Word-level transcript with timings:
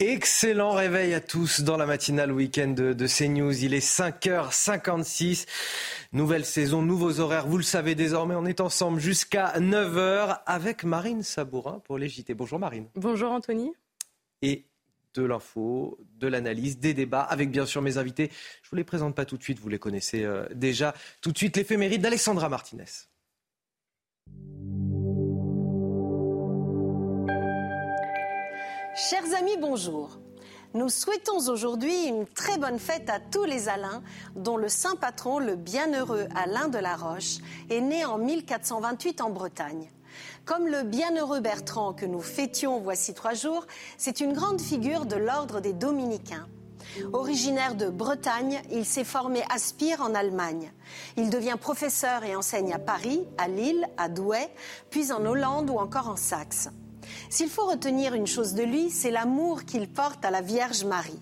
Excellent 0.00 0.72
réveil 0.72 1.14
à 1.14 1.20
tous 1.20 1.60
dans 1.60 1.76
la 1.76 1.86
matinale 1.86 2.32
week-end 2.32 2.66
de, 2.66 2.92
de, 2.94 3.06
CNews. 3.06 3.62
Il 3.62 3.74
est 3.74 3.86
5h56. 3.86 5.46
Nouvelle 6.12 6.44
saison, 6.44 6.82
nouveaux 6.82 7.20
horaires. 7.20 7.46
Vous 7.46 7.58
le 7.58 7.62
savez 7.62 7.94
désormais, 7.94 8.34
on 8.34 8.44
est 8.44 8.60
ensemble 8.60 8.98
jusqu'à 8.98 9.52
9h 9.60 10.40
avec 10.46 10.82
Marine 10.82 11.22
Sabourin 11.22 11.78
pour 11.84 11.96
les 11.96 12.08
JT. 12.08 12.34
Bonjour 12.34 12.58
Marine. 12.58 12.88
Bonjour 12.96 13.30
Anthony. 13.30 13.72
Et 14.42 14.64
de 15.14 15.22
l'info, 15.22 15.96
de 16.18 16.26
l'analyse, 16.26 16.80
des 16.80 16.92
débats 16.92 17.22
avec 17.22 17.52
bien 17.52 17.64
sûr 17.64 17.80
mes 17.80 17.96
invités. 17.96 18.32
Je 18.62 18.66
ne 18.66 18.70
vous 18.70 18.76
les 18.76 18.84
présente 18.84 19.14
pas 19.14 19.24
tout 19.24 19.36
de 19.36 19.44
suite, 19.44 19.60
vous 19.60 19.68
les 19.68 19.78
connaissez 19.78 20.24
euh, 20.24 20.44
déjà. 20.52 20.92
Tout 21.20 21.30
de 21.30 21.38
suite, 21.38 21.56
l'éphéméride 21.56 22.02
d'Alexandra 22.02 22.48
Martinez. 22.48 22.84
Chers 28.96 29.34
amis, 29.34 29.56
bonjour. 29.60 30.20
Nous 30.72 30.88
souhaitons 30.88 31.48
aujourd'hui 31.48 32.04
une 32.06 32.28
très 32.28 32.58
bonne 32.58 32.78
fête 32.78 33.10
à 33.10 33.18
tous 33.18 33.42
les 33.42 33.68
Alains, 33.68 34.04
dont 34.36 34.56
le 34.56 34.68
saint 34.68 34.94
patron, 34.94 35.40
le 35.40 35.56
bienheureux 35.56 36.28
Alain 36.36 36.68
de 36.68 36.78
la 36.78 36.94
Roche, 36.94 37.38
est 37.70 37.80
né 37.80 38.04
en 38.04 38.18
1428 38.18 39.20
en 39.20 39.30
Bretagne. 39.30 39.90
Comme 40.44 40.68
le 40.68 40.84
bienheureux 40.84 41.40
Bertrand 41.40 41.92
que 41.92 42.06
nous 42.06 42.20
fêtions 42.20 42.78
voici 42.78 43.14
trois 43.14 43.34
jours, 43.34 43.66
c'est 43.98 44.20
une 44.20 44.32
grande 44.32 44.60
figure 44.60 45.06
de 45.06 45.16
l'ordre 45.16 45.58
des 45.58 45.72
dominicains. 45.72 46.46
Originaire 47.12 47.74
de 47.74 47.88
Bretagne, 47.88 48.62
il 48.70 48.84
s'est 48.84 49.02
formé 49.02 49.42
à 49.50 49.58
Spire 49.58 50.02
en 50.02 50.14
Allemagne. 50.14 50.72
Il 51.16 51.30
devient 51.30 51.56
professeur 51.60 52.22
et 52.22 52.36
enseigne 52.36 52.72
à 52.72 52.78
Paris, 52.78 53.26
à 53.38 53.48
Lille, 53.48 53.88
à 53.96 54.08
Douai, 54.08 54.48
puis 54.90 55.10
en 55.10 55.26
Hollande 55.26 55.68
ou 55.68 55.78
encore 55.78 56.08
en 56.08 56.16
Saxe. 56.16 56.68
S'il 57.30 57.48
faut 57.48 57.66
retenir 57.66 58.14
une 58.14 58.26
chose 58.26 58.54
de 58.54 58.62
lui, 58.62 58.90
c'est 58.90 59.10
l'amour 59.10 59.64
qu'il 59.64 59.88
porte 59.88 60.24
à 60.24 60.30
la 60.30 60.40
Vierge 60.40 60.84
Marie. 60.84 61.20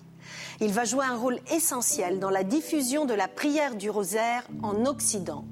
Il 0.61 0.71
va 0.71 0.85
jouer 0.85 1.05
un 1.05 1.17
rôle 1.17 1.39
essentiel 1.51 2.19
dans 2.19 2.29
la 2.29 2.43
diffusion 2.43 3.05
de 3.05 3.13
la 3.13 3.27
prière 3.27 3.75
du 3.75 3.89
rosaire 3.89 4.43
en 4.61 4.85
Occident. 4.85 5.45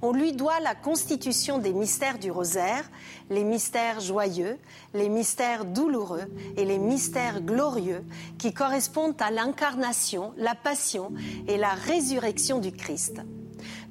On 0.00 0.12
lui 0.12 0.32
doit 0.32 0.60
la 0.60 0.76
constitution 0.76 1.58
des 1.58 1.72
mystères 1.72 2.18
du 2.18 2.30
rosaire, 2.30 2.88
les 3.30 3.42
mystères 3.42 4.00
joyeux, 4.00 4.56
les 4.94 5.08
mystères 5.08 5.64
douloureux 5.64 6.24
et 6.56 6.64
les 6.64 6.78
mystères 6.78 7.40
glorieux 7.40 8.04
qui 8.38 8.52
correspondent 8.52 9.20
à 9.20 9.32
l'incarnation, 9.32 10.32
la 10.36 10.54
passion 10.54 11.12
et 11.48 11.56
la 11.56 11.70
résurrection 11.70 12.60
du 12.60 12.70
Christ. 12.70 13.20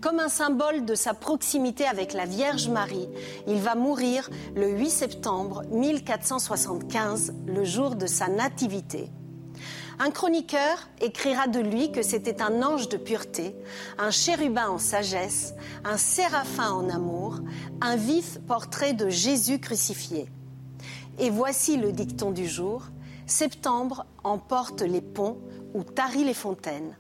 Comme 0.02 0.20
un 0.20 0.30
symbole 0.30 0.86
de 0.86 0.96
sa 0.96 1.14
proximité 1.14 1.86
avec 1.86 2.14
la 2.14 2.26
Vierge 2.26 2.70
Marie, 2.70 3.10
il 3.48 3.60
va 3.60 3.76
mourir 3.76 4.30
le 4.56 4.70
8 4.70 4.90
septembre 4.90 5.64
1475, 5.72 7.34
le 7.46 7.64
jour 7.64 7.96
de 7.96 8.08
sa 8.08 8.28
nativité. 8.28 9.10
Un 10.00 10.12
chroniqueur 10.12 10.90
écrira 11.02 11.48
de 11.48 11.60
lui 11.60 11.92
que 11.92 12.04
c'était 12.04 12.44
un 12.44 12.62
ange 12.62 12.88
de 12.88 12.98
pureté, 12.98 13.56
un 13.98 14.12
chérubin 14.12 14.70
en 14.70 14.78
sagesse, 14.78 15.56
un 15.84 15.98
séraphin 15.98 16.72
en 16.72 16.90
amour, 16.90 17.40
un 17.82 17.96
vif 17.96 18.38
portrait 18.48 18.94
de 18.94 19.10
Jésus 19.10 19.60
crucifié. 19.60 20.30
Et 21.18 21.32
voici 21.32 21.78
le 21.78 21.92
dicton 21.92 22.30
du 22.30 22.48
jour. 22.48 22.84
Septembre 23.26 24.06
emporte 24.24 24.84
les 24.84 25.02
ponts 25.02 25.40
ou 25.74 25.84
tarit 25.84 26.24
les 26.24 26.36
fontaines. 26.36 26.96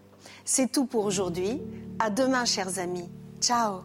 C'est 0.50 0.72
tout 0.72 0.86
pour 0.86 1.04
aujourd'hui. 1.04 1.60
À 2.00 2.10
demain, 2.10 2.46
chers 2.46 2.80
amis. 2.80 3.10
Ciao. 3.42 3.82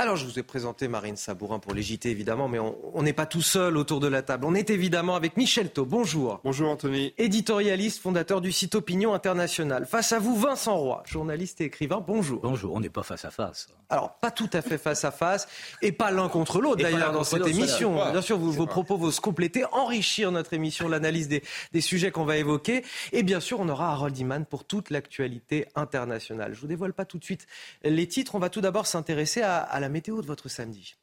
Alors, 0.00 0.14
je 0.14 0.24
vous 0.24 0.38
ai 0.38 0.44
présenté 0.44 0.86
Marine 0.86 1.16
Sabourin 1.16 1.58
pour 1.58 1.76
JT, 1.76 2.08
évidemment, 2.08 2.46
mais 2.46 2.60
on 2.60 3.02
n'est 3.02 3.12
pas 3.12 3.26
tout 3.26 3.42
seul 3.42 3.76
autour 3.76 3.98
de 3.98 4.06
la 4.06 4.22
table. 4.22 4.44
On 4.44 4.54
est 4.54 4.70
évidemment 4.70 5.16
avec 5.16 5.36
Michel 5.36 5.70
Thau. 5.70 5.86
Bonjour. 5.86 6.40
Bonjour, 6.44 6.70
Anthony. 6.70 7.14
Éditorialiste, 7.18 8.00
fondateur 8.00 8.40
du 8.40 8.52
site 8.52 8.76
Opinion 8.76 9.12
International. 9.12 9.86
Face 9.86 10.12
à 10.12 10.20
vous, 10.20 10.36
Vincent 10.36 10.76
Roy, 10.76 11.02
journaliste 11.04 11.60
et 11.62 11.64
écrivain. 11.64 12.00
Bonjour. 12.06 12.40
Bonjour, 12.42 12.74
on 12.74 12.78
n'est 12.78 12.90
pas 12.90 13.02
face 13.02 13.24
à 13.24 13.32
face. 13.32 13.66
Alors, 13.90 14.12
pas 14.20 14.30
tout 14.30 14.48
à 14.52 14.62
fait 14.62 14.78
face 14.78 15.04
à 15.04 15.10
face, 15.10 15.48
et 15.82 15.90
pas 15.90 16.12
l'un 16.12 16.28
contre 16.28 16.60
l'autre 16.60 16.80
d'ailleurs 16.80 17.10
dans 17.10 17.24
cette 17.24 17.48
émission. 17.48 17.94
Bien 18.12 18.22
sûr, 18.22 18.38
vos 18.38 18.66
propos 18.66 18.98
vont 18.98 19.10
se 19.10 19.20
compléter, 19.20 19.64
enrichir 19.72 20.30
notre 20.30 20.52
émission, 20.54 20.88
l'analyse 20.88 21.26
des, 21.26 21.42
des, 21.72 21.80
sujets 21.80 22.12
qu'on 22.12 22.24
va 22.24 22.36
évoquer. 22.36 22.84
Et 23.10 23.24
bien 23.24 23.40
sûr, 23.40 23.58
on 23.58 23.68
aura 23.68 23.90
Harold 23.90 24.16
Iman 24.16 24.44
pour 24.44 24.64
toute 24.64 24.90
l'actualité 24.90 25.66
internationale. 25.74 26.54
Je 26.54 26.60
vous 26.60 26.68
dévoile 26.68 26.92
pas 26.92 27.04
tout 27.04 27.18
de 27.18 27.24
suite 27.24 27.48
les 27.82 28.06
titres. 28.06 28.36
On 28.36 28.38
va 28.38 28.48
tout 28.48 28.60
d'abord 28.60 28.86
s'intéresser 28.86 29.42
à, 29.42 29.56
à 29.56 29.80
la 29.80 29.87
météo 29.88 30.20
de 30.22 30.26
votre 30.26 30.48
samedi. 30.48 30.94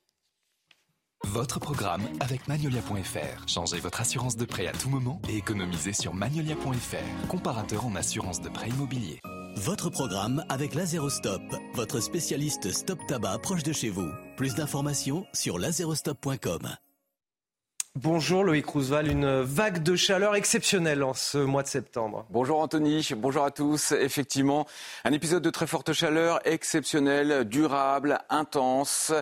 Votre 1.23 1.59
programme 1.59 2.03
avec 2.19 2.47
Magnolia.fr. 2.47 3.47
Changez 3.47 3.79
votre 3.79 4.01
assurance 4.01 4.38
de 4.38 4.46
prêt 4.46 4.68
à 4.68 4.72
tout 4.72 4.90
moment 4.90 5.22
et 5.29 5.38
économisez 5.38 5.94
sur 5.94 6.13
Magnolia.fr, 6.13 7.28
comparateur 7.28 7.85
en 7.85 7.95
assurance 7.95 8.41
de 8.41 8.50
prêt 8.50 8.69
immobilier. 8.69 9.19
Votre 9.57 9.90
programme 9.90 10.44
avec 10.50 10.75
Lazerostop, 10.75 11.41
votre 11.74 12.00
spécialiste 12.01 12.72
stop 12.72 13.00
tabac 13.07 13.40
proche 13.40 13.63
de 13.63 13.74
chez 13.74 13.90
vous. 13.90 14.12
Plus 14.35 14.53
d'informations 14.53 15.25
sur 15.34 15.57
lazerostop.com. 15.57 16.75
Bonjour 17.97 18.44
Loïc 18.44 18.66
Roosevelt, 18.66 19.09
une 19.09 19.39
vague 19.39 19.81
de 19.81 19.95
chaleur 19.95 20.35
exceptionnelle 20.35 21.01
en 21.01 21.13
ce 21.13 21.38
mois 21.38 21.63
de 21.63 21.69
septembre. 21.69 22.25
Bonjour 22.29 22.59
Anthony, 22.59 23.07
bonjour 23.16 23.45
à 23.45 23.51
tous. 23.51 23.94
Effectivement, 23.94 24.67
un 25.06 25.13
épisode 25.13 25.41
de 25.41 25.50
très 25.50 25.66
forte 25.66 25.94
chaleur 25.94 26.45
exceptionnel, 26.45 27.45
durable, 27.45 28.19
intense. 28.29 29.13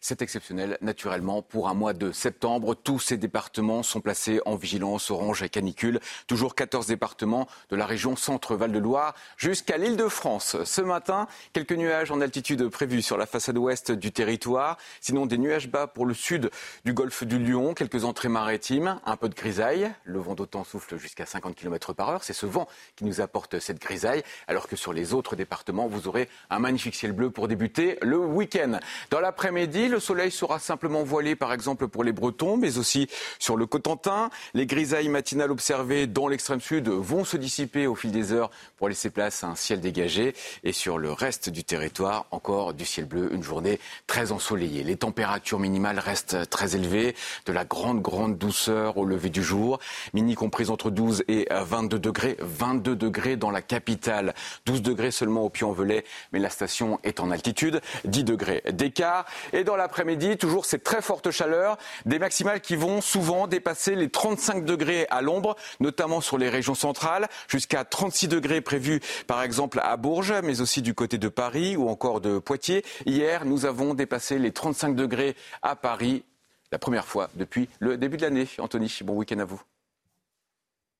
C'est 0.00 0.22
exceptionnel, 0.22 0.78
naturellement, 0.80 1.42
pour 1.42 1.68
un 1.68 1.74
mois 1.74 1.92
de 1.92 2.12
septembre. 2.12 2.76
Tous 2.76 3.00
ces 3.00 3.16
départements 3.16 3.82
sont 3.82 4.00
placés 4.00 4.40
en 4.46 4.54
vigilance 4.54 5.10
orange 5.10 5.42
et 5.42 5.48
canicule. 5.48 5.98
Toujours 6.28 6.54
14 6.54 6.86
départements 6.86 7.48
de 7.70 7.74
la 7.74 7.84
région 7.84 8.14
Centre-Val 8.14 8.70
de 8.70 8.78
Loire 8.78 9.14
jusqu'à 9.36 9.76
l'île 9.76 9.96
de 9.96 10.06
France. 10.06 10.56
Ce 10.62 10.80
matin, 10.80 11.26
quelques 11.52 11.72
nuages 11.72 12.12
en 12.12 12.20
altitude 12.20 12.68
prévus 12.68 13.02
sur 13.02 13.16
la 13.16 13.26
façade 13.26 13.58
ouest 13.58 13.90
du 13.90 14.12
territoire. 14.12 14.76
Sinon, 15.00 15.26
des 15.26 15.36
nuages 15.36 15.68
bas 15.68 15.88
pour 15.88 16.06
le 16.06 16.14
sud 16.14 16.50
du 16.84 16.92
golfe 16.92 17.24
du 17.24 17.40
Lion, 17.40 17.74
quelques 17.74 18.04
entrées 18.04 18.28
maritimes, 18.28 19.00
un 19.04 19.16
peu 19.16 19.28
de 19.28 19.34
grisaille. 19.34 19.90
Le 20.04 20.20
vent 20.20 20.36
d'autant 20.36 20.62
souffle 20.62 20.96
jusqu'à 20.96 21.26
50 21.26 21.56
km 21.56 21.92
par 21.92 22.10
heure. 22.10 22.22
C'est 22.22 22.34
ce 22.34 22.46
vent 22.46 22.68
qui 22.94 23.04
nous 23.04 23.20
apporte 23.20 23.58
cette 23.58 23.80
grisaille. 23.80 24.22
Alors 24.46 24.68
que 24.68 24.76
sur 24.76 24.92
les 24.92 25.12
autres 25.12 25.34
départements, 25.34 25.88
vous 25.88 26.06
aurez 26.06 26.28
un 26.50 26.60
magnifique 26.60 26.94
ciel 26.94 27.10
bleu 27.10 27.30
pour 27.30 27.48
débuter 27.48 27.98
le 28.00 28.16
week-end. 28.16 28.78
Dans 29.10 29.18
l'après-midi, 29.18 29.87
le 29.88 30.00
soleil 30.00 30.30
sera 30.30 30.58
simplement 30.58 31.02
voilé, 31.02 31.36
par 31.36 31.52
exemple, 31.52 31.88
pour 31.88 32.04
les 32.04 32.12
Bretons, 32.12 32.56
mais 32.56 32.78
aussi 32.78 33.08
sur 33.38 33.56
le 33.56 33.66
Cotentin. 33.66 34.30
Les 34.54 34.66
grisailles 34.66 35.08
matinales 35.08 35.50
observées 35.50 36.06
dans 36.06 36.28
l'extrême 36.28 36.60
sud 36.60 36.88
vont 36.88 37.24
se 37.24 37.36
dissiper 37.36 37.86
au 37.86 37.94
fil 37.94 38.10
des 38.10 38.32
heures 38.32 38.50
pour 38.76 38.88
laisser 38.88 39.10
place 39.10 39.44
à 39.44 39.48
un 39.48 39.54
ciel 39.54 39.80
dégagé. 39.80 40.34
Et 40.64 40.72
sur 40.72 40.98
le 40.98 41.12
reste 41.12 41.48
du 41.48 41.64
territoire, 41.64 42.26
encore 42.30 42.74
du 42.74 42.84
ciel 42.84 43.06
bleu, 43.06 43.32
une 43.32 43.42
journée 43.42 43.80
très 44.06 44.32
ensoleillée. 44.32 44.84
Les 44.84 44.96
températures 44.96 45.58
minimales 45.58 45.98
restent 45.98 46.48
très 46.50 46.76
élevées, 46.76 47.14
de 47.46 47.52
la 47.52 47.64
grande, 47.64 48.02
grande 48.02 48.38
douceur 48.38 48.96
au 48.96 49.04
lever 49.04 49.30
du 49.30 49.42
jour. 49.42 49.78
Mini 50.12 50.34
comprise 50.34 50.70
entre 50.70 50.90
12 50.90 51.24
et 51.28 51.48
22 51.50 51.98
degrés. 51.98 52.36
22 52.40 52.96
degrés 52.96 53.36
dans 53.36 53.50
la 53.50 53.62
capitale. 53.62 54.34
12 54.66 54.82
degrés 54.82 55.10
seulement 55.10 55.42
au 55.42 55.50
Puy-en-Velay, 55.50 56.04
mais 56.32 56.38
la 56.38 56.50
station 56.50 56.98
est 57.04 57.20
en 57.20 57.30
altitude. 57.30 57.80
10 58.04 58.24
degrés 58.24 58.62
d'écart. 58.70 59.24
Et 59.52 59.64
dans 59.64 59.76
l'après-midi, 59.78 60.36
toujours 60.36 60.66
cette 60.66 60.84
très 60.84 61.00
forte 61.00 61.30
chaleur, 61.30 61.78
des 62.04 62.18
maximales 62.18 62.60
qui 62.60 62.76
vont 62.76 63.00
souvent 63.00 63.46
dépasser 63.46 63.94
les 63.94 64.10
35 64.10 64.66
degrés 64.66 65.06
à 65.08 65.22
l'ombre, 65.22 65.56
notamment 65.80 66.20
sur 66.20 66.36
les 66.36 66.50
régions 66.50 66.74
centrales, 66.74 67.28
jusqu'à 67.48 67.84
36 67.84 68.28
degrés 68.28 68.60
prévus 68.60 69.00
par 69.26 69.42
exemple 69.42 69.80
à 69.82 69.96
Bourges, 69.96 70.34
mais 70.42 70.60
aussi 70.60 70.82
du 70.82 70.92
côté 70.92 71.16
de 71.16 71.28
Paris 71.28 71.76
ou 71.76 71.88
encore 71.88 72.20
de 72.20 72.38
Poitiers. 72.38 72.84
Hier, 73.06 73.44
nous 73.44 73.64
avons 73.64 73.94
dépassé 73.94 74.38
les 74.38 74.52
35 74.52 74.94
degrés 74.94 75.36
à 75.62 75.76
Paris, 75.76 76.24
la 76.72 76.78
première 76.78 77.06
fois 77.06 77.30
depuis 77.34 77.68
le 77.78 77.96
début 77.96 78.16
de 78.16 78.22
l'année. 78.22 78.48
Anthony, 78.58 78.98
bon 79.04 79.14
week-end 79.14 79.38
à 79.38 79.44
vous. 79.44 79.62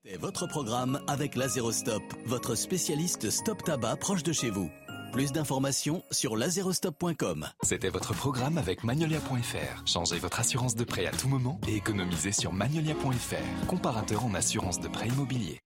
Et 0.05 0.17
votre 0.17 0.47
programme 0.47 1.01
avec 1.07 1.37
Lazerostop, 1.37 2.03
votre 2.25 2.55
spécialiste 2.55 3.31
stop 3.31 3.63
tabac 3.63 3.97
proche 3.97 4.23
de 4.23 4.33
chez 4.33 4.49
vous. 4.49 4.71
Plus 5.13 5.33
d'informations 5.33 6.03
sur 6.11 6.37
lazerostop.com. 6.37 7.47
C'était 7.63 7.89
votre 7.89 8.15
programme 8.15 8.59
avec 8.59 8.85
Magnolia.fr. 8.85 9.87
Changez 9.87 10.19
votre 10.19 10.41
assurance 10.41 10.75
de 10.75 10.85
prêt 10.85 11.07
à 11.07 11.11
tout 11.11 11.29
moment 11.29 11.61
et 11.67 11.77
économisez 11.77 12.33
sur 12.33 12.53
Magnolia.fr, 12.53 13.67
comparateur 13.67 14.25
en 14.25 14.35
assurance 14.35 14.81
de 14.81 14.89
prêt 14.89 15.09
immobilier. 15.09 15.61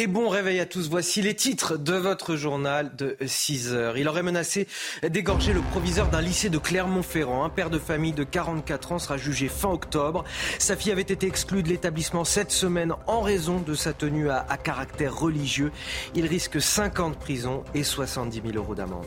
Et 0.00 0.06
bon 0.06 0.28
réveil 0.28 0.60
à 0.60 0.64
tous. 0.64 0.88
Voici 0.88 1.22
les 1.22 1.34
titres 1.34 1.76
de 1.76 1.94
votre 1.94 2.36
journal 2.36 2.94
de 2.94 3.16
6 3.26 3.74
heures. 3.74 3.98
Il 3.98 4.06
aurait 4.06 4.22
menacé 4.22 4.68
d'égorger 5.02 5.52
le 5.52 5.60
proviseur 5.60 6.06
d'un 6.08 6.20
lycée 6.20 6.50
de 6.50 6.58
Clermont-Ferrand. 6.58 7.42
Un 7.42 7.48
père 7.48 7.68
de 7.68 7.80
famille 7.80 8.12
de 8.12 8.22
44 8.22 8.92
ans 8.92 8.98
sera 9.00 9.16
jugé 9.16 9.48
fin 9.48 9.70
octobre. 9.70 10.22
Sa 10.60 10.76
fille 10.76 10.92
avait 10.92 11.02
été 11.02 11.26
exclue 11.26 11.64
de 11.64 11.68
l'établissement 11.68 12.22
cette 12.22 12.52
semaine 12.52 12.94
en 13.08 13.22
raison 13.22 13.58
de 13.58 13.74
sa 13.74 13.92
tenue 13.92 14.30
à, 14.30 14.44
caractère 14.62 15.18
religieux. 15.18 15.72
Il 16.14 16.26
risque 16.26 16.62
5 16.62 17.00
ans 17.00 17.10
de 17.10 17.16
prison 17.16 17.64
et 17.74 17.82
70 17.82 18.40
000 18.52 18.56
euros 18.56 18.76
d'amende. 18.76 19.06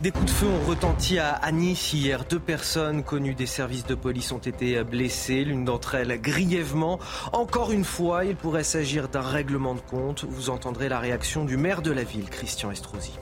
Des 0.00 0.12
coups 0.12 0.24
de 0.24 0.30
feu 0.30 0.46
ont 0.46 0.66
retenti 0.66 1.18
à 1.18 1.52
Nice 1.52 1.92
hier. 1.92 2.24
Deux 2.24 2.38
personnes 2.38 3.04
connues 3.04 3.34
des 3.34 3.44
services 3.44 3.84
de 3.84 3.94
police 3.94 4.32
ont 4.32 4.38
été 4.38 4.82
blessées, 4.82 5.44
l'une 5.44 5.66
d'entre 5.66 5.94
elles 5.94 6.18
grièvement. 6.18 6.98
Encore 7.34 7.70
une 7.70 7.84
fois, 7.84 8.24
il 8.24 8.34
pourrait 8.34 8.64
s'agir 8.64 9.10
d'un 9.10 9.20
règlement 9.20 9.74
de 9.74 9.80
compte. 9.80 10.24
Vous 10.24 10.48
entendrez 10.48 10.88
la 10.88 11.00
réaction 11.00 11.44
du 11.44 11.58
maire 11.58 11.82
de 11.82 11.90
la 11.90 12.02
ville, 12.02 12.30
Christian 12.30 12.70
Estrosi. 12.70 13.12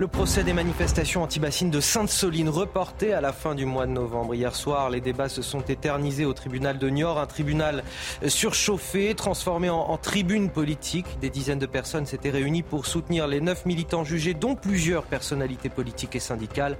Le 0.00 0.06
procès 0.06 0.44
des 0.44 0.52
manifestations 0.52 1.24
anti-bassines 1.24 1.72
de 1.72 1.80
Sainte-Soline 1.80 2.48
reporté 2.48 3.14
à 3.14 3.20
la 3.20 3.32
fin 3.32 3.56
du 3.56 3.66
mois 3.66 3.84
de 3.84 3.90
novembre. 3.90 4.32
Hier 4.32 4.54
soir, 4.54 4.90
les 4.90 5.00
débats 5.00 5.28
se 5.28 5.42
sont 5.42 5.62
éternisés 5.62 6.24
au 6.24 6.34
tribunal 6.34 6.78
de 6.78 6.88
Niort, 6.88 7.18
un 7.18 7.26
tribunal 7.26 7.82
surchauffé, 8.24 9.16
transformé 9.16 9.70
en, 9.70 9.96
tribune 9.96 10.50
politique. 10.50 11.18
Des 11.20 11.30
dizaines 11.30 11.58
de 11.58 11.66
personnes 11.66 12.06
s'étaient 12.06 12.30
réunies 12.30 12.62
pour 12.62 12.86
soutenir 12.86 13.26
les 13.26 13.40
neuf 13.40 13.66
militants 13.66 14.04
jugés, 14.04 14.34
dont 14.34 14.54
plusieurs 14.54 15.02
personnalités 15.02 15.68
politiques 15.68 16.14
et 16.14 16.20
syndicales. 16.20 16.78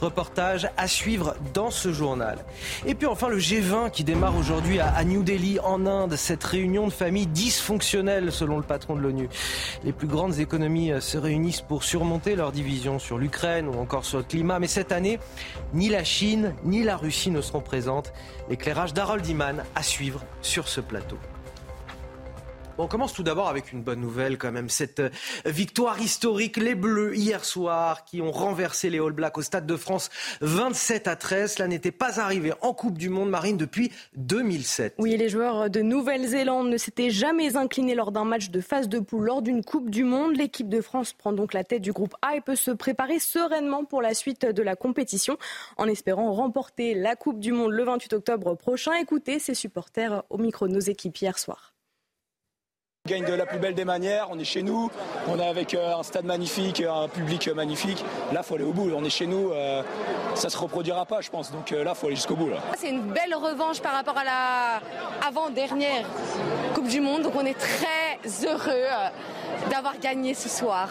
Reportage 0.00 0.68
à 0.76 0.88
suivre 0.88 1.36
dans 1.54 1.70
ce 1.70 1.92
journal. 1.92 2.44
Et 2.84 2.96
puis 2.96 3.06
enfin, 3.06 3.28
le 3.28 3.38
G20 3.38 3.92
qui 3.92 4.02
démarre 4.02 4.36
aujourd'hui 4.36 4.80
à, 4.80 5.04
New 5.04 5.22
Delhi, 5.22 5.60
en 5.60 5.86
Inde. 5.86 6.16
Cette 6.16 6.42
réunion 6.42 6.88
de 6.88 6.92
famille 6.92 7.28
dysfonctionnelle, 7.28 8.32
selon 8.32 8.56
le 8.56 8.64
patron 8.64 8.96
de 8.96 9.02
l'ONU. 9.02 9.28
Les 9.84 9.92
plus 9.92 10.08
grandes 10.08 10.40
économies 10.40 10.90
se 10.98 11.16
réunissent 11.16 11.60
pour 11.60 11.84
surmonter 11.84 12.34
leur 12.34 12.50
division 12.56 12.98
sur 12.98 13.18
l'Ukraine 13.18 13.68
ou 13.68 13.78
encore 13.78 14.04
sur 14.04 14.18
le 14.18 14.24
climat. 14.24 14.58
Mais 14.58 14.66
cette 14.66 14.90
année, 14.90 15.20
ni 15.74 15.88
la 15.88 16.02
Chine 16.02 16.54
ni 16.64 16.82
la 16.82 16.96
Russie 16.96 17.30
ne 17.30 17.40
seront 17.40 17.60
présentes. 17.60 18.12
L'éclairage 18.48 18.94
d'Harold 18.94 19.26
Iman 19.26 19.62
à 19.74 19.82
suivre 19.82 20.22
sur 20.40 20.66
ce 20.66 20.80
plateau 20.80 21.18
on 22.78 22.88
commence 22.88 23.12
tout 23.12 23.22
d'abord 23.22 23.48
avec 23.48 23.72
une 23.72 23.82
bonne 23.82 24.00
nouvelle 24.00 24.38
quand 24.38 24.52
même. 24.52 24.68
Cette 24.68 25.00
euh, 25.00 25.10
victoire 25.44 26.00
historique, 26.00 26.56
les 26.56 26.74
Bleus 26.74 27.16
hier 27.16 27.44
soir 27.44 28.04
qui 28.04 28.20
ont 28.20 28.32
renversé 28.32 28.90
les 28.90 28.98
All 28.98 29.12
Blacks 29.12 29.38
au 29.38 29.42
Stade 29.42 29.66
de 29.66 29.76
France 29.76 30.10
27 30.42 31.08
à 31.08 31.16
13. 31.16 31.54
Cela 31.54 31.68
n'était 31.68 31.92
pas 31.92 32.20
arrivé 32.20 32.52
en 32.60 32.74
Coupe 32.74 32.98
du 32.98 33.08
Monde 33.08 33.30
marine 33.30 33.56
depuis 33.56 33.92
2007. 34.16 34.94
Oui, 34.98 35.16
les 35.16 35.28
joueurs 35.28 35.70
de 35.70 35.80
Nouvelle-Zélande 35.80 36.68
ne 36.68 36.76
s'étaient 36.76 37.10
jamais 37.10 37.56
inclinés 37.56 37.94
lors 37.94 38.12
d'un 38.12 38.24
match 38.24 38.50
de 38.50 38.60
phase 38.60 38.88
de 38.88 38.98
poule 38.98 39.26
lors 39.26 39.42
d'une 39.42 39.64
Coupe 39.64 39.90
du 39.90 40.04
Monde. 40.04 40.36
L'équipe 40.36 40.68
de 40.68 40.80
France 40.80 41.12
prend 41.12 41.32
donc 41.32 41.54
la 41.54 41.64
tête 41.64 41.82
du 41.82 41.92
groupe 41.92 42.14
A 42.22 42.36
et 42.36 42.40
peut 42.40 42.56
se 42.56 42.70
préparer 42.70 43.18
sereinement 43.18 43.84
pour 43.84 44.02
la 44.02 44.14
suite 44.14 44.46
de 44.46 44.62
la 44.62 44.76
compétition 44.76 45.38
en 45.76 45.86
espérant 45.86 46.32
remporter 46.32 46.94
la 46.94 47.16
Coupe 47.16 47.40
du 47.40 47.52
Monde 47.52 47.72
le 47.72 47.84
28 47.84 48.12
octobre 48.14 48.54
prochain. 48.54 48.92
Écoutez 49.00 49.38
ses 49.38 49.54
supporters 49.54 50.22
au 50.30 50.38
micro 50.38 50.68
de 50.68 50.72
nos 50.72 50.80
équipes 50.80 51.16
hier 51.16 51.38
soir. 51.38 51.75
On 53.06 53.08
gagne 53.08 53.24
de 53.24 53.34
la 53.34 53.46
plus 53.46 53.60
belle 53.60 53.76
des 53.76 53.84
manières, 53.84 54.26
on 54.32 54.38
est 54.40 54.44
chez 54.44 54.64
nous, 54.64 54.90
on 55.28 55.38
est 55.38 55.46
avec 55.46 55.74
euh, 55.74 55.94
un 55.94 56.02
stade 56.02 56.24
magnifique, 56.24 56.80
un 56.82 57.06
public 57.06 57.48
magnifique. 57.54 58.04
Là, 58.32 58.40
il 58.42 58.44
faut 58.44 58.56
aller 58.56 58.64
au 58.64 58.72
bout, 58.72 58.90
on 58.96 59.04
est 59.04 59.10
chez 59.10 59.28
nous, 59.28 59.52
euh, 59.52 59.84
ça 60.34 60.50
se 60.50 60.58
reproduira 60.58 61.06
pas, 61.06 61.20
je 61.20 61.30
pense. 61.30 61.52
Donc 61.52 61.70
euh, 61.70 61.84
là, 61.84 61.92
il 61.94 61.96
faut 61.96 62.08
aller 62.08 62.16
jusqu'au 62.16 62.34
bout. 62.34 62.50
C'est 62.76 62.88
une 62.88 63.02
belle 63.02 63.36
revanche 63.36 63.80
par 63.80 63.92
rapport 63.92 64.18
à 64.18 64.24
la 64.24 64.80
avant-dernière 65.24 66.04
Coupe 66.74 66.88
du 66.88 67.00
Monde, 67.00 67.22
donc 67.22 67.34
on 67.36 67.46
est 67.46 67.56
très 67.56 68.18
heureux 68.44 68.88
d'avoir 69.70 69.96
gagné 70.00 70.34
ce 70.34 70.48
soir. 70.48 70.88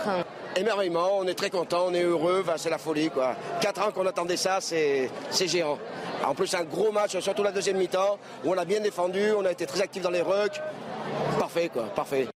Émerveillement, 0.56 1.18
on 1.18 1.28
est 1.28 1.34
très 1.34 1.50
content, 1.50 1.88
on 1.88 1.94
est 1.94 2.04
heureux, 2.04 2.46
c'est 2.56 2.70
la 2.70 2.78
folie. 2.78 3.10
Quoi. 3.10 3.36
Quatre 3.60 3.86
ans 3.86 3.92
qu'on 3.92 4.08
attendait 4.08 4.38
ça, 4.38 4.60
c'est 4.62 5.10
géant. 5.48 5.78
En 6.26 6.34
plus, 6.34 6.54
un 6.56 6.64
gros 6.64 6.94
match, 6.94 7.20
surtout 7.20 7.44
la 7.44 7.52
deuxième 7.52 7.76
mi-temps, 7.76 8.18
où 8.46 8.54
on 8.54 8.58
a 8.58 8.64
bien 8.64 8.80
défendu, 8.80 9.34
on 9.38 9.44
a 9.44 9.52
été 9.52 9.66
très 9.66 9.82
actif 9.82 10.02
dans 10.02 10.12
les 10.12 10.22
rucks. 10.22 10.62
Parfait, 11.40 11.70
quoi, 11.70 11.84
parfait. 11.96 12.35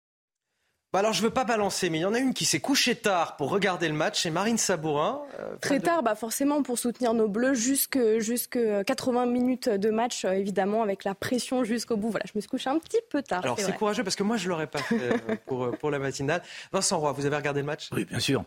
Bah 0.92 1.00
alors 1.00 1.12
je 1.12 1.20
veux 1.20 1.30
pas 1.30 1.44
balancer, 1.44 1.90
mais 1.90 1.98
il 1.98 2.02
y 2.02 2.04
en 2.04 2.14
a 2.14 2.18
une 2.20 2.32
qui 2.32 2.44
s'est 2.44 2.60
couchée 2.60 2.94
tard 2.94 3.36
pour 3.36 3.50
regarder 3.50 3.88
le 3.88 3.94
match, 3.94 4.22
c'est 4.22 4.30
Marine 4.30 4.56
Sabourin. 4.56 5.20
Euh, 5.40 5.56
Très 5.60 5.80
tard, 5.80 6.04
bah 6.04 6.14
forcément 6.14 6.62
pour 6.62 6.78
soutenir 6.78 7.12
nos 7.12 7.26
Bleus, 7.26 7.54
jusque, 7.54 7.98
jusque 8.18 8.58
80 8.86 9.26
minutes 9.26 9.68
de 9.68 9.90
match, 9.90 10.24
euh, 10.24 10.30
évidemment, 10.30 10.84
avec 10.84 11.02
la 11.02 11.16
pression 11.16 11.64
jusqu'au 11.64 11.96
bout. 11.96 12.10
Voilà, 12.10 12.24
je 12.26 12.32
me 12.36 12.40
suis 12.40 12.48
couchée 12.48 12.70
un 12.70 12.78
petit 12.78 13.00
peu 13.10 13.20
tard. 13.20 13.42
Alors 13.42 13.58
c'est 13.58 13.76
courageux 13.76 14.04
parce 14.04 14.14
que 14.14 14.22
moi 14.22 14.36
je 14.36 14.48
l'aurais 14.48 14.68
pas 14.68 14.78
fait 14.78 15.00
euh, 15.00 15.36
pour, 15.46 15.76
pour 15.76 15.90
la 15.90 15.98
matinale. 15.98 16.40
Vincent 16.72 17.00
Roy, 17.00 17.12
vous 17.12 17.26
avez 17.26 17.36
regardé 17.36 17.60
le 17.60 17.66
match? 17.66 17.88
Oui, 17.92 18.04
bien 18.04 18.20
sûr. 18.20 18.44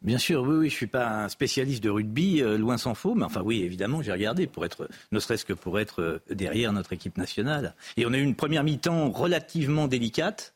Bien 0.00 0.18
sûr, 0.18 0.42
oui, 0.42 0.56
oui, 0.56 0.70
je 0.70 0.74
suis 0.74 0.86
pas 0.86 1.06
un 1.06 1.28
spécialiste 1.28 1.84
de 1.84 1.90
rugby, 1.90 2.40
loin 2.40 2.78
s'en 2.78 2.94
faut, 2.94 3.14
mais 3.14 3.24
enfin 3.24 3.42
oui, 3.44 3.62
évidemment, 3.62 4.02
j'ai 4.02 4.12
regardé 4.12 4.46
pour 4.46 4.64
être, 4.64 4.88
ne 5.12 5.20
serait-ce 5.20 5.44
que 5.44 5.52
pour 5.52 5.78
être 5.78 6.22
derrière 6.30 6.72
notre 6.72 6.94
équipe 6.94 7.18
nationale. 7.18 7.76
Et 7.96 8.06
on 8.06 8.12
a 8.12 8.16
eu 8.16 8.22
une 8.22 8.34
première 8.34 8.64
mi-temps 8.64 9.10
relativement 9.10 9.86
délicate 9.86 10.54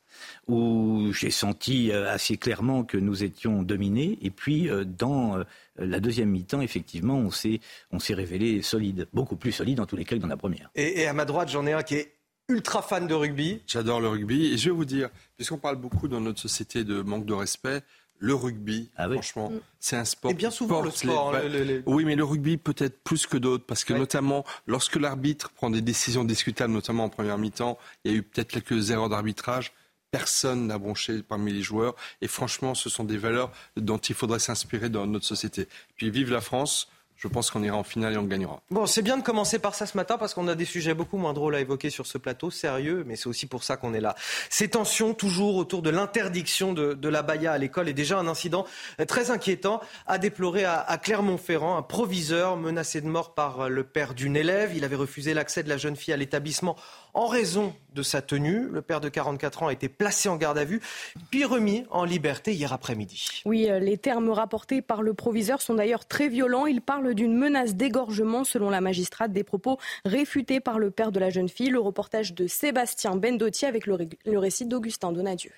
où 0.48 1.12
j'ai 1.12 1.30
senti 1.30 1.90
euh, 1.90 2.10
assez 2.10 2.36
clairement 2.36 2.84
que 2.84 2.96
nous 2.96 3.24
étions 3.24 3.62
dominés. 3.62 4.18
Et 4.22 4.30
puis, 4.30 4.68
euh, 4.68 4.84
dans 4.84 5.38
euh, 5.38 5.44
la 5.76 6.00
deuxième 6.00 6.30
mi-temps, 6.30 6.60
effectivement, 6.60 7.16
on 7.16 7.30
s'est, 7.30 7.60
on 7.90 7.98
s'est 7.98 8.14
révélé 8.14 8.62
solide, 8.62 9.08
beaucoup 9.12 9.36
plus 9.36 9.52
solide 9.52 9.80
en 9.80 9.86
tous 9.86 9.96
les 9.96 10.04
cas 10.04 10.16
que 10.16 10.20
dans 10.20 10.28
la 10.28 10.36
première. 10.36 10.70
Et, 10.74 11.06
à 11.06 11.12
ma 11.12 11.24
droite, 11.24 11.50
j'en 11.50 11.66
ai 11.66 11.72
un 11.72 11.82
qui 11.82 11.96
est 11.96 12.12
ultra 12.48 12.82
fan 12.82 13.06
de 13.06 13.14
rugby. 13.14 13.60
J'adore 13.66 14.00
le 14.00 14.08
rugby. 14.08 14.52
Et 14.52 14.56
je 14.56 14.70
vais 14.70 14.76
vous 14.76 14.84
dire, 14.84 15.10
puisqu'on 15.36 15.58
parle 15.58 15.76
beaucoup 15.76 16.08
dans 16.08 16.20
notre 16.20 16.40
société 16.40 16.84
de 16.84 17.02
manque 17.02 17.26
de 17.26 17.34
respect, 17.34 17.82
le 18.18 18.34
rugby, 18.34 18.90
ah 18.96 19.08
franchement, 19.10 19.50
mm. 19.50 19.60
c'est 19.78 19.96
un 19.96 20.04
sport. 20.04 20.30
Et 20.30 20.34
bien 20.34 20.50
souvent 20.50 20.80
le 20.80 20.90
sport. 20.90 21.34
Hein, 21.34 21.82
oui, 21.86 22.04
mais 22.04 22.16
le 22.16 22.24
rugby 22.24 22.56
peut-être 22.56 22.98
plus 23.02 23.26
que 23.26 23.36
d'autres, 23.36 23.64
parce 23.66 23.84
que 23.84 23.92
notamment 23.92 24.44
lorsque 24.66 24.96
l'arbitre 24.96 25.50
prend 25.50 25.70
des 25.70 25.82
décisions 25.82 26.24
discutables, 26.24 26.72
notamment 26.72 27.04
en 27.04 27.08
première 27.08 27.38
mi-temps, 27.38 27.78
il 28.04 28.12
y 28.12 28.14
a 28.14 28.18
eu 28.18 28.22
peut-être 28.22 28.48
quelques 28.48 28.90
erreurs 28.90 29.08
d'arbitrage 29.08 29.72
personne 30.16 30.66
n'a 30.66 30.78
bronché 30.78 31.22
parmi 31.22 31.52
les 31.52 31.62
joueurs. 31.62 31.94
Et 32.22 32.28
franchement, 32.28 32.74
ce 32.74 32.88
sont 32.88 33.04
des 33.04 33.18
valeurs 33.18 33.50
dont 33.76 33.98
il 33.98 34.14
faudrait 34.14 34.38
s'inspirer 34.38 34.88
dans 34.88 35.06
notre 35.06 35.26
société. 35.26 35.68
Puis 35.96 36.10
vive 36.10 36.32
la 36.32 36.40
France. 36.40 36.88
Je 37.18 37.28
pense 37.28 37.50
qu'on 37.50 37.62
ira 37.62 37.78
en 37.78 37.82
finale 37.82 38.12
et 38.12 38.18
on 38.18 38.24
gagnera. 38.24 38.60
Bon, 38.70 38.84
c'est 38.84 39.00
bien 39.00 39.16
de 39.16 39.22
commencer 39.22 39.58
par 39.58 39.74
ça 39.74 39.86
ce 39.86 39.96
matin 39.96 40.18
parce 40.18 40.34
qu'on 40.34 40.48
a 40.48 40.54
des 40.54 40.66
sujets 40.66 40.92
beaucoup 40.92 41.16
moins 41.16 41.32
drôles 41.32 41.54
à 41.54 41.60
évoquer 41.60 41.88
sur 41.88 42.06
ce 42.06 42.18
plateau, 42.18 42.50
sérieux, 42.50 43.04
mais 43.06 43.16
c'est 43.16 43.26
aussi 43.26 43.46
pour 43.46 43.64
ça 43.64 43.78
qu'on 43.78 43.94
est 43.94 44.02
là. 44.02 44.14
Ces 44.50 44.68
tensions 44.68 45.14
toujours 45.14 45.56
autour 45.56 45.80
de 45.80 45.88
l'interdiction 45.88 46.74
de, 46.74 47.08
la 47.08 47.22
baya 47.22 47.52
à 47.52 47.58
l'école 47.58 47.88
et 47.88 47.94
déjà 47.94 48.18
un 48.18 48.28
incident 48.28 48.66
très 49.08 49.30
inquiétant 49.30 49.80
à 50.06 50.18
déplorer 50.18 50.64
à, 50.64 50.78
à 50.78 50.98
Clermont-Ferrand. 50.98 51.78
Un 51.78 51.82
proviseur 51.82 52.58
menacé 52.58 53.00
de 53.00 53.08
mort 53.08 53.32
par 53.32 53.70
le 53.70 53.82
père 53.82 54.12
d'une 54.12 54.36
élève. 54.36 54.72
Il 54.76 54.84
avait 54.84 54.94
refusé 54.96 55.32
l'accès 55.32 55.62
de 55.62 55.70
la 55.70 55.78
jeune 55.78 55.96
fille 55.96 56.12
à 56.12 56.18
l'établissement 56.18 56.76
en 57.16 57.26
raison 57.26 57.74
de 57.94 58.02
sa 58.02 58.20
tenue. 58.20 58.68
Le 58.70 58.82
père 58.82 59.00
de 59.00 59.08
44 59.08 59.62
ans 59.62 59.66
a 59.68 59.72
été 59.72 59.88
placé 59.88 60.28
en 60.28 60.36
garde 60.36 60.58
à 60.58 60.64
vue, 60.64 60.82
puis 61.30 61.44
remis 61.44 61.84
en 61.90 62.04
liberté 62.04 62.52
hier 62.52 62.74
après-midi. 62.74 63.42
Oui, 63.46 63.70
euh, 63.70 63.78
les 63.78 63.96
termes 63.96 64.28
rapportés 64.28 64.82
par 64.82 65.02
le 65.02 65.14
proviseur 65.14 65.62
sont 65.62 65.74
d'ailleurs 65.74 66.04
très 66.04 66.28
violents. 66.28 66.66
Il 66.66 66.82
parle 66.82 67.14
d'une 67.14 67.34
menace 67.34 67.74
d'égorgement 67.74 68.44
selon 68.44 68.68
la 68.68 68.82
magistrate, 68.82 69.32
des 69.32 69.44
propos 69.44 69.78
réfutés 70.04 70.60
par 70.60 70.78
le 70.78 70.90
père 70.90 71.10
de 71.10 71.18
la 71.18 71.30
jeune 71.30 71.48
fille. 71.48 71.70
Le 71.70 71.80
reportage 71.80 72.34
de 72.34 72.46
Sébastien 72.46 73.16
Bendotti 73.16 73.64
avec 73.64 73.86
le, 73.86 74.38
récit 74.38 74.66
d'Augustin 74.66 75.10
Donadieu. 75.10 75.52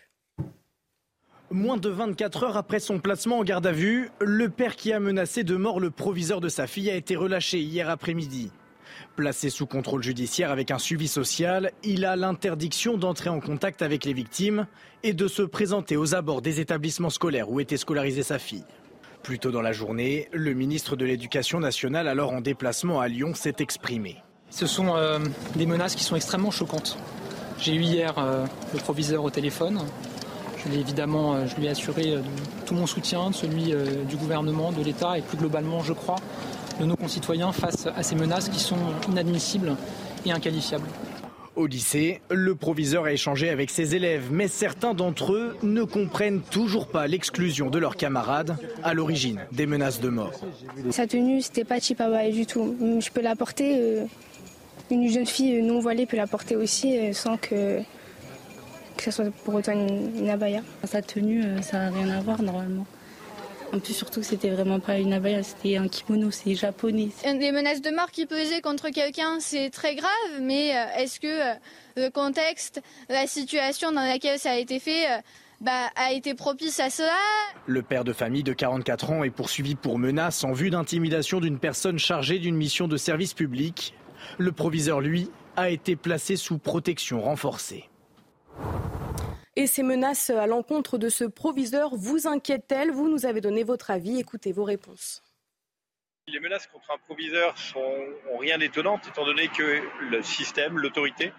Moins 1.51 1.77
de 1.77 1.89
24 1.89 2.45
heures 2.45 2.57
après 2.57 2.79
son 2.79 3.01
placement 3.01 3.39
en 3.39 3.43
garde 3.43 3.67
à 3.67 3.73
vue, 3.73 4.11
le 4.21 4.49
père 4.49 4.77
qui 4.77 4.93
a 4.93 5.01
menacé 5.01 5.43
de 5.43 5.57
mort 5.57 5.81
le 5.81 5.91
proviseur 5.91 6.41
de 6.41 6.49
sa 6.49 6.69
fille 6.69 6.91
a 6.91 6.95
été 6.95 7.17
relâché 7.17 7.59
hier 7.59 7.89
après-midi. 7.89 8.53
Placé 9.19 9.51
sous 9.51 9.67
contrôle 9.67 10.05
judiciaire 10.05 10.53
avec 10.53 10.71
un 10.71 10.79
suivi 10.79 11.09
social, 11.09 11.73
il 11.83 12.05
a 12.05 12.15
l'interdiction 12.15 12.97
d'entrer 12.97 13.29
en 13.29 13.41
contact 13.41 13.83
avec 13.83 14.05
les 14.05 14.13
victimes 14.13 14.69
et 15.03 15.13
de 15.13 15.27
se 15.27 15.43
présenter 15.43 15.97
aux 15.97 16.15
abords 16.15 16.41
des 16.41 16.61
établissements 16.61 17.11
scolaires 17.11 17.51
où 17.51 17.59
était 17.59 17.79
scolarisée 17.79 18.23
sa 18.23 18.39
fille. 18.39 18.63
Plus 19.25 19.41
tôt 19.41 19.51
dans 19.51 19.61
la 19.61 19.73
journée, 19.73 20.29
le 20.31 20.55
ministre 20.55 20.95
de 20.95 21.05
l'Éducation 21.05 21.59
nationale, 21.59 22.07
alors 22.07 22.33
en 22.33 22.41
déplacement 22.41 23.01
à 23.01 23.09
Lyon, 23.09 23.35
s'est 23.35 23.57
exprimé. 23.59 24.23
Ce 24.51 24.69
sont 24.69 24.95
euh, 24.95 25.19
des 25.57 25.67
menaces 25.67 25.97
qui 25.97 26.05
sont 26.05 26.15
extrêmement 26.15 26.53
choquantes. 26.53 26.97
J'ai 27.59 27.75
eu 27.75 27.81
hier 27.81 28.15
euh, 28.19 28.47
le 28.73 28.79
proviseur 28.79 29.25
au 29.25 29.31
téléphone. 29.31 29.81
Évidemment, 30.73 31.35
euh, 31.35 31.47
je 31.49 31.57
lui 31.57 31.67
ai 31.67 31.71
assuré 31.71 32.15
tout 32.67 32.75
mon 32.75 32.87
soutien, 32.87 33.33
celui 33.33 33.75
du 34.09 34.15
gouvernement, 34.15 34.71
de 34.71 34.85
l'État 34.85 35.19
et 35.19 35.23
plus 35.23 35.39
globalement, 35.39 35.83
je 35.83 35.93
crois, 35.93 36.21
de 36.81 36.85
nos 36.85 36.97
concitoyens 36.97 37.53
face 37.53 37.87
à 37.87 38.03
ces 38.03 38.15
menaces 38.15 38.49
qui 38.49 38.61
sont 38.61 38.77
inadmissibles 39.09 39.77
et 40.25 40.33
inqualifiables. 40.33 40.89
Au 41.57 41.67
lycée, 41.67 42.21
le 42.31 42.55
proviseur 42.55 43.07
a 43.07 43.13
échangé 43.13 43.49
avec 43.49 43.71
ses 43.71 43.97
élèves, 43.97 44.29
mais 44.31 44.47
certains 44.47 44.95
d'entre 44.95 45.33
eux 45.33 45.57
ne 45.65 45.83
comprennent 45.83 46.41
toujours 46.41 46.87
pas 46.87 47.09
l'exclusion 47.09 47.69
de 47.69 47.81
leurs 47.81 47.97
camarades 47.97 48.57
à 48.85 48.95
l'origine 48.95 49.41
des 49.51 49.67
menaces 49.67 50.01
de 50.01 50.09
mort. 50.09 50.41
Sa 50.91 51.09
tenue, 51.09 51.43
c'était 51.43 51.65
pas 51.65 51.81
chipaba 51.81 52.31
du 52.31 52.47
tout. 52.47 52.77
Je 53.01 53.11
peux 53.11 53.23
la 53.23 53.35
porter, 53.35 53.75
euh, 53.77 54.05
une 54.93 55.11
jeune 55.11 55.27
fille 55.27 55.61
non 55.61 55.81
voilée 55.81 56.07
peut 56.07 56.17
la 56.17 56.29
porter 56.29 56.55
aussi 56.55 56.97
euh, 56.97 57.13
sans 57.13 57.37
que, 57.37 57.81
que 58.97 59.03
ce 59.03 59.11
soit 59.11 59.33
pour 59.45 59.55
autant 59.55 59.73
une, 59.73 60.17
une 60.17 60.31
abaya. 60.31 60.63
Sa 60.85 61.03
tenue, 61.03 61.43
euh, 61.43 61.61
ça 61.61 61.79
n'a 61.79 61.91
rien 61.91 62.09
à 62.11 62.21
voir 62.21 62.41
normalement. 62.41 62.87
En 63.73 63.81
plus, 63.81 63.93
surtout, 63.93 64.23
c'était 64.23 64.51
vraiment 64.51 64.81
pas 64.81 64.99
une 64.99 65.13
abaya, 65.13 65.43
c'était 65.43 65.77
un 65.77 65.89
kimono, 65.89 66.31
c'est 66.31 66.55
japonais. 66.55 67.11
Des 67.25 67.53
menaces 67.53 67.83
de 67.83 67.91
mort 67.91 68.11
qui 68.11 68.25
pesaient 68.25 68.63
contre 68.63 68.89
quelqu'un, 68.89 69.41
c'est 69.41 69.71
très 69.71 69.95
grave, 69.95 70.41
mais 70.41 70.75
euh, 70.75 70.85
est-ce 70.97 71.21
que 71.21 71.27
euh, 71.27 71.55
le 71.97 72.09
contexte, 72.09 72.81
la 73.09 73.27
situation 73.27 73.93
dans 73.93 74.05
laquelle 74.05 74.39
ça 74.39 74.53
a 74.53 74.57
été 74.57 74.79
fait, 74.81 75.07
bah, 75.61 75.91
a 75.97 76.13
été 76.13 76.35
propice 76.35 76.81
à 76.81 76.89
cela? 76.89 77.13
Le 77.67 77.83
père 77.83 78.05
de 78.05 78.13
famille 78.13 78.43
de 78.43 78.53
44 78.53 79.11
ans 79.11 79.25
est 79.25 79.31
poursuivi 79.31 79.75
pour 79.75 79.99
menace 79.99 80.45
en 80.45 80.53
vue 80.53 80.71
d'intimidation 80.71 81.41
d'une 81.41 81.59
personne 81.59 81.99
chargée 81.99 82.39
d'une 82.39 82.57
mission 82.57 82.89
de 82.89 82.97
service 82.97 83.35
public. 83.35 83.95
Le 84.39 84.53
proviseur, 84.53 85.01
lui, 85.01 85.31
a 85.57 85.71
été 85.71 85.97
placé 85.97 86.37
sous 86.37 86.59
protection 86.59 87.21
renforcée. 87.21 87.89
Et 89.61 89.67
ces 89.67 89.83
menaces 89.83 90.31
à 90.31 90.47
l'encontre 90.47 90.99
de 90.99 91.09
ce 91.09 91.25
proviseur 91.25 91.97
vous 91.97 92.29
inquiètent-elles? 92.29 92.93
Vous 92.93 93.09
nous 93.09 93.27
avez 93.27 93.41
donné 93.41 93.65
votre 93.65 93.91
avis. 93.91 94.21
Écoutez 94.21 94.53
vos 94.53 94.63
réponses. 94.63 95.21
Les 96.29 96.39
menaces 96.39 96.69
contre 96.69 96.93
un 96.93 96.99
proviseur 96.99 97.59
sont 97.59 97.93
rien 98.39 98.59
d'étonnant, 98.59 99.01
étant 99.09 99.25
donné 99.25 99.49
que 99.49 99.83
le 100.13 100.23
système, 100.23 100.79
l'autorité, 100.79 101.33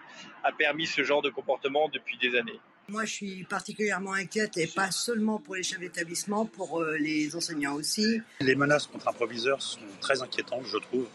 a 0.43 0.51
permis 0.51 0.85
ce 0.85 1.01
genre 1.01 1.21
de 1.21 1.29
comportement 1.29 1.88
depuis 1.88 2.17
des 2.17 2.38
années. 2.38 2.59
Moi, 2.89 3.05
je 3.05 3.13
suis 3.13 3.43
particulièrement 3.45 4.11
inquiète, 4.11 4.57
et 4.57 4.67
pas 4.67 4.91
seulement 4.91 5.39
pour 5.39 5.55
les 5.55 5.63
chefs 5.63 5.79
d'établissement, 5.79 6.45
pour 6.45 6.81
euh, 6.81 6.97
les 6.97 7.38
enseignants 7.38 7.75
aussi. 7.75 8.19
Les 8.41 8.55
menaces 8.55 8.88
contre 8.88 9.07
un 9.07 9.13
proviseur 9.13 9.61
sont 9.61 9.79
très 10.01 10.21
inquiétantes, 10.21 10.65
je 10.65 10.77
trouve. 10.77 11.07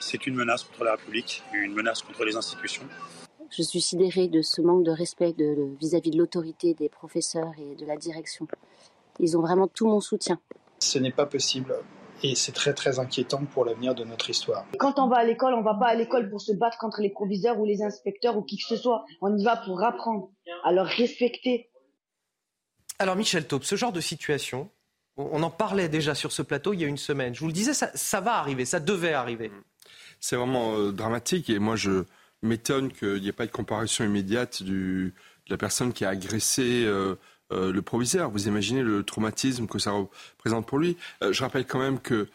C'est 0.00 0.26
une 0.26 0.36
menace 0.36 0.62
contre 0.62 0.84
la 0.84 0.92
République, 0.92 1.42
une 1.52 1.74
menace 1.74 2.00
contre 2.00 2.24
les 2.24 2.34
institutions. 2.34 2.88
Je 3.56 3.62
suis 3.62 3.80
sidérée 3.80 4.26
de 4.26 4.42
ce 4.42 4.60
manque 4.60 4.82
de 4.82 4.90
respect 4.90 5.32
vis-à-vis 5.80 6.10
de 6.10 6.18
l'autorité 6.18 6.74
des 6.74 6.88
professeurs 6.88 7.52
et 7.56 7.76
de 7.76 7.86
la 7.86 7.96
direction. 7.96 8.48
Ils 9.20 9.38
ont 9.38 9.42
vraiment 9.42 9.68
tout 9.68 9.86
mon 9.86 10.00
soutien. 10.00 10.40
Ce 10.80 10.98
n'est 10.98 11.12
pas 11.12 11.26
possible 11.26 11.76
et 12.24 12.34
c'est 12.34 12.50
très 12.50 12.74
très 12.74 12.98
inquiétant 12.98 13.44
pour 13.44 13.64
l'avenir 13.64 13.94
de 13.94 14.02
notre 14.02 14.28
histoire. 14.28 14.66
Quand 14.78 14.98
on 14.98 15.06
va 15.06 15.18
à 15.18 15.24
l'école, 15.24 15.54
on 15.54 15.62
va 15.62 15.74
pas 15.74 15.86
à 15.86 15.94
l'école 15.94 16.30
pour 16.30 16.40
se 16.40 16.52
battre 16.52 16.78
contre 16.78 17.00
les 17.00 17.10
proviseurs 17.10 17.60
ou 17.60 17.64
les 17.64 17.82
inspecteurs 17.82 18.36
ou 18.36 18.42
qui 18.42 18.56
que 18.56 18.64
ce 18.64 18.76
soit. 18.76 19.04
On 19.20 19.36
y 19.36 19.44
va 19.44 19.56
pour 19.56 19.84
apprendre, 19.84 20.30
à 20.64 20.72
leur 20.72 20.86
respecter. 20.86 21.70
Alors 22.98 23.14
Michel 23.14 23.46
Taube, 23.46 23.62
ce 23.62 23.76
genre 23.76 23.92
de 23.92 24.00
situation, 24.00 24.68
on 25.16 25.42
en 25.44 25.50
parlait 25.50 25.88
déjà 25.88 26.16
sur 26.16 26.32
ce 26.32 26.42
plateau 26.42 26.72
il 26.72 26.80
y 26.80 26.84
a 26.84 26.88
une 26.88 26.96
semaine. 26.96 27.34
Je 27.34 27.40
vous 27.40 27.46
le 27.46 27.52
disais, 27.52 27.72
ça, 27.72 28.20
va 28.20 28.34
arriver, 28.34 28.64
ça 28.64 28.80
devait 28.80 29.12
arriver. 29.12 29.52
C'est 30.18 30.34
vraiment 30.34 30.74
euh, 30.76 30.90
dramatique 30.90 31.50
et 31.50 31.60
moi 31.60 31.76
je 31.76 32.04
m'étonne 32.44 32.92
qu'il 32.92 33.20
n'y 33.20 33.28
ait 33.28 33.32
pas 33.32 33.46
de 33.46 33.52
comparaison 33.52 34.04
immédiate 34.04 34.62
de 34.62 35.12
la 35.48 35.56
personne 35.56 35.92
qui 35.92 36.04
a 36.04 36.10
agressé. 36.10 36.84
Euh, 36.84 37.16
euh, 37.52 37.72
le 37.72 37.82
proviseur. 37.82 38.30
Vous 38.30 38.48
imaginez 38.48 38.82
le 38.82 39.02
traumatisme 39.02 39.66
que 39.66 39.78
ça 39.78 39.90
représente 39.90 40.66
pour 40.66 40.78
lui. 40.78 40.96
Euh, 41.22 41.30
je 41.30 41.42
rappelle 41.42 41.66
quand 41.66 41.78
même 41.78 42.00
que 42.00 42.26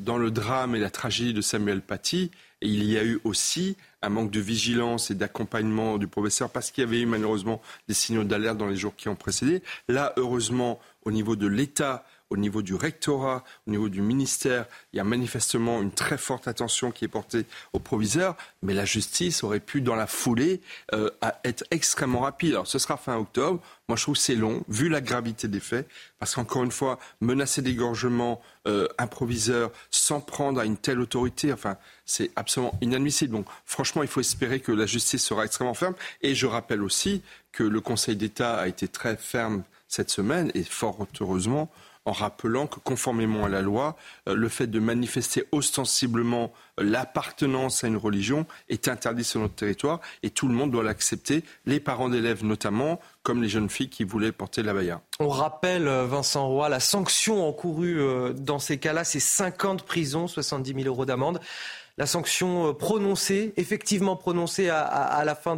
dans 0.00 0.18
le 0.18 0.32
drame 0.32 0.74
et 0.74 0.80
la 0.80 0.90
tragédie 0.90 1.32
de 1.32 1.40
Samuel 1.40 1.80
Paty, 1.80 2.32
il 2.60 2.82
y 2.82 2.98
a 2.98 3.04
eu 3.04 3.20
aussi 3.22 3.76
un 4.02 4.08
manque 4.08 4.32
de 4.32 4.40
vigilance 4.40 5.12
et 5.12 5.14
d'accompagnement 5.14 5.96
du 5.96 6.08
professeur 6.08 6.50
parce 6.50 6.72
qu'il 6.72 6.82
y 6.82 6.86
avait 6.86 7.00
eu 7.00 7.06
malheureusement 7.06 7.62
des 7.86 7.94
signaux 7.94 8.24
d'alerte 8.24 8.58
dans 8.58 8.66
les 8.66 8.74
jours 8.74 8.96
qui 8.96 9.08
ont 9.08 9.14
précédé. 9.14 9.62
Là, 9.88 10.12
heureusement, 10.16 10.80
au 11.04 11.12
niveau 11.12 11.36
de 11.36 11.46
l'État, 11.46 12.04
au 12.30 12.36
niveau 12.36 12.62
du 12.62 12.74
rectorat, 12.74 13.44
au 13.66 13.70
niveau 13.70 13.88
du 13.88 14.02
ministère, 14.02 14.66
il 14.92 14.96
y 14.96 15.00
a 15.00 15.04
manifestement 15.04 15.80
une 15.82 15.92
très 15.92 16.18
forte 16.18 16.48
attention 16.48 16.90
qui 16.90 17.04
est 17.04 17.08
portée 17.08 17.46
au 17.72 17.78
proviseur, 17.78 18.36
mais 18.62 18.74
la 18.74 18.84
justice 18.84 19.44
aurait 19.44 19.60
pu, 19.60 19.80
dans 19.80 19.94
la 19.94 20.06
foulée, 20.06 20.60
euh, 20.92 21.10
être 21.44 21.64
extrêmement 21.70 22.20
rapide. 22.20 22.52
Alors, 22.52 22.66
ce 22.66 22.78
sera 22.78 22.96
fin 22.96 23.16
octobre. 23.16 23.60
Moi, 23.88 23.96
je 23.96 24.02
trouve 24.02 24.16
c'est 24.16 24.34
long, 24.34 24.64
vu 24.68 24.88
la 24.88 25.00
gravité 25.00 25.46
des 25.48 25.60
faits, 25.60 25.88
parce 26.18 26.34
qu'encore 26.34 26.64
une 26.64 26.72
fois, 26.72 26.98
menacer 27.20 27.60
d'égorgement 27.60 28.40
euh, 28.66 28.88
un 28.98 29.06
proviseur 29.06 29.70
sans 29.90 30.20
prendre 30.20 30.60
à 30.60 30.64
une 30.64 30.78
telle 30.78 31.00
autorité, 31.00 31.52
enfin, 31.52 31.76
c'est 32.06 32.30
absolument 32.36 32.76
inadmissible. 32.80 33.32
Donc, 33.32 33.46
franchement, 33.66 34.02
il 34.02 34.08
faut 34.08 34.20
espérer 34.20 34.60
que 34.60 34.72
la 34.72 34.86
justice 34.86 35.22
sera 35.22 35.44
extrêmement 35.44 35.74
ferme. 35.74 35.94
Et 36.22 36.34
je 36.34 36.46
rappelle 36.46 36.82
aussi 36.82 37.22
que 37.52 37.62
le 37.62 37.80
Conseil 37.80 38.16
d'État 38.16 38.56
a 38.56 38.68
été 38.68 38.88
très 38.88 39.16
ferme 39.16 39.62
cette 39.86 40.10
semaine, 40.10 40.50
et 40.54 40.64
fort 40.64 41.06
heureusement, 41.20 41.70
en 42.06 42.12
rappelant 42.12 42.66
que 42.66 42.80
conformément 42.80 43.44
à 43.44 43.48
la 43.48 43.62
loi, 43.62 43.96
euh, 44.28 44.34
le 44.34 44.48
fait 44.48 44.66
de 44.66 44.78
manifester 44.78 45.44
ostensiblement 45.52 46.52
euh, 46.78 46.84
l'appartenance 46.84 47.84
à 47.84 47.88
une 47.88 47.96
religion 47.96 48.46
est 48.68 48.88
interdit 48.88 49.24
sur 49.24 49.40
notre 49.40 49.54
territoire 49.54 50.00
et 50.22 50.30
tout 50.30 50.48
le 50.48 50.54
monde 50.54 50.70
doit 50.70 50.82
l'accepter, 50.82 51.44
les 51.66 51.80
parents 51.80 52.08
d'élèves 52.08 52.44
notamment, 52.44 53.00
comme 53.22 53.42
les 53.42 53.48
jeunes 53.48 53.70
filles 53.70 53.88
qui 53.88 54.04
voulaient 54.04 54.32
porter 54.32 54.62
la 54.62 54.74
baya. 54.74 55.00
On 55.18 55.28
rappelle, 55.28 55.88
euh, 55.88 56.06
Vincent 56.06 56.46
Roy, 56.46 56.68
la 56.68 56.80
sanction 56.80 57.46
encourue 57.46 58.00
dans 58.34 58.58
ces 58.58 58.78
cas-là, 58.78 59.04
c'est 59.04 59.20
50 59.20 59.84
prisons, 59.84 60.26
70 60.26 60.74
000 60.74 60.86
euros 60.86 61.04
d'amende 61.04 61.40
la 61.96 62.06
sanction 62.06 62.68
euh, 62.68 62.72
prononcée, 62.72 63.52
effectivement 63.56 64.16
prononcée 64.16 64.68
à, 64.68 65.22
la 65.24 65.34
fin 65.34 65.56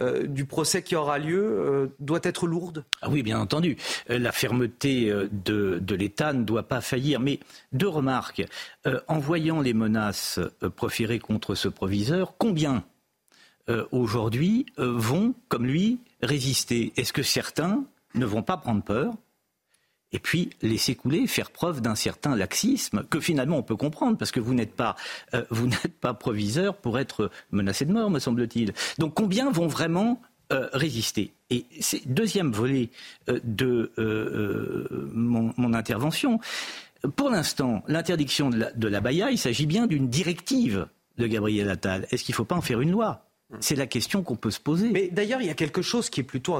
euh, 0.00 0.26
du 0.26 0.44
procès 0.44 0.82
qui 0.82 0.96
aura 0.96 1.18
lieu, 1.18 1.42
euh, 1.42 1.86
doit 2.00 2.20
être 2.22 2.46
lourde? 2.46 2.84
Ah 3.02 3.08
Oui, 3.10 3.22
bien 3.22 3.38
entendu. 3.38 3.76
La 4.08 4.32
fermeté 4.32 5.12
de, 5.30 5.78
de 5.78 5.94
l'État 5.94 6.32
ne 6.32 6.42
doit 6.42 6.64
pas 6.64 6.80
faillir. 6.80 7.20
Mais 7.20 7.40
deux 7.72 7.88
remarques. 7.88 8.44
en 9.08 9.18
voyant 9.18 9.60
les 9.60 9.74
menaces 9.74 10.40
proférées 10.76 11.18
contre 11.18 11.54
ce 11.54 11.68
proviseur, 11.68 12.34
combien 12.38 12.84
aujourd'hui 13.92 14.66
vont, 14.76 15.34
comme 15.48 15.66
lui, 15.66 15.98
résister? 16.22 16.92
Est-ce 16.96 17.12
que 17.12 17.22
certains 17.22 17.84
ne 18.14 18.26
vont 18.26 18.42
pas 18.42 18.56
prendre 18.56 18.82
peur? 18.82 19.14
Et 20.14 20.20
puis 20.20 20.50
laisser 20.62 20.94
couler, 20.94 21.26
faire 21.26 21.50
preuve 21.50 21.82
d'un 21.82 21.96
certain 21.96 22.36
laxisme 22.36 23.04
que 23.10 23.20
finalement 23.20 23.58
on 23.58 23.62
peut 23.62 23.76
comprendre 23.76 24.16
parce 24.16 24.30
que 24.30 24.38
vous 24.38 24.54
n'êtes 24.54 24.74
pas 24.74 24.94
euh, 25.34 25.44
vous 25.50 25.66
n'êtes 25.66 25.98
pas 26.00 26.14
proviseur 26.14 26.76
pour 26.76 26.98
être 26.98 27.30
menacé 27.50 27.84
de 27.84 27.92
mort, 27.92 28.08
me 28.10 28.20
semble-t-il. 28.20 28.72
Donc 28.98 29.14
combien 29.14 29.50
vont 29.50 29.66
vraiment 29.66 30.22
euh, 30.52 30.68
résister? 30.72 31.34
Et 31.50 31.66
c'est 31.80 32.06
deuxième 32.06 32.52
volet 32.52 32.90
euh, 33.28 33.40
de 33.42 33.92
mon, 35.12 35.74
intervention. 35.74 36.38
Pour 37.16 37.30
l'instant, 37.30 37.82
l'interdiction 37.88 38.50
de 38.50 38.58
la, 38.58 38.72
de 38.72 38.88
la 38.88 39.00
baya, 39.00 39.30
il 39.32 39.38
s'agit 39.38 39.66
bien 39.66 39.86
d'une 39.86 40.08
directive 40.08 40.86
de 41.18 41.26
Gabriel 41.26 41.68
Attal. 41.68 42.06
Est-ce 42.10 42.22
qu'il 42.22 42.32
ne 42.32 42.36
faut 42.36 42.44
pas 42.44 42.54
en 42.54 42.62
faire 42.62 42.80
une 42.80 42.92
loi? 42.92 43.26
C'est 43.60 43.76
la 43.76 43.86
question 43.86 44.22
qu'on 44.22 44.36
peut 44.36 44.50
se 44.50 44.60
poser. 44.60 44.90
Mais 44.90 45.08
d'ailleurs, 45.08 45.40
il 45.40 45.46
y 45.46 45.50
a 45.50 45.54
quelque 45.54 45.82
chose 45.82 46.10
qui 46.10 46.20
est 46.20 46.24
plutôt 46.24 46.56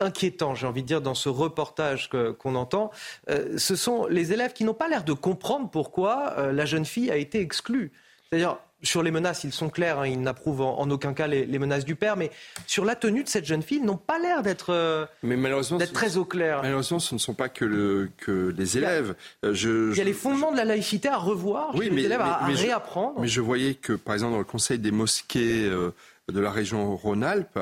inquiétant, 0.00 0.54
j'ai 0.54 0.66
envie 0.66 0.82
de 0.82 0.86
dire, 0.86 1.00
dans 1.00 1.14
ce 1.14 1.28
reportage 1.28 2.10
qu'on 2.38 2.54
entend, 2.54 2.90
euh, 3.30 3.58
ce 3.58 3.76
sont 3.76 4.06
les 4.06 4.32
élèves 4.32 4.52
qui 4.52 4.64
n'ont 4.64 4.74
pas 4.74 4.88
l'air 4.88 5.04
de 5.04 5.12
comprendre 5.12 5.68
pourquoi 5.70 6.34
euh, 6.38 6.52
la 6.52 6.64
jeune 6.64 6.84
fille 6.84 7.10
a 7.10 7.16
été 7.16 7.40
exclue. 7.40 7.92
C'est-à-dire, 8.28 8.58
sur 8.82 9.02
les 9.02 9.10
menaces, 9.10 9.42
ils 9.42 9.52
sont 9.52 9.70
clairs, 9.70 9.98
hein, 9.98 10.06
ils 10.06 10.20
n'approuvent 10.20 10.60
en, 10.60 10.88
aucun 10.90 11.14
cas 11.14 11.26
les, 11.26 11.58
menaces 11.58 11.84
du 11.84 11.96
père, 11.96 12.16
mais 12.16 12.30
sur 12.66 12.84
la 12.84 12.94
tenue 12.94 13.24
de 13.24 13.28
cette 13.28 13.44
jeune 13.44 13.62
fille, 13.62 13.78
ils 13.78 13.84
n'ont 13.84 13.96
pas 13.96 14.20
l'air 14.20 14.42
d'être 14.42 14.72
euh, 14.72 15.04
très 15.92 16.16
au 16.16 16.24
clair. 16.24 16.60
Malheureusement, 16.62 17.00
ce 17.00 17.14
ne 17.14 17.18
sont 17.18 17.34
pas 17.34 17.48
que, 17.48 17.64
le, 17.64 18.10
que 18.18 18.54
les 18.56 18.78
élèves. 18.78 19.16
Je, 19.42 19.90
il 19.90 19.98
y 19.98 20.00
a 20.00 20.04
les 20.04 20.12
fondements 20.12 20.52
de 20.52 20.56
la 20.56 20.64
laïcité 20.64 21.08
à 21.08 21.16
revoir, 21.16 21.74
oui, 21.74 21.90
les 21.90 22.04
élèves 22.04 22.20
à, 22.20 22.46
réapprendre. 22.46 23.20
mais 23.20 23.26
je 23.26 23.40
voyais 23.40 23.74
que, 23.74 23.94
par 23.94 24.14
exemple, 24.14 24.32
dans 24.32 24.38
le 24.38 24.44
conseil 24.44 24.78
des 24.78 24.92
mosquées 24.92 25.68
de 25.68 26.40
la 26.40 26.50
région 26.52 26.94
Rhône-Alpes, 26.94 27.58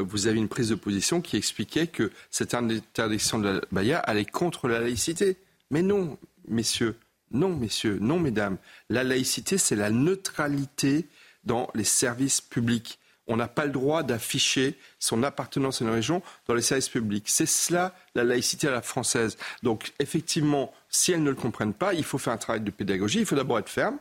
vous 0.00 0.26
avez 0.26 0.38
une 0.38 0.48
prise 0.48 0.68
de 0.68 0.74
position 0.74 1.20
qui 1.20 1.36
expliquait 1.36 1.86
que 1.86 2.10
cette 2.30 2.54
interdiction 2.54 3.38
de 3.38 3.48
la 3.48 3.60
baya 3.70 3.98
allait 3.98 4.24
contre 4.24 4.68
la 4.68 4.80
laïcité. 4.80 5.36
Mais 5.70 5.82
non, 5.82 6.18
messieurs, 6.48 6.96
non, 7.30 7.54
messieurs, 7.54 7.98
non, 8.00 8.18
mesdames. 8.18 8.58
La 8.90 9.04
laïcité, 9.04 9.58
c'est 9.58 9.76
la 9.76 9.90
neutralité 9.90 11.06
dans 11.44 11.70
les 11.74 11.84
services 11.84 12.40
publics. 12.40 12.98
On 13.26 13.36
n'a 13.36 13.48
pas 13.48 13.64
le 13.64 13.72
droit 13.72 14.02
d'afficher 14.02 14.76
son 14.98 15.22
appartenance 15.22 15.80
à 15.80 15.84
une 15.84 15.90
région 15.90 16.22
dans 16.46 16.54
les 16.54 16.62
services 16.62 16.88
publics. 16.88 17.24
C'est 17.28 17.46
cela 17.46 17.94
la 18.14 18.24
laïcité 18.24 18.68
à 18.68 18.72
la 18.72 18.82
française. 18.82 19.36
Donc 19.62 19.92
effectivement, 20.00 20.72
si 20.88 21.12
elles 21.12 21.22
ne 21.22 21.30
le 21.30 21.36
comprennent 21.36 21.72
pas, 21.72 21.94
il 21.94 22.04
faut 22.04 22.18
faire 22.18 22.32
un 22.32 22.38
travail 22.38 22.62
de 22.62 22.70
pédagogie. 22.70 23.20
Il 23.20 23.26
faut 23.26 23.36
d'abord 23.36 23.58
être 23.58 23.68
ferme 23.68 23.98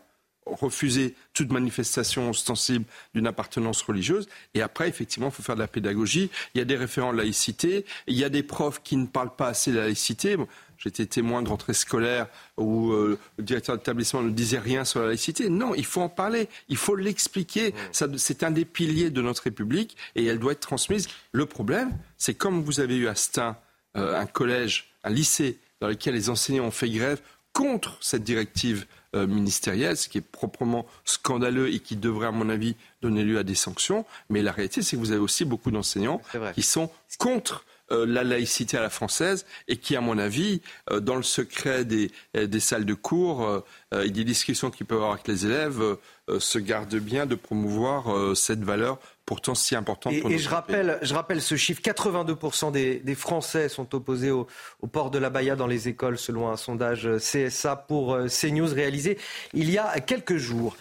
refuser 0.55 1.15
toute 1.33 1.51
manifestation 1.51 2.29
ostensible 2.29 2.85
d'une 3.13 3.27
appartenance 3.27 3.81
religieuse. 3.81 4.27
Et 4.53 4.61
après, 4.61 4.87
effectivement, 4.89 5.29
il 5.29 5.33
faut 5.33 5.43
faire 5.43 5.55
de 5.55 5.61
la 5.61 5.67
pédagogie. 5.67 6.29
Il 6.53 6.59
y 6.59 6.61
a 6.61 6.65
des 6.65 6.75
référents 6.75 7.13
de 7.13 7.17
laïcité. 7.17 7.85
Il 8.07 8.17
y 8.17 8.23
a 8.23 8.29
des 8.29 8.43
profs 8.43 8.81
qui 8.83 8.97
ne 8.97 9.05
parlent 9.05 9.35
pas 9.35 9.47
assez 9.47 9.71
de 9.71 9.77
la 9.77 9.83
laïcité. 9.83 10.37
J'étais 10.77 11.05
témoin 11.05 11.43
de 11.43 11.49
rentrée 11.49 11.73
scolaire 11.73 12.27
où 12.57 12.91
euh, 12.91 13.19
le 13.37 13.43
directeur 13.43 13.77
d'établissement 13.77 14.23
ne 14.23 14.31
disait 14.31 14.57
rien 14.57 14.83
sur 14.83 15.01
la 15.01 15.07
laïcité. 15.07 15.47
Non, 15.49 15.75
il 15.75 15.85
faut 15.85 16.01
en 16.01 16.09
parler, 16.09 16.49
il 16.69 16.77
faut 16.77 16.95
l'expliquer. 16.95 17.75
C'est 17.91 18.43
un 18.43 18.49
des 18.49 18.65
piliers 18.65 19.11
de 19.11 19.21
notre 19.21 19.43
République 19.43 19.95
et 20.15 20.25
elle 20.25 20.39
doit 20.39 20.53
être 20.53 20.59
transmise. 20.59 21.07
Le 21.33 21.45
problème, 21.45 21.91
c'est 22.17 22.33
comme 22.33 22.63
vous 22.63 22.79
avez 22.79 22.95
eu 22.95 23.07
à 23.07 23.13
Stein 23.13 23.57
euh, 23.95 24.19
un 24.19 24.25
collège, 24.25 24.91
un 25.03 25.11
lycée 25.11 25.59
dans 25.81 25.87
lequel 25.87 26.15
les 26.15 26.29
enseignants 26.29 26.65
ont 26.65 26.71
fait 26.71 26.89
grève 26.89 27.21
contre 27.53 27.97
cette 28.01 28.23
directive 28.23 28.85
euh, 29.15 29.27
ministérielle, 29.27 29.97
ce 29.97 30.09
qui 30.09 30.17
est 30.17 30.21
proprement 30.21 30.85
scandaleux 31.05 31.73
et 31.73 31.79
qui 31.79 31.95
devrait, 31.95 32.27
à 32.27 32.31
mon 32.31 32.49
avis, 32.49 32.75
donner 33.01 33.23
lieu 33.23 33.37
à 33.37 33.43
des 33.43 33.55
sanctions. 33.55 34.05
Mais 34.29 34.41
la 34.41 34.51
réalité, 34.51 34.81
c'est 34.81 34.95
que 34.95 35.01
vous 35.01 35.11
avez 35.11 35.19
aussi 35.19 35.45
beaucoup 35.45 35.71
d'enseignants 35.71 36.21
qui 36.55 36.61
sont 36.61 36.89
contre 37.17 37.65
la 37.89 38.23
laïcité 38.23 38.77
à 38.77 38.81
la 38.81 38.89
française 38.89 39.45
et 39.67 39.75
qui, 39.75 39.97
à 39.97 40.01
mon 40.01 40.17
avis, 40.17 40.61
dans 41.01 41.17
le 41.17 41.23
secret 41.23 41.83
des, 41.83 42.09
des 42.33 42.59
salles 42.61 42.85
de 42.85 42.93
cours 42.93 43.65
et 43.91 44.09
des 44.09 44.23
discussions 44.23 44.71
qu'il 44.71 44.85
peut 44.85 44.95
avoir 44.95 45.11
avec 45.11 45.27
les 45.27 45.45
élèves, 45.45 45.97
se 46.39 46.57
garde 46.57 46.95
bien 46.95 47.25
de 47.25 47.35
promouvoir 47.35 48.37
cette 48.37 48.63
valeur 48.63 48.97
pourtant 49.25 49.55
si 49.55 49.75
importante. 49.75 50.13
Et, 50.13 50.25
et 50.27 50.37
je, 50.37 50.49
rappelle, 50.49 50.99
je 51.01 51.13
rappelle 51.13 51.41
ce 51.41 51.55
chiffre 51.55 51.81
82% 51.81 52.71
des, 52.71 52.99
des, 52.99 53.15
Français 53.15 53.69
sont 53.69 53.93
opposés 53.95 54.31
au, 54.31 54.47
au, 54.81 54.87
port 54.87 55.11
de 55.11 55.19
la 55.19 55.29
baya 55.29 55.55
dans 55.55 55.67
les 55.67 55.87
écoles, 55.87 56.17
selon 56.17 56.49
un 56.49 56.57
sondage 56.57 57.09
CSA 57.17 57.75
pour 57.75 58.17
CNews 58.27 58.73
réalisé 58.73 59.17
il 59.53 59.69
y 59.69 59.77
a 59.77 59.99
quelques 59.99 60.37
jours. 60.37 60.75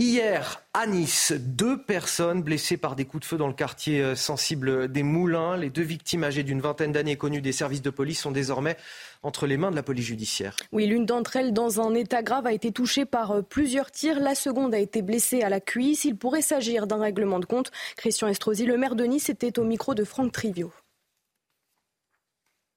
Hier, 0.00 0.62
à 0.74 0.86
Nice, 0.86 1.32
deux 1.36 1.82
personnes 1.82 2.40
blessées 2.40 2.76
par 2.76 2.94
des 2.94 3.04
coups 3.04 3.22
de 3.22 3.24
feu 3.24 3.36
dans 3.36 3.48
le 3.48 3.52
quartier 3.52 4.00
euh, 4.00 4.14
sensible 4.14 4.86
des 4.86 5.02
Moulins. 5.02 5.56
Les 5.56 5.70
deux 5.70 5.82
victimes 5.82 6.22
âgées 6.22 6.44
d'une 6.44 6.60
vingtaine 6.60 6.92
d'années 6.92 7.16
connues 7.16 7.40
des 7.40 7.50
services 7.50 7.82
de 7.82 7.90
police 7.90 8.20
sont 8.20 8.30
désormais 8.30 8.76
entre 9.24 9.48
les 9.48 9.56
mains 9.56 9.72
de 9.72 9.74
la 9.74 9.82
police 9.82 10.06
judiciaire. 10.06 10.54
Oui, 10.70 10.86
l'une 10.86 11.04
d'entre 11.04 11.34
elles, 11.34 11.52
dans 11.52 11.80
un 11.80 11.94
état 11.94 12.22
grave, 12.22 12.46
a 12.46 12.52
été 12.52 12.70
touchée 12.70 13.06
par 13.06 13.32
euh, 13.32 13.42
plusieurs 13.42 13.90
tirs. 13.90 14.20
La 14.20 14.36
seconde 14.36 14.72
a 14.72 14.78
été 14.78 15.02
blessée 15.02 15.42
à 15.42 15.48
la 15.48 15.58
cuisse. 15.58 16.04
Il 16.04 16.16
pourrait 16.16 16.42
s'agir 16.42 16.86
d'un 16.86 17.00
règlement 17.00 17.40
de 17.40 17.46
compte. 17.46 17.72
Christian 17.96 18.28
Estrosi, 18.28 18.66
le 18.66 18.78
maire 18.78 18.94
de 18.94 19.02
Nice, 19.02 19.30
était 19.30 19.58
au 19.58 19.64
micro 19.64 19.96
de 19.96 20.04
Franck 20.04 20.30
Trivio. 20.30 20.72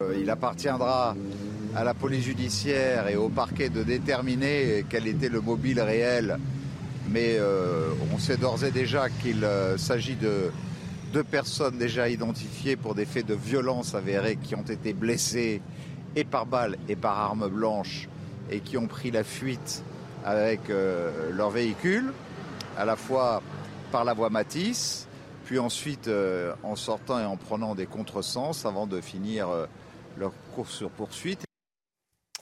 Euh, 0.01 0.17
il 0.19 0.27
appartiendra 0.31 1.15
à 1.75 1.83
la 1.83 1.93
police 1.93 2.25
judiciaire 2.25 3.09
et 3.09 3.15
au 3.15 3.29
parquet 3.29 3.69
de 3.69 3.83
déterminer 3.83 4.85
quel 4.89 5.05
était 5.05 5.29
le 5.29 5.39
mobile 5.39 5.81
réel 5.81 6.39
mais 7.09 7.37
euh, 7.37 7.89
on 8.13 8.17
sait 8.17 8.37
d'ores 8.37 8.63
et 8.63 8.71
déjà 8.71 9.09
qu'il 9.09 9.43
euh, 9.43 9.77
s'agit 9.77 10.15
de 10.15 10.51
deux 11.13 11.23
personnes 11.23 11.77
déjà 11.77 12.09
identifiées 12.09 12.75
pour 12.75 12.95
des 12.95 13.05
faits 13.05 13.25
de 13.25 13.33
violence 13.33 13.95
avérés 13.95 14.37
qui 14.37 14.55
ont 14.55 14.63
été 14.63 14.93
blessées 14.93 15.61
et 16.15 16.23
par 16.23 16.45
balle 16.45 16.77
et 16.87 16.95
par 16.95 17.19
arme 17.19 17.49
blanche 17.49 18.07
et 18.49 18.59
qui 18.59 18.77
ont 18.77 18.87
pris 18.87 19.11
la 19.11 19.23
fuite 19.23 19.83
avec 20.23 20.69
euh, 20.69 21.31
leur 21.31 21.49
véhicule, 21.49 22.13
à 22.77 22.85
la 22.85 22.95
fois 22.95 23.41
par 23.91 24.05
la 24.05 24.13
voie 24.13 24.29
Matisse, 24.29 25.07
puis 25.45 25.59
ensuite 25.59 26.09
en 26.63 26.77
sortant 26.77 27.19
et 27.19 27.25
en 27.25 27.35
prenant 27.35 27.75
des 27.75 27.85
contresens 27.85 28.65
avant 28.65 28.87
de 28.87 29.01
finir 29.01 29.49
leur 30.17 30.31
course 30.55 30.71
sur 30.75 30.89
poursuite. 30.89 31.43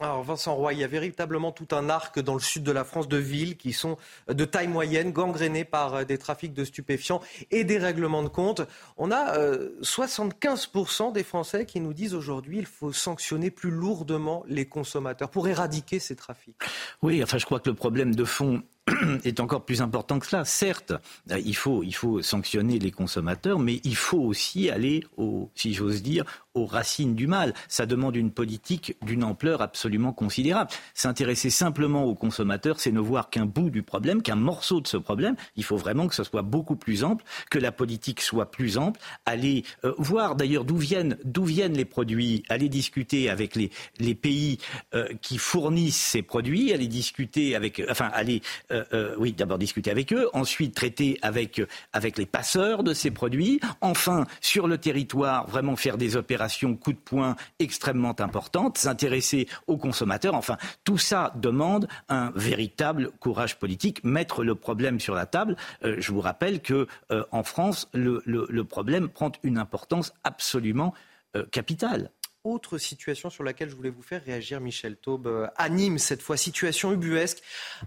Alors 0.02 0.24
Vincent 0.24 0.56
Roy, 0.56 0.74
il 0.74 0.80
y 0.80 0.84
a 0.86 0.88
véritablement 0.88 1.52
tout 1.52 1.68
un 1.72 1.90
arc 1.90 2.20
dans 2.20 2.34
le 2.34 2.40
sud 2.40 2.64
de 2.64 2.72
la 2.72 2.86
France 2.86 3.10
de 3.10 3.18
villes 3.18 3.58
qui 3.58 3.74
sont 3.74 3.98
de 4.30 4.46
taille 4.46 4.70
moyenne, 4.70 5.12
gangrénées 5.12 5.66
par 5.66 5.94
euh, 5.94 6.04
des 6.06 6.18
trafics 6.18 6.54
de 6.54 6.64
stupéfiants 6.64 7.22
et 7.52 7.66
des 7.66 7.78
règlements 7.78 8.24
de 8.24 8.30
compte. 8.30 8.62
On 8.96 9.12
a 9.12 9.38
75% 9.82 11.10
euh, 11.10 11.12
des 11.12 11.24
Français 11.24 11.66
qui 11.66 11.82
nous 11.82 11.94
disent 11.94 12.14
aujourd'hui 12.14 12.60
qu'il 12.60 12.66
faut 12.66 12.94
sanctionner 12.94 13.52
plus 13.52 13.72
lourdement 13.72 14.46
les 14.48 14.66
consommateurs 14.66 15.30
pour 15.30 15.50
éradiquer 15.50 16.00
ces 16.00 16.16
trafics. 16.16 16.56
Oui, 17.02 17.22
enfin 17.22 17.38
je 17.38 17.46
crois 17.46 17.60
que 17.60 17.70
le 17.70 17.76
problème 17.76 18.16
de 18.16 18.24
fond 18.24 18.64
est 19.24 19.40
encore 19.40 19.66
plus 19.66 19.82
important 19.82 20.20
que 20.20 20.26
cela. 20.26 20.46
Certes, 20.46 20.94
euh, 21.32 21.40
il 21.44 21.56
faut, 21.56 21.84
il 21.84 21.94
faut 21.94 22.22
sanctionner 22.22 22.80
les 22.80 22.92
consommateurs, 22.92 23.60
mais 23.60 23.82
il 23.84 23.96
faut 23.96 24.20
aussi 24.20 24.70
aller, 24.70 25.04
au, 25.18 25.50
si 25.56 25.74
j'ose 25.74 26.02
dire, 26.02 26.26
aux 26.60 26.66
racines 26.66 27.16
du 27.16 27.28
mal. 27.28 27.54
Ça 27.68 27.86
demande 27.86 28.16
une 28.16 28.32
politique 28.32 28.96
d'une 29.02 29.24
ampleur 29.24 29.62
absolument 29.62 30.14
considérable. 30.14 30.72
S'intéresser 30.94 31.50
simplement 31.50 32.06
aux 32.06 32.16
consommateurs, 32.16 32.80
c'est 32.80 32.92
ne 32.92 33.00
voir 33.00 33.30
qu'un 33.30 33.46
bout 33.46 33.70
du 33.70 33.84
problème, 33.84 34.22
qu'un 34.22 34.36
morceau 34.36 34.82
de 34.82 34.88
ce 34.88 34.98
problème. 34.98 35.36
Il 35.56 35.64
faut 35.64 35.78
vraiment 35.78 36.08
que 36.08 36.16
ce 36.16 36.24
soit 36.24 36.42
beaucoup 36.42 36.76
plus 36.76 37.04
ample, 37.04 37.24
que 37.50 37.60
la 37.60 37.72
politique 37.72 38.22
soit 38.22 38.52
plus 38.52 38.78
ample. 38.78 39.00
Aller 39.26 39.64
euh, 39.84 39.94
voir 39.98 40.36
d'ailleurs 40.36 40.66
d'où 40.66 40.78
viennent, 40.78 41.18
viennent 41.46 41.78
les 41.78 41.86
produits, 41.86 42.44
aller 42.50 42.70
discuter 42.70 43.30
avec 43.30 43.56
les, 43.56 43.72
les 44.00 44.16
pays 44.16 44.58
euh, 44.94 45.08
qui 45.22 45.38
fournissent 45.38 45.98
ces 45.98 46.22
produits, 46.22 46.74
aller 46.74 46.88
discuter 46.88 47.56
avec, 47.56 47.82
enfin, 47.90 48.10
aller, 48.14 48.42
euh, 48.72 49.16
oui, 49.18 49.34
d'abord 49.34 49.58
discuter 49.58 49.92
avec 49.92 50.14
eux, 50.14 50.30
ensuite 50.34 50.76
traiter 50.76 51.18
avec, 51.22 51.62
avec 51.94 52.18
les 52.18 52.26
passeurs 52.26 52.84
de 52.84 52.94
ces 52.94 53.12
produits, 53.12 53.60
enfin, 53.82 54.26
sur 54.42 54.68
le 54.68 54.78
territoire, 54.78 55.48
vraiment 55.48 55.76
faire 55.76 55.98
des 55.98 56.16
opérations 56.16 56.49
coup 56.76 56.94
de 56.94 56.98
poing 56.98 57.36
extrêmement 57.60 58.20
importante, 58.20 58.78
s'intéresser 58.78 59.48
aux 59.68 59.78
consommateurs. 59.78 60.36
Enfin, 60.36 60.58
tout 60.84 60.98
ça 60.98 61.34
demande 61.36 61.88
un 62.10 62.32
véritable 62.36 63.12
courage 63.20 63.58
politique, 63.60 64.04
mettre 64.04 64.44
le 64.44 64.56
problème 64.56 65.00
sur 65.00 65.16
la 65.16 65.26
table. 65.26 65.56
Euh, 65.84 65.96
je 66.00 66.12
vous 66.12 66.22
rappelle 66.22 66.62
que 66.62 66.88
euh, 67.12 67.24
en 67.32 67.44
France, 67.44 67.88
le, 67.94 68.64
problème 68.64 69.10
prend 69.10 69.32
une 69.44 69.58
importance 69.58 70.14
absolument 70.24 70.94
euh, 71.36 71.46
capitale 71.52 72.12
autre 72.46 72.78
situation 72.78 73.30
sur 73.30 73.44
laquelle 73.44 73.70
je 73.70 73.76
voulais 73.76 73.90
vous 73.90 74.02
faire 74.02 74.24
réagir, 74.24 74.62
Michel 74.62 74.96
Taube, 74.96 75.28
euh, 75.28 75.48
à 75.58 75.68
Nîmes 75.68 75.98
cette 75.98 76.22
fois, 76.22 76.38
situation 76.38 76.94
ubuesque. 76.94 77.40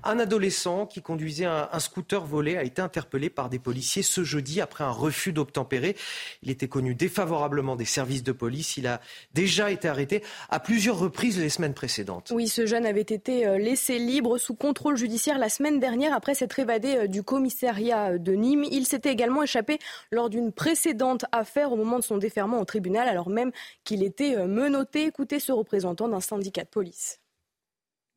Un 0.05 0.19
adolescent 0.19 0.87
qui 0.87 1.01
conduisait 1.01 1.47
un, 1.47 1.69
scooter 1.79 2.25
volé 2.25 2.57
a 2.57 2.63
été 2.63 2.83
interpellé 2.83 3.31
par 3.31 3.49
des 3.49 3.59
policiers 3.59 4.03
ce 4.03 4.25
jeudi 4.25 4.61
après 4.61 4.85
un 4.85 4.91
refus 4.91 5.33
d'obtempérer. 5.33 5.97
Il 6.43 6.51
était 6.51 6.69
connu 6.69 6.95
défavorablement 6.95 7.77
des 7.77 7.87
services 7.87 8.23
de 8.23 8.33
police. 8.33 8.77
Il 8.77 8.87
a 8.87 9.01
déjà 9.33 9.71
été 9.71 9.89
arrêté 9.89 10.23
à 10.51 10.61
plusieurs 10.61 10.99
reprises 10.99 11.39
les 11.39 11.49
semaines 11.49 11.75
précédentes. 11.75 12.31
Oui, 12.35 12.47
ce 12.47 12.67
jeune 12.67 12.85
avait 12.85 13.01
été 13.01 13.47
euh, 13.47 13.59
laissé 13.59 13.99
libre 13.99 14.37
sous 14.37 14.55
contrôle 14.55 14.97
judiciaire 14.97 15.39
la 15.39 15.49
semaine 15.49 15.81
dernière 15.81 16.15
après 16.15 16.35
s'être 16.35 16.59
évadé 16.59 16.97
euh, 16.97 17.07
du 17.07 17.23
commissariat 17.23 18.19
de 18.19 18.33
Nîmes. 18.33 18.65
Il 18.71 18.87
s'était 18.87 19.13
également 19.13 19.43
échappé 19.43 19.79
lors 20.11 20.29
d'une 20.29 20.53
précédente 20.53 21.25
affaire 21.33 21.73
au 21.73 21.77
moment 21.77 21.99
de 21.99 22.05
son 22.05 22.19
déferment 22.19 22.61
au 22.61 22.65
tribunal, 22.67 23.09
alors 23.09 23.31
même 23.31 23.51
qu'il 23.85 24.03
était 24.03 24.42
menotté. 24.47 25.07
Écoutez 25.07 25.41
ce 25.41 25.53
représentant 25.53 26.09
d'un 26.09 26.21
syndicat 26.21 26.65
de 26.65 26.69
police. 26.69 27.23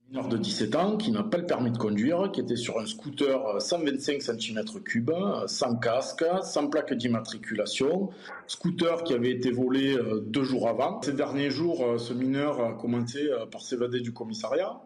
Mineur 0.10 0.28
de 0.28 0.38
17 0.38 0.76
ans 0.76 0.98
qui 0.98 1.10
n'a 1.12 1.24
pas 1.24 1.40
le 1.40 1.48
permis 1.48 1.72
de 1.72 1.80
conduire, 1.80 2.30
qui 2.32 2.40
était 2.40 2.56
sur 2.56 2.80
un 2.80 2.86
scooter 2.86 3.60
125 3.60 4.20
cm3, 4.20 5.48
sans 5.48 5.76
casque, 5.78 6.24
sans 6.44 6.68
plaque 6.68 6.94
d'immatriculation. 6.94 8.10
Scooter 8.46 9.04
qui 9.04 9.16
avait 9.16 9.32
été 9.32 9.50
volé 9.50 9.98
euh, 9.98 10.20
deux 10.20 10.44
jours 10.44 10.70
avant. 10.70 11.02
Ces 11.02 11.14
derniers 11.14 11.50
jours, 11.50 11.84
euh, 11.84 11.98
ce 11.98 12.14
mineur 12.14 12.64
a 12.64 12.74
commencé 12.74 13.28
euh, 13.28 13.48
par 13.48 13.62
s'évader 13.62 14.00
du 14.00 14.14
commissariat. 14.14 14.80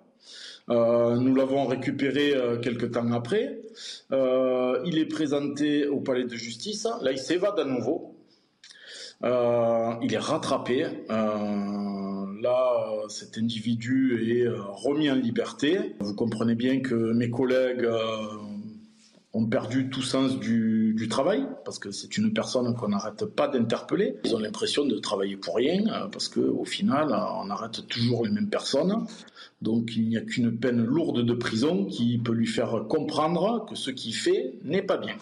nous 0.69 1.35
l'avons 1.35 1.65
récupéré 1.65 2.33
quelques 2.61 2.91
temps 2.91 3.11
après. 3.11 3.59
il 4.11 4.97
est 4.97 5.09
présenté 5.09 5.87
au 5.87 5.99
palais 5.99 6.25
de 6.25 6.35
justice. 6.35 6.87
Là, 7.01 7.11
il 7.11 7.17
s'évade 7.17 7.59
à 7.59 7.65
nouveau. 7.65 8.18
Euh, 9.23 9.93
il 10.01 10.13
est 10.13 10.19
rattrapé. 10.19 10.85
Euh, 10.85 12.41
là, 12.41 12.85
cet 13.09 13.37
individu 13.37 14.31
est 14.31 14.47
euh, 14.47 14.61
remis 14.61 15.09
en 15.11 15.15
liberté. 15.15 15.95
Vous 15.99 16.15
comprenez 16.15 16.55
bien 16.55 16.79
que 16.79 17.13
mes 17.13 17.29
collègues 17.29 17.87
ont 19.33 19.45
perdu 19.45 19.89
tout 19.89 20.01
sens 20.01 20.39
du, 20.39 20.93
du 20.95 21.07
travail, 21.07 21.45
parce 21.63 21.77
que 21.77 21.91
c'est 21.91 22.17
une 22.17 22.33
personne 22.33 22.73
qu'on 22.75 22.89
n'arrête 22.89 23.25
pas 23.25 23.47
d'interpeller. 23.47 24.15
Ils 24.23 24.35
ont 24.35 24.39
l'impression 24.39 24.85
de 24.85 24.97
travailler 24.97 25.37
pour 25.37 25.55
rien, 25.55 26.09
parce 26.11 26.29
qu'au 26.29 26.65
final, 26.65 27.09
on 27.11 27.49
arrête 27.51 27.87
toujours 27.87 28.25
les 28.25 28.31
mêmes 28.31 28.49
personnes. 28.49 29.05
Donc 29.61 29.95
il 29.95 30.07
n'y 30.07 30.17
a 30.17 30.21
qu'une 30.21 30.57
peine 30.57 30.83
lourde 30.83 31.23
de 31.23 31.33
prison 31.33 31.85
qui 31.85 32.17
peut 32.17 32.31
lui 32.31 32.47
faire 32.47 32.85
comprendre 32.87 33.65
que 33.69 33.75
ce 33.75 33.91
qu'il 33.91 34.15
fait 34.15 34.55
n'est 34.63 34.81
pas 34.81 34.97
bien. 34.97 35.15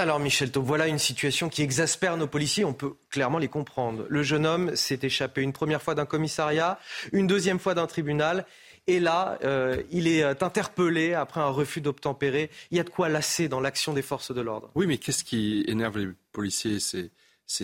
Alors 0.00 0.18
Michel 0.18 0.50
Taub, 0.50 0.64
voilà 0.64 0.88
une 0.88 0.98
situation 0.98 1.50
qui 1.50 1.60
exaspère 1.60 2.16
nos 2.16 2.26
policiers, 2.26 2.64
on 2.64 2.72
peut 2.72 2.94
clairement 3.10 3.36
les 3.36 3.48
comprendre. 3.48 4.06
Le 4.08 4.22
jeune 4.22 4.46
homme 4.46 4.74
s'est 4.74 5.00
échappé 5.02 5.42
une 5.42 5.52
première 5.52 5.82
fois 5.82 5.94
d'un 5.94 6.06
commissariat, 6.06 6.78
une 7.12 7.26
deuxième 7.26 7.58
fois 7.58 7.74
d'un 7.74 7.86
tribunal, 7.86 8.46
et 8.86 8.98
là, 8.98 9.38
euh, 9.44 9.82
il 9.90 10.08
est 10.08 10.22
euh, 10.22 10.32
interpellé 10.40 11.12
après 11.12 11.42
un 11.42 11.50
refus 11.50 11.82
d'obtempérer. 11.82 12.50
Il 12.70 12.78
y 12.78 12.80
a 12.80 12.82
de 12.82 12.88
quoi 12.88 13.10
lasser 13.10 13.48
dans 13.48 13.60
l'action 13.60 13.92
des 13.92 14.00
forces 14.00 14.32
de 14.34 14.40
l'ordre. 14.40 14.70
Oui, 14.74 14.86
mais 14.86 14.96
qu'est-ce 14.96 15.22
qui 15.22 15.66
énerve 15.68 15.98
les 15.98 16.08
policiers? 16.32 16.78
C'est 16.80 17.10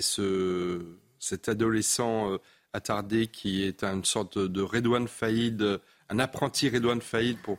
ce, 0.02 0.82
cet 1.18 1.48
adolescent 1.48 2.32
euh, 2.32 2.38
attardé 2.74 3.28
qui 3.28 3.64
est 3.64 3.82
une 3.82 4.04
sorte 4.04 4.36
de, 4.36 4.46
de 4.46 4.60
Redouane 4.60 5.08
Faïd, 5.08 5.80
un 6.10 6.18
apprenti 6.18 6.68
Redouane 6.68 7.00
Faïd, 7.00 7.38
pour, 7.38 7.56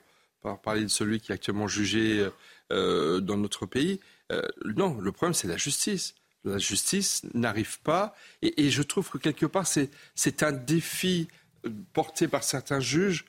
parler 0.63 0.83
de 0.83 0.87
celui 0.87 1.19
qui 1.19 1.31
est 1.31 1.35
actuellement 1.35 1.67
jugé 1.67 2.25
dans 2.69 3.37
notre 3.37 3.65
pays. 3.65 3.99
Euh, 4.31 4.41
non, 4.65 4.99
le 4.99 5.11
problème, 5.11 5.33
c'est 5.33 5.47
la 5.47 5.57
justice. 5.57 6.15
La 6.43 6.57
justice 6.57 7.23
n'arrive 7.33 7.79
pas. 7.81 8.15
Et, 8.41 8.69
je 8.69 8.81
trouve 8.81 9.09
que 9.09 9.17
quelque 9.17 9.45
part, 9.45 9.67
c'est 9.67 10.43
un 10.43 10.51
défi 10.51 11.27
euh, 11.65 11.69
porté 11.93 12.27
par 12.27 12.43
certains 12.43 12.79
juges 12.79 13.25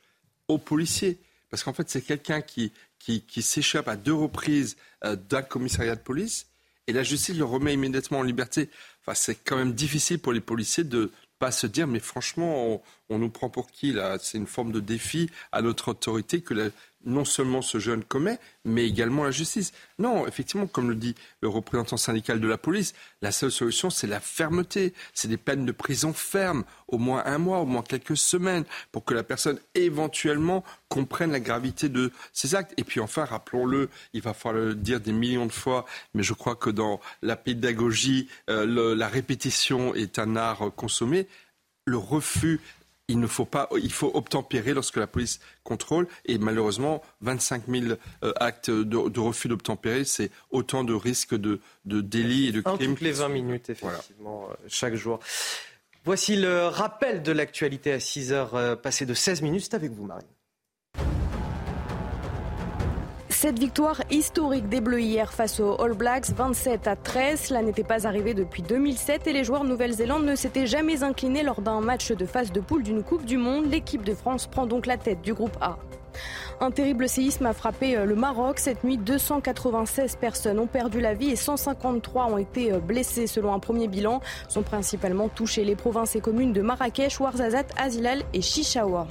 aux 0.47 0.59
policiers. 0.59 1.19
Parce 1.51 1.63
qu'en 1.63 1.73
fait, 1.73 1.89
c'est 1.89 2.03
quelqu'un 2.03 2.43
qui, 2.43 2.73
qui, 2.99 3.43
s'échappe 3.43 3.89
à 3.89 3.97
deux 3.97 4.15
reprises 4.15 4.77
euh, 5.05 5.17
d'un 5.17 5.43
commissariat 5.43 5.97
de 5.97 6.01
police 6.01 6.47
et 6.87 6.93
la 6.93 7.03
justice 7.03 7.37
le 7.37 7.45
remet 7.45 7.75
immédiatement 7.75 8.19
en 8.19 8.23
liberté. 8.23 8.71
Enfin, 9.03 9.15
c'est 9.15 9.37
quand 9.37 9.57
même 9.57 9.75
difficile 9.75 10.19
pour 10.19 10.33
les 10.33 10.41
policiers 10.41 10.85
de 10.85 11.13
pas 11.39 11.53
se 11.53 11.67
dire, 11.67 11.87
mais 11.87 12.01
franchement, 12.01 12.83
on, 13.09 13.19
nous 13.19 13.31
prend 13.31 13.49
pour 13.49 13.71
qui 13.71 13.93
là? 13.93 14.19
C'est 14.21 14.39
une 14.39 14.47
forme 14.47 14.73
de 14.73 14.81
défi 14.81 15.31
à 15.53 15.63
notre 15.63 15.89
autorité 15.89 16.41
que 16.41 16.55
la 16.55 16.71
non 17.05 17.25
seulement 17.25 17.63
ce 17.63 17.79
jeune 17.79 18.03
commet, 18.03 18.39
mais 18.65 18.87
également 18.87 19.25
la 19.25 19.31
justice. 19.31 19.73
Non, 19.99 20.27
effectivement, 20.27 20.67
comme 20.67 20.89
le 20.89 20.95
dit 20.95 21.15
le 21.41 21.49
représentant 21.49 21.97
syndical 21.97 22.41
de 22.41 22.49
la 22.49 22.59
police, 22.59 22.95
la 23.23 23.33
seule 23.33 23.53
solution, 23.53 23.91
c'est 23.91 24.07
la 24.07 24.21
fermeté. 24.21 24.95
C'est 25.15 25.29
des 25.29 25.37
peines 25.37 25.65
de 25.65 25.73
prison 25.73 26.13
ferme, 26.13 26.65
au 26.89 26.99
moins 26.99 27.23
un 27.25 27.39
mois, 27.39 27.61
au 27.61 27.67
moins 27.67 27.83
quelques 27.83 28.17
semaines, 28.17 28.65
pour 28.93 29.05
que 29.05 29.15
la 29.15 29.23
personne 29.23 29.59
éventuellement 29.75 30.65
comprenne 30.89 31.33
la 31.33 31.41
gravité 31.41 31.89
de 31.89 32.13
ces 32.33 32.55
actes. 32.55 32.75
Et 32.77 32.85
puis 32.85 33.01
enfin, 33.01 33.25
rappelons-le, 33.25 33.89
il 34.13 34.23
va 34.23 34.35
falloir 34.35 34.65
le 34.65 34.75
dire 34.75 35.01
des 35.01 35.13
millions 35.13 35.47
de 35.47 35.53
fois, 35.53 35.85
mais 36.15 36.23
je 36.23 36.35
crois 36.35 36.57
que 36.57 36.71
dans 36.71 37.01
la 37.23 37.37
pédagogie, 37.37 38.29
euh, 38.51 38.95
la 38.95 39.09
répétition 39.09 39.95
est 39.95 40.19
un 40.19 40.37
art 40.37 40.73
consommé. 40.75 41.27
Le 41.87 41.97
refus 41.97 42.61
il 43.09 43.19
ne 43.19 43.27
faut 43.27 43.47
pas, 43.47 43.69
il 43.83 43.93
faut 43.93 44.11
obtempérer 44.15 44.75
lorsque 44.75 44.97
la 44.97 45.07
police 45.07 45.41
contrôle. 45.65 46.07
Et 46.27 46.39
malheureusement, 46.39 47.03
25 47.23 47.63
000 47.67 47.85
euh, 48.23 48.33
actes 48.37 48.71
de, 48.71 49.19
refus 49.19 49.49
d'obtempérer, 49.49 50.05
c'est 50.05 50.31
autant 50.51 50.85
de 50.85 50.93
risques 50.93 51.35
de, 51.35 51.61
délits 51.85 52.49
et 52.49 52.53
de 52.53 52.61
crimes. 52.61 52.95
toutes 52.95 53.01
les 53.01 53.13
20 53.13 53.29
minutes, 53.31 53.71
effectivement, 53.71 54.49
euh, 54.51 54.55
chaque 54.69 54.95
jour. 54.95 55.21
Voici 56.05 56.37
le 56.37 56.67
rappel 56.67 57.23
de 57.23 57.33
l'actualité 57.33 57.93
à 57.93 58.01
6 58.01 58.33
heures 58.33 58.55
euh, 58.55 58.77
passées 58.77 59.07
de 59.07 59.15
16 59.15 59.43
minutes. 59.43 59.65
C'est 59.65 59.75
avec 59.75 59.91
vous, 59.93 60.05
Marine. 60.05 60.29
Cette 63.49 63.61
victoire 63.61 64.03
historique 64.11 64.69
des 64.69 64.83
Bleus 64.83 65.01
hier 65.01 65.33
face 65.33 65.59
aux 65.59 65.81
All 65.81 65.95
Blacks, 65.95 66.29
27 66.37 66.87
à 66.87 66.97
13, 66.97 67.41
cela 67.41 67.63
n'était 67.63 67.83
pas 67.83 68.07
arrivé 68.07 68.35
depuis 68.35 68.61
2007 68.61 69.27
et 69.27 69.33
les 69.33 69.43
joueurs 69.43 69.65
de 69.65 69.71
Nouvelle-Zélande 69.71 70.27
ne 70.27 70.35
s'étaient 70.35 70.67
jamais 70.67 71.03
inclinés 71.03 71.43
lors 71.43 71.63
d'un 71.63 71.81
match 71.81 72.13
de 72.13 72.27
phase 72.27 72.53
de 72.53 72.61
poule 72.61 72.83
d'une 72.83 73.03
Coupe 73.03 73.25
du 73.25 73.39
Monde. 73.39 73.65
L'équipe 73.71 74.05
de 74.05 74.13
France 74.13 74.47
prend 74.47 74.67
donc 74.67 74.85
la 74.85 74.99
tête 74.99 75.23
du 75.23 75.33
groupe 75.33 75.57
A. 75.63 75.79
Un 76.61 76.71
terrible 76.71 77.09
séisme 77.09 77.47
a 77.47 77.55
frappé 77.55 77.97
euh, 77.97 78.05
le 78.05 78.17
Maroc. 78.17 78.59
Cette 78.59 78.85
nuit, 78.85 78.99
296 78.99 80.17
personnes 80.17 80.59
ont 80.59 80.67
perdu 80.67 81.01
la 81.01 81.15
vie 81.15 81.31
et 81.31 81.37
153 81.37 82.27
ont 82.27 82.37
été 82.37 82.75
euh, 82.75 82.81
blessées 82.81 83.27
selon 83.27 83.55
un 83.55 83.61
premier 83.61 83.89
bilan. 83.89 84.21
Sont 84.49 84.63
principalement 84.63 85.31
touchées 85.31 85.65
les 85.65 85.75
provinces 85.75 86.15
et 86.17 86.21
communes 86.21 86.53
de 86.53 86.61
Marrakech, 86.61 87.19
Ouarzazate, 87.19 87.73
Azilal 87.79 88.25
et 88.35 88.43
Chichaoua. 88.43 89.07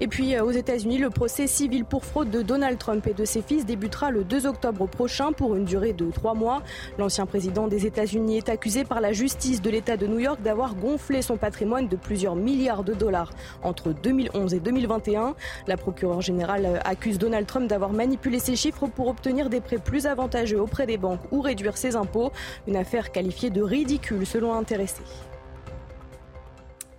Et 0.00 0.08
puis 0.08 0.34
euh, 0.34 0.44
aux 0.44 0.50
États-Unis, 0.50 0.98
le 0.98 1.10
procès 1.10 1.46
civil 1.46 1.84
pour 1.84 2.04
fraude 2.04 2.30
de 2.30 2.42
Donald 2.42 2.78
Trump 2.78 3.06
et 3.06 3.14
de 3.14 3.24
ses 3.24 3.42
fils 3.42 3.66
débutera 3.66 4.10
le 4.10 4.24
2 4.24 4.46
octobre 4.46 4.86
prochain 4.86 5.32
pour 5.32 5.54
une 5.54 5.64
durée 5.64 5.92
de 5.92 6.10
trois 6.10 6.34
mois. 6.34 6.62
L'ancien 6.98 7.26
président 7.26 7.68
des 7.68 7.86
États-Unis 7.86 8.38
est 8.38 8.48
accusé 8.48 8.84
par 8.84 9.00
la 9.00 9.12
justice 9.12 9.62
de 9.62 9.70
l'État 9.70 9.96
de 9.96 10.06
New 10.06 10.18
York 10.18 10.40
d'avoir 10.42 10.74
gonflé 10.74 11.22
son 11.22 11.36
patrimoine 11.36 11.88
de 11.88 11.96
plusieurs 11.96 12.36
milliards 12.36 12.84
de 12.84 12.94
dollars 12.94 13.30
entre 13.62 13.92
2011 13.92 14.54
et 14.54 14.60
2021. 14.60 15.34
La 15.66 15.76
procureure 15.76 16.20
générale 16.20 16.80
accuse 16.84 17.18
Donald 17.18 17.46
Trump 17.46 17.68
d'avoir 17.68 17.92
manipulé 17.92 18.38
ces 18.38 18.56
chiffres 18.56 18.86
pour 18.86 19.08
obtenir 19.08 19.48
des 19.50 19.60
prêts 19.60 19.78
plus 19.78 20.06
avantageux 20.06 20.60
auprès 20.60 20.86
des 20.86 20.98
banques 20.98 21.20
ou 21.32 21.40
réduire 21.40 21.76
ses 21.76 21.96
impôts. 21.96 22.32
Une 22.66 22.76
affaire 22.76 23.12
qualifiée 23.12 23.50
de 23.50 23.62
ridicule 23.62 24.26
selon 24.26 24.54
intéressés 24.54 25.02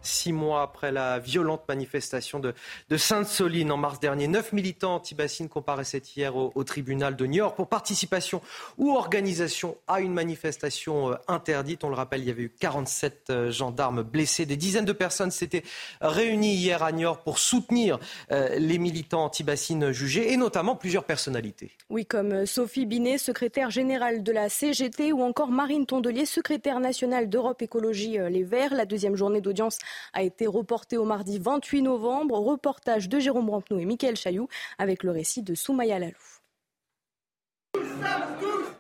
six 0.01 0.33
mois 0.33 0.61
après 0.61 0.91
la 0.91 1.19
violente 1.19 1.63
manifestation 1.67 2.39
de, 2.39 2.53
Sainte-Soline 2.95 3.71
en 3.71 3.77
mars 3.77 3.99
dernier. 3.99 4.27
Neuf 4.27 4.53
militants 4.53 4.95
anti-bassines 4.95 5.49
comparaissaient 5.49 6.01
hier 6.15 6.35
au, 6.35 6.63
tribunal 6.63 7.15
de 7.15 7.25
Niort 7.25 7.55
pour 7.55 7.67
participation 7.67 8.41
ou 8.77 8.91
organisation 8.91 9.77
à 9.87 10.01
une 10.01 10.13
manifestation 10.13 11.11
euh, 11.11 11.15
interdite. 11.27 11.83
On 11.83 11.89
le 11.89 11.95
rappelle, 11.95 12.21
il 12.21 12.27
y 12.27 12.31
avait 12.31 12.43
eu 12.43 12.53
47 12.59 13.27
euh, 13.29 13.51
gendarmes 13.51 14.03
blessés. 14.03 14.45
Des 14.45 14.57
dizaines 14.57 14.85
de 14.85 14.93
personnes 14.93 15.31
s'étaient 15.31 15.63
réunies 16.01 16.55
hier 16.55 16.83
à 16.83 16.91
Niort 16.91 17.23
pour 17.23 17.39
soutenir 17.39 17.99
euh, 18.31 18.55
les 18.57 18.77
militants 18.77 19.25
anti-bassines 19.25 19.91
jugés 19.91 20.31
et 20.31 20.37
notamment 20.37 20.75
plusieurs 20.75 21.05
personnalités. 21.05 21.71
Oui, 21.89 22.05
comme 22.05 22.45
Sophie 22.45 22.85
Binet, 22.85 23.17
secrétaire 23.17 23.71
générale 23.71 24.23
de 24.23 24.31
la 24.31 24.49
CGT 24.49 25.11
ou 25.13 25.23
encore 25.23 25.49
Marine 25.49 25.85
Tondelier, 25.85 26.25
secrétaire 26.25 26.79
nationale 26.79 27.29
d'Europe 27.29 27.61
Écologie 27.61 28.17
Les 28.29 28.43
Verts. 28.43 28.73
La 28.73 28.85
deuxième 28.85 29.15
journée 29.15 29.41
d'audience 29.41 29.79
a 30.13 30.23
été 30.23 30.47
reporté 30.47 30.97
au 30.97 31.05
mardi 31.05 31.39
28 31.39 31.81
novembre. 31.81 32.39
Reportage 32.39 33.09
de 33.09 33.19
Jérôme 33.19 33.49
Rampenou 33.49 33.79
et 33.79 33.85
Mickaël 33.85 34.15
Chailloux 34.15 34.47
avec 34.77 35.03
le 35.03 35.11
récit 35.11 35.43
de 35.43 35.55
Soumaya 35.55 35.99
Lalou. 35.99 36.15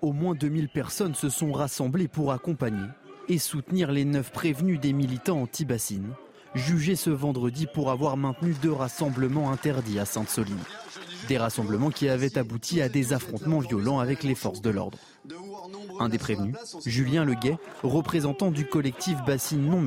Au 0.01 0.13
moins 0.13 0.33
2000 0.33 0.69
personnes 0.69 1.15
se 1.15 1.29
sont 1.29 1.51
rassemblées 1.51 2.07
pour 2.07 2.31
accompagner 2.31 2.87
et 3.27 3.37
soutenir 3.37 3.91
les 3.91 4.05
neuf 4.05 4.31
prévenus 4.31 4.79
des 4.79 4.93
militants 4.93 5.41
anti-bassines, 5.41 6.13
jugés 6.55 6.95
ce 6.95 7.09
vendredi 7.09 7.67
pour 7.67 7.91
avoir 7.91 8.17
maintenu 8.17 8.55
deux 8.61 8.71
rassemblements 8.71 9.51
interdits 9.51 9.99
à 9.99 10.05
Sainte-Soline. 10.05 10.57
Des 11.27 11.37
rassemblements 11.37 11.91
qui 11.91 12.09
avaient 12.09 12.37
abouti 12.37 12.81
à 12.81 12.89
des 12.89 13.13
affrontements 13.13 13.59
violents 13.59 13.99
avec 13.99 14.23
les 14.23 14.35
forces 14.35 14.61
de 14.61 14.69
l'ordre. 14.69 14.97
Un 15.99 16.09
des 16.09 16.17
prévenus, 16.17 16.55
Julien 16.85 17.25
Leguet, 17.25 17.57
représentant 17.83 18.51
du 18.51 18.65
collectif 18.65 19.17
Bassine 19.25 19.69
Non 19.69 19.81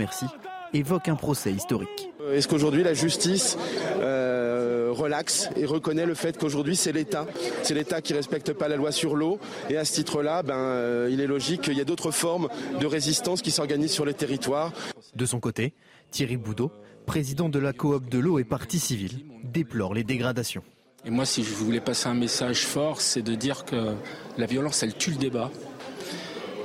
évoque 0.75 1.09
un 1.09 1.17
procès 1.17 1.53
historique. 1.53 2.11
Euh, 2.21 2.37
est-ce 2.37 2.49
qu'aujourd'hui 2.49 2.83
la 2.83 2.95
justice 2.95 3.57
euh, 4.01 4.91
relaxe 4.91 5.49
et 5.57 5.65
reconnaît 5.65 6.07
le 6.07 6.15
fait 6.15 6.37
qu'aujourd'hui 6.39 6.77
c'est 6.77 6.93
l'État, 6.93 7.27
c'est 7.63 7.75
l'État 7.75 8.01
qui 8.01 8.15
respecte 8.15 8.53
pas 8.53 8.69
la 8.69 8.77
loi 8.77 8.93
sur 8.93 9.17
l'eau 9.17 9.39
et 9.71 9.77
à 9.77 9.85
ce 9.85 9.95
titre-là, 9.95 10.43
ben, 10.43 10.55
euh, 10.55 11.09
il 11.11 11.21
est 11.21 11.27
logique 11.27 11.63
qu'il 11.63 11.75
y 11.75 11.81
ait 11.81 11.85
d'autres 11.85 12.11
formes 12.11 12.49
de 12.81 12.87
résistance 12.87 13.43
qui 13.43 13.51
s'organisent 13.51 13.93
sur 13.93 14.05
les 14.05 14.15
territoires. 14.15 14.73
De 15.15 15.27
son 15.27 15.41
côté, 15.41 15.75
Thierry 16.11 16.37
Boudot, 16.37 16.71
président 17.07 17.49
de 17.49 17.59
la 17.59 17.73
coop 17.73 18.09
de 18.09 18.19
l'eau 18.19 18.39
et 18.39 18.45
partie 18.45 18.79
civile, 18.79 19.25
déplore 19.45 19.95
les 19.95 20.05
dégradations. 20.05 20.63
Et 21.05 21.11
moi, 21.11 21.25
si 21.27 21.43
je 21.43 21.53
voulais 21.53 21.81
passer 21.81 22.09
un 22.09 22.15
message 22.15 22.65
fort, 22.65 23.01
c'est 23.01 23.23
de 23.23 23.35
dire 23.35 23.65
que 23.65 23.95
la 24.39 24.47
violence, 24.47 24.85
elle 24.85 24.95
tue 24.95 25.11
le 25.11 25.17
débat. 25.17 25.51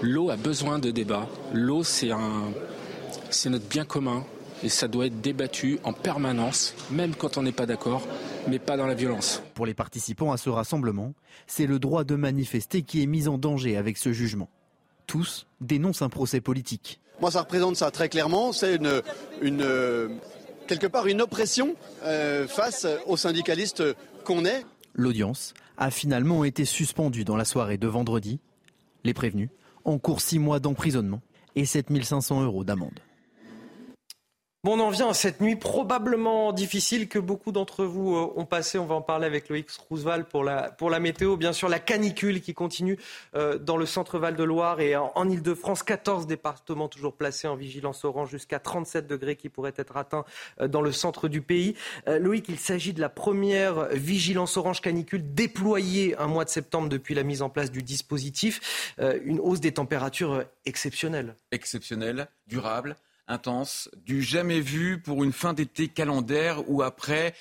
L'eau 0.03 0.29
a 0.29 0.35
besoin 0.35 0.77
de 0.77 0.91
débat. 0.91 1.27
L'eau, 1.53 1.83
c'est 1.83 2.11
un, 2.11 2.51
c'est 3.29 3.49
notre 3.49 3.67
bien 3.67 3.85
commun 3.85 4.25
et 4.63 4.69
ça 4.69 4.87
doit 4.87 5.05
être 5.05 5.21
débattu 5.21 5.79
en 5.83 5.93
permanence, 5.93 6.73
même 6.91 7.15
quand 7.15 7.37
on 7.37 7.43
n'est 7.43 7.51
pas 7.51 7.65
d'accord, 7.65 8.07
mais 8.47 8.59
pas 8.59 8.77
dans 8.77 8.87
la 8.87 8.95
violence. 8.95 9.41
Pour 9.53 9.65
les 9.65 9.73
participants 9.73 10.31
à 10.31 10.37
ce 10.37 10.49
rassemblement, 10.49 11.13
c'est 11.45 11.67
le 11.67 11.79
droit 11.79 12.03
de 12.03 12.15
manifester 12.15 12.81
qui 12.81 13.03
est 13.03 13.05
mis 13.05 13.27
en 13.27 13.37
danger 13.37 13.77
avec 13.77 13.97
ce 13.97 14.11
jugement. 14.11 14.49
Tous 15.05 15.47
dénoncent 15.61 16.01
un 16.01 16.09
procès 16.09 16.41
politique. 16.41 16.99
Moi, 17.21 17.31
ça 17.31 17.41
représente 17.41 17.77
ça 17.77 17.91
très 17.91 18.09
clairement. 18.09 18.51
C'est 18.51 18.75
une, 18.75 19.01
une, 19.41 20.19
quelque 20.67 20.87
part 20.87 21.07
une 21.07 21.21
oppression 21.21 21.75
euh, 22.03 22.47
face 22.47 22.85
aux 23.05 23.17
syndicalistes 23.17 23.83
qu'on 24.23 24.45
est. 24.45 24.65
L'audience 24.93 25.53
a 25.77 25.91
finalement 25.91 26.43
été 26.43 26.65
suspendue 26.65 27.23
dans 27.23 27.37
la 27.37 27.45
soirée 27.45 27.77
de 27.77 27.87
vendredi. 27.87 28.39
Les 29.03 29.13
prévenus 29.13 29.49
encourent 29.85 30.21
six 30.21 30.39
mois 30.39 30.59
d'emprisonnement 30.59 31.21
et 31.55 31.65
7500 31.65 32.43
euros 32.43 32.63
d'amende 32.63 32.99
on 34.63 34.79
en 34.79 34.89
vient 34.89 35.09
à 35.09 35.13
cette 35.13 35.39
nuit 35.39 35.55
probablement 35.55 36.51
difficile 36.51 37.07
que 37.07 37.19
beaucoup 37.19 37.51
d'entre 37.51 37.85
vous 37.85 38.15
euh, 38.15 38.33
ont 38.35 38.45
passé. 38.45 38.77
On 38.79 38.85
va 38.85 38.95
en 38.95 39.01
parler 39.01 39.25
avec 39.25 39.49
Loïc 39.49 39.69
Roosevelt 39.89 40.27
pour 40.27 40.43
la, 40.43 40.99
météo. 40.99 41.37
Bien 41.37 41.53
sûr, 41.53 41.69
la 41.69 41.79
canicule 41.79 42.41
qui 42.41 42.53
continue 42.53 42.97
euh, 43.35 43.57
dans 43.57 43.77
le 43.77 43.85
centre 43.85 44.19
Val-de-Loire 44.19 44.79
et 44.79 44.95
en, 44.95 45.29
Ile-de-France. 45.29 45.83
14 45.83 46.27
départements 46.27 46.87
toujours 46.87 47.15
placés 47.15 47.47
en 47.47 47.55
vigilance 47.55 48.03
orange 48.03 48.29
jusqu'à 48.29 48.59
37 48.59 49.07
degrés 49.07 49.35
qui 49.35 49.49
pourraient 49.49 49.73
être 49.77 49.95
atteints 49.95 50.25
euh, 50.59 50.67
dans 50.67 50.81
le 50.81 50.91
centre 50.91 51.27
du 51.27 51.41
pays. 51.41 51.75
Loïc, 52.07 52.45
il 52.49 52.59
s'agit 52.59 52.93
de 52.93 53.01
la 53.01 53.09
première 53.09 53.87
vigilance 53.89 54.57
orange 54.57 54.81
canicule 54.81 55.33
déployée 55.33 56.17
un 56.17 56.27
mois 56.27 56.45
de 56.45 56.49
septembre 56.49 56.89
depuis 56.89 57.15
la 57.15 57.23
mise 57.23 57.41
en 57.41 57.49
place 57.49 57.71
du 57.71 57.83
dispositif. 57.83 58.93
une 59.23 59.39
hausse 59.39 59.59
des 59.59 59.73
températures 59.73 60.43
exceptionnelle. 60.65 61.35
Exceptionnelle, 61.51 62.27
durable 62.47 62.95
intense, 63.27 63.89
du 64.05 64.21
jamais 64.21 64.61
vu 64.61 64.99
pour 64.99 65.23
une 65.23 65.33
fin 65.33 65.53
d'été 65.53 65.87
calendaire 65.87 66.69
ou 66.69 66.81
après 66.81 67.33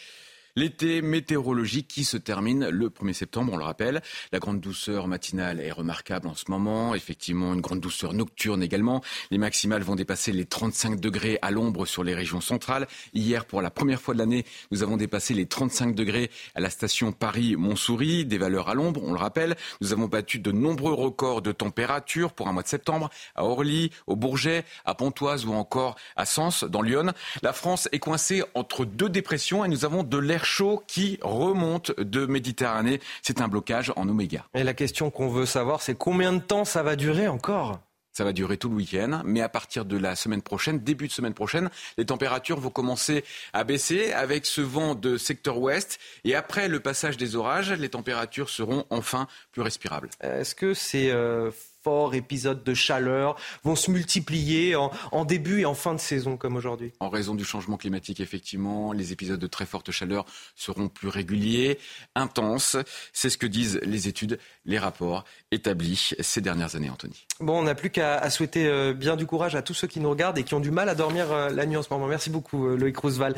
L'été 0.59 1.03
météorologique 1.03 1.87
qui 1.87 2.03
se 2.03 2.17
termine 2.17 2.71
le 2.71 2.89
1er 2.89 3.13
septembre, 3.13 3.53
on 3.53 3.59
le 3.59 3.65
rappelle. 3.65 4.01
La 4.33 4.39
grande 4.39 4.59
douceur 4.59 5.07
matinale 5.07 5.61
est 5.61 5.71
remarquable 5.71 6.27
en 6.29 6.35
ce 6.35 6.45
moment. 6.49 6.95
Effectivement, 6.95 7.53
une 7.53 7.61
grande 7.61 7.81
douceur 7.81 8.15
nocturne 8.15 8.63
également. 8.63 9.03
Les 9.31 9.37
maximales 9.37 9.83
vont 9.83 9.97
dépasser 9.97 10.33
les 10.33 10.47
35 10.47 10.99
degrés 10.99 11.39
à 11.43 11.51
l'ombre 11.51 11.85
sur 11.85 12.05
les 12.05 12.15
régions 12.15 12.41
centrales. 12.41 12.89
Hier, 13.13 13.45
pour 13.45 13.61
la 13.61 13.71
première 13.71 14.01
fois 14.01 14.15
de 14.15 14.19
l'année, 14.19 14.47
nous 14.71 14.83
avons 14.83 14.97
dépassé 14.97 15.35
les 15.35 15.45
35 15.45 15.95
degrés 15.95 16.31
à 16.55 16.61
la 16.61 16.71
station 16.71 17.13
Paris-Montsouris, 17.13 18.25
des 18.25 18.39
valeurs 18.39 18.71
à 18.71 18.75
l'ombre, 18.75 19.03
on 19.05 19.13
le 19.13 19.19
rappelle. 19.19 19.57
Nous 19.83 19.93
avons 19.93 20.07
battu 20.07 20.39
de 20.39 20.53
nombreux 20.53 20.95
records 20.95 21.43
de 21.43 21.53
température 21.53 22.33
pour 22.33 22.49
un 22.49 22.53
mois 22.53 22.63
de 22.63 22.69
septembre 22.69 23.11
à 23.35 23.45
Orly, 23.45 23.91
au 24.07 24.17
Bourget, 24.17 24.65
à 24.87 24.95
Pontoise 24.95 25.45
ou 25.45 25.53
encore 25.53 25.97
à 26.17 26.25
Sens, 26.25 26.65
dans 26.65 26.81
Lyon. 26.81 27.13
La 27.43 27.53
France 27.53 27.91
est 27.93 27.99
coincée 27.99 28.43
entre 28.55 28.87
deux 28.87 29.11
dépressions 29.11 29.63
et 29.63 29.69
nous 29.69 29.85
avons 29.85 30.03
de 30.03 30.17
l'air 30.17 30.46
chaud 30.47 30.83
qui 30.87 31.19
remonte 31.23 31.99
de 32.01 32.25
Méditerranée. 32.25 33.01
C'est 33.23 33.41
un 33.41 33.49
blocage 33.49 33.93
en 33.97 34.09
oméga. 34.09 34.47
Et 34.55 34.65
la 34.65 34.75
question 34.75 35.11
qu'on 35.11 35.29
veut 35.29 35.47
savoir, 35.47 35.83
c'est 35.83 35.97
combien 35.97 36.33
de 36.33 36.39
temps 36.39 36.65
ça 36.65 36.83
va 36.83 36.97
durer 36.97 37.29
encore? 37.29 37.81
Ça 38.13 38.25
va 38.25 38.33
durer 38.33 38.57
tout 38.57 38.71
le 38.71 38.77
week-end, 38.77 39.21
mais 39.27 39.43
à 39.43 39.51
partir 39.51 39.85
de 39.85 39.99
la 39.99 40.17
semaine 40.17 40.41
prochaine, 40.41 40.79
début 40.79 41.07
de 41.07 41.13
semaine 41.13 41.35
prochaine, 41.35 41.69
les 41.99 42.07
températures 42.07 42.59
vont 42.59 42.71
commencer 42.71 43.25
à 43.53 43.63
baisser 43.63 44.15
avec 44.15 44.47
ce 44.47 44.63
vent 44.63 44.95
de 44.95 45.19
secteur 45.19 45.59
ouest. 45.59 45.99
Et 46.25 46.35
après 46.35 46.69
le 46.69 46.81
passage 46.81 47.19
des 47.19 47.37
orages, 47.37 47.73
les 47.73 47.91
températures 47.91 48.49
seront 48.49 48.87
enfin 48.89 49.29
plus 49.53 49.61
respirables. 49.61 50.09
Est-ce 50.23 50.55
que 50.55 50.73
c'est 50.73 51.11
euh, 51.11 51.51
forts 51.87 52.17
épisodes 52.17 52.65
de 52.65 52.75
chaleur 52.75 53.37
vont 53.63 53.77
se 53.77 53.93
multiplier 53.93 54.75
en, 54.75 55.25
début 55.25 55.61
et 55.61 55.67
en 55.67 55.75
fin 55.75 55.95
de 55.95 56.01
saison 56.01 56.37
comme 56.37 56.57
aujourd'hui 56.57 56.93
En 56.99 57.11
raison 57.11 57.37
du 57.37 57.45
changement 57.45 57.77
climatique, 57.77 58.19
effectivement, 58.19 58.93
les 58.93 59.13
épisodes 59.13 59.39
de 59.39 59.47
très 59.47 59.67
forte 59.67 59.93
chaleur 59.93 60.25
seront 60.57 60.89
plus 60.89 61.07
réguliers, 61.07 61.79
intenses. 62.17 62.77
C'est 63.13 63.31
ce 63.31 63.39
que 63.39 63.47
disent 63.47 63.79
les 63.85 64.09
études, 64.09 64.41
les 64.65 64.81
rapports 64.81 65.25
établis 65.53 66.11
ces 66.19 66.41
dernières 66.41 66.75
années, 66.75 66.91
Anthony. 66.91 67.25
Bon, 67.39 67.61
on 67.61 67.63
n'a 67.63 67.77
plus 67.77 67.91
qu'à 67.91 68.29
souhaiter 68.31 68.67
euh, 68.67 68.93
bien 68.93 69.15
du 69.15 69.27
courage 69.27 69.55
à 69.55 69.63
tous 69.63 69.75
ceux 69.75 69.87
qui 69.87 70.01
nous 70.01 70.11
regardent 70.11 70.39
et 70.39 70.43
qui 70.43 70.55
ont 70.55 70.61
du 70.61 70.73
mal 70.73 70.89
à 70.89 70.97
dormir 70.97 71.31
euh, 71.31 71.51
la 71.51 71.67
nuit 71.67 71.77
en 71.77 71.83
ce 71.83 71.89
moment. 71.93 72.09
Merci 72.09 72.31
beaucoup, 72.31 72.67
euh, 72.67 72.77
Loïc 72.77 72.97
Roosevelt. 72.97 73.37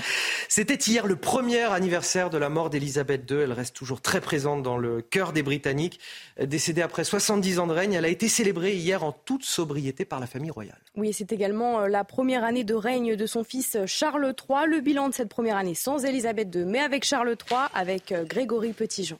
C'était 0.48 0.76
hier 0.76 1.06
le 1.06 1.16
premier 1.16 1.64
anniversaire 1.64 2.30
de 2.30 2.38
la 2.38 2.48
mort 2.48 2.70
d'Elisabeth 2.70 3.30
II. 3.30 3.40
Elle 3.40 3.52
reste 3.52 3.76
toujours 3.76 4.00
très 4.00 4.22
présente 4.22 4.62
dans 4.62 4.78
le 4.78 5.02
cœur 5.02 5.34
des 5.34 5.42
Britanniques. 5.42 6.00
Décédée 6.40 6.80
après 6.80 7.04
70 7.04 7.58
ans 7.58 7.66
de 7.66 7.74
règne, 7.74 7.92
elle 7.92 8.06
a 8.06 8.08
été 8.08 8.28
célébrée 8.38 8.76
hier 8.76 9.02
en 9.02 9.10
toute 9.10 9.42
sobriété 9.42 10.04
par 10.04 10.20
la 10.20 10.28
famille 10.28 10.52
royale. 10.52 10.78
Oui, 10.96 11.12
c'est 11.12 11.32
également 11.32 11.88
la 11.88 12.04
première 12.04 12.44
année 12.44 12.62
de 12.62 12.74
règne 12.74 13.16
de 13.16 13.26
son 13.26 13.42
fils 13.42 13.76
Charles 13.86 14.32
III. 14.48 14.68
Le 14.68 14.80
bilan 14.80 15.08
de 15.08 15.14
cette 15.14 15.28
première 15.28 15.56
année 15.56 15.74
sans 15.74 16.04
Elisabeth 16.04 16.54
II, 16.54 16.64
mais 16.64 16.78
avec 16.78 17.04
Charles 17.04 17.34
III, 17.50 17.62
avec 17.74 18.14
Grégory 18.28 18.74
Petitjean. 18.74 19.18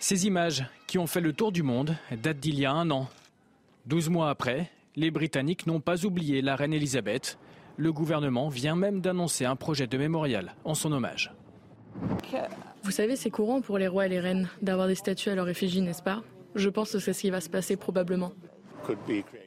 Ces 0.00 0.26
images, 0.26 0.66
qui 0.88 0.98
ont 0.98 1.06
fait 1.06 1.20
le 1.20 1.32
tour 1.32 1.52
du 1.52 1.62
monde, 1.62 1.94
datent 2.10 2.40
d'il 2.40 2.58
y 2.58 2.66
a 2.66 2.72
un 2.72 2.90
an. 2.90 3.06
Douze 3.86 4.08
mois 4.08 4.28
après, 4.28 4.68
les 4.96 5.12
Britanniques 5.12 5.64
n'ont 5.68 5.80
pas 5.80 6.04
oublié 6.04 6.42
la 6.42 6.56
reine 6.56 6.72
Elisabeth. 6.72 7.38
Le 7.76 7.92
gouvernement 7.92 8.48
vient 8.48 8.74
même 8.74 9.00
d'annoncer 9.00 9.44
un 9.44 9.54
projet 9.54 9.86
de 9.86 9.96
mémorial 9.96 10.56
en 10.64 10.74
son 10.74 10.90
hommage. 10.90 11.32
Vous 12.82 12.90
savez, 12.90 13.14
c'est 13.14 13.30
courant 13.30 13.60
pour 13.60 13.78
les 13.78 13.86
rois 13.86 14.06
et 14.06 14.08
les 14.08 14.18
reines 14.18 14.48
d'avoir 14.60 14.88
des 14.88 14.96
statues 14.96 15.30
à 15.30 15.36
leur 15.36 15.48
effigie, 15.48 15.82
n'est-ce 15.82 16.02
pas? 16.02 16.24
Je 16.58 16.68
pense 16.68 16.92
que 16.92 16.98
c'est 16.98 17.12
ce 17.12 17.20
qui 17.20 17.30
va 17.30 17.40
se 17.40 17.48
passer 17.48 17.76
probablement. 17.76 18.32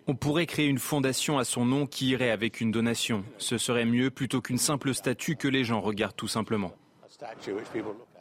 On 0.07 0.15
pourrait 0.15 0.45
créer 0.45 0.67
une 0.67 0.79
fondation 0.79 1.37
à 1.37 1.43
son 1.43 1.65
nom 1.65 1.85
qui 1.85 2.07
irait 2.09 2.31
avec 2.31 2.61
une 2.61 2.71
donation. 2.71 3.23
Ce 3.37 3.57
serait 3.57 3.85
mieux 3.85 4.11
plutôt 4.11 4.41
qu'une 4.41 4.57
simple 4.57 4.93
statue 4.93 5.35
que 5.35 5.47
les 5.47 5.63
gens 5.63 5.81
regardent 5.81 6.15
tout 6.15 6.27
simplement. 6.27 6.71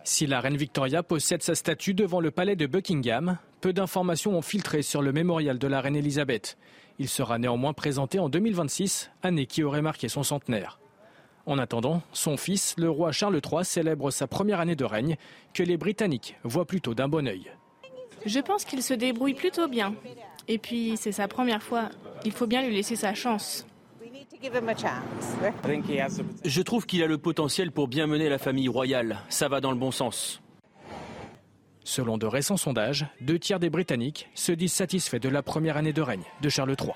Si 0.02 0.26
la 0.26 0.40
reine 0.40 0.56
Victoria 0.56 1.02
possède 1.02 1.42
sa 1.42 1.54
statue 1.54 1.94
devant 1.94 2.20
le 2.20 2.30
palais 2.30 2.56
de 2.56 2.66
Buckingham, 2.66 3.38
peu 3.60 3.72
d'informations 3.72 4.36
ont 4.36 4.42
filtré 4.42 4.82
sur 4.82 5.02
le 5.02 5.12
mémorial 5.12 5.58
de 5.58 5.68
la 5.68 5.80
reine 5.80 5.96
Elisabeth. 5.96 6.58
Il 6.98 7.08
sera 7.08 7.38
néanmoins 7.38 7.74
présenté 7.74 8.18
en 8.18 8.28
2026, 8.28 9.10
année 9.22 9.46
qui 9.46 9.62
aurait 9.62 9.82
marqué 9.82 10.08
son 10.08 10.22
centenaire. 10.22 10.80
En 11.46 11.58
attendant, 11.58 12.02
son 12.12 12.36
fils, 12.36 12.74
le 12.76 12.90
roi 12.90 13.12
Charles 13.12 13.40
III, 13.44 13.64
célèbre 13.64 14.10
sa 14.10 14.26
première 14.26 14.60
année 14.60 14.76
de 14.76 14.84
règne, 14.84 15.16
que 15.54 15.62
les 15.62 15.76
Britanniques 15.76 16.36
voient 16.44 16.66
plutôt 16.66 16.94
d'un 16.94 17.08
bon 17.08 17.28
œil. 17.28 17.50
Je 18.26 18.40
pense 18.40 18.64
qu'il 18.64 18.82
se 18.82 18.94
débrouille 18.94 19.34
plutôt 19.34 19.68
bien. 19.68 19.94
Et 20.48 20.58
puis, 20.58 20.96
c'est 20.96 21.12
sa 21.12 21.28
première 21.28 21.62
fois. 21.62 21.90
Il 22.24 22.32
faut 22.32 22.46
bien 22.46 22.62
lui 22.62 22.74
laisser 22.74 22.96
sa 22.96 23.14
chance. 23.14 23.66
Je 26.44 26.62
trouve 26.62 26.86
qu'il 26.86 27.02
a 27.02 27.06
le 27.06 27.18
potentiel 27.18 27.72
pour 27.72 27.88
bien 27.88 28.06
mener 28.06 28.28
la 28.28 28.38
famille 28.38 28.68
royale. 28.68 29.18
Ça 29.28 29.48
va 29.48 29.60
dans 29.60 29.70
le 29.70 29.76
bon 29.76 29.90
sens. 29.90 30.40
Selon 31.84 32.18
de 32.18 32.26
récents 32.26 32.56
sondages, 32.56 33.06
deux 33.20 33.38
tiers 33.38 33.58
des 33.58 33.70
Britanniques 33.70 34.28
se 34.34 34.52
disent 34.52 34.72
satisfaits 34.72 35.18
de 35.18 35.28
la 35.28 35.42
première 35.42 35.76
année 35.76 35.92
de 35.92 36.02
règne 36.02 36.24
de 36.40 36.48
Charles 36.48 36.76
III. 36.78 36.92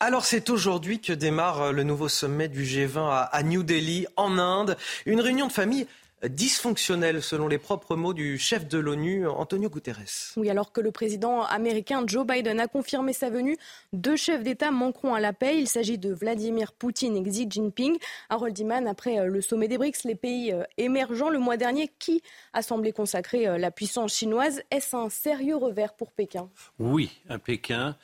Alors 0.00 0.24
c'est 0.24 0.48
aujourd'hui 0.48 1.00
que 1.00 1.12
démarre 1.12 1.72
le 1.72 1.82
nouveau 1.82 2.08
sommet 2.08 2.48
du 2.48 2.62
G20 2.62 3.28
à 3.32 3.42
New 3.42 3.64
Delhi 3.64 4.06
en 4.16 4.38
Inde, 4.38 4.76
une 5.06 5.20
réunion 5.20 5.48
de 5.48 5.52
famille 5.52 5.88
dysfonctionnel, 6.26 7.22
selon 7.22 7.48
les 7.48 7.58
propres 7.58 7.96
mots 7.96 8.14
du 8.14 8.38
chef 8.38 8.66
de 8.66 8.78
l'ONU, 8.78 9.26
Antonio 9.28 9.68
Guterres. 9.70 10.32
Oui, 10.36 10.50
alors 10.50 10.72
que 10.72 10.80
le 10.80 10.90
président 10.90 11.42
américain 11.42 12.02
Joe 12.06 12.26
Biden 12.26 12.58
a 12.60 12.66
confirmé 12.66 13.12
sa 13.12 13.30
venue, 13.30 13.56
deux 13.92 14.16
chefs 14.16 14.42
d'État 14.42 14.70
manqueront 14.70 15.14
à 15.14 15.20
la 15.20 15.32
paix. 15.32 15.58
Il 15.58 15.68
s'agit 15.68 15.98
de 15.98 16.12
Vladimir 16.12 16.72
Poutine 16.72 17.16
et 17.16 17.22
Xi 17.22 17.46
Jinping. 17.48 17.98
Harold 18.28 18.58
Iman, 18.58 18.86
après 18.86 19.18
euh, 19.18 19.26
le 19.26 19.40
sommet 19.40 19.68
des 19.68 19.78
BRICS, 19.78 20.04
les 20.04 20.14
pays 20.14 20.52
euh, 20.52 20.64
émergents 20.76 21.30
le 21.30 21.38
mois 21.38 21.56
dernier, 21.56 21.90
qui 21.98 22.22
a 22.52 22.62
semblé 22.62 22.92
consacrer 22.92 23.46
euh, 23.46 23.58
la 23.58 23.70
puissance 23.70 24.14
chinoise, 24.14 24.62
est-ce 24.70 24.96
un 24.96 25.08
sérieux 25.08 25.56
revers 25.56 25.94
pour 25.94 26.12
Pékin? 26.12 26.48
Oui, 26.78 27.10
à 27.28 27.38
Pékin. 27.38 27.96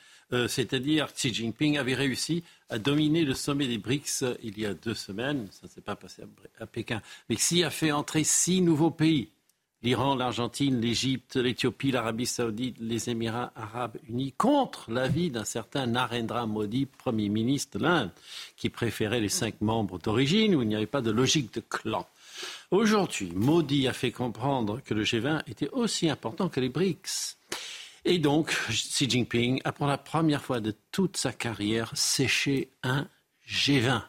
c'est-à-dire 0.47 1.13
Xi 1.13 1.33
Jinping 1.33 1.77
avait 1.77 1.93
réussi 1.93 2.43
a 2.69 2.79
dominé 2.79 3.23
le 3.23 3.33
sommet 3.33 3.67
des 3.67 3.77
BRICS 3.77 4.23
il 4.43 4.57
y 4.59 4.65
a 4.65 4.73
deux 4.73 4.95
semaines. 4.95 5.47
Ça 5.51 5.67
ne 5.67 5.69
s'est 5.69 5.81
pas 5.81 5.95
passé 5.95 6.23
à 6.59 6.65
Pékin. 6.65 7.01
Mais 7.29 7.35
Xi 7.35 7.63
a 7.63 7.69
fait 7.69 7.91
entrer 7.91 8.23
six 8.23 8.61
nouveaux 8.61 8.91
pays? 8.91 9.29
L'Iran, 9.83 10.15
l'Argentine, 10.15 10.81
l'Égypte, 10.81 11.35
l'Éthiopie, 11.35 11.91
l'Arabie 11.91 12.25
saoudite, 12.25 12.77
les 12.79 13.11
Émirats 13.11 13.51
arabes 13.55 13.97
unis, 14.09 14.33
contre 14.35 14.89
l'avis 14.89 15.29
d'un 15.29 15.43
certain 15.45 15.85
Narendra 15.85 16.47
Modi, 16.47 16.87
Premier 16.87 17.29
ministre 17.29 17.77
de 17.77 17.83
l'Inde, 17.83 18.11
qui 18.57 18.69
préférait 18.69 19.19
les 19.19 19.29
cinq 19.29 19.61
membres 19.61 19.99
d'origine 19.99 20.55
où 20.55 20.63
il 20.63 20.67
n'y 20.67 20.75
avait 20.75 20.87
pas 20.87 21.01
de 21.01 21.11
logique 21.11 21.53
de 21.53 21.59
clan. 21.61 22.07
Aujourd'hui, 22.71 23.31
Modi 23.35 23.87
a 23.87 23.93
fait 23.93 24.11
comprendre 24.11 24.81
que 24.83 24.95
le 24.95 25.03
G20 25.03 25.43
était 25.47 25.69
aussi 25.69 26.09
important 26.09 26.49
que 26.49 26.59
les 26.59 26.69
BRICS. 26.69 27.37
Et 28.07 28.19
donc, 28.19 28.55
Xi 28.69 29.09
Jinping 29.09 29.61
a 29.63 29.71
pour 29.71 29.87
la 29.87 29.97
première 29.97 30.43
fois 30.43 30.59
de 30.59 30.75
toute 30.91 31.17
sa 31.17 31.33
carrière 31.33 31.91
séché 31.95 32.69
un 32.83 33.07
G20. 33.49 34.03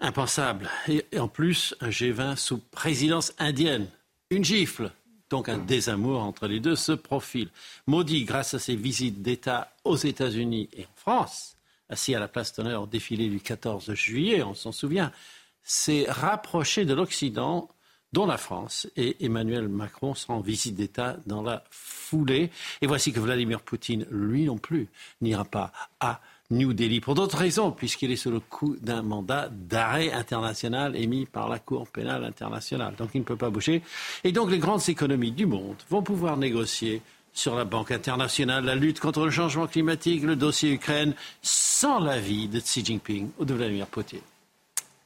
Impensable. 0.00 0.68
Et 0.88 1.04
en 1.18 1.28
plus, 1.28 1.76
un 1.80 1.90
G20 1.90 2.36
sous 2.36 2.58
présidence 2.58 3.32
indienne. 3.38 3.86
Une 4.30 4.44
gifle. 4.44 4.90
Donc 5.30 5.48
un 5.48 5.58
désamour 5.58 6.22
entre 6.22 6.48
les 6.48 6.58
deux 6.58 6.74
se 6.74 6.92
profile. 6.92 7.50
Maudit, 7.86 8.24
grâce 8.24 8.54
à 8.54 8.58
ses 8.58 8.74
visites 8.76 9.22
d'État 9.22 9.72
aux 9.84 9.96
États-Unis 9.96 10.68
et 10.72 10.84
en 10.84 10.96
France, 10.96 11.56
assis 11.88 12.14
à 12.14 12.18
la 12.18 12.28
place 12.28 12.54
d'honneur 12.54 12.82
au 12.82 12.86
défilé 12.86 13.28
du 13.28 13.38
14 13.38 13.92
juillet, 13.94 14.42
on 14.42 14.54
s'en 14.54 14.72
souvient, 14.72 15.12
s'est 15.62 16.06
rapproché 16.08 16.84
de 16.84 16.94
l'Occident 16.94 17.68
dont 18.12 18.26
la 18.26 18.38
France 18.38 18.88
et 18.96 19.24
Emmanuel 19.24 19.68
Macron 19.68 20.14
seront 20.14 20.34
en 20.34 20.40
visite 20.40 20.74
d'État 20.74 21.16
dans 21.26 21.42
la 21.42 21.64
foulée. 21.70 22.50
Et 22.80 22.86
voici 22.86 23.12
que 23.12 23.20
Vladimir 23.20 23.60
Poutine, 23.60 24.06
lui 24.10 24.44
non 24.44 24.58
plus, 24.58 24.88
n'ira 25.20 25.44
pas 25.44 25.72
à 26.00 26.20
New 26.50 26.72
Delhi 26.72 27.00
pour 27.00 27.14
d'autres 27.14 27.36
raisons, 27.36 27.72
puisqu'il 27.72 28.10
est 28.10 28.16
sous 28.16 28.30
le 28.30 28.40
coup 28.40 28.76
d'un 28.80 29.02
mandat 29.02 29.50
d'arrêt 29.52 30.10
international 30.12 30.96
émis 30.96 31.26
par 31.26 31.48
la 31.48 31.58
Cour 31.58 31.86
pénale 31.88 32.24
internationale. 32.24 32.94
Donc 32.96 33.10
il 33.12 33.20
ne 33.20 33.26
peut 33.26 33.36
pas 33.36 33.50
bouger. 33.50 33.82
Et 34.24 34.32
donc 34.32 34.50
les 34.50 34.58
grandes 34.58 34.88
économies 34.88 35.32
du 35.32 35.44
monde 35.44 35.76
vont 35.90 36.02
pouvoir 36.02 36.38
négocier 36.38 37.02
sur 37.34 37.54
la 37.54 37.64
Banque 37.64 37.90
internationale, 37.90 38.64
la 38.64 38.74
lutte 38.74 38.98
contre 38.98 39.26
le 39.26 39.30
changement 39.30 39.66
climatique, 39.66 40.22
le 40.22 40.36
dossier 40.36 40.72
Ukraine, 40.72 41.14
sans 41.42 42.00
l'avis 42.00 42.48
de 42.48 42.58
Xi 42.60 42.82
Jinping 42.84 43.30
ou 43.38 43.44
de 43.44 43.54
Vladimir 43.54 43.86
Poutine. 43.86 44.20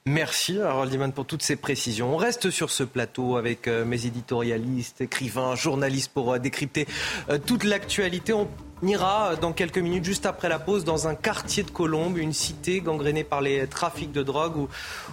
Merci 0.04 0.60
Harold 0.60 0.92
Iman 0.92 1.12
pour 1.12 1.26
toutes 1.26 1.44
ces 1.44 1.54
précisions. 1.54 2.12
On 2.12 2.16
reste 2.16 2.50
sur 2.50 2.70
ce 2.70 2.82
plateau 2.82 3.36
avec 3.36 3.68
euh, 3.68 3.84
mes 3.84 4.04
éditorialistes, 4.04 5.00
écrivains, 5.00 5.54
journalistes 5.54 6.10
pour 6.12 6.32
euh, 6.32 6.38
décrypter 6.40 6.88
euh, 7.30 7.38
toute 7.38 7.62
l'actualité. 7.62 8.32
On 8.32 8.48
ira 8.82 9.36
dans 9.36 9.52
quelques 9.52 9.78
minutes, 9.78 10.04
juste 10.04 10.26
après 10.26 10.48
la 10.48 10.58
pause, 10.58 10.82
dans 10.82 11.06
un 11.06 11.14
quartier 11.14 11.62
de 11.62 11.70
Colombes, 11.70 12.18
une 12.18 12.32
cité 12.32 12.80
gangrénée 12.80 13.22
par 13.22 13.42
les 13.42 13.68
trafics 13.68 14.10
de 14.10 14.24
drogue, 14.24 14.56
où, 14.56 14.68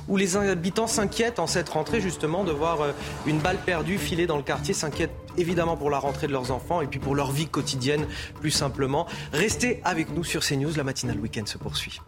où 0.07 0.17
les 0.17 0.37
habitants 0.37 0.87
s'inquiètent 0.87 1.37
en 1.37 1.45
cette 1.45 1.69
rentrée 1.69 2.01
justement 2.01 2.43
de 2.43 2.51
voir 2.51 2.79
une 3.27 3.37
balle 3.37 3.59
perdue 3.63 3.99
filer 3.99 4.25
dans 4.25 4.37
le 4.37 4.43
quartier, 4.43 4.73
s'inquiètent 4.73 5.13
évidemment 5.37 5.77
pour 5.77 5.91
la 5.91 5.99
rentrée 5.99 6.25
de 6.25 6.31
leurs 6.31 6.49
enfants 6.49 6.81
et 6.81 6.87
puis 6.87 6.99
pour 6.99 7.13
leur 7.13 7.31
vie 7.31 7.45
quotidienne 7.45 8.07
plus 8.39 8.49
simplement. 8.49 9.05
Restez 9.33 9.81
avec 9.83 10.09
nous 10.15 10.23
sur 10.23 10.43
CNews, 10.43 10.75
la 10.75 10.83
matinale 10.83 11.19
week-end 11.19 11.45
se 11.45 11.59
poursuit. 11.59 12.01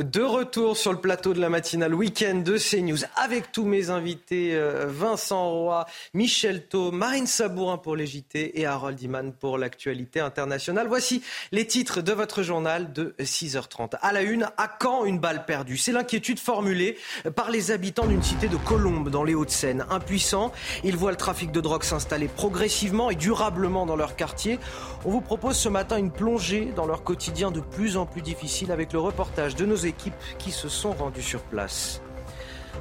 De 0.00 0.22
retour 0.22 0.78
sur 0.78 0.92
le 0.92 0.98
plateau 0.98 1.34
de 1.34 1.40
la 1.40 1.50
matinale 1.50 1.94
week-end 1.94 2.36
de 2.36 2.56
CNews 2.56 3.04
avec 3.16 3.52
tous 3.52 3.66
mes 3.66 3.90
invités 3.90 4.54
euh, 4.54 4.86
Vincent 4.88 5.50
Roy, 5.50 5.84
Michel 6.14 6.66
Thau, 6.68 6.90
Marine 6.90 7.26
Sabourin 7.26 7.76
pour 7.76 7.96
les 7.96 8.06
JT 8.06 8.58
et 8.58 8.64
Harold 8.64 8.98
Iman 9.02 9.34
pour 9.38 9.58
l'actualité 9.58 10.20
internationale. 10.20 10.86
Voici 10.88 11.22
les 11.52 11.66
titres 11.66 12.00
de 12.00 12.14
votre 12.14 12.42
journal 12.42 12.94
de 12.94 13.14
6h30. 13.20 13.96
À 14.00 14.14
la 14.14 14.22
une, 14.22 14.48
à 14.56 14.68
quand 14.68 15.04
une 15.04 15.18
balle 15.18 15.44
perdue 15.44 15.76
C'est 15.76 15.92
l'inquiétude 15.92 16.38
formulée 16.38 16.96
par 17.36 17.50
les 17.50 17.70
habitants 17.70 18.06
d'une 18.06 18.22
cité 18.22 18.48
de 18.48 18.56
Colombes 18.56 19.10
dans 19.10 19.24
les 19.24 19.34
Hauts-de-Seine. 19.34 19.84
Impuissants, 19.90 20.50
ils 20.82 20.96
voient 20.96 21.10
le 21.10 21.18
trafic 21.18 21.52
de 21.52 21.60
drogue 21.60 21.82
s'installer 21.82 22.28
progressivement 22.28 23.10
et 23.10 23.16
durablement 23.16 23.84
dans 23.84 23.96
leur 23.96 24.16
quartier. 24.16 24.60
On 25.04 25.10
vous 25.10 25.20
propose 25.20 25.56
ce 25.56 25.68
matin 25.68 25.98
une 25.98 26.10
plongée 26.10 26.72
dans 26.74 26.86
leur 26.86 27.04
quotidien 27.04 27.50
de 27.50 27.60
plus 27.60 27.98
en 27.98 28.06
plus 28.06 28.22
difficile 28.22 28.72
avec 28.72 28.94
le 28.94 28.98
reportage 28.98 29.56
de 29.56 29.66
nos 29.66 29.89
équipes 29.90 30.14
qui 30.38 30.50
se 30.50 30.68
sont 30.68 30.92
rendues 30.92 31.22
sur 31.22 31.42
place. 31.42 32.00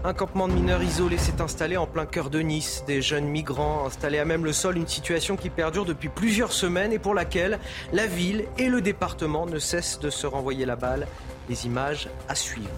Un 0.06 0.14
campement 0.14 0.48
de 0.48 0.54
mineurs 0.54 0.82
isolé 0.82 1.18
s'est 1.18 1.42
installé 1.42 1.76
en 1.76 1.86
plein 1.86 2.06
cœur 2.06 2.30
de 2.30 2.40
Nice. 2.40 2.86
Des 2.88 3.02
jeunes 3.02 3.28
migrants 3.28 3.86
installés 3.86 4.20
à 4.20 4.24
même 4.24 4.46
le 4.46 4.54
sol, 4.54 4.78
une 4.78 4.88
situation 4.88 5.36
qui 5.36 5.50
perdure 5.50 5.84
depuis 5.84 6.08
plusieurs 6.08 6.54
semaines 6.54 6.94
et 6.94 7.00
pour 7.00 7.14
laquelle 7.14 7.60
la 7.92 8.08
ville 8.08 8.46
et 8.58 8.70
le 8.70 8.80
département 8.82 9.46
ne 9.46 9.60
cessent 9.60 10.00
de 10.00 10.10
se 10.10 10.26
renvoyer 10.26 10.66
la 10.66 10.78
balle. 10.78 11.06
Les 11.50 11.66
images 11.66 12.08
à 12.30 12.36
suivre. 12.36 12.70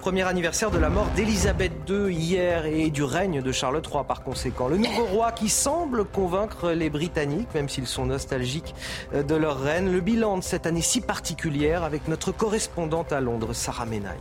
Premier 0.00 0.22
anniversaire 0.22 0.70
de 0.70 0.78
la 0.78 0.88
mort 0.88 1.08
d'Élisabeth 1.14 1.72
II 1.86 2.10
hier 2.10 2.64
et 2.64 2.88
du 2.88 3.02
règne 3.02 3.42
de 3.42 3.52
Charles 3.52 3.82
III 3.84 4.02
par 4.08 4.22
conséquent. 4.22 4.66
Le 4.66 4.78
nouveau 4.78 5.04
roi 5.04 5.30
qui 5.30 5.50
semble 5.50 6.06
convaincre 6.06 6.70
les 6.70 6.88
Britanniques, 6.88 7.52
même 7.54 7.68
s'ils 7.68 7.86
sont 7.86 8.06
nostalgiques 8.06 8.74
euh, 9.12 9.22
de 9.22 9.34
leur 9.34 9.60
reine. 9.60 9.92
Le 9.92 10.00
bilan 10.00 10.38
de 10.38 10.42
cette 10.42 10.64
année 10.66 10.80
si 10.80 11.02
particulière 11.02 11.84
avec 11.84 12.08
notre 12.08 12.32
correspondante 12.32 13.12
à 13.12 13.20
Londres, 13.20 13.52
Sarah 13.52 13.84
Menaille. 13.84 14.16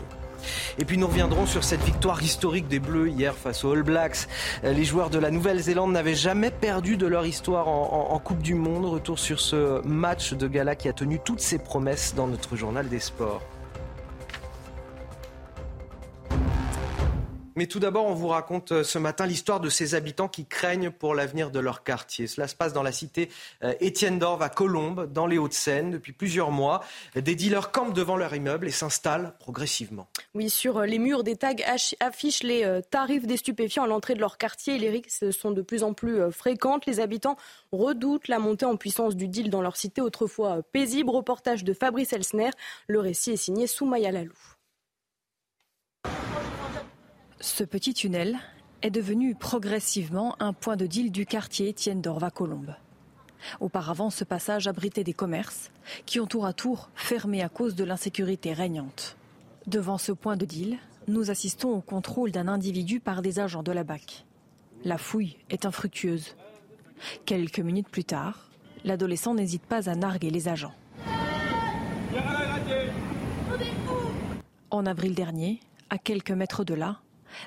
Et 0.79 0.85
puis 0.85 0.97
nous 0.97 1.07
reviendrons 1.07 1.45
sur 1.45 1.63
cette 1.63 1.83
victoire 1.83 2.21
historique 2.21 2.67
des 2.67 2.79
Bleus 2.79 3.07
hier 3.07 3.33
face 3.33 3.63
aux 3.63 3.71
All 3.71 3.83
Blacks. 3.83 4.27
Euh, 4.65 4.73
les 4.73 4.83
joueurs 4.83 5.09
de 5.09 5.17
la 5.17 5.31
Nouvelle-Zélande 5.31 5.93
n'avaient 5.93 6.13
jamais 6.13 6.51
perdu 6.51 6.97
de 6.97 7.07
leur 7.07 7.25
histoire 7.25 7.69
en, 7.69 8.09
en, 8.11 8.19
Coupe 8.19 8.41
du 8.41 8.53
Monde. 8.53 8.83
Retour 8.83 9.17
sur 9.17 9.39
ce 9.39 9.81
match 9.87 10.33
de 10.33 10.47
gala 10.47 10.75
qui 10.75 10.89
a 10.89 10.93
tenu 10.93 11.19
toutes 11.23 11.39
ses 11.39 11.57
promesses 11.57 12.15
dans 12.15 12.27
notre 12.27 12.57
journal 12.57 12.89
des 12.89 12.99
sports. 12.99 13.41
Mais 17.60 17.67
tout 17.67 17.82
d'abord, 17.82 18.06
on 18.06 18.13
vous 18.13 18.30
raconte 18.30 18.72
euh, 18.72 18.84
ce 18.86 18.98
matin 18.98 19.26
l'histoire 19.26 19.60
de 19.60 19.67
ces 19.67 19.93
habitants 19.93 20.30
qui 20.30 20.45
craignent 20.45 20.91
pour 20.91 21.13
l'avenir 21.13 21.52
de 21.52 21.60
leur 21.60 21.84
quartier. 21.84 22.26
Cela 22.26 22.48
se 22.48 22.56
passe 22.56 22.72
dans 22.72 22.84
la 22.84 22.93
cité 22.93 23.28
euh, 23.65 23.74
Étienne 23.82 24.17
d'Orve 24.17 24.41
à 24.41 24.48
Colombes, 24.48 25.12
dans 25.12 25.28
les 25.28 25.38
Hauts-de-Seine. 25.38 25.91
Depuis 25.91 26.13
plusieurs 26.13 26.52
mois, 26.52 26.82
des 27.15 27.36
dealers 27.36 27.72
campent 27.72 27.93
devant 27.93 28.15
leur 28.15 28.34
immeuble 28.34 28.69
et 28.69 28.72
s'installent 28.72 29.34
progressivement. 29.39 30.08
Oui, 30.36 30.50
sur 30.50 30.78
euh, 30.78 30.86
les 30.86 31.00
murs, 31.00 31.26
des 31.26 31.36
tags 31.36 31.52
affichent 32.00 32.43
les 32.43 32.80
tarifs 32.89 33.28
des 33.28 33.36
stupéfiants 33.36 33.84
à 33.84 33.88
l'entrée 33.88 34.13
de 34.13 34.22
leur 34.22 34.38
quartier. 34.38 34.78
Les 34.78 34.89
rixes 34.89 35.30
sont 35.32 35.52
de 35.52 35.62
plus 35.62 35.84
en 35.84 35.91
plus 35.91 36.32
fréquentes. 36.32 36.86
Les 36.86 37.02
habitants 37.02 37.36
redoutent 37.74 38.30
la 38.30 38.39
montée 38.39 38.67
en 38.67 38.78
puissance 38.78 39.17
du 39.17 39.28
deal 39.28 39.50
dans 39.50 39.62
leur 39.62 39.76
cité, 39.76 40.00
autrefois 40.00 40.62
paisible. 40.72 41.10
Reportage 41.10 41.65
de 41.65 41.74
Fabrice 41.74 42.13
Elsner. 42.13 42.52
Le 42.88 43.02
récit 43.02 43.32
est 43.32 43.36
signé 43.36 43.67
Soumaya 43.67 44.13
Lalou. 44.13 44.32
Ce 47.41 47.63
petit 47.63 47.93
tunnel 47.93 48.38
est 48.82 48.89
devenu 48.89 49.34
progressivement 49.34 50.36
un 50.41 50.52
point 50.52 50.75
de 50.75 50.86
deal 50.86 51.10
du 51.10 51.25
quartier 51.25 51.69
Étienne 51.69 52.02
d'Orva-Colombe. 52.02 52.75
Auparavant, 53.62 54.10
ce 54.10 54.25
passage 54.25 54.67
abritait 54.67 55.06
des 55.06 55.13
commerces 55.13 55.71
qui 56.06 56.19
ont 56.19 56.25
tour 56.28 56.45
à 56.45 56.52
tour 56.52 56.89
fermé 56.95 57.41
à 57.41 57.47
cause 57.47 57.75
de 57.75 57.86
l'insécurité 57.86 58.52
régnante. 58.52 59.15
Devant 59.67 59.97
ce 59.97 60.12
point 60.12 60.36
de 60.36 60.43
deal, 60.43 60.78
nous 61.08 61.32
assistons 61.32 61.69
au 61.69 61.80
contrôle 61.80 62.32
d'un 62.32 62.49
individu 62.49 62.99
par 62.99 63.21
des 63.21 63.39
agents 63.39 63.63
de 63.63 63.71
la 63.71 63.86
BAC. 63.86 64.25
La 64.84 64.97
fouille 64.97 65.38
est 65.49 65.65
infructueuse. 65.65 66.36
Quelques 67.25 67.60
minutes 67.60 67.89
plus 67.89 68.04
tard, 68.04 68.49
l'adolescent 68.84 69.34
n'hésite 69.34 69.63
pas 69.63 69.89
à 69.89 69.95
narguer 69.95 70.30
les 70.30 70.49
agents. 70.49 70.75
En 74.71 74.86
avril 74.86 75.15
dernier, 75.15 75.62
à 75.89 75.97
quelques 75.97 76.32
mètres 76.32 76.65
de 76.65 76.73
là, 76.73 76.99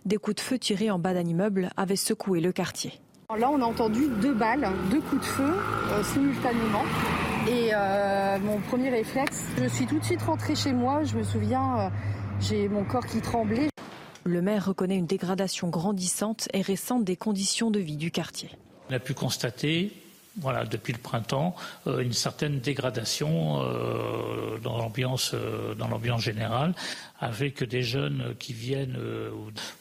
des 0.05 0.17
coups 0.17 0.37
de 0.37 0.41
feu 0.41 0.59
tirés 0.59 0.91
en 0.91 0.99
bas 0.99 1.15
d'un 1.15 1.25
immeuble 1.25 1.71
avaient 1.77 1.97
secoué 1.97 2.41
le 2.41 2.53
quartier. 2.53 3.01
Là, 3.39 3.51
on 3.51 3.63
a 3.63 3.65
entendu 3.65 4.09
deux 4.21 4.35
balles, 4.35 4.69
deux 4.91 5.01
coups 5.01 5.23
de 5.23 5.27
feu 5.27 5.55
euh, 5.55 6.03
simultanément. 6.03 6.83
Et 7.49 7.71
euh, 7.73 8.39
mon 8.41 8.61
premier 8.61 8.91
réflexe, 8.91 9.47
je 9.57 9.67
suis 9.69 9.87
tout 9.87 9.99
de 9.99 10.05
suite 10.05 10.21
rentrée 10.23 10.55
chez 10.55 10.73
moi. 10.73 11.03
Je 11.05 11.17
me 11.17 11.23
souviens, 11.23 11.79
euh, 11.79 11.89
j'ai 12.41 12.69
mon 12.69 12.85
corps 12.85 13.07
qui 13.07 13.23
tremblait. 13.23 13.71
Le 14.25 14.43
maire 14.43 14.67
reconnaît 14.67 14.99
une 14.99 15.07
dégradation 15.07 15.69
grandissante 15.69 16.49
et 16.53 16.61
récente 16.61 17.05
des 17.05 17.17
conditions 17.17 17.71
de 17.71 17.81
vie 17.81 17.97
du 17.97 18.11
quartier. 18.11 18.51
On 18.91 18.95
a 18.95 18.99
pu 18.99 19.15
constater 19.15 19.93
voilà, 20.37 20.65
depuis 20.65 20.93
le 20.93 20.99
printemps, 20.99 21.55
euh, 21.87 22.01
une 22.01 22.13
certaine 22.13 22.61
dégradation 22.61 23.61
euh, 23.63 24.59
dans 24.59 24.79
l'ambiance 24.79 25.33
euh, 25.35 25.75
dans 25.75 25.89
l'ambiance 25.89 26.23
générale, 26.23 26.75
avec 27.21 27.63
des 27.63 27.83
jeunes 27.83 28.35
qui 28.39 28.53
viennent 28.53 28.99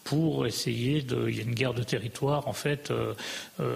pour 0.03 0.45
essayer 0.45 1.01
de. 1.01 1.29
Il 1.29 1.37
y 1.37 1.39
a 1.39 1.43
une 1.43 1.55
guerre 1.55 1.73
de 1.73 1.83
territoire 1.83 2.47
en 2.47 2.53
fait 2.53 2.93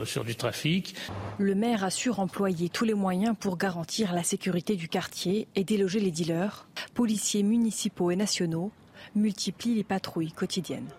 sur 0.03 0.23
du 0.23 0.35
trafic. 0.35 0.95
Le 1.39 1.55
maire 1.55 1.83
assure 1.83 2.19
employer 2.19 2.69
tous 2.69 2.85
les 2.85 2.93
moyens 2.93 3.35
pour 3.39 3.57
garantir 3.57 4.13
la 4.13 4.23
sécurité 4.23 4.75
du 4.75 4.88
quartier 4.88 5.47
et 5.55 5.63
déloger 5.63 5.99
les 5.99 6.11
dealers. 6.11 6.67
Policiers 6.93 7.41
municipaux 7.41 8.11
et 8.11 8.15
nationaux 8.15 8.71
multiplient 9.15 9.75
les 9.75 9.83
patrouilles 9.83 10.31
quotidiennes. 10.31 10.89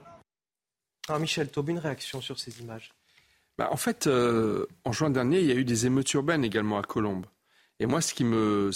Alors 1.09 1.21
Michel 1.21 1.49
Taube, 1.49 1.69
une 1.69 1.79
réaction 1.79 2.21
sur 2.21 2.41
ces 2.41 2.61
images 2.61 2.96
bah, 3.59 3.69
en 3.71 3.77
fait, 3.77 4.07
euh, 4.07 4.67
en 4.85 4.93
juin 4.93 5.11
dernier, 5.11 5.41
il 5.41 5.47
y 5.47 5.53
a 5.53 5.55
eu 5.55 5.65
des 5.65 5.87
émeutes 5.87 6.13
urbaines 6.13 6.45
également 6.45 6.79
à 6.79 6.83
Colombes. 6.83 7.27
Et 7.79 7.87
moi, 7.87 8.01
ce 8.01 8.15
qui 8.15 8.25
me, 8.25 8.71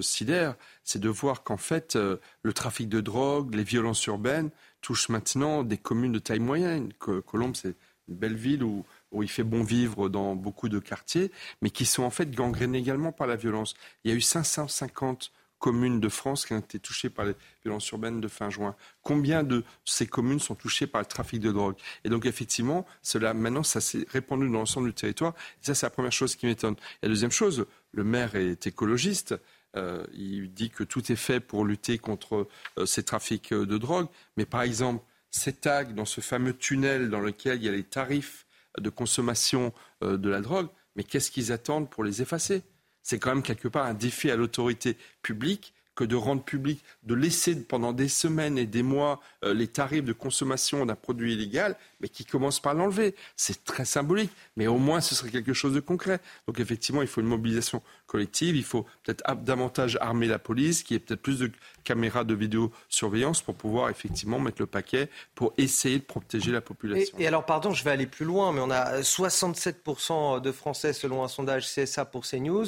sidère, 0.00 0.56
c'est 0.84 0.98
de 0.98 1.08
voir 1.08 1.42
qu'en 1.42 1.56
fait, 1.56 1.96
euh, 1.96 2.18
le 2.42 2.52
trafic 2.52 2.88
de 2.88 3.00
drogue, 3.00 3.54
les 3.54 3.64
violences 3.64 4.04
urbaines 4.06 4.50
touchent 4.82 5.08
maintenant 5.08 5.62
des 5.62 5.78
communes 5.78 6.12
de 6.12 6.18
taille 6.18 6.38
moyenne. 6.38 6.92
Colombes, 6.98 7.56
c'est 7.56 7.76
une 8.08 8.16
belle 8.16 8.36
ville 8.36 8.62
où, 8.62 8.84
où 9.10 9.22
il 9.22 9.28
fait 9.28 9.44
bon 9.44 9.62
vivre 9.62 10.08
dans 10.08 10.34
beaucoup 10.34 10.68
de 10.68 10.78
quartiers, 10.78 11.30
mais 11.62 11.70
qui 11.70 11.86
sont 11.86 12.02
en 12.02 12.10
fait 12.10 12.30
gangrénées 12.30 12.78
également 12.78 13.12
par 13.12 13.26
la 13.26 13.36
violence. 13.36 13.74
Il 14.04 14.10
y 14.10 14.14
a 14.14 14.16
eu 14.16 14.20
550 14.20 15.32
communes 15.62 16.00
de 16.00 16.08
France 16.08 16.44
qui 16.44 16.54
ont 16.54 16.58
été 16.58 16.80
touchées 16.80 17.08
par 17.08 17.24
les 17.24 17.34
violences 17.62 17.88
urbaines 17.90 18.20
de 18.20 18.26
fin 18.26 18.50
juin. 18.50 18.74
Combien 19.02 19.44
de 19.44 19.62
ces 19.84 20.08
communes 20.08 20.40
sont 20.40 20.56
touchées 20.56 20.88
par 20.88 21.00
le 21.00 21.06
trafic 21.06 21.38
de 21.40 21.52
drogue? 21.52 21.76
Et 22.02 22.08
donc 22.08 22.26
effectivement, 22.26 22.84
cela 23.00 23.32
maintenant, 23.32 23.62
ça 23.62 23.80
s'est 23.80 24.04
répandu 24.10 24.46
dans 24.50 24.58
l'ensemble 24.58 24.88
du 24.88 24.94
territoire. 24.94 25.34
Ça, 25.60 25.74
c'est 25.74 25.86
la 25.86 25.90
première 25.90 26.10
chose 26.12 26.34
qui 26.34 26.46
m'étonne. 26.46 26.74
La 27.00 27.08
deuxième 27.08 27.30
chose, 27.30 27.66
le 27.92 28.02
maire 28.02 28.34
est 28.34 28.66
écologiste. 28.66 29.36
Euh, 29.76 30.04
il 30.12 30.52
dit 30.52 30.68
que 30.68 30.82
tout 30.82 31.12
est 31.12 31.16
fait 31.16 31.38
pour 31.38 31.64
lutter 31.64 31.96
contre 31.96 32.48
euh, 32.78 32.84
ces 32.84 33.04
trafics 33.04 33.52
euh, 33.52 33.64
de 33.64 33.78
drogue. 33.78 34.08
Mais 34.36 34.46
par 34.46 34.62
exemple, 34.62 35.04
ces 35.30 35.52
tags 35.52 35.84
dans 35.84 36.04
ce 36.04 36.20
fameux 36.20 36.54
tunnel 36.54 37.08
dans 37.08 37.20
lequel 37.20 37.58
il 37.58 37.64
y 37.64 37.68
a 37.68 37.72
les 37.72 37.84
tarifs 37.84 38.46
de 38.78 38.90
consommation 38.90 39.72
de 40.02 40.28
la 40.30 40.40
drogue, 40.40 40.68
mais 40.96 41.04
qu'est-ce 41.04 41.30
qu'ils 41.30 41.52
attendent 41.52 41.88
pour 41.90 42.04
les 42.04 42.20
effacer? 42.22 42.62
C'est 43.02 43.18
quand 43.18 43.34
même 43.34 43.42
quelque 43.42 43.68
part 43.68 43.86
un 43.86 43.94
défi 43.94 44.30
à 44.30 44.36
l'autorité 44.36 44.96
publique 45.22 45.74
que 45.94 46.04
de 46.04 46.16
rendre 46.16 46.42
public, 46.42 46.82
de 47.02 47.14
laisser 47.14 47.54
pendant 47.62 47.92
des 47.92 48.08
semaines 48.08 48.56
et 48.56 48.66
des 48.66 48.82
mois 48.82 49.20
euh, 49.44 49.52
les 49.52 49.68
tarifs 49.68 50.04
de 50.04 50.12
consommation 50.12 50.86
d'un 50.86 50.94
produit 50.94 51.34
illégal, 51.34 51.76
mais 52.02 52.08
qui 52.08 52.24
commence 52.24 52.60
par 52.60 52.74
l'enlever. 52.74 53.14
C'est 53.36 53.64
très 53.64 53.84
symbolique, 53.84 54.30
mais 54.56 54.66
au 54.66 54.78
moins 54.78 55.00
ce 55.00 55.14
serait 55.14 55.30
quelque 55.30 55.54
chose 55.54 55.72
de 55.72 55.80
concret. 55.80 56.20
Donc 56.46 56.60
effectivement, 56.60 57.00
il 57.02 57.08
faut 57.08 57.20
une 57.20 57.28
mobilisation 57.28 57.82
collective, 58.06 58.56
il 58.56 58.64
faut 58.64 58.84
peut-être 59.02 59.22
davantage 59.42 59.96
armer 60.00 60.26
la 60.26 60.38
police, 60.38 60.82
qu'il 60.82 60.94
y 60.94 60.96
ait 60.96 61.00
peut-être 61.00 61.22
plus 61.22 61.38
de 61.38 61.50
caméras 61.84 62.24
de 62.24 62.34
vidéosurveillance 62.34 63.42
pour 63.42 63.54
pouvoir 63.54 63.90
effectivement 63.90 64.38
mettre 64.38 64.60
le 64.60 64.66
paquet 64.66 65.08
pour 65.34 65.52
essayer 65.56 65.98
de 65.98 66.04
protéger 66.04 66.52
la 66.52 66.60
population. 66.60 67.16
Et, 67.18 67.26
alors, 67.26 67.44
pardon, 67.44 67.72
je 67.72 67.84
vais 67.84 67.90
aller 67.90 68.06
plus 68.06 68.24
loin, 68.24 68.52
mais 68.52 68.60
on 68.60 68.70
a 68.70 69.00
67% 69.00 70.40
de 70.40 70.52
Français, 70.52 70.92
selon 70.92 71.22
un 71.24 71.28
sondage 71.28 71.66
CSA 71.72 72.04
pour 72.04 72.26
CNews, 72.26 72.66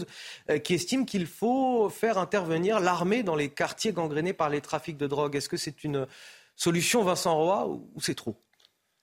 euh, 0.50 0.58
qui 0.58 0.74
estiment 0.74 1.04
qu'il 1.04 1.26
faut 1.26 1.90
faire 1.90 2.18
intervenir 2.18 2.80
l'armée 2.80 3.22
dans 3.22 3.36
les 3.36 3.50
quartiers 3.50 3.92
gangrénés 3.92 4.32
par 4.32 4.48
les 4.48 4.60
trafics 4.60 4.96
de 4.96 5.06
drogue. 5.06 5.36
Est-ce 5.36 5.48
que 5.48 5.56
c'est 5.56 5.84
une 5.84 6.06
solution, 6.56 7.02
Vincent 7.02 7.34
Roy, 7.34 7.66
ou 7.66 8.00
c'est 8.00 8.14
trop? 8.14 8.36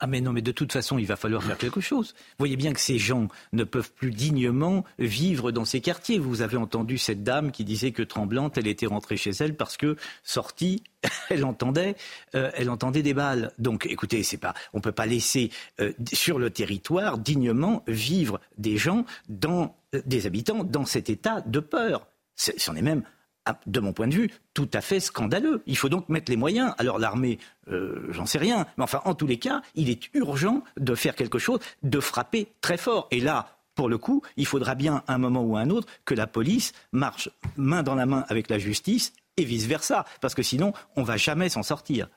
Ah 0.03 0.07
mais 0.07 0.19
non, 0.19 0.33
mais 0.33 0.41
de 0.41 0.51
toute 0.51 0.73
façon, 0.73 0.97
il 0.97 1.05
va 1.05 1.15
falloir 1.15 1.43
faire 1.43 1.59
quelque 1.59 1.79
chose. 1.79 2.15
Vous 2.15 2.35
voyez 2.39 2.57
bien 2.57 2.73
que 2.73 2.79
ces 2.79 2.97
gens 2.97 3.27
ne 3.53 3.63
peuvent 3.63 3.91
plus 3.91 4.09
dignement 4.09 4.83
vivre 4.97 5.51
dans 5.51 5.63
ces 5.63 5.79
quartiers. 5.79 6.17
Vous 6.17 6.41
avez 6.41 6.57
entendu 6.57 6.97
cette 6.97 7.23
dame 7.23 7.51
qui 7.51 7.63
disait 7.63 7.91
que 7.91 8.01
tremblante, 8.01 8.57
elle 8.57 8.65
était 8.65 8.87
rentrée 8.87 9.15
chez 9.15 9.29
elle 9.29 9.55
parce 9.55 9.77
que 9.77 9.97
sortie, 10.23 10.81
elle 11.29 11.45
entendait, 11.45 11.95
euh, 12.33 12.49
elle 12.55 12.71
entendait 12.71 13.03
des 13.03 13.13
balles. 13.13 13.51
Donc, 13.59 13.85
écoutez, 13.85 14.23
c'est 14.23 14.37
pas, 14.37 14.55
on 14.73 14.81
peut 14.81 14.91
pas 14.91 15.05
laisser 15.05 15.51
euh, 15.79 15.93
sur 16.11 16.39
le 16.39 16.49
territoire 16.49 17.19
dignement 17.19 17.83
vivre 17.87 18.41
des 18.57 18.77
gens 18.77 19.05
dans 19.29 19.75
euh, 19.93 20.01
des 20.07 20.25
habitants 20.25 20.63
dans 20.63 20.85
cet 20.85 21.11
état 21.11 21.41
de 21.41 21.59
peur. 21.59 22.07
C'en 22.35 22.75
est 22.75 22.81
même 22.81 23.03
de 23.65 23.79
mon 23.79 23.93
point 23.93 24.07
de 24.07 24.13
vue, 24.13 24.31
tout 24.53 24.69
à 24.73 24.81
fait 24.81 24.99
scandaleux. 24.99 25.63
Il 25.65 25.77
faut 25.77 25.89
donc 25.89 26.09
mettre 26.09 26.29
les 26.29 26.37
moyens. 26.37 26.73
Alors 26.77 26.99
l'armée, 26.99 27.39
euh, 27.69 28.07
j'en 28.11 28.25
sais 28.25 28.37
rien, 28.37 28.65
mais 28.77 28.83
enfin, 28.83 29.01
en 29.05 29.13
tous 29.13 29.27
les 29.27 29.37
cas, 29.37 29.61
il 29.75 29.89
est 29.89 30.13
urgent 30.13 30.63
de 30.77 30.95
faire 30.95 31.15
quelque 31.15 31.39
chose, 31.39 31.59
de 31.83 31.99
frapper 31.99 32.47
très 32.61 32.77
fort. 32.77 33.07
Et 33.11 33.19
là, 33.19 33.57
pour 33.75 33.89
le 33.89 33.97
coup, 33.97 34.21
il 34.37 34.45
faudra 34.45 34.75
bien, 34.75 35.03
un 35.07 35.17
moment 35.17 35.43
ou 35.43 35.57
un 35.57 35.69
autre, 35.69 35.87
que 36.05 36.13
la 36.13 36.27
police 36.27 36.73
marche 36.91 37.29
main 37.57 37.83
dans 37.83 37.95
la 37.95 38.05
main 38.05 38.25
avec 38.29 38.49
la 38.49 38.59
justice 38.59 39.13
et 39.37 39.45
vice-versa, 39.45 40.05
parce 40.19 40.35
que 40.35 40.43
sinon, 40.43 40.73
on 40.95 41.01
ne 41.01 41.05
va 41.05 41.17
jamais 41.17 41.49
s'en 41.49 41.63
sortir. 41.63 42.07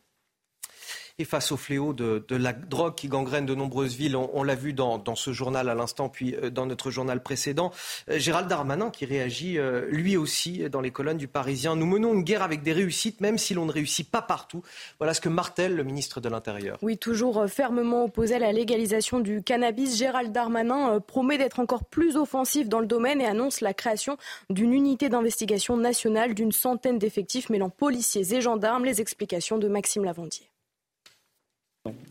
Et 1.21 1.25
face 1.25 1.53
au 1.53 1.57
fléau 1.57 1.93
de, 1.93 2.25
la 2.29 2.53
drogue 2.53 2.97
qui 2.97 3.07
gangrène 3.07 3.47
de 3.47 3.55
nombreuses 3.55 3.95
villes, 3.95 4.17
on, 4.17 4.43
l'a 4.43 4.57
vu 4.57 4.73
dans, 4.73 5.15
ce 5.15 5.33
journal 5.33 5.69
à 5.69 5.75
l'instant, 5.77 6.09
puis 6.09 6.35
euh, 6.35 6.51
dans 6.51 6.67
notre 6.67 6.91
journal 6.91 7.23
précédent, 7.23 7.71
euh, 8.11 8.19
Gérald 8.19 8.49
Darmanin 8.49 8.91
qui 8.91 9.05
réagit 9.05 9.57
euh, 9.57 9.87
lui 9.91 10.17
aussi 10.17 10.69
dans 10.69 10.81
les 10.81 10.91
colonnes 10.91 11.17
du 11.17 11.29
Parisien. 11.29 11.77
Nous 11.77 11.87
menons 11.87 12.15
une 12.15 12.25
guerre 12.25 12.43
avec 12.43 12.65
des 12.65 12.73
réussites, 12.73 13.21
même 13.21 13.39
si 13.39 13.55
l'on 13.55 13.65
ne 13.65 13.71
réussit 13.71 14.11
pas 14.11 14.23
partout. 14.23 14.63
Voilà 14.99 15.15
ce 15.15 15.21
que 15.21 15.29
martèle 15.29 15.77
le 15.77 15.85
ministre 15.85 16.21
de 16.21 16.29
l'Intérieur. 16.29 16.79
Oui, 16.83 16.99
toujours 16.99 17.47
fermement 17.47 18.07
opposé 18.07 18.35
à 18.35 18.41
la 18.41 18.51
légalisation 18.51 19.21
du 19.21 19.41
cannabis, 19.45 19.97
Gérald 19.97 20.33
Darmanin 20.33 20.99
promet 20.99 21.39
d'être 21.39 21.61
encore 21.61 21.85
plus 21.85 22.17
offensif 22.17 22.69
dans 22.69 22.81
le 22.81 22.87
domaine 22.87 23.21
et 23.21 23.27
annonce 23.27 23.61
la 23.61 23.73
création 23.73 24.17
d'une 24.51 24.73
unité 24.73 25.09
d'investigation 25.09 25.77
nationale 25.77 26.35
d'une 26.35 26.51
centaine 26.51 26.99
d'effectifs 26.99 27.51
mêlant 27.51 27.71
policiers 27.71 28.35
et 28.35 28.41
gendarmes. 28.41 28.85
Les 28.85 29.01
explications 29.01 29.59
de 29.59 29.69
Maxime 29.69 30.03
Lavandier. 30.03 30.51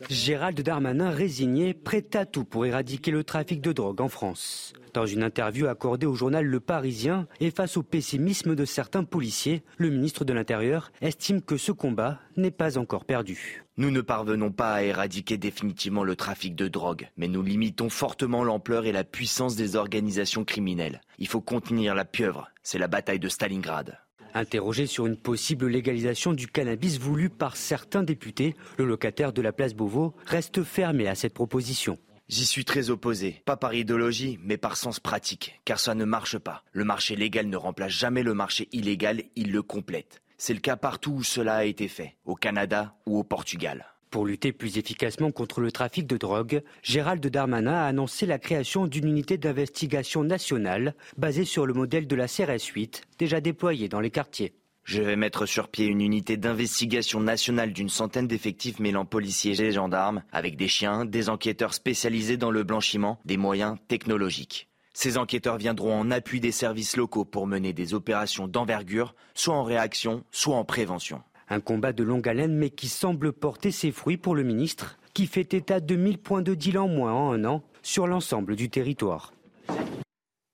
Gérald 0.10 0.62
Darmanin 0.62 1.10
résigné, 1.10 1.74
prêt 1.74 2.06
à 2.14 2.28
tout 2.28 2.44
pour 2.46 2.66
éradiquer 2.66 3.10
le 3.10 3.24
trafic 3.24 3.60
de 3.62 3.72
drogue 3.72 4.02
en 4.02 4.08
France. 4.08 4.74
Dans 4.94 5.08
une 5.08 5.24
interview 5.24 5.66
accordée 5.66 6.06
au 6.06 6.14
journal 6.14 6.46
Le 6.46 6.60
Parisien 6.60 7.28
et 7.40 7.50
face 7.50 7.78
au 7.78 7.82
pessimisme 7.82 8.56
de 8.56 8.66
certains 8.66 9.04
policiers, 9.04 9.64
le 9.78 9.90
ministre 9.90 10.26
de 10.26 10.34
l'Intérieur 10.34 10.92
estime 11.02 11.42
que 11.42 11.58
ce 11.58 11.72
combat 11.72 12.20
n'est 12.38 12.52
pas 12.52 12.78
encore 12.78 13.06
perdu. 13.06 13.64
Nous 13.78 13.90
ne 13.90 14.02
parvenons 14.02 14.52
pas 14.52 14.74
à 14.74 14.84
éradiquer 14.84 15.40
définitivement 15.40 16.04
le 16.04 16.16
trafic 16.16 16.54
de 16.54 16.68
drogue, 16.68 17.10
mais 17.18 17.28
nous 17.28 17.42
limitons 17.42 17.90
fortement 17.90 18.44
l'ampleur 18.44 18.86
et 18.86 18.92
la 18.92 19.04
puissance 19.04 19.56
des 19.56 19.76
organisations 19.76 20.46
criminelles. 20.46 21.02
Il 21.18 21.28
faut 21.28 21.42
contenir 21.42 21.96
la 21.96 22.06
pieuvre, 22.06 22.52
c'est 22.62 22.78
la 22.78 22.88
bataille 22.88 23.20
de 23.20 23.30
Stalingrad. 23.30 23.98
Interrogé 24.34 24.88
sur 24.88 25.06
une 25.06 25.16
possible 25.16 25.68
légalisation 25.68 26.34
du 26.34 26.48
cannabis 26.48 26.98
voulu 26.98 27.30
par 27.30 27.56
certains 27.56 28.02
députés, 28.02 28.56
le 28.78 28.86
locataire 28.86 29.32
de 29.32 29.44
la 29.44 29.54
place 29.54 29.76
Beauvau 29.76 30.16
reste 30.26 30.64
fermé 30.64 31.08
à 31.08 31.14
cette 31.14 31.36
proposition. 31.36 32.00
J'y 32.30 32.46
suis 32.48 32.66
très 32.66 32.90
opposé, 32.90 33.44
pas 33.46 33.58
par 33.58 33.76
idéologie, 33.76 34.40
mais 34.42 34.58
par 34.58 34.76
sens 34.76 35.00
pratique, 35.00 35.62
car 35.66 35.80
ça 35.80 35.94
ne 35.94 36.06
marche 36.06 36.40
pas. 36.40 36.64
Le 36.72 36.84
marché 36.84 37.16
légal 37.16 37.48
ne 37.48 37.58
remplace 37.58 37.92
jamais 37.92 38.24
le 38.24 38.34
marché 38.34 38.70
illégal, 38.72 39.22
il 39.36 39.52
le 39.52 39.62
complète. 39.62 40.24
C'est 40.38 40.56
le 40.56 40.62
cas 40.62 40.78
partout 40.78 41.12
où 41.12 41.24
cela 41.24 41.58
a 41.58 41.66
été 41.66 41.88
fait, 41.88 42.16
au 42.26 42.34
Canada 42.34 42.96
ou 43.06 43.20
au 43.20 43.24
Portugal. 43.24 43.93
Pour 44.14 44.28
lutter 44.28 44.51
plus 44.51 44.78
efficacement 44.78 45.32
contre 45.32 45.59
le 45.59 45.72
trafic 45.72 46.05
de 46.05 46.18
drogue, 46.18 46.61
Gérald 46.84 47.26
Darmanin 47.26 47.74
a 47.74 47.88
annoncé 47.88 48.28
la 48.28 48.38
création 48.38 48.86
d'une 48.86 49.07
unité 49.07 49.39
d'investigation 49.39 50.24
nationale 50.24 50.93
basée 51.18 51.45
sur 51.45 51.66
le 51.66 51.74
modèle 51.74 52.05
de 52.05 52.16
la 52.16 52.28
CRS 52.28 52.64
8 52.76 53.01
déjà 53.18 53.41
déployée 53.41 53.89
dans 53.89 54.01
les 54.01 54.11
quartiers. 54.11 54.53
Je 54.84 55.01
vais 55.01 55.16
mettre 55.16 55.47
sur 55.47 55.68
pied 55.68 55.88
une 55.88 55.99
unité 55.99 56.38
d'investigation 56.38 57.22
nationale 57.22 57.74
d'une 57.74 57.89
centaine 57.89 58.28
d'effectifs 58.28 58.78
mêlant 58.78 59.05
policiers 59.05 59.59
et 59.59 59.72
gendarmes, 59.72 60.22
avec 60.32 60.57
des 60.57 60.68
chiens, 60.68 61.05
des 61.05 61.30
enquêteurs 61.30 61.74
spécialisés 61.74 62.38
dans 62.38 62.51
le 62.51 62.61
blanchiment, 62.61 63.18
des 63.26 63.38
moyens 63.38 63.78
technologiques. 63.88 64.70
Ces 64.93 65.18
enquêteurs 65.18 65.57
viendront 65.57 65.99
en 65.99 66.11
appui 66.11 66.39
des 66.39 66.51
services 66.51 66.97
locaux 66.97 67.26
pour 67.26 67.47
mener 67.47 67.74
des 67.74 67.95
opérations 67.95 68.47
d'envergure, 68.47 69.16
soit 69.34 69.55
en 69.55 69.64
réaction, 69.64 70.24
soit 70.30 70.55
en 70.55 70.66
prévention. 70.66 71.24
Un 71.50 71.60
combat 71.60 71.94
de 71.94 72.04
longue 72.04 72.28
haleine 72.28 72.56
mais 72.56 72.70
qui 72.70 72.88
semble 72.88 73.34
porter 73.34 73.72
ses 73.72 73.91
fruits 73.91 74.18
pour 74.18 74.36
le 74.36 74.44
ministre, 74.44 74.98
qui 75.14 75.28
fait 75.28 75.54
état 75.54 75.80
de 75.80 75.96
1000 75.96 76.18
points 76.18 76.41
de 76.41 76.56
deal 76.56 76.78
en 76.78 76.88
moins 76.88 77.14
en 77.14 77.34
un 77.34 77.46
an 77.46 77.64
sur 77.82 78.08
l'ensemble 78.08 78.56
du 78.56 78.70
territoire. 78.70 79.34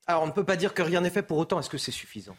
Alors 0.08 0.24
on 0.24 0.28
ne 0.28 0.32
peut 0.32 0.44
pas 0.44 0.56
dire 0.56 0.74
que 0.74 0.82
rien 0.82 1.02
n'est 1.02 1.10
fait 1.10 1.22
pour 1.22 1.38
autant. 1.38 1.60
Est-ce 1.60 1.70
que 1.70 1.78
c'est 1.78 1.92
suffisant? 1.92 2.36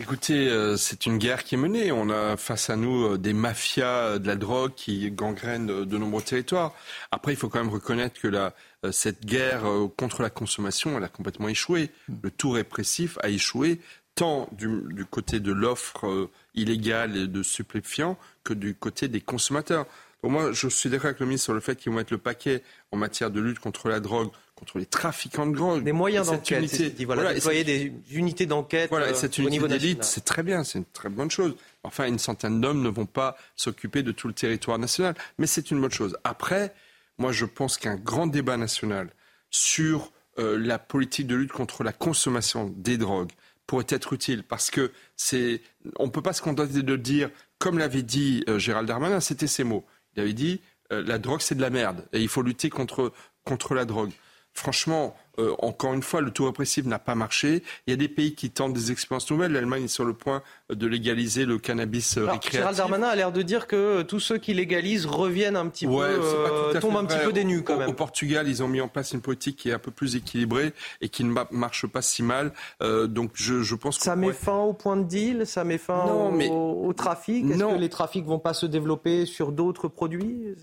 Écoutez, 0.00 0.48
euh, 0.48 0.76
c'est 0.76 1.06
une 1.06 1.18
guerre 1.18 1.44
qui 1.44 1.54
est 1.54 1.58
menée. 1.58 1.92
On 1.92 2.10
a 2.10 2.36
face 2.36 2.68
à 2.68 2.74
nous 2.74 3.12
euh, 3.12 3.16
des 3.16 3.32
mafias 3.32 4.18
de 4.18 4.26
la 4.26 4.34
drogue 4.34 4.72
qui 4.74 5.08
gangrènent 5.12 5.84
de 5.84 5.98
nombreux 5.98 6.20
territoires. 6.20 6.74
Après, 7.12 7.32
il 7.32 7.36
faut 7.36 7.48
quand 7.48 7.60
même 7.60 7.72
reconnaître 7.72 8.20
que 8.20 8.26
la, 8.26 8.54
euh, 8.84 8.90
cette 8.90 9.24
guerre 9.24 9.62
contre 9.96 10.22
la 10.22 10.30
consommation, 10.30 10.98
elle 10.98 11.04
a 11.04 11.08
complètement 11.08 11.48
échoué. 11.48 11.90
Le 12.22 12.32
tout 12.32 12.50
répressif 12.50 13.18
a 13.22 13.28
échoué 13.28 13.80
tant 14.16 14.48
du, 14.50 15.06
côté 15.08 15.38
de 15.38 15.52
l'offre 15.52 16.28
euh, 16.56 16.60
illégale 16.60 17.30
de 17.30 17.42
stupéfiants 17.42 18.18
que 18.42 18.54
du 18.54 18.74
côté 18.74 19.08
des 19.08 19.20
consommateurs. 19.20 19.86
Donc 20.22 20.32
moi, 20.32 20.52
je 20.52 20.68
suis 20.68 20.88
d'accord 20.88 21.08
avec 21.08 21.20
le 21.20 21.26
ministre 21.26 21.44
sur 21.44 21.54
le 21.54 21.60
fait 21.60 21.76
qu'ils 21.76 21.92
vont 21.92 22.00
être 22.00 22.10
le 22.10 22.18
paquet 22.18 22.62
en 22.92 22.96
matière 22.96 23.30
de 23.30 23.40
lutte 23.40 23.58
contre 23.58 23.88
la 23.88 24.00
drogue, 24.00 24.30
contre 24.54 24.78
les 24.78 24.86
trafiquants 24.86 25.46
de 25.46 25.54
drogue. 25.54 25.84
Des 25.84 25.92
moyens 25.92 26.28
d'enquête, 26.28 26.64
voilà, 27.04 27.22
voilà 27.22 27.34
déployer 27.34 27.64
des 27.64 27.92
unités 28.10 28.46
d'enquête 28.46 28.88
voilà, 28.88 29.10
et 29.10 29.14
cette 29.14 29.38
euh, 29.38 29.44
au 29.44 29.50
niveau 29.50 29.68
d'élite, 29.68 30.02
c'est 30.02 30.24
très 30.24 30.42
bien, 30.42 30.64
c'est 30.64 30.78
une 30.78 30.86
très 30.86 31.10
bonne 31.10 31.30
chose. 31.30 31.54
Enfin, 31.82 32.06
une 32.06 32.18
centaine 32.18 32.60
d'hommes 32.60 32.82
ne 32.82 32.88
vont 32.88 33.04
pas 33.04 33.36
s'occuper 33.54 34.02
de 34.02 34.12
tout 34.12 34.26
le 34.26 34.34
territoire 34.34 34.78
national, 34.78 35.14
mais 35.38 35.46
c'est 35.46 35.70
une 35.70 35.80
bonne 35.80 35.92
chose. 35.92 36.16
Après, 36.24 36.72
moi, 37.18 37.30
je 37.30 37.44
pense 37.44 37.76
qu'un 37.76 37.96
grand 37.96 38.26
débat 38.26 38.56
national 38.56 39.10
sur 39.50 40.10
euh, 40.38 40.58
la 40.58 40.78
politique 40.78 41.26
de 41.26 41.36
lutte 41.36 41.52
contre 41.52 41.84
la 41.84 41.92
consommation 41.92 42.72
des 42.76 42.96
drogues, 42.96 43.30
pourrait 43.66 43.86
être 43.88 44.12
utile 44.12 44.42
parce 44.42 44.70
que 44.70 44.92
c'est, 45.16 45.62
on 45.96 46.06
ne 46.06 46.10
peut 46.10 46.22
pas 46.22 46.32
se 46.32 46.42
contenter 46.42 46.82
de 46.82 46.96
dire, 46.96 47.30
comme 47.58 47.78
l'avait 47.78 48.02
dit 48.02 48.44
euh, 48.48 48.58
Gérald 48.58 48.86
Darmanin, 48.86 49.20
c'était 49.20 49.46
ses 49.46 49.64
mots. 49.64 49.84
Il 50.14 50.22
avait 50.22 50.32
dit, 50.32 50.60
euh, 50.92 51.02
la 51.06 51.18
drogue 51.18 51.40
c'est 51.40 51.54
de 51.54 51.60
la 51.60 51.70
merde 51.70 52.06
et 52.12 52.20
il 52.20 52.28
faut 52.28 52.42
lutter 52.42 52.70
contre, 52.70 53.12
contre 53.44 53.74
la 53.74 53.84
drogue. 53.84 54.12
Franchement, 54.52 55.16
euh, 55.38 55.54
encore 55.58 55.94
une 55.94 56.02
fois, 56.02 56.20
le 56.20 56.30
tout 56.30 56.44
répressif 56.44 56.84
n'a 56.84 56.98
pas 56.98 57.14
marché. 57.14 57.62
Il 57.86 57.90
y 57.90 57.94
a 57.94 57.96
des 57.96 58.08
pays 58.08 58.34
qui 58.34 58.50
tentent 58.50 58.72
des 58.72 58.92
expériences 58.92 59.30
nouvelles. 59.30 59.52
L'Allemagne 59.52 59.84
est 59.84 59.88
sur 59.88 60.04
le 60.04 60.14
point 60.14 60.42
de 60.70 60.86
légaliser 60.86 61.44
le 61.44 61.58
cannabis 61.58 62.16
euh, 62.16 62.24
récréatif. 62.24 62.52
Gérald 62.52 62.76
Darmanin 62.76 63.08
a 63.08 63.16
l'air 63.16 63.32
de 63.32 63.42
dire 63.42 63.66
que 63.66 63.76
euh, 63.76 64.02
tous 64.04 64.20
ceux 64.20 64.38
qui 64.38 64.54
légalisent 64.54 65.06
reviennent 65.06 65.56
un 65.56 65.68
petit 65.68 65.86
peu, 65.86 66.20
tombent 66.80 66.96
un 66.96 67.04
petit 67.04 67.24
peu 67.24 67.32
des 67.32 67.44
nues 67.44 67.62
quand 67.62 67.76
même. 67.76 67.90
Au, 67.90 67.94
Portugal, 67.94 68.48
ils 68.48 68.62
ont 68.62 68.68
mis 68.68 68.80
en 68.80 68.88
place 68.88 69.12
une 69.12 69.20
politique 69.20 69.56
qui 69.56 69.70
est 69.70 69.72
un 69.72 69.78
peu 69.78 69.90
plus 69.90 70.16
équilibrée 70.16 70.72
et 71.00 71.08
qui 71.08 71.24
ne 71.24 71.34
marche 71.50 71.86
pas 71.86 72.02
si 72.02 72.22
mal. 72.22 72.52
donc 72.80 73.32
je, 73.34 73.62
je 73.62 73.74
pense 73.74 73.98
que 73.98 74.04
ça 74.04 74.16
met 74.16 74.32
fin 74.32 74.58
au 74.58 74.72
point 74.72 74.96
de 74.96 75.04
deal, 75.04 75.46
ça 75.46 75.64
met 75.64 75.78
fin 75.78 76.04
au, 76.04 76.86
au, 76.86 76.92
trafic? 76.92 77.44
Est-ce 77.50 77.58
que 77.58 77.78
les 77.78 77.88
trafics 77.88 78.24
vont 78.24 78.38
pas 78.38 78.54
se 78.54 78.66
développer 78.66 79.26
sur 79.26 79.52
d'autres 79.52 79.88
produits? 79.88 80.54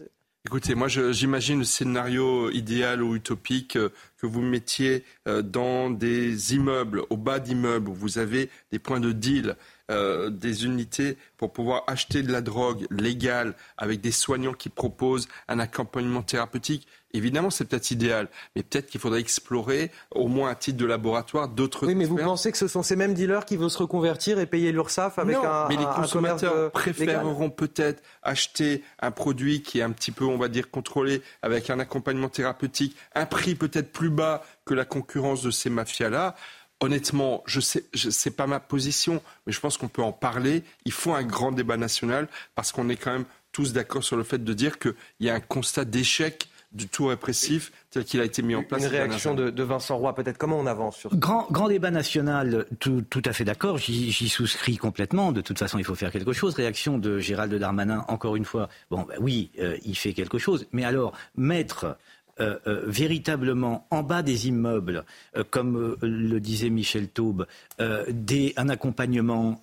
Écoutez, 0.44 0.74
moi 0.74 0.88
j'imagine 0.88 1.60
le 1.60 1.66
scénario 1.66 2.50
idéal 2.50 3.04
ou 3.04 3.16
utopique 3.16 3.76
euh, 3.76 3.90
que 4.18 4.26
vous 4.26 4.42
mettiez 4.42 5.04
euh, 5.28 5.44
dans 5.44 5.92
des 5.92 6.56
immeubles, 6.56 7.04
au 7.12 7.18
bas 7.18 7.38
d'immeubles, 7.38 7.90
où 7.90 7.94
vous 7.94 8.18
avez 8.18 8.50
des 8.72 8.80
points 8.80 9.00
de 9.00 9.12
deal, 9.12 9.56
euh, 9.92 10.30
des 10.30 10.66
unités 10.66 11.18
pour 11.38 11.52
pouvoir 11.52 11.84
acheter 11.88 12.24
de 12.24 12.32
la 12.32 12.42
drogue 12.42 12.88
légale 12.90 13.56
avec 13.78 14.02
des 14.02 14.12
soignants 14.12 14.54
qui 14.54 14.70
proposent 14.70 15.28
un 15.48 15.60
accompagnement 15.60 16.22
thérapeutique. 16.22 16.88
Évidemment, 17.14 17.50
c'est 17.50 17.66
peut-être 17.66 17.92
idéal, 17.92 18.30
mais 18.56 18.64
peut-être 18.64 18.88
qu'il 18.88 19.02
faudrait 19.02 19.20
explorer, 19.20 19.92
au 20.12 20.30
moins 20.30 20.50
à 20.50 20.56
titre 20.56 20.78
de 20.78 20.86
laboratoire, 20.86 21.50
d'autres. 21.50 21.86
Oui, 21.86 21.96
mais 21.96 22.06
vous 22.06 22.16
pensez 22.16 22.54
que 22.54 22.58
ce 22.58 22.70
sont 22.70 22.84
ces 22.84 22.96
mêmes 22.96 23.14
dealers 23.14 23.44
qui 23.44 23.58
vont 23.58 23.68
se 23.68 23.80
reconvertir 23.80 24.40
et 24.40 24.46
payer 24.46 24.72
l'URSSAF 24.72 25.20
avec 25.20 25.36
non, 25.36 25.44
un, 25.44 25.68
mais 25.68 25.76
les 25.76 25.86
consommateurs 25.86 26.72
préféreront 26.72 27.50
peut-être 27.50 28.02
acheter 28.24 28.84
un 29.00 29.12
produit 29.12 29.62
qui 29.62 29.80
est 29.80 29.84
un 29.84 29.92
petit 29.92 30.12
peu, 30.12 30.24
on 30.24 30.38
va 30.38 30.48
dire, 30.48 30.72
contrôlé 30.72 31.22
avec 31.42 31.70
un 31.70 31.80
accompagnement 31.80 32.30
thérapeutique, 32.30 32.96
un 33.14 33.26
prix 33.26 33.56
peut-être 33.56 33.92
plus 33.92 34.10
bas 34.10 34.44
que 34.64 34.74
la 34.74 34.86
concurrence 34.86 35.42
de 35.42 35.52
ces 35.52 35.70
mafias-là. 35.70 36.36
Honnêtement, 36.82 37.44
je 37.46 37.60
sais, 37.60 37.86
je 37.94 38.10
sais 38.10 38.32
pas 38.32 38.48
ma 38.48 38.60
position, 38.60 39.22
mais 39.46 39.54
je 39.54 39.60
pense 39.60 39.78
qu'on 39.78 39.88
peut 39.88 40.02
en 40.02 40.12
parler. 40.12 40.64
Il 40.86 40.92
faut 40.92 41.14
un 41.14 41.24
grand 41.24 41.52
débat 41.52 41.78
national 41.78 42.28
parce 42.56 42.72
qu'on 42.72 42.90
est 42.90 42.96
quand 42.96 43.14
même 43.14 43.26
tous 43.52 43.74
d'accord 43.74 44.04
sur 44.04 44.18
le 44.18 44.24
fait 44.24 44.44
de 44.44 44.54
dire 44.54 44.80
qu'il 44.80 44.96
y 45.20 45.30
a 45.30 45.36
un 45.36 45.40
constat 45.40 45.86
d'échec 45.86 46.50
du 46.72 46.88
tout 46.88 47.08
répressif 47.08 47.72
tel 47.90 48.06
qu'il 48.06 48.22
a 48.22 48.24
été 48.24 48.42
mis 48.42 48.56
en 48.56 48.64
place. 48.64 48.82
Une 48.82 48.88
réaction 48.88 49.36
de, 49.36 49.64
Vincent 49.64 49.98
Roy, 49.98 50.16
peut-être. 50.16 50.38
Comment 50.38 50.58
on 50.58 50.66
avance 50.66 50.98
sur 50.98 51.16
grand, 51.16 51.48
grand 51.52 51.68
débat 51.68 51.92
national, 51.92 52.66
tout, 52.80 53.04
tout 53.10 53.22
à 53.26 53.34
fait 53.34 53.44
d'accord, 53.44 53.78
j'y 53.78 54.30
souscris 54.30 54.78
complètement. 54.78 55.32
De 55.32 55.42
toute 55.42 55.60
façon, 55.60 55.78
il 55.78 55.84
faut 55.84 55.96
faire 55.96 56.12
quelque 56.12 56.34
chose. 56.34 56.56
Réaction 56.56 56.98
de 56.98 57.20
Gérald 57.20 57.54
Darmanin, 57.54 58.06
encore 58.08 58.36
une 58.36 58.46
fois. 58.46 58.70
Bon, 58.90 59.04
ben 59.04 59.16
oui, 59.20 59.52
euh, 59.60 59.78
il 59.86 59.96
fait 59.96 60.14
quelque 60.14 60.38
chose. 60.38 60.66
Mais 60.72 60.86
alors, 60.86 61.14
mettre 61.36 61.98
euh, 62.42 62.58
euh, 62.68 62.84
véritablement 62.88 63.88
en 63.92 64.04
bas 64.04 64.24
des 64.24 64.48
immeubles, 64.48 65.06
comme 65.50 65.96
le 66.02 66.40
disait 66.40 66.70
Michel 66.70 67.08
Taube, 67.08 67.46
un 67.80 68.70
accompagnement, 68.70 69.62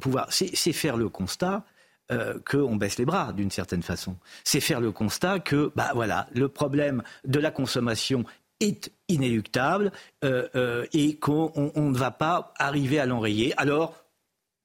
pouvoir, 0.00 0.26
c'est 0.30 0.72
faire 0.72 0.96
le 0.96 1.08
constat 1.08 1.64
euh, 2.10 2.38
qu'on 2.50 2.76
baisse 2.76 2.98
les 2.98 3.04
bras 3.04 3.34
d'une 3.34 3.50
certaine 3.50 3.82
façon. 3.82 4.16
C'est 4.42 4.60
faire 4.60 4.80
le 4.80 4.92
constat 4.92 5.40
que, 5.40 5.70
bah 5.76 5.90
voilà, 5.94 6.26
le 6.32 6.48
problème 6.48 7.02
de 7.26 7.38
la 7.38 7.50
consommation 7.50 8.24
est 8.60 8.90
inéluctable 9.08 9.92
euh, 10.24 10.48
euh, 10.54 10.86
et 10.94 11.16
qu'on 11.16 11.52
ne 11.76 11.98
va 11.98 12.10
pas 12.10 12.54
arriver 12.56 12.98
à 12.98 13.04
l'enrayer. 13.04 13.52
Alors, 13.58 13.94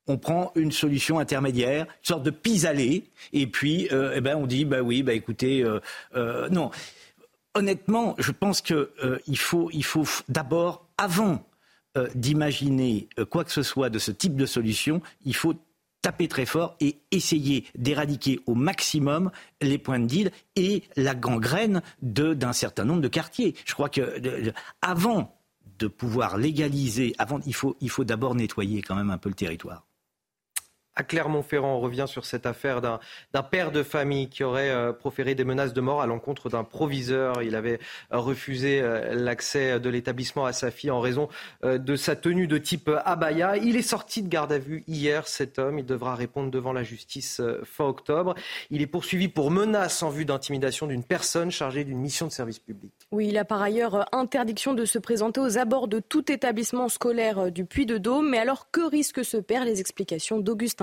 on 0.08 0.18
prend 0.18 0.54
une 0.56 0.72
solution 0.72 1.20
intermédiaire, 1.20 1.84
une 1.84 2.08
sorte 2.08 2.24
de 2.24 2.30
pis-aller, 2.30 3.04
et 3.34 3.48
puis 3.48 3.90
eh 3.92 4.22
ben 4.22 4.38
on 4.38 4.46
dit 4.46 4.64
bah 4.64 4.82
oui, 4.82 5.04
bah 5.04 5.14
écoutez, 5.14 5.66
non. 6.50 6.72
Honnêtement, 7.56 8.16
je 8.18 8.32
pense 8.32 8.62
qu'il 8.62 9.38
faut, 9.38 9.70
il 9.72 9.84
faut 9.84 10.06
d'abord, 10.30 10.88
avant 10.98 11.46
d'imaginer 12.16 13.08
quoi 13.30 13.44
que 13.44 13.52
ce 13.52 13.62
soit 13.62 13.92
de 13.92 14.00
ce 14.00 14.10
type 14.12 14.36
de 14.36 14.48
solution, 14.48 15.02
il 15.26 15.36
faut 15.36 15.54
taper 16.04 16.28
très 16.28 16.46
fort 16.46 16.76
et 16.82 16.98
essayer 17.12 17.66
d'éradiquer 17.76 18.40
au 18.46 18.56
maximum 18.56 19.32
les 19.62 19.78
points 19.80 20.00
de 20.00 20.06
deal 20.06 20.32
et 20.56 20.84
la 20.96 21.16
gangrène 21.16 21.82
d'un 22.02 22.54
certain 22.54 22.84
nombre 22.84 23.02
de 23.02 23.08
quartiers. 23.08 23.56
Je 23.66 23.74
crois 23.74 23.90
que 23.90 24.52
avant 24.82 25.36
de 25.80 25.88
pouvoir 25.88 26.38
légaliser, 26.38 27.16
avant, 27.18 27.40
il 27.48 27.56
faut, 27.56 27.78
il 27.80 27.90
faut 27.90 28.04
d'abord 28.04 28.36
nettoyer 28.36 28.82
quand 28.82 28.96
même 28.96 29.10
un 29.10 29.18
peu 29.18 29.30
le 29.30 29.36
territoire 29.36 29.86
à 30.96 31.04
Clermont-Ferrand. 31.04 31.76
On 31.76 31.80
revient 31.80 32.06
sur 32.08 32.26
cette 32.26 32.46
affaire 32.46 32.82
d'un 32.82 33.44
père 33.44 33.72
de 33.72 33.84
famille 33.84 34.30
qui 34.30 34.44
aurait 34.44 34.70
euh, 34.70 34.94
proféré 34.94 35.36
des 35.36 35.44
menaces 35.44 35.74
de 35.74 35.82
mort 35.82 36.02
à 36.02 36.08
l'encontre 36.08 36.50
d'un 36.50 36.64
proviseur. 36.64 37.42
Il 37.42 37.56
avait 37.56 37.80
euh, 38.12 38.20
refusé 38.20 38.82
euh, 38.82 39.14
l'accès 39.14 39.80
de 39.80 39.90
l'établissement 39.90 40.46
à 40.46 40.54
sa 40.54 40.72
fille 40.72 40.92
en 40.92 41.00
raison 41.00 41.30
de 41.64 41.96
sa 41.96 42.16
tenue 42.16 42.48
de 42.48 42.58
type 42.58 42.90
abaya. 43.06 43.58
Il 43.58 43.76
est 43.76 43.82
sorti 43.82 44.22
de 44.22 44.28
garde 44.28 44.52
à 44.52 44.58
vue 44.58 44.84
hier, 44.88 45.28
cet 45.28 45.60
homme. 45.60 45.80
Il 45.80 45.86
devra 45.86 46.16
répondre 46.16 46.52
devant 46.52 46.74
la 46.74 46.84
justice 46.84 47.42
fin 47.64 47.86
octobre. 47.86 48.36
Il 48.70 48.82
est 48.82 48.88
poursuivi 48.88 49.28
pour 49.28 49.52
menace 49.52 50.04
en 50.04 50.10
vue 50.10 50.26
d'intimidation 50.26 50.88
d'une 50.88 51.04
personne 51.04 51.52
chargée 51.52 51.84
d'une 51.84 52.00
mission 52.00 52.28
de 52.28 52.32
service 52.32 52.60
public. 52.60 52.92
Oui, 53.12 53.28
il 53.30 53.38
a 53.38 53.46
par 53.46 53.62
ailleurs 53.62 54.08
interdiction 54.14 54.74
de 54.74 54.86
se 54.86 55.00
présenter 55.00 55.40
aux 55.40 55.58
abords 55.58 55.88
de 55.88 56.00
tout 56.00 56.32
établissement 56.32 56.90
scolaire 56.90 57.52
du 57.52 57.66
Puy-de-Dôme. 57.66 58.30
Mais 58.30 58.40
alors, 58.40 58.70
que 58.72 58.82
risque 58.82 59.24
ce 59.24 59.38
père? 59.38 59.66
Les 59.66 59.80
explications 59.80 60.40
d'Augustin 60.40 60.83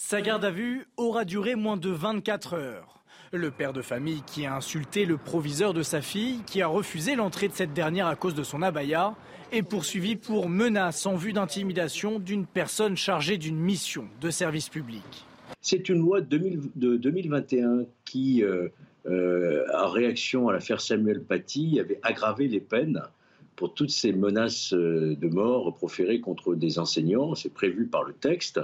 sa 0.00 0.20
garde 0.22 0.44
à 0.44 0.52
vue 0.52 0.86
aura 0.96 1.24
duré 1.24 1.56
moins 1.56 1.76
de 1.76 1.90
24 1.90 2.54
heures. 2.54 3.02
Le 3.32 3.50
père 3.50 3.72
de 3.72 3.82
famille 3.82 4.22
qui 4.26 4.46
a 4.46 4.54
insulté 4.54 5.04
le 5.04 5.16
proviseur 5.16 5.74
de 5.74 5.82
sa 5.82 6.00
fille, 6.00 6.40
qui 6.46 6.62
a 6.62 6.68
refusé 6.68 7.16
l'entrée 7.16 7.48
de 7.48 7.52
cette 7.52 7.74
dernière 7.74 8.06
à 8.06 8.14
cause 8.14 8.36
de 8.36 8.44
son 8.44 8.62
abaya, 8.62 9.16
est 9.50 9.62
poursuivi 9.62 10.14
pour 10.14 10.48
menace 10.48 11.04
en 11.04 11.16
vue 11.16 11.32
d'intimidation 11.32 12.20
d'une 12.20 12.46
personne 12.46 12.96
chargée 12.96 13.38
d'une 13.38 13.58
mission 13.58 14.06
de 14.20 14.30
service 14.30 14.68
public. 14.68 15.26
C'est 15.60 15.88
une 15.88 15.98
loi 15.98 16.20
de 16.20 16.96
2021 16.96 17.84
qui, 18.04 18.44
euh, 18.44 18.68
euh, 19.06 19.66
en 19.74 19.88
réaction 19.88 20.48
à 20.48 20.52
l'affaire 20.52 20.80
Samuel 20.80 21.22
Paty, 21.22 21.80
avait 21.80 21.98
aggravé 22.02 22.46
les 22.46 22.60
peines 22.60 23.02
pour 23.58 23.74
toutes 23.74 23.90
ces 23.90 24.12
menaces 24.12 24.72
euh, 24.72 25.16
de 25.20 25.28
mort 25.28 25.74
proférées 25.74 26.20
contre 26.20 26.54
des 26.54 26.78
enseignants. 26.78 27.34
C'est 27.34 27.52
prévu 27.52 27.86
par 27.86 28.04
le 28.04 28.14
texte. 28.14 28.60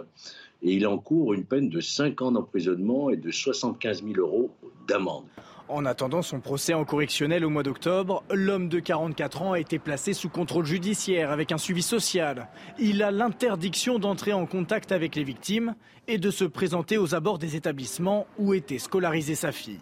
Et 0.62 0.72
il 0.72 0.86
encourt 0.86 1.34
une 1.34 1.44
peine 1.44 1.68
de 1.68 1.80
5 1.80 2.22
ans 2.22 2.30
d'emprisonnement 2.30 3.10
et 3.10 3.16
de 3.16 3.30
75 3.30 4.04
000 4.04 4.14
euros 4.18 4.52
d'amende. 4.86 5.24
En 5.66 5.84
attendant 5.84 6.22
son 6.22 6.40
procès 6.40 6.74
en 6.74 6.84
correctionnel 6.84 7.44
au 7.44 7.50
mois 7.50 7.64
d'octobre, 7.64 8.22
l'homme 8.32 8.68
de 8.68 8.78
44 8.78 9.42
ans 9.42 9.52
a 9.52 9.58
été 9.58 9.80
placé 9.80 10.12
sous 10.12 10.28
contrôle 10.28 10.64
judiciaire 10.64 11.32
avec 11.32 11.50
un 11.50 11.58
suivi 11.58 11.82
social. 11.82 12.48
Il 12.78 13.02
a 13.02 13.10
l'interdiction 13.10 13.98
d'entrer 13.98 14.32
en 14.32 14.46
contact 14.46 14.92
avec 14.92 15.16
les 15.16 15.24
victimes 15.24 15.74
et 16.06 16.18
de 16.18 16.30
se 16.30 16.44
présenter 16.44 16.98
aux 16.98 17.14
abords 17.14 17.38
des 17.38 17.56
établissements 17.56 18.26
où 18.38 18.54
était 18.54 18.78
scolarisée 18.78 19.34
sa 19.34 19.50
fille 19.50 19.80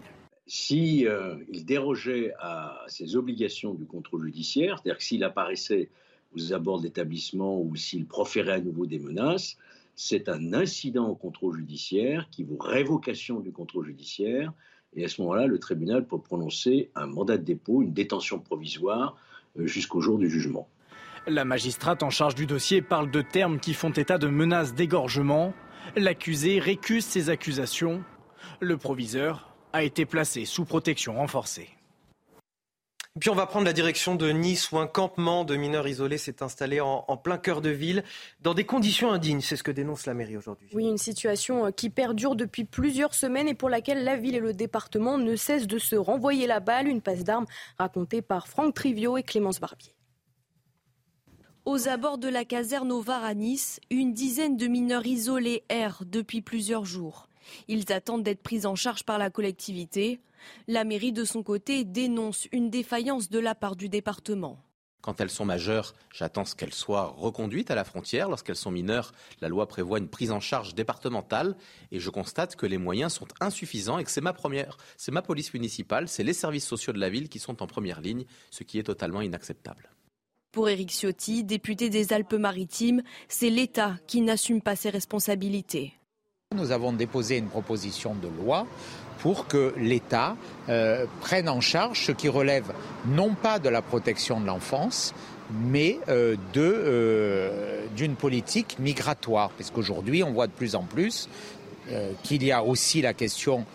s'il 0.55 1.09
euh, 1.09 1.36
dérogeait 1.48 2.34
à 2.38 2.84
ses 2.86 3.16
obligations 3.16 3.72
du 3.72 3.86
contrôle 3.86 4.26
judiciaire, 4.26 4.76
c'est-à-dire 4.76 4.98
que 4.98 5.03
s'il 5.03 5.24
apparaissait 5.24 5.88
aux 6.36 6.53
abords 6.53 6.80
de 6.80 6.84
l'établissement 6.84 7.59
ou 7.59 7.74
s'il 7.74 8.05
proférait 8.05 8.53
à 8.53 8.61
nouveau 8.61 8.84
des 8.84 8.98
menaces, 8.98 9.57
c'est 9.94 10.28
un 10.28 10.53
incident 10.53 11.09
au 11.09 11.14
contrôle 11.14 11.57
judiciaire 11.57 12.28
qui 12.30 12.44
vaut 12.44 12.59
révocation 12.61 13.40
du 13.40 13.50
contrôle 13.50 13.86
judiciaire. 13.86 14.53
Et 14.94 15.07
à 15.07 15.09
ce 15.09 15.22
moment-là, 15.22 15.46
le 15.46 15.59
tribunal 15.59 16.07
peut 16.07 16.20
prononcer 16.20 16.90
un 16.94 17.07
mandat 17.07 17.38
de 17.38 17.44
dépôt, 17.44 17.80
une 17.80 17.94
détention 17.94 18.38
provisoire 18.38 19.16
euh, 19.59 19.66
jusqu'au 19.66 20.03
jour 20.03 20.18
du 20.18 20.28
jugement. 20.28 20.68
La 21.26 21.46
magistrate 21.46 22.03
en 22.03 22.11
charge 22.11 22.34
du 22.34 22.44
dossier 22.44 22.82
parle 22.82 23.11
de 23.11 23.22
termes 23.22 23.59
qui 23.59 23.72
font 23.72 23.92
état 23.92 24.18
de 24.18 24.28
menaces 24.28 24.74
d'égorgement. 24.74 25.55
L'accusé 25.96 26.59
récuse 26.59 27.07
ces 27.07 27.30
accusations. 27.30 28.05
Le 28.61 28.76
proviseur 28.76 29.51
a 29.73 29.83
été 29.83 30.07
placé 30.07 30.45
sous 30.45 30.64
protection 30.64 31.14
renforcée. 31.14 31.68
Puis 33.20 33.29
on 33.29 33.35
va 33.35 33.47
prendre 33.47 33.66
la 33.66 33.75
direction 33.75 34.14
de 34.14 34.31
Nice 34.31 34.73
où 34.73 34.79
un 34.79 34.87
campement 34.87 35.45
de 35.45 35.55
mineurs 35.55 35.87
isolés 35.87 36.16
s'est 36.16 36.43
installé 36.43 36.81
en, 36.81 37.03
plein 37.18 37.37
cœur 37.37 37.61
de 37.61 37.68
ville 37.68 38.05
dans 38.41 38.55
des 38.55 38.64
conditions 38.64 39.12
indignes. 39.12 39.43
C'est 39.43 39.57
ce 39.57 39.62
que 39.62 39.70
dénonce 39.70 40.07
la 40.07 40.14
mairie 40.14 40.39
aujourd'hui. 40.39 40.70
Oui, 40.73 40.87
une 40.87 40.97
situation 40.97 41.66
euh, 41.66 41.70
qui 41.70 41.91
perdure 41.91 42.37
depuis 42.37 42.64
plusieurs 42.64 43.14
semaines 43.14 43.49
et 43.49 43.55
pour 43.55 43.68
laquelle 43.68 44.03
la 44.03 44.16
ville 44.16 44.35
et 44.35 44.41
le 44.41 44.55
département 44.55 45.18
ne 45.18 45.37
cessent 45.37 45.66
de 45.66 45.79
se 45.79 45.95
renvoyer 45.95 46.47
la 46.47 46.61
balle. 46.61 46.89
Une 46.89 47.03
passe 47.03 47.23
d'armes 47.23 47.45
racontée 47.79 48.23
par 48.23 48.49
Franck 48.49 48.73
Trivio 48.75 49.18
et 49.18 49.23
Clémence 49.23 49.61
Barbier. 49.61 49.95
Aux 51.66 51.87
abords 51.89 52.18
de 52.18 52.29
la 52.29 52.47
caserne 52.47 52.91
au 52.91 53.03
Var 53.03 53.23
à 53.23 53.35
Nice, 53.35 53.79
une 53.91 54.14
dizaine 54.14 54.57
de 54.57 54.66
mineurs 54.68 55.07
isolés 55.07 55.64
errent 55.68 56.03
depuis 56.07 56.41
plusieurs 56.41 56.87
jours. 56.87 57.29
Ils 57.68 57.93
attendent 57.93 58.22
d'être 58.22 58.43
pris 58.43 58.66
en 58.66 58.74
charge 58.74 59.05
par 59.05 59.18
la 59.18 59.30
collectivité. 59.30 60.20
La 60.68 60.84
mairie, 60.84 61.12
de 61.12 61.24
son 61.24 61.43
côté, 61.43 61.84
dénonce 61.84 62.49
une 62.53 62.70
défaillance 62.70 63.30
de 63.30 63.38
la 63.38 63.55
part 63.55 63.76
du 63.76 63.88
département. 63.88 64.59
Quand 65.03 65.20
elles 65.20 65.30
sont 65.30 65.45
majeures, 65.45 65.95
j'attends 66.14 66.45
qu'elles 66.45 66.72
soient 66.72 67.14
reconduites 67.18 67.72
à 67.72 67.74
la 67.74 67.82
frontière. 67.82 68.28
Lorsqu'elles 68.28 68.55
sont 68.55 68.70
mineures, 68.70 69.12
la 69.40 69.49
loi 69.49 69.66
prévoit 69.66 69.99
une 69.99 70.09
prise 70.09 70.30
en 70.30 70.38
charge 70.38 70.76
départementale 70.76 71.57
et 71.90 71.99
je 71.99 72.09
constate 72.09 72.55
que 72.55 72.66
les 72.66 72.78
moyens 72.78 73.12
sont 73.12 73.26
insuffisants 73.40 73.99
et 73.99 74.05
que 74.05 74.12
c'est 74.12 74.20
ma 74.20 74.32
première, 74.32 74.76
c'est 74.97 75.11
ma 75.11 75.20
police 75.20 75.53
municipale, 75.53 76.09
c'est 76.09 76.22
les 76.22 76.32
services 76.32 76.66
sociaux 76.66 76.93
de 76.93 77.01
la 77.01 77.11
ville 77.11 77.28
qui 77.28 77.40
sont 77.40 77.64
en 77.64 77.66
première 77.66 78.01
ligne, 78.01 78.24
ce 78.51 78.62
qui 78.62 78.78
est 78.78 78.84
totalement 78.84 79.20
inacceptable. 79.20 79.90
Pour 80.53 80.68
Éric 80.68 80.90
Ciotti, 80.90 81.43
député 81.43 81.90
des 81.90 82.12
Alpes-Maritimes, 82.12 83.03
c'est 83.26 83.51
l'État 83.51 83.97
qui 84.07 84.20
n'assume 84.20 84.62
pas 84.62 84.76
ses 84.76 84.90
responsabilités. 84.90 85.95
Nous 86.55 86.72
avons 86.72 86.92
déposé 86.92 87.38
une 87.38 87.48
proposition 87.48 88.14
de 88.14 88.28
loi 88.28 88.66
pour 89.20 89.46
que 89.46 89.72
l'État 89.76 90.36
euh, 90.68 91.07
prenne 91.20 91.48
en 91.48 91.61
charge 91.61 92.07
ce 92.07 92.12
qui 92.12 92.28
relève 92.28 92.72
non 93.07 93.34
pas 93.34 93.59
de 93.59 93.68
la 93.68 93.80
protection 93.80 94.40
de 94.40 94.46
l'enfance, 94.46 95.14
mais 95.53 95.98
euh, 96.09 96.36
euh, 96.57 97.86
d'une 97.96 98.16
politique 98.16 98.78
migratoire. 98.80 99.50
Parce 99.50 99.70
qu'aujourd'hui, 99.70 100.24
on 100.24 100.32
voit 100.32 100.48
de 100.48 100.53
plus 100.53 100.74
en 100.74 100.82
plus 100.82 101.28
qu'il 102.22 102.44
y 102.44 102.53
a 102.53 102.62
aussi 102.62 103.03
la 103.03 103.12
question 103.12 103.66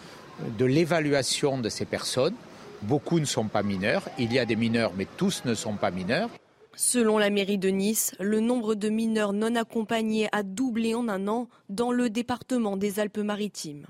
de 0.57 0.65
l'évaluation 0.65 1.57
de 1.57 1.67
ces 1.67 1.84
personnes. 1.84 2.36
Beaucoup 2.82 3.19
ne 3.19 3.25
sont 3.25 3.47
pas 3.47 3.63
mineurs. 3.63 4.03
Il 4.17 4.32
y 4.32 4.39
a 4.39 4.45
des 4.45 4.55
mineurs, 4.55 4.93
mais 4.97 5.07
tous 5.17 5.43
ne 5.43 5.53
sont 5.53 5.73
pas 5.73 5.91
mineurs. 5.91 6.30
Selon 6.78 7.17
la 7.17 7.32
mairie 7.32 7.57
de 7.57 7.69
Nice, 7.69 8.15
le 8.19 8.39
nombre 8.39 8.75
de 8.75 8.89
mineurs 8.89 9.34
non 9.34 9.55
accompagnés 9.55 10.30
a 10.32 10.43
doublé 10.43 10.93
en 10.93 11.07
un 11.09 11.28
an 11.28 11.49
dans 11.69 11.91
le 11.91 12.11
département 12.11 12.78
des 12.78 12.99
Alpes-Maritimes. 12.99 13.88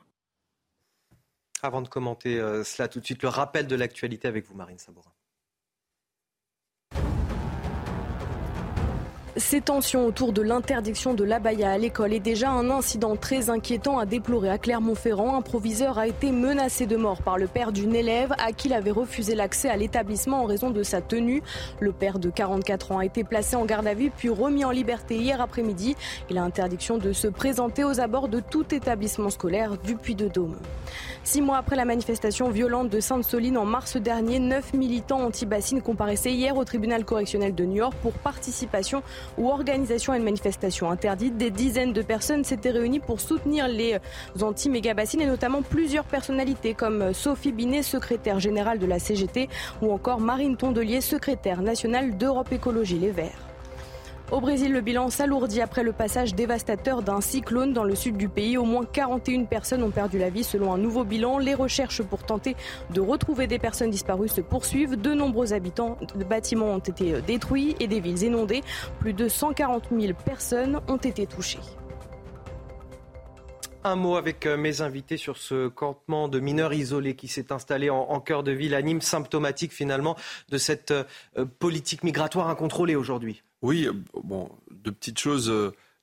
Avant 1.62 1.82
de 1.82 1.90
commenter 1.90 2.40
euh, 2.40 2.64
cela 2.64 2.88
tout 2.88 3.02
de 3.02 3.06
suite, 3.06 3.24
le 3.24 3.28
rappel 3.28 3.68
de 3.68 3.76
l'actualité 3.76 4.30
avec 4.30 4.46
vous, 4.46 4.56
Marine 4.56 4.78
Sabourin. 4.78 5.12
Ces 9.38 9.62
tensions 9.62 10.08
autour 10.08 10.34
de 10.34 10.42
l'interdiction 10.42 11.14
de 11.14 11.24
l'abaya 11.24 11.70
à 11.70 11.78
l'école 11.78 12.12
est 12.12 12.20
déjà 12.20 12.50
un 12.50 12.72
incident 12.72 13.16
très 13.16 13.52
inquiétant 13.52 14.00
à 14.00 14.08
déplorer 14.08 14.50
à 14.50 14.58
Clermont-Ferrand. 14.58 15.38
Un 15.38 15.44
proviseur 15.44 16.00
a 16.00 16.08
été 16.08 16.32
menacé 16.32 16.88
de 16.88 16.96
mort 16.96 17.22
par 17.22 17.38
le 17.38 17.46
père 17.46 17.72
d'une 17.72 17.94
élève 17.94 18.34
à 18.40 18.52
qui 18.52 18.68
il 18.68 18.74
avait 18.74 18.90
refusé 18.90 19.36
l'accès 19.36 19.70
à 19.70 19.78
l'établissement 19.78 20.42
en 20.42 20.46
raison 20.46 20.72
de 20.72 20.82
sa 20.82 21.02
tenue. 21.02 21.44
Le 21.80 21.92
père 21.92 22.18
de 22.18 22.32
44 22.32 22.94
ans 22.94 22.98
a 22.98 23.06
été 23.06 23.24
placé 23.24 23.56
en 23.56 23.66
garde 23.66 23.86
à 23.86 23.94
vue 23.94 24.10
puis 24.10 24.30
remis 24.30 24.66
en 24.66 24.72
liberté 24.72 25.16
hier 25.16 25.40
après-midi. 25.40 25.96
Il 26.32 26.40
a 26.40 26.44
interdiction 26.44 26.98
de 26.98 27.14
se 27.14 27.28
présenter 27.28 27.84
aux 27.84 28.00
abords 28.00 28.30
de 28.30 28.40
tout 28.40 28.74
établissement 28.74 29.30
scolaire 29.30 29.78
du 29.78 29.96
Puy-de-Dôme. 29.96 30.58
Six 31.24 31.42
mois 31.42 31.58
après 31.58 31.76
la 31.76 31.86
manifestation 31.86 32.50
violente 32.50 32.90
de 32.90 33.00
Sainte-Soline 33.00 33.58
en 33.58 33.66
mars 33.66 33.98
dernier, 33.98 34.40
neuf 34.40 34.74
militants 34.74 35.22
anti-bassines 35.22 35.82
comparaissaient 35.82 36.32
hier 36.32 36.58
au 36.58 36.66
tribunal 36.66 37.06
correctionnel 37.06 37.54
de 37.54 37.66
New 37.66 37.76
York 37.76 37.94
pour 38.02 38.14
participation 38.14 39.04
ou 39.38 39.50
organisation 39.50 40.14
une 40.14 40.24
manifestation 40.24 40.90
interdite. 40.90 41.38
Des 41.38 41.52
dizaines 41.52 41.94
de 41.94 42.02
personnes 42.02 42.44
s'étaient 42.44 42.72
réunies 42.72 43.00
pour 43.00 43.20
soutenir 43.20 43.68
les 43.68 43.98
anti-méga-bassines 44.42 45.22
et 45.22 45.26
notamment 45.26 45.62
plusieurs 45.62 46.06
personnalités 46.06 46.74
comme 46.74 47.14
Sophie 47.14 47.52
Binet, 47.52 47.84
secrétaire 47.84 48.40
générale 48.40 48.80
de 48.80 48.86
la 48.86 49.00
CGT, 49.00 49.50
ou 49.82 49.92
encore 49.92 50.20
Marine 50.20 50.58
Tondelier, 50.58 51.02
secrétaire 51.02 51.62
nationale 51.62 52.18
d'Europe 52.18 52.52
Écologie 52.52 53.00
Les 53.00 53.12
Verts. 53.12 53.47
Au 54.30 54.42
Brésil, 54.42 54.74
le 54.74 54.82
bilan 54.82 55.10
s'alourdit 55.10 55.62
après 55.62 55.84
le 55.84 55.94
passage 55.94 56.36
dévastateur 56.36 57.02
d'un 57.02 57.22
cyclone 57.22 57.72
dans 57.72 57.86
le 57.86 57.96
sud 57.96 58.18
du 58.18 58.28
pays. 58.28 58.58
Au 58.58 58.66
moins 58.66 58.84
41 58.84 59.46
personnes 59.46 59.82
ont 59.84 59.90
perdu 59.90 60.18
la 60.18 60.30
vie 60.30 60.44
selon 60.44 60.74
un 60.74 60.78
nouveau 60.78 61.06
bilan. 61.06 61.38
Les 61.38 61.54
recherches 61.54 62.02
pour 62.02 62.24
tenter 62.24 62.58
de 62.94 63.00
retrouver 63.00 63.48
des 63.48 63.58
personnes 63.58 63.90
disparues 63.90 64.28
se 64.28 64.42
poursuivent. 64.42 64.98
De 64.98 65.14
nombreux 65.14 65.54
habitants 65.54 65.98
de 66.14 66.26
bâtiments 66.26 66.74
ont 66.74 66.80
été 66.80 67.22
détruits 67.22 67.78
et 67.80 67.88
des 67.88 68.02
villes 68.02 68.24
inondées. 68.24 68.64
Plus 69.00 69.14
de 69.14 69.30
140 69.30 69.86
000 69.98 70.14
personnes 70.26 70.82
ont 70.90 70.98
été 70.98 71.26
touchées. 71.26 71.60
Un 73.86 73.96
mot 73.96 74.18
avec 74.18 74.46
euh, 74.46 74.58
mes 74.58 74.82
invités 74.82 75.16
sur 75.16 75.38
ce 75.38 75.70
campement 75.70 76.28
de 76.28 76.42
mineurs 76.42 76.74
isolés 76.74 77.16
qui 77.16 77.30
s'est 77.30 77.54
installé 77.54 77.90
en, 77.90 78.20
cœur 78.20 78.44
de 78.44 78.52
ville 78.52 78.76
à 78.76 78.82
Nîmes, 78.82 79.00
symptomatique 79.00 79.72
finalement 79.72 80.18
de 80.50 80.58
cette 80.58 80.92
euh, 80.92 81.06
politique 81.60 82.04
migratoire 82.04 82.50
incontrôlée 82.50 82.98
aujourd'hui. 82.98 83.44
Oui, 83.62 83.88
bon, 84.24 84.50
deux 84.72 84.92
petites 84.92 85.20
choses. 85.20 85.52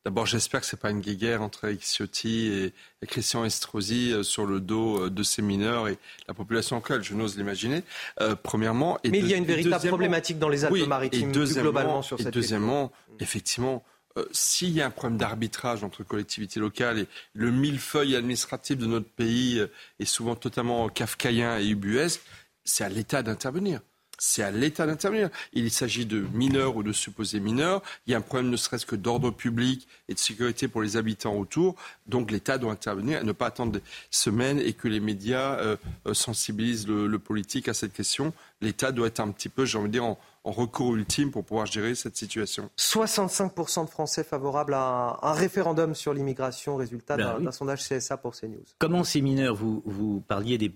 D'abord, 0.05 0.27
j'espère 0.27 0.61
que 0.61 0.67
ce 0.67 0.77
n'est 0.77 0.81
pas 0.81 0.91
une 0.91 1.01
guerre 1.01 1.41
entre 1.41 1.67
Ciotti 1.81 2.49
et, 2.49 3.07
Christian 3.07 3.43
Estrosi 3.45 4.13
euh, 4.13 4.23
sur 4.23 4.45
le 4.45 4.61
dos 4.61 5.05
euh, 5.05 5.11
de 5.11 5.23
ces 5.23 5.41
mineurs 5.41 5.89
et 5.89 5.99
la 6.29 6.35
population 6.35 6.77
locale. 6.77 7.03
Je 7.03 7.15
n'ose 7.15 7.39
l'imaginer. 7.39 7.83
Euh, 8.21 8.37
premièrement. 8.41 8.99
Mais 9.05 9.21
il 9.21 9.27
y 9.27 9.33
a 9.33 9.39
une 9.39 9.47
véritable 9.47 9.89
problématique 9.89 10.39
dans 10.39 10.51
les 10.51 10.67
Alpes-Maritimes, 10.67 11.33
plus 11.33 11.55
globalement 11.55 12.03
sur 12.03 12.19
cette 12.19 12.29
Et 12.29 12.31
deuxièmement, 12.31 12.93
effectivement, 13.19 13.83
s'il 14.31 14.71
y 14.71 14.83
a 14.83 14.87
un 14.87 14.91
problème 14.91 15.17
d'arbitrage 15.17 15.83
entre 15.83 16.05
collectivités 16.05 16.61
locales 16.61 16.99
et 16.99 17.07
le 17.33 17.51
millefeuille 17.51 18.15
administratif 18.15 18.77
de 18.77 18.87
notre 18.87 19.09
pays 19.09 19.61
est 19.99 20.05
souvent 20.05 20.37
totalement 20.37 20.89
kafkaïen 20.89 21.59
et 21.59 21.67
ubuesque, 21.67 22.21
c'est 22.63 22.85
à 22.85 22.89
l'État 22.89 23.23
d'intervenir 23.23 23.81
c'est 24.25 24.43
à 24.43 24.51
l'État 24.51 24.87
d'intervenir. 24.87 25.29
Il 25.53 25.71
s'agit 25.71 26.07
de 26.07 26.21
mineurs 26.33 26.77
ou 26.77 26.83
de 26.83 26.93
supposés 26.93 27.41
mineurs. 27.41 27.83
Il 28.07 28.13
y 28.13 28.15
a 28.15 28.19
un 28.19 28.23
problème 28.23 28.51
ne 28.51 28.57
serait-ce 28.57 28.87
que 28.87 28.97
d'ordre 28.97 29.31
public 29.31 29.87
et 30.09 30.15
de 30.15 30.19
sécurité 30.19 30.69
pour 30.69 30.83
les 30.83 30.97
habitants 30.97 31.37
autour. 31.37 31.75
Donc 32.07 32.31
l'État 32.31 32.59
doit 32.59 32.73
intervenir 32.73 33.21
et 33.21 33.25
ne 33.25 33.33
pas 33.33 33.47
attendre 33.47 33.73
des 33.73 33.83
semaines 34.11 34.61
et 34.61 34.73
que 34.73 34.89
les 34.89 35.01
médias 35.01 35.59
euh, 35.59 35.77
euh, 36.07 36.15
sensibilisent 36.15 36.89
le, 36.89 37.19
politique 37.19 37.69
à 37.69 37.75
cette 37.75 37.93
question. 37.93 38.33
L'État 38.61 38.93
doit 38.93 39.07
être 39.07 39.21
un 39.21 39.31
petit 39.31 39.49
peu, 39.49 39.65
j'ai 39.65 39.79
envie 39.79 39.89
de 39.89 39.93
dire, 39.93 40.05
en, 40.05 40.19
en 40.45 40.53
recours 40.53 40.95
ultime 40.95 41.31
pour 41.31 41.43
pouvoir 41.43 41.67
gérer 41.67 41.95
cette 41.95 42.17
situation. 42.17 42.71
65% 42.79 43.87
de 43.87 43.91
Français 43.91 44.23
favorables 44.23 44.75
à 44.75 45.19
un, 45.23 45.33
référendum 45.33 45.95
sur 45.95 46.13
l'immigration, 46.13 46.77
résultat 46.77 47.17
ben 47.17 47.41
d'un 47.41 47.51
sondage 47.51 47.89
CSA 47.89 48.19
pour 48.19 48.37
CNews. 48.37 48.63
Comment 48.79 49.05
ces 49.05 49.23
mineurs, 49.23 49.55
vous, 49.55 49.83
vous 49.87 50.21
parliez 50.21 50.59
des, 50.59 50.71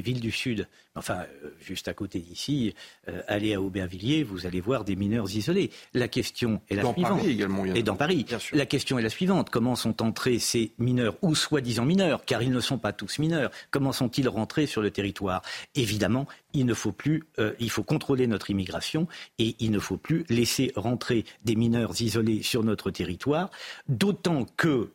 villes 0.00 0.20
du 0.20 0.32
Sud, 0.32 0.66
enfin 0.94 1.26
euh, 1.44 1.50
juste 1.60 1.86
à 1.88 1.92
côté 1.92 2.18
d'ici, 2.18 2.74
euh, 3.08 3.20
allez 3.28 3.54
à 3.54 3.60
Aubervilliers, 3.60 4.22
vous 4.22 4.46
allez 4.46 4.60
voir 4.60 4.84
des 4.84 4.96
mineurs 4.96 5.30
isolés. 5.30 5.70
La 5.92 6.08
question 6.08 6.62
est 6.70 6.76
la 6.76 6.82
dans 6.82 6.94
suivante. 6.94 7.18
Paris 7.18 7.30
également, 7.30 7.64
Et 7.66 7.82
dans 7.82 7.96
Paris. 7.96 8.24
La 8.52 8.66
question 8.70 8.98
est 8.98 9.02
la 9.02 9.10
suivante. 9.10 9.50
Comment 9.50 9.76
sont 9.76 10.00
entrés 10.00 10.38
ces 10.38 10.72
mineurs, 10.78 11.16
ou 11.20 11.34
soi-disant 11.34 11.84
mineurs, 11.84 12.24
car 12.24 12.42
ils 12.42 12.52
ne 12.52 12.60
sont 12.60 12.78
pas 12.78 12.94
tous 12.94 13.18
mineurs, 13.18 13.50
comment 13.70 13.92
sont-ils 13.92 14.28
rentrés 14.28 14.66
sur 14.66 14.80
le 14.80 14.90
territoire? 14.90 15.42
Évidemment, 15.74 16.26
il 16.54 16.64
ne 16.64 16.72
faut 16.72 16.92
plus, 16.92 17.24
euh, 17.38 17.52
il 17.60 17.68
faut 17.68 17.82
contrôler 17.82 18.26
notre 18.26 18.48
immigration 18.48 19.06
et 19.38 19.56
il 19.58 19.70
ne 19.72 19.78
faut 19.78 19.98
plus 19.98 20.24
laisser 20.30 20.72
rentrer 20.76 21.24
des 21.44 21.56
mineurs 21.56 22.00
isolés 22.00 22.42
sur 22.42 22.64
notre 22.64 22.90
territoire, 22.90 23.50
d'autant 23.88 24.46
que 24.56 24.90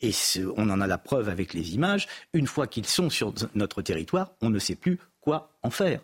et 0.00 0.12
on 0.56 0.70
en 0.70 0.80
a 0.80 0.86
la 0.86 0.96
preuve 0.98 1.28
avec 1.28 1.54
les 1.54 1.74
images, 1.74 2.06
une 2.32 2.46
fois 2.46 2.68
qu'ils 2.68 2.86
sont 2.86 3.10
sur 3.10 3.34
notre 3.54 3.82
territoire, 3.82 4.30
on 4.40 4.48
ne 4.48 4.60
sait 4.60 4.76
plus 4.76 4.98
quoi 5.20 5.58
en 5.64 5.70
faire. 5.70 6.00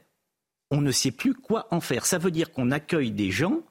On 0.72 0.80
ne 0.80 0.90
sait 0.90 1.12
plus 1.12 1.34
quoi 1.34 1.68
en 1.70 1.80
faire. 1.80 2.04
Ça 2.04 2.18
veut 2.18 2.32
dire 2.32 2.50
qu'on 2.50 2.72
accueille 2.72 3.12
des 3.12 3.30
gens 3.30 3.62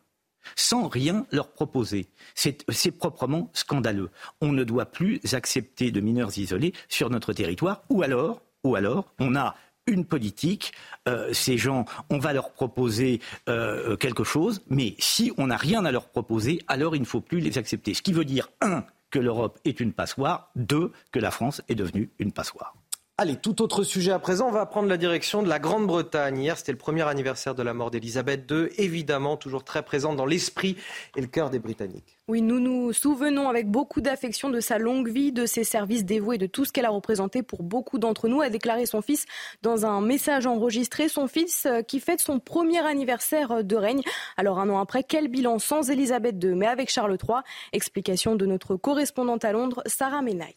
sans 0.55 0.87
rien 0.87 1.25
leur 1.31 1.51
proposer. 1.51 2.07
C'est 2.35 2.91
proprement 2.91 3.49
scandaleux. 3.53 4.09
On 4.41 4.51
ne 4.51 4.63
doit 4.63 4.85
plus 4.85 5.21
accepter 5.33 5.91
de 5.91 5.99
mineurs 5.99 6.37
isolés 6.37 6.73
sur 6.89 7.09
notre 7.09 7.33
territoire, 7.33 7.83
ou 7.89 8.03
alors, 8.03 8.41
ou 8.63 8.75
alors, 8.75 9.13
on 9.19 9.35
a 9.35 9.55
une 9.87 10.05
politique. 10.05 10.71
Euh, 11.07 11.33
ces 11.33 11.57
gens, 11.57 11.85
on 12.09 12.17
va 12.17 12.33
leur 12.33 12.51
proposer 12.51 13.19
euh, 13.49 13.97
quelque 13.97 14.23
chose, 14.23 14.61
mais 14.69 14.95
si 14.99 15.33
on 15.37 15.47
n'a 15.47 15.57
rien 15.57 15.83
à 15.85 15.91
leur 15.91 16.07
proposer, 16.07 16.61
alors 16.67 16.95
il 16.95 17.01
ne 17.01 17.05
faut 17.05 17.21
plus 17.21 17.39
les 17.39 17.57
accepter. 17.57 17.93
Ce 17.93 18.01
qui 18.01 18.13
veut 18.13 18.25
dire, 18.25 18.49
un, 18.61 18.85
que 19.11 19.19
l'Europe 19.19 19.59
est 19.65 19.79
une 19.79 19.93
passoire, 19.93 20.51
deux, 20.55 20.91
que 21.11 21.19
la 21.19 21.31
France 21.31 21.61
est 21.69 21.75
devenue 21.75 22.09
une 22.19 22.31
passoire. 22.31 22.75
Allez, 23.19 23.35
tout 23.35 23.61
autre 23.61 23.83
sujet 23.83 24.11
à 24.11 24.17
présent, 24.17 24.47
on 24.47 24.51
va 24.51 24.65
prendre 24.65 24.89
la 24.89 24.97
direction 24.97 25.43
de 25.43 25.47
la 25.47 25.59
Grande-Bretagne. 25.59 26.41
Hier, 26.41 26.57
c'était 26.57 26.71
le 26.71 26.79
premier 26.79 27.03
anniversaire 27.03 27.53
de 27.53 27.61
la 27.61 27.75
mort 27.75 27.91
d'Elisabeth 27.91 28.49
II, 28.49 28.69
évidemment 28.77 29.37
toujours 29.37 29.63
très 29.63 29.83
présente 29.83 30.17
dans 30.17 30.25
l'esprit 30.25 30.77
et 31.15 31.21
le 31.21 31.27
cœur 31.27 31.51
des 31.51 31.59
Britanniques. 31.59 32.17
Oui, 32.27 32.41
nous 32.41 32.59
nous 32.59 32.91
souvenons 32.91 33.49
avec 33.49 33.69
beaucoup 33.69 34.01
d'affection 34.01 34.49
de 34.49 34.59
sa 34.59 34.79
longue 34.79 35.09
vie, 35.09 35.31
de 35.31 35.45
ses 35.45 35.63
services 35.63 36.05
dévoués, 36.05 36.39
de 36.39 36.47
tout 36.47 36.65
ce 36.65 36.71
qu'elle 36.71 36.85
a 36.85 36.89
représenté 36.89 37.43
pour 37.43 37.61
beaucoup 37.61 37.99
d'entre 37.99 38.27
nous, 38.27 38.41
a 38.41 38.49
déclaré 38.49 38.87
son 38.87 39.03
fils 39.03 39.27
dans 39.61 39.85
un 39.85 40.01
message 40.01 40.47
enregistré. 40.47 41.07
Son 41.07 41.27
fils 41.27 41.67
euh, 41.67 41.83
qui 41.83 41.99
fête 41.99 42.19
son 42.19 42.39
premier 42.39 42.79
anniversaire 42.79 43.51
euh, 43.51 43.61
de 43.61 43.75
règne. 43.75 44.01
Alors 44.37 44.57
un 44.57 44.67
an 44.71 44.79
après, 44.79 45.03
quel 45.03 45.27
bilan 45.27 45.59
sans 45.59 45.91
Elisabeth 45.91 46.43
II, 46.43 46.55
mais 46.55 46.65
avec 46.65 46.89
Charles 46.89 47.19
III 47.23 47.41
Explication 47.73 48.35
de 48.35 48.47
notre 48.47 48.75
correspondante 48.75 49.45
à 49.45 49.51
Londres, 49.51 49.83
Sarah 49.85 50.23
Menaille. 50.23 50.55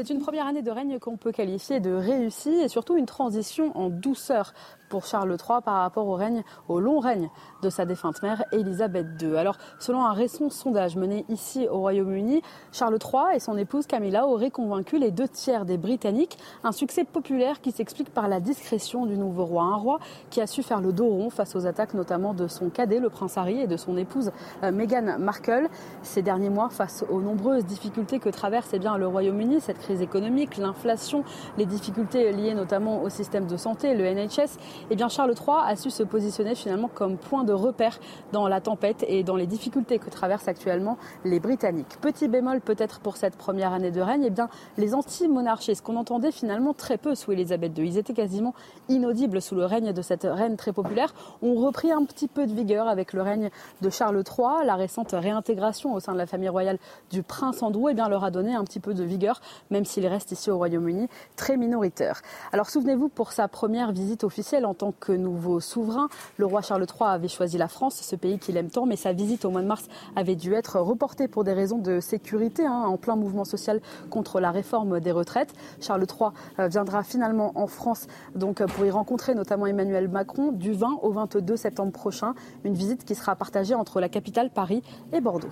C'est 0.00 0.08
une 0.08 0.20
première 0.20 0.46
année 0.46 0.62
de 0.62 0.70
règne 0.70 0.98
qu'on 0.98 1.18
peut 1.18 1.30
qualifier 1.30 1.78
de 1.78 1.92
réussie 1.92 2.54
et 2.54 2.68
surtout 2.68 2.96
une 2.96 3.04
transition 3.04 3.76
en 3.76 3.90
douceur 3.90 4.54
pour 4.88 5.06
Charles 5.06 5.30
III 5.30 5.60
par 5.64 5.76
rapport 5.76 6.06
au 6.06 6.14
règne, 6.14 6.42
au 6.68 6.80
long 6.80 6.98
règne 6.98 7.30
de 7.62 7.70
sa 7.70 7.84
défunte 7.84 8.22
mère 8.22 8.42
Elisabeth 8.50 9.06
II. 9.22 9.36
Alors, 9.36 9.56
selon 9.78 10.04
un 10.04 10.12
récent 10.12 10.50
sondage 10.50 10.96
mené 10.96 11.24
ici 11.28 11.68
au 11.68 11.78
Royaume-Uni, 11.78 12.42
Charles 12.72 12.98
III 13.02 13.36
et 13.36 13.40
son 13.40 13.56
épouse 13.56 13.86
Camilla 13.86 14.26
auraient 14.26 14.50
convaincu 14.50 14.98
les 14.98 15.10
deux 15.10 15.28
tiers 15.28 15.64
des 15.64 15.76
Britanniques. 15.78 16.38
Un 16.64 16.72
succès 16.72 17.04
populaire 17.04 17.60
qui 17.60 17.70
s'explique 17.70 18.10
par 18.10 18.26
la 18.26 18.40
discrétion 18.40 19.06
du 19.06 19.16
nouveau 19.16 19.44
roi. 19.44 19.62
Un 19.62 19.76
roi 19.76 19.98
qui 20.30 20.40
a 20.40 20.46
su 20.46 20.62
faire 20.62 20.80
le 20.80 20.92
dos 20.92 21.08
rond 21.08 21.30
face 21.30 21.54
aux 21.54 21.66
attaques 21.66 21.94
notamment 21.94 22.34
de 22.34 22.48
son 22.48 22.68
cadet, 22.70 22.98
le 22.98 23.10
prince 23.10 23.38
Harry, 23.38 23.60
et 23.60 23.66
de 23.66 23.76
son 23.76 23.96
épouse 23.96 24.32
euh, 24.64 24.72
Meghan 24.72 25.18
Markle. 25.18 25.68
Ces 26.02 26.22
derniers 26.22 26.50
mois, 26.50 26.68
face 26.70 27.04
aux 27.10 27.20
nombreuses 27.20 27.64
difficultés 27.64 28.18
que 28.18 28.30
traverse 28.30 28.70
eh 28.72 28.78
bien, 28.78 28.96
le 28.96 29.06
Royaume-Uni, 29.06 29.60
cette 29.60 29.78
crise 29.78 29.89
économique, 29.98 30.56
l'inflation, 30.56 31.24
les 31.58 31.66
difficultés 31.66 32.32
liées 32.32 32.54
notamment 32.54 33.02
au 33.02 33.08
système 33.08 33.46
de 33.46 33.56
santé, 33.56 33.94
le 33.94 34.04
NHS, 34.04 34.58
eh 34.90 34.96
bien 34.96 35.08
Charles 35.08 35.34
III 35.34 35.56
a 35.66 35.76
su 35.76 35.90
se 35.90 36.02
positionner 36.02 36.54
finalement 36.54 36.90
comme 36.92 37.16
point 37.16 37.44
de 37.44 37.52
repère 37.52 37.98
dans 38.32 38.48
la 38.48 38.60
tempête 38.60 39.04
et 39.08 39.22
dans 39.22 39.36
les 39.36 39.46
difficultés 39.46 39.98
que 39.98 40.10
traversent 40.10 40.48
actuellement 40.48 40.96
les 41.24 41.40
Britanniques. 41.40 41.98
Petit 42.00 42.28
bémol 42.28 42.60
peut-être 42.60 43.00
pour 43.00 43.16
cette 43.16 43.36
première 43.36 43.72
année 43.72 43.90
de 43.90 44.00
règne, 44.00 44.24
eh 44.26 44.30
bien 44.30 44.48
les 44.76 44.94
anti-monarchistes 44.94 45.84
qu'on 45.84 45.96
entendait 45.96 46.32
finalement 46.32 46.74
très 46.74 46.98
peu 46.98 47.14
sous 47.14 47.32
Elisabeth 47.32 47.76
II, 47.76 47.86
ils 47.86 47.98
étaient 47.98 48.14
quasiment 48.14 48.54
inaudibles 48.88 49.42
sous 49.42 49.54
le 49.54 49.64
règne 49.64 49.92
de 49.92 50.02
cette 50.02 50.24
reine 50.24 50.56
très 50.56 50.72
populaire, 50.72 51.12
ont 51.42 51.54
repris 51.54 51.92
un 51.92 52.04
petit 52.04 52.28
peu 52.28 52.46
de 52.46 52.52
vigueur 52.52 52.88
avec 52.88 53.12
le 53.12 53.22
règne 53.22 53.50
de 53.80 53.90
Charles 53.90 54.22
III. 54.26 54.66
La 54.66 54.76
récente 54.76 55.12
réintégration 55.12 55.94
au 55.94 56.00
sein 56.00 56.12
de 56.12 56.18
la 56.18 56.26
famille 56.26 56.48
royale 56.48 56.78
du 57.10 57.22
prince 57.22 57.62
Andrew 57.62 57.88
eh 57.90 57.94
bien, 57.94 58.08
leur 58.08 58.24
a 58.24 58.30
donné 58.30 58.54
un 58.54 58.64
petit 58.64 58.80
peu 58.80 58.94
de 58.94 59.04
vigueur, 59.04 59.40
même 59.70 59.84
s'il 59.84 60.06
reste 60.06 60.32
ici 60.32 60.50
au 60.50 60.56
Royaume-Uni 60.56 61.08
très 61.36 61.56
minoritaire. 61.56 62.22
Alors 62.52 62.68
souvenez-vous, 62.70 63.08
pour 63.08 63.32
sa 63.32 63.48
première 63.48 63.92
visite 63.92 64.24
officielle 64.24 64.66
en 64.66 64.74
tant 64.74 64.92
que 64.92 65.12
nouveau 65.12 65.60
souverain. 65.60 66.08
Le 66.36 66.46
roi 66.46 66.62
Charles 66.62 66.86
III 66.86 67.10
avait 67.10 67.28
choisi 67.28 67.58
la 67.58 67.68
France, 67.68 68.00
ce 68.02 68.16
pays 68.16 68.38
qu'il 68.38 68.56
aime 68.56 68.70
tant, 68.70 68.86
mais 68.86 68.96
sa 68.96 69.12
visite 69.12 69.44
au 69.44 69.50
mois 69.50 69.62
de 69.62 69.66
mars 69.66 69.86
avait 70.16 70.36
dû 70.36 70.54
être 70.54 70.78
reportée 70.80 71.28
pour 71.28 71.44
des 71.44 71.52
raisons 71.52 71.78
de 71.78 72.00
sécurité, 72.00 72.66
hein, 72.66 72.84
en 72.86 72.96
plein 72.96 73.16
mouvement 73.16 73.44
social 73.44 73.80
contre 74.10 74.40
la 74.40 74.50
réforme 74.50 75.00
des 75.00 75.12
retraites. 75.12 75.52
Charles 75.80 76.06
III 76.08 76.30
euh, 76.58 76.68
viendra 76.68 77.02
finalement 77.02 77.52
en 77.54 77.66
France 77.66 78.06
donc 78.34 78.64
pour 78.64 78.84
y 78.84 78.90
rencontrer 78.90 79.34
notamment 79.34 79.66
Emmanuel 79.66 80.08
Macron 80.08 80.52
du 80.52 80.72
20 80.72 81.00
au 81.02 81.12
22 81.12 81.56
septembre 81.56 81.92
prochain. 81.92 82.34
Une 82.64 82.74
visite 82.74 83.04
qui 83.04 83.14
sera 83.14 83.36
partagée 83.36 83.74
entre 83.74 84.00
la 84.00 84.08
capitale 84.08 84.50
Paris 84.50 84.82
et 85.12 85.20
Bordeaux. 85.20 85.48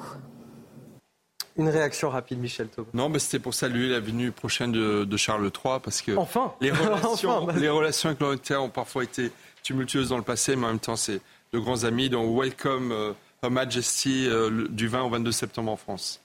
Une 1.59 1.69
réaction 1.69 2.09
rapide, 2.09 2.39
Michel. 2.39 2.69
Non, 2.95 3.09
mais 3.09 3.19
c'était 3.19 3.41
pour 3.41 3.53
saluer 3.53 3.89
la 3.89 3.99
venue 3.99 4.31
prochaine 4.31 4.71
de, 4.71 5.17
Charles 5.17 5.45
III, 5.45 5.81
parce 5.83 6.01
que 6.01 6.17
enfin 6.17 6.55
les 6.61 6.71
relations, 6.73 7.45
bah. 7.45 7.55
les 7.57 7.69
relations 7.69 8.11
avec 8.11 8.21
l'Angleterre 8.21 8.63
ont 8.63 8.69
parfois 8.69 9.03
été 9.03 9.33
tumultueuses 9.65 10.11
dans 10.11 10.17
le 10.17 10.23
passé, 10.23 10.55
mais 10.55 10.67
en 10.67 10.69
même 10.69 10.79
temps, 10.79 10.95
c'est 10.95 11.21
de 11.53 11.59
grands 11.59 11.83
amis. 11.83 12.09
Donc, 12.09 12.39
welcome 12.39 12.93
euh, 12.93 13.13
Her 13.43 13.51
Majesty 13.51 14.29
euh, 14.29 14.69
du 14.69 14.87
20 14.87 15.03
au 15.03 15.11
22 15.11 15.33
septembre 15.33 15.73
en 15.73 15.77
France. 15.77 16.21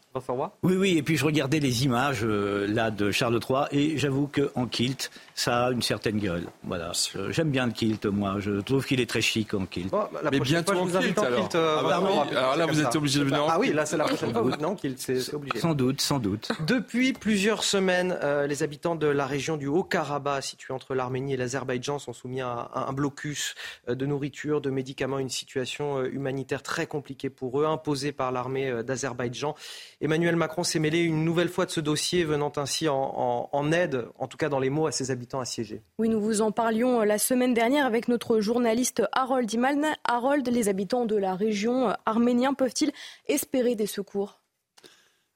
Oui, 0.61 0.75
oui, 0.75 0.97
et 0.97 1.03
puis 1.03 1.17
je 1.17 1.25
regardais 1.25 1.59
les 1.59 1.85
images 1.85 2.21
euh, 2.23 2.67
là 2.67 2.91
de 2.91 3.11
Charles 3.11 3.39
III 3.49 3.65
et 3.71 3.97
j'avoue 3.97 4.27
qu'en 4.27 4.67
kilt, 4.67 5.09
ça 5.33 5.65
a 5.65 5.71
une 5.71 5.81
certaine 5.81 6.19
gueule. 6.19 6.45
Voilà, 6.63 6.91
j'aime 7.29 7.49
bien 7.49 7.65
le 7.65 7.71
kilt, 7.71 8.05
moi. 8.05 8.35
Je 8.39 8.61
trouve 8.61 8.85
qu'il 8.85 9.01
est 9.01 9.09
très 9.09 9.21
chic 9.21 9.53
en 9.53 9.65
kilt. 9.65 9.91
Bah, 9.91 10.09
mais 10.31 10.39
bientôt 10.39 10.73
en 10.73 10.85
kilt, 10.85 11.17
alors. 11.17 11.49
Euh, 11.55 11.77
ah 11.79 11.83
bah 11.83 12.27
alors 12.37 12.55
là, 12.55 12.65
vous 12.67 12.79
êtes 12.79 12.95
obligé 12.95 13.19
de 13.19 13.25
venir 13.25 13.43
en 13.43 13.49
Ah 13.49 13.59
oui, 13.59 13.73
là, 13.73 13.85
c'est 13.85 13.97
la 13.97 14.05
prochaine 14.05 14.31
fois. 14.31 14.57
Non, 14.57 14.75
kilt, 14.75 14.99
c'est 14.99 15.33
obligé. 15.33 15.59
Sans 15.59 15.73
doute, 15.73 16.01
sans 16.01 16.19
doute. 16.19 16.51
Depuis 16.67 17.13
plusieurs 17.13 17.63
semaines, 17.63 18.17
euh, 18.21 18.45
les 18.45 18.61
habitants 18.61 18.95
de 18.95 19.07
la 19.07 19.25
région 19.25 19.57
du 19.57 19.67
Haut-Karabakh, 19.67 20.43
située 20.43 20.73
entre 20.73 20.93
l'Arménie 20.93 21.33
et 21.33 21.37
l'Azerbaïdjan, 21.37 21.97
sont 21.97 22.13
soumis 22.13 22.41
à 22.41 22.69
un 22.75 22.93
blocus 22.93 23.55
de 23.87 24.05
nourriture, 24.05 24.61
de 24.61 24.69
médicaments, 24.69 25.17
une 25.17 25.29
situation 25.29 26.03
humanitaire 26.03 26.61
très 26.61 26.85
compliquée 26.85 27.31
pour 27.31 27.59
eux, 27.59 27.65
imposée 27.65 28.11
par 28.11 28.31
l'armée 28.31 28.83
d'Azerbaïdjan. 28.83 29.55
Emmanuel 30.03 30.35
Macron 30.35 30.65
s'est 30.65 30.79
mêlé 30.79 30.99
une 30.99 31.23
nouvelle 31.23 31.47
fois 31.47 31.65
de 31.65 31.71
ce 31.71 31.79
dossier, 31.79 32.25
venant 32.25 32.51
ainsi 32.57 32.89
en, 32.89 33.71
aide, 33.71 34.05
en 34.19 34.27
tout 34.27 34.35
cas 34.35 34.49
dans 34.49 34.59
les 34.59 34.69
mots, 34.69 34.85
à 34.85 34.91
ses 34.91 35.11
habitants 35.11 35.39
assiégés. 35.39 35.81
Oui, 35.97 36.09
nous 36.09 36.19
vous 36.19 36.41
en 36.41 36.51
parlions 36.51 36.99
euh, 36.99 37.05
la 37.05 37.17
semaine 37.17 37.53
dernière 37.53 37.85
avec 37.85 38.09
notre 38.09 38.41
journaliste 38.41 39.01
Harold 39.13 39.51
Iman. 39.53 39.95
Harold, 40.03 40.45
les 40.49 40.67
habitants 40.67 41.05
de 41.05 41.15
la 41.15 41.35
région 41.35 41.89
euh, 41.89 41.93
arménienne 42.05 42.53
peuvent-ils 42.53 42.91
espérer 43.29 43.75
des 43.75 43.85
secours? 43.85 44.41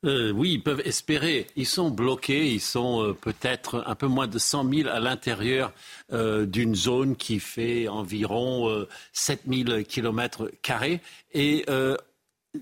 Euh, 0.04 0.32
oui, 0.32 0.56
ils 0.56 0.62
peuvent 0.62 0.82
espérer. 0.84 1.48
Ils 1.56 1.66
sont 1.66 1.90
bloqués. 1.90 2.52
Ils 2.52 2.60
sont 2.60 3.16
peut-être 3.22 3.86
un 3.88 3.96
peu 3.96 4.08
moins 4.08 4.28
de 4.28 4.38
100 4.38 4.70
000 4.70 4.90
à 4.90 5.00
l'intérieur 5.00 5.74
d'une 6.12 6.76
zone 6.76 7.16
qui 7.16 7.40
fait 7.40 7.88
environ 7.88 8.86
7 9.14 9.42
000 9.48 9.84
kilomètres 9.84 10.52
carrés. 10.62 11.02
Et 11.34 11.66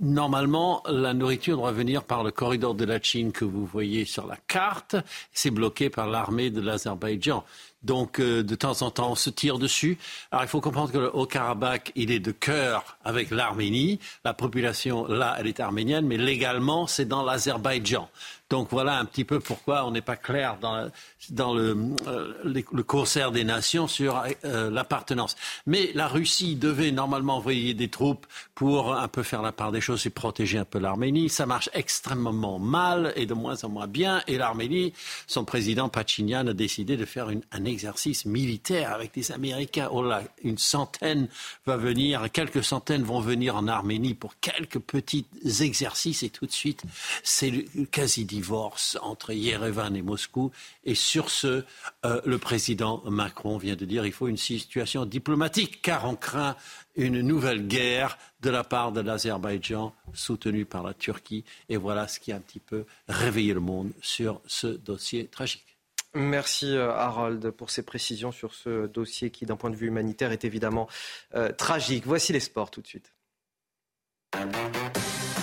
Normalement, 0.01 0.83
la 0.87 1.13
nourriture 1.13 1.57
doit 1.57 1.71
venir 1.71 2.03
par 2.03 2.23
le 2.23 2.31
corridor 2.31 2.75
de 2.75 2.85
la 2.85 3.01
Chine 3.01 3.31
que 3.31 3.45
vous 3.45 3.65
voyez 3.65 4.05
sur 4.05 4.25
la 4.27 4.37
carte. 4.47 4.95
C'est 5.33 5.51
bloqué 5.51 5.89
par 5.89 6.07
l'armée 6.07 6.49
de 6.49 6.61
l'Azerbaïdjan. 6.61 7.43
Donc, 7.83 8.19
euh, 8.19 8.41
de 8.41 8.55
temps 8.55 8.81
en 8.81 8.89
temps, 8.89 9.11
on 9.11 9.15
se 9.15 9.29
tire 9.29 9.59
dessus. 9.59 9.99
Alors, 10.31 10.43
il 10.43 10.47
faut 10.47 10.59
comprendre 10.59 10.91
que 10.91 10.97
le 10.97 11.15
Haut-Karabakh, 11.15 11.91
il 11.95 12.09
est 12.09 12.19
de 12.19 12.31
cœur 12.31 12.97
avec 13.05 13.29
l'Arménie. 13.29 13.99
La 14.23 14.33
population, 14.33 15.05
là, 15.07 15.35
elle 15.39 15.45
est 15.45 15.59
arménienne, 15.59 16.07
mais 16.07 16.17
légalement, 16.17 16.87
c'est 16.87 17.05
dans 17.05 17.21
l'Azerbaïdjan. 17.21 18.09
Donc 18.49 18.67
voilà 18.69 18.99
un 18.99 19.05
petit 19.05 19.25
peu 19.25 19.39
pourquoi 19.39 19.85
on 19.87 19.91
n'est 19.91 20.01
pas 20.01 20.15
clair 20.15 20.57
dans, 20.61 20.91
dans 21.31 21.55
le, 21.55 21.75
euh, 22.07 22.63
concert 22.85 23.31
des 23.31 23.43
nations 23.43 23.87
sur 23.87 24.23
euh, 24.43 24.69
l'appartenance. 24.69 25.35
Mais 25.65 25.89
la 25.95 26.07
Russie 26.07 26.55
devait 26.55 26.91
normalement 26.91 27.37
envoyer 27.37 27.73
des 27.73 27.87
troupes 27.87 28.27
pour 28.53 28.93
un 28.93 29.07
peu 29.07 29.23
faire 29.23 29.41
la 29.41 29.51
part 29.51 29.71
des 29.71 29.81
choses 29.81 30.05
et 30.05 30.11
protéger 30.11 30.59
un 30.59 30.65
peu 30.65 30.77
l'Arménie. 30.77 31.27
Ça 31.27 31.47
marche 31.47 31.71
extrêmement 31.73 32.59
mal 32.59 33.13
et 33.15 33.25
de 33.25 33.33
moins 33.33 33.63
en 33.63 33.69
moins 33.69 33.87
bien. 33.87 34.21
Et 34.27 34.37
l'Arménie, 34.37 34.93
son 35.25 35.43
président 35.43 35.89
Pachinian 35.89 36.45
a 36.45 36.53
décidé 36.53 36.97
de 36.97 37.05
faire 37.05 37.29
un 37.51 37.65
exercice 37.65 38.25
militaire 38.25 38.93
avec 38.93 39.11
des 39.15 39.31
Américains. 39.31 39.89
Oh 39.91 40.03
là, 40.03 40.21
une 40.43 40.59
centaine 40.59 41.29
va 41.65 41.77
venir, 41.77 42.31
quelques 42.31 42.63
centaines 42.63 43.03
vont 43.03 43.21
venir 43.21 43.55
en 43.55 43.67
Arménie 43.67 44.13
pour 44.13 44.39
quelques 44.39 44.79
petits 44.79 45.25
exercices 45.61 46.21
et 46.21 46.29
tout 46.29 46.45
de 46.45 46.51
suite, 46.51 46.83
c'est 47.23 47.65
quasi 47.91 48.25
divorce 48.35 48.97
entre 49.01 49.31
Yerevan 49.31 49.95
et 49.95 50.01
Moscou. 50.01 50.51
Et 50.83 50.95
sur 50.95 51.29
ce, 51.29 51.63
euh, 52.05 52.21
le 52.25 52.37
président 52.37 53.01
Macron 53.05 53.57
vient 53.57 53.77
de 53.77 53.85
dire 53.85 54.03
qu'il 54.03 54.11
faut 54.11 54.27
une 54.27 54.37
situation 54.37 55.05
diplomatique, 55.05 55.81
car 55.81 56.05
on 56.05 56.15
craint 56.15 56.55
une 56.97 57.21
nouvelle 57.21 57.65
guerre 57.67 58.17
de 58.41 58.49
la 58.49 58.63
part 58.63 58.91
de 58.91 58.99
l'Azerbaïdjan, 58.99 59.93
soutenue 60.13 60.65
par 60.65 60.83
la 60.83 60.93
Turquie. 60.93 61.45
Et 61.69 61.77
voilà 61.77 62.09
ce 62.09 62.19
qui 62.19 62.33
a 62.33 62.35
un 62.35 62.41
petit 62.41 62.59
peu 62.59 62.85
réveillé 63.07 63.53
le 63.53 63.61
monde 63.61 63.91
sur 64.01 64.41
ce 64.45 64.67
dossier 64.67 65.27
tragique. 65.27 65.77
Merci 66.13 66.75
euh, 66.75 66.91
Harold 66.91 67.51
pour 67.51 67.69
ces 67.69 67.83
précisions 67.83 68.31
sur 68.31 68.53
ce 68.53 68.87
dossier 68.87 69.29
qui, 69.31 69.45
d'un 69.45 69.57
point 69.57 69.69
de 69.69 69.75
vue 69.75 69.87
humanitaire, 69.87 70.31
est 70.31 70.43
évidemment 70.43 70.87
euh, 71.35 71.51
tragique. 71.51 72.03
Voici 72.05 72.33
les 72.33 72.39
sports 72.41 72.71
tout 72.71 72.81
de 72.81 72.87
suite. 72.87 73.13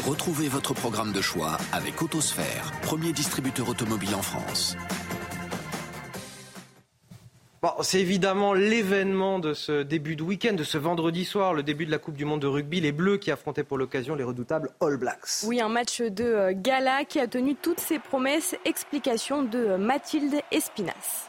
Retrouvez 0.06 0.48
votre 0.48 0.74
programme 0.74 1.12
de 1.12 1.20
choix 1.20 1.58
avec 1.72 2.02
Autosphère, 2.02 2.72
premier 2.82 3.12
distributeur 3.12 3.68
automobile 3.68 4.16
en 4.16 4.22
France. 4.22 4.76
c'est 7.82 8.00
évidemment 8.00 8.52
l'événement 8.52 9.38
de 9.38 9.54
ce 9.54 9.84
début 9.84 10.16
de 10.16 10.24
week-end, 10.24 10.54
de 10.54 10.64
ce 10.64 10.76
vendredi 10.76 11.24
soir, 11.24 11.54
le 11.54 11.62
début 11.62 11.86
de 11.86 11.92
la 11.92 11.98
Coupe 11.98 12.16
du 12.16 12.24
Monde 12.24 12.40
de 12.40 12.48
rugby. 12.48 12.80
Les 12.80 12.90
Bleus 12.90 13.18
qui 13.18 13.30
affrontaient 13.30 13.62
pour 13.62 13.78
l'occasion 13.78 14.16
les 14.16 14.24
redoutables 14.24 14.70
All 14.80 14.96
Blacks. 14.96 15.44
Oui, 15.44 15.60
un 15.60 15.68
match 15.68 16.00
de 16.00 16.24
euh, 16.24 16.52
gala 16.52 17.04
qui 17.04 17.20
a 17.20 17.28
tenu 17.28 17.54
toutes 17.54 17.78
ses 17.78 18.00
promesses. 18.00 18.56
Explication 18.64 19.44
de 19.44 19.58
euh, 19.58 19.78
Mathilde 19.78 20.34
Espinas. 20.50 21.28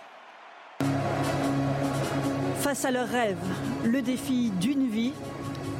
Face 2.61 2.86
à 2.86 2.91
leur 2.91 3.07
rêve, 3.07 3.38
le 3.86 4.01
défi 4.01 4.49
d'une 4.59 4.89
vie, 4.89 5.13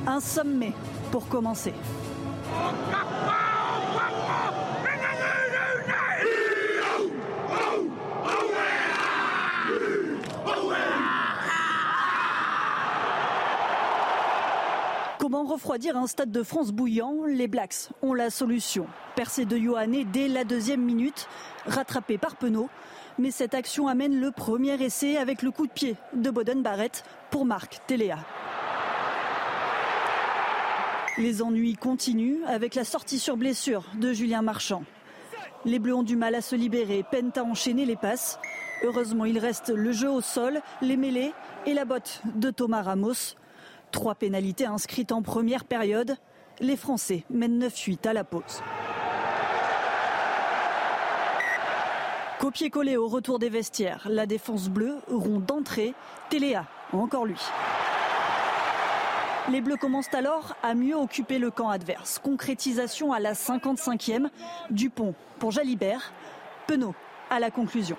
un 0.06 0.20
sommet 0.20 0.74
pour 1.12 1.28
commencer. 1.28 1.74
Comment 15.24 15.45
refroidir 15.45 15.95
un 15.95 16.06
stade 16.06 16.32
de 16.32 16.43
France 16.43 16.72
bouillant 16.72 17.24
Les 17.26 17.47
Blacks 17.47 17.89
ont 18.01 18.14
la 18.14 18.30
solution. 18.30 18.88
Percé 19.16 19.45
de 19.45 19.56
Yohanné 19.56 20.04
dès 20.04 20.28
la 20.28 20.43
deuxième 20.43 20.82
minute, 20.82 21.30
rattrapé 21.66 22.18
par 22.18 22.36
Penaud. 22.36 22.70
Mais 23.18 23.32
cette 23.32 23.54
action 23.54 23.88
amène 23.88 24.20
le 24.20 24.32
premier 24.32 24.74
essai 24.84 25.18
avec 25.18 25.41
le 25.41 25.51
coup 25.51 25.66
de 25.66 25.72
pied 25.72 25.95
de 26.14 26.30
Boden 26.30 26.62
Barrett 26.62 27.06
pour 27.32 27.45
Marc 27.45 27.80
Téléa. 27.88 28.18
Les 31.20 31.43
ennuis 31.43 31.76
continuent 31.76 32.43
avec 32.47 32.74
la 32.74 32.84
sortie 32.84 33.20
sur 33.20 33.38
blessure 33.38 33.84
de 33.95 34.14
Julien 34.14 34.41
Marchand. 34.41 34.84
Les 35.64 35.78
Bleus 35.78 35.93
ont 35.93 36.03
du 36.03 36.16
mal 36.16 36.34
à 36.34 36.41
se 36.41 36.55
libérer, 36.55 37.05
peinent 37.09 37.32
à 37.36 37.43
enchaîner 37.43 37.86
les 37.86 37.95
passes. 37.95 38.39
Heureusement, 38.84 39.26
il 39.26 39.38
reste 39.38 39.70
le 39.70 39.91
jeu 39.91 40.09
au 40.09 40.22
sol, 40.22 40.59
les 40.82 40.97
mêlées 40.97 41.32
et 41.68 41.76
la 41.76 41.86
botte 41.86 42.24
de 42.34 42.49
Thomas 42.49 42.82
Ramos. 42.82 43.36
Trois 43.91 44.16
pénalités 44.16 44.66
inscrites 44.66 45.11
en 45.11 45.22
première 45.22 45.66
période. 45.66 46.18
Les 46.59 46.76
Français 46.76 47.26
mènent 47.30 47.64
9-8 47.64 48.07
à 48.07 48.14
la 48.14 48.24
pause. 48.24 48.64
Copier-coller 52.39 52.97
au 52.97 53.07
retour 53.07 53.38
des 53.38 53.49
vestiaires. 53.49 54.07
La 54.09 54.26
défense 54.26 54.68
bleue, 54.68 54.97
rond 55.07 55.39
d'entrée. 55.39 55.93
Téléa, 56.32 56.66
encore 56.91 57.26
lui. 57.26 57.39
Les 59.50 59.60
Bleus 59.60 59.76
commencent 59.76 60.14
alors 60.14 60.56
à 60.64 60.74
mieux 60.74 60.96
occuper 60.96 61.38
le 61.38 61.52
camp 61.52 61.70
adverse. 61.70 62.18
Concrétisation 62.18 63.12
à 63.12 63.20
la 63.20 63.34
55e. 63.34 64.30
Dupont 64.70 65.16
pour 65.39 65.52
Jalibert. 65.52 66.14
Penaud 66.66 66.96
à 67.30 67.39
la 67.39 67.52
conclusion. 67.52 67.98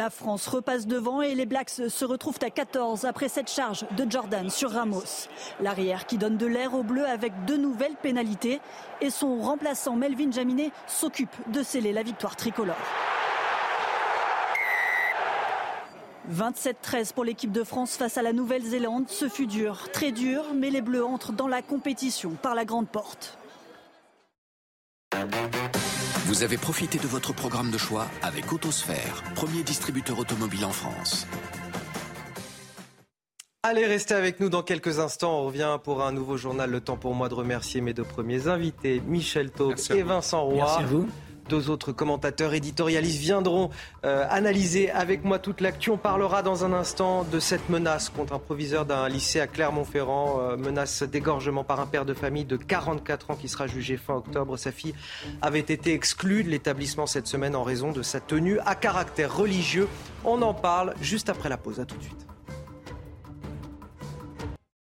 La 0.00 0.08
France 0.08 0.48
repasse 0.48 0.86
devant 0.86 1.20
et 1.20 1.34
les 1.34 1.44
Blacks 1.44 1.68
se 1.68 2.04
retrouvent 2.06 2.38
à 2.40 2.48
14 2.48 3.04
après 3.04 3.28
cette 3.28 3.50
charge 3.50 3.84
de 3.98 4.10
Jordan 4.10 4.48
sur 4.48 4.70
Ramos. 4.70 5.28
L'arrière 5.60 6.06
qui 6.06 6.16
donne 6.16 6.38
de 6.38 6.46
l'air 6.46 6.72
au 6.72 6.82
bleu 6.82 7.04
avec 7.04 7.34
deux 7.44 7.58
nouvelles 7.58 7.96
pénalités 8.00 8.62
et 9.02 9.10
son 9.10 9.42
remplaçant 9.42 9.96
Melvin 9.96 10.30
Jaminet 10.30 10.70
s'occupe 10.86 11.36
de 11.52 11.62
sceller 11.62 11.92
la 11.92 12.02
victoire 12.02 12.34
tricolore. 12.34 12.76
27-13 16.32 17.12
pour 17.12 17.24
l'équipe 17.24 17.52
de 17.52 17.62
France 17.62 17.98
face 17.98 18.16
à 18.16 18.22
la 18.22 18.32
Nouvelle-Zélande. 18.32 19.04
Ce 19.10 19.28
fut 19.28 19.46
dur, 19.46 19.90
très 19.92 20.12
dur, 20.12 20.46
mais 20.54 20.70
les 20.70 20.80
Bleus 20.80 21.04
entrent 21.04 21.32
dans 21.32 21.46
la 21.46 21.60
compétition 21.60 22.30
par 22.40 22.54
la 22.54 22.64
grande 22.64 22.88
porte. 22.88 23.36
Vous 26.30 26.44
avez 26.44 26.58
profité 26.58 26.96
de 26.96 27.08
votre 27.08 27.32
programme 27.32 27.72
de 27.72 27.76
choix 27.76 28.06
avec 28.22 28.52
Autosphère, 28.52 29.24
premier 29.34 29.64
distributeur 29.64 30.16
automobile 30.16 30.64
en 30.64 30.70
France. 30.70 31.26
Allez, 33.64 33.84
restez 33.84 34.14
avec 34.14 34.38
nous 34.38 34.48
dans 34.48 34.62
quelques 34.62 35.00
instants. 35.00 35.40
On 35.40 35.46
revient 35.46 35.76
pour 35.82 36.04
un 36.04 36.12
nouveau 36.12 36.36
journal. 36.36 36.70
Le 36.70 36.80
temps 36.80 36.96
pour 36.96 37.16
moi 37.16 37.28
de 37.28 37.34
remercier 37.34 37.80
mes 37.80 37.94
deux 37.94 38.04
premiers 38.04 38.46
invités, 38.46 39.02
Michel 39.08 39.50
Taub 39.50 39.74
et 39.92 40.02
Vincent 40.02 40.44
Roy. 40.44 40.54
Merci 40.54 40.78
à 40.78 40.86
vous. 40.86 41.08
Deux 41.50 41.68
autres 41.68 41.90
commentateurs 41.90 42.54
éditorialistes 42.54 43.18
viendront 43.18 43.70
euh, 44.04 44.24
analyser 44.30 44.88
avec 44.88 45.24
moi 45.24 45.40
toute 45.40 45.60
l'actu. 45.60 45.90
On 45.90 45.96
parlera 45.96 46.44
dans 46.44 46.64
un 46.64 46.72
instant 46.72 47.24
de 47.24 47.40
cette 47.40 47.68
menace 47.68 48.08
contre 48.08 48.34
un 48.34 48.38
proviseur 48.38 48.86
d'un 48.86 49.08
lycée 49.08 49.40
à 49.40 49.48
Clermont-Ferrand, 49.48 50.38
euh, 50.40 50.56
menace 50.56 51.02
d'égorgement 51.02 51.64
par 51.64 51.80
un 51.80 51.86
père 51.86 52.04
de 52.04 52.14
famille 52.14 52.44
de 52.44 52.56
44 52.56 53.32
ans 53.32 53.34
qui 53.34 53.48
sera 53.48 53.66
jugé 53.66 53.96
fin 53.96 54.14
octobre. 54.14 54.56
Sa 54.56 54.70
fille 54.70 54.94
avait 55.42 55.58
été 55.58 55.92
exclue 55.92 56.44
de 56.44 56.50
l'établissement 56.50 57.08
cette 57.08 57.26
semaine 57.26 57.56
en 57.56 57.64
raison 57.64 57.90
de 57.90 58.02
sa 58.02 58.20
tenue 58.20 58.60
à 58.60 58.76
caractère 58.76 59.36
religieux. 59.36 59.88
On 60.24 60.42
en 60.42 60.54
parle 60.54 60.94
juste 61.00 61.30
après 61.30 61.48
la 61.48 61.56
pause. 61.56 61.80
À 61.80 61.84
tout 61.84 61.96
de 61.96 62.04
suite 62.04 62.26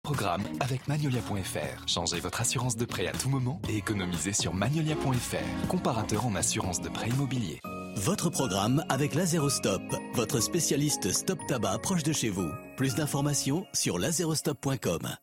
programme 0.10 0.41
avec 0.60 0.88
Magnolia.fr. 0.88 1.88
Changez 1.88 2.20
votre 2.20 2.41
assurance 2.41 2.76
de 2.76 2.84
prêt 2.84 3.05
à 3.05 3.12
tout 3.12 3.30
moment 3.30 3.62
et 3.70 3.78
économisez 3.78 4.34
sur 4.34 4.55
Magnolia.fr, 4.55 5.68
comparateur 5.68 6.26
en 6.26 6.34
assurance 6.34 6.82
de 6.82 6.89
prêt 6.89 7.10
immobilier. 7.10 7.60
Votre 7.95 8.32
programme 8.32 8.84
avec 8.89 9.14
Lazerostop, 9.14 9.84
votre 10.16 10.39
spécialiste 10.39 11.12
stop 11.12 11.38
tabac 11.47 11.78
proche 11.84 12.01
de 12.01 12.12
chez 12.12 12.30
vous. 12.32 12.49
Plus 12.76 12.95
d'informations 12.95 13.68
sur 13.72 13.99
lazerostop.com. 13.99 15.16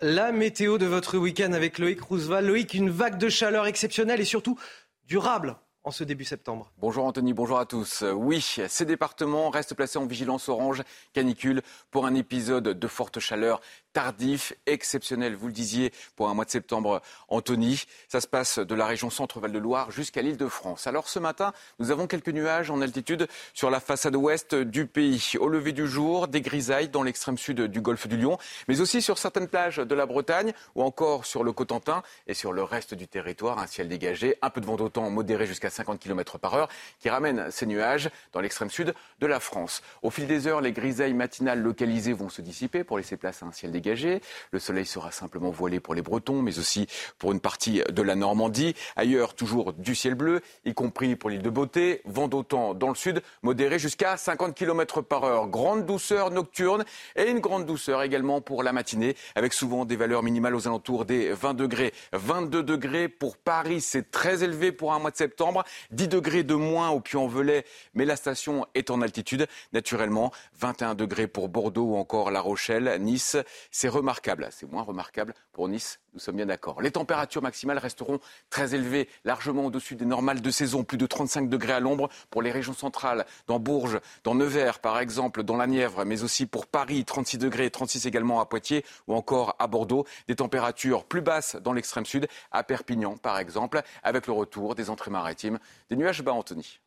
La 0.00 0.32
météo 0.32 0.78
de 0.78 0.86
votre 0.86 1.18
week-end 1.18 1.52
avec 1.52 1.78
Loïc 1.78 2.00
Roosevelt. 2.00 2.46
Loïc, 2.46 2.72
une 2.72 2.88
vague 2.88 3.18
de 3.18 3.28
chaleur 3.28 3.66
exceptionnelle 3.66 4.22
et 4.22 4.24
surtout 4.24 4.58
durable 5.06 5.56
en 5.84 5.90
ce 5.90 6.02
début 6.02 6.24
septembre. 6.24 6.72
Bonjour 6.78 7.04
Anthony, 7.04 7.34
bonjour 7.34 7.58
à 7.58 7.66
tous. 7.66 8.02
Oui, 8.02 8.40
ces 8.40 8.84
départements 8.86 9.50
restent 9.50 9.74
placés 9.74 9.98
en 9.98 10.06
vigilance 10.06 10.48
orange 10.48 10.82
canicule 11.12 11.62
pour 11.90 12.06
un 12.06 12.14
épisode 12.14 12.64
de 12.64 12.88
forte 12.88 13.20
chaleur 13.20 13.60
tardif, 13.94 14.52
exceptionnel, 14.66 15.36
vous 15.36 15.46
le 15.46 15.52
disiez, 15.52 15.92
pour 16.16 16.28
un 16.28 16.34
mois 16.34 16.44
de 16.44 16.50
septembre, 16.50 17.00
Anthony. 17.28 17.84
Ça 18.08 18.20
se 18.20 18.26
passe 18.26 18.58
de 18.58 18.74
la 18.74 18.86
région 18.86 19.08
centre-Val 19.08 19.52
de 19.52 19.58
Loire 19.58 19.92
jusqu'à 19.92 20.20
l'île 20.20 20.36
de 20.36 20.48
France. 20.48 20.86
Alors 20.86 21.08
ce 21.08 21.20
matin, 21.20 21.52
nous 21.78 21.92
avons 21.92 22.08
quelques 22.08 22.28
nuages 22.28 22.70
en 22.70 22.82
altitude 22.82 23.28
sur 23.54 23.70
la 23.70 23.78
façade 23.78 24.16
ouest 24.16 24.54
du 24.54 24.86
pays. 24.86 25.34
Au 25.38 25.48
lever 25.48 25.72
du 25.72 25.86
jour, 25.86 26.26
des 26.26 26.40
grisailles 26.40 26.88
dans 26.88 27.04
l'extrême 27.04 27.38
sud 27.38 27.62
du 27.62 27.80
golfe 27.80 28.08
du 28.08 28.16
Lion, 28.16 28.36
mais 28.66 28.80
aussi 28.80 29.00
sur 29.00 29.16
certaines 29.16 29.46
plages 29.46 29.76
de 29.76 29.94
la 29.94 30.06
Bretagne 30.06 30.52
ou 30.74 30.82
encore 30.82 31.24
sur 31.24 31.44
le 31.44 31.52
Cotentin 31.52 32.02
et 32.26 32.34
sur 32.34 32.52
le 32.52 32.64
reste 32.64 32.94
du 32.94 33.06
territoire. 33.06 33.60
Un 33.60 33.68
ciel 33.68 33.88
dégagé, 33.88 34.36
un 34.42 34.50
peu 34.50 34.60
de 34.60 34.66
vent 34.66 34.76
d'autant 34.76 35.08
modéré 35.08 35.46
jusqu'à 35.46 35.70
50 35.70 36.00
km 36.00 36.38
par 36.38 36.54
heure 36.54 36.68
qui 36.98 37.08
ramène 37.08 37.48
ces 37.52 37.66
nuages 37.66 38.10
dans 38.32 38.40
l'extrême 38.40 38.70
sud 38.70 38.92
de 39.20 39.26
la 39.28 39.38
France. 39.38 39.82
Au 40.02 40.10
fil 40.10 40.26
des 40.26 40.48
heures, 40.48 40.60
les 40.60 40.72
grisailles 40.72 41.14
matinales 41.14 41.62
localisées 41.62 42.12
vont 42.12 42.28
se 42.28 42.42
dissiper 42.42 42.82
pour 42.82 42.98
laisser 42.98 43.16
place 43.16 43.40
à 43.44 43.46
un 43.46 43.52
ciel 43.52 43.70
dégagé. 43.70 43.83
Le 43.84 44.58
soleil 44.58 44.86
sera 44.86 45.10
simplement 45.10 45.50
voilé 45.50 45.80
pour 45.80 45.94
les 45.94 46.02
Bretons, 46.02 46.42
mais 46.42 46.58
aussi 46.58 46.86
pour 47.18 47.32
une 47.32 47.40
partie 47.40 47.82
de 47.88 48.02
la 48.02 48.14
Normandie. 48.14 48.74
Ailleurs, 48.96 49.34
toujours 49.34 49.72
du 49.72 49.94
ciel 49.94 50.14
bleu, 50.14 50.40
y 50.64 50.74
compris 50.74 51.16
pour 51.16 51.30
l'île 51.30 51.42
de 51.42 51.50
Beauté. 51.50 52.00
Vent 52.04 52.28
d'autant 52.28 52.74
dans 52.74 52.88
le 52.88 52.94
sud, 52.94 53.22
modéré 53.42 53.78
jusqu'à 53.78 54.16
50 54.16 54.54
km 54.54 55.02
par 55.02 55.24
heure. 55.24 55.48
Grande 55.48 55.86
douceur 55.86 56.30
nocturne 56.30 56.84
et 57.16 57.30
une 57.30 57.40
grande 57.40 57.66
douceur 57.66 58.02
également 58.02 58.40
pour 58.40 58.62
la 58.62 58.72
matinée, 58.72 59.16
avec 59.34 59.52
souvent 59.52 59.84
des 59.84 59.96
valeurs 59.96 60.22
minimales 60.22 60.54
aux 60.54 60.66
alentours 60.66 61.04
des 61.04 61.32
20 61.32 61.54
degrés. 61.54 61.92
22 62.12 62.62
degrés 62.62 63.08
pour 63.08 63.36
Paris, 63.36 63.80
c'est 63.80 64.10
très 64.10 64.42
élevé 64.42 64.72
pour 64.72 64.92
un 64.92 64.98
mois 64.98 65.10
de 65.10 65.16
septembre. 65.16 65.64
10 65.90 66.08
degrés 66.08 66.42
de 66.42 66.54
moins 66.54 66.90
au 66.90 67.00
Puy-en-Velay, 67.00 67.64
mais 67.94 68.04
la 68.04 68.16
station 68.16 68.66
est 68.74 68.90
en 68.90 69.02
altitude. 69.02 69.46
Naturellement, 69.72 70.32
21 70.58 70.94
degrés 70.94 71.26
pour 71.26 71.48
Bordeaux 71.48 71.92
ou 71.92 71.96
encore 71.96 72.30
La 72.30 72.40
Rochelle, 72.40 72.96
Nice. 73.00 73.36
C'est 73.76 73.88
remarquable. 73.88 74.46
C'est 74.52 74.70
moins 74.70 74.84
remarquable 74.84 75.34
pour 75.50 75.66
Nice 75.66 75.98
nous 76.12 76.20
sommes 76.20 76.36
bien 76.36 76.46
d'accord. 76.46 76.80
Les 76.80 76.92
températures 76.92 77.42
maximales 77.42 77.78
resteront 77.78 78.20
très 78.48 78.76
élevées, 78.76 79.08
largement 79.24 79.66
au-dessus 79.66 79.96
des 79.96 80.04
normales 80.04 80.40
de 80.40 80.50
saison. 80.52 80.84
Plus 80.84 80.96
de 80.96 81.06
35 81.06 81.48
degrés 81.48 81.72
à 81.72 81.80
l'ombre 81.80 82.08
pour 82.30 82.40
les 82.40 82.52
régions 82.52 82.72
centrales, 82.72 83.26
dans 83.48 83.58
Bourges, 83.58 83.98
dans 84.22 84.36
Nevers 84.36 84.78
par 84.78 85.00
exemple, 85.00 85.42
dans 85.42 85.56
la 85.56 85.66
Nièvre, 85.66 86.04
mais 86.04 86.22
aussi 86.22 86.46
pour 86.46 86.68
Paris, 86.68 87.04
36 87.04 87.38
degrés, 87.38 87.68
36 87.68 88.06
également 88.06 88.40
à 88.40 88.46
Poitiers 88.46 88.84
ou 89.08 89.14
encore 89.16 89.56
à 89.58 89.66
Bordeaux. 89.66 90.06
Des 90.28 90.36
températures 90.36 91.04
plus 91.04 91.20
basses 91.20 91.56
dans 91.56 91.72
l'extrême 91.72 92.06
sud, 92.06 92.28
à 92.52 92.62
Perpignan 92.62 93.16
par 93.16 93.40
exemple, 93.40 93.82
avec 94.04 94.28
le 94.28 94.34
retour 94.34 94.76
des 94.76 94.88
entrées 94.88 95.10
maritimes. 95.10 95.58
Des 95.90 95.96
nuages 95.96 96.22
bas, 96.22 96.32
Anthony. 96.32 96.78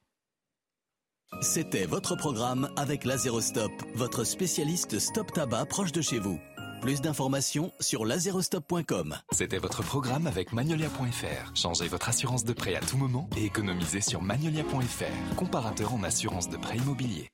C'était 1.41 1.85
votre 1.85 2.15
programme 2.15 2.69
avec 2.77 3.05
Stop, 3.41 3.71
votre 3.93 4.23
spécialiste 4.23 4.99
stop 4.99 5.33
tabac 5.33 5.65
proche 5.65 5.91
de 5.91 6.01
chez 6.01 6.19
vous. 6.19 6.39
Plus 6.81 7.01
d'informations 7.01 7.71
sur 7.79 8.05
laserostop.com. 8.05 9.15
C'était 9.31 9.57
votre 9.57 9.83
programme 9.83 10.27
avec 10.27 10.53
Magnolia.fr. 10.53 11.55
Changez 11.55 11.87
votre 11.87 12.09
assurance 12.09 12.43
de 12.43 12.53
prêt 12.53 12.75
à 12.75 12.79
tout 12.79 12.97
moment 12.97 13.29
et 13.35 13.45
économisez 13.45 14.01
sur 14.01 14.21
Magnolia.fr, 14.21 15.35
comparateur 15.35 15.93
en 15.93 16.03
assurance 16.03 16.49
de 16.49 16.57
prêt 16.57 16.77
immobilier. 16.77 17.31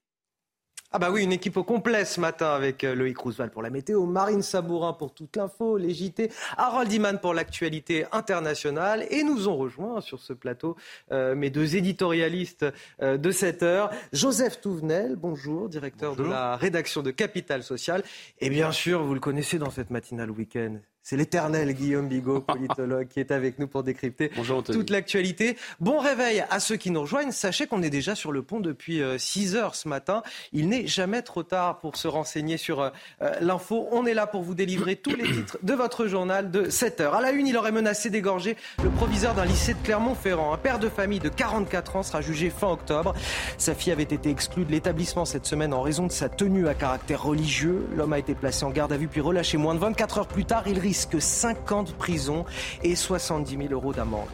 Ah 0.95 0.99
bah 0.99 1.09
oui, 1.09 1.23
une 1.23 1.31
équipe 1.31 1.57
au 1.57 1.63
complet 1.63 2.05
ce 2.05 2.19
matin 2.19 2.53
avec 2.53 2.83
euh, 2.83 2.93
Loïc 2.93 3.17
Roosevelt 3.17 3.51
pour 3.51 3.63
la 3.63 3.71
météo, 3.71 4.05
Marine 4.05 4.43
Sabourin 4.43 4.93
pour 4.93 5.11
toute 5.11 5.35
l'info, 5.35 5.75
les 5.75 5.91
JT, 5.91 6.29
Harold 6.55 6.93
Iman 6.93 7.19
pour 7.19 7.33
l'actualité 7.33 8.05
internationale. 8.11 9.07
Et 9.09 9.23
nous 9.23 9.47
ont 9.47 9.57
rejoint 9.57 10.01
sur 10.01 10.19
ce 10.19 10.33
plateau 10.33 10.75
euh, 11.11 11.33
mes 11.33 11.49
deux 11.49 11.75
éditorialistes 11.75 12.67
euh, 13.01 13.17
de 13.17 13.31
cette 13.31 13.63
heure, 13.63 13.89
Joseph 14.11 14.61
Touvenel, 14.61 15.15
bonjour, 15.15 15.67
directeur 15.67 16.15
de 16.15 16.25
la 16.25 16.57
rédaction 16.57 17.01
de 17.01 17.09
Capital 17.09 17.63
Social. 17.63 18.03
Et 18.39 18.51
bien 18.51 18.71
sûr, 18.71 19.01
vous 19.01 19.15
le 19.15 19.19
connaissez 19.19 19.57
dans 19.57 19.71
cette 19.71 19.89
matinale 19.89 20.29
week-end, 20.29 20.77
c'est 21.03 21.17
l'éternel 21.17 21.73
Guillaume 21.73 22.07
Bigot, 22.07 22.39
politologue, 22.39 23.09
qui 23.09 23.19
est 23.19 23.31
avec 23.31 23.59
nous 23.59 23.67
pour 23.67 23.83
décrypter 23.83 24.31
toute 24.65 24.89
l'actualité. 24.89 25.57
Bon 25.81 25.99
réveil 25.99 26.45
à 26.49 26.61
ceux 26.61 26.77
qui 26.77 26.91
nous 26.91 27.01
rejoignent. 27.01 27.31
Sachez 27.31 27.67
qu'on 27.67 27.83
est 27.83 27.89
déjà 27.89 28.15
sur 28.15 28.31
le 28.31 28.41
pont 28.41 28.61
depuis 28.61 29.01
6 29.17 29.55
euh, 29.55 29.59
heures 29.59 29.75
ce 29.75 29.89
matin. 29.89 30.23
Il 30.53 30.69
n'est 30.69 30.87
jamais 30.87 31.21
trop 31.21 31.43
tard 31.43 31.81
pour 31.81 31.97
se 31.97 32.07
renseigner 32.07 32.55
sur 32.55 32.79
euh, 32.79 32.89
euh, 33.21 33.33
l'info. 33.41 33.89
On 33.91 34.05
est 34.05 34.13
là 34.13 34.27
pour 34.27 34.43
vous 34.43 34.55
délivrer 34.55 34.95
tous 34.95 35.13
les 35.13 35.29
titres 35.29 35.57
de 35.61 35.73
votre 35.73 36.07
journal 36.07 36.51
de 36.51 36.69
7 36.69 37.01
heures. 37.01 37.15
À 37.15 37.21
la 37.21 37.31
une, 37.31 37.47
il 37.47 37.57
aurait 37.57 37.73
menacé 37.73 38.09
d'égorger 38.09 38.55
le 38.81 38.89
proviseur 38.89 39.33
d'un 39.33 39.45
lycée 39.45 39.73
de 39.73 39.79
Clermont-Ferrand. 39.83 40.53
Un 40.53 40.57
père 40.57 40.79
de 40.79 40.87
famille 40.87 41.19
de 41.19 41.29
44 41.29 41.97
ans 41.97 42.03
sera 42.03 42.21
jugé 42.21 42.49
fin 42.49 42.69
octobre. 42.69 43.13
Sa 43.57 43.75
fille 43.75 43.91
avait 43.91 44.03
été 44.03 44.29
exclue 44.29 44.63
de 44.63 44.71
l'établissement 44.71 45.25
cette 45.25 45.45
semaine 45.45 45.73
en 45.73 45.81
raison 45.81 46.07
de 46.07 46.13
sa 46.13 46.29
tenue 46.29 46.69
à 46.69 46.75
caractère 46.75 47.23
religieux. 47.23 47.87
L'homme 47.93 48.13
a 48.13 48.19
été 48.19 48.35
placé 48.35 48.63
en 48.63 48.69
garde 48.69 48.93
à 48.93 48.97
vue 48.97 49.09
puis 49.09 49.19
relâché 49.19 49.57
moins 49.57 49.75
de 49.75 49.79
24 49.79 50.19
heures 50.19 50.27
plus 50.29 50.45
tard. 50.45 50.63
Il 50.67 50.79
risque 50.79 50.92
50 50.93 51.93
prisons 51.95 52.45
et 52.83 52.95
70 52.95 53.57
000 53.57 53.73
euros 53.73 53.93
d'amende. 53.93 54.27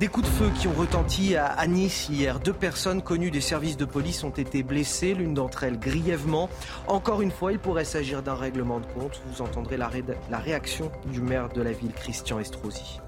Des 0.00 0.08
coups 0.08 0.26
de 0.26 0.32
feu 0.32 0.50
qui 0.58 0.66
ont 0.66 0.72
retenti 0.72 1.36
à 1.36 1.64
Nice 1.68 2.08
hier. 2.08 2.40
Deux 2.40 2.52
personnes 2.52 3.00
connues 3.00 3.30
des 3.30 3.40
services 3.40 3.76
de 3.76 3.84
police 3.84 4.24
ont 4.24 4.30
été 4.30 4.64
blessées, 4.64 5.14
l'une 5.14 5.34
d'entre 5.34 5.62
elles 5.62 5.78
grièvement. 5.78 6.50
Encore 6.88 7.22
une 7.22 7.30
fois, 7.30 7.52
il 7.52 7.60
pourrait 7.60 7.84
s'agir 7.84 8.20
d'un 8.20 8.34
règlement 8.34 8.80
de 8.80 8.86
compte. 8.86 9.22
Vous 9.28 9.40
entendrez 9.40 9.76
la, 9.76 9.88
la 10.30 10.38
réaction 10.38 10.90
du 11.06 11.20
maire 11.20 11.48
de 11.48 11.62
la 11.62 11.70
ville, 11.70 11.92
Christian 11.92 12.40
Estrosi. 12.40 13.00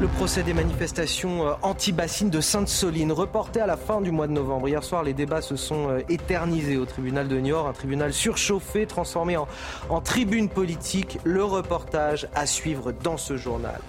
Le 0.00 0.08
procès 0.08 0.42
des 0.42 0.52
manifestations 0.52 1.46
euh, 1.46 1.52
anti-bassines 1.62 2.28
de 2.28 2.42
Sainte-Soline, 2.42 3.12
reporté 3.12 3.62
à 3.62 3.66
la 3.66 3.78
fin 3.78 4.02
du 4.02 4.10
mois 4.10 4.26
de 4.26 4.32
novembre. 4.32 4.68
Hier 4.68 4.84
soir, 4.84 5.02
les 5.02 5.14
débats 5.14 5.40
se 5.40 5.56
sont 5.56 5.88
euh, 5.88 6.00
éternisés 6.10 6.76
au 6.76 6.84
tribunal 6.84 7.28
de 7.28 7.38
Niort, 7.38 7.66
un 7.66 7.72
tribunal 7.72 8.12
surchauffé, 8.12 8.84
transformé 8.86 9.38
en, 9.38 9.48
en 9.88 10.02
tribune 10.02 10.50
politique. 10.50 11.18
Le 11.24 11.42
reportage 11.44 12.28
à 12.34 12.44
suivre 12.44 12.92
dans 12.92 13.16
ce 13.16 13.38
journal. 13.38 13.80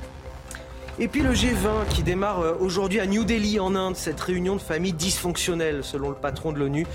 Et 0.97 1.09
puis 1.09 1.21
le 1.21 1.33
G20 1.33 1.89
qui 1.89 2.03
démarre 2.03 2.39
euh, 2.39 2.53
aujourd'hui 2.57 3.01
à 3.01 3.05
New 3.05 3.25
Delhi 3.25 3.59
en 3.59 3.75
Inde, 3.75 3.97
cette 3.97 4.21
réunion 4.21 4.55
de 4.55 4.61
familles 4.61 4.93
dysfonctionnelles 4.93 5.83
selon 5.83 6.07
le 6.07 6.15
patron 6.15 6.53
de 6.53 6.59
l'ONU. 6.59 6.87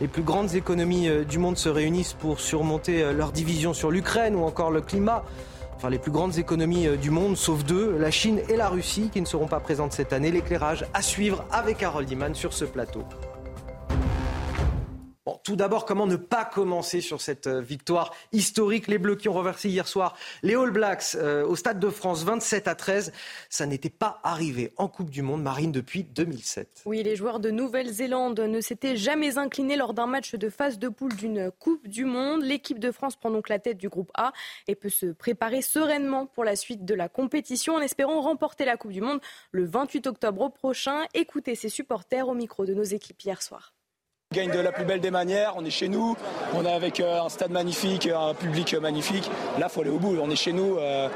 Les 0.00 0.06
plus 0.06 0.22
grandes 0.22 0.54
économies 0.54 1.08
du 1.28 1.38
monde 1.38 1.58
se 1.58 1.68
réunissent 1.68 2.14
pour 2.14 2.38
surmonter 2.38 3.12
leur 3.12 3.32
division 3.32 3.74
sur 3.74 3.90
l'Ukraine 3.90 4.36
ou 4.36 4.44
encore 4.44 4.70
le 4.70 4.80
climat 4.80 5.24
enfin 5.80 5.88
les 5.88 5.98
plus 5.98 6.10
grandes 6.10 6.36
économies 6.36 6.88
euh, 6.88 6.96
du 6.96 7.08
monde, 7.08 7.38
sauf 7.38 7.64
deux, 7.64 7.96
la 7.96 8.10
Chine 8.10 8.42
et 8.50 8.56
la 8.56 8.68
Russie, 8.68 9.08
qui 9.10 9.18
ne 9.18 9.26
seront 9.26 9.46
pas 9.46 9.60
présentes 9.60 9.94
cette 9.94 10.12
année. 10.12 10.30
L'éclairage 10.30 10.84
à 10.92 11.00
suivre 11.00 11.42
avec 11.50 11.82
Harold 11.82 12.10
Iman 12.10 12.34
sur 12.34 12.52
ce 12.52 12.66
plateau 12.66 13.02
tout 15.38 15.56
d'abord, 15.56 15.84
comment 15.84 16.06
ne 16.06 16.16
pas 16.16 16.44
commencer 16.44 17.00
sur 17.00 17.20
cette 17.20 17.46
euh, 17.46 17.60
victoire 17.60 18.14
historique? 18.32 18.88
Les 18.88 18.98
Bleus 18.98 19.16
qui 19.16 19.28
ont 19.28 19.34
reversé 19.34 19.68
hier 19.68 19.86
soir 19.86 20.16
les 20.42 20.54
All 20.54 20.70
Blacks 20.70 21.14
euh, 21.14 21.44
au 21.44 21.56
Stade 21.56 21.78
de 21.78 21.88
France 21.88 22.24
27 22.24 22.68
à 22.68 22.74
13. 22.74 23.12
Ça 23.48 23.66
n'était 23.66 23.90
pas 23.90 24.20
arrivé 24.22 24.72
en 24.76 24.88
Coupe 24.88 25.10
du 25.10 25.22
Monde 25.22 25.42
marine 25.42 25.72
depuis 25.72 26.04
2007. 26.04 26.82
Oui, 26.86 27.02
les 27.02 27.16
joueurs 27.16 27.40
de 27.40 27.50
Nouvelle-Zélande 27.50 28.40
ne 28.40 28.60
s'étaient 28.60 28.96
jamais 28.96 29.38
inclinés 29.38 29.76
lors 29.76 29.94
d'un 29.94 30.06
match 30.06 30.34
de 30.34 30.48
phase 30.48 30.78
de 30.78 30.88
poule 30.88 31.14
d'une 31.16 31.50
Coupe 31.58 31.88
du 31.88 32.04
Monde. 32.04 32.42
L'équipe 32.42 32.78
de 32.78 32.90
France 32.90 33.16
prend 33.16 33.30
donc 33.30 33.48
la 33.48 33.58
tête 33.58 33.78
du 33.78 33.88
groupe 33.88 34.10
A 34.14 34.32
et 34.68 34.74
peut 34.74 34.88
se 34.88 35.06
préparer 35.06 35.62
sereinement 35.62 36.26
pour 36.26 36.44
la 36.44 36.56
suite 36.56 36.84
de 36.84 36.94
la 36.94 37.08
compétition 37.08 37.74
en 37.74 37.80
espérant 37.80 38.20
remporter 38.20 38.64
la 38.64 38.76
Coupe 38.76 38.92
du 38.92 39.00
Monde 39.00 39.20
le 39.52 39.64
28 39.64 40.06
octobre 40.06 40.50
prochain. 40.50 41.04
Écoutez 41.14 41.54
ses 41.54 41.68
supporters 41.68 42.28
au 42.28 42.34
micro 42.34 42.66
de 42.66 42.74
nos 42.74 42.82
équipes 42.82 43.22
hier 43.22 43.42
soir. 43.42 43.72
On 44.32 44.36
gagne 44.36 44.52
de 44.52 44.60
la 44.60 44.70
plus 44.70 44.84
belle 44.84 45.00
des 45.00 45.10
manières, 45.10 45.54
on 45.56 45.64
est 45.64 45.70
chez 45.70 45.88
nous, 45.88 46.16
on 46.54 46.64
est 46.64 46.72
avec 46.72 47.00
euh, 47.00 47.20
un 47.20 47.28
stade 47.28 47.50
magnifique, 47.50 48.06
un 48.06 48.32
public 48.32 48.74
magnifique. 48.74 49.28
Là, 49.58 49.66
il 49.68 49.72
faut 49.72 49.80
aller 49.80 49.90
au 49.90 49.98
bout, 49.98 50.16
on 50.22 50.30
est 50.30 50.36
chez 50.36 50.52
nous, 50.52 50.76
euh, 50.78 51.08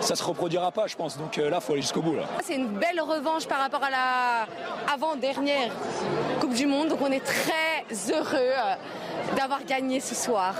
ça 0.00 0.14
se 0.14 0.22
reproduira 0.22 0.70
pas, 0.70 0.86
je 0.86 0.94
pense. 0.94 1.18
Donc 1.18 1.36
euh, 1.36 1.50
là, 1.50 1.58
il 1.60 1.66
faut 1.66 1.72
aller 1.72 1.82
jusqu'au 1.82 2.00
bout. 2.00 2.14
C'est 2.44 2.54
une 2.54 2.68
belle 2.68 3.00
revanche 3.00 3.48
par 3.48 3.58
rapport 3.58 3.82
à 3.82 3.90
la 3.90 4.46
avant-dernière 4.94 5.72
Coupe 6.38 6.54
du 6.54 6.66
Monde, 6.66 6.90
donc 6.90 7.00
on 7.02 7.10
est 7.10 7.24
très 7.24 8.12
heureux 8.14 8.52
d'avoir 9.36 9.64
gagné 9.64 9.98
ce 9.98 10.14
soir. 10.14 10.54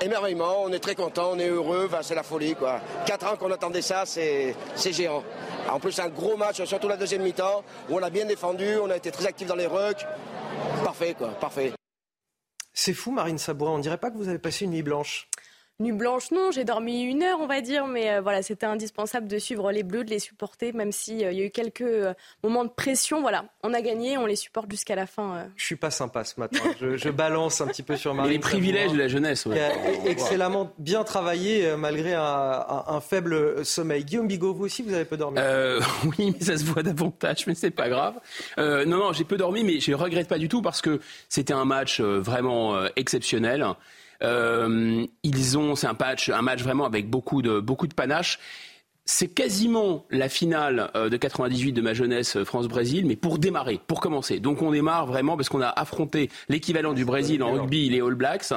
Émerveillement, 0.00 0.62
on 0.62 0.72
est 0.72 0.78
très 0.78 0.94
content, 0.94 1.30
on 1.32 1.40
est 1.40 1.48
heureux, 1.48 1.90
c'est 2.02 2.14
la 2.14 2.22
folie. 2.22 2.54
Quoi. 2.54 2.78
Quatre 3.04 3.32
ans 3.32 3.36
qu'on 3.36 3.50
attendait 3.50 3.82
ça, 3.82 4.04
c'est 4.06 4.54
géant. 4.92 5.24
En 5.68 5.80
plus, 5.80 5.90
c'est 5.90 6.02
un 6.02 6.08
gros 6.08 6.36
match, 6.36 6.62
surtout 6.62 6.86
la 6.86 6.96
deuxième 6.96 7.22
mi-temps, 7.22 7.64
où 7.90 7.98
on 7.98 8.02
a 8.04 8.10
bien 8.10 8.26
défendu, 8.26 8.78
on 8.80 8.90
a 8.90 8.96
été 8.96 9.10
très 9.10 9.26
actifs 9.26 9.48
dans 9.48 9.56
les 9.56 9.66
rucks. 9.66 10.06
Parfait, 10.84 11.14
quoi, 11.14 11.28
parfait. 11.38 11.72
C'est 12.72 12.94
fou, 12.94 13.10
Marine 13.10 13.38
Sabourin. 13.38 13.72
On 13.72 13.78
dirait 13.78 13.98
pas 13.98 14.10
que 14.10 14.16
vous 14.16 14.28
avez 14.28 14.38
passé 14.38 14.64
une 14.64 14.70
nuit 14.70 14.82
blanche. 14.82 15.28
Nuit 15.80 15.92
blanche, 15.92 16.32
non, 16.32 16.50
j'ai 16.50 16.64
dormi 16.64 17.02
une 17.02 17.22
heure, 17.22 17.38
on 17.40 17.46
va 17.46 17.60
dire, 17.60 17.86
mais 17.86 18.10
euh, 18.10 18.20
voilà, 18.20 18.42
c'était 18.42 18.66
indispensable 18.66 19.28
de 19.28 19.38
suivre 19.38 19.70
les 19.70 19.84
Bleus, 19.84 20.02
de 20.02 20.10
les 20.10 20.18
supporter, 20.18 20.72
même 20.72 20.90
s'il 20.90 21.24
euh, 21.24 21.30
y 21.30 21.40
a 21.40 21.44
eu 21.44 21.50
quelques 21.50 21.82
euh, 21.82 22.14
moments 22.42 22.64
de 22.64 22.70
pression. 22.70 23.20
Voilà, 23.20 23.44
on 23.62 23.72
a 23.72 23.80
gagné, 23.80 24.18
on 24.18 24.26
les 24.26 24.34
supporte 24.34 24.68
jusqu'à 24.72 24.96
la 24.96 25.06
fin. 25.06 25.46
Je 25.54 25.64
suis 25.64 25.76
pas 25.76 25.92
sympa 25.92 26.24
ce 26.24 26.40
matin, 26.40 26.58
je, 26.80 27.10
balance 27.10 27.60
un 27.60 27.68
petit 27.68 27.84
peu 27.84 27.94
sur 27.94 28.12
Marine. 28.12 28.32
les 28.32 28.38
privilèges 28.40 28.90
de 28.90 28.98
la 28.98 29.06
jeunesse. 29.06 29.46
Ouais. 29.46 29.70
excellemment 30.04 30.72
bien 30.78 31.04
travaillé 31.04 31.72
malgré 31.76 32.14
un, 32.14 33.00
faible 33.00 33.64
sommeil. 33.64 34.04
Guillaume 34.04 34.26
Bigot, 34.26 34.54
vous 34.54 34.64
aussi, 34.64 34.82
vous 34.82 34.94
avez 34.94 35.04
peu 35.04 35.16
dormi 35.16 35.38
Oui, 36.18 36.34
mais 36.36 36.44
ça 36.44 36.58
se 36.58 36.64
voit 36.64 36.82
davantage, 36.82 37.46
mais 37.46 37.54
c'est 37.54 37.70
pas 37.70 37.88
grave. 37.88 38.14
non, 38.56 38.84
non, 38.84 39.12
j'ai 39.12 39.22
peu 39.22 39.36
dormi, 39.36 39.62
mais 39.62 39.78
je 39.78 39.92
regrette 39.92 40.26
pas 40.26 40.38
du 40.38 40.48
tout 40.48 40.60
parce 40.60 40.82
que 40.82 40.98
c'était 41.28 41.54
un 41.54 41.64
match 41.64 42.00
vraiment 42.00 42.84
exceptionnel. 42.96 43.64
Ils 44.20 45.58
ont, 45.58 45.74
c'est 45.76 45.86
un 45.86 45.96
match, 45.98 46.28
un 46.28 46.42
match 46.42 46.62
vraiment 46.62 46.84
avec 46.84 47.08
beaucoup 47.08 47.42
de 47.42 47.60
beaucoup 47.60 47.86
de 47.86 47.94
panache 47.94 48.38
c'est 49.10 49.28
quasiment 49.28 50.04
la 50.10 50.28
finale 50.28 50.90
de 50.94 51.16
98 51.16 51.72
de 51.72 51.80
ma 51.80 51.94
jeunesse 51.94 52.44
France-Brésil, 52.44 53.06
mais 53.06 53.16
pour 53.16 53.38
démarrer, 53.38 53.80
pour 53.86 54.02
commencer. 54.02 54.38
Donc 54.38 54.60
on 54.60 54.70
démarre 54.70 55.06
vraiment 55.06 55.34
parce 55.34 55.48
qu'on 55.48 55.62
a 55.62 55.68
affronté 55.68 56.28
l'équivalent 56.50 56.92
du 56.92 57.06
Brésil 57.06 57.42
en 57.42 57.52
rugby, 57.52 57.88
les 57.88 58.02
All 58.02 58.16
Blacks. 58.16 58.52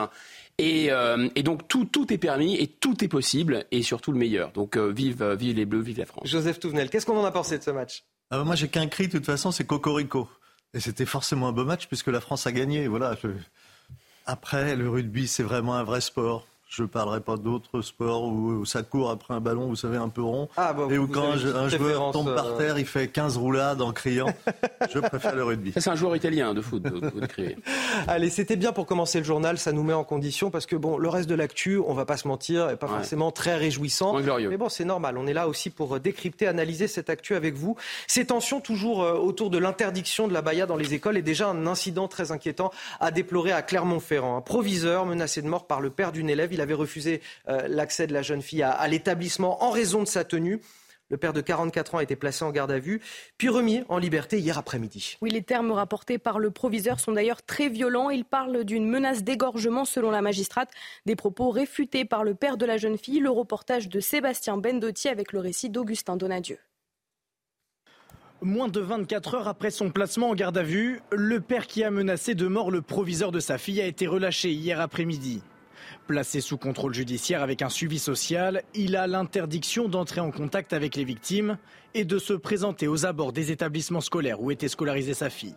Euh, 0.62 1.30
et, 1.36 1.44
donc 1.44 1.68
tout, 1.68 1.86
tout, 1.86 2.12
est 2.14 2.18
permis 2.18 2.56
et 2.56 2.68
tout 2.68 3.04
est 3.04 3.08
possible 3.08 3.66
et 3.72 3.82
surtout 3.82 4.12
le 4.12 4.18
meilleur. 4.18 4.52
Donc 4.52 4.78
euh, 4.78 4.92
vive, 4.92 5.22
euh, 5.24 5.36
vive 5.36 5.56
les 5.56 5.66
Bleus, 5.66 5.82
vive 5.82 5.98
la 5.98 6.06
France. 6.06 6.28
Joseph 6.28 6.60
Touvenel, 6.60 6.90
qu'est-ce 6.90 7.06
qu'on 7.06 7.18
en 7.18 7.26
a 7.26 7.32
pensé 7.32 7.58
de 7.58 7.64
ce 7.64 7.72
match? 7.72 8.04
Ah, 8.30 8.44
Moi 8.44 8.56
j'ai 8.56 8.68
qu'un 8.68 8.88
cri 8.88 9.08
de 9.08 9.14
toute 9.14 9.26
façon, 9.26 9.52
c'est 9.52 9.66
Cocorico. 9.66 10.30
Et 10.74 10.80
c'était 10.80 11.06
forcément 11.06 11.48
un 11.48 11.52
beau 11.52 11.66
match 11.66 11.88
puisque 11.88 12.08
la 12.08 12.22
France 12.22 12.48
a 12.48 12.52
gagné. 12.52 12.88
Voilà. 12.88 13.18
Après, 14.26 14.76
le 14.76 14.90
rugby, 14.90 15.28
c'est 15.28 15.44
vraiment 15.44 15.76
un 15.76 15.84
vrai 15.84 16.02
sport. 16.02 16.51
Je 16.72 16.84
ne 16.84 16.88
parlerai 16.88 17.20
pas 17.20 17.36
d'autres 17.36 17.82
sports 17.82 18.24
où, 18.24 18.64
ça 18.64 18.82
court 18.82 19.12
après 19.12 19.34
un 19.34 19.42
ballon, 19.42 19.68
vous 19.68 19.76
savez, 19.76 19.98
un 19.98 20.08
peu 20.08 20.22
rond. 20.22 20.48
Ah, 20.56 20.72
bah, 20.72 20.88
et 20.90 20.98
où 20.98 21.06
quand 21.06 21.32
un, 21.32 21.68
joueur 21.68 22.12
tombe 22.12 22.34
par 22.34 22.46
euh, 22.46 22.58
terre, 22.58 22.80
il 22.80 22.86
fait 22.86 23.10
15 23.10 23.36
roulades 23.36 23.82
en 23.82 23.92
criant. 23.92 24.34
je 24.90 25.00
préfère 25.00 25.36
le 25.36 25.44
rugby. 25.44 25.74
C'est 25.76 25.90
un 25.90 25.96
joueur 25.96 26.16
italien 26.16 26.54
de 26.54 26.62
foot, 26.62 26.82
de, 26.82 27.12
Allez, 28.08 28.30
c'était 28.30 28.56
bien 28.56 28.72
pour 28.72 28.86
commencer 28.86 29.18
le 29.18 29.26
journal. 29.26 29.58
Ça 29.58 29.74
nous 29.74 29.84
met 29.84 29.92
en 29.92 30.06
condition 30.06 30.50
parce 30.50 30.66
que 30.66 30.78
bon, 30.78 30.98
le 30.98 31.10
reste 31.10 31.28
de 31.28 31.36
l'actu, 31.36 31.78
on 31.78 31.94
va 31.94 32.06
pas 32.06 32.16
se 32.16 32.26
mentir, 32.26 32.70
est 32.70 32.78
pas 32.78 32.88
forcément 32.88 33.32
très 33.32 33.58
réjouissant. 33.58 34.14
Mais 34.20 34.56
bon, 34.56 34.70
c'est 34.70 34.86
normal. 34.86 35.18
On 35.18 35.28
est 35.28 35.34
là 35.34 35.50
aussi 35.50 35.72
pour 35.72 36.00
décrypter, 36.00 36.48
analyser 36.48 36.88
cette 36.88 37.10
actu 37.10 37.36
avec 37.36 37.56
vous. 37.56 37.76
Ces 38.08 38.28
tensions 38.28 38.62
toujours 38.62 39.04
euh, 39.04 39.16
autour 39.16 39.50
de 39.50 39.58
l'interdiction 39.58 40.30
de 40.30 40.34
la 40.34 40.42
baya 40.42 40.68
dans 40.68 40.78
les 40.78 40.94
écoles 40.94 41.18
et 41.18 41.22
déjà 41.22 41.50
un 41.50 41.68
incident 41.68 42.08
très 42.08 42.32
inquiétant 42.32 42.72
à 43.02 43.12
déplorer 43.12 43.52
à 43.52 43.62
Clermont-Ferrand. 43.62 44.38
Un 44.38 44.42
proviseur 44.42 45.06
menacé 45.06 45.42
de 45.42 45.48
mort 45.48 45.68
par 45.68 45.82
le 45.82 45.90
père 45.90 46.14
d'une 46.14 46.30
élève 46.30 46.54
il 46.54 46.61
avait 46.62 46.74
refusé 46.74 47.22
euh, 47.48 47.68
l'accès 47.68 48.08
de 48.08 48.14
la 48.14 48.22
jeune 48.22 48.42
fille 48.42 48.64
à, 48.64 48.88
l'établissement 48.88 49.64
en 49.64 49.72
raison 49.72 50.04
de 50.04 50.08
sa 50.08 50.24
tenue. 50.24 50.62
Le 51.10 51.18
père 51.18 51.34
de 51.34 51.42
44 51.42 51.96
ans 51.96 51.98
a 51.98 52.04
été 52.04 52.16
placé 52.16 52.46
en 52.46 52.52
garde 52.52 52.72
à 52.72 52.80
vue, 52.80 53.02
puis 53.38 53.50
remis 53.50 53.84
en 53.90 53.98
liberté 53.98 54.40
hier 54.40 54.58
après-midi. 54.58 55.18
Oui, 55.22 55.30
les 55.30 55.42
termes 55.42 55.74
rapportés 55.74 56.18
par 56.18 56.40
le 56.40 56.52
proviseur 56.52 57.02
sont 57.02 57.12
d'ailleurs 57.12 57.44
très 57.44 57.68
violents. 57.68 58.10
Il 58.10 58.24
parle 58.24 58.64
d'une 58.64 58.88
menace 58.88 59.22
d'égorgement 59.22 59.84
selon 59.84 60.10
la 60.10 60.22
magistrate. 60.22 60.70
Des 61.06 61.18
propos 61.18 61.50
réfutés 61.50 62.06
par 62.06 62.24
le 62.24 62.34
père 62.34 62.56
de 62.56 62.66
la 62.66 62.78
jeune 62.78 62.98
fille. 62.98 63.20
Le 63.20 63.30
reportage 63.30 63.90
de 63.90 64.00
Sébastien 64.00 64.56
Bendotti 64.56 65.10
avec 65.10 65.34
le 65.34 65.40
récit 65.40 65.70
d'Augustin 65.70 66.16
Donadieu. 66.16 66.60
Moins 68.44 68.70
de 68.70 68.80
24 68.80 69.36
heures 69.36 69.48
après 69.48 69.70
son 69.70 69.92
placement 69.92 70.30
en 70.30 70.34
garde 70.34 70.58
à 70.58 70.64
vue, 70.64 71.02
le 71.12 71.42
père 71.42 71.68
qui 71.68 71.84
a 71.84 71.92
menacé 71.92 72.34
de 72.34 72.48
mort 72.48 72.72
le 72.72 72.82
proviseur 72.82 73.32
de 73.32 73.40
sa 73.40 73.60
fille 73.60 73.80
a 73.80 73.86
été 73.86 74.08
relâché 74.08 74.50
hier 74.52 74.82
après-midi. 74.82 75.44
Placé 76.08 76.42
sous 76.42 76.58
contrôle 76.58 76.94
judiciaire 76.94 77.42
avec 77.42 77.62
un 77.62 77.70
suivi 77.70 78.00
social, 78.00 78.64
il 78.74 78.96
a 78.96 79.08
l'interdiction 79.08 79.88
d'entrer 79.88 80.20
en 80.20 80.32
contact 80.32 80.74
avec 80.74 80.96
les 80.96 81.04
victimes 81.04 81.58
et 81.94 82.06
de 82.06 82.18
se 82.18 82.34
présenter 82.34 82.88
aux 82.88 83.06
abords 83.06 83.32
des 83.32 83.52
établissements 83.52 84.02
scolaires 84.02 84.42
où 84.42 84.52
était 84.52 84.68
scolarisée 84.68 85.14
sa 85.14 85.30
fille. 85.30 85.56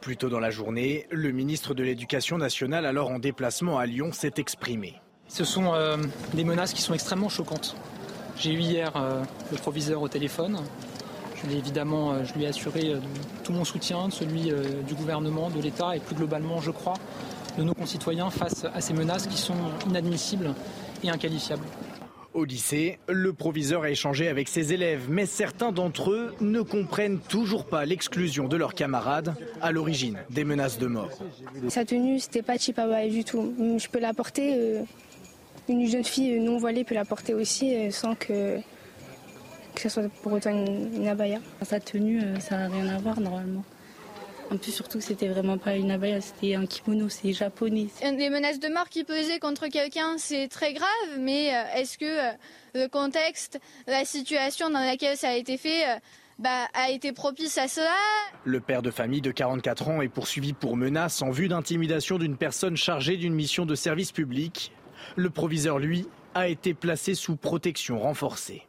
Plus 0.00 0.16
tôt 0.16 0.28
dans 0.28 0.38
la 0.38 0.50
journée, 0.50 1.06
le 1.10 1.32
ministre 1.32 1.74
de 1.74 1.82
l'Éducation 1.82 2.38
nationale, 2.38 2.86
alors 2.86 3.10
en 3.10 3.18
déplacement 3.18 3.78
à 3.78 3.86
Lyon, 3.86 4.12
s'est 4.12 4.34
exprimé. 4.36 5.00
Ce 5.26 5.44
sont 5.44 5.74
euh, 5.74 5.96
des 6.34 6.44
menaces 6.44 6.74
qui 6.74 6.82
sont 6.82 6.94
extrêmement 6.94 7.28
choquantes. 7.28 7.74
J'ai 8.36 8.52
eu 8.52 8.60
hier 8.60 8.92
euh, 8.94 9.22
le 9.50 9.56
proviseur 9.56 10.02
au 10.02 10.08
téléphone. 10.08 10.58
Je, 11.34 11.50
évidemment, 11.50 12.12
euh, 12.12 12.24
je 12.24 12.34
lui 12.34 12.44
ai 12.44 12.48
assuré 12.48 12.94
tout 13.42 13.52
mon 13.52 13.64
soutien, 13.64 14.10
celui 14.10 14.52
du 14.86 14.94
gouvernement, 14.94 15.50
de 15.50 15.60
l'État 15.60 15.96
et 15.96 16.00
plus 16.00 16.14
globalement, 16.14 16.60
je 16.60 16.70
crois, 16.70 16.94
de 17.58 17.64
nos 17.64 17.74
concitoyens 17.74 18.30
face 18.30 18.64
à 18.72 18.80
ces 18.80 18.94
menaces 18.94 19.26
qui 19.26 19.36
sont 19.36 19.56
inadmissibles 19.88 20.54
et 21.02 21.10
inqualifiables. 21.10 21.64
Au 22.34 22.44
lycée, 22.44 22.98
le 23.08 23.32
proviseur 23.32 23.82
a 23.82 23.90
échangé 23.90 24.28
avec 24.28 24.48
ses 24.48 24.72
élèves, 24.72 25.06
mais 25.08 25.26
certains 25.26 25.72
d'entre 25.72 26.12
eux 26.12 26.34
ne 26.40 26.60
comprennent 26.60 27.18
toujours 27.18 27.64
pas 27.64 27.84
l'exclusion 27.84 28.46
de 28.46 28.56
leurs 28.56 28.74
camarades 28.74 29.34
à 29.60 29.72
l'origine 29.72 30.18
des 30.30 30.44
menaces 30.44 30.78
de 30.78 30.86
mort. 30.86 31.10
Sa 31.68 31.84
tenue, 31.84 32.20
c'était 32.20 32.42
pas 32.42 32.56
chipaba 32.56 33.08
du 33.08 33.24
tout. 33.24 33.52
Je 33.58 33.88
peux 33.88 33.98
la 33.98 34.14
porter, 34.14 34.54
euh, 34.54 34.82
une 35.68 35.86
jeune 35.88 36.04
fille 36.04 36.38
non 36.38 36.58
voilée 36.58 36.84
peut 36.84 36.94
la 36.94 37.04
porter 37.04 37.34
aussi 37.34 37.74
euh, 37.74 37.90
sans 37.90 38.14
que, 38.14 38.58
que 39.74 39.80
ce 39.80 39.88
soit 39.88 40.08
pour 40.22 40.32
autant 40.32 40.50
une, 40.50 40.94
une 40.94 41.08
abaya. 41.08 41.40
Sa 41.62 41.80
tenue, 41.80 42.22
euh, 42.22 42.38
ça 42.38 42.56
n'a 42.56 42.68
rien 42.68 42.88
à 42.88 42.98
voir 42.98 43.18
normalement. 43.20 43.64
En 44.50 44.56
plus, 44.56 44.72
surtout, 44.72 45.00
c'était 45.00 45.28
vraiment 45.28 45.58
pas 45.58 45.76
une 45.76 45.90
abaya, 45.90 46.22
c'était 46.22 46.54
un 46.54 46.64
kimono, 46.64 47.10
c'est 47.10 47.34
japonais. 47.34 47.88
Des 48.00 48.30
menaces 48.30 48.58
de 48.58 48.68
mort 48.68 48.88
qui 48.88 49.04
pesaient 49.04 49.38
contre 49.38 49.68
quelqu'un, 49.68 50.16
c'est 50.16 50.48
très 50.48 50.72
grave, 50.72 51.18
mais 51.18 51.54
euh, 51.54 51.62
est-ce 51.76 51.98
que 51.98 52.04
euh, 52.04 52.32
le 52.74 52.88
contexte, 52.88 53.60
la 53.86 54.06
situation 54.06 54.70
dans 54.70 54.80
laquelle 54.80 55.18
ça 55.18 55.28
a 55.28 55.34
été 55.34 55.58
fait, 55.58 55.86
euh, 55.86 55.96
bah, 56.38 56.66
a 56.72 56.90
été 56.90 57.12
propice 57.12 57.58
à 57.58 57.68
cela? 57.68 57.92
Le 58.44 58.60
père 58.60 58.80
de 58.80 58.90
famille 58.90 59.20
de 59.20 59.32
44 59.32 59.88
ans 59.88 60.00
est 60.00 60.08
poursuivi 60.08 60.54
pour 60.54 60.78
menace 60.78 61.20
en 61.20 61.30
vue 61.30 61.48
d'intimidation 61.48 62.16
d'une 62.16 62.38
personne 62.38 62.76
chargée 62.76 63.18
d'une 63.18 63.34
mission 63.34 63.66
de 63.66 63.74
service 63.74 64.12
public. 64.12 64.72
Le 65.16 65.28
proviseur, 65.28 65.78
lui, 65.78 66.06
a 66.34 66.48
été 66.48 66.72
placé 66.72 67.14
sous 67.14 67.36
protection 67.36 68.00
renforcée. 68.00 68.66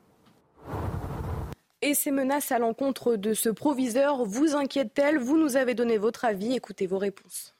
Et 1.81 1.93
ces 1.93 2.11
menaces 2.11 2.51
à 2.51 2.59
l'encontre 2.59 3.15
de 3.15 3.33
ce 3.33 3.47
proviseur 3.47 4.25
vous 4.25 4.53
inquiètent-elles? 4.53 5.17
Vous 5.17 5.37
nous 5.37 5.55
avez 5.55 5.75
donné 5.75 5.97
votre 5.97 6.25
avis, 6.25 6.53
écoutez 6.53 6.87
vos 6.87 6.97
réponses. 6.97 7.55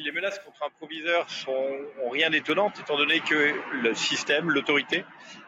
Les 0.00 0.10
menaces 0.10 0.40
contre 0.40 0.64
un 0.64 0.70
proviseur 0.70 1.30
sont 1.30 1.68
rien 2.10 2.30
d'étonnant 2.30 2.72
étant 2.72 2.96
donné 2.96 3.20
que 3.20 3.54
le 3.84 3.94
système, 3.94 4.50
l'autorité, 4.50 5.04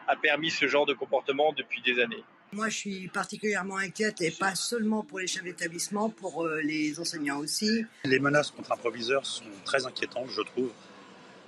a 0.07 0.15
permis 0.15 0.49
ce 0.49 0.65
genre 0.65 0.85
de 0.85 0.93
comportement 0.93 1.51
depuis 1.51 1.81
des 1.81 2.01
années. 2.01 2.23
Moi, 2.53 2.69
je 2.69 2.77
suis 2.77 3.07
particulièrement 3.09 3.75
inquiète, 3.75 4.21
et 4.21 4.31
pas 4.31 4.55
seulement 4.55 5.03
pour 5.03 5.19
les 5.19 5.27
chefs 5.27 5.43
d'établissement, 5.43 6.09
pour 6.09 6.45
euh, 6.45 6.61
les 6.61 6.97
enseignants 7.01 7.39
aussi. 7.39 7.83
Les 8.05 8.19
menaces 8.19 8.51
contre 8.51 8.71
un 8.71 8.77
proviseur 8.77 9.25
sont 9.25 9.43
très 9.65 9.85
inquiétantes, 9.85 10.29
je 10.29 10.41
trouve. 10.41 10.71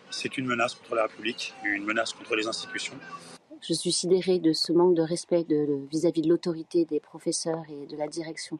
C'est 0.09 0.37
une 0.37 0.47
menace 0.47 0.75
contre 0.75 0.95
la 0.95 1.03
République, 1.03 1.53
une 1.63 1.85
menace 1.85 2.11
contre 2.11 2.35
les 2.35 2.45
institutions. 2.45 2.99
Je 3.61 3.73
suis 3.73 3.91
sidérée 3.91 4.39
de 4.39 4.53
ce 4.53 4.71
manque 4.71 4.95
de 4.95 5.01
respect 5.01 5.45
vis-à-vis 5.91 6.21
de, 6.21 6.29
l'autorité 6.29 6.85
des 6.85 6.99
professeurs 6.99 7.63
et 7.69 7.87
de 7.87 7.97
la 7.97 8.07
direction. 8.07 8.57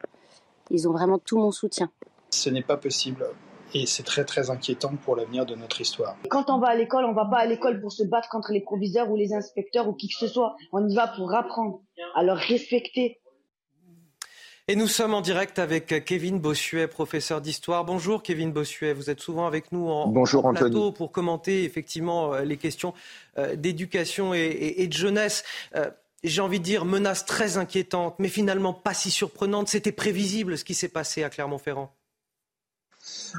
Ils 0.70 0.88
ont 0.88 0.92
vraiment 0.92 1.20
tout 1.20 1.38
mon 1.38 1.52
soutien. 1.52 1.90
Ce 2.32 2.50
n'est 2.50 2.64
pas 2.64 2.78
possible 2.78 3.26
et 3.74 3.86
c'est 3.86 4.04
très 4.04 4.24
très 4.24 4.50
inquiétant 4.50 4.96
pour 5.04 5.16
l'avenir 5.16 5.46
de 5.46 5.56
notre 5.56 5.82
histoire. 5.82 6.16
Quand 6.30 6.50
on 6.50 6.60
va 6.60 6.70
à 6.70 6.76
l'école, 6.76 7.06
on 7.06 7.12
ne 7.12 7.16
va 7.16 7.26
pas 7.26 7.40
à 7.40 7.46
l'école 7.46 7.82
pour 7.82 7.92
se 7.92 8.04
battre 8.04 8.30
contre 8.30 8.52
les 8.52 8.62
proviseurs 8.62 9.10
ou 9.10 9.16
les 9.16 9.34
inspecteurs 9.34 9.88
ou 9.88 9.94
qui 9.94 10.08
que 10.08 10.16
ce 10.16 10.28
soit. 10.28 10.56
On 10.72 10.88
y 10.88 10.96
va 10.96 11.08
pour 11.08 11.34
apprendre, 11.34 11.82
à 12.16 12.24
leur 12.24 12.38
respecter, 12.38 13.20
et 14.70 14.76
nous 14.76 14.88
sommes 14.88 15.14
en 15.14 15.22
direct 15.22 15.60
avec 15.60 16.04
Kevin 16.04 16.40
Bossuet, 16.40 16.88
professeur 16.88 17.40
d'histoire. 17.40 17.86
Bonjour 17.86 18.22
Kevin 18.22 18.52
Bossuet, 18.52 18.92
vous 18.92 19.10
êtes 19.10 19.22
souvent 19.22 19.48
avec 19.48 19.72
nous 19.72 19.88
en, 19.88 20.08
Bonjour, 20.08 20.52
plateau 20.52 20.92
pour 20.92 21.12
commenter 21.12 21.64
effectivement 21.64 22.34
euh, 22.34 22.42
les 22.44 22.58
questions 22.58 22.94
euh, 23.38 23.56
d'éducation 23.56 24.34
et, 24.34 24.86
de 24.86 24.94
jeunesse. 24.94 25.46
Euh, 25.76 25.90
j'ai 26.24 26.42
envie 26.42 26.60
de 26.60 26.66
dire 26.66 26.84
menace 26.84 27.26
très 27.26 27.58
inquiétante, 27.58 28.16
mais 28.20 28.28
finalement 28.28 28.74
pas 28.74 28.94
si 28.94 29.10
surprenante. 29.10 29.70
C'était 29.70 29.94
prévisible 29.94 30.58
ce 30.58 30.66
qui 30.66 30.74
s'est 30.74 30.90
passé 30.90 31.24
à 31.24 31.30
Clermont-Ferrand. 31.30 31.94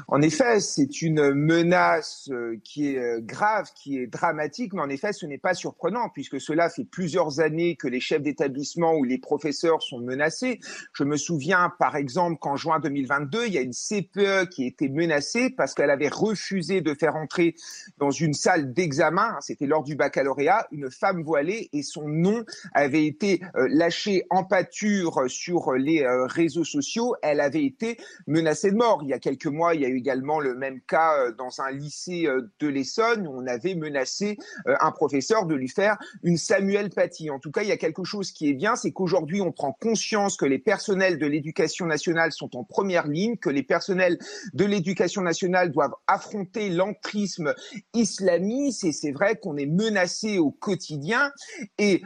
En 0.07 0.21
effet, 0.21 0.59
c'est 0.59 1.01
une 1.01 1.33
menace 1.33 2.29
euh, 2.31 2.57
qui 2.63 2.93
est 2.93 2.99
euh, 2.99 3.19
grave, 3.21 3.71
qui 3.75 3.97
est 3.97 4.07
dramatique, 4.07 4.73
mais 4.73 4.81
en 4.81 4.89
effet, 4.89 5.13
ce 5.13 5.25
n'est 5.25 5.37
pas 5.37 5.53
surprenant 5.53 6.09
puisque 6.09 6.39
cela 6.39 6.69
fait 6.69 6.83
plusieurs 6.83 7.39
années 7.39 7.75
que 7.75 7.87
les 7.87 7.99
chefs 7.99 8.21
d'établissement 8.21 8.95
ou 8.95 9.03
les 9.03 9.17
professeurs 9.17 9.81
sont 9.81 9.99
menacés. 9.99 10.59
Je 10.93 11.03
me 11.03 11.17
souviens, 11.17 11.71
par 11.79 11.95
exemple, 11.95 12.37
qu'en 12.39 12.55
juin 12.55 12.79
2022, 12.79 13.47
il 13.47 13.53
y 13.53 13.57
a 13.57 13.61
une 13.61 13.73
CPE 13.73 14.49
qui 14.49 14.65
été 14.65 14.89
menacée 14.89 15.49
parce 15.49 15.73
qu'elle 15.73 15.89
avait 15.89 16.09
refusé 16.09 16.81
de 16.81 16.93
faire 16.93 17.15
entrer 17.15 17.55
dans 17.97 18.11
une 18.11 18.33
salle 18.33 18.73
d'examen, 18.73 19.33
hein, 19.35 19.39
c'était 19.41 19.65
lors 19.65 19.83
du 19.83 19.95
baccalauréat, 19.95 20.67
une 20.71 20.89
femme 20.91 21.23
voilée 21.23 21.69
et 21.73 21.83
son 21.83 22.07
nom 22.07 22.43
avait 22.73 23.05
été 23.05 23.41
euh, 23.55 23.67
lâché 23.69 24.25
en 24.29 24.43
pâture 24.43 25.23
sur 25.27 25.73
les 25.73 26.05
réseaux 26.27 26.63
sociaux. 26.63 27.15
Elle 27.21 27.41
avait 27.41 27.65
été 27.65 27.97
menacée 28.27 28.71
de 28.71 28.75
mort. 28.75 28.99
Il 29.03 29.09
y 29.09 29.13
a 29.13 29.19
quelques 29.19 29.45
mois, 29.45 29.58
il 29.73 29.81
y 29.81 29.85
a 29.85 29.89
eu 29.89 29.97
également 29.97 30.39
le 30.39 30.55
même 30.55 30.81
cas 30.81 31.17
euh, 31.17 31.31
dans 31.31 31.61
un 31.61 31.71
lycée 31.71 32.25
euh, 32.25 32.49
de 32.59 32.67
l'Essonne 32.67 33.27
où 33.27 33.31
on 33.31 33.47
avait 33.47 33.75
menacé 33.75 34.37
euh, 34.67 34.75
un 34.81 34.91
professeur 34.91 35.45
de 35.45 35.55
lui 35.55 35.67
faire 35.67 35.97
une 36.23 36.37
Samuel 36.37 36.89
Paty. 36.89 37.29
En 37.29 37.39
tout 37.39 37.51
cas, 37.51 37.63
il 37.63 37.69
y 37.69 37.71
a 37.71 37.77
quelque 37.77 38.03
chose 38.03 38.31
qui 38.31 38.49
est 38.49 38.53
bien, 38.53 38.75
c'est 38.75 38.91
qu'aujourd'hui, 38.91 39.41
on 39.41 39.51
prend 39.51 39.73
conscience 39.73 40.37
que 40.37 40.45
les 40.45 40.59
personnels 40.59 41.19
de 41.19 41.27
l'éducation 41.27 41.85
nationale 41.85 42.31
sont 42.31 42.55
en 42.55 42.63
première 42.63 43.07
ligne, 43.07 43.37
que 43.37 43.49
les 43.49 43.63
personnels 43.63 44.17
de 44.53 44.65
l'éducation 44.65 45.21
nationale 45.21 45.71
doivent 45.71 45.95
affronter 46.07 46.69
l'entrisme 46.69 47.53
islamiste 47.93 48.83
et 48.83 48.91
c'est 48.91 49.11
vrai 49.11 49.35
qu'on 49.35 49.57
est 49.57 49.65
menacé 49.65 50.37
au 50.37 50.51
quotidien 50.51 51.31
et 51.77 52.01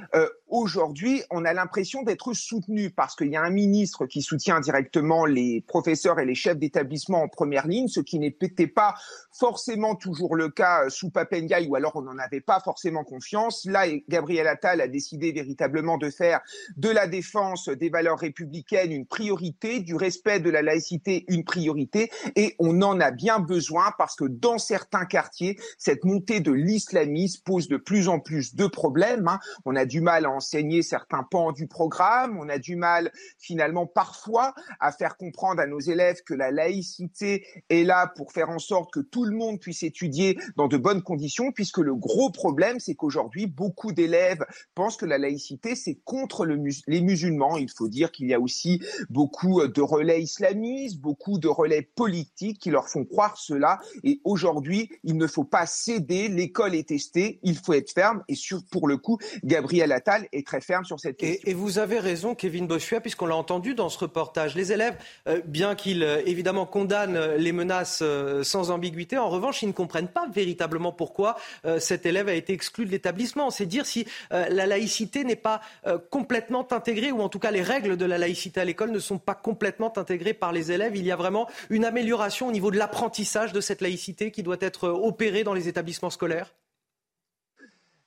aujourd'hui, 0.54 1.24
on 1.32 1.46
a 1.46 1.54
l'impression 1.54 2.04
d'être 2.04 2.32
soutenu 2.34 2.92
parce 2.92 3.16
qu'il 3.16 3.30
y 3.30 3.36
a 3.36 3.42
un 3.42 3.50
ministre 3.50 4.06
qui 4.06 4.22
soutient 4.22 4.60
directement 4.60 5.26
les 5.26 5.64
professeurs 5.68 6.20
et 6.20 6.26
les 6.26 6.36
chefs 6.36 6.60
d'établissement 6.60 7.24
en 7.24 7.28
première 7.28 7.68
ligne, 7.68 7.88
ce 7.88 8.00
qui 8.00 8.20
n'était 8.20 8.68
pas 8.68 8.94
forcément 9.32 9.96
toujours 9.96 10.36
le 10.36 10.50
cas 10.50 10.90
sous 10.90 11.10
Papendiaï 11.10 11.68
ou 11.68 11.76
alors 11.76 11.96
on 11.96 12.04
n'en 12.04 12.20
avait 12.20 12.40
pas 12.40 12.60
forcément 12.60 13.04
confiance. 13.04 13.66
Là, 13.66 13.86
Gabriel 14.08 14.46
Attal 14.46 14.80
a 14.80 14.88
décidé 14.88 15.32
véritablement 15.32 15.98
de 15.98 16.12
faire 16.12 16.40
de 16.78 16.90
la 16.90 17.08
défense 17.08 17.68
des 17.70 17.90
valeurs 17.90 18.20
républicaines 18.20 18.92
une 18.92 19.08
priorité, 19.08 19.80
du 19.80 19.96
respect 19.96 20.40
de 20.40 20.52
la 20.52 20.62
laïcité 20.62 21.26
une 21.30 21.44
priorité 21.44 22.12
et 22.36 22.56
on 22.60 22.84
en 22.84 23.00
a 23.00 23.10
bien 23.10 23.40
besoin 23.40 23.92
parce 23.98 24.16
que 24.16 24.26
dans 24.26 24.60
certains 24.60 25.06
quartiers, 25.06 25.58
cette 25.80 26.04
montée 26.04 26.42
de 26.42 26.52
l'islamisme 26.52 27.42
pose 27.44 27.68
de 27.68 27.78
plus 27.78 28.08
en 28.08 28.20
plus 28.20 28.56
de 28.56 28.68
problèmes. 28.68 29.28
Hein. 29.28 29.40
On 29.66 29.76
a 29.76 29.86
du 29.86 30.02
mal 30.02 30.28
à 30.28 30.43
enseigner 30.44 30.82
certains 30.82 31.24
pans 31.24 31.54
du 31.54 31.68
programme, 31.68 32.38
on 32.38 32.50
a 32.50 32.58
du 32.58 32.76
mal 32.76 33.12
finalement 33.38 33.88
parfois 33.88 34.54
à 34.82 34.92
faire 34.92 35.16
comprendre 35.16 35.62
à 35.62 35.68
nos 35.68 35.80
élèves 35.80 36.22
que 36.26 36.34
la 36.34 36.52
laïcité 36.52 37.46
est 37.70 37.84
là 37.84 38.12
pour 38.18 38.34
faire 38.34 38.50
en 38.50 38.60
sorte 38.60 38.92
que 38.92 39.00
tout 39.00 39.24
le 39.24 39.36
monde 39.36 39.62
puisse 39.62 39.84
étudier 39.84 40.38
dans 40.58 40.68
de 40.68 40.76
bonnes 40.76 41.02
conditions, 41.02 41.54
puisque 41.54 41.78
le 41.78 41.96
gros 41.96 42.30
problème, 42.30 42.82
c'est 42.82 42.96
qu'aujourd'hui, 42.96 43.48
beaucoup 43.48 43.94
d'élèves 43.94 44.44
pensent 44.76 44.98
que 44.98 45.06
la 45.06 45.18
laïcité, 45.18 45.76
c'est 45.76 45.96
contre 46.04 46.46
le 46.46 46.62
les 46.88 47.02
musulmans. 47.02 47.58
Il 47.58 47.70
faut 47.70 47.88
dire 47.88 48.12
qu'il 48.12 48.28
y 48.28 48.34
a 48.34 48.40
aussi 48.40 48.82
beaucoup 49.10 49.66
de 49.66 49.82
relais 49.82 50.22
islamistes, 50.22 51.00
beaucoup 51.00 51.40
de 51.40 51.48
relais 51.48 51.82
politiques 51.82 52.60
qui 52.60 52.70
leur 52.70 52.90
font 52.90 53.06
croire 53.06 53.38
cela. 53.38 53.80
Et 54.04 54.20
aujourd'hui, 54.24 54.90
il 55.04 55.18
ne 55.18 55.28
faut 55.28 55.44
pas 55.44 55.66
céder. 55.66 56.28
L'école 56.28 56.76
est 56.76 56.90
testée. 56.90 57.40
Il 57.44 57.58
faut 57.58 57.74
être 57.74 57.92
ferme. 57.92 58.24
Et 58.28 58.36
sur, 58.36 58.64
pour 58.72 58.88
le 58.88 58.98
coup, 58.98 59.18
Gabriel 59.44 59.92
Attal 59.92 60.28
est 60.34 60.46
très 60.46 60.62
ferme 60.62 60.86
sur 60.86 61.00
cette 61.00 61.18
question. 61.18 61.50
Et, 61.50 61.54
vous 61.54 61.80
avez 61.80 62.00
raison, 62.00 62.36
Kevin 62.36 62.68
Bossuet, 62.68 63.00
puisqu'on 63.00 63.26
l'a 63.26 63.36
entendu 63.36 63.76
dans 63.76 63.90
ce 63.90 63.98
reportage. 64.00 64.56
Les 64.56 64.72
élèves, 64.72 64.96
euh, 65.28 65.42
bien 65.46 65.76
qu'ils 65.76 66.04
euh, 66.04 66.22
évidemment 66.26 66.66
condamnent 66.66 67.36
les 67.36 67.52
menaces 67.52 68.00
euh, 68.02 68.44
sans 68.44 68.72
ambiguïté, 68.72 69.18
en 69.18 69.30
revanche, 69.30 69.62
ils 69.62 69.68
ne 69.68 69.74
comprennent 69.74 70.08
pas 70.08 70.28
véritablement 70.28 70.92
pourquoi 70.92 71.36
cet 71.80 72.06
élève 72.06 72.28
a 72.28 72.34
été 72.34 72.54
exclu 72.54 72.86
de 72.86 72.92
l'établissement. 72.92 73.50
C'est 73.50 73.66
dire 73.66 73.86
si 73.86 74.06
la 74.32 74.66
laïcité 74.66 75.24
n'est 75.24 75.36
pas 75.36 75.62
complètement 76.10 76.68
intégrée, 76.72 77.12
ou 77.12 77.22
en 77.22 77.30
tout 77.30 77.40
cas 77.40 77.52
les 77.52 77.62
règles 77.62 77.98
de 77.98 78.06
la 78.06 78.18
laïcité 78.18 78.62
à 78.62 78.66
l'école 78.66 78.92
ne 78.92 79.00
sont 79.00 79.18
pas 79.18 79.36
complètement 79.36 79.96
intégrées 79.98 80.34
par 80.34 80.52
les 80.52 80.72
élèves. 80.72 80.96
Il 80.96 81.06
y 81.06 81.12
a 81.12 81.16
vraiment 81.16 81.48
une 81.70 81.86
amélioration 81.86 82.48
au 82.48 82.52
niveau 82.52 82.72
de 82.72 82.78
l'apprentissage 82.78 83.54
de 83.54 83.62
cette 83.62 83.82
laïcité 83.82 84.32
qui 84.32 84.44
doit 84.44 84.58
être 84.60 84.90
opérée 84.90 85.44
dans 85.44 85.54
les 85.54 85.68
établissements 85.68 86.10
scolaires 86.10 86.54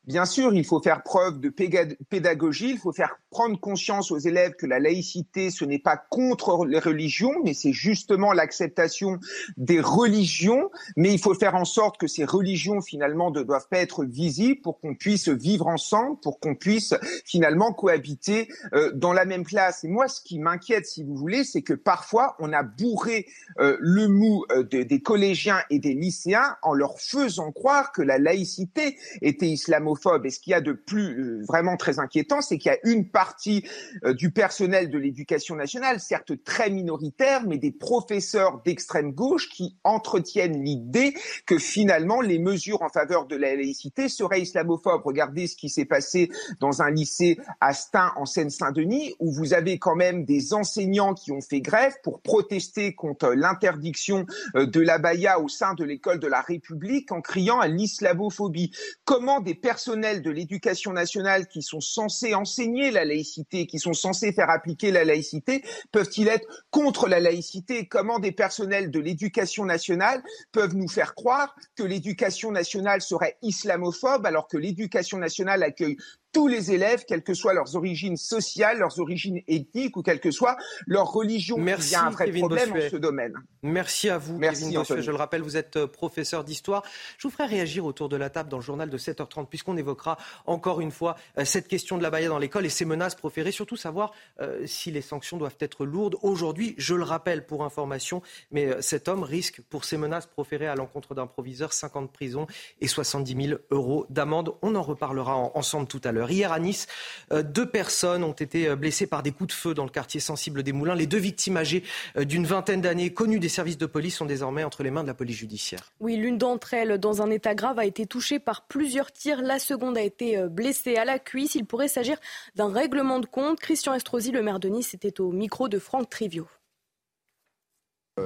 Bien 0.06 0.24
sûr, 0.24 0.54
il 0.54 0.64
faut 0.64 0.80
faire 0.80 1.02
preuve 1.02 1.40
de 1.40 1.48
pédagogie, 1.48 2.70
il 2.70 2.78
faut 2.78 2.92
faire 2.92 3.16
prendre 3.30 3.58
conscience 3.58 4.12
aux 4.12 4.18
élèves 4.18 4.52
que 4.52 4.64
la 4.64 4.78
laïcité, 4.78 5.50
ce 5.50 5.64
n'est 5.64 5.80
pas 5.80 5.96
contre 5.96 6.64
les 6.64 6.78
religions, 6.78 7.32
mais 7.42 7.54
c'est 7.54 7.72
justement 7.72 8.32
l'acceptation 8.32 9.18
des 9.56 9.80
religions, 9.80 10.70
mais 10.96 11.12
il 11.12 11.18
faut 11.18 11.34
faire 11.34 11.56
en 11.56 11.64
sorte 11.64 11.98
que 11.98 12.06
ces 12.06 12.24
religions, 12.24 12.80
finalement, 12.80 13.32
ne 13.32 13.42
doivent 13.42 13.66
pas 13.68 13.78
être 13.78 14.04
visibles 14.04 14.60
pour 14.60 14.78
qu'on 14.78 14.94
puisse 14.94 15.28
vivre 15.28 15.66
ensemble, 15.66 16.20
pour 16.20 16.38
qu'on 16.38 16.54
puisse, 16.54 16.94
finalement, 17.24 17.72
cohabiter 17.72 18.46
euh, 18.74 18.92
dans 18.94 19.12
la 19.12 19.24
même 19.24 19.44
classe. 19.44 19.82
Et 19.82 19.88
moi, 19.88 20.06
ce 20.06 20.20
qui 20.20 20.38
m'inquiète, 20.38 20.86
si 20.86 21.02
vous 21.02 21.16
voulez, 21.16 21.42
c'est 21.42 21.62
que 21.62 21.74
parfois, 21.74 22.36
on 22.38 22.52
a 22.52 22.62
bourré 22.62 23.26
euh, 23.58 23.76
le 23.80 24.06
mou 24.06 24.44
euh, 24.52 24.62
des 24.62 25.02
collégiens 25.02 25.58
et 25.68 25.80
des 25.80 25.94
lycéens 25.94 26.56
en 26.62 26.74
leur 26.74 27.00
faisant 27.00 27.50
croire 27.50 27.90
que 27.90 28.02
la 28.02 28.18
laïcité 28.18 28.96
était 29.20 29.48
islamophobe 29.48 29.95
et 30.24 30.30
ce 30.30 30.40
qu'il 30.40 30.50
y 30.52 30.54
a 30.54 30.60
de 30.60 30.72
plus 30.72 31.18
euh, 31.18 31.44
vraiment 31.46 31.76
très 31.76 31.98
inquiétant, 31.98 32.40
c'est 32.40 32.58
qu'il 32.58 32.70
y 32.70 32.74
a 32.74 32.78
une 32.84 33.08
partie 33.08 33.66
euh, 34.04 34.14
du 34.14 34.30
personnel 34.30 34.90
de 34.90 34.98
l'éducation 34.98 35.56
nationale, 35.56 36.00
certes 36.00 36.42
très 36.44 36.70
minoritaire, 36.70 37.42
mais 37.46 37.58
des 37.58 37.72
professeurs 37.72 38.62
d'extrême 38.64 39.12
gauche 39.12 39.48
qui 39.48 39.76
entretiennent 39.84 40.62
l'idée 40.62 41.14
que 41.46 41.58
finalement 41.58 42.20
les 42.20 42.38
mesures 42.38 42.82
en 42.82 42.88
faveur 42.88 43.26
de 43.26 43.36
la 43.36 43.54
laïcité 43.54 44.08
seraient 44.08 44.40
islamophobes. 44.40 45.02
Regardez 45.04 45.46
ce 45.46 45.56
qui 45.56 45.68
s'est 45.68 45.84
passé 45.84 46.30
dans 46.60 46.82
un 46.82 46.90
lycée 46.90 47.38
à 47.60 47.72
Stein 47.72 48.12
en 48.16 48.26
Seine-Saint-Denis, 48.26 49.14
où 49.18 49.32
vous 49.32 49.54
avez 49.54 49.78
quand 49.78 49.96
même 49.96 50.24
des 50.24 50.54
enseignants 50.54 51.14
qui 51.14 51.32
ont 51.32 51.40
fait 51.40 51.60
grève 51.60 51.94
pour 52.02 52.20
protester 52.20 52.94
contre 52.94 53.34
l'interdiction 53.34 54.26
euh, 54.54 54.66
de 54.66 54.80
l'abaya 54.80 55.40
au 55.40 55.48
sein 55.48 55.74
de 55.74 55.84
l'école 55.84 56.20
de 56.20 56.26
la 56.26 56.40
République 56.40 57.12
en 57.12 57.20
criant 57.20 57.60
à 57.60 57.68
l'islamophobie. 57.68 58.72
Comment 59.04 59.40
des 59.40 59.54
personnes 59.54 59.85
personnels 59.86 60.20
de 60.20 60.32
l'éducation 60.32 60.92
nationale 60.92 61.46
qui 61.46 61.62
sont 61.62 61.80
censés 61.80 62.34
enseigner 62.34 62.90
la 62.90 63.04
laïcité, 63.04 63.68
qui 63.68 63.78
sont 63.78 63.92
censés 63.92 64.32
faire 64.32 64.50
appliquer 64.50 64.90
la 64.90 65.04
laïcité, 65.04 65.62
peuvent-ils 65.92 66.26
être 66.26 66.48
contre 66.70 67.06
la 67.06 67.20
laïcité? 67.20 67.86
Comment 67.86 68.18
des 68.18 68.32
personnels 68.32 68.90
de 68.90 68.98
l'éducation 68.98 69.64
nationale 69.64 70.24
peuvent 70.50 70.74
nous 70.74 70.88
faire 70.88 71.14
croire 71.14 71.54
que 71.76 71.84
l'éducation 71.84 72.50
nationale 72.50 73.00
serait 73.00 73.36
islamophobe 73.42 74.26
alors 74.26 74.48
que 74.48 74.56
l'éducation 74.56 75.18
nationale 75.18 75.62
accueille 75.62 75.96
tous 76.36 76.48
les 76.48 76.70
élèves, 76.70 77.04
quelles 77.06 77.22
que 77.22 77.32
soient 77.32 77.54
leurs 77.54 77.76
origines 77.76 78.18
sociales, 78.18 78.78
leurs 78.78 79.00
origines 79.00 79.40
ethniques 79.48 79.96
ou 79.96 80.02
quelle 80.02 80.20
que 80.20 80.30
soit 80.30 80.58
leur 80.86 81.10
religion. 81.10 81.56
Merci, 81.56 81.88
Il 81.88 81.92
y 81.92 81.94
a 81.96 82.04
un 82.04 82.10
vrai 82.10 82.30
problème 82.30 82.72
en 82.72 82.90
ce 82.90 82.96
domaine. 82.96 83.32
Merci 83.62 84.10
à 84.10 84.18
vous, 84.18 84.36
Merci, 84.36 84.64
Kevin 84.64 84.78
Bossuet. 84.78 85.02
Je 85.02 85.10
le 85.10 85.16
rappelle, 85.16 85.40
vous 85.40 85.56
êtes 85.56 85.76
euh, 85.76 85.86
professeur 85.86 86.44
d'histoire. 86.44 86.82
Je 87.16 87.26
vous 87.26 87.32
ferai 87.32 87.46
réagir 87.46 87.86
autour 87.86 88.10
de 88.10 88.16
la 88.16 88.28
table 88.28 88.50
dans 88.50 88.58
le 88.58 88.62
journal 88.62 88.90
de 88.90 88.98
7h30, 88.98 89.46
puisqu'on 89.46 89.78
évoquera 89.78 90.18
encore 90.44 90.82
une 90.82 90.90
fois 90.90 91.16
euh, 91.38 91.46
cette 91.46 91.68
question 91.68 91.96
de 91.96 92.02
la 92.02 92.10
baïa 92.10 92.28
dans 92.28 92.38
l'école 92.38 92.66
et 92.66 92.68
ces 92.70 92.84
menaces 92.84 93.14
proférées. 93.14 93.50
Surtout 93.50 93.76
savoir 93.76 94.12
euh, 94.40 94.66
si 94.66 94.90
les 94.90 95.00
sanctions 95.00 95.38
doivent 95.38 95.56
être 95.60 95.86
lourdes. 95.86 96.16
Aujourd'hui, 96.20 96.74
je 96.76 96.94
le 96.94 97.02
rappelle 97.02 97.46
pour 97.46 97.64
information, 97.64 98.20
mais 98.50 98.80
cet 98.82 99.08
homme 99.08 99.22
risque, 99.22 99.62
pour 99.70 99.86
ces 99.86 99.96
menaces 99.96 100.26
proférées 100.26 100.68
à 100.68 100.74
l'encontre 100.74 101.14
d'un 101.14 101.26
proviseur, 101.26 101.72
50 101.72 101.96
ans 101.96 102.02
de 102.02 102.08
prison 102.08 102.46
et 102.82 102.88
70 102.88 103.46
000 103.48 103.60
euros 103.70 104.04
d'amende. 104.10 104.54
On 104.60 104.74
en 104.74 104.82
reparlera 104.82 105.34
ensemble 105.34 105.86
tout 105.86 106.00
à 106.04 106.12
l'heure. 106.12 106.25
Hier 106.30 106.52
à 106.52 106.58
Nice, 106.58 106.86
euh, 107.32 107.42
deux 107.42 107.66
personnes 107.66 108.24
ont 108.24 108.32
été 108.32 108.68
euh, 108.68 108.76
blessées 108.76 109.06
par 109.06 109.22
des 109.22 109.32
coups 109.32 109.48
de 109.48 109.52
feu 109.52 109.74
dans 109.74 109.84
le 109.84 109.90
quartier 109.90 110.20
sensible 110.20 110.62
des 110.62 110.72
Moulins. 110.72 110.94
Les 110.94 111.06
deux 111.06 111.18
victimes 111.18 111.56
âgées 111.56 111.82
euh, 112.16 112.24
d'une 112.24 112.46
vingtaine 112.46 112.80
d'années, 112.80 113.12
connues 113.12 113.38
des 113.38 113.48
services 113.48 113.78
de 113.78 113.86
police, 113.86 114.16
sont 114.16 114.26
désormais 114.26 114.64
entre 114.64 114.82
les 114.82 114.90
mains 114.90 115.02
de 115.02 115.08
la 115.08 115.14
police 115.14 115.36
judiciaire. 115.36 115.92
Oui, 116.00 116.16
l'une 116.16 116.38
d'entre 116.38 116.74
elles, 116.74 116.98
dans 116.98 117.22
un 117.22 117.30
état 117.30 117.54
grave, 117.54 117.78
a 117.78 117.84
été 117.84 118.06
touchée 118.06 118.38
par 118.38 118.66
plusieurs 118.66 119.12
tirs. 119.12 119.42
La 119.42 119.58
seconde 119.58 119.96
a 119.96 120.02
été 120.02 120.38
blessée 120.48 120.96
à 120.96 121.04
la 121.04 121.18
cuisse. 121.18 121.54
Il 121.54 121.64
pourrait 121.64 121.88
s'agir 121.88 122.18
d'un 122.54 122.72
règlement 122.72 123.20
de 123.20 123.26
compte. 123.26 123.60
Christian 123.60 123.94
Estrosi, 123.94 124.32
le 124.32 124.42
maire 124.42 124.60
de 124.60 124.68
Nice, 124.68 124.94
était 124.94 125.20
au 125.20 125.32
micro 125.32 125.68
de 125.68 125.78
Franck 125.78 126.10
Trivio. 126.10 126.46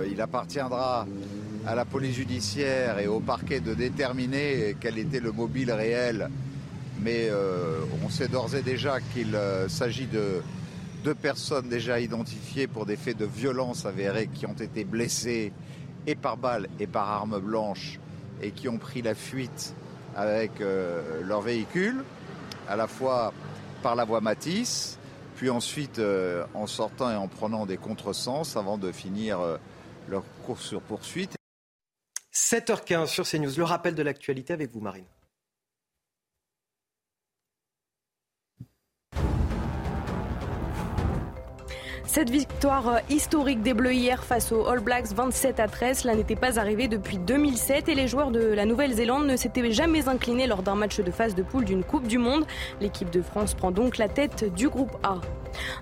Il 0.08 0.20
appartiendra 0.20 1.04
à 1.66 1.74
la 1.74 1.84
police 1.84 2.14
judiciaire 2.14 3.00
et 3.00 3.08
au 3.08 3.18
parquet 3.18 3.58
de 3.58 3.74
déterminer 3.74 4.76
quel 4.80 4.98
était 4.98 5.18
le 5.18 5.32
mobile 5.32 5.72
réel 5.72 6.30
mais 7.02 7.28
euh, 7.30 7.80
on 8.04 8.08
sait 8.08 8.28
d'ores 8.28 8.54
et 8.54 8.62
déjà 8.62 9.00
qu'il 9.00 9.34
euh, 9.34 9.68
s'agit 9.68 10.06
de 10.06 10.42
deux 11.04 11.14
personnes 11.14 11.68
déjà 11.68 11.98
identifiées 11.98 12.66
pour 12.66 12.84
des 12.84 12.96
faits 12.96 13.16
de 13.16 13.24
violence 13.24 13.86
avérés 13.86 14.28
qui 14.28 14.46
ont 14.46 14.54
été 14.54 14.84
blessées 14.84 15.52
et 16.06 16.14
par 16.14 16.36
balle 16.36 16.68
et 16.78 16.86
par 16.86 17.08
arme 17.08 17.40
blanche 17.40 17.98
et 18.42 18.50
qui 18.50 18.68
ont 18.68 18.78
pris 18.78 19.02
la 19.02 19.14
fuite 19.14 19.74
avec 20.14 20.60
euh, 20.60 21.22
leur 21.22 21.40
véhicule, 21.40 22.04
à 22.68 22.76
la 22.76 22.86
fois 22.86 23.32
par 23.82 23.96
la 23.96 24.04
voie 24.04 24.20
Matisse, 24.20 24.98
puis 25.36 25.48
ensuite 25.48 26.00
en 26.52 26.66
sortant 26.66 27.10
et 27.10 27.16
en 27.16 27.28
prenant 27.28 27.64
des 27.64 27.78
contresens 27.78 28.58
avant 28.58 28.76
de 28.76 28.92
finir 28.92 29.38
leur 30.10 30.22
course 30.44 30.66
sur 30.66 30.82
poursuite. 30.82 31.34
7h15 32.34 33.06
sur 33.06 33.26
CNews, 33.26 33.56
le 33.56 33.64
rappel 33.64 33.94
de 33.94 34.02
l'actualité 34.02 34.52
avec 34.52 34.70
vous 34.70 34.80
Marine. 34.80 35.06
Cette 42.12 42.30
victoire 42.30 42.88
euh, 42.88 42.98
historique 43.08 43.62
des 43.62 43.72
Bleus 43.72 43.94
hier 43.94 44.24
face 44.24 44.50
aux 44.50 44.66
All 44.66 44.80
Blacks 44.80 45.12
27 45.14 45.60
à 45.60 45.68
13, 45.68 46.00
cela 46.00 46.16
n'était 46.16 46.34
pas 46.34 46.58
arrivé 46.58 46.88
depuis 46.88 47.18
2007 47.18 47.88
et 47.88 47.94
les 47.94 48.08
joueurs 48.08 48.32
de 48.32 48.40
la 48.40 48.64
Nouvelle-Zélande 48.64 49.28
ne 49.28 49.36
s'étaient 49.36 49.70
jamais 49.70 50.08
inclinés 50.08 50.48
lors 50.48 50.64
d'un 50.64 50.74
match 50.74 50.98
de 50.98 51.10
phase 51.12 51.36
de 51.36 51.44
poule 51.44 51.64
d'une 51.64 51.84
Coupe 51.84 52.08
du 52.08 52.18
Monde. 52.18 52.46
L'équipe 52.80 53.10
de 53.10 53.22
France 53.22 53.54
prend 53.54 53.70
donc 53.70 53.96
la 53.96 54.08
tête 54.08 54.52
du 54.56 54.68
groupe 54.68 54.90
A. 55.04 55.20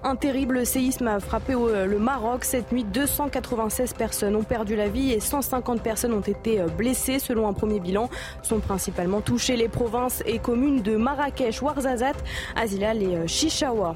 Un 0.03 0.17
terrible 0.17 0.67
séisme 0.67 1.09
a 1.09 1.19
frappé 1.19 1.55
euh, 1.55 1.87
le 1.87 1.99
Maroc. 1.99 2.45
Cette 2.45 2.73
nuit, 2.73 2.85
296 2.85 3.95
personnes 3.95 4.37
ont 4.37 4.45
perdu 4.45 4.77
la 4.77 4.91
vie 4.91 5.13
et 5.13 5.21
150 5.21 5.83
personnes 5.83 6.13
ont 6.13 6.21
été 6.21 6.61
euh, 6.61 6.67
blessées. 6.67 7.21
Selon 7.21 7.49
un 7.49 7.55
premier 7.55 7.81
bilan, 7.81 8.11
sont 8.43 8.61
principalement 8.61 9.23
touchées 9.23 9.57
les 9.57 9.69
provinces 9.69 10.23
et 10.27 10.39
communes 10.41 10.83
de 10.83 10.95
Marrakech, 10.95 11.63
Ouarzazate, 11.63 12.23
Azilal 12.55 13.03
et 13.03 13.27
Chichaoua. 13.27 13.95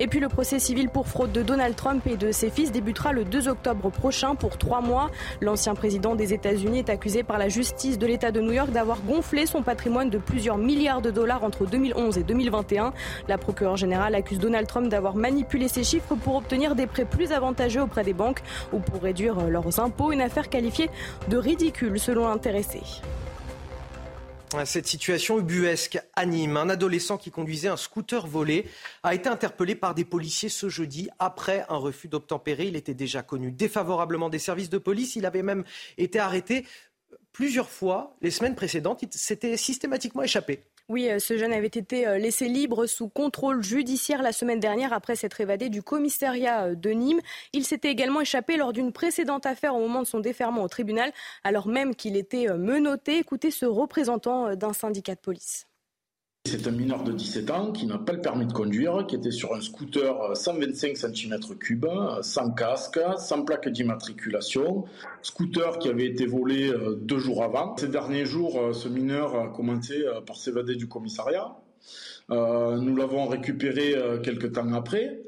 Et 0.00 0.06
puis 0.06 0.20
le 0.20 0.28
procès 0.28 0.58
civil 0.58 0.88
pour 0.88 1.06
fraude 1.06 1.32
de 1.32 1.42
Donald 1.42 1.76
Trump 1.76 2.06
et 2.06 2.16
de 2.16 2.32
ses 2.32 2.50
fils 2.50 2.72
débutera 2.72 3.12
le 3.12 3.24
2 3.24 3.48
octobre 3.48 3.90
prochain 3.90 4.34
pour 4.34 4.58
trois 4.58 4.80
mois. 4.80 5.10
L'ancien 5.40 5.74
président 5.74 6.14
des 6.14 6.32
États-Unis 6.32 6.80
est 6.80 6.90
accusé 6.90 7.22
par 7.22 7.38
la 7.38 7.48
justice 7.48 7.98
de 7.98 8.06
l'État 8.06 8.30
de 8.30 8.40
New 8.40 8.52
York 8.52 8.70
d'avoir 8.70 9.00
gonflé 9.02 9.46
son 9.46 9.62
patrimoine 9.62 10.10
de 10.10 10.18
plusieurs 10.18 10.58
milliards 10.58 11.02
de 11.02 11.10
dollars 11.10 11.44
entre 11.44 11.66
2011 11.66 12.18
et 12.18 12.22
2021. 12.22 12.92
La 13.28 13.38
procureure 13.38 13.76
générale 13.76 14.14
accuse 14.14 14.38
Donald 14.38 14.66
Trump 14.66 14.88
d'avoir 14.88 15.14
manipulé 15.14 15.68
ces 15.68 15.84
chiffres 15.84 16.14
pour 16.14 16.36
obtenir 16.36 16.74
des 16.74 16.86
prêts 16.86 17.04
plus 17.04 17.32
avantageux 17.32 17.82
auprès 17.82 18.04
des 18.04 18.14
banques 18.14 18.42
ou 18.72 18.78
pour 18.78 19.02
réduire 19.02 19.36
leurs 19.48 19.80
impôts. 19.80 20.12
Une 20.12 20.20
affaire 20.20 20.48
qualifiée 20.48 20.90
de 21.28 21.36
ridicule 21.36 21.98
selon 21.98 22.28
l'intéressé. 22.28 22.80
Cette 24.64 24.86
situation 24.86 25.38
ubuesque 25.38 25.98
anime. 26.14 26.56
Un 26.56 26.68
adolescent 26.68 27.16
qui 27.16 27.30
conduisait 27.30 27.68
un 27.68 27.76
scooter 27.76 28.26
volé 28.26 28.66
a 29.02 29.14
été 29.14 29.28
interpellé 29.28 29.74
par 29.74 29.94
des 29.94 30.04
policiers 30.04 30.50
ce 30.50 30.68
jeudi 30.68 31.08
après 31.18 31.64
un 31.68 31.76
refus 31.76 32.08
d'obtempérer. 32.08 32.66
Il 32.66 32.76
était 32.76 32.94
déjà 32.94 33.22
connu 33.22 33.50
défavorablement 33.50 34.28
des 34.28 34.38
services 34.38 34.70
de 34.70 34.78
police. 34.78 35.16
Il 35.16 35.26
avait 35.26 35.42
même 35.42 35.64
été 35.96 36.18
arrêté 36.18 36.66
plusieurs 37.32 37.70
fois 37.70 38.16
les 38.20 38.30
semaines 38.30 38.54
précédentes. 38.54 39.02
Il 39.02 39.08
s'était 39.12 39.56
systématiquement 39.56 40.22
échappé. 40.22 40.62
Oui, 40.88 41.08
euh, 41.08 41.18
ce 41.18 41.36
jeune 41.38 41.52
avait 41.52 41.66
été 41.66 42.06
euh, 42.06 42.18
laissé 42.18 42.48
libre 42.48 42.86
sous 42.86 43.08
contrôle 43.08 43.62
judiciaire 43.62 44.22
la 44.22 44.32
semaine 44.32 44.60
dernière 44.60 44.92
après 44.92 45.16
s'être 45.16 45.40
évadé 45.40 45.68
du 45.68 45.82
commissariat 45.82 46.64
euh, 46.64 46.74
de 46.74 46.90
Nîmes. 46.90 47.20
Il 47.52 47.64
s'était 47.64 47.90
également 47.90 48.20
échappé 48.20 48.56
lors 48.56 48.72
d'une 48.72 48.92
précédente 48.92 49.46
affaire 49.46 49.76
au 49.76 49.80
moment 49.80 50.02
de 50.02 50.06
son 50.06 50.20
déferment 50.20 50.62
au 50.62 50.68
tribunal, 50.68 51.12
alors 51.44 51.68
même 51.68 51.94
qu'il 51.94 52.16
était 52.16 52.46
menotté. 52.56 53.18
Écoutez 53.18 53.50
ce 53.50 53.64
représentant 53.66 54.56
d'un 54.56 54.72
syndicat 54.72 55.14
de 55.14 55.20
police. 55.20 55.66
C'est 56.44 56.66
un 56.66 56.72
mineur 56.72 57.04
de 57.04 57.12
17 57.12 57.50
ans 57.52 57.70
qui 57.70 57.86
n'a 57.86 57.98
pas 57.98 58.12
le 58.12 58.20
permis 58.20 58.46
de 58.46 58.52
conduire, 58.52 59.06
qui 59.06 59.14
était 59.14 59.30
sur 59.30 59.54
un 59.54 59.60
scooter 59.60 60.36
125 60.36 60.96
cm3, 60.96 62.22
sans 62.22 62.50
casque, 62.50 62.98
sans 63.16 63.44
plaque 63.44 63.68
d'immatriculation. 63.68 64.84
Scooter 65.22 65.78
qui 65.78 65.88
avait 65.88 66.06
été 66.06 66.26
volé 66.26 66.68
euh, 66.68 66.96
deux 67.00 67.18
jours 67.18 67.44
avant. 67.44 67.76
Ces 67.76 67.86
derniers 67.86 68.24
jours, 68.24 68.60
euh, 68.60 68.72
ce 68.72 68.88
mineur 68.88 69.36
a 69.36 69.48
commencé 69.48 70.02
euh, 70.02 70.20
par 70.20 70.34
s'évader 70.34 70.74
du 70.74 70.88
commissariat. 70.88 71.56
nous 72.28 72.96
l'avons 72.96 73.28
récupéré 73.28 73.94
quelques 74.24 74.52
temps 74.52 74.72
après. 74.72 75.22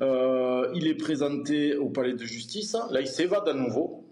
il 0.00 0.86
est 0.86 0.98
présenté 0.98 1.76
au 1.76 1.88
palais 1.88 2.14
de 2.14 2.24
justice. 2.24 2.76
Là, 2.90 3.00
il 3.00 3.08
s'évade 3.08 3.48
à 3.48 3.54
nouveau. 3.54 4.09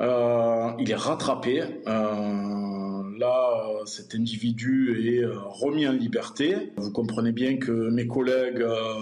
Il 0.00 0.90
est 0.90 0.94
rattrapé 0.94 1.64
là, 3.18 3.84
cet 3.84 4.14
individu 4.14 5.06
est 5.06 5.24
euh, 5.24 5.38
remis 5.44 5.86
en 5.86 5.92
liberté. 5.92 6.72
Vous 6.76 6.90
comprenez 6.90 7.32
bien 7.32 7.56
que 7.58 7.90
mes 7.90 8.06
collègues 8.06 8.62
euh, 8.62 8.94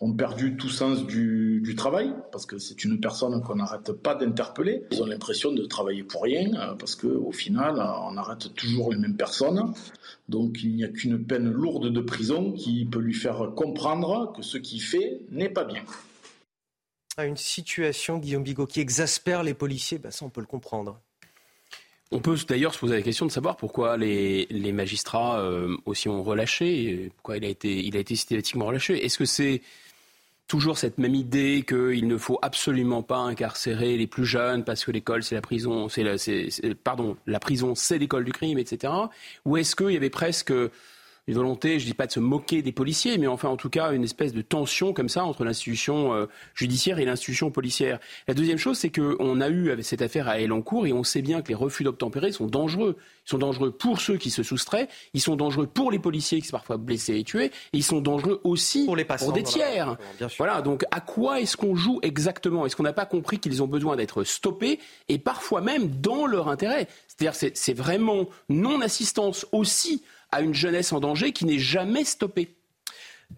ont 0.00 0.12
perdu 0.12 0.56
tout 0.56 0.68
sens 0.68 1.06
du, 1.06 1.74
travail, 1.76 2.12
parce 2.32 2.46
que 2.46 2.58
c'est 2.58 2.84
une 2.84 3.00
personne 3.00 3.42
qu'on 3.42 3.56
n'arrête 3.56 3.92
pas 3.92 4.14
d'interpeller. 4.14 4.82
Ils 4.90 5.02
ont 5.02 5.06
l'impression 5.06 5.52
de 5.52 5.64
travailler 5.64 6.02
pour 6.02 6.22
rien, 6.22 6.50
euh, 6.54 6.74
parce 6.74 6.94
qu'au 6.94 7.32
final, 7.32 7.74
on 7.76 8.16
arrête 8.16 8.54
toujours 8.54 8.92
les 8.92 8.98
mêmes 8.98 9.16
personnes. 9.16 9.72
Donc 10.28 10.62
il 10.62 10.74
n'y 10.74 10.84
a 10.84 10.88
qu'une 10.88 11.24
peine 11.24 11.50
lourde 11.50 11.92
de 11.92 12.00
prison 12.00 12.52
qui 12.52 12.84
peut 12.84 13.00
lui 13.00 13.14
faire 13.14 13.52
comprendre 13.54 14.32
que 14.36 14.42
ce 14.42 14.58
qu'il 14.58 14.82
fait 14.82 15.20
n'est 15.30 15.48
pas 15.48 15.64
bien. 15.64 15.82
Une 17.18 17.36
situation, 17.36 18.18
Guillaume 18.18 18.44
Bigot, 18.44 18.66
qui 18.66 18.80
exaspère 18.80 19.42
les 19.42 19.54
policiers, 19.54 19.98
ben 19.98 20.10
ça 20.10 20.24
on 20.24 20.30
peut 20.30 20.40
le 20.40 20.46
comprendre. 20.46 21.00
On 22.10 22.20
peut 22.20 22.36
d'ailleurs 22.48 22.72
se 22.72 22.78
poser 22.78 22.94
la 22.96 23.02
question 23.02 23.26
de 23.26 23.32
savoir 23.32 23.56
pourquoi 23.56 23.96
les, 23.96 24.46
magistrats 24.72 25.40
euh, 25.40 25.76
aussi 25.84 26.08
ont 26.08 26.22
relâché, 26.22 27.10
pourquoi 27.16 27.36
il 27.36 27.44
a 27.44 27.48
été, 27.48 27.84
il 27.84 27.96
a 27.96 28.00
été 28.00 28.14
systématiquement 28.14 28.66
relâché. 28.66 29.04
Est-ce 29.04 29.18
que 29.18 29.26
c'est 29.26 29.62
toujours 30.46 30.78
cette 30.78 30.96
même 30.96 31.14
idée 31.14 31.64
qu'il 31.68 32.08
ne 32.08 32.16
faut 32.16 32.38
absolument 32.40 33.02
pas 33.02 33.18
incarcérer 33.18 33.98
les 33.98 34.06
plus 34.06 34.24
jeunes 34.24 34.64
parce 34.64 34.84
que 34.84 34.90
l'école 34.90 35.22
c'est 35.22 35.34
la 35.34 35.42
prison, 35.42 35.90
c'est 35.90 36.74
pardon, 36.82 37.16
la 37.26 37.40
prison 37.40 37.74
c'est 37.74 37.98
l'école 37.98 38.24
du 38.24 38.32
crime, 38.32 38.58
etc. 38.58 38.92
Ou 39.44 39.58
est-ce 39.58 39.76
qu'il 39.76 39.90
y 39.90 39.96
avait 39.96 40.08
presque 40.08 40.54
une 41.28 41.34
volonté, 41.34 41.78
je 41.78 41.84
dis 41.84 41.92
pas 41.92 42.06
de 42.06 42.12
se 42.12 42.20
moquer 42.20 42.62
des 42.62 42.72
policiers, 42.72 43.18
mais 43.18 43.26
enfin 43.26 43.50
en 43.50 43.58
tout 43.58 43.68
cas 43.68 43.92
une 43.92 44.02
espèce 44.02 44.32
de 44.32 44.40
tension 44.40 44.94
comme 44.94 45.10
ça 45.10 45.24
entre 45.24 45.44
l'institution 45.44 46.14
euh, 46.14 46.26
judiciaire 46.54 46.98
et 46.98 47.04
l'institution 47.04 47.50
policière. 47.50 48.00
La 48.26 48.34
deuxième 48.34 48.56
chose, 48.56 48.78
c'est 48.78 48.88
qu'on 48.88 49.40
a 49.42 49.48
eu 49.48 49.70
avec 49.70 49.84
cette 49.84 50.00
affaire 50.00 50.26
à 50.26 50.40
Elancourt 50.40 50.86
et 50.86 50.92
on 50.94 51.04
sait 51.04 51.20
bien 51.20 51.42
que 51.42 51.48
les 51.48 51.54
refus 51.54 51.84
d'obtempérer 51.84 52.32
sont 52.32 52.46
dangereux. 52.46 52.96
Ils 53.26 53.30
sont 53.30 53.38
dangereux 53.38 53.70
pour 53.70 54.00
ceux 54.00 54.16
qui 54.16 54.30
se 54.30 54.42
soustraient, 54.42 54.88
ils 55.12 55.20
sont 55.20 55.36
dangereux 55.36 55.66
pour 55.66 55.90
les 55.90 55.98
policiers 55.98 56.40
qui 56.40 56.48
sont 56.48 56.56
parfois 56.56 56.78
blessés 56.78 57.18
et 57.18 57.24
tués, 57.24 57.46
et 57.46 57.52
ils 57.74 57.84
sont 57.84 58.00
dangereux 58.00 58.40
aussi 58.42 58.86
pour, 58.86 58.96
les 58.96 59.04
pour 59.04 59.34
des 59.34 59.42
tiers. 59.42 59.98
Voilà, 60.38 60.62
donc 60.62 60.86
à 60.90 61.02
quoi 61.02 61.42
est-ce 61.42 61.58
qu'on 61.58 61.76
joue 61.76 61.98
exactement? 62.00 62.64
Est-ce 62.64 62.74
qu'on 62.74 62.84
n'a 62.84 62.94
pas 62.94 63.04
compris 63.04 63.38
qu'ils 63.38 63.62
ont 63.62 63.66
besoin 63.66 63.96
d'être 63.96 64.24
stoppés 64.24 64.78
et 65.10 65.18
parfois 65.18 65.60
même 65.60 65.88
dans 65.88 66.26
leur 66.26 66.48
intérêt? 66.48 66.88
C'est-à-dire 67.06 67.34
c'est 67.54 67.74
vraiment 67.74 68.28
non-assistance 68.48 69.46
aussi 69.52 70.02
à 70.30 70.40
une 70.40 70.54
jeunesse 70.54 70.92
en 70.92 71.00
danger 71.00 71.32
qui 71.32 71.44
n'est 71.44 71.58
jamais 71.58 72.04
stoppée. 72.04 72.54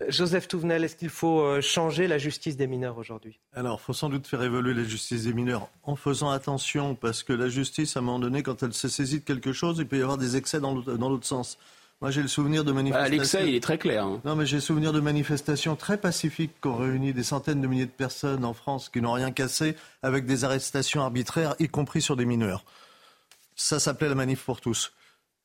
Joseph 0.08 0.46
Touvenel, 0.46 0.84
est-ce 0.84 0.94
qu'il 0.94 1.08
faut 1.08 1.40
euh, 1.40 1.60
changer 1.60 2.06
la 2.06 2.16
justice 2.16 2.56
des 2.56 2.68
mineurs 2.68 2.96
aujourd'hui? 2.96 3.40
Alors, 3.54 3.80
il 3.82 3.84
faut 3.84 3.92
sans 3.92 4.08
doute 4.08 4.26
faire 4.26 4.42
évoluer 4.42 4.72
la 4.72 4.84
justice 4.84 5.24
des 5.24 5.32
mineurs 5.32 5.68
en 5.82 5.96
faisant 5.96 6.30
attention, 6.30 6.94
parce 6.94 7.24
que 7.24 7.32
la 7.32 7.48
justice, 7.48 7.96
à 7.96 8.00
un 8.00 8.02
moment 8.02 8.20
donné, 8.20 8.44
quand 8.44 8.62
elle 8.62 8.72
se 8.72 8.88
saisit 8.88 9.20
de 9.20 9.24
quelque 9.24 9.52
chose, 9.52 9.78
il 9.78 9.86
peut 9.86 9.98
y 9.98 10.02
avoir 10.02 10.16
des 10.16 10.36
excès 10.36 10.60
dans 10.60 10.74
l'autre 10.74 11.26
sens. 11.26 11.58
Moi, 12.00 12.10
j'ai 12.12 12.22
le 12.22 12.28
souvenir 12.28 12.64
de 12.64 12.70
bah, 12.70 12.76
manifestations. 12.76 13.16
L'excès, 13.16 13.48
il 13.48 13.54
est 13.54 13.62
très 13.62 13.78
clair. 13.78 14.04
Hein. 14.04 14.20
Non, 14.24 14.36
mais 14.36 14.46
j'ai 14.46 14.56
le 14.56 14.62
souvenir 14.62 14.92
de 14.92 15.00
manifestations 15.00 15.76
très 15.76 15.98
pacifiques 15.98 16.52
qui 16.62 16.68
ont 16.68 16.76
réuni 16.76 17.12
des 17.12 17.24
centaines 17.24 17.60
de 17.60 17.66
milliers 17.66 17.86
de 17.86 17.90
personnes 17.90 18.44
en 18.44 18.54
France 18.54 18.88
qui 18.88 19.02
n'ont 19.02 19.12
rien 19.12 19.32
cassé, 19.32 19.74
avec 20.02 20.24
des 20.24 20.44
arrestations 20.44 21.02
arbitraires, 21.02 21.56
y 21.58 21.68
compris 21.68 22.00
sur 22.00 22.16
des 22.16 22.24
mineurs. 22.24 22.64
Ça 23.56 23.80
s'appelait 23.80 24.08
la 24.08 24.14
manif 24.14 24.44
pour 24.44 24.60
tous 24.60 24.92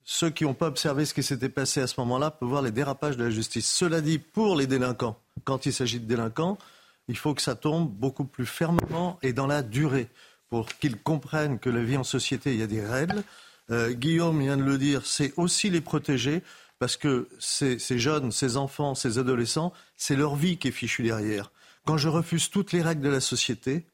ceux 0.05 0.29
qui 0.29 0.43
n'ont 0.43 0.53
pas 0.53 0.67
observé 0.67 1.03
ce 1.05 1.15
qui 1.15 1.23
s'était 1.23 1.49
passé 1.49 1.81
à 1.81 1.87
ce 1.87 1.99
moment-là 1.99 2.29
peuvent 2.29 2.47
voir 2.47 2.61
les 2.61 2.71
dérapages 2.71 3.17
de 3.17 3.23
la 3.23 3.31
justice. 3.31 3.69
Cela 3.69 4.01
dit, 4.01 4.19
pour 4.19 4.55
les 4.55 4.67
délinquants, 4.67 5.19
quand 5.43 5.65
il 5.65 5.73
s'agit 5.73 5.99
de 5.99 6.05
délinquants, 6.05 6.59
il 7.07 7.17
faut 7.17 7.33
que 7.33 7.41
ça 7.41 7.55
tombe 7.55 7.91
beaucoup 7.91 8.23
plus 8.23 8.45
fermement 8.45 9.19
et 9.23 9.33
dans 9.33 9.47
la 9.47 9.63
durée 9.63 10.07
pour 10.49 10.67
qu'ils 10.67 10.97
comprennent 10.97 11.57
que 11.57 11.71
la 11.71 11.83
vie 11.83 11.97
en 11.97 12.03
société, 12.03 12.53
il 12.53 12.59
y 12.59 12.63
a 12.63 12.67
des 12.67 12.85
règles. 12.85 13.23
Euh, 13.71 13.93
Guillaume 13.93 14.39
vient 14.39 14.57
de 14.57 14.63
le 14.63 14.77
dire, 14.77 15.05
c'est 15.05 15.33
aussi 15.37 15.71
les 15.71 15.81
protéger 15.81 16.43
parce 16.77 16.97
que 16.97 17.27
ces, 17.39 17.79
ces 17.79 17.97
jeunes, 17.97 18.31
ces 18.31 18.57
enfants, 18.57 18.93
ces 18.93 19.17
adolescents, 19.17 19.73
c'est 19.97 20.15
leur 20.15 20.35
vie 20.35 20.57
qui 20.57 20.67
est 20.67 20.71
fichue 20.71 21.01
derrière. 21.01 21.51
Quand 21.85 21.97
je 21.97 22.09
refuse 22.09 22.49
toutes 22.49 22.73
les 22.73 22.83
règles 22.83 23.01
de 23.01 23.09
la 23.09 23.21
société, 23.21 23.85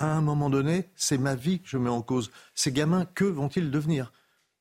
à 0.00 0.12
un 0.12 0.22
moment 0.22 0.50
donné, 0.50 0.88
c'est 0.96 1.18
ma 1.18 1.36
vie 1.36 1.60
que 1.60 1.68
je 1.68 1.78
mets 1.78 1.90
en 1.90 2.02
cause. 2.02 2.32
Ces 2.54 2.72
gamins, 2.72 3.06
que 3.14 3.24
vont-ils 3.24 3.70
devenir? 3.70 4.12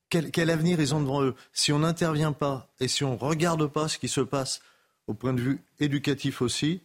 Quel, 0.09 0.49
avenir 0.49 0.79
ils 0.79 0.93
ont 0.95 1.01
devant 1.01 1.23
eux 1.23 1.35
Si 1.53 1.71
on 1.71 1.79
n'intervient 1.79 2.31
pas 2.31 2.69
et 2.79 2.87
si 2.87 3.03
on 3.03 3.13
ne 3.13 3.19
regarde 3.19 3.67
pas 3.67 3.87
ce 3.87 3.97
qui 3.97 4.07
se 4.07 4.21
passe 4.21 4.61
au 5.07 5.13
point 5.13 5.33
de 5.33 5.41
vue 5.41 5.61
éducatif 5.79 6.41
aussi, 6.41 6.81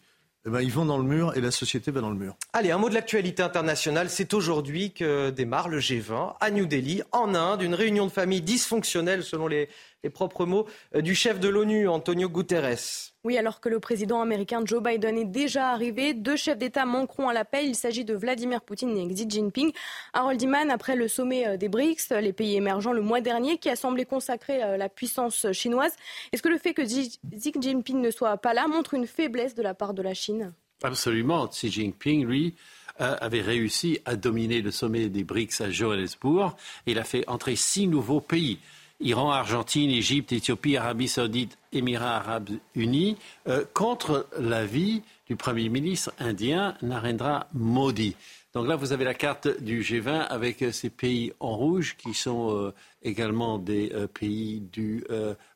eh 0.47 0.51
ben, 0.51 0.61
ils 0.63 0.73
vont 0.73 0.87
dans 0.87 0.97
le 0.97 1.05
mur 1.05 1.37
et 1.37 1.41
la 1.41 1.51
société 1.51 1.91
va 1.91 2.01
dans 2.01 2.11
le 2.11 2.17
mur. 2.17 2.35
Allez, 2.55 2.71
un 2.71 2.79
mot 2.79 2.89
de 2.89 2.95
l'actualité 2.95 3.43
internationale. 3.43 4.09
C'est 4.09 4.33
aujourd'hui 4.33 4.93
que 4.93 5.31
démarre 5.31 5.69
le 5.69 5.81
G20 5.81 6.37
à 6.41 6.51
New 6.51 6.65
Delhi, 6.65 7.03
en 7.13 7.35
Inde, 7.35 7.61
une 7.63 7.75
réunion 7.75 8.07
de 8.07 8.11
famille 8.11 8.41
dysfonctionnelle 8.41 9.23
selon 9.23 9.49
les, 9.49 9.69
les 10.02 10.10
propres 10.10 10.47
mots 10.47 10.66
euh, 10.94 11.01
du 11.01 11.14
chef 11.14 11.40
de 11.40 11.48
l'ONU, 11.48 11.89
Antonio 11.89 12.28
Guterres. 12.28 13.12
Oui, 13.22 13.36
alors 13.36 13.60
que 13.60 13.68
le 13.68 13.81
président 13.81 14.22
américain 14.22 14.62
Joe 14.64 14.82
Biden 14.82 15.18
est 15.18 15.27
déjà 15.27 15.70
arrivé, 15.70 16.14
deux 16.14 16.36
chefs 16.36 16.56
d'État 16.56 16.86
manqueront 16.86 17.28
à 17.28 17.35
l'appel. 17.35 17.66
Il 17.66 17.74
s'agit 17.74 18.05
de 18.05 18.14
Vladimir 18.14 18.62
Poutine 18.62 18.97
et 18.97 19.06
Xi 19.06 19.28
Jinping. 19.28 19.72
Harold 20.14 20.40
Iman, 20.40 20.70
après 20.70 20.97
le 20.97 21.06
sommet 21.06 21.47
euh, 21.47 21.56
des 21.56 21.68
BRICS, 21.68 22.10
les 22.20 22.32
pays 22.32 22.56
émergents 22.56 22.93
le 22.93 23.02
mois 23.02 23.20
dernier, 23.20 23.59
qui 23.59 23.68
a 23.68 23.77
semblé 23.77 24.06
consacrer 24.06 24.62
euh, 24.62 24.77
la 24.77 24.89
puissance 24.89 25.52
chinoise, 25.52 25.94
est-ce 26.32 26.43
que 26.43 26.48
le 26.48 26.59
fait 26.59 26.72
que 26.72 26.82
Xi 26.82 27.18
Jinping 27.60 28.01
ne 28.01 28.10
soit 28.10 28.36
pas 28.39 28.55
là 28.55 28.66
montre 28.68 28.94
une 28.94 29.06
faiblesse 29.06 29.55
de 29.55 29.62
la 29.62 29.74
part 29.74 29.93
de 29.93 30.02
la 30.02 30.14
Chine? 30.14 30.52
Absolument. 30.82 31.47
Xi 31.48 31.70
Jinping, 31.70 32.24
lui, 32.24 32.55
avait 32.98 33.40
réussi 33.40 33.98
à 34.05 34.14
dominer 34.14 34.60
le 34.60 34.70
sommet 34.70 35.09
des 35.09 35.24
BRICS 35.24 35.62
à 35.62 35.70
Johannesburg. 35.70 36.55
Il 36.85 36.98
a 36.98 37.05
fait 37.05 37.27
entrer 37.28 37.56
six 37.56 37.86
nouveaux 37.86 38.20
pays. 38.20 38.59
Iran, 39.01 39.31
Argentine, 39.31 39.90
Égypte, 39.90 40.32
Éthiopie, 40.32 40.77
Arabie 40.77 41.09
saoudite, 41.09 41.56
Émirats 41.72 42.16
arabes 42.16 42.51
unis, 42.74 43.16
euh, 43.48 43.64
contre 43.72 44.27
l'avis 44.39 45.02
du 45.27 45.36
Premier 45.36 45.68
ministre 45.68 46.12
indien 46.18 46.74
Narendra 46.82 47.47
Modi. 47.55 48.14
Donc 48.52 48.66
là, 48.66 48.77
vous 48.77 48.93
avez 48.93 49.05
la 49.05 49.14
carte 49.14 49.48
du 49.62 49.81
G20 49.81 50.27
avec 50.27 50.62
euh, 50.62 50.72
ces 50.72 50.90
pays 50.90 51.32
en 51.40 51.56
rouge 51.56 51.97
qui 51.97 52.12
sont 52.12 52.55
euh, 52.55 52.74
également 53.02 53.59
des 53.59 53.90
pays 54.12 54.60
du, 54.72 55.05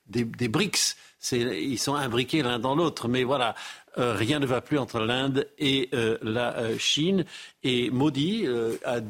des, 0.06 0.24
des, 0.24 0.48
BRICS. 0.48 0.96
Ils 1.32 1.78
sont 1.78 1.94
imbriqués 1.94 2.42
l'un 2.42 2.58
dans 2.58 2.74
l'autre, 2.74 3.08
mais 3.08 3.22
voilà, 3.24 3.54
rien 3.96 4.38
ne 4.38 4.46
va 4.46 4.62
plus 4.62 4.78
entre 4.78 5.00
l'Inde 5.00 5.46
et 5.58 5.90
la 6.22 6.78
Chine. 6.78 7.26
Et 7.62 7.90
Modi 7.90 8.46
a 8.86 9.00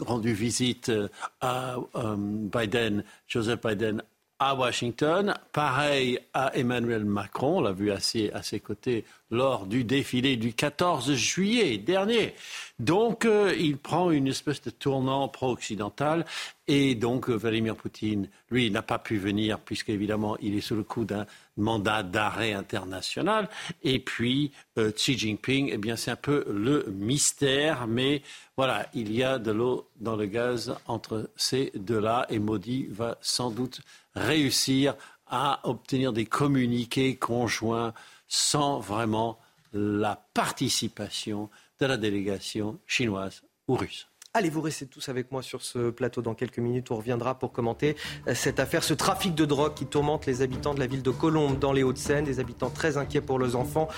rendu 0.00 0.32
visite 0.32 0.88
euh, 0.88 1.08
à 1.40 1.76
euh, 1.96 2.16
Biden, 2.18 3.04
Joseph 3.26 3.60
Biden, 3.62 4.02
à 4.38 4.54
Washington. 4.54 5.34
Pareil 5.52 6.20
à 6.32 6.56
Emmanuel 6.56 7.04
Macron, 7.04 7.58
on 7.58 7.60
l'a 7.60 7.72
vu 7.72 7.90
à 7.90 8.00
ses, 8.00 8.60
côtés 8.60 9.04
lors 9.30 9.66
du 9.66 9.84
défilé 9.84 10.36
du 10.36 10.52
14 10.52 11.12
juillet 11.14 11.78
dernier. 11.78 12.34
Donc, 12.78 13.24
euh, 13.24 13.54
il 13.58 13.76
prend 13.76 14.10
une 14.10 14.28
espèce 14.28 14.62
de 14.62 14.70
tournant 14.70 15.28
pro-occidental. 15.28 16.24
Et 16.68 16.94
donc, 16.94 17.28
euh, 17.28 17.34
Vladimir 17.34 17.74
Poutine, 17.74 18.28
lui, 18.50 18.70
n'a 18.70 18.82
pas 18.82 18.98
pu 18.98 19.18
venir, 19.18 19.58
puisqu'évidemment, 19.58 20.36
il 20.40 20.54
est 20.54 20.60
sous 20.60 20.76
le 20.76 20.84
coup 20.84 21.04
d'un 21.04 21.26
mandat 21.56 22.02
d'arrêt 22.02 22.52
international. 22.52 23.48
Et 23.82 23.98
puis, 23.98 24.52
euh, 24.78 24.92
Xi 24.92 25.18
Jinping, 25.18 25.70
eh 25.72 25.78
bien, 25.78 25.96
c'est 25.96 26.12
un 26.12 26.16
peu 26.16 26.44
le 26.48 26.86
mystère. 26.90 27.86
Mais 27.86 28.22
voilà, 28.56 28.86
il 28.94 29.12
y 29.12 29.24
a 29.24 29.38
de 29.38 29.50
l'eau 29.50 29.88
dans 29.96 30.14
le 30.14 30.26
gaz 30.26 30.74
entre 30.86 31.30
ces 31.36 31.72
deux-là. 31.74 32.26
Et 32.30 32.38
Modi 32.38 32.86
va 32.90 33.18
sans 33.20 33.50
doute 33.50 33.80
réussir 34.18 34.94
à 35.26 35.60
obtenir 35.64 36.12
des 36.12 36.26
communiqués 36.26 37.16
conjoints 37.16 37.92
sans 38.28 38.78
vraiment 38.78 39.38
la 39.72 40.16
participation 40.34 41.50
de 41.80 41.86
la 41.86 41.96
délégation 41.96 42.78
chinoise 42.86 43.42
ou 43.68 43.76
russe. 43.76 44.08
Allez, 44.34 44.50
vous 44.50 44.60
restez 44.60 44.86
tous 44.86 45.08
avec 45.08 45.32
moi 45.32 45.42
sur 45.42 45.62
ce 45.62 45.90
plateau 45.90 46.20
dans 46.20 46.34
quelques 46.34 46.58
minutes. 46.58 46.90
On 46.90 46.96
reviendra 46.96 47.38
pour 47.38 47.50
commenter 47.50 47.96
euh, 48.26 48.34
cette 48.34 48.60
affaire, 48.60 48.84
ce 48.84 48.92
trafic 48.92 49.34
de 49.34 49.46
drogue 49.46 49.72
qui 49.72 49.86
tourmente 49.86 50.26
les 50.26 50.42
habitants 50.42 50.74
de 50.74 50.80
la 50.80 50.86
ville 50.86 51.02
de 51.02 51.10
Colombes 51.10 51.58
dans 51.58 51.72
les 51.72 51.82
Hauts-de-Seine, 51.82 52.24
des 52.24 52.38
habitants 52.38 52.68
très 52.68 52.98
inquiets 52.98 53.22
pour 53.22 53.38
leurs 53.38 53.56
enfants. 53.56 53.88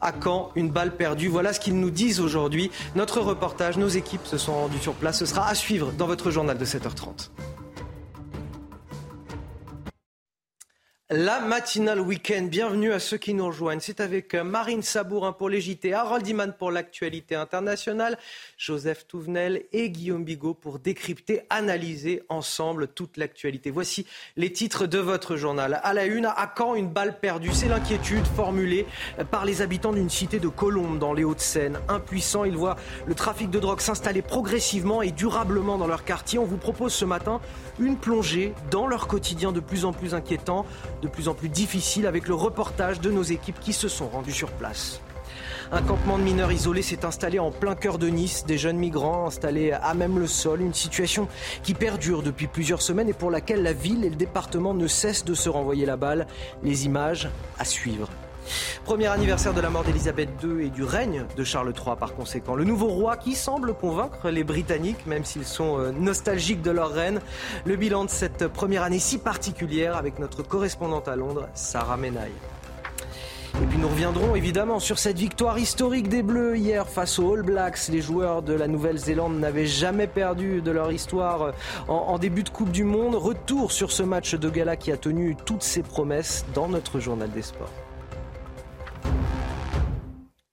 À 0.00 0.10
quand 0.10 0.50
une 0.56 0.70
balle 0.70 0.96
perdue 0.96 1.28
Voilà 1.28 1.52
ce 1.52 1.60
qu'ils 1.60 1.78
nous 1.78 1.90
disent 1.90 2.20
aujourd'hui. 2.20 2.70
Notre 2.96 3.20
reportage, 3.20 3.78
nos 3.78 3.88
équipes 3.88 4.26
se 4.26 4.38
sont 4.38 4.54
rendues 4.54 4.80
sur 4.80 4.94
place. 4.94 5.20
Ce 5.20 5.26
sera 5.26 5.46
à 5.48 5.54
suivre 5.54 5.92
dans 5.92 6.06
votre 6.06 6.32
journal 6.32 6.58
de 6.58 6.64
7h30. 6.64 7.30
La 11.08 11.38
matinale 11.38 12.00
week-end, 12.00 12.48
bienvenue 12.50 12.92
à 12.92 12.98
ceux 12.98 13.16
qui 13.16 13.32
nous 13.32 13.46
rejoignent. 13.46 13.78
C'est 13.78 14.00
avec 14.00 14.34
euh, 14.34 14.42
Marine 14.42 14.82
Sabourin 14.82 15.32
pour 15.32 15.48
les 15.48 15.60
JT, 15.60 15.94
Harold 15.94 16.26
Iman 16.26 16.52
pour 16.58 16.72
l'actualité 16.72 17.36
internationale, 17.36 18.18
Joseph 18.58 19.06
Touvenel 19.06 19.62
et 19.72 19.90
Guillaume 19.90 20.24
Bigot 20.24 20.54
pour 20.54 20.80
décrypter, 20.80 21.42
analyser 21.48 22.24
ensemble 22.28 22.88
toute 22.88 23.18
l'actualité. 23.18 23.70
Voici 23.70 24.04
les 24.36 24.52
titres 24.52 24.86
de 24.86 24.98
votre 24.98 25.36
journal. 25.36 25.78
À 25.84 25.94
la 25.94 26.06
une, 26.06 26.26
à 26.26 26.52
quand 26.52 26.74
une 26.74 26.88
balle 26.88 27.20
perdue 27.20 27.52
C'est 27.52 27.68
l'inquiétude 27.68 28.26
formulée 28.26 28.84
euh, 29.20 29.24
par 29.24 29.44
les 29.44 29.62
habitants 29.62 29.92
d'une 29.92 30.10
cité 30.10 30.40
de 30.40 30.48
Colombes 30.48 30.98
dans 30.98 31.12
les 31.12 31.22
Hauts-de-Seine. 31.22 31.78
Impuissants, 31.86 32.42
ils 32.42 32.56
voient 32.56 32.74
le 33.06 33.14
trafic 33.14 33.48
de 33.48 33.60
drogue 33.60 33.80
s'installer 33.80 34.22
progressivement 34.22 35.02
et 35.02 35.12
durablement 35.12 35.78
dans 35.78 35.86
leur 35.86 36.04
quartier. 36.04 36.40
On 36.40 36.46
vous 36.46 36.58
propose 36.58 36.92
ce 36.92 37.04
matin 37.04 37.40
une 37.78 37.96
plongée 37.96 38.54
dans 38.72 38.88
leur 38.88 39.06
quotidien 39.06 39.52
de 39.52 39.60
plus 39.60 39.84
en 39.84 39.92
plus 39.92 40.14
inquiétant, 40.14 40.66
de 41.02 41.08
plus 41.08 41.28
en 41.28 41.34
plus 41.34 41.48
difficile 41.48 42.06
avec 42.06 42.28
le 42.28 42.34
reportage 42.34 43.00
de 43.00 43.10
nos 43.10 43.22
équipes 43.22 43.60
qui 43.60 43.72
se 43.72 43.88
sont 43.88 44.08
rendues 44.08 44.32
sur 44.32 44.50
place. 44.50 45.00
Un 45.72 45.82
campement 45.82 46.16
de 46.16 46.22
mineurs 46.22 46.52
isolés 46.52 46.82
s'est 46.82 47.04
installé 47.04 47.38
en 47.40 47.50
plein 47.50 47.74
cœur 47.74 47.98
de 47.98 48.06
Nice, 48.06 48.44
des 48.46 48.56
jeunes 48.56 48.76
migrants 48.76 49.26
installés 49.26 49.72
à 49.72 49.94
même 49.94 50.18
le 50.18 50.28
sol, 50.28 50.60
une 50.60 50.74
situation 50.74 51.26
qui 51.64 51.74
perdure 51.74 52.22
depuis 52.22 52.46
plusieurs 52.46 52.82
semaines 52.82 53.08
et 53.08 53.12
pour 53.12 53.30
laquelle 53.30 53.62
la 53.62 53.72
ville 53.72 54.04
et 54.04 54.10
le 54.10 54.16
département 54.16 54.74
ne 54.74 54.86
cessent 54.86 55.24
de 55.24 55.34
se 55.34 55.48
renvoyer 55.48 55.84
la 55.84 55.96
balle. 55.96 56.26
Les 56.62 56.86
images 56.86 57.28
à 57.58 57.64
suivre. 57.64 58.08
Premier 58.84 59.06
anniversaire 59.06 59.54
de 59.54 59.60
la 59.60 59.70
mort 59.70 59.84
d'Elisabeth 59.84 60.28
II 60.42 60.64
et 60.64 60.70
du 60.70 60.84
règne 60.84 61.24
de 61.36 61.44
Charles 61.44 61.72
III 61.76 61.96
par 61.98 62.14
conséquent. 62.14 62.54
Le 62.54 62.64
nouveau 62.64 62.88
roi 62.88 63.16
qui 63.16 63.34
semble 63.34 63.74
convaincre 63.74 64.30
les 64.30 64.44
Britanniques, 64.44 65.06
même 65.06 65.24
s'ils 65.24 65.44
sont 65.44 65.78
euh, 65.78 65.92
nostalgiques 65.92 66.62
de 66.62 66.70
leur 66.70 66.90
reine. 66.90 67.20
Le 67.64 67.76
bilan 67.76 68.04
de 68.04 68.10
cette 68.10 68.48
première 68.48 68.82
année 68.82 68.98
si 68.98 69.18
particulière 69.18 69.96
avec 69.96 70.18
notre 70.18 70.42
correspondante 70.42 71.08
à 71.08 71.16
Londres, 71.16 71.48
Sarah 71.54 71.96
Menaille. 71.96 72.32
Et 73.62 73.66
puis 73.66 73.78
nous 73.78 73.88
reviendrons 73.88 74.34
évidemment 74.34 74.80
sur 74.80 74.98
cette 74.98 75.18
victoire 75.18 75.58
historique 75.58 76.08
des 76.08 76.22
Bleus 76.22 76.58
hier 76.58 76.86
face 76.86 77.18
aux 77.18 77.32
All 77.32 77.42
Blacks. 77.42 77.88
Les 77.88 78.02
joueurs 78.02 78.42
de 78.42 78.52
la 78.52 78.68
Nouvelle-Zélande 78.68 79.38
n'avaient 79.38 79.66
jamais 79.66 80.06
perdu 80.06 80.60
de 80.60 80.70
leur 80.70 80.92
histoire 80.92 81.42
euh, 81.42 81.52
en, 81.88 81.94
en, 81.94 82.18
début 82.18 82.42
de 82.42 82.50
Coupe 82.50 82.70
du 82.70 82.84
Monde. 82.84 83.14
Retour 83.14 83.72
sur 83.72 83.92
ce 83.92 84.02
match 84.02 84.34
de 84.34 84.50
gala 84.50 84.76
qui 84.76 84.92
a 84.92 84.96
tenu 84.98 85.36
toutes 85.46 85.62
ses 85.62 85.82
promesses 85.82 86.44
dans 86.54 86.68
notre 86.68 87.00
journal 87.00 87.30
des 87.30 87.42
sports. 87.42 87.72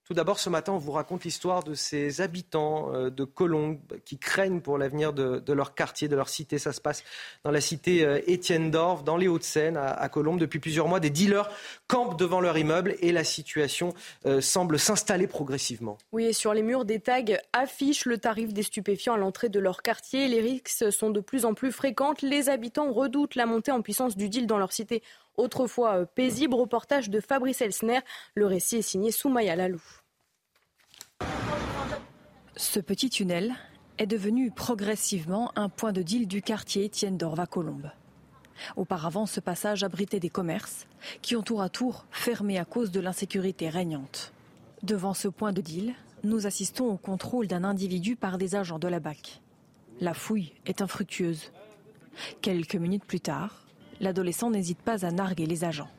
Tout 0.05 0.17
d'abord, 0.17 0.37
ce 0.37 0.49
matin, 0.49 0.73
on 0.73 0.77
vous 0.77 0.91
raconte 0.91 1.23
l'histoire 1.23 1.63
de 1.63 1.73
ces 1.75 2.19
habitants 2.19 2.93
euh, 2.93 3.09
de 3.09 3.23
Colombes 3.23 3.79
qui 4.03 4.19
craignent 4.19 4.59
pour 4.59 4.77
l'avenir 4.77 5.13
de, 5.13 5.53
leur 5.53 5.75
quartier, 5.75 6.09
de 6.09 6.15
leur 6.17 6.27
cité. 6.27 6.59
Ça 6.59 6.73
se 6.73 6.81
passe 6.81 7.05
dans 7.45 7.51
la 7.51 7.61
cité 7.61 8.05
euh, 8.05 8.19
Étienne 8.27 8.69
Dorf, 8.69 9.05
dans 9.05 9.15
les 9.15 9.29
Hauts-de-Seine, 9.29 9.77
à, 9.77 10.09
Colombes. 10.09 10.39
Depuis 10.39 10.59
plusieurs 10.59 10.89
mois, 10.89 10.99
des 10.99 11.09
dealers 11.09 11.49
campent 11.87 12.19
devant 12.19 12.41
leur 12.41 12.57
immeuble 12.57 12.95
et 12.99 13.13
la 13.13 13.23
situation 13.23 13.93
euh, 14.25 14.41
semble 14.41 14.77
s'installer 14.77 15.25
progressivement. 15.25 15.97
Oui, 16.11 16.25
et 16.25 16.33
sur 16.33 16.53
les 16.53 16.63
murs, 16.63 16.83
des 16.83 16.99
tags 16.99 17.23
affichent 17.53 18.05
le 18.05 18.17
tarif 18.17 18.53
des 18.53 18.63
stupéfiants 18.63 19.13
à 19.13 19.17
l'entrée 19.17 19.47
de 19.47 19.59
leur 19.59 19.81
quartier. 19.81 20.27
Les 20.27 20.41
risques 20.41 20.91
sont 20.91 21.11
de 21.11 21.21
plus 21.21 21.45
en 21.45 21.53
plus 21.53 21.71
fréquents. 21.71 22.13
Les 22.21 22.49
habitants 22.49 22.91
redoutent 22.91 23.35
la 23.35 23.45
montée 23.45 23.71
en 23.71 23.81
puissance 23.81 24.17
du 24.17 24.27
deal 24.27 24.47
dans 24.47 24.57
leur 24.57 24.73
cité 24.73 25.01
autrefois 25.37 25.99
euh, 25.99 26.05
paisible. 26.05 26.55
Reportage 26.55 27.09
de 27.09 27.19
Fabrice 27.19 27.61
Elsner. 27.61 27.99
Le 28.35 28.45
récit 28.45 28.77
est 28.77 28.81
signé 28.81 29.11
Soumaya 29.11 29.55
Lalou. 29.55 29.81
Ce 32.55 32.79
petit 32.79 33.09
tunnel 33.09 33.53
est 33.97 34.07
devenu 34.07 34.51
progressivement 34.51 35.51
un 35.55 35.69
point 35.69 35.91
de 35.91 36.01
deal 36.01 36.27
du 36.27 36.41
quartier 36.41 36.85
Étienne 36.85 37.17
d'Orva 37.17 37.45
Colombe. 37.45 37.91
Auparavant, 38.75 39.25
ce 39.25 39.39
passage 39.39 39.83
abritait 39.83 40.19
des 40.19 40.29
commerces 40.29 40.87
qui 41.21 41.35
ont 41.35 41.41
tour 41.41 41.61
à 41.61 41.69
tour 41.69 42.05
fermé 42.11 42.59
à 42.59 42.65
cause 42.65 42.91
de 42.91 42.99
l'insécurité 42.99 43.69
régnante. 43.69 44.31
Devant 44.83 45.13
ce 45.13 45.27
point 45.27 45.53
de 45.53 45.61
deal, 45.61 45.93
nous 46.23 46.47
assistons 46.47 46.85
au 46.85 46.97
contrôle 46.97 47.47
d'un 47.47 47.63
individu 47.63 48.15
par 48.15 48.37
des 48.37 48.55
agents 48.55 48.79
de 48.79 48.87
la 48.87 48.99
BAC. 48.99 49.41
La 49.99 50.13
fouille 50.13 50.53
est 50.65 50.81
infructueuse. 50.81 51.51
Quelques 52.41 52.75
minutes 52.75 53.05
plus 53.05 53.19
tard, 53.19 53.62
l'adolescent 54.03 54.51
n'hésite 54.51 54.79
pas 54.79 55.05
à 55.05 55.11
narguer 55.11 55.45
les 55.45 55.63
agents. 55.63 55.89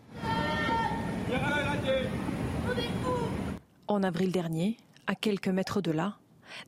En 3.88 4.02
avril 4.02 4.30
dernier, 4.30 4.76
à 5.06 5.14
quelques 5.14 5.48
mètres 5.48 5.80
de 5.80 5.90
là, 5.90 6.16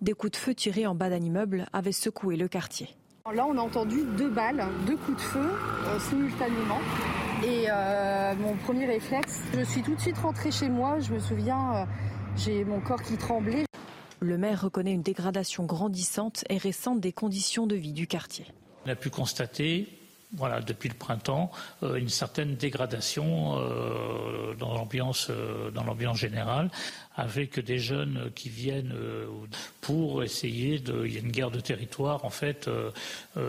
des 0.00 0.12
coups 0.12 0.32
de 0.32 0.36
feu 0.36 0.54
tirés 0.54 0.86
en 0.86 0.94
bas 0.94 1.10
d'un 1.10 1.22
immeuble 1.22 1.66
avaient 1.72 1.92
secoué 1.92 2.36
le 2.36 2.48
quartier. 2.48 2.88
Là, 3.32 3.44
on 3.46 3.58
a 3.58 3.60
entendu 3.60 4.04
deux 4.16 4.30
balles, 4.30 4.64
deux 4.86 4.96
coups 4.96 5.16
de 5.16 5.22
feu 5.22 5.50
euh, 5.50 5.98
simultanément. 5.98 6.78
Et 7.44 7.66
euh, 7.68 8.34
mon 8.36 8.54
premier 8.56 8.86
réflexe, 8.86 9.42
je 9.52 9.62
suis 9.62 9.82
tout 9.82 9.94
de 9.94 10.00
suite 10.00 10.16
rentrée 10.18 10.52
chez 10.52 10.68
moi. 10.68 11.00
Je 11.00 11.12
me 11.12 11.18
souviens, 11.18 11.74
euh, 11.74 11.84
j'ai 12.36 12.64
mon 12.64 12.80
corps 12.80 13.02
qui 13.02 13.16
tremblait. 13.16 13.64
Le 14.20 14.38
maire 14.38 14.62
reconnaît 14.62 14.92
une 14.92 15.02
dégradation 15.02 15.64
grandissante 15.64 16.44
et 16.48 16.56
récente 16.56 17.00
des 17.00 17.12
conditions 17.12 17.66
de 17.66 17.74
vie 17.74 17.92
du 17.92 18.06
quartier. 18.06 18.46
On 18.86 18.90
a 18.90 18.94
pu 18.94 19.10
constater 19.10 19.88
voilà, 20.36 20.60
depuis 20.60 20.88
le 20.88 20.94
printemps, 20.94 21.50
euh, 21.82 21.96
une 21.96 22.08
certaine 22.08 22.56
dégradation 22.56 23.58
euh, 23.58 24.54
dans 24.54 24.74
l'ambiance 24.74 25.28
euh, 25.30 25.70
dans 25.70 25.82
l'ambiance 25.82 26.18
générale, 26.18 26.70
avec 27.14 27.58
des 27.58 27.78
jeunes 27.78 28.30
qui 28.34 28.50
viennent 28.50 28.94
pour 29.80 30.22
essayer 30.22 30.78
de. 30.78 31.06
Il 31.06 31.14
y 31.14 31.16
a 31.16 31.20
une 31.20 31.32
guerre 31.32 31.50
de 31.50 31.60
territoire 31.60 32.24
en 32.26 32.30
fait 32.30 32.68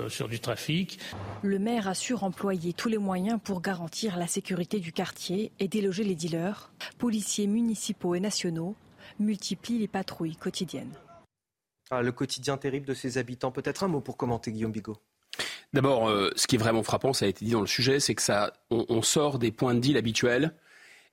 sur 0.08 0.30
du 0.30 0.40
trafic. 0.40 1.00
Le 1.42 1.60
maire 1.60 1.90
assure 1.90 2.24
employer 2.24 2.72
tous 2.72 2.88
les 2.88 2.98
moyens 2.98 3.40
pour 3.44 3.62
garantir 3.62 4.18
la 4.18 4.28
sécurité 4.28 4.80
du 4.80 4.94
quartier 4.94 5.52
et 5.60 5.68
déloger 5.68 6.06
les 6.06 6.16
dealers. 6.16 6.72
Policiers 6.98 7.48
municipaux 7.48 8.16
et 8.16 8.22
nationaux 8.22 8.76
multiplient 9.20 9.80
les 9.80 9.90
patrouilles 9.90 10.38
quotidiennes. 10.38 10.94
Ah, 11.90 12.02
le 12.02 12.12
quotidien 12.14 12.58
terrible 12.58 12.86
de 12.86 12.94
ses 12.94 13.18
habitants. 13.18 13.52
Peut-être 13.52 13.84
un 13.84 13.88
mot 13.90 14.02
pour 14.02 14.16
commenter 14.16 14.52
Guillaume 14.52 14.72
Bigot. 14.72 14.98
D'abord, 15.74 16.10
euh, 16.10 16.30
ce 16.36 16.48
qui 16.48 16.56
est 16.56 16.60
vraiment 16.60 16.84
frappant, 16.84 17.14
ça 17.14 17.26
a 17.26 17.28
été 17.28 17.46
dit 17.46 17.52
dans 17.52 17.62
le 17.62 17.68
sujet, 17.68 18.00
c'est 18.00 18.16
que 18.16 18.24
on, 18.70 19.02
sort 19.02 19.40
des 19.40 19.52
points 19.52 19.74
de 19.74 19.80
deal 19.80 19.98
habituels 19.98 20.54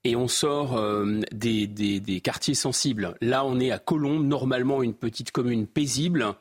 et 0.04 0.16
on 0.16 0.28
sort 0.28 0.76
euh, 0.76 1.20
des, 1.32 2.20
quartiers 2.22 2.54
sensibles. 2.54 3.14
Là, 3.20 3.44
on 3.44 3.58
est 3.60 3.70
à 3.70 3.78
Colombes, 3.78 4.26
normalement 4.26 4.82
une 4.82 4.94
petite 4.94 5.32
commune 5.32 5.66
paisible. 5.66 6.34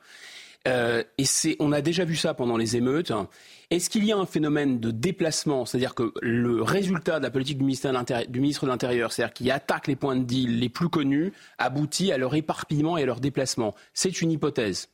Euh, 0.67 1.03
et 1.17 1.25
c'est, 1.25 1.57
on 1.59 1.71
a 1.71 1.81
déjà 1.81 2.05
vu 2.05 2.15
ça 2.15 2.33
pendant 2.33 2.55
les 2.55 2.77
émeutes. 2.77 3.11
Est-ce 3.69 3.89
qu'il 3.89 4.05
y 4.05 4.11
a 4.11 4.17
un 4.17 4.25
phénomène 4.25 4.79
de 4.79 4.91
déplacement, 4.91 5.65
c'est-à-dire 5.65 5.95
que 5.95 6.13
le 6.21 6.61
résultat 6.61 7.19
de 7.19 7.23
la 7.23 7.31
politique 7.31 7.57
du, 7.57 7.63
ministre 7.63 7.89
de 7.89 8.67
l'Intérieur, 8.67 9.11
c'est-à-dire 9.11 9.33
qui 9.33 9.51
attaque 9.51 9.87
les 9.87 9.95
points 9.95 10.15
de 10.15 10.23
deal 10.23 10.59
les 10.59 10.69
plus 10.69 10.89
connus, 10.89 11.33
aboutit 11.57 12.11
à 12.11 12.17
leur 12.17 12.35
éparpillement 12.35 12.97
et 12.97 13.03
à 13.03 13.05
leur 13.05 13.19
déplacement 13.19 13.73
C'est 13.93 14.21
une 14.21 14.31
hypothèse. 14.31 14.89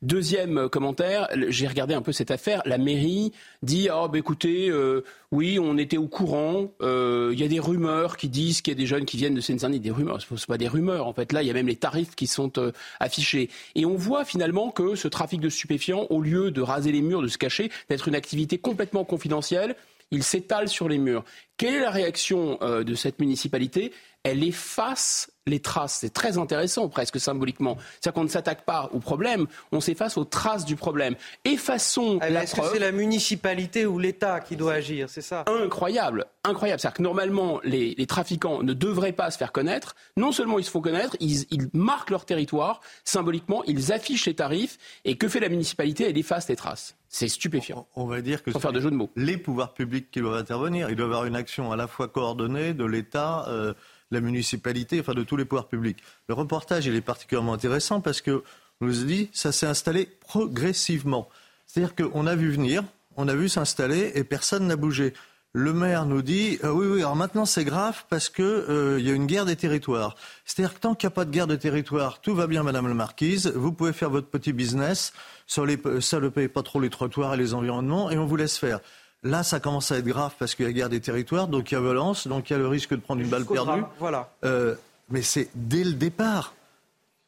Deuxième 0.00 0.58
euh, 0.58 0.68
commentaire, 0.68 1.26
j'ai 1.48 1.66
regardé 1.66 1.92
un 1.92 2.02
peu 2.02 2.12
cette 2.12 2.30
affaire. 2.30 2.62
La 2.66 2.78
mairie 2.78 3.32
dit 3.64 3.88
oh, 3.92 4.08
écoutez, 4.14 4.70
euh, 4.70 5.02
oui, 5.32 5.58
on 5.60 5.76
était 5.76 5.96
au 5.96 6.06
courant. 6.06 6.72
Euh, 6.82 7.30
il 7.32 7.40
y 7.40 7.42
a 7.42 7.48
des 7.48 7.58
rumeurs 7.58 8.16
qui 8.16 8.28
disent 8.28 8.62
qu'il 8.62 8.74
y 8.74 8.76
a 8.76 8.78
des 8.78 8.86
jeunes 8.86 9.04
qui 9.04 9.16
viennent 9.16 9.34
de 9.34 9.40
Seine-Saint-Denis. 9.40 9.80
Des 9.80 9.90
rumeurs, 9.90 10.20
ce 10.22 10.46
pas 10.46 10.56
des 10.56 10.68
rumeurs. 10.68 11.08
En 11.08 11.12
fait, 11.12 11.32
là, 11.32 11.42
il 11.42 11.48
y 11.48 11.50
a 11.50 11.52
même 11.52 11.66
les 11.66 11.74
tarifs 11.74 12.14
qui 12.14 12.28
sont 12.28 12.52
affichés. 13.00 13.50
Et 13.74 13.86
on 13.86 13.96
voit 13.96 14.24
finalement 14.24 14.70
que 14.70 14.94
ce 14.94 15.08
trafic 15.08 15.40
de 15.40 15.48
stupéfiants, 15.48 16.06
au 16.10 16.20
lieu 16.20 16.52
de 16.52 16.62
raser 16.62 16.92
les 16.92 17.02
murs, 17.02 17.20
de 17.20 17.28
se 17.28 17.38
cacher, 17.38 17.68
d'être 17.88 18.06
une 18.06 18.14
activité 18.14 18.56
complètement 18.56 19.04
confidentielle, 19.04 19.74
il 20.12 20.22
s'étale 20.22 20.68
sur 20.68 20.88
les 20.88 20.98
murs. 20.98 21.24
Quelle 21.56 21.74
est 21.74 21.80
la 21.80 21.90
réaction 21.90 22.58
de 22.62 22.94
cette 22.94 23.18
municipalité? 23.18 23.92
Elle 24.24 24.42
efface 24.44 25.30
les 25.48 25.60
traces. 25.60 25.98
C'est 26.00 26.12
très 26.12 26.38
intéressant, 26.38 26.88
presque 26.88 27.18
symboliquement. 27.18 27.76
C'est-à-dire 27.78 28.12
qu'on 28.14 28.24
ne 28.24 28.28
s'attaque 28.28 28.64
pas 28.64 28.90
au 28.92 28.98
problème, 28.98 29.46
on 29.72 29.80
s'efface 29.80 30.16
aux 30.16 30.24
traces 30.24 30.64
du 30.64 30.76
problème. 30.76 31.14
Effaçons 31.44 32.18
ah, 32.20 32.30
la 32.30 32.44
Est-ce 32.44 32.56
que 32.56 32.62
c'est 32.72 32.78
la 32.78 32.92
municipalité 32.92 33.86
ou 33.86 33.98
l'État 33.98 34.40
qui 34.40 34.56
doit 34.56 34.74
agir 34.74 35.08
C'est 35.08 35.22
ça? 35.22 35.44
Incroyable, 35.46 36.26
incroyable. 36.44 36.80
C'est-à-dire 36.80 36.98
que 36.98 37.02
normalement, 37.02 37.60
les, 37.64 37.94
trafiquants 38.06 38.62
ne 38.62 38.72
devraient 38.72 39.12
pas 39.12 39.30
se 39.30 39.38
faire 39.38 39.52
connaître. 39.52 39.94
Non 40.16 40.32
seulement 40.32 40.58
ils 40.58 40.64
se 40.64 40.70
font 40.70 40.80
connaître, 40.80 41.16
ils, 41.20 41.46
marquent 41.72 42.10
leur 42.10 42.24
territoire. 42.24 42.80
Symboliquement, 43.04 43.62
ils 43.66 43.92
affichent 43.92 44.26
les 44.26 44.34
tarifs. 44.34 44.78
Et 45.04 45.16
que 45.16 45.28
fait 45.28 45.40
la 45.40 45.48
municipalité? 45.48 46.08
Elle 46.08 46.18
efface 46.18 46.48
les 46.48 46.56
traces. 46.56 46.96
C'est 47.08 47.28
stupéfiant. 47.28 47.86
On 47.96 48.04
va 48.04 48.20
dire 48.20 48.42
que 48.42 48.52
Sans 48.52 48.60
faire 48.60 48.72
de 48.72 48.80
jeu 48.80 48.90
de 48.90 48.96
mots. 48.96 49.10
les 49.16 49.38
pouvoirs 49.38 49.72
publics 49.72 50.10
qui 50.10 50.20
doivent 50.20 50.38
intervenir. 50.38 50.90
Il 50.90 50.96
doit 50.96 51.06
y 51.06 51.08
avoir 51.08 51.24
une 51.24 51.36
action 51.36 51.72
à 51.72 51.76
la 51.76 51.86
fois 51.86 52.08
coordonnée 52.08 52.74
de 52.74 52.84
l'État. 52.84 53.46
Euh, 53.48 53.72
la 54.10 54.20
municipalité, 54.20 55.00
enfin 55.00 55.14
de 55.14 55.22
tous 55.22 55.36
les 55.36 55.44
pouvoirs 55.44 55.68
publics. 55.68 55.98
Le 56.28 56.34
reportage, 56.34 56.86
il 56.86 56.94
est 56.94 57.00
particulièrement 57.00 57.52
intéressant 57.52 58.00
parce 58.00 58.20
que, 58.20 58.42
on 58.80 58.86
nous 58.86 59.04
dit, 59.04 59.28
ça 59.32 59.50
s'est 59.50 59.66
installé 59.66 60.06
progressivement. 60.20 61.28
C'est-à-dire 61.66 61.94
qu'on 61.94 62.26
a 62.26 62.36
vu 62.36 62.50
venir, 62.50 62.84
on 63.16 63.28
a 63.28 63.34
vu 63.34 63.48
s'installer 63.48 64.12
et 64.14 64.24
personne 64.24 64.66
n'a 64.66 64.76
bougé. 64.76 65.14
Le 65.52 65.72
maire 65.72 66.04
nous 66.04 66.22
dit 66.22 66.58
euh, 66.62 66.70
oui, 66.70 66.86
oui, 66.86 66.98
alors 67.00 67.16
maintenant 67.16 67.46
c'est 67.46 67.64
grave 67.64 68.04
parce 68.10 68.28
qu'il 68.28 68.44
euh, 68.44 69.00
y 69.00 69.10
a 69.10 69.14
une 69.14 69.26
guerre 69.26 69.46
des 69.46 69.56
territoires. 69.56 70.14
C'est-à-dire 70.44 70.74
que 70.74 70.80
tant 70.80 70.94
qu'il 70.94 71.08
n'y 71.08 71.12
a 71.12 71.14
pas 71.14 71.24
de 71.24 71.30
guerre 71.30 71.46
des 71.46 71.58
territoires, 71.58 72.20
tout 72.20 72.34
va 72.34 72.46
bien, 72.46 72.62
Madame 72.62 72.86
la 72.86 72.94
Marquise. 72.94 73.50
Vous 73.54 73.72
pouvez 73.72 73.92
faire 73.92 74.10
votre 74.10 74.28
petit 74.28 74.52
business, 74.52 75.12
ça 75.46 75.62
ne 75.62 76.28
paye 76.28 76.48
pas 76.48 76.62
trop 76.62 76.80
les 76.80 76.90
trottoirs 76.90 77.34
et 77.34 77.36
les 77.38 77.54
environnements, 77.54 78.10
et 78.10 78.18
on 78.18 78.26
vous 78.26 78.36
laisse 78.36 78.58
faire. 78.58 78.80
Là, 79.24 79.42
ça 79.42 79.58
commence 79.58 79.90
à 79.90 79.98
être 79.98 80.04
grave 80.04 80.34
parce 80.38 80.54
qu'il 80.54 80.66
y 80.66 80.68
a 80.68 80.72
guerre 80.72 80.88
des 80.88 81.00
territoires, 81.00 81.48
donc 81.48 81.72
il 81.72 81.74
y 81.74 81.76
a 81.76 81.80
violence, 81.80 82.28
donc 82.28 82.50
il 82.50 82.52
y 82.52 82.56
a 82.56 82.58
le 82.58 82.68
risque 82.68 82.90
de 82.90 83.00
prendre 83.00 83.20
une 83.20 83.28
balle 83.28 83.44
perdue. 83.44 83.82
Voilà. 83.98 84.30
Euh, 84.44 84.76
mais 85.08 85.22
c'est 85.22 85.50
dès 85.54 85.82
le 85.82 85.92
départ, 85.92 86.54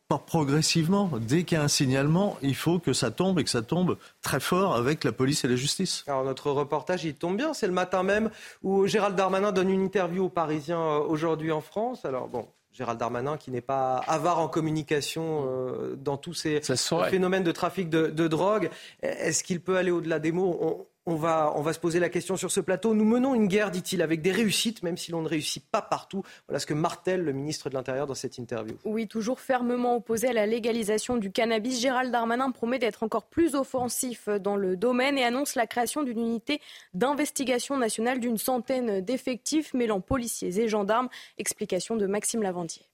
pas 0.06 0.18
progressivement. 0.18 1.10
Dès 1.20 1.42
qu'il 1.42 1.58
y 1.58 1.60
a 1.60 1.64
un 1.64 1.68
signalement, 1.68 2.36
il 2.42 2.54
faut 2.54 2.78
que 2.78 2.92
ça 2.92 3.10
tombe 3.10 3.40
et 3.40 3.44
que 3.44 3.50
ça 3.50 3.62
tombe 3.62 3.96
très 4.22 4.38
fort 4.38 4.76
avec 4.76 5.02
la 5.02 5.12
police 5.12 5.44
et 5.44 5.48
la 5.48 5.56
justice. 5.56 6.04
Alors 6.06 6.24
notre 6.24 6.50
reportage, 6.50 7.04
il 7.04 7.14
tombe 7.14 7.36
bien. 7.36 7.54
C'est 7.54 7.66
le 7.66 7.72
matin 7.72 8.02
même 8.04 8.30
où 8.62 8.86
Gérald 8.86 9.16
Darmanin 9.16 9.50
donne 9.50 9.70
une 9.70 9.82
interview 9.82 10.26
aux 10.26 10.28
Parisiens 10.28 10.80
euh, 10.80 10.98
aujourd'hui 11.00 11.50
en 11.50 11.60
France. 11.60 12.04
Alors 12.04 12.28
bon, 12.28 12.46
Gérald 12.72 12.98
Darmanin, 13.00 13.36
qui 13.36 13.50
n'est 13.50 13.60
pas 13.60 13.96
avare 14.06 14.38
en 14.38 14.48
communication 14.48 15.46
euh, 15.48 15.96
dans 15.96 16.16
tous 16.16 16.34
ces 16.34 16.60
phénomènes 17.08 17.44
de 17.44 17.52
trafic 17.52 17.88
de, 17.90 18.06
de 18.06 18.28
drogue. 18.28 18.70
Est-ce 19.02 19.42
qu'il 19.42 19.60
peut 19.60 19.76
aller 19.76 19.90
au-delà 19.90 20.20
des 20.20 20.30
mots? 20.32 20.86
On 21.06 21.16
va, 21.16 21.72
se 21.72 21.78
poser 21.78 21.98
la 21.98 22.08
question 22.08 22.36
sur 22.36 22.50
ce 22.50 22.60
plateau. 22.60 22.94
Nous 22.94 23.04
menons 23.04 23.34
une 23.34 23.48
guerre, 23.48 23.70
dit-il, 23.70 24.02
avec 24.02 24.22
des 24.22 24.32
réussites, 24.32 24.82
même 24.82 24.96
si 24.96 25.10
l'on 25.10 25.22
ne 25.22 25.28
réussit 25.28 25.64
pas 25.64 25.82
partout. 25.82 26.22
Voilà 26.48 26.58
ce 26.58 26.66
que 26.66 26.74
martèle 26.74 27.22
le 27.22 27.32
ministre 27.32 27.68
de 27.70 27.74
l'Intérieur 27.74 28.06
dans 28.06 28.14
cette 28.14 28.38
interview. 28.38 28.76
Oui, 28.84 29.08
toujours 29.08 29.40
fermement 29.40 29.96
opposé 29.96 30.28
à 30.28 30.32
la 30.32 30.46
légalisation 30.46 31.16
du 31.16 31.32
cannabis, 31.32 31.80
Gérald 31.80 32.12
Darmanin 32.12 32.50
promet 32.50 32.78
d'être 32.78 33.02
encore 33.02 33.24
plus 33.24 33.54
offensif 33.54 34.28
dans 34.28 34.56
le 34.56 34.76
domaine 34.76 35.18
et 35.18 35.24
annonce 35.24 35.54
la 35.54 35.66
création 35.66 36.02
d'une 36.02 36.20
unité 36.20 36.60
d'investigation 36.94 37.76
nationale 37.76 38.20
d'une 38.20 38.38
centaine 38.38 39.00
d'effectifs 39.00 39.74
mêlant 39.74 40.00
policiers 40.00 40.60
et 40.60 40.68
gendarmes. 40.68 41.08
Explication 41.38 41.96
de 41.96 42.06
Maxime 42.06 42.42
Lavandier. 42.42 42.89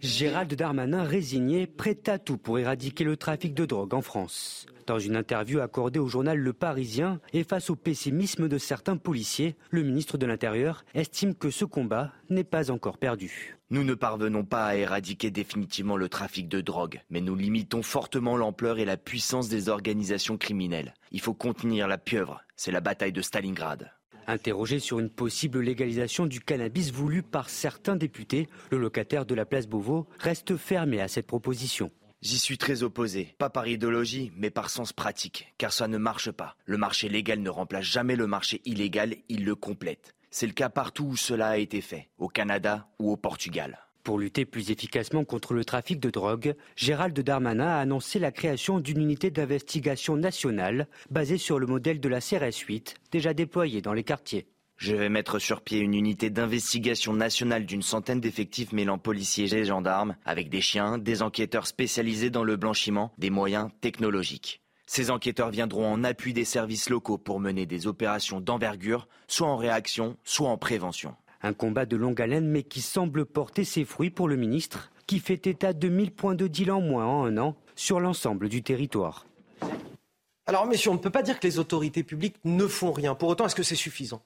Gérald 0.00 0.54
Darmanin 0.54 1.02
résigné, 1.02 1.66
prêt 1.66 1.98
à 2.06 2.18
tout 2.18 2.38
pour 2.38 2.58
éradiquer 2.58 3.04
le 3.04 3.16
trafic 3.16 3.54
de 3.54 3.66
drogue 3.66 3.94
en 3.94 4.02
France. 4.02 4.66
Dans 4.86 4.98
une 4.98 5.16
interview 5.16 5.60
accordée 5.60 5.98
au 5.98 6.08
journal 6.08 6.38
Le 6.38 6.52
Parisien 6.54 7.20
et 7.34 7.44
face 7.44 7.68
au 7.68 7.76
pessimisme 7.76 8.48
de 8.48 8.56
certains 8.56 8.96
policiers, 8.96 9.54
le 9.70 9.82
ministre 9.82 10.16
de 10.16 10.24
l'Intérieur 10.24 10.82
estime 10.94 11.34
que 11.34 11.50
ce 11.50 11.66
combat 11.66 12.12
n'est 12.30 12.42
pas 12.42 12.70
encore 12.70 12.96
perdu. 12.96 13.58
Nous 13.68 13.84
ne 13.84 13.92
parvenons 13.92 14.44
pas 14.44 14.64
à 14.64 14.76
éradiquer 14.76 15.30
définitivement 15.30 15.98
le 15.98 16.08
trafic 16.08 16.48
de 16.48 16.62
drogue, 16.62 17.02
mais 17.10 17.20
nous 17.20 17.34
limitons 17.34 17.82
fortement 17.82 18.38
l'ampleur 18.38 18.78
et 18.78 18.86
la 18.86 18.96
puissance 18.96 19.50
des 19.50 19.68
organisations 19.68 20.38
criminelles. 20.38 20.94
Il 21.12 21.20
faut 21.20 21.34
contenir 21.34 21.86
la 21.86 21.98
pieuvre, 21.98 22.40
c'est 22.56 22.72
la 22.72 22.80
bataille 22.80 23.12
de 23.12 23.20
Stalingrad. 23.20 23.90
Interrogé 24.30 24.78
sur 24.78 24.98
une 24.98 25.08
possible 25.08 25.60
légalisation 25.60 26.26
du 26.26 26.40
cannabis 26.40 26.92
voulu 26.92 27.22
par 27.22 27.48
certains 27.48 27.96
députés, 27.96 28.46
le 28.70 28.76
locataire 28.76 29.24
de 29.24 29.34
la 29.34 29.46
place 29.46 29.66
Beauvau 29.66 30.06
reste 30.18 30.58
fermé 30.58 31.00
à 31.00 31.08
cette 31.08 31.26
proposition. 31.26 31.90
J'y 32.20 32.38
suis 32.38 32.58
très 32.58 32.82
opposé, 32.82 33.34
pas 33.38 33.48
par 33.48 33.66
idéologie, 33.66 34.30
mais 34.36 34.50
par 34.50 34.68
sens 34.68 34.92
pratique, 34.92 35.54
car 35.56 35.72
ça 35.72 35.88
ne 35.88 35.96
marche 35.96 36.30
pas. 36.30 36.56
Le 36.66 36.76
marché 36.76 37.08
légal 37.08 37.40
ne 37.40 37.48
remplace 37.48 37.86
jamais 37.86 38.16
le 38.16 38.26
marché 38.26 38.60
illégal, 38.66 39.16
il 39.30 39.46
le 39.46 39.54
complète. 39.54 40.14
C'est 40.30 40.46
le 40.46 40.52
cas 40.52 40.68
partout 40.68 41.06
où 41.06 41.16
cela 41.16 41.48
a 41.48 41.56
été 41.56 41.80
fait, 41.80 42.10
au 42.18 42.28
Canada 42.28 42.86
ou 42.98 43.10
au 43.10 43.16
Portugal. 43.16 43.78
Pour 44.08 44.18
lutter 44.18 44.46
plus 44.46 44.70
efficacement 44.70 45.22
contre 45.26 45.52
le 45.52 45.66
trafic 45.66 46.00
de 46.00 46.08
drogue, 46.08 46.54
Gérald 46.76 47.20
Darmanin 47.20 47.66
a 47.66 47.78
annoncé 47.78 48.18
la 48.18 48.32
création 48.32 48.80
d'une 48.80 49.02
unité 49.02 49.30
d'investigation 49.30 50.16
nationale 50.16 50.88
basée 51.10 51.36
sur 51.36 51.58
le 51.58 51.66
modèle 51.66 52.00
de 52.00 52.08
la 52.08 52.22
CRS 52.22 52.56
8 52.66 52.94
déjà 53.12 53.34
déployée 53.34 53.82
dans 53.82 53.92
les 53.92 54.04
quartiers. 54.04 54.46
Je 54.78 54.94
vais 54.94 55.10
mettre 55.10 55.38
sur 55.38 55.60
pied 55.60 55.80
une 55.80 55.92
unité 55.92 56.30
d'investigation 56.30 57.12
nationale 57.12 57.66
d'une 57.66 57.82
centaine 57.82 58.22
d'effectifs 58.22 58.72
mêlant 58.72 58.96
policiers 58.96 59.54
et 59.54 59.66
gendarmes, 59.66 60.16
avec 60.24 60.48
des 60.48 60.62
chiens, 60.62 60.96
des 60.96 61.20
enquêteurs 61.20 61.66
spécialisés 61.66 62.30
dans 62.30 62.44
le 62.44 62.56
blanchiment, 62.56 63.12
des 63.18 63.28
moyens 63.28 63.68
technologiques. 63.82 64.62
Ces 64.86 65.10
enquêteurs 65.10 65.50
viendront 65.50 65.86
en 65.86 66.02
appui 66.02 66.32
des 66.32 66.46
services 66.46 66.88
locaux 66.88 67.18
pour 67.18 67.40
mener 67.40 67.66
des 67.66 67.86
opérations 67.86 68.40
d'envergure, 68.40 69.06
soit 69.26 69.48
en 69.48 69.58
réaction, 69.58 70.16
soit 70.24 70.48
en 70.48 70.56
prévention. 70.56 71.14
Un 71.42 71.52
combat 71.52 71.86
de 71.86 71.96
longue 71.96 72.20
haleine 72.20 72.48
mais 72.48 72.62
qui 72.62 72.80
semble 72.80 73.24
porter 73.24 73.64
ses 73.64 73.84
fruits 73.84 74.10
pour 74.10 74.28
le 74.28 74.36
ministre, 74.36 74.90
qui 75.06 75.20
fait 75.20 75.46
état 75.46 75.72
de 75.72 75.88
1000 75.88 76.12
points 76.12 76.34
de 76.34 76.46
deal 76.46 76.70
en 76.70 76.80
moins 76.80 77.06
en 77.06 77.24
un 77.24 77.38
an 77.38 77.56
sur 77.76 78.00
l'ensemble 78.00 78.48
du 78.48 78.62
territoire. 78.62 79.26
Alors 80.46 80.66
messieurs, 80.66 80.90
on 80.90 80.94
ne 80.94 80.98
peut 80.98 81.10
pas 81.10 81.22
dire 81.22 81.38
que 81.38 81.46
les 81.46 81.58
autorités 81.58 82.02
publiques 82.02 82.36
ne 82.44 82.66
font 82.66 82.92
rien. 82.92 83.14
Pour 83.14 83.28
autant, 83.28 83.46
est-ce 83.46 83.54
que 83.54 83.62
c'est 83.62 83.76
suffisant? 83.76 84.22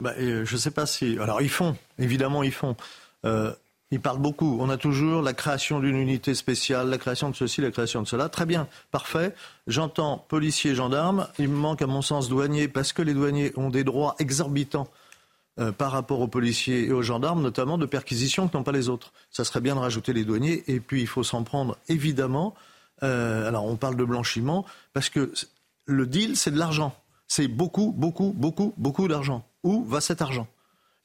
Bah, 0.00 0.14
euh, 0.18 0.44
Je 0.44 0.54
ne 0.54 0.58
sais 0.58 0.70
pas 0.70 0.86
si. 0.86 1.18
Alors, 1.18 1.42
ils 1.42 1.48
font, 1.48 1.76
évidemment, 1.98 2.42
ils 2.42 2.52
font. 2.52 2.76
Euh, 3.24 3.52
ils 3.90 4.00
parlent 4.00 4.20
beaucoup. 4.20 4.58
On 4.60 4.70
a 4.70 4.76
toujours 4.76 5.22
la 5.22 5.34
création 5.34 5.78
d'une 5.78 5.96
unité 5.96 6.34
spéciale, 6.34 6.88
la 6.88 6.98
création 6.98 7.30
de 7.30 7.36
ceci, 7.36 7.60
la 7.60 7.70
création 7.70 8.02
de 8.02 8.08
cela. 8.08 8.28
Très 8.28 8.46
bien, 8.46 8.66
parfait. 8.90 9.34
J'entends 9.66 10.24
policiers, 10.28 10.74
gendarmes. 10.74 11.28
Il 11.38 11.48
me 11.48 11.56
manque, 11.56 11.82
à 11.82 11.86
mon 11.86 12.02
sens, 12.02 12.28
douaniers, 12.28 12.66
parce 12.66 12.92
que 12.92 13.02
les 13.02 13.14
douaniers 13.14 13.52
ont 13.56 13.70
des 13.70 13.84
droits 13.84 14.16
exorbitants 14.18 14.88
euh, 15.58 15.72
par 15.72 15.92
rapport 15.92 16.20
aux 16.20 16.28
policiers 16.28 16.86
et 16.86 16.92
aux 16.92 17.02
gendarmes, 17.02 17.42
notamment 17.42 17.78
de 17.78 17.86
perquisition 17.86 18.48
que 18.48 18.56
n'ont 18.56 18.62
pas 18.62 18.72
les 18.72 18.88
autres. 18.88 19.12
Ça 19.30 19.44
serait 19.44 19.60
bien 19.60 19.74
de 19.74 19.80
rajouter 19.80 20.12
les 20.12 20.24
douaniers. 20.24 20.64
Et 20.66 20.80
puis, 20.80 21.00
il 21.00 21.06
faut 21.06 21.24
s'en 21.24 21.44
prendre, 21.44 21.78
évidemment. 21.88 22.54
alors, 23.00 23.64
on 23.66 23.76
parle 23.76 23.96
de 23.96 24.04
blanchiment, 24.04 24.64
parce 24.94 25.10
que 25.10 25.32
le 25.86 26.06
deal, 26.06 26.36
c'est 26.36 26.50
de 26.50 26.58
l'argent. 26.58 26.96
C'est 27.28 27.48
beaucoup, 27.48 27.92
beaucoup, 27.92 28.32
beaucoup, 28.34 28.72
beaucoup 28.76 29.08
d'argent. 29.08 29.46
Où 29.62 29.84
va 29.84 30.00
cet 30.00 30.22
argent? 30.22 30.46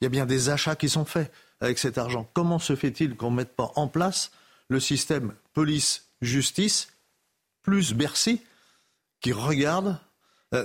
Il 0.00 0.04
y 0.04 0.06
a 0.06 0.10
bien 0.10 0.26
des 0.26 0.48
achats 0.48 0.76
qui 0.76 0.88
sont 0.88 1.04
faits 1.04 1.30
avec 1.60 1.78
cet 1.78 1.98
argent. 1.98 2.28
Comment 2.32 2.58
se 2.58 2.74
fait-il 2.74 3.16
qu'on 3.16 3.30
ne 3.30 3.36
mette 3.36 3.54
pas 3.54 3.72
en 3.76 3.88
place 3.88 4.30
le 4.68 4.80
système 4.80 5.34
police-justice 5.52 6.88
plus 7.62 7.92
Bercy 7.92 8.40
qui 9.20 9.32
regarde 9.32 9.88
euh, 9.88 10.09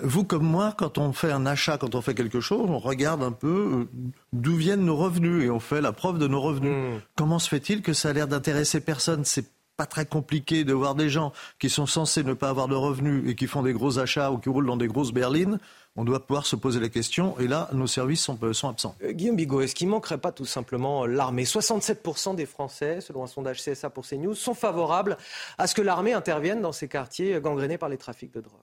vous 0.04 0.24
comme 0.24 0.46
moi, 0.46 0.74
quand 0.78 0.98
on 0.98 1.14
fait 1.14 1.32
un 1.32 1.46
achat, 1.46 1.78
quand 1.78 1.96
on 1.96 2.02
fait 2.02 2.16
quelque 2.16 2.42
chose, 2.42 2.70
on 2.70 2.80
regarde 2.80 3.22
un 3.22 3.32
peu 3.32 3.88
euh, 3.94 4.00
d'où 4.34 4.56
viennent 4.56 4.86
nos 4.86 4.96
revenus 4.96 5.44
et 5.44 5.50
on 5.50 5.60
fait 5.60 5.82
la 5.82 5.92
preuve 5.92 6.18
de 6.18 6.28
nos 6.28 6.42
revenus. 6.42 6.72
Mmh. 6.72 7.02
Comment 7.16 7.40
se 7.40 7.50
fait-il 7.50 7.82
que 7.82 7.94
ça 7.94 8.10
a 8.10 8.14
l'air 8.14 8.28
d'intéresser 8.28 8.82
personne? 8.82 9.26
C'est 9.26 9.46
pas 9.78 9.86
très 9.86 10.06
compliqué 10.06 10.64
de 10.64 10.74
voir 10.74 10.96
des 10.96 11.10
gens 11.10 11.34
qui 11.60 11.70
sont 11.70 11.86
censés 11.86 12.24
ne 12.24 12.34
pas 12.34 12.50
avoir 12.50 12.68
de 12.68 12.76
revenus 12.76 13.30
et 13.30 13.36
qui 13.36 13.46
font 13.46 13.62
des 13.62 13.74
gros 13.74 14.00
achats 14.00 14.32
ou 14.32 14.38
qui 14.38 14.50
roulent 14.50 14.66
dans 14.66 14.78
des 14.78 14.88
grosses 14.88 15.12
berlines 15.12 15.60
on 15.96 16.04
doit 16.04 16.26
pouvoir 16.26 16.46
se 16.46 16.56
poser 16.56 16.80
la 16.80 16.90
question. 16.90 17.38
Et 17.40 17.48
là, 17.48 17.70
nos 17.72 17.88
services 17.88 18.22
sont, 18.22 18.38
euh, 18.44 18.52
absents. 18.68 18.96
Euh, 19.04 19.12
Guillaume 19.12 19.38
Bigot, 19.38 19.62
est-ce 19.62 19.76
qu'il 19.76 19.88
ne 19.88 19.92
manquerait 19.92 20.18
pas 20.18 20.32
tout 20.32 20.46
simplement 20.46 21.06
l'armée? 21.06 21.46
67% 21.46 22.36
des 22.36 22.46
Français, 22.46 23.00
selon 23.02 23.24
un 23.24 23.28
sondage 23.28 23.64
CSA 23.64 23.90
pour 23.90 24.06
CNews, 24.06 24.36
sont 24.36 24.54
favorables 24.54 25.18
à 25.58 25.68
ce 25.68 25.76
que 25.76 25.82
l'armée 25.82 26.14
intervienne 26.14 26.62
dans 26.62 26.74
ces 26.74 26.88
quartiers 26.88 27.40
gangrénés 27.40 27.78
par 27.78 27.90
les 27.90 27.98
trafics 27.98 28.34
de 28.34 28.42
drogue 28.42 28.60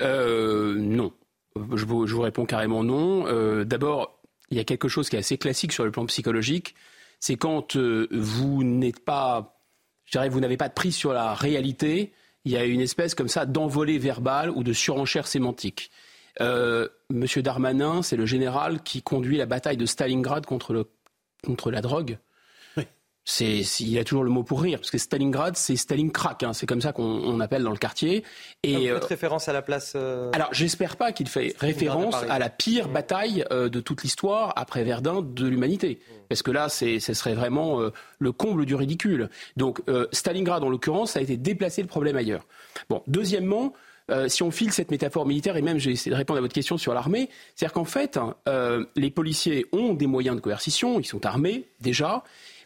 euh, 0.00 0.74
Non. 0.76 1.12
Je 1.74 1.84
vous, 1.84 2.20
réponds 2.20 2.46
carrément 2.46 2.82
non. 2.82 3.24
D'abord, 3.64 4.18
il 4.50 4.56
y 4.56 4.60
a 4.60 4.64
quelque 4.64 4.88
chose 4.88 5.10
qui 5.10 5.16
est 5.16 5.18
assez 5.18 5.36
classique 5.36 5.72
sur 5.72 5.84
le 5.84 5.90
plan 5.90 6.06
psychologique. 6.06 6.74
C'est 7.20 7.36
quand 7.36 7.76
vous 7.76 8.64
n'êtes 8.64 9.04
pas, 9.04 9.60
je 10.06 10.18
vous 10.28 10.40
n'avez 10.40 10.56
pas 10.56 10.68
de 10.68 10.74
prise 10.74 10.96
sur 10.96 11.12
la 11.12 11.34
réalité, 11.34 12.12
il 12.44 12.52
y 12.52 12.56
a 12.56 12.64
une 12.64 12.80
espèce 12.80 13.14
comme 13.14 13.28
ça 13.28 13.46
d'envolée 13.46 13.98
verbale 13.98 14.50
ou 14.50 14.62
de 14.62 14.72
surenchère 14.72 15.26
sémantique. 15.26 15.90
Euh, 16.40 16.88
Monsieur 17.10 17.42
Darmanin, 17.42 18.02
c'est 18.02 18.16
le 18.16 18.26
général 18.26 18.82
qui 18.82 19.02
conduit 19.02 19.36
la 19.36 19.46
bataille 19.46 19.76
de 19.76 19.86
Stalingrad 19.86 20.46
contre, 20.46 20.86
la 21.70 21.80
drogue. 21.80 22.18
C'est, 23.24 23.60
il 23.80 23.98
a 23.98 24.04
toujours 24.04 24.24
le 24.24 24.30
mot 24.30 24.42
pour 24.42 24.62
rire, 24.62 24.78
parce 24.78 24.90
que 24.90 24.98
Stalingrad, 24.98 25.56
c'est 25.56 25.76
Stalingrad, 25.76 26.42
hein, 26.42 26.52
c'est 26.52 26.66
comme 26.66 26.80
ça 26.80 26.92
qu'on 26.92 27.38
appelle 27.38 27.62
dans 27.62 27.70
le 27.70 27.76
quartier. 27.76 28.24
Et 28.64 28.90
euh, 28.90 28.98
référence 28.98 29.48
à 29.48 29.52
la 29.52 29.62
place. 29.62 29.92
Euh, 29.94 30.30
alors, 30.32 30.48
j'espère 30.52 30.96
pas 30.96 31.12
qu'il 31.12 31.28
fait 31.28 31.54
référence 31.58 32.16
à 32.28 32.40
la 32.40 32.50
pire 32.50 32.88
mmh. 32.88 32.92
bataille 32.92 33.44
euh, 33.52 33.68
de 33.68 33.80
toute 33.80 34.02
l'histoire 34.02 34.52
après 34.56 34.82
Verdun 34.82 35.22
de 35.22 35.46
l'humanité, 35.46 36.00
mmh. 36.00 36.14
parce 36.28 36.42
que 36.42 36.50
là, 36.50 36.68
c'est, 36.68 36.98
ce 36.98 37.14
serait 37.14 37.34
vraiment 37.34 37.80
le 38.18 38.32
comble 38.32 38.66
du 38.66 38.74
ridicule. 38.74 39.30
Donc, 39.56 39.80
Stalingrad, 40.12 40.64
en 40.64 40.68
l'occurrence, 40.68 41.12
ça 41.12 41.20
a 41.20 41.22
été 41.22 41.36
déplacé 41.36 41.82
le 41.82 41.88
problème 41.88 42.16
ailleurs. 42.16 42.46
Bon, 42.88 43.02
deuxièmement. 43.06 43.72
si 44.26 44.42
on 44.42 44.50
file 44.50 44.72
cette 44.72 44.90
métaphore 44.90 45.26
militaire, 45.26 45.56
et 45.56 45.62
même 45.62 45.78
j'ai 45.78 45.92
essayé 45.92 46.10
de 46.10 46.16
répondre 46.16 46.38
à 46.38 46.40
votre 46.40 46.54
question 46.54 46.76
sur 46.76 46.92
l'armée, 46.92 47.28
c'est-à-dire 47.54 47.72
qu'en 47.72 47.84
fait, 47.84 48.16
hein, 48.16 48.34
les 48.96 49.10
policiers 49.10 49.66
ont 49.72 49.94
des 49.94 50.06
moyens 50.06 50.36
de 50.36 50.40
coercition, 50.40 50.98
ils 50.98 51.06
sont 51.06 51.24
armés 51.24 51.68
déjà, 51.80 52.24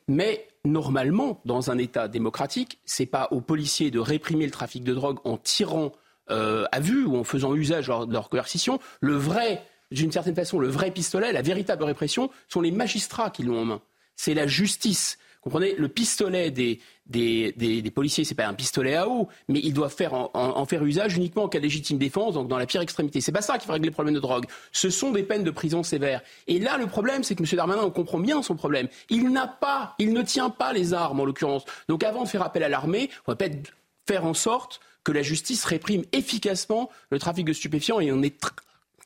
mais 0.09 0.47
normalement, 0.65 1.41
dans 1.45 1.71
un 1.71 1.79
État 1.79 2.09
démocratique, 2.09 2.79
c'est 2.85 3.07
pas 3.07 3.29
aux 3.31 3.41
policiers 3.41 3.91
de 3.91 3.99
réprimer 3.99 4.45
le 4.45 4.51
trafic 4.51 4.85
de 4.85 4.95
drogue 4.95 5.19
en 5.25 5.37
tirant 5.37 5.93
euh, 6.31 6.65
à 6.73 6.81
vue 6.81 7.05
ou 7.05 7.17
en 7.17 7.25
faisant 7.25 7.55
usage 7.55 7.87
de 7.87 8.13
leur 8.13 8.29
coercition. 8.29 8.79
Le 9.01 9.15
vrai, 9.15 9.63
d'une 9.91 10.13
certaine 10.13 10.35
façon, 10.35 10.59
le 10.59 10.69
vrai 10.69 10.91
pistolet, 10.91 11.33
la 11.33 11.43
véritable 11.43 11.85
répression, 11.85 12.31
sont 12.49 12.61
les 12.61 12.73
magistrats 12.73 13.31
qui 13.31 13.43
l'ont 13.43 13.61
en 13.61 13.65
main. 13.65 13.83
C'est 14.17 14.35
la 14.35 14.47
justice 14.47 15.19
comprenez, 15.47 15.77
le 15.77 15.89
pistolet 15.89 16.51
des, 16.51 16.81
des, 17.07 17.53
des, 17.53 17.91
policiers, 17.93 18.25
c'est 18.25 18.35
pas 18.35 18.47
un 18.47 18.55
pistolet 18.55 18.97
à 18.97 19.09
eau, 19.09 19.29
mais 19.49 19.61
ils 19.63 19.73
doivent 19.73 19.95
faire 19.95 20.13
en, 20.13 20.67
faire 20.67 20.85
usage 20.85 21.17
uniquement 21.17 21.45
en 21.45 21.49
cas 21.49 21.59
de 21.59 21.63
légitime 21.63 21.99
défense, 21.99 22.35
donc 22.35 22.49
dans 22.49 22.59
la 22.59 22.67
pire 22.67 22.81
extrémité. 22.81 23.21
C'est 23.21 23.31
pas 23.31 23.43
ça 23.43 23.57
qui 23.57 23.69
va 23.69 23.75
régler 23.75 23.91
le 23.91 23.95
problème 23.95 24.15
de 24.15 24.21
drogue. 24.21 24.47
Ce 24.73 24.91
sont 24.91 25.13
des 25.13 25.23
peines 25.23 25.45
de 25.45 25.51
prison 25.53 25.85
sévères. 25.85 26.21
Et 26.49 26.59
là, 26.59 26.79
le 26.79 26.89
problème, 26.89 27.23
c'est 27.23 27.37
que 27.37 27.45
M. 27.45 27.49
Darmanin, 27.57 27.83
on 27.85 27.91
comprend 27.91 28.19
bien 28.19 28.43
son 28.43 28.57
problème. 28.57 28.89
Il 29.09 29.31
n'a 29.31 29.47
pas, 29.47 29.95
il 30.01 30.13
ne 30.13 30.23
tient 30.23 30.51
pas 30.51 30.73
les 30.73 30.95
armes, 30.95 31.21
en 31.21 31.25
l'occurrence. 31.25 31.65
Donc 31.89 32.03
avant 32.03 32.25
de 32.25 32.29
faire 32.29 32.43
appel 32.43 32.65
à 32.65 32.69
l'armée, 32.69 33.09
on 33.27 33.33
va 33.33 33.37
peut-être 33.37 33.73
faire 34.05 34.27
en 34.27 34.35
sorte 34.35 34.81
que 35.05 35.13
la 35.13 35.23
justice 35.23 35.65
réprime 35.65 36.03
efficacement 36.11 36.91
le 37.11 37.21
trafic 37.21 37.47
de 37.47 37.53
stupéfiants 37.53 38.01
et 38.01 38.11
on 38.11 38.21
est 38.23 38.37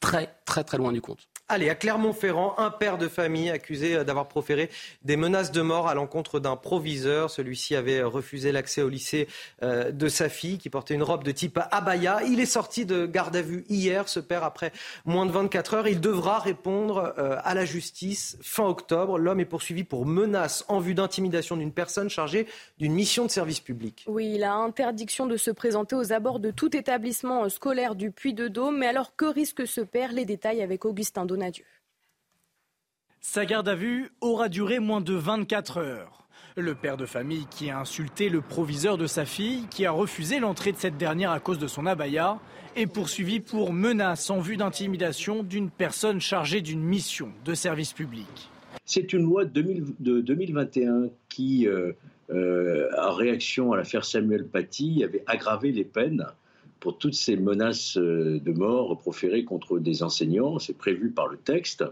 très, 0.01 0.35
très, 0.47 0.65
très 0.65 0.79
loin 0.79 0.93
du 0.93 1.03
compte. 1.03 1.29
Allez, 1.52 1.68
à 1.68 1.74
Clermont-Ferrand, 1.74 2.55
un 2.59 2.70
père 2.70 2.97
de 2.97 3.09
famille 3.09 3.51
accusé 3.51 3.97
euh, 3.97 4.05
d'avoir 4.05 4.28
proféré 4.28 4.70
des 5.02 5.16
menaces 5.16 5.51
de 5.51 5.62
mort 5.62 5.89
à 5.89 5.94
l'encontre 5.94 6.39
d'un 6.39 6.55
proviseur. 6.55 7.28
Celui-ci 7.28 7.74
avait 7.74 8.05
refusé 8.05 8.52
l'accès 8.52 8.82
au 8.82 8.89
lycée 8.89 9.27
euh, 9.64 9.90
de 9.90 10.09
sa 10.09 10.28
fille 10.28 10.59
qui 10.59 10.70
portait 10.70 10.94
une 10.94 11.02
robe 11.02 11.24
de 11.24 11.32
type 11.32 11.59
abaya. 11.72 12.20
Il 12.24 12.39
est 12.39 12.47
sorti 12.47 12.86
de 12.86 13.05
garde 13.05 13.35
à 13.35 13.43
vue 13.43 13.64
hier, 13.68 14.09
ce 14.09 14.20
père, 14.20 14.44
après 14.44 14.70
moins 15.05 15.27
de 15.27 15.32
24 15.32 15.74
heures. 15.74 15.89
Il 15.89 16.01
devra 16.01 16.39
répondre 16.39 17.14
euh, 17.18 17.36
à 17.43 17.55
la 17.55 17.64
justice 17.64 18.39
fin 18.43 18.66
octobre. 18.66 19.18
L'homme 19.18 19.40
est 19.40 19.44
poursuivi 19.44 19.82
pour 19.82 20.06
menace 20.06 20.64
en 20.68 20.78
vue 20.78 20.94
d'intimidation 20.94 21.56
d'une 21.56 21.72
personne 21.72 22.10
chargée 22.10 22.47
d'une 22.78 22.93
mission 22.93 23.24
de 23.27 23.31
service 23.32 23.59
public. 23.59 24.05
Oui, 24.06 24.35
il 24.36 24.44
a 24.44 24.55
interdiction 24.55 25.27
de 25.27 25.36
se 25.36 25.51
présenter 25.51 25.97
aux 25.97 26.12
abords 26.12 26.39
de 26.39 26.52
tout 26.52 26.77
établissement 26.77 27.48
scolaire 27.48 27.97
du 27.97 28.12
Puy-de-Dôme. 28.12 28.78
Mais 28.78 28.86
alors, 28.86 29.16
que 29.16 29.24
risque 29.24 29.66
ce 29.66 29.81
père? 29.81 30.12
Les 30.12 30.24
détails 30.24 30.62
avec 30.62 30.85
Augustin 30.85 31.27
Sa 33.21 33.45
garde 33.45 33.69
à 33.69 33.75
vue 33.75 34.11
aura 34.21 34.49
duré 34.49 34.79
moins 34.79 35.01
de 35.01 35.15
24 35.15 35.79
heures. 35.79 36.29
Le 36.57 36.75
père 36.75 36.97
de 36.97 37.07
famille 37.07 37.47
qui 37.51 37.71
a 37.71 37.79
insulté 37.79 38.29
le 38.29 38.41
proviseur 38.41 38.99
de 38.99 39.07
sa 39.07 39.25
fille, 39.25 39.67
qui 39.71 39.87
a 39.87 39.93
refusé 39.93 40.41
l'entrée 40.41 40.73
de 40.73 40.79
cette 40.79 40.97
dernière 40.97 41.31
à 41.31 41.39
cause 41.39 41.59
de 41.59 41.67
son 41.67 41.87
abaya, 41.87 42.39
est 42.77 42.87
poursuivi 42.87 43.41
pour 43.41 43.73
menace 43.73 44.31
en 44.31 44.41
vue 44.41 44.57
d'intimidation 44.57 45.43
d'une 45.43 45.71
personne 45.71 46.21
chargée 46.21 46.61
d'une 46.61 46.83
mission 46.83 47.31
de 47.45 47.55
service 47.55 47.93
public. 47.93 48.51
C'est 48.85 49.12
une 49.12 49.23
loi 49.23 49.45
de 49.45 50.21
2021 50.21 51.11
qui, 51.29 51.69
euh, 51.69 51.93
euh, 52.31 52.89
en 52.99 53.12
réaction 53.12 53.73
à 53.73 53.77
l'affaire 53.77 54.05
Samuel 54.05 54.47
Paty, 54.47 55.05
avait 55.05 55.23
aggravé 55.27 55.73
les 55.73 55.85
peines 55.85 56.27
pour 56.81 56.98
toutes 56.98 57.15
ces 57.15 57.36
menaces 57.36 57.97
euh, 57.97 58.40
de 58.40 58.52
mort 58.52 58.98
proférées 58.98 59.44
contre 59.44 59.78
des 59.78 60.02
enseignants. 60.02 60.59
C'est 60.59 60.77
prévu 60.77 61.11
par 61.11 61.28
le 61.28 61.36
texte. 61.36 61.85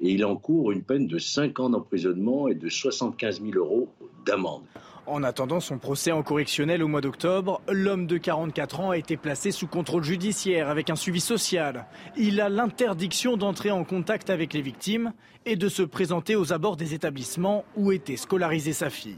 Et 0.00 0.12
il 0.12 0.24
encourt 0.24 0.72
une 0.72 0.82
peine 0.82 1.06
de 1.06 1.18
5 1.18 1.60
ans 1.60 1.70
d'emprisonnement 1.70 2.48
et 2.48 2.54
de 2.54 2.68
75 2.68 3.42
000 3.42 3.52
euros 3.56 3.88
d'amende. 4.24 4.62
En 5.06 5.22
attendant 5.24 5.60
son 5.60 5.78
procès 5.78 6.12
en 6.12 6.22
correctionnel 6.22 6.82
au 6.82 6.88
mois 6.88 7.00
d'octobre, 7.00 7.60
l'homme 7.68 8.06
de 8.06 8.16
44 8.16 8.80
ans 8.80 8.90
a 8.90 8.98
été 8.98 9.16
placé 9.16 9.50
sous 9.50 9.66
contrôle 9.66 10.04
judiciaire 10.04 10.68
avec 10.68 10.88
un 10.88 10.96
suivi 10.96 11.20
social. 11.20 11.86
Il 12.16 12.40
a 12.40 12.48
l'interdiction 12.48 13.36
d'entrer 13.36 13.70
en 13.70 13.84
contact 13.84 14.30
avec 14.30 14.54
les 14.54 14.62
victimes 14.62 15.12
et 15.46 15.56
de 15.56 15.68
se 15.68 15.82
présenter 15.82 16.36
aux 16.36 16.52
abords 16.52 16.76
des 16.76 16.94
établissements 16.94 17.64
où 17.76 17.92
était 17.92 18.16
scolarisée 18.16 18.72
sa 18.72 18.88
fille 18.88 19.16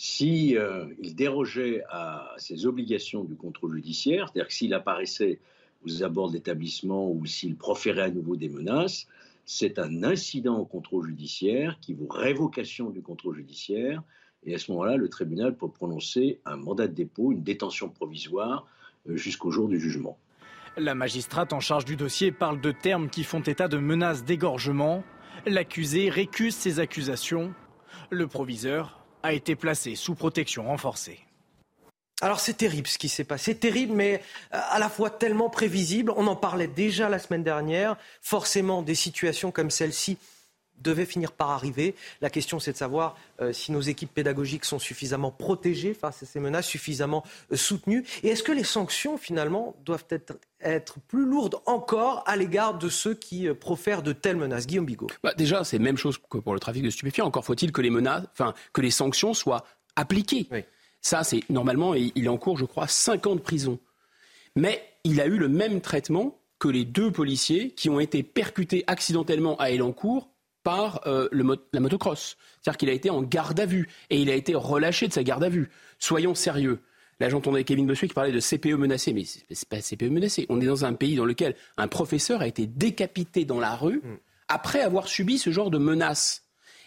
s'il 0.00 0.56
euh, 0.56 0.86
dérogeait 0.98 1.82
à 1.90 2.32
ses 2.38 2.64
obligations 2.64 3.22
du 3.22 3.34
contrôle 3.34 3.74
judiciaire, 3.74 4.28
c'est-à-dire 4.28 4.48
que 4.48 4.54
s'il 4.54 4.72
apparaissait 4.72 5.40
aux 5.84 6.02
abords 6.02 6.30
d'établissement 6.30 7.10
ou 7.10 7.26
s'il 7.26 7.54
proférait 7.54 8.04
à 8.04 8.10
nouveau 8.10 8.34
des 8.34 8.48
menaces, 8.48 9.06
c'est 9.44 9.78
un 9.78 10.02
incident 10.02 10.58
au 10.58 10.64
contrôle 10.64 11.06
judiciaire 11.06 11.76
qui 11.82 11.92
vaut 11.92 12.06
révocation 12.08 12.88
du 12.88 13.02
contrôle 13.02 13.36
judiciaire. 13.36 14.02
Et 14.46 14.54
à 14.54 14.58
ce 14.58 14.72
moment-là, 14.72 14.96
le 14.96 15.10
tribunal 15.10 15.54
peut 15.54 15.68
prononcer 15.68 16.40
un 16.46 16.56
mandat 16.56 16.88
de 16.88 16.94
dépôt, 16.94 17.32
une 17.32 17.42
détention 17.42 17.90
provisoire 17.90 18.66
euh, 19.06 19.16
jusqu'au 19.16 19.50
jour 19.50 19.68
du 19.68 19.78
jugement. 19.78 20.16
La 20.78 20.94
magistrate 20.94 21.52
en 21.52 21.60
charge 21.60 21.84
du 21.84 21.96
dossier 21.96 22.32
parle 22.32 22.62
de 22.62 22.72
termes 22.72 23.10
qui 23.10 23.22
font 23.22 23.42
état 23.42 23.68
de 23.68 23.76
menaces 23.76 24.24
d'égorgement. 24.24 25.04
L'accusé 25.44 26.08
récuse 26.08 26.54
ces 26.54 26.80
accusations. 26.80 27.52
Le 28.08 28.26
proviseur 28.26 28.99
a 29.22 29.32
été 29.32 29.56
placé 29.56 29.94
sous 29.94 30.14
protection 30.14 30.64
renforcée. 30.64 31.20
Alors 32.22 32.40
c'est 32.40 32.54
terrible 32.54 32.86
ce 32.86 32.98
qui 32.98 33.08
s'est 33.08 33.24
passé, 33.24 33.56
terrible 33.56 33.94
mais 33.94 34.22
euh, 34.52 34.58
à 34.70 34.78
la 34.78 34.90
fois 34.90 35.08
tellement 35.08 35.48
prévisible, 35.48 36.12
on 36.16 36.26
en 36.26 36.36
parlait 36.36 36.66
déjà 36.66 37.08
la 37.08 37.18
semaine 37.18 37.42
dernière, 37.42 37.96
forcément 38.20 38.82
des 38.82 38.94
situations 38.94 39.50
comme 39.50 39.70
celle-ci 39.70 40.18
devaient 40.80 41.06
finir 41.06 41.32
par 41.32 41.50
arriver. 41.50 41.94
La 42.20 42.30
question, 42.30 42.58
c'est 42.58 42.72
de 42.72 42.76
savoir 42.76 43.16
euh, 43.40 43.52
si 43.52 43.72
nos 43.72 43.80
équipes 43.80 44.12
pédagogiques 44.12 44.64
sont 44.64 44.78
suffisamment 44.78 45.30
protégées 45.30 45.94
face 45.94 46.22
à 46.22 46.26
ces 46.26 46.40
menaces, 46.40 46.66
suffisamment 46.66 47.24
euh, 47.52 47.56
soutenues. 47.56 48.04
Et 48.22 48.28
est-ce 48.28 48.42
que 48.42 48.52
les 48.52 48.64
sanctions, 48.64 49.18
finalement, 49.18 49.76
doivent 49.84 50.06
être, 50.10 50.34
être 50.60 50.98
plus 51.08 51.24
lourdes 51.24 51.56
encore 51.66 52.22
à 52.26 52.36
l'égard 52.36 52.78
de 52.78 52.88
ceux 52.88 53.14
qui 53.14 53.48
profèrent 53.54 54.02
de 54.02 54.12
telles 54.12 54.36
menaces? 54.36 54.66
Guillaume 54.66 54.86
Bigot. 54.86 55.08
Bah, 55.22 55.34
déjà, 55.36 55.64
c'est 55.64 55.78
la 55.78 55.84
même 55.84 55.96
chose 55.96 56.18
que 56.18 56.38
pour 56.38 56.54
le 56.54 56.60
trafic 56.60 56.82
de 56.82 56.90
stupéfiants. 56.90 57.26
Encore 57.26 57.44
faut-il 57.44 57.72
que 57.72 57.80
les 57.80 57.90
menaces, 57.90 58.24
enfin, 58.32 58.54
que 58.72 58.80
les 58.80 58.90
sanctions 58.90 59.34
soient 59.34 59.64
appliquées. 59.96 60.48
Ça, 61.00 61.24
c'est 61.24 61.42
normalement, 61.48 61.94
il 61.94 62.28
encourt, 62.28 62.58
je 62.58 62.64
crois, 62.64 62.86
5 62.86 63.26
ans 63.26 63.34
de 63.34 63.40
prison. 63.40 63.78
Mais 64.56 64.82
il 65.04 65.20
a 65.20 65.26
eu 65.26 65.36
le 65.36 65.48
même 65.48 65.80
traitement 65.80 66.38
que 66.58 66.68
les 66.68 66.84
deux 66.84 67.10
policiers 67.10 67.70
qui 67.70 67.88
ont 67.88 68.00
été 68.00 68.22
percutés 68.22 68.84
accidentellement 68.86 69.56
à 69.58 69.70
Elancourt 69.70 70.28
par 70.62 71.06
euh, 71.06 71.28
la 71.32 71.80
motocross. 71.80 72.36
C'est-à-dire 72.60 72.78
qu'il 72.78 72.88
a 72.90 72.92
été 72.92 73.10
en 73.10 73.22
garde 73.22 73.58
à 73.60 73.66
vue 73.66 73.88
et 74.10 74.20
il 74.20 74.30
a 74.30 74.34
été 74.34 74.54
relâché 74.54 75.08
de 75.08 75.12
sa 75.12 75.22
garde 75.22 75.44
à 75.44 75.48
vue. 75.48 75.70
Soyons 75.98 76.34
sérieux. 76.34 76.80
Là, 77.18 77.28
j'entendais 77.28 77.64
Kevin 77.64 77.86
Bossuet 77.86 78.08
qui 78.08 78.14
parlait 78.14 78.32
de 78.32 78.40
CPE 78.40 78.78
menacé, 78.78 79.12
mais 79.12 79.24
c'est 79.24 79.68
pas 79.68 79.80
CPE 79.80 80.10
menacé. 80.10 80.46
On 80.48 80.60
est 80.60 80.66
dans 80.66 80.84
un 80.84 80.94
pays 80.94 81.16
dans 81.16 81.26
lequel 81.26 81.54
un 81.76 81.88
professeur 81.88 82.40
a 82.40 82.46
été 82.46 82.66
décapité 82.66 83.44
dans 83.44 83.60
la 83.60 83.76
rue 83.76 84.00
mm. 84.02 84.16
après 84.48 84.80
avoir 84.80 85.06
subi 85.06 85.38
ce 85.38 85.50
genre 85.50 85.70
de 85.70 85.78
menaces. 85.78 86.44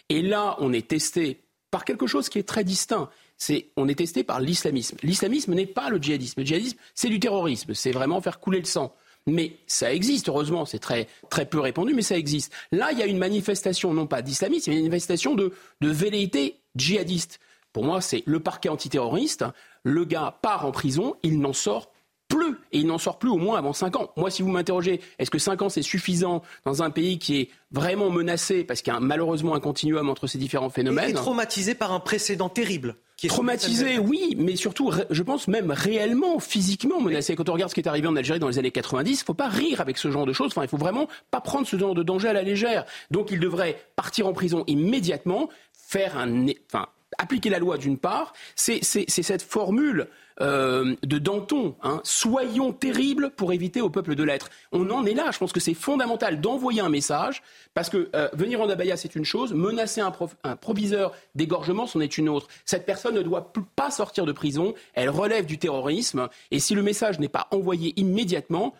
Et 0.08 0.22
là, 0.22 0.56
on 0.58 0.72
est 0.72 0.88
testé 0.88 1.44
par 1.70 1.84
quelque 1.84 2.06
chose 2.06 2.28
qui 2.28 2.38
est 2.38 2.48
très 2.48 2.64
distinct 2.64 3.10
c'est 3.36 3.70
on 3.76 3.88
est 3.88 3.96
testé 3.96 4.24
par 4.24 4.40
l'islamisme. 4.40 4.96
L'islamisme 5.02 5.54
n'est 5.54 5.66
pas 5.66 5.90
le 5.90 5.98
djihadisme. 5.98 6.40
Le 6.40 6.46
djihadisme, 6.46 6.78
c'est 6.94 7.08
du 7.08 7.20
terrorisme, 7.20 7.74
c'est 7.74 7.92
vraiment 7.92 8.20
faire 8.20 8.40
couler 8.40 8.58
le 8.58 8.64
sang. 8.64 8.94
Mais 9.26 9.56
ça 9.66 9.92
existe, 9.92 10.28
heureusement, 10.28 10.66
c'est 10.66 10.78
très, 10.78 11.08
très 11.30 11.46
peu 11.46 11.58
répandu, 11.58 11.94
mais 11.94 12.02
ça 12.02 12.16
existe. 12.16 12.52
Là, 12.72 12.92
il 12.92 12.98
y 12.98 13.02
a 13.02 13.06
une 13.06 13.18
manifestation, 13.18 13.94
non 13.94 14.06
pas 14.06 14.20
d'islamisme, 14.20 14.70
mais 14.70 14.76
une 14.76 14.82
manifestation 14.82 15.34
de, 15.34 15.52
de 15.80 15.88
velléité 15.88 16.58
djihadiste. 16.76 17.40
Pour 17.72 17.84
moi, 17.84 18.00
c'est 18.00 18.22
le 18.26 18.40
parquet 18.40 18.68
antiterroriste. 18.68 19.44
Le 19.82 20.04
gars 20.04 20.38
part 20.42 20.66
en 20.66 20.72
prison, 20.72 21.16
il 21.22 21.40
n'en 21.40 21.54
sort 21.54 21.90
plus. 22.36 22.56
Et 22.72 22.78
il 22.78 22.86
n'en 22.86 22.98
sort 22.98 23.18
plus 23.18 23.30
au 23.30 23.36
moins 23.36 23.58
avant 23.58 23.72
5 23.72 23.96
ans. 23.96 24.10
Moi, 24.16 24.30
si 24.30 24.42
vous 24.42 24.50
m'interrogez, 24.50 25.00
est-ce 25.18 25.30
que 25.30 25.38
5 25.38 25.62
ans 25.62 25.68
c'est 25.68 25.82
suffisant 25.82 26.42
dans 26.64 26.82
un 26.82 26.90
pays 26.90 27.18
qui 27.18 27.40
est 27.40 27.48
vraiment 27.70 28.10
menacé 28.10 28.64
parce 28.64 28.82
qu'il 28.82 28.92
y 28.92 28.96
a 28.96 29.00
malheureusement 29.00 29.54
un 29.54 29.60
continuum 29.60 30.08
entre 30.08 30.26
ces 30.26 30.38
différents 30.38 30.70
phénomènes 30.70 31.10
Et, 31.10 31.14
traumatisé 31.14 31.74
par 31.74 31.92
un 31.92 32.00
précédent 32.00 32.48
terrible 32.48 32.96
Traumatisé, 33.28 33.98
oui, 33.98 34.34
mais 34.38 34.56
surtout, 34.56 34.90
je 35.08 35.22
pense 35.22 35.48
même 35.48 35.70
réellement, 35.70 36.38
physiquement 36.40 37.00
menacé. 37.00 37.36
Quand 37.36 37.48
on 37.48 37.52
regarde 37.52 37.70
ce 37.70 37.74
qui 37.74 37.80
est 37.80 37.88
arrivé 37.88 38.06
en 38.06 38.16
Algérie 38.16 38.38
dans 38.38 38.48
les 38.48 38.58
années 38.58 38.70
90, 38.70 39.10
il 39.10 39.14
ne 39.14 39.24
faut 39.24 39.34
pas 39.34 39.48
rire 39.48 39.80
avec 39.80 39.98
ce 39.98 40.10
genre 40.10 40.26
de 40.26 40.32
choses. 40.32 40.48
Enfin, 40.48 40.62
il 40.62 40.68
faut 40.68 40.76
vraiment 40.76 41.08
pas 41.30 41.40
prendre 41.40 41.66
ce 41.66 41.78
genre 41.78 41.94
de 41.94 42.02
danger 42.02 42.28
à 42.28 42.32
la 42.32 42.42
légère. 42.42 42.84
Donc, 43.10 43.30
il 43.30 43.40
devrait 43.40 43.78
partir 43.96 44.26
en 44.26 44.32
prison 44.32 44.64
immédiatement, 44.66 45.48
faire 45.72 46.18
un, 46.18 46.46
enfin, 46.70 46.88
appliquer 47.18 47.50
la 47.50 47.58
loi 47.58 47.78
d'une 47.78 47.98
part, 47.98 48.32
c'est 48.54 48.82
cette 48.82 49.42
formule 49.42 50.08
euh, 50.40 50.96
de 51.04 51.18
Danton. 51.18 51.76
Hein. 51.82 52.00
Soyons 52.02 52.72
terribles 52.72 53.30
pour 53.30 53.52
éviter 53.52 53.80
au 53.80 53.88
peuple 53.88 54.16
de 54.16 54.24
l'être. 54.24 54.50
On 54.72 54.90
en 54.90 55.06
est 55.06 55.14
là. 55.14 55.30
Je 55.32 55.38
pense 55.38 55.52
que 55.52 55.60
c'est 55.60 55.74
fondamental 55.74 56.40
d'envoyer 56.40 56.80
un 56.80 56.88
message 56.88 57.42
parce 57.72 57.88
que 57.88 58.10
euh, 58.16 58.28
venir 58.32 58.60
en 58.60 58.68
abaya, 58.68 58.96
c'est 58.96 59.14
une 59.14 59.24
chose. 59.24 59.54
Menacer 59.54 60.00
un, 60.00 60.10
proviseur 60.56 61.14
d'égorgement, 61.36 61.86
c'en 61.86 62.00
est 62.00 62.18
une 62.18 62.28
autre. 62.28 62.48
Cette 62.64 62.84
personne 62.84 63.14
ne 63.14 63.22
doit 63.22 63.52
pas 63.76 63.92
sortir 63.92 64.26
de 64.26 64.32
prison. 64.32 64.74
Elle 64.94 65.08
relève 65.08 65.46
du 65.46 65.58
terrorisme. 65.58 66.28
Et 66.50 66.58
si 66.58 66.74
le 66.74 66.82
message 66.82 67.20
n'est 67.20 67.28
pas 67.28 67.46
envoyé 67.52 67.92
immédiatement, 67.96 68.74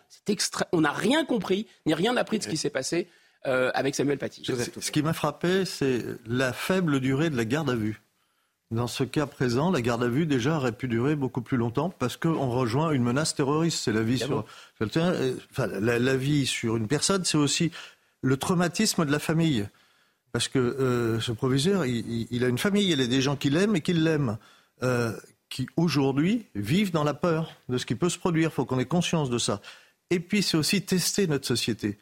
on 0.73 0.81
n'a 0.81 0.91
rien 0.91 1.23
compris, 1.23 1.67
ni 1.85 1.93
rien 1.93 2.17
appris 2.17 2.39
de 2.39 2.43
ce 2.43 2.49
qui 2.49 2.57
s'est 2.57 2.69
passé 2.69 3.07
euh, 3.47 3.71
avec 3.75 3.95
Samuel 3.95 4.17
Paty. 4.17 4.43
Ce 4.79 4.91
qui 4.91 5.03
m'a 5.03 5.13
frappé, 5.13 5.63
c'est 5.63 6.03
la 6.25 6.51
faible 6.51 6.99
durée 6.99 7.29
de 7.29 7.37
la 7.37 7.45
garde 7.45 7.69
à 7.69 7.75
vue. 7.75 8.01
Dans 8.71 8.87
ce 8.87 9.03
cas 9.03 9.27
présent, 9.27 9.69
la 9.69 9.81
garde 9.81 10.03
à 10.03 10.07
vue 10.07 10.25
déjà 10.25 10.57
aurait 10.57 10.71
pu 10.71 10.87
durer 10.87 11.15
beaucoup 11.15 11.41
plus 11.41 11.57
longtemps 11.57 11.89
parce 11.91 12.17
qu'on 12.17 12.49
rejoint 12.49 12.91
une 12.91 13.03
menace 13.03 13.35
terroriste. 13.35 13.83
C'est 13.83 13.93
la 13.93 14.01
vie 14.01 14.17
sur 14.17 14.43
quelqu'un, 14.79 15.13
enfin, 15.51 15.67
la, 15.67 16.15
vie 16.15 16.47
sur 16.47 16.75
une 16.75 16.87
personne, 16.87 17.23
c'est 17.25 17.37
aussi 17.37 17.71
le 18.21 18.37
traumatisme 18.37 19.05
de 19.05 19.11
la 19.11 19.19
famille. 19.19 19.67
Parce 20.31 20.47
que 20.47 20.59
euh, 20.59 21.19
ce 21.21 21.31
proviseur, 21.31 21.85
il, 21.85 22.43
a 22.43 22.47
une 22.47 22.57
famille, 22.57 22.91
il 22.91 22.99
y 22.99 23.03
a 23.03 23.07
des 23.07 23.21
gens 23.21 23.35
qui 23.35 23.51
l'aiment 23.51 23.75
et 23.75 23.81
qui 23.81 23.93
l'aiment, 23.93 24.37
euh, 24.81 25.13
qui 25.47 25.67
aujourd'hui 25.77 26.47
vivent 26.55 26.91
dans 26.91 27.03
la 27.03 27.13
peur 27.13 27.51
de 27.69 27.77
ce 27.77 27.85
qui 27.85 27.95
peut 27.95 28.09
se 28.09 28.17
produire. 28.17 28.49
Il 28.49 28.53
faut 28.53 28.65
qu'on 28.65 28.79
ait 28.79 28.85
conscience 28.85 29.29
de 29.29 29.37
ça. 29.37 29.61
Et 30.09 30.19
puis 30.19 30.41
c'est 30.41 30.57
aussi 30.57 30.81
tester 30.81 31.27
notre 31.27 31.45
société. 31.45 31.99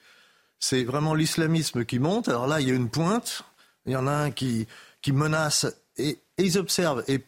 C'est 0.59 0.85
vraiment 0.85 1.13
l'islamisme 1.13 1.83
qui 1.83 1.99
monte. 1.99 2.29
Alors 2.29 2.47
là, 2.47 2.61
il 2.61 2.69
y 2.69 2.71
a 2.71 2.73
une 2.73 2.89
pointe. 2.89 3.43
Il 3.85 3.91
y 3.91 3.95
en 3.97 4.07
a 4.07 4.13
un 4.13 4.31
qui, 4.31 4.65
qui 5.01 5.11
menace 5.11 5.67
et, 5.97 6.17
ils 6.37 6.57
observent. 6.57 7.03
Et 7.07 7.23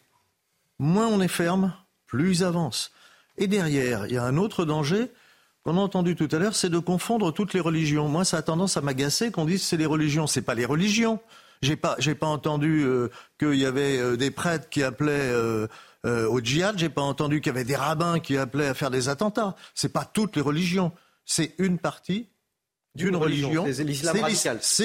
moins 0.78 1.06
on 1.06 1.20
est 1.20 1.28
ferme, 1.28 1.72
plus 2.06 2.38
ils 2.38 2.44
avancent. 2.44 2.92
Et 3.38 3.46
derrière, 3.46 4.06
il 4.06 4.12
y 4.12 4.18
a 4.18 4.24
un 4.24 4.36
autre 4.36 4.64
danger 4.64 5.10
qu'on 5.64 5.78
a 5.78 5.80
entendu 5.80 6.14
tout 6.14 6.28
à 6.30 6.38
l'heure, 6.38 6.54
c'est 6.54 6.70
de 6.70 6.78
confondre 6.78 7.32
toutes 7.32 7.52
les 7.52 7.60
religions. 7.60 8.08
Moi, 8.08 8.24
ça 8.24 8.38
a 8.38 8.42
tendance 8.42 8.76
à 8.76 8.80
m'agacer 8.80 9.32
qu'on 9.32 9.44
dise 9.44 9.62
c'est 9.62 9.76
les 9.76 9.86
religions. 9.86 10.26
C'est 10.26 10.42
pas 10.42 10.54
les 10.54 10.64
religions. 10.64 11.20
J'ai 11.62 11.76
pas, 11.76 11.96
j'ai 11.98 12.14
pas 12.14 12.26
entendu 12.26 12.84
euh, 12.84 13.10
qu'il 13.38 13.54
y 13.54 13.66
avait 13.66 13.98
euh, 13.98 14.16
des 14.16 14.30
prêtres 14.30 14.68
qui 14.68 14.82
appelaient 14.82 15.32
euh, 15.32 15.66
au 16.04 16.40
djihad. 16.40 16.78
J'ai 16.78 16.88
pas 16.88 17.02
entendu 17.02 17.40
qu'il 17.40 17.50
y 17.50 17.56
avait 17.56 17.64
des 17.64 17.76
rabbins 17.76 18.20
qui 18.20 18.36
appelaient 18.36 18.68
à 18.68 18.74
faire 18.74 18.90
des 18.90 19.08
attentats. 19.08 19.56
C'est 19.74 19.92
pas 19.92 20.04
toutes 20.04 20.36
les 20.36 20.42
religions. 20.42 20.92
C'est 21.24 21.54
une 21.58 21.78
partie 21.78 22.28
d'une 22.94 23.16
religion. 23.16 23.66
C'est 23.72 23.84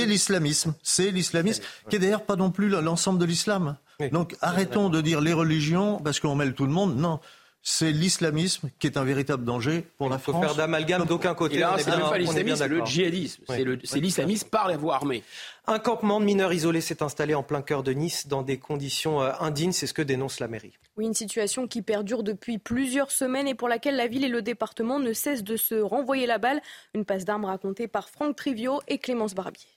l'islamisme. 0.05 0.73
C'est 0.81 1.11
l'islamisme, 1.11 1.63
qui 1.89 1.97
est 1.97 1.99
d'ailleurs 1.99 2.25
pas 2.25 2.35
non 2.35 2.51
plus 2.51 2.69
l'ensemble 2.69 3.19
de 3.19 3.25
l'islam. 3.25 3.77
Donc 4.09 4.35
arrêtons 4.41 4.89
de 4.89 5.01
dire 5.01 5.21
les 5.21 5.33
religions 5.33 5.99
parce 6.03 6.19
qu'on 6.19 6.35
mêle 6.35 6.53
tout 6.53 6.65
le 6.65 6.71
monde. 6.71 6.95
Non 6.97 7.19
c'est 7.63 7.91
l'islamisme 7.91 8.69
qui 8.79 8.87
est 8.87 8.97
un 8.97 9.03
véritable 9.03 9.45
danger 9.45 9.85
pour 9.97 10.09
la 10.09 10.17
France. 10.17 10.35
Il 10.37 10.41
faut 10.41 10.47
faire 10.47 10.55
d'amalgame 10.55 11.05
d'aucun 11.05 11.35
côté. 11.35 11.63
c'est 11.77 11.91
pas 11.91 12.17
l'islamisme, 12.17 12.55
c'est 12.57 12.67
le 12.67 12.85
djihadisme. 12.85 13.43
c'est 13.83 13.99
l'islamisme 13.99 14.49
par 14.49 14.67
la 14.67 14.77
voie 14.77 14.95
armée. 14.95 15.23
Un 15.67 15.77
campement 15.77 16.19
de 16.19 16.25
mineurs 16.25 16.53
isolés 16.53 16.81
s'est 16.81 17.03
installé 17.03 17.35
en 17.35 17.43
plein 17.43 17.61
cœur 17.61 17.83
de 17.83 17.91
Nice 17.93 18.27
dans 18.27 18.41
des 18.41 18.57
conditions 18.57 19.21
euh, 19.21 19.31
indignes. 19.39 19.73
C'est 19.73 19.85
ce 19.85 19.93
que 19.93 20.01
dénonce 20.01 20.39
la 20.39 20.47
mairie. 20.47 20.73
Oui, 20.97 21.05
une 21.05 21.13
situation 21.13 21.67
qui 21.67 21.83
perdure 21.83 22.23
depuis 22.23 22.57
plusieurs 22.57 23.11
semaines 23.11 23.47
et 23.47 23.53
pour 23.53 23.69
laquelle 23.69 23.95
la 23.95 24.07
ville 24.07 24.23
et 24.23 24.29
le 24.29 24.41
département 24.41 24.99
ne 24.99 25.13
cessent 25.13 25.43
de 25.43 25.55
se 25.57 25.75
renvoyer 25.75 26.25
la 26.25 26.39
balle. 26.39 26.61
Une 26.95 27.05
passe 27.05 27.25
d'armes 27.25 27.45
racontée 27.45 27.87
par 27.87 28.09
Franck 28.09 28.35
Trivio 28.35 28.81
et 28.87 28.97
Clémence 28.97 29.35
Barbier. 29.35 29.69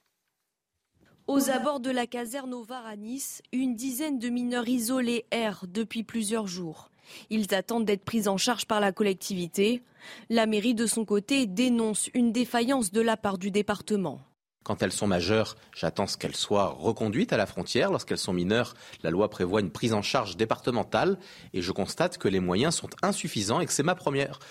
Aux 1.26 1.48
abords 1.48 1.80
de 1.80 1.90
la 1.90 2.06
caserne 2.06 2.52
au 2.52 2.62
Var 2.62 2.84
à 2.84 2.96
Nice, 2.96 3.40
une 3.51 3.74
dizaine 3.74 4.18
de 4.18 4.28
mineurs 4.28 4.68
isolés 4.68 5.24
errent 5.30 5.64
depuis 5.66 6.02
plusieurs 6.02 6.46
jours. 6.46 6.90
Ils 7.30 7.55
attendent 7.55 7.86
d'être 7.86 8.05
pris 8.05 8.28
en 8.28 8.36
charge 8.36 8.66
par 8.66 8.78
la 8.78 8.92
collectivité. 8.92 9.82
La 10.28 10.44
mairie, 10.44 10.74
de 10.74 10.84
son 10.84 11.06
côté, 11.06 11.46
dénonce 11.46 12.10
une 12.12 12.30
défaillance 12.30 12.92
de 12.92 13.01
la 13.01 13.16
part 13.16 13.38
du 13.38 13.51
département. 13.51 14.20
Quand 14.64 14.82
elles 14.82 14.92
sont 14.92 15.06
majeures, 15.06 15.56
j'attends 15.74 16.05
qu'elles 16.05 16.36
soient 16.36 16.68
reconduites 16.68 17.32
à 17.32 17.38
la 17.38 17.46
frontière. 17.46 17.90
Lorsqu'elles 17.90 18.18
sont 18.18 18.34
mineures, 18.34 18.74
la 19.02 19.10
loi 19.10 19.30
prévoit 19.30 19.60
une 19.60 19.70
prise 19.70 19.94
en 19.94 20.02
charge 20.02 20.36
départementale 20.36 21.18
et 21.55 21.62
je 21.62 21.72
constate 21.72 22.18
que 22.18 22.28
les 22.28 22.40
moyens 22.40 22.74
sont 22.74 22.90
insuffisants 23.02 23.60
et 23.60 23.66
que 23.66 23.72
c'est 23.72 23.84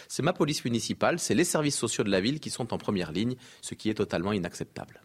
c'est 0.08 0.24
ma 0.24 0.34
police 0.34 0.66
municipale, 0.66 1.20
c'est 1.20 1.36
les 1.36 1.44
services 1.44 1.78
sociaux 1.78 2.04
de 2.04 2.12
la 2.12 2.22
ville 2.22 2.40
qui 2.40 2.50
sont 2.50 2.74
en 2.74 2.80
première 2.80 3.12
ligne, 3.12 3.36
ce 3.62 3.76
qui 3.76 3.92
est 3.92 3.96
totalement 3.96 4.34
inacceptable. 4.34 5.02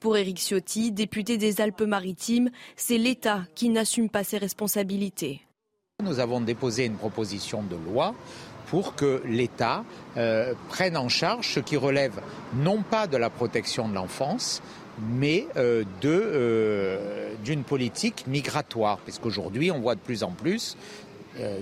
Pour 0.00 0.16
Éric 0.16 0.38
Ciotti, 0.38 0.92
député 0.92 1.36
des 1.36 1.60
Alpes-Maritimes, 1.60 2.48
c'est 2.74 2.96
l'État 2.96 3.42
qui 3.54 3.68
n'assume 3.68 4.08
pas 4.08 4.24
ses 4.24 4.38
responsabilités. 4.38 5.42
Nous 6.02 6.20
avons 6.20 6.40
déposé 6.40 6.86
une 6.86 6.96
proposition 6.96 7.62
de 7.62 7.76
loi 7.76 8.14
pour 8.68 8.94
que 8.94 9.20
l'État 9.26 9.84
euh, 10.16 10.54
prenne 10.70 10.96
en 10.96 11.10
charge 11.10 11.52
ce 11.52 11.60
qui 11.60 11.76
relève 11.76 12.18
non 12.54 12.80
pas 12.82 13.06
de 13.06 13.18
la 13.18 13.28
protection 13.28 13.90
de 13.90 13.94
l'enfance, 13.94 14.62
mais 15.10 15.46
euh, 15.58 15.84
euh, 16.06 17.34
d'une 17.44 17.64
politique 17.64 18.26
migratoire. 18.26 19.00
Puisqu'aujourd'hui, 19.00 19.70
on 19.70 19.80
voit 19.80 19.96
de 19.96 20.00
plus 20.00 20.22
en 20.22 20.30
plus 20.30 20.78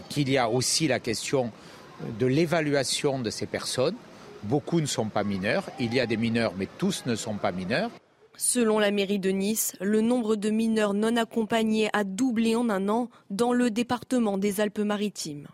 qu'il 0.08 0.30
y 0.30 0.38
a 0.38 0.48
aussi 0.48 0.86
la 0.86 1.00
question 1.00 1.50
de 2.20 2.26
l'évaluation 2.26 3.18
de 3.18 3.30
ces 3.30 3.46
personnes. 3.46 3.96
Beaucoup 4.44 4.80
ne 4.80 4.86
sont 4.86 5.08
pas 5.08 5.24
mineurs. 5.24 5.64
Il 5.80 5.92
y 5.92 5.98
a 5.98 6.06
des 6.06 6.16
mineurs, 6.16 6.52
mais 6.56 6.68
tous 6.78 7.04
ne 7.04 7.16
sont 7.16 7.34
pas 7.34 7.50
mineurs. 7.50 7.90
Selon 8.40 8.78
la 8.78 8.92
mairie 8.92 9.18
de 9.18 9.30
Nice, 9.30 9.74
le 9.80 10.00
nombre 10.00 10.36
de 10.36 10.48
mineurs 10.48 10.94
non 10.94 11.16
accompagnés 11.16 11.90
a 11.92 12.04
doublé 12.04 12.54
en 12.54 12.70
un 12.70 12.88
an 12.88 13.10
dans 13.30 13.52
le 13.52 13.68
département 13.68 14.38
des 14.38 14.60
Alpes-Maritimes. 14.60 15.48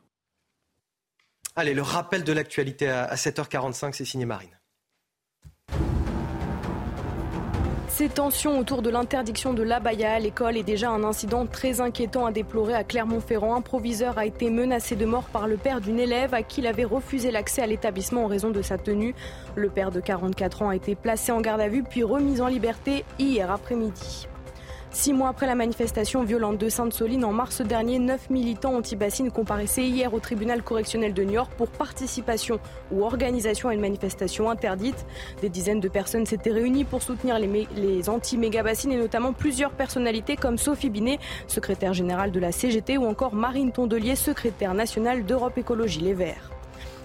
Allez, 1.57 1.73
le 1.73 1.81
rappel 1.81 2.25
de 2.25 2.33
l'actualité 2.35 2.89
à 2.89 3.15
7h45, 3.15 3.95
c'est 3.95 4.05
signé 4.05 4.27
Marine. 4.27 4.51
Ces 7.97 8.09
tensions 8.09 8.59
autour 8.59 8.83
de 8.83 8.91
l'interdiction 8.91 9.55
de 9.55 9.63
l'abaya 9.63 10.15
à 10.15 10.19
l'école 10.19 10.57
est 10.57 10.65
déjà 10.65 10.91
un 10.91 11.05
incident 11.05 11.47
très 11.47 11.81
inquiétant 11.81 12.27
à 12.27 12.33
déplorer 12.33 12.75
à 12.75 12.83
Clermont-Ferrand. 12.83 13.55
Un 13.55 13.61
proviseur 13.61 14.19
a 14.19 14.27
été 14.27 14.51
menacé 14.51 14.97
de 14.97 15.07
mort 15.07 15.29
par 15.33 15.47
le 15.47 15.57
père 15.57 15.81
d'une 15.81 16.01
élève 16.01 16.35
à 16.35 16.43
qui 16.43 16.61
il 16.61 16.67
avait 16.67 16.83
refusé 16.83 17.31
l'accès 17.31 17.63
à 17.63 17.69
l'établissement 17.69 18.25
en 18.25 18.27
raison 18.27 18.51
de 18.51 18.63
sa 18.63 18.79
tenue. 18.79 19.15
Le 19.55 19.69
père 19.69 19.93
de 19.93 20.01
44 20.01 20.63
ans 20.63 20.71
a 20.71 20.75
été 20.75 20.97
placé 20.97 21.31
en 21.31 21.41
garde 21.41 21.61
à 21.61 21.69
vue 21.69 21.85
puis 21.85 22.03
remis 22.03 22.41
en 22.41 22.49
liberté 22.49 23.05
hier 23.21 23.49
après-midi. 23.49 24.27
Six 24.95 25.13
mois 25.13 25.31
après 25.31 25.47
la 25.47 25.57
manifestation 25.57 26.23
violente 26.23 26.57
de 26.57 26.69
Sainte-Soline 26.69 27.25
en 27.25 27.33
mars 27.33 27.61
dernier, 27.63 27.99
neuf 27.99 28.31
militants 28.31 28.77
anti-bassines 28.77 29.33
comparaissaient 29.33 29.83
hier 29.83 30.15
au 30.15 30.21
tribunal 30.21 30.63
correctionnel 30.63 31.13
de 31.13 31.25
York 31.25 31.51
pour 31.57 31.67
participation 31.67 32.61
ou 32.93 33.03
organisation 33.03 33.69
à 33.69 33.75
une 33.75 33.81
manifestation 33.81 34.51
interdite. 34.51 35.05
Des 35.43 35.49
dizaines 35.49 35.81
de 35.81 35.89
personnes 35.89 36.27
s'étaient 36.27 36.53
réunies 36.53 36.85
pour 36.85 37.03
soutenir 37.03 37.41
les, 37.41 37.67
les 37.75 38.09
anti-méga-bassines 38.09 38.93
et 38.93 38.97
notamment 38.97 39.33
plusieurs 39.33 39.73
personnalités 39.73 40.37
comme 40.37 40.59
Sophie 40.59 40.91
Binet, 40.91 41.19
secrétaire 41.49 41.93
générale 41.93 42.31
de 42.31 42.39
la 42.39 42.53
CGT, 42.53 42.97
ou 42.97 43.05
encore 43.05 43.35
Marine 43.35 43.73
Tondelier, 43.73 44.15
secrétaire 44.15 44.75
nationale 44.75 45.25
d'Europe 45.25 45.59
Écologie 45.59 46.03
Les 46.03 46.15
Verts. 46.15 46.54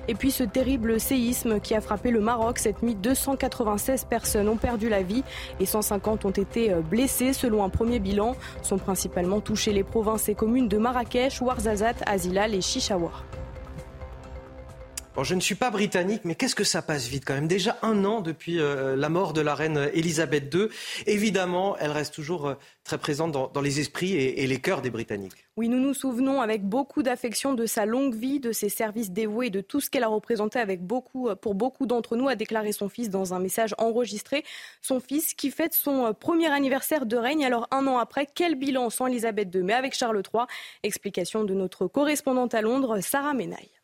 Et 0.09 0.15
puis 0.15 0.31
ce 0.31 0.43
terrible 0.43 0.99
séisme 0.99 1.59
qui 1.59 1.75
a 1.75 1.81
frappé 1.81 2.09
le 2.09 2.19
Maroc 2.19 2.57
cette 2.57 2.81
nuit, 2.81 2.95
296 2.95 4.05
personnes 4.05 4.49
ont 4.49 4.57
perdu 4.57 4.89
la 4.89 5.03
vie 5.03 5.23
et 5.59 5.67
150 5.67 6.25
ont 6.25 6.31
été 6.31 6.73
euh, 6.73 6.81
blessées 6.81 7.31
selon 7.31 7.63
un 7.63 7.69
premier 7.69 7.99
bilan. 7.99 8.35
Sont 8.63 8.79
principalement 8.79 9.39
touchées 9.39 9.71
les 9.71 9.83
provinces 9.83 10.27
et 10.27 10.33
communes 10.33 10.67
de 10.67 10.79
Marrakech, 10.79 11.39
Ouarzazate, 11.41 12.01
Azilal 12.07 12.55
et 12.55 12.61
Je 15.21 15.35
ne 15.35 15.41
suis 15.41 15.55
pas 15.55 15.69
britannique, 15.69 16.21
mais 16.23 16.35
qu'est-ce 16.35 16.55
que 16.55 16.63
ça 16.63 16.81
passe 16.81 17.07
vite 17.07 17.25
quand 17.25 17.33
même? 17.33 17.47
Déjà 17.47 17.77
un 17.81 18.05
an 18.05 18.21
depuis 18.21 18.59
euh, 18.59 18.95
la 18.95 19.09
mort 19.09 19.33
de 19.33 19.41
la 19.41 19.53
reine 19.53 19.89
Elisabeth 19.93 20.53
II. 20.53 20.67
Évidemment, 21.07 21.75
elle 21.77 21.91
reste 21.91 22.13
toujours 22.13 22.47
euh, 22.47 22.53
très 22.85 22.97
présente 22.97 23.33
dans, 23.33 23.61
les 23.61 23.81
esprits 23.81 24.13
et, 24.13 24.47
les 24.47 24.61
cœurs 24.61 24.81
des 24.81 24.89
Britanniques. 24.89 25.45
Oui, 25.57 25.67
nous 25.67 25.79
nous 25.79 25.93
souvenons 25.93 26.39
avec 26.39 26.63
beaucoup 26.63 27.03
d'affection 27.03 27.53
de 27.53 27.65
sa 27.65 27.85
longue 27.85 28.15
vie, 28.15 28.39
de 28.39 28.53
ses 28.53 28.69
services 28.69 29.11
dévoués, 29.11 29.49
de 29.49 29.59
tout 29.59 29.81
ce 29.81 29.89
qu'elle 29.89 30.03
a 30.03 30.07
représenté 30.07 30.57
avec 30.57 30.81
beaucoup, 30.81 31.27
euh, 31.27 31.35
pour 31.35 31.53
beaucoup 31.53 31.85
d'entre 31.85 32.15
nous, 32.15 32.29
a 32.29 32.35
déclaré 32.35 32.71
son 32.71 32.87
fils 32.87 33.09
dans 33.09 33.33
un 33.33 33.39
message 33.39 33.75
enregistré. 33.77 34.45
Son 34.81 35.01
fils 35.01 35.33
qui 35.33 35.51
fête 35.51 35.73
son 35.73 36.13
premier 36.13 36.47
anniversaire 36.47 37.05
de 37.05 37.17
règne. 37.17 37.43
Alors 37.43 37.67
un 37.71 37.87
an 37.87 37.97
après, 37.97 38.25
quel 38.25 38.55
bilan 38.55 38.89
sans 38.89 39.07
Elisabeth 39.07 39.53
II, 39.53 39.63
mais 39.63 39.73
avec 39.73 39.95
Charles 39.95 40.21
III 40.33 40.43
Explication 40.83 41.43
de 41.43 41.53
notre 41.53 41.87
correspondante 41.87 42.53
à 42.53 42.61
Londres, 42.61 42.99
Sarah 43.01 43.33
Menaille. 43.33 43.78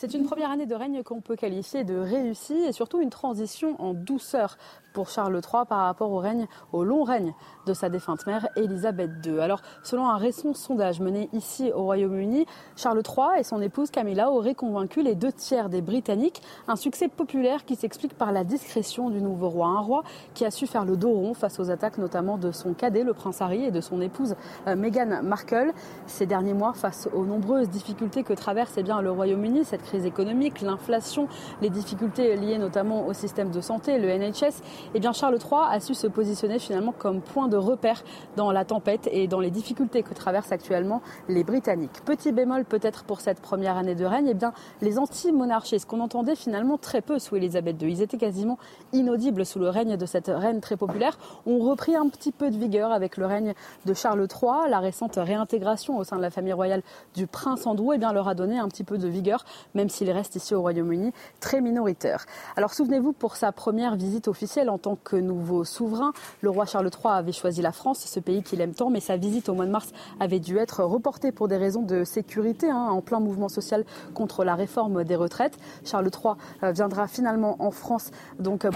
C'est 0.00 0.14
une 0.14 0.24
première 0.24 0.50
année 0.50 0.64
de 0.64 0.74
règne 0.74 1.02
qu'on 1.02 1.20
peut 1.20 1.36
qualifier 1.36 1.84
de 1.84 1.94
réussie 1.94 2.54
et 2.54 2.72
surtout 2.72 3.02
une 3.02 3.10
transition 3.10 3.78
en 3.82 3.92
douceur 3.92 4.56
pour 4.92 5.08
Charles 5.08 5.34
III 5.34 5.64
par 5.68 5.80
rapport 5.80 6.10
au 6.10 6.18
règne, 6.18 6.46
au 6.72 6.84
long 6.84 7.04
règne 7.04 7.34
de 7.66 7.74
sa 7.74 7.88
défunte 7.88 8.26
mère 8.26 8.48
Elisabeth 8.56 9.10
II. 9.24 9.40
Alors, 9.40 9.60
selon 9.82 10.08
un 10.08 10.16
récent 10.16 10.54
sondage 10.54 11.00
mené 11.00 11.28
ici 11.32 11.72
au 11.74 11.82
Royaume-Uni, 11.84 12.46
Charles 12.76 13.02
III 13.06 13.40
et 13.40 13.44
son 13.44 13.60
épouse 13.60 13.90
Camilla 13.90 14.30
auraient 14.30 14.54
convaincu 14.54 15.02
les 15.02 15.14
deux 15.14 15.32
tiers 15.32 15.68
des 15.68 15.80
Britanniques. 15.80 16.42
Un 16.68 16.76
succès 16.76 17.08
populaire 17.08 17.64
qui 17.64 17.76
s'explique 17.76 18.14
par 18.14 18.32
la 18.32 18.44
discrétion 18.44 19.10
du 19.10 19.20
nouveau 19.20 19.48
roi. 19.48 19.68
Un 19.68 19.80
roi 19.80 20.02
qui 20.34 20.44
a 20.44 20.50
su 20.50 20.66
faire 20.66 20.84
le 20.84 20.96
dos 20.96 21.12
rond 21.12 21.34
face 21.34 21.60
aux 21.60 21.70
attaques 21.70 21.98
notamment 21.98 22.38
de 22.38 22.50
son 22.52 22.74
cadet, 22.74 23.04
le 23.04 23.14
prince 23.14 23.40
Harry, 23.40 23.64
et 23.64 23.70
de 23.70 23.80
son 23.80 24.00
épouse 24.00 24.34
euh, 24.66 24.76
Meghan 24.76 25.22
Markle. 25.22 25.72
Ces 26.06 26.26
derniers 26.26 26.54
mois, 26.54 26.72
face 26.72 27.08
aux 27.14 27.24
nombreuses 27.24 27.68
difficultés 27.68 28.22
que 28.22 28.32
traverse 28.32 28.74
eh 28.76 28.82
bien, 28.82 29.00
le 29.00 29.10
Royaume-Uni, 29.10 29.64
cette 29.64 29.82
crise 29.82 30.06
économique, 30.06 30.60
l'inflation, 30.60 31.28
les 31.62 31.70
difficultés 31.70 32.36
liées 32.36 32.58
notamment 32.58 33.06
au 33.06 33.12
système 33.12 33.50
de 33.50 33.60
santé, 33.60 33.98
le 33.98 34.08
NHS, 34.08 34.62
eh 34.94 35.00
bien 35.00 35.12
Charles 35.12 35.38
III 35.38 35.60
a 35.70 35.80
su 35.80 35.94
se 35.94 36.06
positionner 36.06 36.58
finalement 36.58 36.92
comme 36.96 37.20
point 37.20 37.48
de 37.48 37.56
repère 37.56 38.02
dans 38.36 38.52
la 38.52 38.64
tempête 38.64 39.08
et 39.12 39.26
dans 39.26 39.40
les 39.40 39.50
difficultés 39.50 40.02
que 40.02 40.14
traversent 40.14 40.52
actuellement 40.52 41.02
les 41.28 41.44
Britanniques. 41.44 42.04
Petit 42.04 42.32
bémol 42.32 42.64
peut-être 42.64 43.04
pour 43.04 43.20
cette 43.20 43.40
première 43.40 43.76
année 43.76 43.94
de 43.94 44.04
règne, 44.04 44.28
eh 44.28 44.34
bien 44.34 44.52
les 44.80 44.98
anti-monarchistes 44.98 45.88
qu'on 45.88 46.00
entendait 46.00 46.36
finalement 46.36 46.78
très 46.78 47.00
peu 47.00 47.18
sous 47.18 47.36
Elisabeth 47.36 47.80
II, 47.82 47.90
ils 47.90 48.02
étaient 48.02 48.18
quasiment 48.18 48.58
inaudibles 48.92 49.46
sous 49.46 49.58
le 49.58 49.68
règne 49.68 49.96
de 49.96 50.06
cette 50.06 50.28
reine 50.28 50.60
très 50.60 50.76
populaire, 50.76 51.18
ont 51.46 51.58
repris 51.58 51.96
un 51.96 52.08
petit 52.08 52.32
peu 52.32 52.50
de 52.50 52.56
vigueur 52.56 52.92
avec 52.92 53.16
le 53.16 53.26
règne 53.26 53.54
de 53.86 53.94
Charles 53.94 54.26
III. 54.26 54.70
La 54.70 54.80
récente 54.80 55.16
réintégration 55.16 55.98
au 55.98 56.04
sein 56.04 56.16
de 56.16 56.22
la 56.22 56.30
famille 56.30 56.52
royale 56.52 56.82
du 57.14 57.26
prince 57.26 57.66
Andrew 57.66 57.92
eh 57.94 57.98
bien, 57.98 58.12
leur 58.12 58.28
a 58.28 58.34
donné 58.34 58.58
un 58.58 58.68
petit 58.68 58.84
peu 58.84 58.98
de 58.98 59.08
vigueur, 59.08 59.44
même 59.74 59.88
s'il 59.88 60.10
reste 60.10 60.36
ici 60.36 60.54
au 60.54 60.60
Royaume-Uni 60.60 61.12
très 61.40 61.60
minoritaire. 61.60 62.26
Alors 62.56 62.72
souvenez-vous, 62.72 63.12
pour 63.12 63.36
sa 63.36 63.52
première 63.52 63.96
visite 63.96 64.28
officielle 64.28 64.69
en 64.70 64.78
tant 64.78 64.96
que 64.96 65.16
nouveau 65.16 65.64
souverain, 65.64 66.12
le 66.40 66.50
roi 66.50 66.64
Charles 66.64 66.90
III 66.92 67.12
avait 67.14 67.32
choisi 67.32 67.62
la 67.62 67.72
France, 67.72 68.00
ce 68.06 68.20
pays 68.20 68.42
qu'il 68.42 68.60
aime 68.60 68.74
tant, 68.74 68.90
mais 68.90 69.00
sa 69.00 69.16
visite 69.16 69.48
au 69.48 69.54
mois 69.54 69.66
de 69.66 69.70
mars 69.70 69.92
avait 70.18 70.40
dû 70.40 70.58
être 70.58 70.82
reportée 70.82 71.32
pour 71.32 71.48
des 71.48 71.56
raisons 71.56 71.82
de 71.82 72.04
sécurité, 72.04 72.70
hein, 72.70 72.88
en 72.90 73.00
plein 73.00 73.20
mouvement 73.20 73.48
social 73.48 73.84
contre 74.14 74.44
la 74.44 74.54
réforme 74.54 75.04
des 75.04 75.16
retraites. 75.16 75.58
Charles 75.84 76.10
III 76.12 76.34
euh, 76.62 76.72
viendra 76.72 77.06
finalement 77.06 77.56
en 77.58 77.70
France 77.70 78.10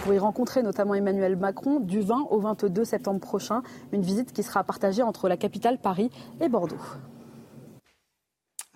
pour 0.02 0.14
y 0.14 0.18
rencontrer 0.18 0.62
notamment 0.62 0.94
Emmanuel 0.94 1.36
Macron 1.36 1.80
du 1.80 2.00
20 2.00 2.26
au 2.30 2.40
22 2.40 2.84
septembre 2.84 3.20
prochain. 3.20 3.62
Une 3.92 4.02
visite 4.02 4.32
qui 4.32 4.42
sera 4.42 4.64
partagée 4.64 5.02
entre 5.02 5.28
la 5.28 5.36
capitale 5.36 5.78
Paris 5.78 6.10
et 6.40 6.48
Bordeaux. 6.48 6.76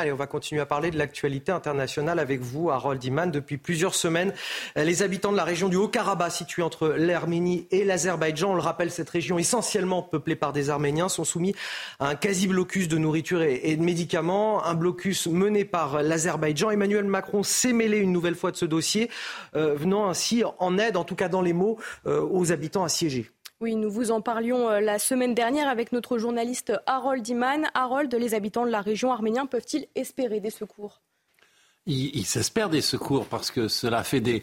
Allez, 0.00 0.12
on 0.12 0.16
va 0.16 0.28
continuer 0.28 0.60
à 0.60 0.66
parler 0.66 0.92
de 0.92 0.96
l'actualité 0.96 1.50
internationale 1.50 2.20
avec 2.20 2.40
vous, 2.40 2.70
Harold 2.70 3.02
Iman. 3.02 3.32
Depuis 3.32 3.56
plusieurs 3.56 3.96
semaines, 3.96 4.32
les 4.76 5.02
habitants 5.02 5.32
de 5.32 5.36
la 5.36 5.42
région 5.42 5.68
du 5.68 5.74
Haut-Karabakh, 5.74 6.30
située 6.30 6.62
entre 6.62 6.90
l'Arménie 6.90 7.66
et 7.72 7.82
l'Azerbaïdjan, 7.82 8.52
on 8.52 8.54
le 8.54 8.60
rappelle, 8.60 8.92
cette 8.92 9.10
région 9.10 9.40
essentiellement 9.40 10.04
peuplée 10.04 10.36
par 10.36 10.52
des 10.52 10.70
Arméniens, 10.70 11.08
sont 11.08 11.24
soumis 11.24 11.52
à 11.98 12.10
un 12.10 12.14
quasi-blocus 12.14 12.86
de 12.86 12.96
nourriture 12.96 13.42
et 13.42 13.74
de 13.74 13.82
médicaments. 13.82 14.64
Un 14.64 14.74
blocus 14.74 15.26
mené 15.26 15.64
par 15.64 16.00
l'Azerbaïdjan. 16.00 16.70
Emmanuel 16.70 17.02
Macron 17.02 17.42
s'est 17.42 17.72
mêlé 17.72 17.98
une 17.98 18.12
nouvelle 18.12 18.36
fois 18.36 18.52
de 18.52 18.56
ce 18.56 18.66
dossier, 18.66 19.10
euh, 19.56 19.74
venant 19.74 20.08
ainsi 20.08 20.44
en 20.60 20.78
aide, 20.78 20.96
en 20.96 21.02
tout 21.02 21.16
cas 21.16 21.28
dans 21.28 21.42
les 21.42 21.52
mots, 21.52 21.76
euh, 22.06 22.20
aux 22.20 22.52
habitants 22.52 22.84
assiégés. 22.84 23.32
Oui, 23.60 23.74
nous 23.74 23.90
vous 23.90 24.12
en 24.12 24.20
parlions 24.20 24.68
euh, 24.68 24.78
la 24.78 25.00
semaine 25.00 25.34
dernière 25.34 25.66
avec 25.66 25.90
notre 25.90 26.16
journaliste 26.16 26.72
Harold 26.86 27.26
Iman. 27.26 27.66
Harold, 27.74 28.14
les 28.14 28.34
habitants 28.34 28.64
de 28.64 28.70
la 28.70 28.80
région 28.80 29.10
arménienne 29.10 29.48
peuvent-ils 29.48 29.88
espérer 29.96 30.38
des 30.38 30.50
secours? 30.50 31.00
Ils, 31.86 32.26
s'espèrent 32.26 32.68
des 32.68 32.82
secours 32.82 33.26
parce 33.26 33.50
que 33.50 33.66
cela 33.66 34.04
fait 34.04 34.20
des, 34.20 34.42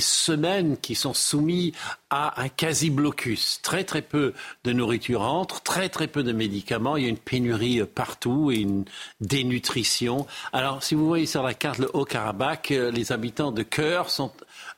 semaines 0.00 0.78
qu'ils 0.78 0.96
sont 0.96 1.12
soumis 1.12 1.72
à 2.08 2.40
un 2.40 2.48
quasi-blocus. 2.48 3.60
Très 3.62 3.84
très 3.84 4.00
peu 4.00 4.32
de 4.64 4.72
nourriture 4.72 5.20
entre, 5.20 5.62
très 5.62 5.90
très 5.90 6.06
peu 6.06 6.22
de 6.22 6.32
médicaments. 6.32 6.96
Il 6.96 7.02
y 7.02 7.06
a 7.06 7.10
une 7.10 7.18
pénurie 7.18 7.84
partout 7.84 8.50
et 8.50 8.56
une 8.56 8.86
dénutrition. 9.20 10.26
Alors, 10.54 10.82
si 10.82 10.94
vous 10.94 11.06
voyez 11.06 11.26
sur 11.26 11.42
la 11.42 11.52
carte 11.52 11.78
le 11.78 11.90
Haut-Karabakh, 11.94 12.70
euh, 12.70 12.90
les 12.90 13.12
habitants 13.12 13.52
de 13.52 13.62
cœur 13.62 14.08
sont 14.08 14.32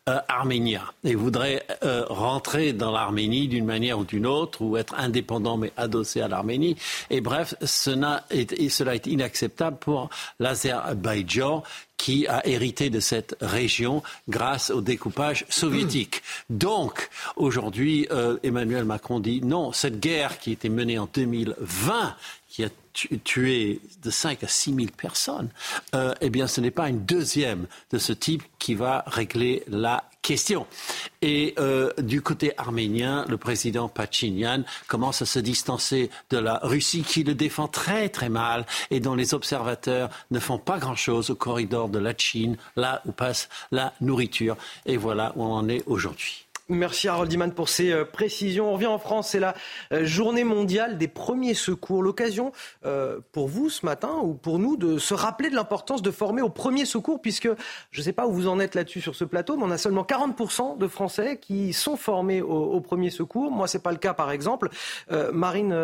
euh, 0.08 0.20
arméniens 0.28 0.84
et 1.04 1.14
voudraient 1.14 1.62
euh, 1.84 2.04
rentrer 2.08 2.72
dans 2.72 2.90
l'Arménie 2.90 3.46
d'une 3.46 3.66
manière 3.66 3.98
ou 3.98 4.04
d'une 4.04 4.26
autre 4.26 4.62
ou 4.62 4.78
être 4.78 4.94
indépendants 4.96 5.58
mais 5.58 5.70
adossés 5.76 6.22
à 6.22 6.28
l'Arménie. 6.28 6.76
Et 7.10 7.20
bref, 7.20 7.54
cela 7.62 8.24
est, 8.30 8.70
cela 8.70 8.94
est 8.94 9.06
inacceptable 9.06 9.76
pour 9.76 10.08
l'Azerbaïdjan 10.40 11.62
qui 11.98 12.26
a 12.26 12.46
hérité 12.46 12.88
de 12.88 13.00
cette 13.00 13.36
région 13.42 14.02
grâce 14.28 14.70
au 14.70 14.80
découpage 14.80 15.44
soviétique. 15.50 16.22
Donc, 16.48 17.10
aujourd'hui, 17.36 18.06
euh, 18.10 18.38
Emmanuel 18.42 18.84
Macron 18.84 19.20
dit 19.20 19.42
non, 19.42 19.72
cette 19.72 20.00
guerre 20.00 20.38
qui 20.38 20.52
était 20.52 20.70
menée 20.70 20.98
en 20.98 21.08
2020, 21.12 22.14
qui 22.48 22.64
a 22.64 22.68
tué 23.24 23.80
de 24.02 24.10
5 24.10 24.42
à 24.44 24.48
6 24.48 24.74
000 24.74 24.86
personnes, 24.96 25.50
euh, 25.94 26.14
eh 26.20 26.30
bien, 26.30 26.46
ce 26.46 26.60
n'est 26.60 26.70
pas 26.70 26.88
une 26.88 27.04
deuxième 27.04 27.66
de 27.92 27.98
ce 27.98 28.12
type 28.12 28.42
qui 28.58 28.74
va 28.74 29.04
régler 29.06 29.62
la 29.68 30.04
question. 30.22 30.66
Et 31.22 31.54
euh, 31.58 31.90
du 31.98 32.22
côté 32.22 32.52
arménien, 32.58 33.24
le 33.28 33.38
président 33.38 33.88
Pachinian 33.88 34.62
commence 34.86 35.22
à 35.22 35.26
se 35.26 35.38
distancer 35.38 36.10
de 36.30 36.38
la 36.38 36.60
Russie 36.62 37.02
qui 37.02 37.24
le 37.24 37.34
défend 37.34 37.68
très 37.68 38.08
très 38.08 38.28
mal 38.28 38.66
et 38.90 39.00
dont 39.00 39.14
les 39.14 39.32
observateurs 39.32 40.10
ne 40.30 40.38
font 40.38 40.58
pas 40.58 40.78
grand-chose 40.78 41.30
au 41.30 41.34
corridor 41.34 41.88
de 41.88 41.98
la 41.98 42.16
Chine, 42.16 42.56
là 42.76 43.00
où 43.06 43.12
passe 43.12 43.48
la 43.70 43.94
nourriture. 44.00 44.56
Et 44.86 44.96
voilà 44.96 45.32
où 45.36 45.44
on 45.44 45.52
en 45.52 45.68
est 45.68 45.82
aujourd'hui. 45.86 46.47
Merci 46.70 47.08
Harold 47.08 47.32
Iman 47.32 47.50
pour 47.54 47.70
ces 47.70 47.92
euh, 47.92 48.04
précisions. 48.04 48.68
On 48.68 48.74
revient 48.74 48.86
en 48.88 48.98
France, 48.98 49.30
c'est 49.30 49.40
la 49.40 49.54
euh, 49.90 50.04
journée 50.04 50.44
mondiale 50.44 50.98
des 50.98 51.08
premiers 51.08 51.54
secours. 51.54 52.02
L'occasion 52.02 52.52
euh, 52.84 53.20
pour 53.32 53.48
vous 53.48 53.70
ce 53.70 53.86
matin 53.86 54.18
ou 54.22 54.34
pour 54.34 54.58
nous 54.58 54.76
de 54.76 54.98
se 54.98 55.14
rappeler 55.14 55.48
de 55.48 55.54
l'importance 55.54 56.02
de 56.02 56.10
former 56.10 56.42
aux 56.42 56.50
premiers 56.50 56.84
secours, 56.84 57.22
puisque 57.22 57.48
je 57.90 58.00
ne 58.00 58.04
sais 58.04 58.12
pas 58.12 58.26
où 58.26 58.32
vous 58.32 58.48
en 58.48 58.60
êtes 58.60 58.74
là-dessus 58.74 59.00
sur 59.00 59.14
ce 59.14 59.24
plateau, 59.24 59.56
mais 59.56 59.64
on 59.64 59.70
a 59.70 59.78
seulement 59.78 60.02
40% 60.02 60.76
de 60.76 60.88
Français 60.88 61.38
qui 61.40 61.72
sont 61.72 61.96
formés 61.96 62.42
aux, 62.42 62.82
premiers 62.82 63.08
secours. 63.08 63.50
Moi, 63.50 63.66
ce 63.66 63.78
n'est 63.78 63.82
pas 63.82 63.92
le 63.92 63.96
cas 63.96 64.12
par 64.12 64.30
exemple. 64.30 64.68
Marine 65.32 65.74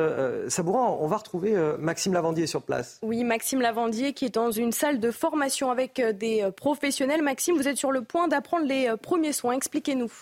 Sabourin, 0.49 0.97
on 1.01 1.07
va 1.07 1.17
retrouver 1.17 1.55
Maxime 1.79 2.13
Lavandier 2.13 2.47
sur 2.47 2.63
place. 2.63 2.99
Oui, 3.03 3.25
Maxime 3.25 3.61
Lavandier 3.61 4.13
qui 4.13 4.27
est 4.27 4.35
dans 4.35 4.51
une 4.51 4.73
salle 4.73 5.01
de 5.01 5.11
formation 5.11 5.71
avec 5.71 6.01
des 6.19 6.49
professionnels. 6.57 7.23
Maxime, 7.23 7.57
vous 7.57 7.69
êtes 7.69 7.79
sur 7.79 7.91
le 7.91 8.03
point 8.03 8.29
d'apprendre 8.29 8.67
les 8.67 8.93
premiers 9.01 9.33
soins. 9.33 9.55
Expliquez-nous. 9.55 10.13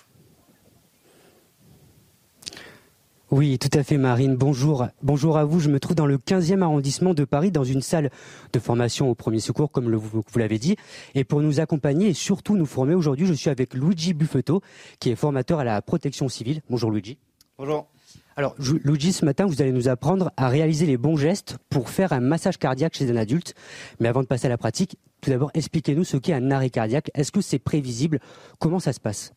Oui, 3.32 3.59
tout 3.59 3.70
à 3.72 3.82
fait, 3.82 3.96
Marine. 3.96 4.36
Bonjour. 4.36 4.86
Bonjour 5.02 5.38
à 5.38 5.46
vous. 5.46 5.59
Je 5.59 5.70
me 5.70 5.80
trouve 5.80 5.96
dans 5.96 6.04
le 6.04 6.18
15e 6.18 6.60
arrondissement 6.60 7.14
de 7.14 7.24
Paris, 7.24 7.50
dans 7.50 7.64
une 7.64 7.80
salle 7.80 8.10
de 8.52 8.59
formation 8.59 9.09
au 9.09 9.14
premier 9.14 9.40
secours, 9.40 9.70
comme 9.70 9.90
vous, 9.96 10.22
l'avez 10.36 10.59
dit. 10.59 10.76
Et 11.14 11.24
pour 11.24 11.40
nous 11.40 11.59
accompagner 11.59 12.09
et 12.09 12.12
surtout 12.12 12.59
nous 12.59 12.66
former 12.66 12.94
aujourd'hui, 12.94 13.24
je 13.24 13.32
suis 13.32 13.48
avec 13.48 13.72
Luigi 13.72 14.12
Buffetto, 14.12 14.60
qui 15.00 15.09
est 15.09 15.14
formateur 15.14 15.60
à 15.60 15.64
la 15.64 15.80
protection 15.80 16.28
civile. 16.28 16.60
Bonjour, 16.68 16.90
Luigi. 16.90 17.16
Bonjour. 17.56 17.88
Alors, 18.36 18.54
Luigi, 18.59 19.14
ce 19.14 19.24
matin, 19.24 19.46
vous 19.46 19.62
allez 19.62 19.72
nous 19.72 19.88
apprendre 19.88 20.30
à 20.36 20.50
réaliser 20.50 20.84
les 20.84 20.98
bons 20.98 21.16
gestes 21.16 21.56
pour 21.70 21.88
faire 21.88 22.12
un 22.12 22.20
massage 22.20 22.59
cardiaque 22.59 22.96
chez 22.96 23.10
un 23.10 23.16
adulte. 23.16 23.54
Mais 23.98 24.09
avant 24.09 24.20
de 24.20 24.26
passer 24.26 24.44
à 24.44 24.50
la 24.50 24.59
pratique, 24.59 24.98
tout 25.22 25.30
d'abord, 25.30 25.50
expliquez-nous 25.54 26.04
ce 26.04 26.18
qu'est 26.18 26.34
un 26.34 26.50
arrêt 26.50 26.68
cardiaque. 26.68 27.10
Est-ce 27.14 27.32
que 27.32 27.40
c'est 27.40 27.59
prévisible? 27.59 28.20
Comment 28.59 28.78
ça 28.78 28.92
se 28.92 29.00
passe? 29.00 29.32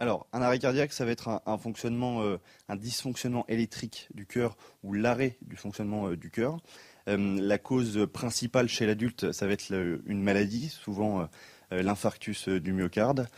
Alors, 0.00 0.26
un 0.32 0.40
arrêt 0.40 0.58
cardiaque, 0.58 0.94
ça 0.94 1.04
va 1.04 1.10
être 1.10 1.42
un, 1.44 1.58
fonctionnement, 1.58 2.22
euh, 2.22 2.38
un 2.70 2.76
dysfonctionnement 2.76 3.44
électrique 3.48 4.08
du 4.14 4.24
cœur 4.24 4.56
ou 4.82 4.94
l'arrêt 4.94 5.36
du 5.42 5.56
fonctionnement 5.56 6.08
euh, 6.08 6.16
du 6.16 6.30
cœur. 6.30 6.56
Euh, 7.06 7.38
la 7.38 7.58
cause 7.58 8.06
principale 8.10 8.66
chez 8.66 8.86
l'adulte, 8.86 9.30
ça 9.32 9.46
va 9.46 9.52
être 9.52 9.70
une 9.70 10.22
maladie, 10.22 10.70
souvent 10.70 11.28
l'infarctus 11.70 12.48
du 12.48 12.72
myocarde, 12.72 13.28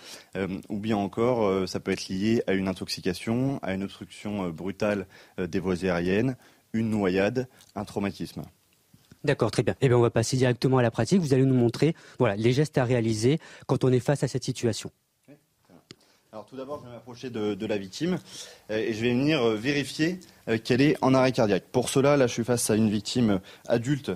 ou 0.69 0.79
bien 0.79 0.97
encore, 0.97 1.69
ça 1.69 1.81
peut 1.81 1.91
être 1.91 2.09
lié 2.09 2.43
à 2.47 2.55
une 2.55 2.67
intoxication, 2.67 3.59
à 3.63 3.75
une 3.75 3.83
obstruction 3.83 4.49
brutale 4.49 5.07
des 5.39 5.59
voies 5.59 5.85
aériennes, 5.85 6.37
une 6.73 6.91
noyade, 6.91 7.49
un 7.75 7.85
traumatisme. 7.85 8.43
D'accord, 9.25 9.51
très 9.51 9.63
bien. 9.63 9.75
Eh 9.81 9.89
bien, 9.89 9.99
on 9.99 10.03
va 10.03 10.11
passer 10.11 10.37
directement 10.37 10.79
à 10.79 10.83
la 10.83 10.91
pratique. 10.91 11.21
Vous 11.21 11.35
allez 11.35 11.45
nous 11.45 11.55
montrer 11.55 11.95
voilà, 12.19 12.37
les 12.37 12.53
gestes 12.53 12.79
à 12.79 12.85
réaliser 12.85 13.39
quand 13.67 13.85
on 13.85 13.93
est 13.93 14.01
face 14.01 14.23
à 14.23 14.29
cette 14.29 14.45
situation. 14.45 14.91
Alors 16.35 16.47
tout 16.47 16.57
d'abord, 16.57 16.81
je 16.81 16.89
vais 16.89 16.95
m'approcher 16.95 17.29
de, 17.29 17.67
la 17.67 17.77
victime 17.77 18.19
euh, 18.71 18.79
et 18.79 18.95
je 18.95 19.03
vais 19.03 19.11
venir 19.11 19.43
euh, 19.43 19.55
vérifier 19.55 20.19
euh, 20.49 20.57
qu'elle 20.57 20.81
est 20.81 20.97
en 21.03 21.13
arrêt 21.13 21.31
cardiaque. 21.31 21.65
Pour 21.71 21.91
cela, 21.91 22.17
là, 22.17 22.27
je 22.27 22.33
suis 22.33 22.43
face 22.43 22.71
à 22.71 22.75
une 22.75 22.89
victime 22.89 23.41
adulte 23.69 24.13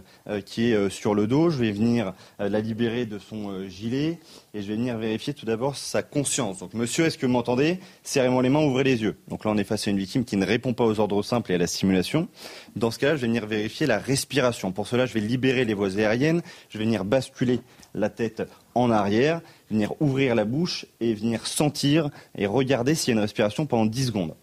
qui 0.47 0.73
est 0.73 0.89
sur 0.89 1.15
le 1.15 1.27
dos. 1.27 1.51
Je 1.51 1.59
vais 1.59 1.73
venir 1.73 2.15
la 2.39 2.61
libérer 2.61 3.05
de 3.05 3.19
son 3.19 3.69
gilet 3.69 4.19
et 4.55 4.63
je 4.63 4.69
vais 4.69 4.77
venir 4.77 4.97
vérifier 4.97 5.35
tout 5.35 5.45
d'abord 5.45 5.77
sa 5.77 6.03
conscience. 6.03 6.61
Donc, 6.61 6.73
monsieur, 6.73 7.05
est-ce 7.05 7.19
que 7.19 7.27
vous 7.27 7.33
m'entendez? 7.33 7.81
Serrez-moi 8.03 8.43
les 8.43 8.49
mains, 8.49 8.65
ouvrez 8.65 8.85
les 8.85 9.03
yeux. 9.03 9.19
Donc 9.29 9.45
là, 9.45 9.51
on 9.51 9.59
est 9.59 9.65
face 9.65 9.87
à 9.87 9.91
une 9.91 9.99
victime 9.99 10.25
qui 10.25 10.39
ne 10.39 10.47
répond 10.47 10.73
pas 10.73 10.85
aux 10.85 10.99
ordres 10.99 11.23
simples 11.23 11.53
et 11.53 11.57
à 11.57 11.59
la 11.59 11.67
stimulation. 11.67 12.29
Dans 12.77 12.91
ce 12.91 12.99
cas-là, 12.99 13.17
je 13.17 13.21
vais 13.21 13.27
venir 13.27 13.47
vérifier 13.47 13.87
la 13.87 13.99
respiration. 13.99 14.73
Pour 14.73 14.89
cela, 14.89 15.05
je 15.05 15.13
vais 15.13 15.21
libérer 15.21 15.67
les 15.67 15.75
voies 15.75 15.99
aériennes. 15.99 16.41
Je 16.71 16.79
vais 16.79 16.85
venir 16.85 17.05
basculer 17.05 17.61
la 17.97 18.11
tête 18.11 18.43
en 18.75 18.91
arrière, 18.91 19.41
venir 19.71 19.95
ouvrir 20.01 20.37
la 20.37 20.45
bouche 20.45 20.87
et 21.01 21.15
venir 21.15 21.47
sentir 21.47 22.11
et 22.37 22.47
regarder 22.47 22.95
s'il 22.95 23.09
y 23.09 23.13
a 23.13 23.17
une 23.17 23.23
respiration 23.23 23.67
pendant 23.67 23.87
10 23.87 24.07
secondes. 24.07 24.37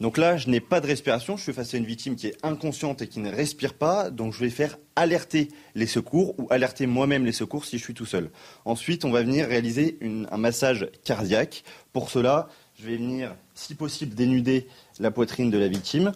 Donc 0.00 0.16
là, 0.16 0.36
je 0.36 0.48
n'ai 0.48 0.60
pas 0.60 0.80
de 0.80 0.86
respiration, 0.86 1.36
je 1.36 1.42
suis 1.42 1.52
face 1.52 1.74
à 1.74 1.76
une 1.76 1.84
victime 1.84 2.14
qui 2.14 2.28
est 2.28 2.36
inconsciente 2.44 3.02
et 3.02 3.08
qui 3.08 3.18
ne 3.18 3.32
respire 3.32 3.74
pas, 3.74 4.10
donc 4.10 4.32
je 4.32 4.38
vais 4.38 4.50
faire 4.50 4.78
alerter 4.94 5.48
les 5.74 5.88
secours 5.88 6.38
ou 6.38 6.46
alerter 6.50 6.86
moi-même 6.86 7.24
les 7.24 7.32
secours 7.32 7.64
si 7.64 7.78
je 7.78 7.82
suis 7.82 7.94
tout 7.94 8.06
seul. 8.06 8.30
Ensuite, 8.64 9.04
on 9.04 9.10
va 9.10 9.22
venir 9.22 9.48
réaliser 9.48 9.98
un 10.30 10.36
massage 10.36 10.88
cardiaque. 11.02 11.64
Pour 11.92 12.10
cela, 12.10 12.48
je 12.78 12.86
vais 12.86 12.96
venir, 12.96 13.34
si 13.54 13.74
possible, 13.74 14.14
dénuder 14.14 14.68
la 15.00 15.10
poitrine 15.10 15.50
de 15.50 15.58
la 15.58 15.66
victime, 15.66 16.12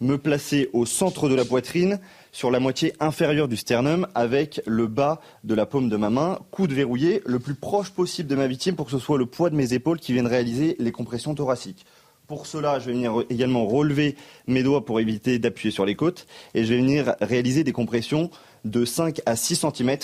me 0.00 0.16
placer 0.16 0.70
au 0.72 0.86
centre 0.86 1.28
de 1.28 1.34
la 1.34 1.44
poitrine, 1.44 2.00
sur 2.36 2.50
la 2.50 2.60
moitié 2.60 2.92
inférieure 3.00 3.48
du 3.48 3.56
sternum, 3.56 4.06
avec 4.14 4.60
le 4.66 4.88
bas 4.88 5.22
de 5.44 5.54
la 5.54 5.64
paume 5.64 5.88
de 5.88 5.96
ma 5.96 6.10
main, 6.10 6.38
coude 6.50 6.70
verrouillé, 6.70 7.22
le 7.24 7.38
plus 7.38 7.54
proche 7.54 7.88
possible 7.88 8.28
de 8.28 8.36
ma 8.36 8.46
victime 8.46 8.76
pour 8.76 8.84
que 8.84 8.92
ce 8.92 8.98
soit 8.98 9.16
le 9.16 9.24
poids 9.24 9.48
de 9.48 9.56
mes 9.56 9.72
épaules 9.72 9.98
qui 9.98 10.12
vienne 10.12 10.26
réaliser 10.26 10.76
les 10.78 10.92
compressions 10.92 11.34
thoraciques. 11.34 11.86
Pour 12.26 12.46
cela, 12.46 12.78
je 12.78 12.84
vais 12.84 12.92
venir 12.92 13.24
également 13.30 13.64
relever 13.64 14.16
mes 14.48 14.62
doigts 14.62 14.84
pour 14.84 15.00
éviter 15.00 15.38
d'appuyer 15.38 15.70
sur 15.70 15.86
les 15.86 15.94
côtes 15.94 16.26
et 16.52 16.64
je 16.64 16.74
vais 16.74 16.80
venir 16.80 17.14
réaliser 17.22 17.64
des 17.64 17.72
compressions 17.72 18.30
de 18.66 18.84
5 18.84 19.22
à 19.24 19.34
6 19.34 19.64
cm 19.74 19.96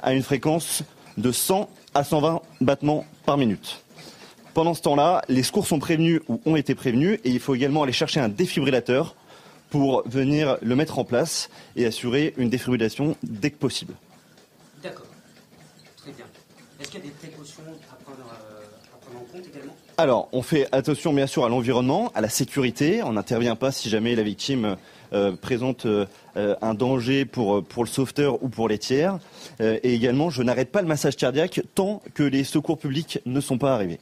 à 0.00 0.14
une 0.14 0.22
fréquence 0.22 0.84
de 1.18 1.30
100 1.30 1.68
à 1.92 2.02
120 2.02 2.40
battements 2.62 3.04
par 3.26 3.36
minute. 3.36 3.82
Pendant 4.54 4.72
ce 4.72 4.80
temps-là, 4.80 5.20
les 5.28 5.42
secours 5.42 5.66
sont 5.66 5.80
prévenus 5.80 6.22
ou 6.28 6.40
ont 6.46 6.56
été 6.56 6.74
prévenus 6.74 7.20
et 7.24 7.28
il 7.28 7.40
faut 7.40 7.54
également 7.54 7.82
aller 7.82 7.92
chercher 7.92 8.20
un 8.20 8.30
défibrillateur 8.30 9.16
pour 9.70 10.02
venir 10.08 10.58
le 10.62 10.76
mettre 10.76 10.98
en 10.98 11.04
place 11.04 11.50
et 11.76 11.86
assurer 11.86 12.34
une 12.36 12.50
défibrillation 12.50 13.16
dès 13.22 13.50
que 13.50 13.56
possible. 13.56 13.94
D'accord. 14.82 15.06
Très 15.96 16.12
bien. 16.12 16.24
Est-ce 16.80 16.90
qu'il 16.90 17.00
y 17.00 17.02
a 17.02 17.06
des 17.06 17.12
précautions 17.12 17.62
à 17.90 17.94
prendre, 18.02 18.30
euh, 18.50 19.18
en 19.18 19.32
compte 19.32 19.46
également? 19.46 19.74
Alors, 19.96 20.28
on 20.32 20.42
fait 20.42 20.68
attention 20.72 21.12
bien 21.12 21.26
sûr 21.26 21.44
à 21.44 21.48
l'environnement, 21.48 22.12
à 22.14 22.20
la 22.20 22.28
sécurité. 22.28 23.02
On 23.02 23.14
n'intervient 23.14 23.56
pas 23.56 23.72
si 23.72 23.88
jamais 23.88 24.14
la 24.14 24.22
victime 24.22 24.76
euh, 25.12 25.32
présente 25.32 25.86
euh, 25.86 26.06
un 26.36 26.74
danger 26.74 27.24
pour, 27.24 27.64
pour 27.64 27.82
le 27.82 27.88
sauveteur 27.88 28.42
ou 28.42 28.48
pour 28.48 28.68
les 28.68 28.78
tiers. 28.78 29.18
et 29.60 29.94
également, 29.94 30.30
je 30.30 30.42
n'arrête 30.42 30.70
pas 30.70 30.82
le 30.82 30.88
massage 30.88 31.16
cardiaque 31.16 31.62
tant 31.74 32.00
que 32.14 32.22
les 32.22 32.44
secours 32.44 32.78
publics 32.78 33.20
ne 33.26 33.40
sont 33.40 33.58
pas 33.58 33.74
arrivés. 33.74 33.98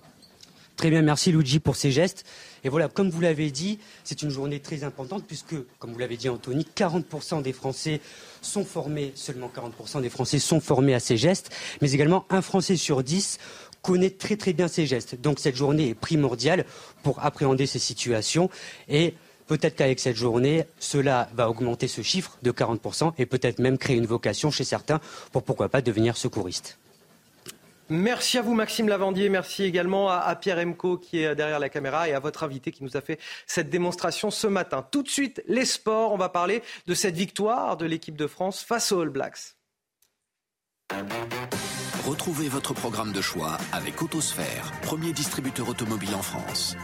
Très 0.77 0.91
bien, 0.91 1.01
merci 1.01 1.33
Luigi 1.33 1.59
pour 1.59 1.75
ces 1.75 1.91
gestes. 1.91 2.25
Et 2.63 2.69
voilà, 2.69 2.89
comme 2.89 3.09
vous 3.09 3.23
l'avez 3.23 3.51
dit, 3.51 3.79
c'est 4.05 4.21
une 4.21 4.29
journée 4.29 4.61
très 4.61 4.85
importante 4.85 5.25
puisque, 5.27 5.55
comme 5.79 5.93
vous 5.93 5.99
l'avez 5.99 6.19
dit 6.19 6.29
Anthony, 6.29 6.67
40% 6.77 7.41
des 7.41 7.55
Français 7.55 8.01
sont 8.43 8.65
formés, 8.65 9.13
seulement 9.15 9.51
40% 9.55 10.03
des 10.03 10.11
Français 10.11 10.39
sont 10.39 10.61
formés 10.61 10.95
à 10.95 11.01
ces 11.01 11.17
gestes, 11.17 11.51
mais 11.81 11.93
également 11.93 12.27
un 12.29 12.43
Français 12.43 12.77
sur 12.77 13.03
10 13.03 13.39
connaît 13.81 14.11
très 14.11 14.37
très 14.37 14.53
bien 14.53 14.69
ces 14.69 14.85
gestes. 14.85 15.19
Donc 15.19 15.39
cette 15.39 15.57
journée 15.57 15.91
est 15.91 15.95
primordiale 15.95 16.67
pour 17.03 17.25
appréhender 17.25 17.65
ces 17.65 17.79
situations 17.79 18.51
et 18.89 19.15
peut-être 19.47 19.77
qu'avec 19.77 19.99
cette 19.99 20.17
journée, 20.17 20.65
cela 20.79 21.31
va 21.35 21.49
augmenter 21.49 21.89
ce 21.89 22.03
chiffre 22.03 22.37
de 22.43 22.53
40% 22.53 23.13
et 23.17 23.25
peut-être 23.25 23.61
même 23.61 23.79
créer 23.79 23.97
une 23.97 24.07
vocation 24.07 24.51
chez 24.51 24.65
certains 24.65 25.01
pour 25.33 25.43
pourquoi 25.43 25.71
pas 25.71 25.81
devenir 25.81 26.19
secouriste. 26.19 26.79
Merci 27.89 28.39
à 28.39 28.43
vous 28.43 28.55
Maxime 28.55 28.89
Lavandier, 28.89 29.29
merci 29.29 29.63
également 29.63 30.09
à, 30.09 30.35
Pierre 30.35 30.59
Emco 30.59 30.99
qui 30.99 31.23
est 31.23 31.37
derrière 31.37 31.61
la 31.61 31.69
caméra 31.69 32.09
et 32.09 32.15
à 32.15 32.19
votre 32.19 32.43
invité 32.43 32.73
qui 32.73 32.83
nous 32.83 32.97
a 32.97 33.01
fait 33.01 33.21
cette 33.47 33.71
démonstration 33.71 34.33
ce 34.33 34.49
matin. 34.49 34.85
Tout 34.91 35.05
de 35.05 35.09
suite, 35.09 35.43
les 35.47 35.65
sports, 35.65 36.13
on 36.13 36.17
va 36.17 36.29
parler 36.29 36.63
de 36.87 36.95
cette 36.95 37.15
victoire 37.15 37.77
de 37.77 37.87
l'équipe 37.87 38.17
de 38.17 38.27
France 38.27 38.65
face 38.65 38.91
aux 38.91 39.03
All 39.03 39.11
Blacks. 39.11 39.57
Retrouvez 42.05 42.49
votre 42.49 42.75
programme 42.75 43.13
de 43.13 43.21
choix 43.21 43.57
avec 43.73 44.03
Autosphère, 44.03 44.73
premier 44.83 45.13
distributeur 45.13 45.69
automobile 45.69 46.15
en 46.15 46.23
France. 46.23 46.77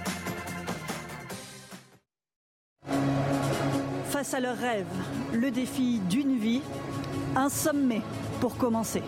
Face 4.10 4.34
à 4.34 4.40
leurs 4.40 4.58
rêves, 4.58 4.86
le 5.32 5.50
défi 5.50 5.98
d'une 6.08 6.38
vie, 6.38 6.62
un 7.34 7.48
sommet 7.48 8.02
pour 8.40 8.56
commencer. 8.56 9.02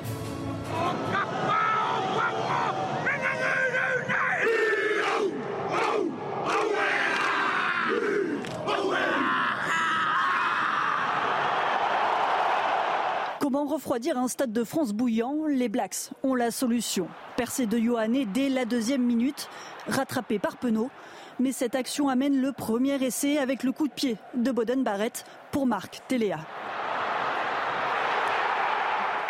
Comment 13.55 13.73
refroidir 13.73 14.19
un 14.19 14.27
stade 14.27 14.53
de 14.53 14.65
France 14.65 14.93
bouillant? 14.93 15.47
Les 15.47 15.69
Blacks 15.69 16.11
ont 16.25 16.35
la 16.35 16.51
solution. 16.51 17.07
Percé 17.37 17.67
de 17.67 17.79
Yohanné 17.79 18.27
dès 18.27 18.49
la 18.49 18.65
deuxième 18.65 19.05
minute, 19.05 19.49
rattrapé 19.87 20.41
par 20.41 20.57
Penaud. 20.57 20.91
Mais 21.39 21.53
cette 21.53 21.77
action 21.77 22.09
amène 22.09 22.43
le 22.43 22.51
premier 22.51 23.01
essai 23.01 23.39
avec 23.39 23.63
le 23.63 23.71
coup 23.71 23.87
de 23.87 23.93
pied 23.93 24.17
de 24.35 24.51
Boden 24.51 24.83
Barrett 24.83 25.25
pour 25.53 25.67
Marc 25.67 26.03
Téléa. 26.09 26.41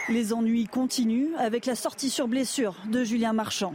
Les 0.09 0.33
ennuis 0.33 0.69
continuent 0.69 1.35
avec 1.37 1.67
la 1.67 1.75
sortie 1.75 2.09
sur 2.09 2.27
blessure 2.27 2.77
de 2.87 3.05
Julien 3.05 3.35
Marchand. 3.35 3.75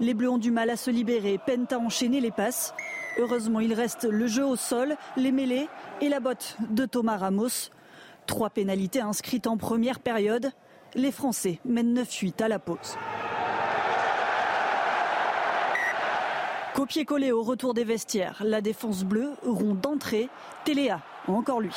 Les 0.00 0.14
Bleus 0.14 0.30
ont 0.30 0.38
du 0.38 0.50
mal 0.50 0.70
à 0.70 0.78
se 0.78 0.90
libérer, 0.90 1.38
peinent 1.44 1.68
à 1.72 1.76
enchaîner 1.76 2.22
les 2.22 2.30
passes. 2.30 2.72
Heureusement, 3.18 3.60
il 3.60 3.74
reste 3.74 4.04
le 4.04 4.28
jeu 4.28 4.46
au 4.46 4.56
sol, 4.56 4.96
les 5.18 5.30
mêlées 5.30 5.68
et 6.00 6.08
la 6.08 6.20
botte 6.20 6.56
de 6.70 6.86
Thomas 6.86 7.18
Ramos. 7.18 7.68
Trois 8.28 8.50
pénalités 8.50 9.00
inscrites 9.00 9.46
en 9.46 9.56
première 9.56 10.00
période. 10.00 10.52
Les 10.94 11.10
Français 11.10 11.60
mènent 11.64 11.98
9-8 11.98 12.42
à 12.42 12.48
la 12.48 12.58
pause. 12.58 12.96
Copier-coller 16.74 17.32
au 17.32 17.42
retour 17.42 17.72
des 17.72 17.84
vestiaires. 17.84 18.42
La 18.44 18.60
défense 18.60 19.02
bleue, 19.02 19.32
rond 19.44 19.74
d'entrée. 19.74 20.28
Téléa, 20.64 21.00
encore 21.26 21.60
lui. 21.60 21.74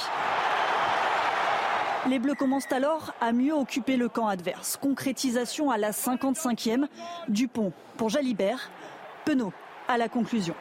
Les 2.09 2.19
Bleus 2.19 2.35
commencent 2.35 2.71
alors 2.71 3.13
à 3.21 3.31
mieux 3.31 3.53
occuper 3.53 3.95
le 3.95 4.09
camp 4.09 4.27
adverse. 4.27 4.75
Concrétisation 4.75 5.71
à 5.71 5.77
la 5.77 5.91
55e. 5.91 6.87
Dupont 7.29 7.71
pour 7.95 8.09
Jalibert. 8.09 8.69
Penaud 9.23 9.53
à 9.87 9.97
la 9.97 10.09
conclusion. 10.09 10.55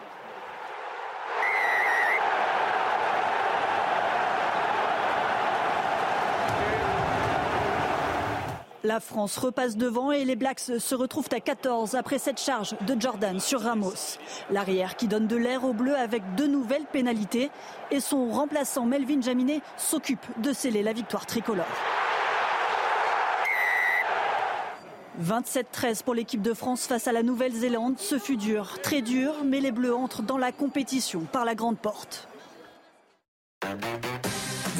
La 8.83 8.99
France 8.99 9.37
repasse 9.37 9.77
devant 9.77 10.11
et 10.11 10.25
les 10.25 10.37
Blacks 10.37 10.61
se 10.79 10.95
retrouvent 10.95 11.29
à 11.33 11.41
14 11.41 11.95
après 11.95 12.19
cette 12.19 12.41
charge 12.41 12.75
de 12.87 12.99
Jordan 12.99 13.39
sur 13.39 13.61
Ramos. 13.61 14.17
L'arrière 14.51 14.97
qui 14.97 15.07
donne 15.07 15.27
de 15.27 15.37
l'air 15.37 15.65
au 15.65 15.75
bleu 15.75 15.95
avec 15.95 16.23
deux 16.35 16.47
nouvelles 16.47 16.87
pénalités 16.91 17.51
et 17.91 18.01
son 18.01 18.31
remplaçant 18.31 18.87
Melvin 18.87 19.21
Jaminet 19.21 19.61
s'occupe 19.77 20.25
de 20.39 20.55
sceller 20.55 20.83
la 20.83 20.95
victoire 20.95 21.27
tricolore. 21.27 21.67
27-13 25.23 26.03
pour 26.03 26.15
l'équipe 26.15 26.41
de 26.41 26.55
France 26.55 26.87
face 26.87 27.07
à 27.07 27.13
la 27.13 27.23
Nouvelle-Zélande. 27.23 27.99
Ce 27.99 28.19
fut 28.19 28.39
dur, 28.39 28.81
très 28.81 29.03
dur, 29.03 29.35
mais 29.45 29.61
les 29.61 29.73
Bleus 29.73 29.95
entrent 29.95 30.23
dans 30.23 30.39
la 30.39 30.53
compétition 30.53 31.21
par 31.31 31.45
la 31.45 31.55
grande 31.55 31.79
porte. 31.79 32.29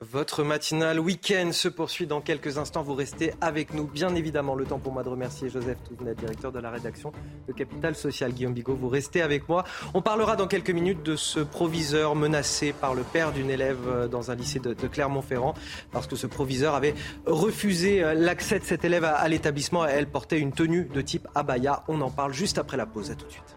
Votre 0.00 0.44
matinale 0.44 1.00
week-end 1.00 1.50
se 1.50 1.66
poursuit 1.66 2.06
dans 2.06 2.20
quelques 2.20 2.56
instants. 2.56 2.84
Vous 2.84 2.94
restez 2.94 3.32
avec 3.40 3.74
nous, 3.74 3.84
bien 3.84 4.14
évidemment. 4.14 4.54
Le 4.54 4.64
temps 4.64 4.78
pour 4.78 4.92
moi 4.92 5.02
de 5.02 5.08
remercier 5.08 5.48
Joseph 5.48 5.78
Touvenet, 5.82 6.14
directeur 6.14 6.52
de 6.52 6.60
la 6.60 6.70
rédaction 6.70 7.10
de 7.48 7.52
Capital 7.52 7.96
Social. 7.96 8.32
Guillaume 8.32 8.54
Bigot, 8.54 8.76
vous 8.76 8.88
restez 8.88 9.22
avec 9.22 9.48
moi. 9.48 9.64
On 9.94 10.00
parlera 10.00 10.36
dans 10.36 10.46
quelques 10.46 10.70
minutes 10.70 11.02
de 11.02 11.16
ce 11.16 11.40
proviseur 11.40 12.14
menacé 12.14 12.72
par 12.72 12.94
le 12.94 13.02
père 13.02 13.32
d'une 13.32 13.50
élève 13.50 13.88
euh, 13.88 14.06
dans 14.06 14.30
un 14.30 14.36
lycée 14.36 14.60
de, 14.60 14.72
Clermont-Ferrand, 14.72 15.54
parce 15.90 16.06
que 16.06 16.14
ce 16.14 16.28
proviseur 16.28 16.76
avait 16.76 16.94
refusé 17.26 18.04
euh, 18.04 18.14
l'accès 18.14 18.60
de 18.60 18.64
cette 18.64 18.84
élève 18.84 19.02
à, 19.02 19.26
l'établissement. 19.26 19.84
Elle 19.84 20.08
portait 20.08 20.38
une 20.38 20.52
tenue 20.52 20.84
de 20.84 21.00
type 21.00 21.26
abaya. 21.34 21.82
On 21.88 22.00
en 22.02 22.10
parle 22.10 22.32
juste 22.32 22.58
après 22.58 22.76
la 22.76 22.86
pause. 22.86 23.10
À 23.10 23.16
tout 23.16 23.26
de 23.26 23.32
suite. 23.32 23.56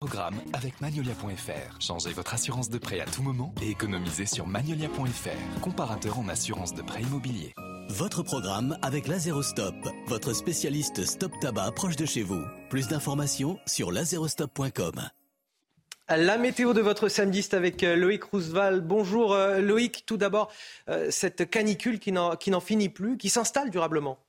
Programme 0.00 0.40
avec 0.52 0.80
Magnolia.fr. 0.80 1.80
Changez 1.80 2.12
votre 2.12 2.32
assurance 2.32 2.70
de 2.70 2.78
prêt 2.78 3.00
à 3.00 3.04
tout 3.04 3.20
moment 3.20 3.52
et 3.60 3.70
économisez 3.70 4.26
sur 4.26 4.46
Magnolia.fr, 4.46 5.60
comparateur 5.60 6.20
en 6.20 6.28
assurance 6.28 6.72
de 6.72 6.82
prêt 6.82 7.02
immobilier. 7.02 7.52
Votre 7.88 8.22
programme 8.22 8.78
avec 8.82 9.08
Lazerostop, 9.08 9.74
votre 10.06 10.34
spécialiste 10.34 11.04
stop 11.04 11.32
tabac 11.40 11.72
proche 11.72 11.96
de 11.96 12.06
chez 12.06 12.22
vous. 12.22 12.44
Plus 12.70 12.86
d'informations 12.86 13.58
sur 13.66 13.90
lazerostop.com. 13.90 15.02
La 16.08 16.38
météo 16.38 16.74
de 16.74 16.80
votre 16.80 17.08
samedi, 17.08 17.42
c'est 17.42 17.54
avec 17.54 17.82
euh, 17.82 17.96
Loïc 17.96 18.22
Roosevelt. 18.22 18.86
Bonjour 18.86 19.32
euh, 19.34 19.58
Loïc, 19.58 20.04
tout 20.06 20.16
d'abord, 20.16 20.52
euh, 20.88 21.10
cette 21.10 21.50
canicule 21.50 21.98
qui 21.98 22.12
n'en 22.12 22.60
finit 22.60 22.88
plus, 22.88 23.16
qui 23.16 23.30
s'installe 23.30 23.70
durablement 23.70 24.20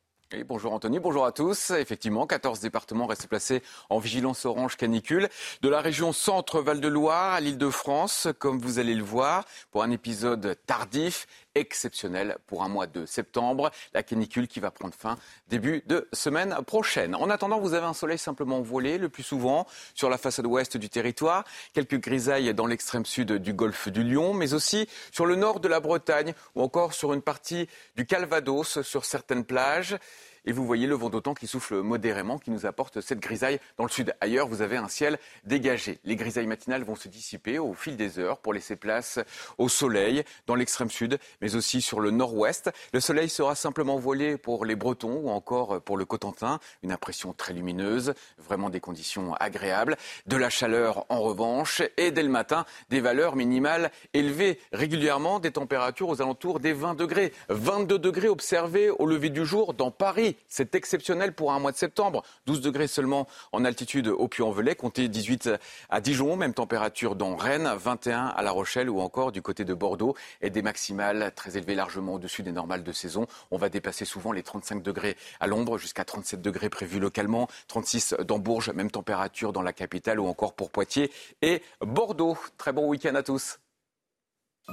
bonjour 0.45 0.73
Anthony, 0.73 0.99
bonjour 0.99 1.25
à 1.25 1.31
tous. 1.31 1.71
Effectivement, 1.71 2.27
14 2.27 2.59
départements 2.59 3.07
restent 3.07 3.27
placés 3.27 3.63
en 3.89 3.97
vigilance 3.97 4.45
orange 4.45 4.77
canicule. 4.77 5.27
De 5.61 5.69
la 5.69 5.81
région 5.81 6.13
centre-Val 6.13 6.79
de 6.79 6.87
Loire 6.87 7.33
à 7.33 7.39
l'île 7.39 7.57
de 7.57 7.69
France, 7.69 8.27
comme 8.37 8.59
vous 8.59 8.77
allez 8.77 8.93
le 8.93 9.03
voir, 9.03 9.45
pour 9.71 9.81
un 9.81 9.89
épisode 9.89 10.55
tardif, 10.67 11.25
exceptionnel 11.59 12.37
pour 12.47 12.63
un 12.63 12.69
mois 12.69 12.87
de 12.87 13.05
septembre. 13.05 13.71
La 13.93 14.03
canicule 14.03 14.47
qui 14.47 14.59
va 14.59 14.71
prendre 14.71 14.93
fin 14.93 15.17
début 15.49 15.83
de 15.85 16.07
semaine 16.13 16.55
prochaine. 16.65 17.15
En 17.15 17.29
attendant, 17.29 17.59
vous 17.59 17.73
avez 17.73 17.85
un 17.85 17.93
soleil 17.93 18.17
simplement 18.17 18.61
voilé, 18.61 18.97
le 18.97 19.09
plus 19.09 19.23
souvent 19.23 19.67
sur 19.93 20.09
la 20.09 20.17
façade 20.17 20.45
ouest 20.45 20.77
du 20.77 20.89
territoire. 20.89 21.43
Quelques 21.73 21.99
grisailles 21.99 22.53
dans 22.53 22.65
l'extrême 22.65 23.05
sud 23.05 23.33
du 23.33 23.53
golfe 23.53 23.89
du 23.89 24.03
Lion, 24.03 24.33
mais 24.33 24.53
aussi 24.53 24.87
sur 25.11 25.25
le 25.25 25.35
nord 25.35 25.59
de 25.59 25.67
la 25.67 25.79
Bretagne 25.79 26.33
ou 26.55 26.61
encore 26.61 26.93
sur 26.93 27.13
une 27.13 27.21
partie 27.21 27.67
du 27.95 28.05
Calvados, 28.05 28.81
sur 28.81 29.05
certaines 29.05 29.43
plages. 29.43 29.97
Et 30.45 30.51
vous 30.51 30.65
voyez 30.65 30.87
le 30.87 30.95
vent 30.95 31.09
d'autant 31.09 31.33
qui 31.33 31.47
souffle 31.47 31.81
modérément, 31.81 32.37
qui 32.37 32.51
nous 32.51 32.65
apporte 32.65 33.01
cette 33.01 33.19
grisaille 33.19 33.59
dans 33.77 33.83
le 33.83 33.89
sud. 33.89 34.13
Ailleurs, 34.21 34.47
vous 34.47 34.61
avez 34.61 34.77
un 34.77 34.87
ciel 34.87 35.19
dégagé. 35.45 35.99
Les 36.03 36.15
grisailles 36.15 36.47
matinales 36.47 36.83
vont 36.83 36.95
se 36.95 37.07
dissiper 37.07 37.59
au 37.59 37.73
fil 37.73 37.97
des 37.97 38.19
heures 38.19 38.39
pour 38.39 38.53
laisser 38.53 38.75
place 38.75 39.19
au 39.57 39.69
soleil 39.69 40.23
dans 40.47 40.55
l'extrême 40.55 40.89
sud, 40.89 41.19
mais 41.41 41.55
aussi 41.55 41.81
sur 41.81 41.99
le 41.99 42.11
nord-ouest. 42.11 42.71
Le 42.93 42.99
soleil 42.99 43.29
sera 43.29 43.55
simplement 43.55 43.97
voilé 43.97 44.37
pour 44.37 44.65
les 44.65 44.75
Bretons 44.75 45.21
ou 45.23 45.29
encore 45.29 45.81
pour 45.81 45.97
le 45.97 46.05
Cotentin. 46.05 46.59
Une 46.83 46.91
impression 46.91 47.33
très 47.33 47.53
lumineuse, 47.53 48.13
vraiment 48.37 48.69
des 48.69 48.79
conditions 48.79 49.33
agréables. 49.35 49.97
De 50.25 50.37
la 50.37 50.49
chaleur 50.49 51.05
en 51.09 51.21
revanche 51.21 51.81
et 51.97 52.11
dès 52.11 52.23
le 52.23 52.29
matin, 52.29 52.65
des 52.89 53.01
valeurs 53.01 53.35
minimales 53.35 53.91
élevées 54.13 54.59
régulièrement, 54.71 55.39
des 55.39 55.51
températures 55.51 56.09
aux 56.09 56.21
alentours 56.21 56.59
des 56.59 56.73
20 56.73 56.95
degrés. 56.95 57.33
22 57.49 57.99
degrés 57.99 58.29
observés 58.29 58.89
au 58.89 59.05
lever 59.05 59.29
du 59.29 59.45
jour 59.45 59.73
dans 59.73 59.91
Paris. 59.91 60.28
C'est 60.47 60.75
exceptionnel 60.75 61.33
pour 61.33 61.51
un 61.51 61.59
mois 61.59 61.71
de 61.71 61.77
septembre. 61.77 62.23
12 62.45 62.61
degrés 62.61 62.87
seulement 62.87 63.27
en 63.51 63.65
altitude 63.65 64.07
au 64.07 64.27
Puy-en-Velay, 64.27 64.75
comptez 64.75 65.07
18 65.07 65.49
à 65.89 66.01
Dijon, 66.01 66.35
même 66.35 66.53
température 66.53 67.15
dans 67.15 67.35
Rennes, 67.35 67.71
21 67.77 68.27
à 68.27 68.41
La 68.41 68.51
Rochelle 68.51 68.89
ou 68.89 68.99
encore 68.99 69.31
du 69.31 69.41
côté 69.41 69.65
de 69.65 69.73
Bordeaux 69.73 70.15
et 70.41 70.49
des 70.49 70.61
maximales 70.61 71.31
très 71.35 71.57
élevées 71.57 71.75
largement 71.75 72.15
au-dessus 72.15 72.43
des 72.43 72.51
normales 72.51 72.83
de 72.83 72.91
saison. 72.91 73.27
On 73.51 73.57
va 73.57 73.69
dépasser 73.69 74.05
souvent 74.05 74.31
les 74.31 74.43
35 74.43 74.81
degrés 74.81 75.17
à 75.39 75.47
l'ombre 75.47 75.77
jusqu'à 75.77 76.05
37 76.05 76.41
degrés 76.41 76.69
prévus 76.69 76.99
localement, 76.99 77.47
36 77.67 78.15
dans 78.25 78.39
Bourges, 78.39 78.71
même 78.71 78.91
température 78.91 79.53
dans 79.53 79.61
la 79.61 79.73
capitale 79.73 80.19
ou 80.19 80.27
encore 80.27 80.53
pour 80.53 80.71
Poitiers 80.71 81.11
et 81.41 81.61
Bordeaux. 81.81 82.37
Très 82.57 82.73
bon 82.73 82.87
week-end 82.87 83.15
à 83.15 83.23
tous. 83.23 83.59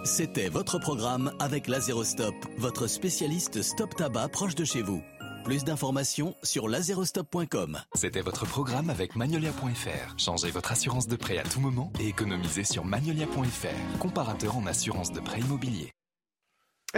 C'était 0.04 0.48
votre 0.48 0.78
programme 0.78 1.32
avec 1.40 1.68
Lazerostop, 1.68 2.34
votre 2.58 2.86
spécialiste 2.86 3.62
stop 3.62 3.94
tabac 3.94 4.28
proche 4.28 4.54
de 4.54 4.64
chez 4.64 4.82
vous. 4.82 5.02
Plus 5.46 5.62
d'informations 5.62 6.34
sur 6.42 6.66
laserostop.com. 6.66 7.78
C'était 7.94 8.20
votre 8.20 8.46
programme 8.46 8.90
avec 8.90 9.14
Magnolia.fr. 9.14 10.18
Changez 10.18 10.50
votre 10.50 10.72
assurance 10.72 11.06
de 11.06 11.14
prêt 11.14 11.38
à 11.38 11.44
tout 11.44 11.60
moment 11.60 11.92
et 12.00 12.08
économisez 12.08 12.64
sur 12.64 12.84
Magnolia.fr, 12.84 13.98
comparateur 14.00 14.56
en 14.56 14.66
assurance 14.66 15.12
de 15.12 15.20
prêt 15.20 15.38
immobilier. 15.38 15.92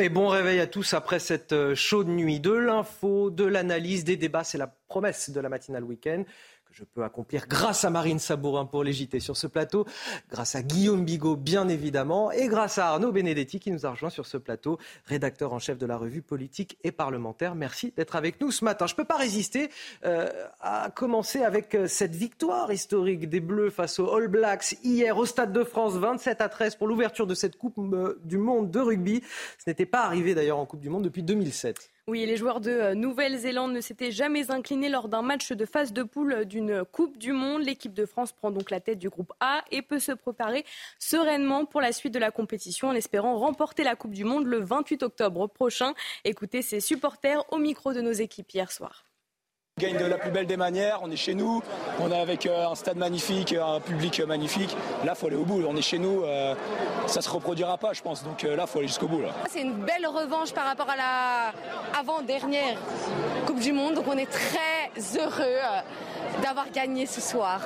Et 0.00 0.08
bon 0.08 0.28
réveil 0.28 0.60
à 0.60 0.66
tous 0.66 0.94
après 0.94 1.18
cette 1.18 1.52
euh, 1.52 1.74
chaude 1.74 2.08
nuit 2.08 2.40
de 2.40 2.52
l'info, 2.52 3.28
de 3.28 3.44
l'analyse, 3.44 4.04
des 4.04 4.16
débats. 4.16 4.44
C'est 4.44 4.56
la 4.56 4.68
promesse 4.88 5.28
de 5.28 5.40
la 5.40 5.50
matinale 5.50 5.84
week-end 5.84 6.24
je 6.78 6.84
peux 6.84 7.02
accomplir 7.02 7.48
grâce 7.48 7.84
à 7.84 7.90
Marine 7.90 8.20
Sabourin 8.20 8.64
pour 8.64 8.84
les 8.84 8.92
sur 9.18 9.36
ce 9.36 9.46
plateau, 9.48 9.84
grâce 10.30 10.54
à 10.54 10.62
Guillaume 10.62 11.04
Bigot 11.04 11.34
bien 11.34 11.68
évidemment, 11.68 12.30
et 12.30 12.46
grâce 12.46 12.78
à 12.78 12.88
Arnaud 12.88 13.10
Benedetti 13.10 13.58
qui 13.58 13.72
nous 13.72 13.84
a 13.84 13.90
rejoint 13.90 14.10
sur 14.10 14.26
ce 14.26 14.36
plateau, 14.36 14.78
rédacteur 15.06 15.52
en 15.52 15.58
chef 15.58 15.76
de 15.76 15.86
la 15.86 15.96
revue 15.96 16.22
politique 16.22 16.78
et 16.84 16.92
parlementaire. 16.92 17.56
Merci 17.56 17.92
d'être 17.96 18.14
avec 18.14 18.40
nous 18.40 18.52
ce 18.52 18.64
matin. 18.64 18.86
Je 18.86 18.92
ne 18.92 18.96
peux 18.96 19.04
pas 19.04 19.16
résister 19.16 19.70
euh, 20.04 20.28
à 20.60 20.90
commencer 20.94 21.42
avec 21.42 21.74
euh, 21.74 21.88
cette 21.88 22.14
victoire 22.14 22.72
historique 22.72 23.28
des 23.28 23.40
Bleus 23.40 23.70
face 23.70 23.98
aux 23.98 24.14
All 24.14 24.28
Blacks 24.28 24.76
hier 24.84 25.16
au 25.16 25.26
Stade 25.26 25.52
de 25.52 25.64
France, 25.64 25.94
27 25.94 26.40
à 26.40 26.48
13 26.48 26.76
pour 26.76 26.86
l'ouverture 26.86 27.26
de 27.26 27.34
cette 27.34 27.56
Coupe 27.56 27.78
euh, 27.78 28.20
du 28.24 28.38
Monde 28.38 28.70
de 28.70 28.78
rugby. 28.78 29.22
Ce 29.58 29.68
n'était 29.68 29.86
pas 29.86 30.02
arrivé 30.02 30.34
d'ailleurs 30.34 30.58
en 30.58 30.66
Coupe 30.66 30.80
du 30.80 30.90
Monde 30.90 31.04
depuis 31.04 31.24
2007. 31.24 31.90
Oui, 32.08 32.24
les 32.24 32.38
joueurs 32.38 32.60
de 32.60 32.70
euh, 32.70 32.94
Nouvelle-Zélande 32.94 33.74
ne 33.74 33.82
s'étaient 33.82 34.12
jamais 34.12 34.50
inclinés 34.50 34.88
lors 34.88 35.08
d'un 35.08 35.20
match 35.20 35.52
de 35.52 35.66
phase 35.66 35.92
de 35.92 36.02
poule 36.02 36.46
d'une 36.46 36.82
Coupe 36.90 37.18
du 37.18 37.32
Monde. 37.32 37.60
L'équipe 37.62 37.92
de 37.92 38.06
France 38.06 38.32
prend 38.32 38.50
donc 38.50 38.70
la 38.70 38.80
tête 38.80 38.98
du 38.98 39.10
groupe 39.10 39.34
A 39.40 39.62
et 39.70 39.82
peut 39.82 39.98
se 39.98 40.12
préparer 40.12 40.64
sereinement 40.98 41.66
pour 41.66 41.82
la 41.82 41.92
suite 41.92 42.14
de 42.14 42.18
la 42.18 42.30
compétition 42.30 42.88
en 42.88 42.94
espérant 42.94 43.36
remporter 43.36 43.84
la 43.84 43.94
Coupe 43.94 44.14
du 44.14 44.24
Monde 44.24 44.46
le 44.46 44.56
28 44.56 45.02
octobre 45.02 45.48
prochain. 45.48 45.92
Écoutez 46.24 46.62
ses 46.62 46.80
supporters 46.80 47.44
au 47.52 47.58
micro 47.58 47.92
de 47.92 48.00
nos 48.00 48.12
équipes 48.12 48.50
hier 48.54 48.72
soir. 48.72 49.04
On 49.78 49.80
gagne 49.80 49.96
de 49.96 50.06
la 50.06 50.18
plus 50.18 50.32
belle 50.32 50.48
des 50.48 50.56
manières, 50.56 50.98
on 51.04 51.10
est 51.12 51.16
chez 51.16 51.34
nous, 51.34 51.62
on 52.00 52.10
est 52.10 52.18
avec 52.18 52.46
euh, 52.46 52.66
un 52.66 52.74
stade 52.74 52.96
magnifique, 52.96 53.52
un 53.54 53.78
public 53.78 54.20
magnifique. 54.26 54.76
Là, 55.04 55.12
il 55.14 55.16
faut 55.16 55.28
aller 55.28 55.36
au 55.36 55.44
bout, 55.44 55.62
on 55.68 55.76
est 55.76 55.82
chez 55.82 55.98
nous, 55.98 56.24
euh, 56.24 56.56
ça 57.06 57.22
se 57.22 57.30
reproduira 57.30 57.78
pas, 57.78 57.92
je 57.92 58.02
pense. 58.02 58.24
Donc 58.24 58.42
euh, 58.42 58.56
là, 58.56 58.64
il 58.66 58.68
faut 58.68 58.80
aller 58.80 58.88
jusqu'au 58.88 59.06
bout. 59.06 59.22
C'est 59.48 59.60
une 59.60 59.74
belle 59.74 60.08
revanche 60.08 60.52
par 60.52 60.64
rapport 60.64 60.90
à 60.90 60.96
la 60.96 61.52
avant-dernière 61.96 62.76
Coupe 63.46 63.60
du 63.60 63.72
Monde. 63.72 63.94
Donc 63.94 64.06
on 64.08 64.18
est 64.18 64.28
très 64.28 64.90
heureux 65.16 65.60
d'avoir 66.42 66.68
gagné 66.72 67.06
ce 67.06 67.20
soir. 67.20 67.60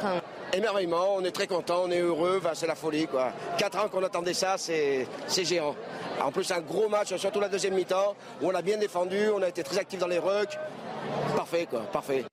Émerveillement, 0.52 1.14
on 1.16 1.24
est 1.24 1.30
très 1.30 1.47
content, 1.47 1.84
on 1.86 1.90
est 1.90 2.01
heureux, 2.01 2.43
c'est 2.52 2.66
la 2.66 2.74
folie. 2.74 3.06
Quoi. 3.06 3.32
Quatre 3.56 3.82
ans 3.82 3.89
qu'on 3.89 4.05
attendait 4.05 4.34
ça, 4.34 4.56
c'est 4.59 5.06
géant. 5.44 5.74
En 6.22 6.30
plus, 6.30 6.51
un 6.52 6.60
gros 6.60 6.90
match, 6.90 7.16
surtout 7.16 7.40
la 7.40 7.48
deuxième 7.48 7.72
mi-temps, 7.72 8.14
où 8.43 8.51
on 8.51 8.55
a 8.55 8.60
bien 8.60 8.76
défendu, 8.76 9.30
on 9.34 9.40
a 9.40 9.48
été 9.48 9.62
très 9.62 9.78
actifs 9.78 9.98
dans 9.98 10.09
les 10.09 10.18
rucks. 10.18 10.59
Parfait, 11.36 11.66
quoi, 11.68 11.80
parfait. 11.82 12.24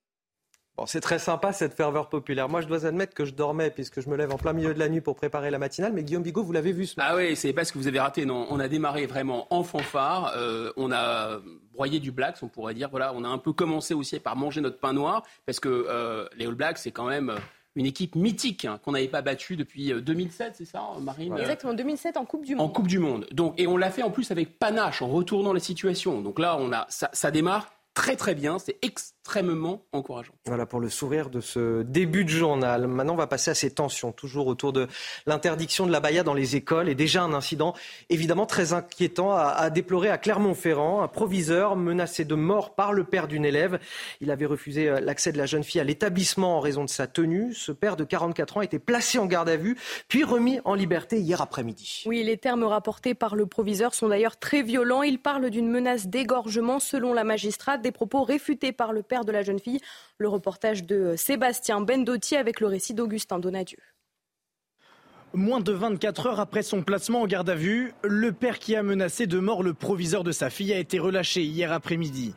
Bon, 0.80 0.86
c'est 0.86 1.02
très 1.02 1.20
sympa 1.20 1.52
cette 1.52 1.74
ferveur 1.74 2.08
populaire. 2.08 2.48
Moi, 2.48 2.62
je 2.62 2.68
dois 2.68 2.86
admettre 2.86 3.14
que 3.14 3.26
je 3.26 3.34
dormais 3.34 3.70
puisque 3.70 4.00
je 4.00 4.10
me 4.10 4.16
lève 4.16 4.32
en 4.32 4.38
plein 4.38 4.54
milieu 4.54 4.74
de 4.74 4.80
la 4.80 4.88
nuit 4.88 5.02
pour 5.02 5.18
préparer 5.18 5.52
la 5.52 5.60
matinale. 5.60 5.92
Mais 5.92 6.04
Guillaume 6.04 6.24
Bigot, 6.24 6.42
vous 6.42 6.54
l'avez 6.54 6.72
vu 6.72 6.86
ce 6.86 6.96
matin. 6.98 7.10
Ah 7.12 7.18
oui, 7.18 7.36
c'est 7.36 7.52
pas 7.52 7.66
ce 7.66 7.74
que 7.74 7.78
vous 7.78 7.88
avez 7.88 8.00
raté. 8.00 8.26
Non, 8.26 8.48
on 8.50 8.62
a 8.62 8.70
démarré 8.70 9.06
vraiment 9.06 9.46
en 9.54 9.64
fanfare. 9.64 10.32
Euh, 10.38 10.72
on 10.78 10.94
a 10.94 11.40
broyé 11.74 12.00
du 12.00 12.12
Blacks, 12.12 12.38
on 12.44 12.48
pourrait 12.48 12.76
dire. 12.76 12.88
Voilà, 12.92 13.12
on 13.14 13.26
a 13.26 13.28
un 13.28 13.40
peu 13.40 13.52
commencé 13.52 13.94
aussi 13.94 14.22
par 14.22 14.38
manger 14.38 14.62
notre 14.62 14.80
pain 14.80 14.94
noir 14.94 15.24
parce 15.46 15.60
que 15.60 15.68
euh, 15.68 16.26
les 16.38 16.46
All 16.46 16.56
Blacks, 16.56 16.78
c'est 16.78 16.92
quand 16.92 17.10
même 17.10 17.36
une 17.76 17.86
équipe 17.86 18.16
mythique 18.16 18.64
hein, 18.64 18.80
qu'on 18.84 18.94
n'avait 18.94 19.10
pas 19.10 19.22
battue 19.22 19.58
depuis 19.58 19.92
2007, 19.92 20.48
euh, 20.48 20.52
c'est 20.54 20.66
ça, 20.66 20.82
Marine? 21.02 21.38
Exactement, 21.38 21.74
2007 21.74 22.16
en 22.16 22.24
Coupe 22.24 22.46
du 22.46 22.56
Monde. 22.56 22.66
En 22.66 22.70
Coupe 22.70 22.88
du 22.88 23.00
Monde. 23.00 23.28
Donc, 23.32 23.54
et 23.60 23.68
on 23.68 23.76
l'a 23.76 23.92
fait 23.92 24.04
en 24.04 24.12
plus 24.12 24.32
avec 24.32 24.58
panache, 24.58 25.02
en 25.02 25.08
retournant 25.08 25.52
la 25.52 25.60
situation. 25.60 26.22
Donc 26.22 26.40
là, 26.40 26.58
on 26.58 26.72
a, 26.72 26.86
ça, 26.90 27.10
ça 27.12 27.32
démarre 27.32 27.68
très 28.00 28.16
très 28.16 28.34
bien. 28.34 28.60
C'est 28.60 28.78
extrêmement 28.82 29.84
encourageant. 29.92 30.32
Voilà 30.46 30.66
pour 30.66 30.80
le 30.80 30.90
sourire 30.90 31.30
de 31.30 31.42
ce 31.42 31.82
début 31.84 32.24
de 32.24 32.30
journal. 32.30 32.88
Maintenant, 32.88 33.14
on 33.16 33.18
va 33.18 33.28
passer 33.28 33.52
à 33.52 33.56
ces 33.56 33.72
tensions, 33.72 34.14
toujours 34.14 34.48
autour 34.48 34.72
de 34.72 34.88
l'interdiction 35.26 35.86
de 35.86 35.92
la 35.92 36.00
baya 36.00 36.24
dans 36.24 36.34
les 36.34 36.56
écoles. 36.56 36.88
Et 36.88 36.96
déjà 36.96 37.24
un 37.24 37.34
incident 37.34 37.74
évidemment 38.10 38.46
très 38.46 38.72
inquiétant 38.72 39.34
à, 39.34 39.70
déplorer 39.70 40.10
à 40.10 40.18
Clermont-Ferrand. 40.18 41.02
Un 41.02 41.10
proviseur 41.10 41.76
menacé 41.76 42.24
de 42.24 42.36
mort 42.36 42.74
par 42.74 42.94
le 42.94 43.04
père 43.04 43.28
d'une 43.28 43.44
élève. 43.44 43.80
Il 44.22 44.32
avait 44.32 44.46
refusé 44.46 44.88
euh, 44.88 45.02
l'accès 45.02 45.34
de 45.34 45.38
la 45.38 45.46
jeune 45.46 45.66
fille 45.66 45.82
à 45.82 45.84
l'établissement 45.84 46.56
en 46.56 46.62
raison 46.62 46.86
de 46.86 46.90
sa 46.90 47.06
tenue. 47.06 47.54
Ce 47.54 47.74
père 47.74 47.98
de 47.98 48.06
44 48.06 48.58
ans 48.58 48.60
a 48.62 48.64
été 48.64 48.80
placé 48.80 49.20
en 49.20 49.26
garde 49.26 49.50
à 49.50 49.58
vue, 49.58 49.78
puis 50.08 50.24
remis 50.24 50.62
en 50.64 50.74
liberté 50.74 51.20
hier 51.20 51.42
après-midi. 51.42 52.04
Oui, 52.06 52.24
les 52.24 52.38
termes 52.38 52.64
rapportés 52.64 53.14
par 53.14 53.36
le 53.36 53.46
proviseur 53.46 53.94
sont 53.94 54.08
d'ailleurs 54.08 54.38
très 54.38 54.64
violents. 54.64 55.04
Il 55.04 55.20
parle 55.20 55.50
d'une 55.50 55.70
menace 55.70 56.08
d'égorgement 56.08 56.80
selon 56.80 57.14
la 57.14 57.26
magistrate, 57.26 57.82
propos 57.92 58.24
réfutés 58.24 58.72
par 58.72 58.94
le 58.94 59.04
père 59.04 59.26
de 59.26 59.32
la 59.32 59.44
jeune 59.44 59.60
fille. 59.60 59.80
Le 60.18 60.28
reportage 60.28 60.84
de 60.84 61.16
Sébastien 61.16 61.82
Bendotti 61.82 62.36
avec 62.36 62.60
le 62.60 62.68
récit 62.68 62.94
d'Augustin 62.94 63.40
Donadieu. 63.40 63.80
Moins 65.34 65.60
de 65.60 65.72
24 65.72 66.26
heures 66.26 66.40
après 66.40 66.64
son 66.64 66.82
placement 66.82 67.22
en 67.22 67.28
garde 67.28 67.52
à 67.52 67.56
vue, 67.56 67.94
le 68.04 68.32
père 68.32 68.58
qui 68.58 68.76
a 68.76 68.82
menacé 68.82 69.28
de 69.28 69.38
mort 69.38 69.62
le 69.62 69.76
proviseur 69.76 70.24
de 70.24 70.32
sa 70.32 70.50
fille 70.50 70.74
a 70.74 70.80
été 70.80 70.98
relâché 70.98 71.44
hier 71.44 71.72
après-midi. 71.72 72.34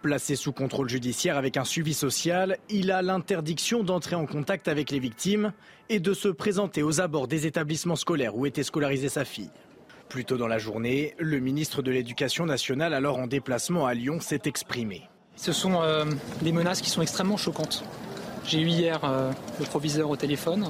Placé 0.00 0.34
sous 0.34 0.52
contrôle 0.52 0.88
judiciaire 0.88 1.36
avec 1.36 1.58
un 1.58 1.64
suivi 1.64 1.92
social, 1.92 2.56
il 2.70 2.90
a 2.90 3.02
l'interdiction 3.02 3.84
d'entrer 3.84 4.16
en 4.16 4.24
contact 4.24 4.66
avec 4.68 4.90
les 4.90 4.98
victimes 4.98 5.52
et 5.90 6.00
de 6.00 6.14
se 6.14 6.28
présenter 6.28 6.82
aux 6.82 7.02
abords 7.02 7.28
des 7.28 7.46
établissements 7.46 7.96
scolaires 7.96 8.34
où 8.34 8.46
était 8.46 8.62
scolarisée 8.62 9.10
sa 9.10 9.26
fille. 9.26 9.50
Plus 10.12 10.26
tôt 10.26 10.36
dans 10.36 10.46
la 10.46 10.58
journée, 10.58 11.14
le 11.18 11.40
ministre 11.40 11.80
de 11.80 11.90
l'Éducation 11.90 12.44
nationale, 12.44 12.92
alors 12.92 13.16
en 13.16 13.26
déplacement 13.26 13.86
à 13.86 13.94
Lyon, 13.94 14.20
s'est 14.20 14.42
exprimé. 14.44 15.08
Ce 15.36 15.52
sont 15.52 15.80
euh, 15.80 16.04
des 16.42 16.52
menaces 16.52 16.82
qui 16.82 16.90
sont 16.90 17.00
extrêmement 17.00 17.38
choquantes. 17.38 17.82
J'ai 18.44 18.60
eu 18.60 18.66
hier 18.66 19.00
le 19.58 19.64
proviseur 19.64 20.10
au 20.10 20.16
téléphone. 20.16 20.66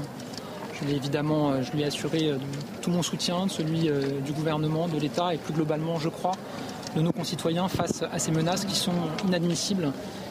Je, 0.74 0.88
évidemment, 0.94 1.60
je 1.60 1.72
lui 1.72 1.82
ai 1.82 1.86
assuré 1.86 2.30
tout 2.82 2.90
mon 2.90 3.02
soutien, 3.02 3.48
celui 3.48 3.90
du 4.24 4.30
gouvernement, 4.30 4.86
de 4.86 5.00
l'État 5.00 5.34
et 5.34 5.38
plus 5.38 5.54
globalement, 5.54 5.98
je 5.98 6.08
crois, 6.08 6.36
de 6.94 7.00
nos 7.00 7.10
concitoyens 7.10 7.66
face 7.66 8.04
à 8.12 8.20
ces 8.20 8.30
menaces 8.30 8.64
qui 8.64 8.76
sont 8.76 8.94
inadmissibles 9.26 9.90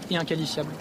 et 0.09 0.15
inqualifiables. 0.15 0.71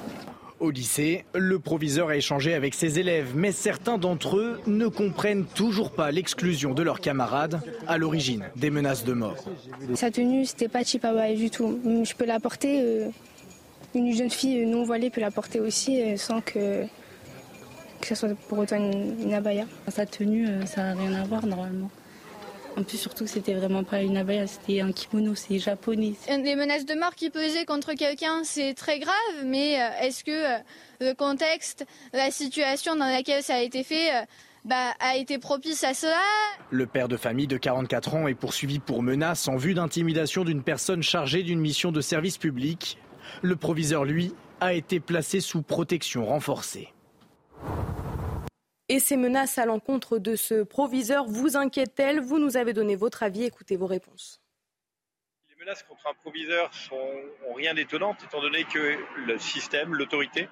Au 0.61 0.71
lycée, 0.71 1.25
le 1.35 1.59
proviseur 1.59 2.11
a 2.11 2.17
échangé 2.17 2.53
avec 2.53 2.75
ses 2.75 2.99
élèves, 2.99 3.33
mais 3.35 3.51
certains 3.51 3.97
d'entre 3.97 4.37
eux 4.37 4.61
ne 4.67 4.89
comprennent 4.89 5.47
toujours 5.47 5.91
pas 5.91 6.11
l'exclusion 6.11 6.75
de 6.75 6.83
leurs 6.83 7.01
camarades 7.01 7.63
à 7.87 7.97
l'origine 7.97 8.45
des 8.57 8.69
menaces 8.69 9.05
de 9.07 9.15
mort. 9.15 9.43
Sa 9.95 10.11
tenue, 10.11 10.45
c'était 10.45 10.69
pas 10.69 10.85
Chipabaye 10.85 11.37
du 11.37 11.49
tout. 11.49 11.81
Je 12.05 12.15
peux 12.15 12.27
la 12.27 12.41
porter, 12.41 12.83
euh, 12.83 13.09
une 13.95 14.15
jeune 14.15 14.29
fille 14.29 14.67
non 14.67 14.85
voilée 14.85 15.09
peut 15.09 15.23
la 15.23 15.31
porter 15.31 15.61
aussi 15.61 16.03
euh, 16.03 16.19
sans 16.19 16.43
que, 16.43 16.85
que 18.03 18.07
ce 18.07 18.15
soit 18.15 18.29
pour 18.49 18.59
autant 18.59 18.77
une, 18.77 19.33
abaya. 19.33 19.65
Sa 19.89 20.05
tenue, 20.05 20.47
euh, 20.47 20.67
ça 20.67 20.83
n'a 20.83 21.01
rien 21.01 21.15
à 21.15 21.25
voir 21.25 21.47
normalement. 21.47 21.91
En 22.81 22.83
plus, 22.83 22.97
surtout, 22.97 23.27
c'était 23.27 23.53
vraiment 23.53 23.85
pas 23.85 24.01
une 24.01 24.17
abaya, 24.17 24.47
c'était 24.47 24.81
un 24.81 24.91
kimono, 24.91 25.35
c'est 25.35 25.59
japonais. 25.59 26.15
Les 26.31 26.57
menaces 26.57 26.87
de 26.87 26.95
mort 26.95 27.15
qui 27.15 27.29
pesaient 27.29 27.67
contre 27.67 27.93
quelqu'un, 27.93 28.41
c'est 28.43 28.73
très 28.73 28.99
grave, 28.99 29.45
mais 29.45 29.79
euh, 29.79 29.89
est-ce 30.01 30.25
que 30.25 30.31
euh, 30.31 30.59
le 30.99 31.13
contexte, 31.13 31.85
la 32.15 32.31
situation 32.31 32.97
dans 32.97 33.05
laquelle 33.05 33.43
ça 33.43 33.57
a 33.57 33.61
été 33.61 33.85
fait, 33.85 34.15
euh, 34.15 34.25
bah, 34.65 34.95
a 34.99 35.19
été 35.19 35.39
propice 35.39 35.85
à 35.85 35.93
cela? 35.93 36.23
Le 36.71 36.87
père 36.87 37.09
de 37.09 37.19
famille 37.19 37.47
de 37.47 37.59
44 37.59 38.15
ans 38.15 38.29
est 38.29 38.35
poursuivi 38.35 38.79
pour 38.79 39.03
menace 39.03 39.47
en 39.47 39.57
vue 39.57 39.75
d'intimidation 39.75 40.45
d'une 40.45 40.63
personne 40.63 41.03
chargée 41.03 41.43
d'une 41.43 41.61
mission 41.61 41.93
de 41.93 42.01
service 42.01 42.39
public. 42.39 42.97
Le 43.43 43.57
proviseur, 43.57 44.07
lui, 44.07 44.33
a 44.63 44.73
été 44.73 45.01
placé 45.01 45.41
sous 45.41 45.61
protection 45.61 46.25
renforcée. 46.25 46.95
Et 48.93 48.99
ces 48.99 49.17
menaces 49.17 49.57
à 49.57 49.67
l'encontre 49.67 50.19
de 50.19 50.35
ce 50.35 50.65
proviseur 50.65 51.25
vous 51.29 51.57
inquiètent-elles? 51.57 52.19
Vous 52.19 52.41
nous 52.41 52.57
avez 52.57 52.73
donné 52.73 52.97
votre 52.97 53.23
avis, 53.23 53.45
écoutez 53.45 53.77
vos 53.77 53.87
réponses. 53.87 54.41
Les 55.49 55.55
menaces 55.65 55.85
contre 55.85 56.09
un 56.09 56.15
proviseur 56.15 56.75
sont 56.75 57.09
rien 57.55 57.73
d'étonnant, 57.73 58.17
étant 58.21 58.41
donné 58.41 58.65
que 58.65 58.99
le 59.29 59.39
système, 59.39 59.95
l'autorité, 59.95 60.49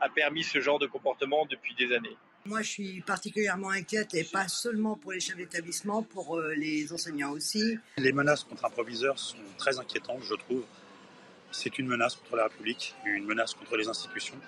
a 0.00 0.08
permis 0.08 0.42
ce 0.42 0.58
genre 0.62 0.78
de 0.78 0.86
comportement 0.86 1.44
depuis 1.44 1.74
des 1.74 1.94
années. 1.94 2.16
Moi, 2.46 2.62
je 2.62 2.70
suis 2.70 3.00
particulièrement 3.02 3.68
inquiète, 3.68 4.14
et 4.14 4.24
pas 4.24 4.48
seulement 4.48 4.96
pour 4.96 5.12
les 5.12 5.20
chefs 5.20 5.36
d'établissement, 5.36 6.02
pour 6.02 6.38
euh, 6.38 6.54
les 6.54 6.94
enseignants 6.94 7.32
aussi. 7.32 7.76
Les 7.98 8.12
menaces 8.12 8.44
contre 8.44 8.64
un 8.64 8.70
proviseur 8.70 9.18
sont 9.18 9.36
très 9.58 9.78
inquiétantes, 9.78 10.22
je 10.22 10.34
trouve. 10.34 10.64
C'est 11.50 11.78
une 11.78 11.88
menace 11.88 12.16
contre 12.16 12.36
la 12.36 12.44
République, 12.44 12.94
une 13.04 13.26
menace 13.26 13.52
contre 13.52 13.76
les 13.76 13.86
institutions. 13.86 14.40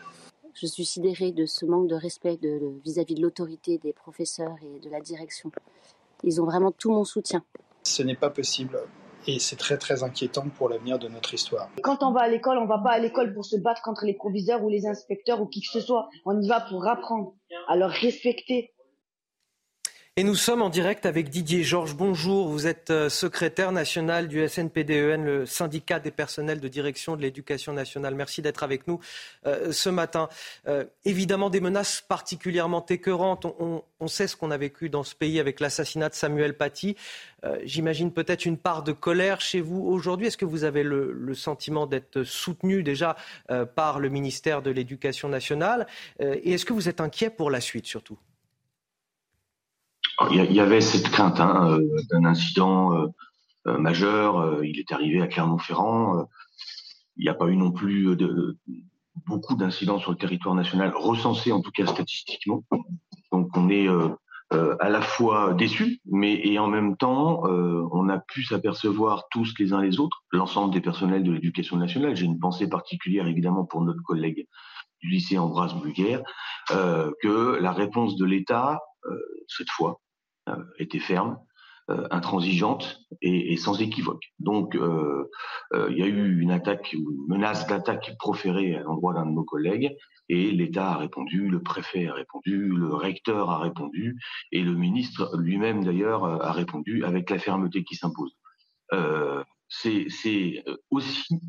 Je 0.54 0.66
suis 0.66 0.84
sidérée 0.84 1.32
de 1.32 1.46
ce 1.46 1.66
manque 1.66 1.88
de 1.88 1.96
respect 1.96 2.38
vis-à-vis 2.84 3.14
de, 3.16 3.22
l'autorité 3.22 3.78
des 3.78 3.92
professeurs 3.92 4.56
et 4.62 4.78
de 4.78 4.88
la 4.88 5.00
direction. 5.00 5.50
Ils 6.22 6.40
ont 6.40 6.44
vraiment 6.44 6.70
tout 6.70 6.92
mon 6.92 7.04
soutien. 7.04 7.42
Ce 7.82 8.02
n'est 8.02 8.14
pas 8.14 8.30
possible 8.30 8.78
et 9.26 9.38
c'est 9.38 9.56
très 9.56 9.78
très 9.78 10.02
inquiétant 10.02 10.48
pour 10.56 10.68
l'avenir 10.68 10.98
de 10.98 11.08
notre 11.08 11.34
histoire. 11.34 11.68
Quand 11.82 12.02
on 12.02 12.12
va 12.12 12.22
à 12.22 12.28
l'école, 12.28 12.58
on 12.58 12.66
va 12.66 12.78
pas 12.78 12.92
à 12.92 12.98
l'école 12.98 13.34
pour 13.34 13.44
se 13.44 13.56
battre 13.56 13.82
contre 13.82 14.04
les 14.04 14.14
proviseurs 14.14 14.62
ou 14.62 14.68
les 14.68 14.86
inspecteurs 14.86 15.40
ou 15.40 15.46
qui 15.46 15.60
que 15.60 15.68
ce 15.72 15.80
soit. 15.80 16.08
On 16.24 16.40
y 16.40 16.48
va 16.48 16.60
pour 16.60 16.86
apprendre, 16.86 17.34
à 17.68 17.76
leur 17.76 17.90
respecter, 17.90 18.73
et 20.16 20.22
nous 20.22 20.36
sommes 20.36 20.62
en 20.62 20.68
direct 20.68 21.06
avec 21.06 21.28
Didier 21.28 21.64
Georges. 21.64 21.96
Bonjour, 21.96 22.48
vous 22.48 22.68
êtes 22.68 22.90
euh, 22.90 23.08
secrétaire 23.08 23.72
national 23.72 24.28
du 24.28 24.46
SNPDEN, 24.48 25.24
le 25.24 25.44
syndicat 25.44 25.98
des 25.98 26.12
personnels 26.12 26.60
de 26.60 26.68
direction 26.68 27.16
de 27.16 27.22
l'éducation 27.22 27.72
nationale. 27.72 28.14
Merci 28.14 28.40
d'être 28.40 28.62
avec 28.62 28.86
nous 28.86 29.00
euh, 29.44 29.72
ce 29.72 29.88
matin. 29.88 30.28
Euh, 30.68 30.84
évidemment, 31.04 31.50
des 31.50 31.60
menaces 31.60 32.00
particulièrement 32.00 32.86
écœurantes. 32.86 33.44
On, 33.44 33.82
sait 34.06 34.28
ce 34.28 34.36
qu'on 34.36 34.52
a 34.52 34.56
vécu 34.56 34.88
dans 34.88 35.02
ce 35.02 35.16
pays 35.16 35.40
avec 35.40 35.58
l'assassinat 35.58 36.10
de 36.10 36.14
Samuel 36.14 36.54
Paty. 36.56 36.94
J'imagine 37.64 38.12
peut-être 38.12 38.44
une 38.44 38.58
part 38.58 38.82
de 38.82 38.92
colère 38.92 39.40
chez 39.40 39.62
vous 39.62 39.82
aujourd'hui. 39.82 40.26
Est-ce 40.26 40.36
que 40.36 40.44
vous 40.44 40.64
avez 40.64 40.82
le, 40.82 41.10
le 41.10 41.34
sentiment 41.34 41.86
d'être 41.86 42.22
soutenu 42.22 42.82
déjà 42.82 43.16
par 43.74 44.00
le 44.00 44.10
ministère 44.10 44.60
de 44.60 44.70
l'Éducation 44.70 45.30
nationale? 45.30 45.86
Et 46.20 46.52
est-ce 46.52 46.66
que 46.66 46.74
vous 46.74 46.90
êtes 46.90 47.00
inquiet 47.00 47.30
pour 47.30 47.50
la 47.50 47.62
suite 47.62 47.86
surtout? 47.86 48.18
Il 50.30 50.52
y, 50.52 50.60
avait 50.60 50.80
cette 50.80 51.08
crainte 51.08 51.40
hein, 51.40 51.68
euh, 51.70 52.02
d'un 52.10 52.24
incident 52.24 52.94
euh, 52.94 53.06
euh, 53.66 53.78
majeur. 53.78 54.62
il 54.64 54.78
est 54.78 54.92
arrivé 54.92 55.20
à 55.20 55.26
Clermont-Ferrand. 55.26 56.28
il 57.16 57.22
n'y 57.22 57.28
a 57.28 57.34
pas 57.34 57.48
eu 57.48 57.56
non 57.56 57.72
plus 57.72 58.16
beaucoup 59.26 59.54
d'incidents 59.54 59.98
sur 59.98 60.10
le 60.10 60.16
territoire 60.16 60.54
national 60.54 60.92
recensés, 60.94 61.52
en 61.52 61.60
tout 61.60 61.70
cas 61.70 61.86
statistiquement. 61.86 62.62
Donc 63.32 63.56
on 63.56 63.70
est 63.70 63.88
à 64.50 64.88
la 64.88 65.00
fois 65.00 65.54
déçus, 65.54 66.00
mais 66.04 66.40
et 66.46 66.58
en 66.58 66.66
même 66.66 66.96
temps, 66.96 67.42
on 67.44 68.08
a 68.08 68.18
pu 68.18 68.44
s'apercevoir 68.44 69.24
tous 69.30 69.54
les 69.58 69.72
uns 69.72 69.80
les 69.80 69.98
autres, 69.98 70.24
l'ensemble 70.30 70.72
des 70.72 70.82
personnels 70.82 71.24
de 71.24 71.32
l'éducation 71.32 71.76
nationale. 71.76 72.14
J'ai 72.14 72.26
une 72.26 72.38
pensée 72.38 72.68
particulière 72.68 73.26
évidemment 73.26 73.64
pour 73.64 73.82
notre 73.82 74.02
collègue 74.02 74.46
du 75.00 75.08
lycée 75.08 75.38
Ambroise 75.38 75.74
Bulguer, 75.74 76.18
que 76.68 77.58
la 77.60 77.72
réponse 77.72 78.16
de 78.16 78.26
l'État, 78.26 78.78
cette 79.48 79.70
fois, 79.70 80.00
euh, 80.50 80.62
était 80.78 80.98
ferme, 80.98 81.38
euh, 81.88 82.06
intransigeante 82.10 83.00
et, 83.22 83.56
sans 83.56 83.80
équivoque. 83.80 84.24
Donc, 84.38 84.76
euh, 84.76 85.26
il 85.88 85.96
y 85.96 86.02
a 86.02 86.06
eu 86.06 86.38
une 86.38 86.50
attaque, 86.50 86.92
une 86.92 87.06
menace 87.28 87.66
d'attaque 87.66 88.14
proférée 88.18 88.76
à 88.76 88.82
l'endroit 88.82 89.14
d'un 89.14 89.24
de 89.24 89.30
nos 89.30 89.44
collègues, 89.44 89.96
et 90.28 90.50
l'État 90.50 90.92
a 90.92 90.96
répondu, 90.98 91.48
le 91.48 91.62
préfet 91.62 92.08
a 92.08 92.12
répondu, 92.12 92.68
le 92.68 92.94
recteur 92.94 93.48
a 93.48 93.58
répondu, 93.58 94.20
et 94.52 94.62
le 94.62 94.74
ministre 94.74 95.34
lui-même 95.38 95.82
d'ailleurs 95.82 96.24
a 96.24 96.52
répondu 96.52 97.04
avec 97.04 97.30
la 97.30 97.38
fermeté 97.38 97.84
qui 97.84 97.96
s'impose. 97.96 98.36
C'est 99.68 100.62
aussi 100.90 101.40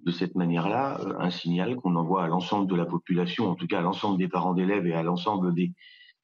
de 0.00 0.10
cette 0.10 0.34
manière-là 0.34 1.00
un 1.18 1.30
signal 1.30 1.76
qu'on 1.76 1.96
envoie 1.96 2.24
à 2.24 2.28
l'ensemble 2.28 2.66
de 2.66 2.76
la 2.76 2.84
population, 2.84 3.48
en 3.48 3.54
tout 3.54 3.66
cas 3.66 3.78
à 3.78 3.82
l'ensemble 3.82 4.18
des 4.18 4.28
parents 4.28 4.52
d'élèves 4.52 4.86
et 4.86 4.94
à 4.94 5.02
l'ensemble 5.02 5.54
des 5.54 5.72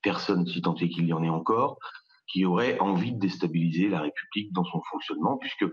personnes, 0.02 0.46
si 0.46 0.62
tant 0.62 0.74
est 0.76 0.88
qu'il 0.88 1.06
y 1.06 1.12
en 1.12 1.22
ait 1.22 1.28
encore, 1.28 1.78
qui 2.26 2.44
aurait 2.44 2.78
envie 2.78 3.12
de 3.12 3.18
déstabiliser 3.18 3.88
la 3.88 4.00
République 4.00 4.52
dans 4.52 4.64
son 4.64 4.80
fonctionnement, 4.90 5.36
puisque 5.36 5.64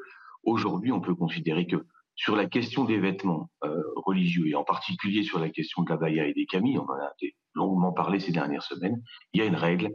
aujourd'hui, 0.43 0.91
on 0.91 1.01
peut 1.01 1.15
considérer 1.15 1.67
que 1.67 1.85
sur 2.15 2.35
la 2.35 2.47
question 2.47 2.83
des 2.83 2.97
vêtements 2.97 3.49
euh, 3.63 3.81
religieux, 3.95 4.47
et 4.47 4.55
en 4.55 4.63
particulier 4.63 5.23
sur 5.23 5.39
la 5.39 5.49
question 5.49 5.83
de 5.83 5.89
la 5.89 5.97
baya 5.97 6.25
et 6.25 6.33
des 6.33 6.47
camis, 6.47 6.77
on 6.77 6.83
en 6.83 6.95
a 6.95 7.13
longuement 7.53 7.91
parlé 7.91 8.19
ces 8.19 8.31
dernières 8.31 8.63
semaines, 8.63 9.01
il 9.33 9.39
y 9.39 9.43
a 9.43 9.45
une 9.45 9.55
règle, 9.55 9.91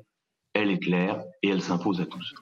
elle 0.55 0.71
est 0.71 0.79
claire 0.79 1.25
et 1.43 1.49
elle 1.49 1.63
s'impose 1.63 2.01
à 2.01 2.07
tous. 2.07 2.35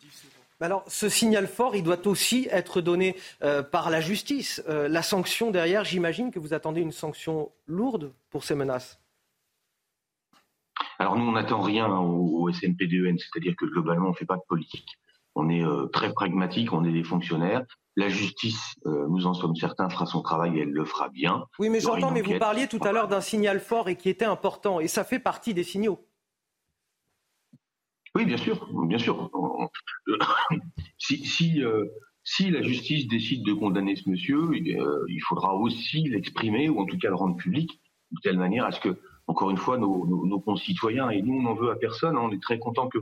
Alors, 0.63 0.85
ce 0.87 1.09
signal 1.09 1.47
fort, 1.47 1.75
il 1.75 1.83
doit 1.83 2.07
aussi 2.07 2.47
être 2.51 2.83
donné 2.83 3.17
euh, 3.43 3.63
par 3.63 3.89
la 3.89 4.03
justice. 4.03 4.63
Euh, 4.69 4.89
la 4.89 5.03
sanction 5.03 5.51
derrière, 5.51 5.85
j'imagine 5.85 6.31
que 6.31 6.39
vous 6.39 6.53
attendez 6.53 6.83
une 6.83 6.93
sanction 6.93 7.51
lourde 7.67 8.13
pour 8.29 8.45
ces 8.45 8.55
menaces. 8.55 9.00
Alors 11.01 11.17
nous, 11.17 11.25
on 11.25 11.33
n'attend 11.33 11.63
rien 11.63 11.89
au, 11.89 12.43
au 12.43 12.53
SNPDEN, 12.53 13.17
c'est-à-dire 13.19 13.55
que 13.57 13.65
globalement, 13.65 14.09
on 14.09 14.11
ne 14.11 14.15
fait 14.15 14.27
pas 14.27 14.37
de 14.37 14.43
politique. 14.47 14.99
On 15.35 15.49
est 15.49 15.65
euh, 15.65 15.87
très 15.87 16.13
pragmatique, 16.13 16.75
on 16.75 16.85
est 16.85 16.93
des 16.93 17.05
fonctionnaires. 17.05 17.65
La 17.97 18.11
justice, 18.11 18.75
euh, 18.85 19.07
nous 19.09 19.27
en 19.27 19.33
sommes 19.33 19.57
certains, 19.57 19.89
fera 19.89 20.05
son 20.05 20.21
travail 20.21 20.59
et 20.59 20.61
elle 20.61 20.73
le 20.73 20.85
fera 20.85 21.09
bien. 21.09 21.47
Oui, 21.59 21.71
mais 21.71 21.81
j'entends, 21.81 22.11
mais 22.11 22.21
vous 22.21 22.39
parliez 22.39 22.69
tout 22.69 22.81
à 22.83 22.93
l'heure 22.93 23.09
d'un 23.09 23.23
signal 23.23 23.61
fort 23.61 23.89
et 23.89 23.97
qui 23.97 24.11
était 24.11 24.27
important, 24.27 24.79
et 24.79 24.89
ça 24.89 25.03
fait 25.03 25.19
partie 25.19 25.55
des 25.55 25.65
signaux. 25.65 26.07
Oui, 28.15 28.27
bien 28.27 28.37
sûr, 28.37 28.69
bien 28.87 28.99
sûr. 28.99 29.31
si, 30.99 31.25
si, 31.25 31.65
euh, 31.65 31.87
si 32.25 32.51
la 32.51 32.61
justice 32.61 33.09
décide 33.09 33.43
de 33.47 33.55
condamner 33.55 33.97
ce 33.97 34.07
monsieur, 34.07 34.51
il 34.53 35.23
faudra 35.27 35.55
aussi 35.55 36.03
l'exprimer, 36.11 36.69
ou 36.69 36.79
en 36.79 36.85
tout 36.85 36.99
cas 36.99 37.09
le 37.09 37.15
rendre 37.15 37.37
public, 37.37 37.81
de 38.11 38.19
telle 38.23 38.37
manière 38.37 38.67
à 38.67 38.73
ce 38.73 38.81
que 38.81 38.99
encore 39.31 39.51
une 39.51 39.57
fois, 39.57 39.79
nos, 39.79 40.41
concitoyens, 40.41 41.09
et 41.11 41.23
nous, 41.23 41.35
on 41.35 41.43
n'en 41.43 41.55
veut 41.55 41.71
à 41.71 41.77
personne. 41.77 42.17
Hein. 42.17 42.23
on 42.25 42.33
est 42.33 42.43
très 42.43 42.59
content 42.59 42.89
que, 42.89 42.99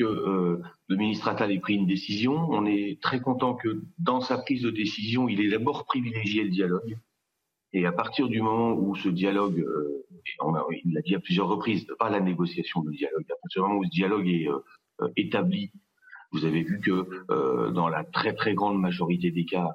euh, 0.00 0.60
le 0.88 0.96
ministre 0.96 1.28
Attal 1.28 1.52
ait 1.52 1.60
pris 1.60 1.74
une 1.74 1.86
décision. 1.86 2.34
On 2.50 2.66
est 2.66 3.00
très 3.00 3.20
content 3.20 3.54
que 3.54 3.82
dans 3.98 4.20
sa 4.20 4.38
prise 4.38 4.62
de 4.62 4.70
décision, 4.70 5.28
il 5.28 5.40
ait 5.40 5.50
d'abord 5.50 5.86
privilégié 5.86 6.42
le 6.42 6.50
dialogue. 6.50 6.98
Et 7.72 7.86
à 7.86 7.92
partir 7.92 8.28
du 8.28 8.42
moment 8.42 8.72
où 8.72 8.96
ce 8.96 9.08
dialogue, 9.08 9.60
euh, 9.60 10.04
il 10.84 10.94
l'a 10.94 11.00
dit 11.02 11.14
à 11.14 11.20
plusieurs 11.20 11.48
reprises, 11.48 11.86
pas 11.98 12.10
la 12.10 12.20
négociation, 12.20 12.82
le 12.82 12.92
dialogue, 12.92 13.24
à 13.30 13.36
partir 13.40 13.62
du 13.62 13.68
moment 13.68 13.80
où 13.80 13.84
ce 13.84 13.90
dialogue 13.90 14.28
est 14.28 14.48
euh, 14.48 15.08
établi, 15.16 15.70
vous 16.32 16.44
avez 16.44 16.62
vu 16.62 16.80
que 16.80 17.70
dans 17.70 17.88
la 17.88 18.04
très 18.04 18.34
très 18.34 18.54
grande 18.54 18.78
majorité 18.78 19.30
des 19.30 19.46
cas, 19.46 19.70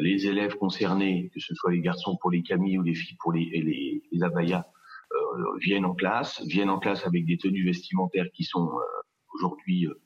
les 0.00 0.26
élèves 0.26 0.56
concernés, 0.56 1.30
que 1.34 1.40
ce 1.40 1.54
soit 1.54 1.72
les 1.72 1.80
garçons 1.80 2.16
pour 2.20 2.30
les 2.30 2.42
camis 2.42 2.78
ou 2.78 2.82
les 2.82 2.94
filles 2.94 3.16
pour 3.20 3.32
les, 3.32 3.44
les, 3.44 4.02
les 4.10 4.22
abayas, 4.22 4.64
viennent 5.60 5.84
en 5.84 5.94
classe, 5.94 6.42
viennent 6.46 6.70
en 6.70 6.78
classe 6.78 7.06
avec 7.06 7.24
des 7.26 7.38
tenues 7.38 7.64
vestimentaires 7.64 8.26
qui 8.34 8.44
sont 8.44 8.68
euh, 8.68 9.02
aujourd'hui 9.34 9.86
euh, 9.86 10.00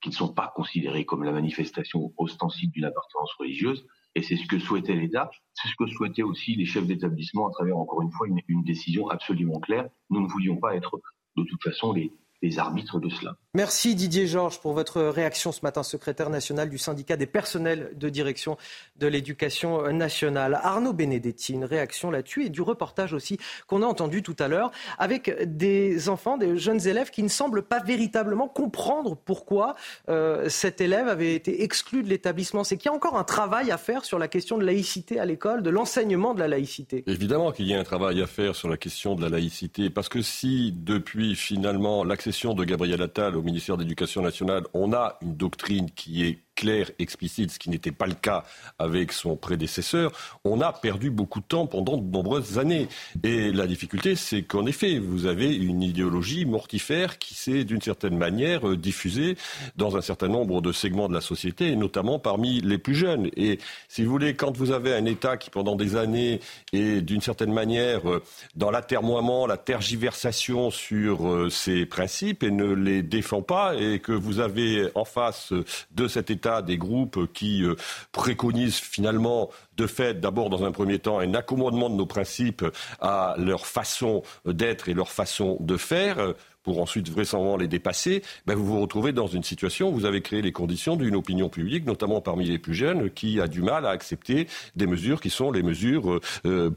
qui 0.00 0.10
ne 0.10 0.14
sont 0.14 0.32
pas 0.32 0.52
considérées 0.54 1.06
comme 1.06 1.24
la 1.24 1.32
manifestation 1.32 2.12
ostensible 2.18 2.72
d'une 2.72 2.84
appartenance 2.84 3.32
religieuse. 3.38 3.86
Et 4.14 4.22
c'est 4.22 4.36
ce 4.36 4.46
que 4.46 4.58
souhaitait 4.58 4.94
l'État, 4.94 5.30
c'est 5.54 5.68
ce 5.68 5.74
que 5.78 5.86
souhaitaient 5.86 6.22
aussi 6.22 6.54
les 6.54 6.66
chefs 6.66 6.86
d'établissement 6.86 7.48
à 7.48 7.50
travers, 7.50 7.76
encore 7.78 8.02
une 8.02 8.12
fois, 8.12 8.28
une, 8.28 8.62
décision 8.62 9.08
absolument 9.08 9.60
claire. 9.60 9.88
Nous 10.10 10.20
ne 10.20 10.28
voulions 10.28 10.58
pas 10.58 10.76
être 10.76 11.00
de 11.36 11.42
toute 11.42 11.62
façon 11.62 11.94
les 11.94 12.58
arbitres 12.58 13.00
de 13.00 13.08
cela. 13.08 13.36
Merci 13.56 13.94
Didier 13.94 14.26
Georges 14.26 14.58
pour 14.58 14.72
votre 14.72 15.00
réaction 15.00 15.52
ce 15.52 15.60
matin, 15.62 15.84
secrétaire 15.84 16.28
national 16.28 16.68
du 16.68 16.76
syndicat 16.76 17.16
des 17.16 17.26
personnels 17.26 17.92
de 17.94 18.08
direction 18.08 18.56
de 18.98 19.06
l'éducation 19.06 19.92
nationale. 19.92 20.58
Arnaud 20.60 20.92
Benedetti, 20.92 21.52
une 21.52 21.64
réaction 21.64 22.10
là-dessus 22.10 22.46
et 22.46 22.48
du 22.48 22.62
reportage 22.62 23.12
aussi 23.12 23.38
qu'on 23.68 23.82
a 23.82 23.86
entendu 23.86 24.24
tout 24.24 24.34
à 24.40 24.48
l'heure 24.48 24.72
avec 24.98 25.30
des 25.56 26.08
enfants, 26.08 26.36
des 26.36 26.58
jeunes 26.58 26.84
élèves 26.88 27.10
qui 27.10 27.22
ne 27.22 27.28
semblent 27.28 27.62
pas 27.62 27.78
véritablement 27.78 28.48
comprendre 28.48 29.16
pourquoi 29.24 29.76
euh, 30.08 30.48
cet 30.48 30.80
élève 30.80 31.06
avait 31.06 31.36
été 31.36 31.62
exclu 31.62 32.02
de 32.02 32.08
l'établissement. 32.08 32.64
C'est 32.64 32.76
qu'il 32.76 32.86
y 32.90 32.92
a 32.92 32.96
encore 32.96 33.16
un 33.16 33.22
travail 33.22 33.70
à 33.70 33.78
faire 33.78 34.04
sur 34.04 34.18
la 34.18 34.26
question 34.26 34.58
de 34.58 34.64
laïcité 34.64 35.20
à 35.20 35.26
l'école, 35.26 35.62
de 35.62 35.70
l'enseignement 35.70 36.34
de 36.34 36.40
la 36.40 36.48
laïcité. 36.48 37.04
Évidemment 37.06 37.52
qu'il 37.52 37.68
y 37.68 37.74
a 37.74 37.78
un 37.78 37.84
travail 37.84 38.20
à 38.20 38.26
faire 38.26 38.56
sur 38.56 38.68
la 38.68 38.78
question 38.78 39.14
de 39.14 39.22
la 39.22 39.28
laïcité 39.28 39.90
parce 39.90 40.08
que 40.08 40.22
si 40.22 40.74
depuis 40.76 41.36
finalement 41.36 42.02
l'accession 42.02 42.54
de 42.54 42.64
Gabriel 42.64 43.00
Attal 43.00 43.36
au 43.36 43.43
ministère 43.44 43.76
de 43.76 43.82
l'Éducation 43.82 44.22
nationale, 44.22 44.64
on 44.74 44.92
a 44.92 45.18
une 45.22 45.36
doctrine 45.36 45.90
qui 45.90 46.24
est 46.24 46.40
clair, 46.64 46.90
explicite, 46.98 47.50
ce 47.50 47.58
qui 47.58 47.68
n'était 47.68 47.92
pas 47.92 48.06
le 48.06 48.14
cas 48.14 48.42
avec 48.78 49.12
son 49.12 49.36
prédécesseur, 49.36 50.12
on 50.44 50.62
a 50.62 50.72
perdu 50.72 51.10
beaucoup 51.10 51.40
de 51.40 51.44
temps 51.44 51.66
pendant 51.66 51.98
de 51.98 52.10
nombreuses 52.10 52.58
années. 52.58 52.88
Et 53.22 53.52
la 53.52 53.66
difficulté, 53.66 54.16
c'est 54.16 54.44
qu'en 54.44 54.64
effet, 54.64 54.98
vous 54.98 55.26
avez 55.26 55.54
une 55.54 55.82
idéologie 55.82 56.46
mortifère 56.46 57.18
qui 57.18 57.34
s'est 57.34 57.64
d'une 57.64 57.82
certaine 57.82 58.16
manière 58.16 58.66
euh, 58.66 58.78
diffusée 58.78 59.36
dans 59.76 59.98
un 59.98 60.00
certain 60.00 60.28
nombre 60.28 60.62
de 60.62 60.72
segments 60.72 61.06
de 61.06 61.12
la 61.12 61.20
société, 61.20 61.68
et 61.68 61.76
notamment 61.76 62.18
parmi 62.18 62.62
les 62.62 62.78
plus 62.78 62.94
jeunes. 62.94 63.28
Et 63.36 63.58
si 63.88 64.02
vous 64.02 64.10
voulez, 64.10 64.34
quand 64.34 64.56
vous 64.56 64.70
avez 64.70 64.94
un 64.94 65.04
État 65.04 65.36
qui, 65.36 65.50
pendant 65.50 65.76
des 65.76 65.96
années, 65.96 66.40
est 66.72 67.02
d'une 67.02 67.20
certaine 67.20 67.52
manière 67.52 68.08
euh, 68.08 68.22
dans 68.56 68.70
l'atermoiement, 68.70 69.46
la 69.46 69.58
tergiversation 69.58 70.70
sur 70.70 71.28
euh, 71.28 71.50
ses 71.50 71.84
principes 71.84 72.42
et 72.42 72.50
ne 72.50 72.72
les 72.72 73.02
défend 73.02 73.42
pas, 73.42 73.74
et 73.76 73.98
que 73.98 74.12
vous 74.12 74.40
avez 74.40 74.88
en 74.94 75.04
face 75.04 75.52
de 75.94 76.08
cet 76.08 76.30
État 76.30 76.53
des 76.62 76.76
groupes 76.78 77.32
qui 77.32 77.62
euh, 77.62 77.74
préconisent 78.12 78.78
finalement 78.78 79.50
de 79.76 79.86
fait, 79.86 80.20
d'abord, 80.20 80.50
dans 80.50 80.64
un 80.64 80.72
premier 80.72 80.98
temps, 80.98 81.18
un 81.18 81.34
accommodement 81.34 81.90
de 81.90 81.94
nos 81.94 82.06
principes 82.06 82.64
à 83.00 83.34
leur 83.38 83.66
façon 83.66 84.22
d'être 84.44 84.88
et 84.88 84.94
leur 84.94 85.10
façon 85.10 85.56
de 85.60 85.76
faire 85.76 86.34
pour 86.64 86.80
ensuite 86.80 87.08
vraisemblablement 87.08 87.56
les 87.56 87.68
dépasser, 87.68 88.22
ben 88.46 88.56
vous 88.56 88.64
vous 88.64 88.80
retrouvez 88.80 89.12
dans 89.12 89.28
une 89.28 89.44
situation 89.44 89.90
où 89.90 89.92
vous 89.92 90.06
avez 90.06 90.22
créé 90.22 90.42
les 90.42 90.50
conditions 90.50 90.96
d'une 90.96 91.14
opinion 91.14 91.48
publique, 91.48 91.86
notamment 91.86 92.20
parmi 92.20 92.46
les 92.46 92.58
plus 92.58 92.74
jeunes, 92.74 93.10
qui 93.10 93.40
a 93.40 93.46
du 93.46 93.62
mal 93.62 93.86
à 93.86 93.90
accepter 93.90 94.48
des 94.74 94.86
mesures 94.86 95.20
qui 95.20 95.30
sont 95.30 95.52
les 95.52 95.62
mesures 95.62 96.14
euh, 96.14 96.20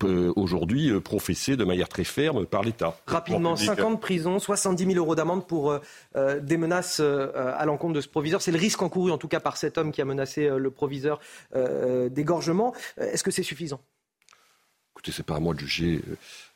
euh, 0.04 0.34
aujourd'hui 0.36 0.92
euh, 0.92 1.00
professées 1.00 1.56
de 1.56 1.64
manière 1.64 1.88
très 1.88 2.04
ferme 2.04 2.46
par 2.46 2.64
l'État. 2.64 2.98
Rapidement, 3.08 3.56
50 3.56 4.02
prisons, 4.02 4.40
70 4.40 4.86
000 4.86 4.98
euros 4.98 5.16
d'amende 5.16 5.48
pour 5.48 5.80
des 6.16 6.58
menaces 6.58 7.00
à 7.00 7.66
l'encontre 7.66 7.94
de 7.94 8.02
ce 8.02 8.10
proviseur. 8.10 8.42
C'est 8.42 8.52
le 8.52 8.58
risque 8.58 8.82
encouru, 8.82 9.12
en 9.12 9.18
tout 9.18 9.30
cas, 9.30 9.40
par 9.40 9.56
cet 9.56 9.78
homme 9.78 9.92
qui 9.92 10.02
a 10.02 10.06
menacé 10.06 10.50
le 10.50 10.70
proviseur 10.70 11.20
d'égorgement. 11.56 12.74
Est-ce 12.98 13.24
que 13.24 13.32
c'est 13.32 13.44
suffisant? 13.44 13.80
Écoutez, 14.94 15.12
c'est 15.12 15.26
pas 15.26 15.36
à 15.36 15.40
moi 15.40 15.54
de 15.54 15.60
juger 15.60 16.02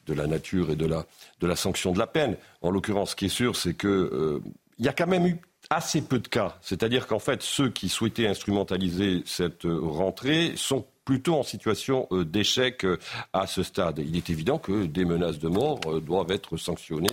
de 0.08 0.14
la 0.14 0.28
nature 0.28 0.72
et 0.72 0.76
de 0.76 0.86
la, 0.86 1.06
de 1.40 1.48
la 1.48 1.56
sanction 1.56 1.92
de 1.92 2.00
la 2.00 2.08
peine. 2.08 2.38
En 2.62 2.72
l'occurrence, 2.72 3.12
ce 3.12 3.16
qui 3.16 3.26
est 3.26 3.30
sûr, 3.30 3.56
c'est 3.56 3.76
qu'il 3.76 3.90
euh, 3.90 4.40
y 4.80 4.88
a 4.88 4.94
quand 4.94 5.08
même 5.08 5.26
eu 5.26 5.38
assez 5.70 6.02
peu 6.02 6.20
de 6.20 6.28
cas. 6.28 6.58
C'est-à-dire 6.62 7.08
qu'en 7.08 7.20
fait, 7.20 7.42
ceux 7.42 7.70
qui 7.70 7.90
souhaitaient 7.90 8.28
instrumentaliser 8.28 9.24
cette 9.26 9.64
rentrée 9.64 10.54
sont 10.56 10.86
plutôt 11.06 11.36
en 11.36 11.44
situation 11.44 12.08
euh, 12.12 12.26
d'échec 12.26 12.86
euh, 12.86 12.98
à 13.34 13.48
ce 13.48 13.64
stade. 13.64 14.00
Il 14.00 14.16
est 14.16 14.30
évident 14.30 14.60
que 14.60 14.86
des 14.86 15.06
menaces 15.06 15.40
de 15.40 15.48
mort 15.48 15.80
euh, 15.88 16.00
doivent 16.00 16.32
être 16.32 16.58
sanctionnées 16.58 17.10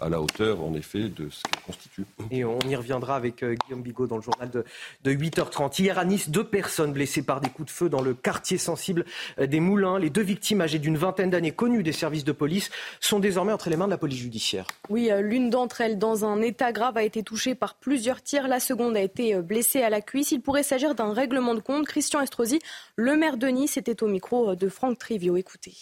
à 0.00 0.08
la 0.08 0.20
hauteur, 0.20 0.62
en 0.62 0.74
effet, 0.74 1.08
de 1.08 1.28
ce 1.30 1.42
qu'elles 1.42 1.62
constituent. 1.62 2.04
Et 2.30 2.44
on 2.44 2.58
y 2.60 2.76
reviendra 2.76 3.16
avec 3.16 3.44
Guillaume 3.44 3.82
Bigot 3.82 4.06
dans 4.06 4.16
le 4.16 4.22
journal 4.22 4.50
de, 4.50 4.64
8h30. 5.04 5.80
Hier 5.80 5.98
à 5.98 6.04
Nice, 6.04 6.28
deux 6.28 6.44
personnes 6.44 6.92
blessées 6.92 7.22
par 7.22 7.40
des 7.40 7.48
coups 7.48 7.66
de 7.66 7.74
feu 7.74 7.88
dans 7.88 8.02
le 8.02 8.14
quartier 8.14 8.58
sensible 8.58 9.04
des 9.38 9.60
Moulins. 9.60 9.98
Les 9.98 10.10
deux 10.10 10.22
victimes 10.22 10.60
âgées 10.60 10.78
d'une 10.78 10.96
vingtaine 10.96 11.30
d'années, 11.30 11.52
connues 11.52 11.82
des 11.82 11.92
services 11.92 12.24
de 12.24 12.32
police, 12.32 12.70
sont 13.00 13.20
désormais 13.20 13.52
entre 13.52 13.70
les 13.70 13.76
mains 13.76 13.86
de 13.86 13.90
la 13.90 13.98
police 13.98 14.18
judiciaire. 14.18 14.66
Oui, 14.88 15.10
l'une 15.20 15.50
d'entre 15.50 15.80
elles, 15.80 15.98
dans 15.98 16.24
un 16.24 16.40
état 16.42 16.72
grave, 16.72 16.96
a 16.96 17.02
été 17.02 17.22
touchée 17.22 17.54
par 17.54 17.74
plusieurs 17.74 18.22
tirs. 18.22 18.48
La 18.48 18.60
seconde 18.60 18.96
a 18.96 19.00
été 19.00 19.40
blessée 19.40 19.82
à 19.82 19.90
la 19.90 20.00
cuisse. 20.00 20.32
Il 20.32 20.40
pourrait 20.40 20.62
s'agir 20.62 20.94
d'un 20.94 21.12
règlement 21.12 21.54
de 21.54 21.60
compte. 21.60 21.86
Christian 21.86 22.20
Estrosi, 22.20 22.60
le 22.96 23.13
maire 23.16 23.36
de 23.36 23.46
Nice 23.46 23.76
était 23.76 24.02
au 24.02 24.08
micro 24.08 24.54
de 24.54 24.68
Franck 24.68 24.98
Trivio. 24.98 25.36
Écoutez. 25.36 25.74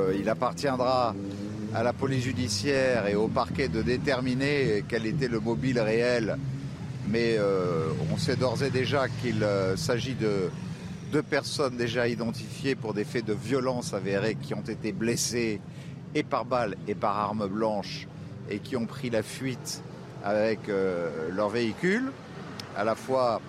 Euh, 0.00 0.14
il 0.18 0.28
appartiendra 0.28 1.14
à 1.74 1.82
la 1.82 1.92
police 1.92 2.24
judiciaire 2.24 3.06
et 3.08 3.14
au 3.14 3.28
parquet 3.28 3.68
de 3.68 3.82
déterminer 3.82 4.84
quel 4.88 5.06
était 5.06 5.28
le 5.28 5.40
mobile 5.40 5.80
réel. 5.80 6.36
Mais 7.08 7.36
euh, 7.38 7.88
on 8.12 8.16
sait 8.16 8.36
d'ores 8.36 8.62
et 8.62 8.70
déjà 8.70 9.08
qu'il 9.08 9.42
euh, 9.42 9.76
s'agit 9.76 10.14
de 10.14 10.50
deux 11.12 11.22
personnes 11.22 11.76
déjà 11.76 12.06
identifiées 12.06 12.74
pour 12.74 12.94
des 12.94 13.04
faits 13.04 13.24
de 13.24 13.32
violence 13.32 13.94
avérés 13.94 14.34
qui 14.34 14.54
ont 14.54 14.62
été 14.62 14.92
blessées 14.92 15.60
et 16.14 16.22
par 16.22 16.44
balle 16.44 16.76
et 16.86 16.94
par 16.94 17.18
arme 17.18 17.48
blanche 17.48 18.06
et 18.50 18.58
qui 18.58 18.76
ont 18.76 18.86
pris 18.86 19.10
la 19.10 19.22
fuite 19.22 19.82
avec 20.24 20.58
leur 21.30 21.48
véhicule, 21.48 22.12
à 22.76 22.84
la 22.84 22.94
fois 22.94 23.40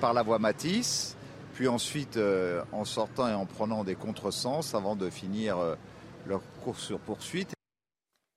par 0.00 0.12
la 0.12 0.22
voie 0.22 0.38
Matisse 0.38 1.17
puis 1.58 1.66
ensuite 1.66 2.18
euh, 2.18 2.62
en 2.70 2.84
sortant 2.84 3.28
et 3.28 3.34
en 3.34 3.44
prenant 3.44 3.82
des 3.82 3.96
contresens 3.96 4.76
avant 4.76 4.94
de 4.94 5.10
finir 5.10 5.58
euh, 5.58 5.74
leur 6.28 6.40
course 6.62 6.84
sur 6.84 7.00
poursuite. 7.00 7.57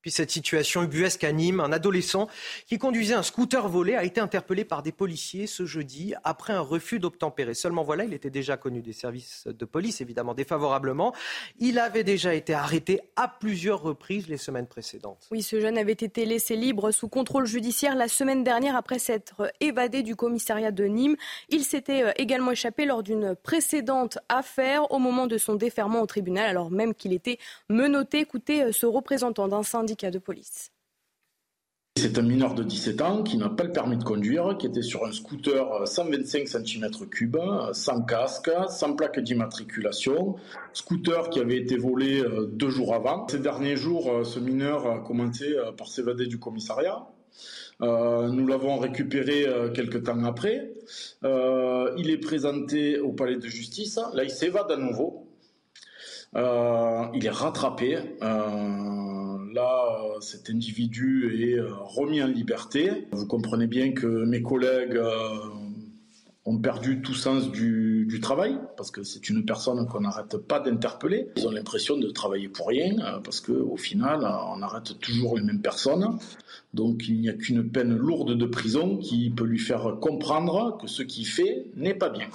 Puis 0.01 0.11
cette 0.11 0.31
situation 0.31 0.83
ubuesque 0.83 1.23
à 1.23 1.31
Nîmes, 1.31 1.59
un 1.59 1.71
adolescent 1.71 2.27
qui 2.65 2.79
conduisait 2.79 3.13
un 3.13 3.23
scooter 3.23 3.69
volé 3.69 3.95
a 3.95 4.03
été 4.03 4.19
interpellé 4.19 4.65
par 4.65 4.81
des 4.81 4.91
policiers 4.91 5.45
ce 5.45 5.65
jeudi 5.65 6.15
après 6.23 6.53
un 6.53 6.59
refus 6.61 6.99
d'obtempérer. 6.99 7.53
Seulement 7.53 7.83
voilà, 7.83 8.03
il 8.03 8.13
était 8.13 8.31
déjà 8.31 8.57
connu 8.57 8.81
des 8.81 8.93
services 8.93 9.45
de 9.45 9.65
police, 9.65 10.01
évidemment 10.01 10.33
défavorablement. 10.33 11.13
Il 11.59 11.77
avait 11.77 12.03
déjà 12.03 12.33
été 12.33 12.53
arrêté 12.53 13.01
à 13.15 13.27
plusieurs 13.27 13.81
reprises 13.81 14.27
les 14.27 14.37
semaines 14.37 14.65
précédentes. 14.65 15.27
Oui, 15.29 15.43
ce 15.43 15.61
jeune 15.61 15.77
avait 15.77 15.91
été 15.91 16.25
laissé 16.25 16.55
libre 16.55 16.91
sous 16.91 17.07
contrôle 17.07 17.45
judiciaire 17.45 17.95
la 17.95 18.07
semaine 18.07 18.43
dernière 18.43 18.75
après 18.75 18.97
s'être 18.97 19.51
évadé 19.59 20.01
du 20.01 20.15
commissariat 20.15 20.71
de 20.71 20.85
Nîmes. 20.85 21.15
Il 21.49 21.63
s'était 21.63 22.03
euh, 22.03 22.11
également 22.17 22.51
échappé 22.51 22.85
lors 22.85 23.03
d'une 23.03 23.35
précédente 23.35 24.17
affaire 24.29 24.91
au 24.91 24.97
moment 24.97 25.27
de 25.27 25.37
son 25.37 25.53
déferment 25.53 26.01
au 26.01 26.07
tribunal, 26.07 26.49
alors 26.49 26.71
même 26.71 26.95
qu'il 26.95 27.13
était 27.13 27.37
menotté. 27.69 28.19
Écoutez 28.19 28.63
euh, 28.63 28.71
ce 28.71 28.87
représentant 28.87 29.47
d'un 29.47 29.61
syndicat 29.61 29.90
C'est 32.01 32.17
un 32.17 32.23
mineur 32.23 32.55
de 32.55 32.63
17 32.63 33.01
ans 33.01 33.21
qui 33.21 33.37
n'a 33.37 33.49
pas 33.49 33.63
le 33.63 33.71
permis 33.71 33.95
de 33.95 34.03
conduire, 34.03 34.57
qui 34.57 34.65
était 34.65 34.81
sur 34.81 35.05
un 35.05 35.11
scooter 35.11 35.87
125 35.87 36.45
cm3, 36.45 37.73
sans 37.73 38.01
casque, 38.01 38.49
sans 38.69 38.95
plaque 38.95 39.19
d'immatriculation. 39.19 40.35
Scooter 40.73 41.29
qui 41.29 41.39
avait 41.39 41.57
été 41.57 41.77
volé 41.77 42.21
euh, 42.21 42.47
deux 42.47 42.69
jours 42.69 42.95
avant. 42.95 43.27
Ces 43.27 43.37
derniers 43.37 43.75
jours, 43.75 44.09
euh, 44.09 44.23
ce 44.23 44.39
mineur 44.39 44.87
a 44.87 44.99
commencé 45.01 45.53
euh, 45.53 45.73
par 45.73 45.87
s'évader 45.87 46.25
du 46.25 46.39
commissariat. 46.39 47.05
nous 47.81 48.47
l'avons 48.47 48.77
récupéré 48.77 49.45
quelques 49.73 50.03
temps 50.03 50.23
après. 50.23 50.73
il 51.23 52.09
est 52.09 52.21
présenté 52.21 52.99
au 52.99 53.11
palais 53.11 53.37
de 53.37 53.47
justice. 53.47 53.99
Là, 54.13 54.23
il 54.23 54.31
s'évade 54.31 54.71
à 54.71 54.77
nouveau. 54.77 55.30
Il 56.33 57.25
est 57.25 57.29
rattrapé 57.29 57.99
là, 59.53 60.19
cet 60.19 60.49
individu 60.49 61.43
est 61.43 61.59
euh, 61.59 61.73
remis 61.73 62.21
en 62.21 62.27
liberté. 62.27 63.07
Vous 63.11 63.25
comprenez 63.25 63.67
bien 63.67 63.91
que 63.93 64.25
mes 64.25 64.41
collègues 64.41 64.95
euh, 64.95 65.37
ont 66.45 66.57
perdu 66.57 67.01
tout 67.01 67.13
sens 67.13 67.51
du, 67.51 68.19
travail, 68.21 68.59
parce 68.77 68.91
que 68.91 69.03
c'est 69.03 69.29
une 69.29 69.45
personne 69.45 69.87
qu'on 69.87 70.01
n'arrête 70.01 70.37
pas 70.37 70.59
d'interpeller. 70.59 71.27
Ils 71.37 71.47
ont 71.47 71.51
l'impression 71.51 71.97
de 71.97 72.09
travailler 72.09 72.49
pour 72.49 72.67
rien, 72.67 72.99
euh, 72.99 73.19
parce 73.19 73.41
qu'au 73.41 73.77
final, 73.77 74.19
on 74.23 74.61
arrête 74.61 74.99
toujours 74.99 75.37
les 75.37 75.43
mêmes 75.43 75.61
personnes. 75.61 76.17
Donc 76.73 77.07
il 77.07 77.19
n'y 77.19 77.29
a 77.29 77.33
qu'une 77.33 77.69
peine 77.69 77.95
lourde 77.95 78.37
de 78.37 78.45
prison 78.45 78.97
qui 78.97 79.29
peut 79.29 79.45
lui 79.45 79.59
faire 79.59 79.97
comprendre 79.99 80.77
que 80.79 80.87
ce 80.87 81.03
qu'il 81.03 81.25
fait 81.25 81.65
n'est 81.75 81.95
pas 81.95 82.09
bien 82.09 82.27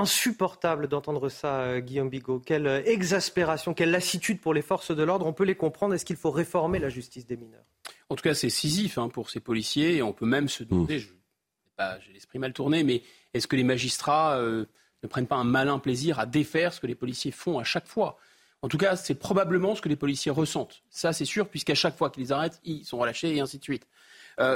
insupportable 0.00 0.88
d'entendre 0.88 1.28
ça, 1.28 1.60
euh, 1.60 1.80
Guillaume 1.80 2.08
Bigot. 2.08 2.40
Quelle 2.40 2.66
euh, 2.66 2.82
exaspération, 2.84 3.74
quelle 3.74 3.90
lassitude 3.90 4.40
pour 4.40 4.54
les 4.54 4.62
forces 4.62 4.90
de 4.90 5.02
l'ordre. 5.02 5.26
On 5.26 5.32
peut 5.32 5.44
les 5.44 5.54
comprendre. 5.54 5.94
Est-ce 5.94 6.04
qu'il 6.04 6.16
faut 6.16 6.30
réformer 6.30 6.78
la 6.78 6.88
justice 6.88 7.26
des 7.26 7.36
mineurs? 7.36 7.64
En 8.08 8.16
tout 8.16 8.22
cas, 8.22 8.34
c'est 8.34 8.50
scisif 8.50 8.98
hein, 8.98 9.08
pour 9.08 9.30
ces 9.30 9.40
policiers. 9.40 9.96
Et 9.96 10.02
on 10.02 10.12
peut 10.12 10.26
même 10.26 10.48
se 10.48 10.64
demander, 10.64 10.98
mmh. 10.98 11.84
j'ai 12.04 12.12
l'esprit 12.12 12.38
mal 12.38 12.52
tourné, 12.52 12.82
mais 12.82 13.02
est-ce 13.34 13.46
que 13.46 13.56
les 13.56 13.64
magistrats 13.64 14.36
euh, 14.38 14.64
ne 15.02 15.08
prennent 15.08 15.26
pas 15.26 15.36
un 15.36 15.44
malin 15.44 15.78
plaisir 15.78 16.18
à 16.18 16.26
défaire 16.26 16.72
ce 16.72 16.80
que 16.80 16.86
les 16.86 16.94
policiers 16.94 17.30
font 17.30 17.58
à 17.58 17.64
chaque 17.64 17.86
fois? 17.86 18.18
En 18.62 18.68
tout 18.68 18.78
cas, 18.78 18.96
c'est 18.96 19.14
probablement 19.14 19.74
ce 19.74 19.80
que 19.80 19.88
les 19.88 19.96
policiers 19.96 20.30
ressentent. 20.30 20.82
Ça, 20.90 21.12
c'est 21.12 21.24
sûr, 21.24 21.48
puisqu'à 21.48 21.74
chaque 21.74 21.96
fois 21.96 22.10
qu'ils 22.10 22.32
arrêtent, 22.32 22.60
ils 22.64 22.84
sont 22.84 22.98
relâchés 22.98 23.34
et 23.34 23.40
ainsi 23.40 23.58
de 23.58 23.62
suite. 23.62 23.86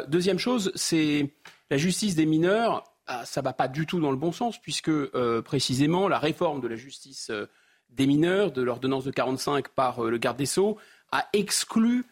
deuxième 0.08 0.38
chose, 0.38 0.72
c'est 0.74 1.30
la 1.70 1.78
justice 1.78 2.14
des 2.14 2.26
mineurs 2.26 2.84
ça 3.06 3.40
ne 3.40 3.44
va 3.44 3.52
pas 3.52 3.68
du 3.68 3.86
tout 3.86 4.00
dans 4.00 4.10
le 4.10 4.16
bon 4.16 4.32
sens, 4.32 4.58
puisque 4.58 4.90
précisément 5.42 6.08
la 6.08 6.18
réforme 6.18 6.60
de 6.60 6.68
la 6.68 6.76
justice 6.76 7.30
des 7.90 8.06
mineurs, 8.06 8.50
de 8.50 8.62
l'ordonnance 8.62 9.04
de 9.04 9.10
45 9.10 9.68
par 9.68 10.02
le 10.02 10.18
garde 10.18 10.36
des 10.36 10.46
Sceaux, 10.46 10.78
a 11.12 11.26
exclu 11.32 12.04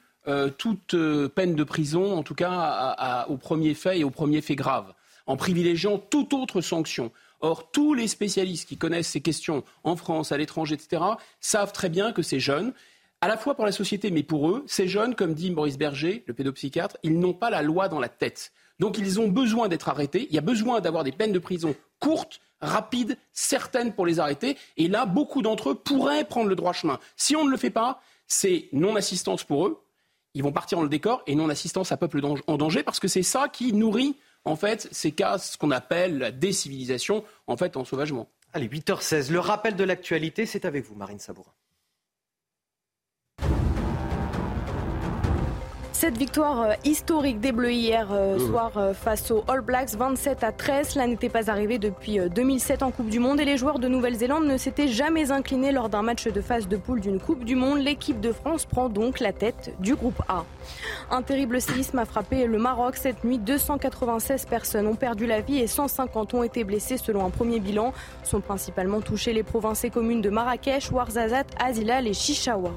toute 0.59 0.95
peine 1.35 1.55
de 1.55 1.65
prison, 1.65 2.17
en 2.17 2.23
tout 2.23 2.35
cas 2.35 3.27
au 3.29 3.37
premier 3.37 3.75
fait 3.75 4.01
et 4.01 4.05
au 4.05 4.11
premier 4.11 4.41
fait 4.41 4.55
grave, 4.55 4.95
en 5.27 5.37
privilégiant 5.37 5.99
toute 5.99 6.33
autre 6.33 6.61
sanction. 6.61 7.11
Or, 7.41 7.73
tous 7.73 7.95
les 7.95 8.07
spécialistes 8.07 8.69
qui 8.69 8.77
connaissent 8.77 9.09
ces 9.09 9.21
questions 9.21 9.65
en 9.83 9.97
France, 9.97 10.31
à 10.31 10.37
l'étranger, 10.37 10.77
etc., 10.77 11.03
savent 11.41 11.73
très 11.73 11.89
bien 11.89 12.13
que 12.13 12.23
ces 12.23 12.39
jeunes, 12.39 12.73
à 13.21 13.27
la 13.27 13.37
fois 13.37 13.57
pour 13.57 13.67
la 13.67 13.73
société, 13.73 14.13
mais 14.13 14.23
pour 14.23 14.49
eux, 14.49 14.65
ces 14.69 14.87
jeunes, 14.87 15.17
comme 15.17 15.35
dit 15.35 15.51
Maurice 15.51 15.77
Berger, 15.77 16.23
le 16.29 16.35
pédopsychiatre, 16.35 16.99
ils 17.03 17.19
n'ont 17.19 17.35
pas 17.35 17.51
la 17.51 17.63
loi 17.63 17.89
dans 17.89 17.99
la 17.99 18.09
tête. 18.09 18.53
Donc, 18.79 18.99
ils 18.99 19.21
ont 19.21 19.29
besoin 19.29 19.69
d'être 19.69 19.89
arrêtés. 19.89 20.27
Il 20.31 20.35
y 20.35 20.39
a 20.39 20.43
besoin 20.43 20.81
d'avoir 20.81 21.05
des 21.05 21.13
peines 21.13 21.33
de 21.33 21.39
prison 21.39 21.75
courtes, 21.99 22.41
rapides, 22.61 23.17
certaines 23.33 23.93
pour 23.93 24.07
les 24.07 24.19
arrêter. 24.19 24.57
Et 24.77 24.89
là, 24.89 25.07
beaucoup 25.07 25.43
d'entre 25.43 25.71
eux 25.71 25.75
pourraient 25.75 26.25
prendre 26.25 26.49
le 26.49 26.57
droit 26.57 26.73
chemin. 26.73 26.99
Si 27.17 27.37
on 27.37 27.45
ne 27.45 27.51
le 27.51 27.57
fait 27.57 27.71
pas, 27.71 28.01
c'est 28.27 28.69
non-assistance 28.73 29.45
pour 29.45 29.67
eux. 29.67 29.83
Ils 30.35 30.43
vont 30.43 30.53
partir 30.53 30.79
dans 30.79 30.85
le 30.85 30.89
décor 30.89 31.23
et 31.27 31.35
non-assistance 31.35 31.93
à 31.93 31.97
peuple 31.97 32.21
en 32.25 32.57
danger 32.57 32.83
parce 32.83 33.01
que 33.01 33.09
c'est 33.09 33.23
ça 33.23 33.49
qui 33.49 33.73
nourrit 33.73 34.17
en 34.45 34.57
fait, 34.57 34.89
ces 34.91 35.13
cas, 35.13 35.39
ce 35.39 35.57
qu'on 35.57 35.71
appelle 35.71 36.19
la 36.19 36.33
décivilisation, 36.33 37.25
en 37.47 37.57
fait, 37.57 37.77
en 37.77 37.85
sauvagement. 37.85 38.29
Allez, 38.53 38.69
8h16, 38.69 39.31
le 39.31 39.39
rappel 39.39 39.77
de 39.77 39.85
l'actualité, 39.85 40.47
c'est 40.47 40.65
avec 40.65 40.85
vous, 40.85 40.95
Marine 40.95 41.19
Sabourin. 41.19 41.53
Cette 46.03 46.19
victoire 46.19 46.63
euh, 46.63 46.73
historique 46.85 47.39
des 47.39 47.53
Bleus 47.53 47.75
hier 47.75 48.09
euh, 48.11 48.37
soir 48.37 48.73
euh, 48.77 48.93
face 48.93 49.31
aux 49.31 49.45
All 49.47 49.61
Blacks, 49.61 49.91
27 49.91 50.43
à 50.43 50.51
13, 50.51 50.89
cela 50.89 51.07
n'était 51.07 51.29
pas 51.29 51.49
arrivé 51.49 51.79
depuis 51.79 52.19
2007 52.19 52.83
en 52.83 52.91
Coupe 52.91 53.09
du 53.09 53.21
Monde 53.21 53.39
et 53.39 53.45
les 53.45 53.57
joueurs 53.57 53.79
de 53.79 53.87
Nouvelle-Zélande 53.87 54.45
ne 54.45 54.57
s'étaient 54.57 54.89
jamais 54.89 55.31
inclinés 55.31 55.71
lors 55.71 55.89
d'un 55.89 56.03
match 56.03 56.27
de 56.27 56.41
phase 56.41 56.67
de 56.67 56.77
poule 56.77 57.01
d'une 57.01 57.21
Coupe 57.21 57.45
du 57.45 57.55
Monde. 57.55 57.79
L'équipe 57.79 58.21
de 58.21 58.33
France 58.33 58.65
prend 58.65 58.89
donc 58.89 59.21
la 59.21 59.33
tête 59.33 59.77
du 59.79 59.95
groupe 59.95 60.21
A. 60.27 60.45
Un 61.13 61.23
terrible 61.23 61.61
séisme 61.61 62.01
a 62.01 62.05
frappé 62.05 62.49
le 62.49 62.59
Maroc 62.59 62.97
cette 62.97 63.23
nuit. 63.23 63.39
296 63.39 64.47
personnes 64.47 64.89
ont 64.89 64.97
perdu 64.97 65.27
la 65.27 65.41
vie 65.41 65.61
et 65.61 65.69
150 65.69 66.35
ont 66.35 66.43
été 66.43 66.65
blessées 66.65 66.97
selon 66.97 67.25
un 67.25 67.31
premier 67.31 67.61
bilan. 67.61 67.93
Sont 68.25 68.41
principalement 68.41 69.03
touchées 69.03 69.35
les 69.35 69.45
provinces 69.45 69.85
et 69.85 69.91
communes 69.91 70.21
de 70.21 70.31
Marrakech, 70.31 70.91
Ouarzazate, 70.91 71.55
Azilal 71.61 72.09
et 72.09 72.13
Chichawa. 72.13 72.73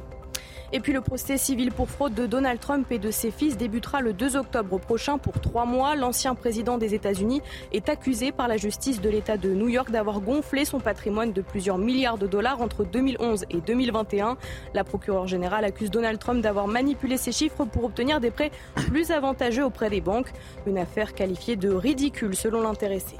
Et 0.73 0.79
puis 0.79 0.93
le 0.93 1.01
procès 1.01 1.37
civil 1.37 1.71
pour 1.71 1.89
fraude 1.89 2.13
de 2.13 2.25
Donald 2.25 2.59
Trump 2.59 2.91
et 2.91 2.99
de 2.99 3.11
ses 3.11 3.31
fils 3.31 3.57
débutera 3.57 4.01
le 4.01 4.13
2 4.13 4.35
octobre 4.35 4.79
prochain 4.79 5.17
pour 5.17 5.39
trois 5.39 5.65
mois. 5.65 5.95
L'ancien 5.95 6.35
président 6.35 6.77
des 6.77 6.93
États-Unis 6.93 7.41
est 7.71 7.89
accusé 7.89 8.31
par 8.31 8.47
la 8.47 8.57
justice 8.57 9.01
de 9.01 9.09
l'État 9.09 9.37
de 9.37 9.49
New 9.49 9.69
York 9.69 9.91
d'avoir 9.91 10.21
gonflé 10.21 10.65
son 10.65 10.79
patrimoine 10.79 11.33
de 11.33 11.41
plusieurs 11.41 11.77
milliards 11.77 12.17
de 12.17 12.27
dollars 12.27 12.61
entre 12.61 12.83
2011 12.83 13.45
et 13.49 13.61
2021. 13.61 14.37
La 14.73 14.83
procureure 14.83 15.27
générale 15.27 15.65
accuse 15.65 15.91
Donald 15.91 16.19
Trump 16.19 16.41
d'avoir 16.41 16.67
manipulé 16.67 17.17
ces 17.17 17.31
chiffres 17.31 17.65
pour 17.65 17.85
obtenir 17.85 18.19
des 18.19 18.31
prêts 18.31 18.51
plus 18.87 19.11
avantageux 19.11 19.65
auprès 19.65 19.89
des 19.89 20.01
banques. 20.01 20.31
Une 20.65 20.77
affaire 20.77 21.13
qualifiée 21.13 21.55
de 21.55 21.69
ridicule 21.69 22.35
selon 22.35 22.61
l'intéressé. 22.61 23.15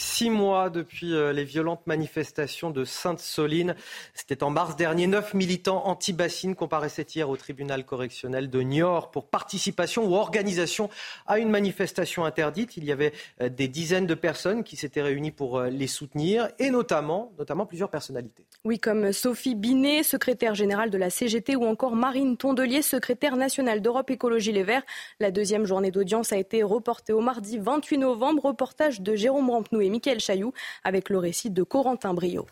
Six 0.00 0.30
mois 0.30 0.70
depuis 0.70 1.12
euh, 1.12 1.32
les 1.32 1.42
violentes 1.42 1.84
manifestations 1.88 2.70
de 2.70 2.84
Sainte-Soline. 2.84 3.74
C'était 4.14 4.44
en 4.44 4.50
mars 4.50 4.76
dernier. 4.76 5.08
Neuf 5.08 5.34
militants 5.34 5.84
anti-bassines 5.88 6.54
comparaissaient 6.54 7.02
hier 7.02 7.28
au 7.28 7.36
tribunal 7.36 7.84
correctionnel 7.84 8.48
de 8.48 8.60
Niort 8.60 9.10
pour 9.10 9.26
participation 9.26 10.06
ou 10.06 10.14
organisation 10.14 10.88
à 11.26 11.40
une 11.40 11.50
manifestation 11.50 12.24
interdite. 12.24 12.76
Il 12.76 12.84
y 12.84 12.92
avait 12.92 13.12
euh, 13.40 13.48
des 13.48 13.66
dizaines 13.66 14.06
de 14.06 14.14
personnes 14.14 14.62
qui 14.62 14.76
s'étaient 14.76 15.02
réunies 15.02 15.32
pour 15.32 15.58
euh, 15.58 15.68
les 15.68 15.88
soutenir 15.88 16.48
et 16.60 16.70
notamment, 16.70 17.32
plusieurs 17.68 17.90
personnalités. 17.90 18.46
Oui, 18.64 18.78
comme 18.78 19.12
Sophie 19.12 19.56
Binet, 19.56 20.04
secrétaire 20.04 20.54
générale 20.54 20.90
de 20.90 20.98
la 20.98 21.10
CGT 21.10 21.56
ou 21.56 21.64
encore 21.64 21.96
Marine 21.96 22.36
Tondelier, 22.36 22.82
secrétaire 22.82 23.36
nationale 23.36 23.82
d'Europe 23.82 24.12
Écologie 24.12 24.52
Les 24.52 24.62
Verts. 24.62 24.84
La 25.18 25.32
deuxième 25.32 25.64
journée 25.64 25.90
d'audience 25.90 26.32
a 26.32 26.36
été 26.36 26.62
reportée 26.62 27.12
au 27.12 27.20
mardi 27.20 27.58
28 27.58 27.98
novembre. 27.98 28.44
Reportage 28.44 29.00
de 29.00 29.16
Jérôme 29.16 29.50
Rampenou 29.88 29.90
Michael 29.90 30.20
Chailloux 30.20 30.52
avec 30.84 31.10
le 31.10 31.18
récit 31.18 31.50
de 31.50 31.62
Corentin 31.62 32.14
Brio. 32.14 32.46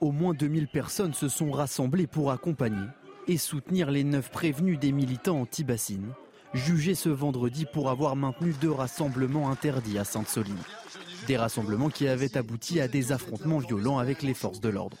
Au 0.00 0.10
moins 0.10 0.34
2000 0.34 0.68
personnes 0.68 1.14
se 1.14 1.28
sont 1.28 1.50
rassemblées 1.50 2.06
pour 2.06 2.32
accompagner 2.32 2.86
et 3.28 3.36
soutenir 3.36 3.90
les 3.90 4.04
neuf 4.04 4.30
prévenus 4.30 4.78
des 4.78 4.90
militants 4.90 5.40
anti-bassines, 5.40 6.12
jugés 6.54 6.96
ce 6.96 7.08
vendredi 7.08 7.66
pour 7.72 7.88
avoir 7.88 8.16
maintenu 8.16 8.52
deux 8.60 8.70
rassemblements 8.70 9.50
interdits 9.50 9.98
à 9.98 10.04
Sainte-Soline. 10.04 10.58
Des 11.28 11.36
rassemblements 11.36 11.88
qui 11.88 12.08
avaient 12.08 12.36
abouti 12.36 12.80
à 12.80 12.88
des 12.88 13.12
affrontements 13.12 13.58
violents 13.58 13.98
avec 13.98 14.22
les 14.22 14.34
forces 14.34 14.60
de 14.60 14.68
l'ordre. 14.68 14.96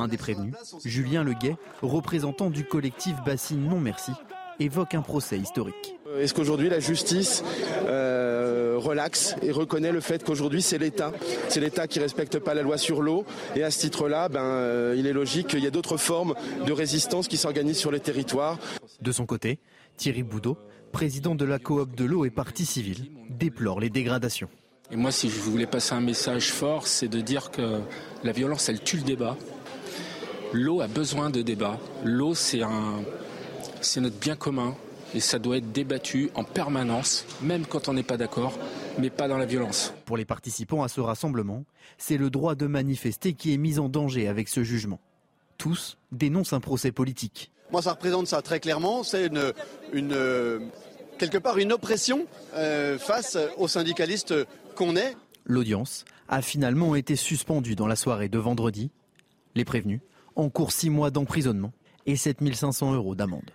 Un 0.00 0.08
des 0.08 0.16
prévenus, 0.16 0.54
Julien 0.84 1.22
Leguet, 1.22 1.56
représentant 1.80 2.50
du 2.50 2.64
collectif 2.64 3.14
Bassine 3.24 3.68
Non 3.68 3.78
Merci, 3.78 4.10
évoque 4.58 4.94
un 4.94 5.02
procès 5.02 5.38
historique. 5.38 5.96
Est-ce 6.18 6.34
qu'aujourd'hui 6.34 6.68
la 6.68 6.80
justice 6.80 7.44
euh, 7.86 8.71
relaxe 8.82 9.34
et 9.42 9.50
reconnaît 9.50 9.92
le 9.92 10.00
fait 10.00 10.22
qu'aujourd'hui 10.24 10.62
c'est 10.62 10.78
l'État, 10.78 11.12
c'est 11.48 11.60
l'État 11.60 11.86
qui 11.86 12.00
respecte 12.00 12.38
pas 12.38 12.54
la 12.54 12.62
loi 12.62 12.78
sur 12.78 13.02
l'eau 13.02 13.24
et 13.56 13.62
à 13.62 13.70
ce 13.70 13.80
titre-là, 13.80 14.28
ben, 14.28 14.42
euh, 14.42 14.94
il 14.96 15.06
est 15.06 15.12
logique 15.12 15.48
qu'il 15.48 15.60
y 15.60 15.66
ait 15.66 15.70
d'autres 15.70 15.96
formes 15.96 16.34
de 16.66 16.72
résistance 16.72 17.28
qui 17.28 17.36
s'organisent 17.36 17.78
sur 17.78 17.92
les 17.92 18.00
territoires. 18.00 18.58
De 19.00 19.12
son 19.12 19.26
côté, 19.26 19.58
Thierry 19.96 20.22
Boudot, 20.22 20.58
président 20.92 21.34
de 21.34 21.44
la 21.44 21.58
coop 21.58 21.94
de 21.94 22.04
l'eau 22.04 22.24
et 22.24 22.30
partie 22.30 22.66
civile, 22.66 23.10
déplore 23.30 23.80
les 23.80 23.90
dégradations. 23.90 24.48
Et 24.90 24.96
moi, 24.96 25.10
si 25.10 25.30
je 25.30 25.40
voulais 25.40 25.66
passer 25.66 25.94
un 25.94 26.00
message 26.00 26.52
fort, 26.52 26.86
c'est 26.86 27.08
de 27.08 27.20
dire 27.20 27.50
que 27.50 27.80
la 28.24 28.32
violence, 28.32 28.68
elle 28.68 28.82
tue 28.82 28.98
le 28.98 29.04
débat. 29.04 29.38
L'eau 30.52 30.82
a 30.82 30.86
besoin 30.86 31.30
de 31.30 31.40
débat. 31.40 31.78
L'eau, 32.04 32.34
c'est 32.34 32.62
un, 32.62 33.02
c'est 33.80 34.02
notre 34.02 34.18
bien 34.18 34.36
commun 34.36 34.76
et 35.14 35.20
ça 35.20 35.38
doit 35.38 35.58
être 35.58 35.72
débattu 35.72 36.30
en 36.34 36.44
permanence, 36.44 37.24
même 37.42 37.66
quand 37.66 37.88
on 37.88 37.94
n'est 37.94 38.02
pas 38.02 38.16
d'accord, 38.16 38.58
mais 38.98 39.10
pas 39.10 39.28
dans 39.28 39.38
la 39.38 39.46
violence. 39.46 39.92
Pour 40.06 40.16
les 40.16 40.24
participants 40.24 40.82
à 40.82 40.88
ce 40.88 41.00
rassemblement, 41.00 41.64
c'est 41.98 42.16
le 42.16 42.30
droit 42.30 42.54
de 42.54 42.66
manifester 42.66 43.32
qui 43.34 43.52
est 43.52 43.58
mis 43.58 43.78
en 43.78 43.88
danger 43.88 44.28
avec 44.28 44.48
ce 44.48 44.62
jugement. 44.62 45.00
Tous 45.58 45.98
dénoncent 46.10 46.52
un 46.52 46.60
procès 46.60 46.92
politique. 46.92 47.50
Moi, 47.70 47.82
ça 47.82 47.92
représente 47.92 48.26
ça 48.26 48.42
très 48.42 48.60
clairement. 48.60 49.02
C'est 49.02 49.26
une, 49.26 50.70
quelque 51.18 51.38
part 51.38 51.58
une 51.58 51.72
oppression 51.72 52.26
euh, 52.54 52.98
face 52.98 53.38
aux 53.56 53.68
syndicalistes 53.68 54.34
qu'on 54.74 54.96
est. 54.96 55.16
L'audience 55.44 56.04
a 56.28 56.42
finalement 56.42 56.94
été 56.94 57.16
suspendue 57.16 57.74
dans 57.74 57.86
la 57.86 57.96
soirée 57.96 58.28
de 58.28 58.38
vendredi. 58.38 58.90
Les 59.54 59.64
prévenus 59.64 60.00
encourent 60.36 60.72
six 60.72 60.90
mois 60.90 61.10
d'emprisonnement 61.10 61.72
et 62.06 62.16
7500 62.16 62.94
euros 62.94 63.14
d'amende. 63.14 63.50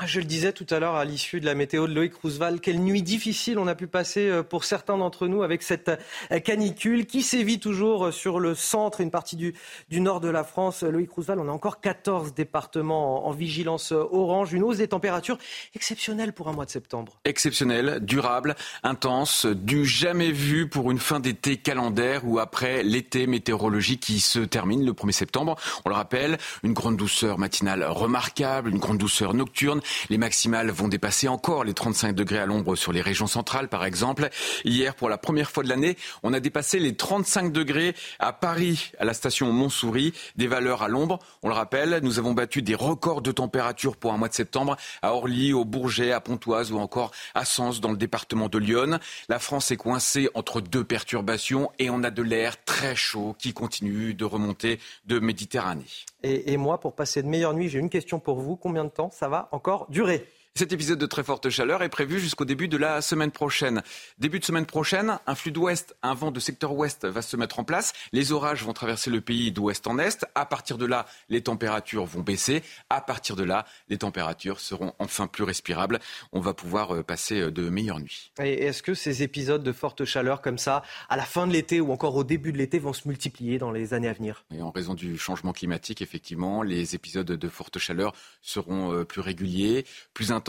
Ah, 0.00 0.06
je 0.06 0.20
le 0.20 0.26
disais 0.26 0.52
tout 0.52 0.66
à 0.70 0.78
l'heure 0.78 0.94
à 0.94 1.04
l'issue 1.04 1.40
de 1.40 1.44
la 1.44 1.56
météo 1.56 1.88
de 1.88 1.92
Loïc 1.92 2.14
Roosevelt, 2.14 2.60
quelle 2.60 2.78
nuit 2.78 3.02
difficile 3.02 3.58
on 3.58 3.66
a 3.66 3.74
pu 3.74 3.88
passer 3.88 4.28
euh, 4.28 4.44
pour 4.44 4.62
certains 4.62 4.96
d'entre 4.96 5.26
nous 5.26 5.42
avec 5.42 5.64
cette 5.64 5.90
euh, 6.30 6.38
canicule 6.38 7.04
qui 7.04 7.20
sévit 7.22 7.58
toujours 7.58 8.06
euh, 8.06 8.12
sur 8.12 8.38
le 8.38 8.54
centre, 8.54 9.00
une 9.00 9.10
partie 9.10 9.34
du, 9.34 9.54
nord 9.90 10.20
de 10.20 10.28
la 10.28 10.44
France. 10.44 10.84
Loïc 10.84 11.10
Roosevelt, 11.10 11.40
on 11.40 11.48
a 11.48 11.50
encore 11.50 11.80
14 11.80 12.32
départements 12.32 13.26
en, 13.26 13.32
vigilance 13.32 13.90
orange, 13.90 14.52
une 14.52 14.62
hausse 14.62 14.76
des 14.76 14.86
températures 14.86 15.36
exceptionnelle 15.74 16.32
pour 16.32 16.46
un 16.46 16.52
mois 16.52 16.64
de 16.64 16.70
septembre. 16.70 17.18
Exceptionnelle, 17.24 17.98
durable, 18.00 18.54
intense, 18.84 19.46
du 19.46 19.84
jamais 19.84 20.30
vu 20.30 20.68
pour 20.68 20.92
une 20.92 21.00
fin 21.00 21.18
d'été 21.18 21.56
calendaire 21.56 22.22
ou 22.24 22.38
après 22.38 22.84
l'été 22.84 23.26
météorologique 23.26 23.98
qui 23.98 24.20
se 24.20 24.38
termine 24.38 24.86
le 24.86 24.92
1er 24.92 25.10
septembre. 25.10 25.56
On 25.84 25.88
le 25.88 25.96
rappelle, 25.96 26.38
une 26.62 26.72
grande 26.72 26.96
douceur 26.96 27.36
matinale 27.38 27.82
remarquable, 27.82 28.70
une 28.70 28.78
grande 28.78 28.98
douceur 28.98 29.34
nocturne 29.34 29.80
les 30.10 30.18
maximales 30.18 30.70
vont 30.70 30.88
dépasser 30.88 31.28
encore 31.28 31.64
les 31.64 31.74
35 31.74 32.14
degrés 32.14 32.38
à 32.38 32.46
l'ombre 32.46 32.76
sur 32.76 32.92
les 32.92 33.00
régions 33.00 33.26
centrales, 33.26 33.68
par 33.68 33.84
exemple. 33.84 34.28
Hier, 34.64 34.94
pour 34.94 35.08
la 35.08 35.18
première 35.18 35.50
fois 35.50 35.62
de 35.62 35.68
l'année, 35.68 35.96
on 36.22 36.32
a 36.32 36.40
dépassé 36.40 36.78
les 36.78 36.94
35 36.94 37.52
degrés 37.52 37.94
à 38.18 38.32
Paris, 38.32 38.92
à 38.98 39.04
la 39.04 39.14
station 39.14 39.52
Montsouris, 39.52 40.12
des 40.36 40.46
valeurs 40.46 40.82
à 40.82 40.88
l'ombre. 40.88 41.18
On 41.42 41.48
le 41.48 41.54
rappelle, 41.54 42.00
nous 42.02 42.18
avons 42.18 42.32
battu 42.32 42.62
des 42.62 42.74
records 42.74 43.22
de 43.22 43.32
température 43.32 43.96
pour 43.96 44.12
un 44.12 44.16
mois 44.16 44.28
de 44.28 44.34
septembre 44.34 44.76
à 45.02 45.14
Orly, 45.14 45.52
au 45.52 45.64
Bourget, 45.64 46.12
à 46.12 46.20
Pontoise 46.20 46.72
ou 46.72 46.78
encore 46.78 47.12
à 47.34 47.44
Sens, 47.44 47.80
dans 47.80 47.90
le 47.90 47.96
département 47.96 48.48
de 48.48 48.58
Lyon. 48.58 48.98
La 49.28 49.38
France 49.38 49.70
est 49.70 49.76
coincée 49.76 50.28
entre 50.34 50.60
deux 50.60 50.84
perturbations 50.84 51.70
et 51.78 51.90
on 51.90 52.02
a 52.02 52.10
de 52.10 52.22
l'air 52.22 52.62
très 52.64 52.96
chaud 52.96 53.36
qui 53.38 53.52
continue 53.52 54.14
de 54.14 54.24
remonter 54.24 54.80
de 55.06 55.18
Méditerranée. 55.18 55.84
Et, 56.22 56.52
et 56.52 56.56
moi, 56.56 56.80
pour 56.80 56.94
passer 56.94 57.22
de 57.22 57.28
meilleures 57.28 57.54
nuits, 57.54 57.68
j'ai 57.68 57.78
une 57.78 57.90
question 57.90 58.18
pour 58.18 58.40
vous. 58.40 58.56
Combien 58.56 58.84
de 58.84 58.90
temps 58.90 59.10
ça 59.10 59.28
va 59.28 59.48
encore 59.52 59.77
durer 59.88 60.20
Cet 60.58 60.72
épisode 60.72 60.98
de 60.98 61.06
très 61.06 61.22
forte 61.22 61.50
chaleur 61.50 61.84
est 61.84 61.88
prévu 61.88 62.18
jusqu'au 62.18 62.44
début 62.44 62.66
de 62.66 62.76
la 62.76 63.00
semaine 63.00 63.30
prochaine. 63.30 63.80
Début 64.18 64.40
de 64.40 64.44
semaine 64.44 64.66
prochaine, 64.66 65.20
un 65.28 65.36
flux 65.36 65.52
d'ouest, 65.52 65.94
un 66.02 66.14
vent 66.14 66.32
de 66.32 66.40
secteur 66.40 66.72
ouest 66.72 67.06
va 67.06 67.22
se 67.22 67.36
mettre 67.36 67.60
en 67.60 67.64
place. 67.64 67.92
Les 68.10 68.32
orages 68.32 68.64
vont 68.64 68.72
traverser 68.72 69.08
le 69.08 69.20
pays 69.20 69.52
d'ouest 69.52 69.86
en 69.86 70.00
est. 70.00 70.26
À 70.34 70.46
partir 70.46 70.76
de 70.76 70.84
là, 70.84 71.06
les 71.28 71.42
températures 71.42 72.06
vont 72.06 72.22
baisser. 72.22 72.64
À 72.90 73.00
partir 73.00 73.36
de 73.36 73.44
là, 73.44 73.66
les 73.88 73.98
températures 73.98 74.58
seront 74.58 74.94
enfin 74.98 75.28
plus 75.28 75.44
respirables. 75.44 76.00
On 76.32 76.40
va 76.40 76.54
pouvoir 76.54 76.92
euh, 76.92 77.04
passer 77.04 77.40
euh, 77.40 77.50
de 77.52 77.68
meilleures 77.68 78.00
nuits. 78.00 78.32
Et 78.42 78.64
est-ce 78.64 78.82
que 78.82 78.94
ces 78.94 79.22
épisodes 79.22 79.62
de 79.62 79.72
forte 79.72 80.04
chaleur 80.04 80.42
comme 80.42 80.58
ça, 80.58 80.82
à 81.08 81.16
la 81.16 81.22
fin 81.22 81.46
de 81.46 81.52
l'été 81.52 81.80
ou 81.80 81.92
encore 81.92 82.16
au 82.16 82.24
début 82.24 82.50
de 82.50 82.58
l'été, 82.58 82.80
vont 82.80 82.92
se 82.92 83.06
multiplier 83.06 83.58
dans 83.58 83.70
les 83.70 83.94
années 83.94 84.08
à 84.08 84.12
venir? 84.12 84.44
Et 84.52 84.60
En 84.60 84.72
raison 84.72 84.94
du 84.94 85.18
changement 85.18 85.52
climatique, 85.52 86.02
effectivement, 86.02 86.64
les 86.64 86.96
épisodes 86.96 87.30
de 87.30 87.48
forte 87.48 87.78
chaleur 87.78 88.12
seront 88.42 88.92
euh, 88.92 89.04
plus 89.04 89.20
réguliers, 89.20 89.86
plus 90.14 90.32
intenses 90.32 90.47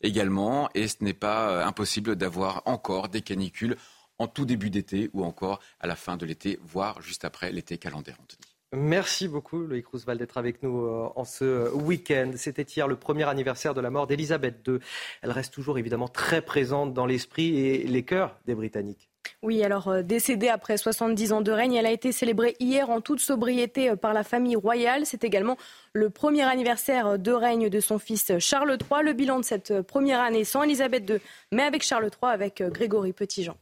également. 0.00 0.68
Et 0.74 0.88
ce 0.88 0.96
n'est 1.00 1.14
pas 1.14 1.50
euh, 1.50 1.64
impossible 1.64 2.16
d'avoir 2.16 2.62
encore 2.66 3.08
des 3.08 3.22
canicules 3.22 3.76
en 4.18 4.28
tout 4.28 4.44
début 4.44 4.70
d'été 4.70 5.10
ou 5.12 5.24
encore 5.24 5.60
à 5.80 5.86
la 5.86 5.96
fin 5.96 6.16
de 6.16 6.24
l'été, 6.24 6.58
voire 6.62 7.02
juste 7.02 7.24
après 7.24 7.52
l'été 7.52 7.78
calendaire, 7.78 8.16
Anthony. 8.22 8.56
Merci 8.72 9.28
beaucoup, 9.28 9.60
Loïc 9.60 9.86
Roosevelt, 9.86 10.18
d'être 10.18 10.38
avec 10.38 10.62
nous 10.62 10.84
euh, 10.84 11.08
en 11.14 11.24
ce 11.24 11.72
week-end. 11.72 12.32
C'était 12.36 12.62
hier 12.62 12.88
le 12.88 12.96
premier 12.96 13.24
anniversaire 13.24 13.74
de 13.74 13.80
la 13.80 13.90
mort 13.90 14.06
d'Elisabeth 14.06 14.66
II. 14.66 14.78
Elle 15.22 15.30
reste 15.30 15.54
toujours 15.54 15.78
évidemment 15.78 16.08
très 16.08 16.42
présente 16.42 16.92
dans 16.92 17.06
l'esprit 17.06 17.58
et 17.58 17.86
les 17.86 18.02
cœurs 18.02 18.36
des 18.44 18.54
Britanniques. 18.54 19.08
Oui, 19.42 19.62
alors 19.62 19.88
euh, 19.88 20.02
décédée 20.02 20.48
après 20.48 20.76
70 20.76 21.32
ans 21.32 21.40
de 21.40 21.52
règne, 21.52 21.74
elle 21.74 21.86
a 21.86 21.90
été 21.90 22.12
célébrée 22.12 22.56
hier 22.60 22.90
en 22.90 23.00
toute 23.00 23.20
sobriété 23.20 23.90
euh, 23.90 23.96
par 23.96 24.12
la 24.12 24.24
famille 24.24 24.56
royale. 24.56 25.06
C'est 25.06 25.24
également 25.24 25.56
le 25.92 26.10
premier 26.10 26.42
anniversaire 26.42 27.18
de 27.18 27.32
règne 27.32 27.68
de 27.68 27.80
son 27.80 27.98
fils 27.98 28.32
Charles 28.38 28.76
III. 28.80 29.02
Le 29.04 29.12
bilan 29.12 29.40
de 29.40 29.44
cette 29.44 29.82
première 29.82 30.20
année 30.20 30.44
sans 30.44 30.62
Elisabeth 30.62 31.08
II, 31.08 31.18
mais 31.52 31.62
avec 31.62 31.82
Charles 31.82 32.10
III, 32.10 32.32
avec 32.32 32.60
euh, 32.60 32.70
Grégory 32.70 33.12
Petitjean. 33.12 33.56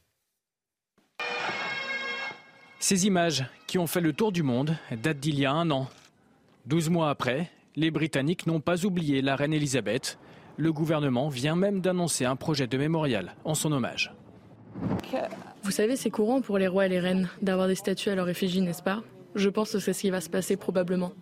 Ces 2.78 3.06
images 3.06 3.44
qui 3.66 3.78
ont 3.78 3.86
fait 3.86 4.00
le 4.00 4.12
tour 4.12 4.30
du 4.30 4.42
monde 4.42 4.76
datent 5.02 5.18
d'il 5.18 5.38
y 5.38 5.46
a 5.46 5.52
un 5.52 5.70
an. 5.70 5.88
Douze 6.66 6.90
mois 6.90 7.08
après, 7.08 7.50
les 7.76 7.90
Britanniques 7.90 8.46
n'ont 8.46 8.60
pas 8.60 8.84
oublié 8.84 9.22
la 9.22 9.36
reine 9.36 9.52
Elisabeth. 9.52 10.18
Le 10.56 10.72
gouvernement 10.72 11.28
vient 11.28 11.56
même 11.56 11.80
d'annoncer 11.80 12.24
un 12.24 12.36
projet 12.36 12.66
de 12.66 12.78
mémorial 12.78 13.34
en 13.44 13.54
son 13.54 13.72
hommage. 13.72 14.14
Vous 15.62 15.70
savez, 15.70 15.96
c'est 15.96 16.10
courant 16.10 16.40
pour 16.40 16.58
les 16.58 16.68
rois 16.68 16.86
et 16.86 16.88
les 16.88 17.00
reines 17.00 17.28
d'avoir 17.42 17.68
des 17.68 17.74
statues 17.74 18.10
à 18.10 18.14
leur 18.14 18.28
effigie, 18.28 18.60
n'est-ce 18.60 18.82
pas? 18.82 19.02
Je 19.34 19.48
pense 19.48 19.72
que 19.72 19.78
c'est 19.78 19.92
ce 19.92 20.00
qui 20.00 20.10
va 20.10 20.20
se 20.20 20.28
passer 20.28 20.56
probablement. 20.56 21.12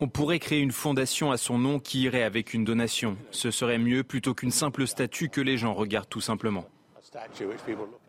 On 0.00 0.08
pourrait 0.08 0.38
créer 0.38 0.60
une 0.60 0.72
fondation 0.72 1.30
à 1.30 1.36
son 1.36 1.58
nom 1.58 1.78
qui 1.78 2.02
irait 2.02 2.24
avec 2.24 2.52
une 2.52 2.64
donation. 2.64 3.16
Ce 3.30 3.50
serait 3.50 3.78
mieux 3.78 4.02
plutôt 4.02 4.34
qu'une 4.34 4.50
simple 4.50 4.86
statue 4.86 5.28
que 5.28 5.40
les 5.40 5.56
gens 5.56 5.74
regardent 5.74 6.08
tout 6.08 6.20
simplement. 6.20 6.64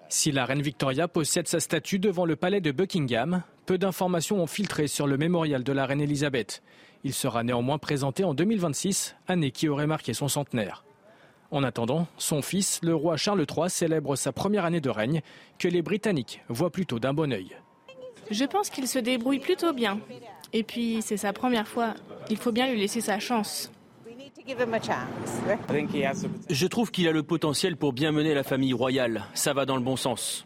Si 0.09 0.31
la 0.31 0.45
reine 0.45 0.61
Victoria 0.61 1.07
possède 1.07 1.47
sa 1.47 1.59
statue 1.59 1.99
devant 1.99 2.25
le 2.25 2.35
palais 2.35 2.61
de 2.61 2.71
Buckingham, 2.71 3.43
peu 3.65 3.77
d'informations 3.77 4.41
ont 4.41 4.47
filtré 4.47 4.87
sur 4.87 5.07
le 5.07 5.17
mémorial 5.17 5.63
de 5.63 5.71
la 5.71 5.85
reine 5.85 6.01
Elisabeth. 6.01 6.61
Il 7.03 7.13
sera 7.13 7.43
néanmoins 7.43 7.77
présenté 7.77 8.23
en 8.23 8.33
2026, 8.33 9.15
année 9.27 9.51
qui 9.51 9.69
aurait 9.69 9.87
marqué 9.87 10.13
son 10.13 10.27
centenaire. 10.27 10.83
En 11.51 11.63
attendant, 11.63 12.07
son 12.17 12.41
fils, 12.41 12.79
le 12.81 12.95
roi 12.95 13.17
Charles 13.17 13.45
III, 13.45 13.69
célèbre 13.69 14.15
sa 14.15 14.31
première 14.31 14.63
année 14.63 14.79
de 14.79 14.89
règne, 14.89 15.21
que 15.59 15.67
les 15.67 15.81
Britanniques 15.81 16.41
voient 16.47 16.69
plutôt 16.69 16.97
d'un 16.97 17.13
bon 17.13 17.33
œil. 17.33 17.57
Je 18.29 18.45
pense 18.45 18.69
qu'il 18.69 18.87
se 18.87 18.99
débrouille 18.99 19.39
plutôt 19.39 19.73
bien. 19.73 19.99
Et 20.53 20.63
puis, 20.63 21.01
c'est 21.01 21.17
sa 21.17 21.33
première 21.33 21.67
fois. 21.67 21.93
Il 22.29 22.37
faut 22.37 22.53
bien 22.53 22.71
lui 22.71 22.79
laisser 22.79 23.01
sa 23.01 23.19
chance. 23.19 23.69
Je 26.49 26.67
trouve 26.67 26.91
qu'il 26.91 27.07
a 27.07 27.11
le 27.11 27.23
potentiel 27.23 27.75
pour 27.75 27.91
bien 27.91 28.13
mener 28.13 28.33
la 28.33 28.43
famille 28.43 28.73
royale. 28.73 29.25
Ça 29.33 29.53
va 29.53 29.65
dans 29.65 29.75
le 29.75 29.83
bon 29.83 29.97
sens. 29.97 30.45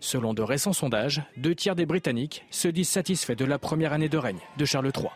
Selon 0.00 0.34
de 0.34 0.42
récents 0.42 0.72
sondages, 0.72 1.22
deux 1.36 1.54
tiers 1.54 1.76
des 1.76 1.86
Britanniques 1.86 2.44
se 2.50 2.66
disent 2.66 2.88
satisfaits 2.88 3.36
de 3.36 3.44
la 3.44 3.60
première 3.60 3.92
année 3.92 4.08
de 4.08 4.18
règne 4.18 4.40
de 4.56 4.64
Charles 4.64 4.90
III. 4.96 5.10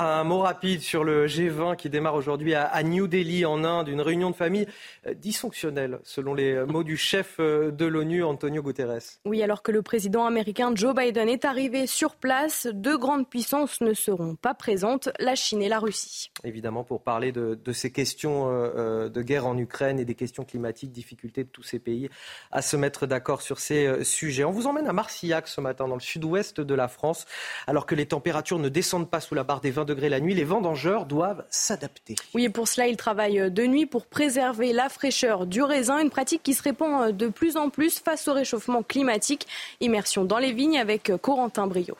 Un 0.00 0.22
mot 0.22 0.38
rapide 0.38 0.80
sur 0.80 1.02
le 1.02 1.26
G20 1.26 1.74
qui 1.74 1.90
démarre 1.90 2.14
aujourd'hui 2.14 2.54
à 2.54 2.80
New 2.84 3.08
Delhi 3.08 3.44
en 3.44 3.64
Inde, 3.64 3.88
une 3.88 4.00
réunion 4.00 4.30
de 4.30 4.36
famille 4.36 4.68
euh, 5.08 5.12
dysfonctionnelle 5.12 5.98
selon 6.04 6.34
les 6.34 6.64
mots 6.66 6.84
du 6.84 6.96
chef 6.96 7.38
euh, 7.40 7.72
de 7.72 7.84
l'ONU, 7.84 8.22
Antonio 8.22 8.62
Guterres. 8.62 9.18
Oui, 9.24 9.42
alors 9.42 9.60
que 9.60 9.72
le 9.72 9.82
président 9.82 10.24
américain 10.24 10.70
Joe 10.72 10.94
Biden 10.94 11.28
est 11.28 11.44
arrivé 11.44 11.88
sur 11.88 12.14
place, 12.14 12.68
deux 12.72 12.96
grandes 12.96 13.28
puissances 13.28 13.80
ne 13.80 13.92
seront 13.92 14.36
pas 14.36 14.54
présentes, 14.54 15.08
la 15.18 15.34
Chine 15.34 15.62
et 15.62 15.68
la 15.68 15.80
Russie. 15.80 16.30
Évidemment, 16.44 16.84
pour 16.84 17.02
parler 17.02 17.32
de, 17.32 17.58
ces 17.72 17.90
questions 17.90 18.44
euh, 18.46 19.08
de 19.08 19.22
guerre 19.22 19.48
en 19.48 19.58
Ukraine 19.58 19.98
et 19.98 20.04
des 20.04 20.14
questions 20.14 20.44
climatiques, 20.44 20.92
difficulté 20.92 21.42
de 21.42 21.48
tous 21.48 21.64
ces 21.64 21.80
pays 21.80 22.08
à 22.52 22.62
se 22.62 22.76
mettre 22.76 23.08
d'accord 23.08 23.42
sur 23.42 23.58
ces 23.58 24.04
sujets. 24.04 24.44
On 24.44 24.52
vous 24.52 24.68
emmène 24.68 24.86
à 24.86 24.92
Marcillac 24.92 25.48
ce 25.48 25.60
matin, 25.60 25.88
dans 25.88 25.96
le 25.96 26.00
sud-ouest 26.00 26.60
de 26.60 26.74
la 26.74 26.86
France, 26.86 27.26
alors 27.66 27.84
que 27.84 27.96
les 27.96 28.06
températures 28.06 28.60
ne 28.60 28.68
descendent 28.68 29.10
pas 29.10 29.18
sous 29.18 29.34
la 29.34 29.42
barre 29.42 29.60
des 29.60 29.72
20 29.72 29.87
degrés 29.88 30.08
la 30.08 30.20
nuit, 30.20 30.34
les 30.34 30.44
vendangeurs 30.44 31.06
doivent 31.06 31.44
s'adapter. 31.50 32.14
Oui, 32.34 32.44
et 32.44 32.50
pour 32.50 32.68
cela, 32.68 32.86
ils 32.86 32.96
travaillent 32.96 33.50
de 33.50 33.66
nuit 33.66 33.86
pour 33.86 34.06
préserver 34.06 34.72
la 34.72 34.88
fraîcheur 34.88 35.46
du 35.46 35.62
raisin, 35.62 35.98
une 35.98 36.10
pratique 36.10 36.42
qui 36.42 36.54
se 36.54 36.62
répand 36.62 37.16
de 37.16 37.28
plus 37.28 37.56
en 37.56 37.70
plus 37.70 37.98
face 37.98 38.28
au 38.28 38.32
réchauffement 38.32 38.82
climatique. 38.82 39.46
Immersion 39.80 40.24
dans 40.24 40.38
les 40.38 40.52
vignes 40.52 40.78
avec 40.78 41.10
Corentin 41.20 41.66
Brio. 41.66 41.96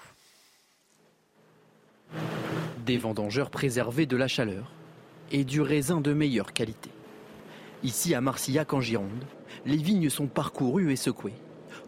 Des 2.86 2.98
vendangeurs 2.98 3.50
préservés 3.50 4.06
de 4.06 4.16
la 4.16 4.28
chaleur 4.28 4.70
et 5.32 5.44
du 5.44 5.60
raisin 5.60 6.00
de 6.00 6.12
meilleure 6.12 6.52
qualité. 6.52 6.90
Ici 7.82 8.14
à 8.14 8.20
Marcillac 8.20 8.72
en 8.72 8.80
Gironde, 8.80 9.24
les 9.66 9.76
vignes 9.76 10.10
sont 10.10 10.26
parcourues 10.26 10.92
et 10.92 10.96
secouées 10.96 11.34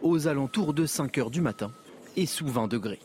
aux 0.01 0.27
alentours 0.27 0.73
de 0.73 0.85
5 0.85 1.17
heures 1.17 1.31
du 1.31 1.41
matin 1.41 1.71
et 2.15 2.25
sous 2.25 2.47
20 2.47 2.67
degrés. 2.67 2.99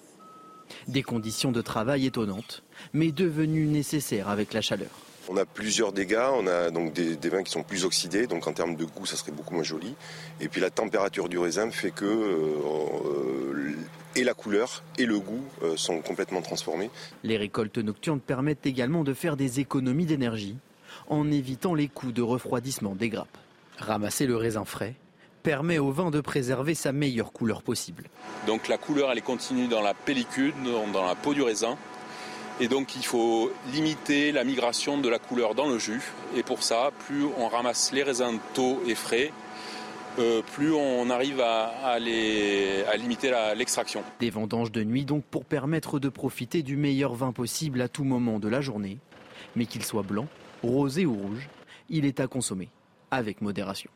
Des 0.89 1.03
conditions 1.03 1.53
de 1.53 1.61
travail 1.63 2.07
étonnantes, 2.07 2.63
mais 2.93 3.13
devenues 3.13 3.67
nécessaires 3.67 4.29
avec 4.29 4.53
la 4.53 4.61
chaleur. 4.61 4.91
On 5.29 5.37
a 5.37 5.45
plusieurs 5.45 5.93
dégâts, 5.93 6.29
on 6.35 6.47
a 6.47 6.71
donc 6.71 6.93
des, 6.93 7.29
vins 7.29 7.43
qui 7.43 7.51
sont 7.51 7.65
plus 7.65 7.85
oxydés, 7.85 8.29
donc 8.29 8.47
en 8.47 8.53
termes 8.53 8.77
de 8.77 8.85
goût, 8.85 9.07
ça 9.07 9.17
serait 9.17 9.33
beaucoup 9.33 9.55
moins 9.55 9.65
joli. 9.65 9.95
Et 10.41 10.49
puis 10.49 10.61
la 10.61 10.71
température 10.71 11.29
du 11.29 11.39
raisin 11.39 11.71
fait 11.71 11.91
que 11.91 12.05
euh, 12.05 13.75
et 14.15 14.25
la 14.25 14.35
couleur 14.35 14.83
et 14.99 15.05
le 15.05 15.19
goût 15.19 15.45
euh, 15.63 15.77
sont 15.77 16.01
complètement 16.01 16.43
transformés. 16.43 16.91
Les 17.25 17.37
récoltes 17.37 17.79
nocturnes 17.79 18.21
permettent 18.21 18.67
également 18.67 19.03
de 19.03 19.15
faire 19.15 19.37
des 19.37 19.61
économies 19.61 20.07
d'énergie 20.07 20.57
en 21.09 21.31
évitant 21.31 21.75
les 21.75 21.89
coûts 21.89 22.13
de 22.13 22.23
refroidissement 22.23 22.95
des 22.95 23.09
grappes. 23.09 23.39
Ramasser 23.79 24.27
le 24.27 24.37
raisin 24.37 24.65
frais 24.65 24.95
permet 25.47 25.79
au 25.79 25.93
vin 25.93 26.11
de 26.11 26.21
préserver 26.21 26.75
sa 26.75 26.91
meilleure 26.91 27.33
couleur 27.33 27.63
possible. 27.63 28.03
Donc 28.49 28.67
la 28.67 28.79
couleur, 28.79 29.13
elle 29.13 29.19
est 29.19 29.21
continue 29.21 29.69
dans 29.69 29.81
la 29.81 29.95
pellicule, 29.95 30.53
dans 30.93 31.07
la 31.07 31.15
peau 31.15 31.35
du 31.35 31.43
raisin. 31.43 31.79
Et 32.59 32.67
donc 32.67 32.97
il 32.97 33.05
faut 33.05 33.53
limiter 33.73 34.33
la 34.33 34.43
migration 34.43 34.99
de 34.99 35.09
la 35.09 35.21
couleur 35.21 35.55
dans 35.55 35.69
le 35.69 35.79
jus. 35.79 36.03
Et 36.37 36.43
pour 36.43 36.65
ça, 36.65 36.91
plus 37.07 37.25
on 37.39 37.47
ramasse 37.47 37.93
les 37.93 38.03
raisins 38.03 38.41
tôt 38.55 38.83
et 38.89 38.97
frais, 38.97 39.31
euh, 40.19 40.43
plus 40.55 40.73
on 40.73 41.11
arrive 41.11 41.41
à, 41.41 41.97
limiter 42.01 43.33
l'extraction. 43.55 44.03
Des 44.19 44.31
vendanges 44.31 44.73
de 44.73 44.83
nuit 44.83 45.05
donc 45.05 45.23
pour 45.31 45.45
permettre 45.45 46.01
de 46.01 46.09
profiter 46.09 46.65
du 46.65 46.77
meilleur 46.77 47.15
vin 47.15 47.31
possible 47.31 47.81
à 47.83 47.89
tout 47.89 48.03
moment 48.03 48.41
de 48.41 48.49
la 48.49 48.61
journée. 48.61 48.99
Mais 49.55 49.67
qu'il 49.67 49.85
soit 49.85 50.03
blanc, 50.03 50.27
rosé 50.65 51.07
ou 51.07 51.15
rouge, 51.15 51.49
il 51.89 52.05
est 52.05 52.19
à 52.19 52.27
consommer 52.27 52.69
avec 53.13 53.43
modération. 53.43 53.91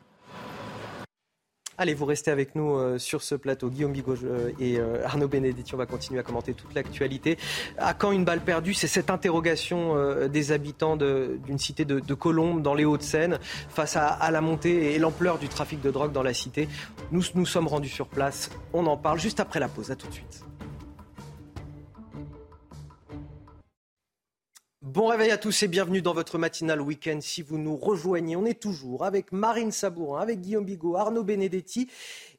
Allez, 1.81 1.95
vous 1.95 2.05
restez 2.05 2.29
avec 2.29 2.53
nous 2.53 2.75
euh, 2.75 2.99
sur 2.99 3.23
ce 3.23 3.33
plateau. 3.33 3.71
Guillaume 3.71 3.91
Bigot 3.91 4.13
euh, 4.23 4.51
et 4.59 4.77
euh, 4.77 5.03
Arnaud 5.03 5.27
Benedetti, 5.27 5.73
on 5.73 5.79
va 5.79 5.87
continuer 5.87 6.19
à 6.19 6.23
commenter 6.23 6.53
toute 6.53 6.75
l'actualité. 6.75 7.39
À 7.79 7.95
quand 7.95 8.11
une 8.11 8.23
balle 8.23 8.41
perdue? 8.41 8.75
C'est 8.75 8.85
cette 8.85 9.09
interrogation 9.09 9.95
des 10.27 10.51
habitants 10.51 10.95
d'une 10.95 11.57
cité 11.57 11.83
de, 11.83 12.13
Colombes 12.13 12.61
dans 12.61 12.75
les 12.75 12.85
Hauts-de-Seine 12.85 13.39
face 13.69 13.95
à, 13.95 14.29
la 14.29 14.41
montée 14.41 14.93
et 14.93 14.99
l'ampleur 14.99 15.39
du 15.39 15.47
trafic 15.47 15.81
de 15.81 15.89
drogue 15.89 16.11
dans 16.11 16.21
la 16.21 16.35
cité. 16.35 16.69
Nous 17.11 17.23
nous 17.33 17.47
sommes 17.47 17.67
rendus 17.67 17.89
sur 17.89 18.07
place. 18.07 18.51
On 18.73 18.85
en 18.85 18.95
parle 18.95 19.19
juste 19.19 19.39
après 19.39 19.59
la 19.59 19.67
pause. 19.67 19.89
À 19.89 19.95
tout 19.95 20.05
de 20.05 20.13
suite. 20.13 20.50
Bon 24.81 25.05
réveil 25.05 25.29
à 25.29 25.37
tous 25.37 25.61
et 25.61 25.67
bienvenue 25.67 26.01
dans 26.01 26.15
votre 26.15 26.39
matinale 26.39 26.81
week-end. 26.81 27.19
Si 27.21 27.43
vous 27.43 27.59
nous 27.59 27.77
rejoignez, 27.77 28.35
on 28.35 28.45
est 28.45 28.59
toujours 28.59 29.05
avec 29.05 29.31
Marine 29.31 29.71
Sabourin, 29.71 30.21
avec 30.21 30.41
Guillaume 30.41 30.65
Bigot, 30.65 30.95
Arnaud 30.95 31.23
Benedetti 31.23 31.87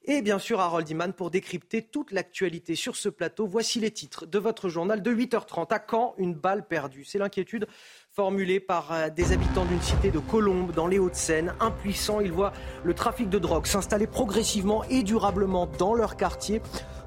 et 0.07 0.23
bien 0.23 0.41
sûr 0.41 0.59
Harold 0.59 0.91
Iman 0.91 1.13
pour 1.13 1.31
décrypter 1.31 1.83
toute 1.83 2.11
l'actualité 2.11 2.75
sur 2.75 2.97
ce 2.97 3.09
plateau. 3.09 3.47
Voici 3.47 3.79
les 3.79 3.93
titres 3.93 4.27
de 4.27 4.41
votre 4.41 4.69
journal 4.69 5.03
de 5.03 5.15
8h30. 5.15 5.73
À 5.73 5.79
quand 5.79 6.17
une 6.19 6.35
balle 6.35 6.67
perdue? 6.67 7.05
C'est 7.05 7.19
l'inquiétude 7.19 7.69
formulé 8.15 8.61
par 8.61 8.93
euh, 8.93 9.09
des 9.09 9.33
habitants 9.33 9.65
d'une 9.65 9.81
cité 9.81 10.11
de 10.11 10.19
Colombes 10.19 10.73
dans 10.73 10.87
les 10.87 10.99
Hauts-de-Seine. 10.99 11.55
Impuissants, 11.61 12.21
ils 12.21 12.31
voient 12.31 12.53
le 12.85 12.93
trafic 12.93 13.31
de 13.31 13.39
drogue 13.39 13.65
s'installer 13.65 14.07
progressivement 14.07 14.85
et 14.91 15.03
durablement 15.03 15.67
dans 15.79 15.95
leur 15.95 16.19
quartier. 16.19 16.61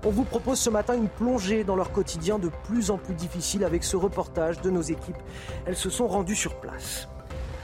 On 0.03 0.09
vous 0.09 0.23
propose 0.23 0.57
ce 0.57 0.71
matin 0.71 0.95
une 0.95 1.07
plongée 1.07 1.63
dans 1.63 1.75
leur 1.75 1.91
quotidien 1.91 2.39
de 2.39 2.49
plus 2.63 2.89
en 2.89 2.97
plus 2.97 3.13
difficile 3.13 3.63
avec 3.63 3.83
ce 3.83 3.95
reportage 3.95 4.61
de 4.61 4.71
nos 4.71 4.81
équipes. 4.81 5.21
Elles 5.67 5.75
se 5.75 5.91
sont 5.91 6.07
rendues 6.07 6.35
sur 6.35 6.55
place. 6.55 7.07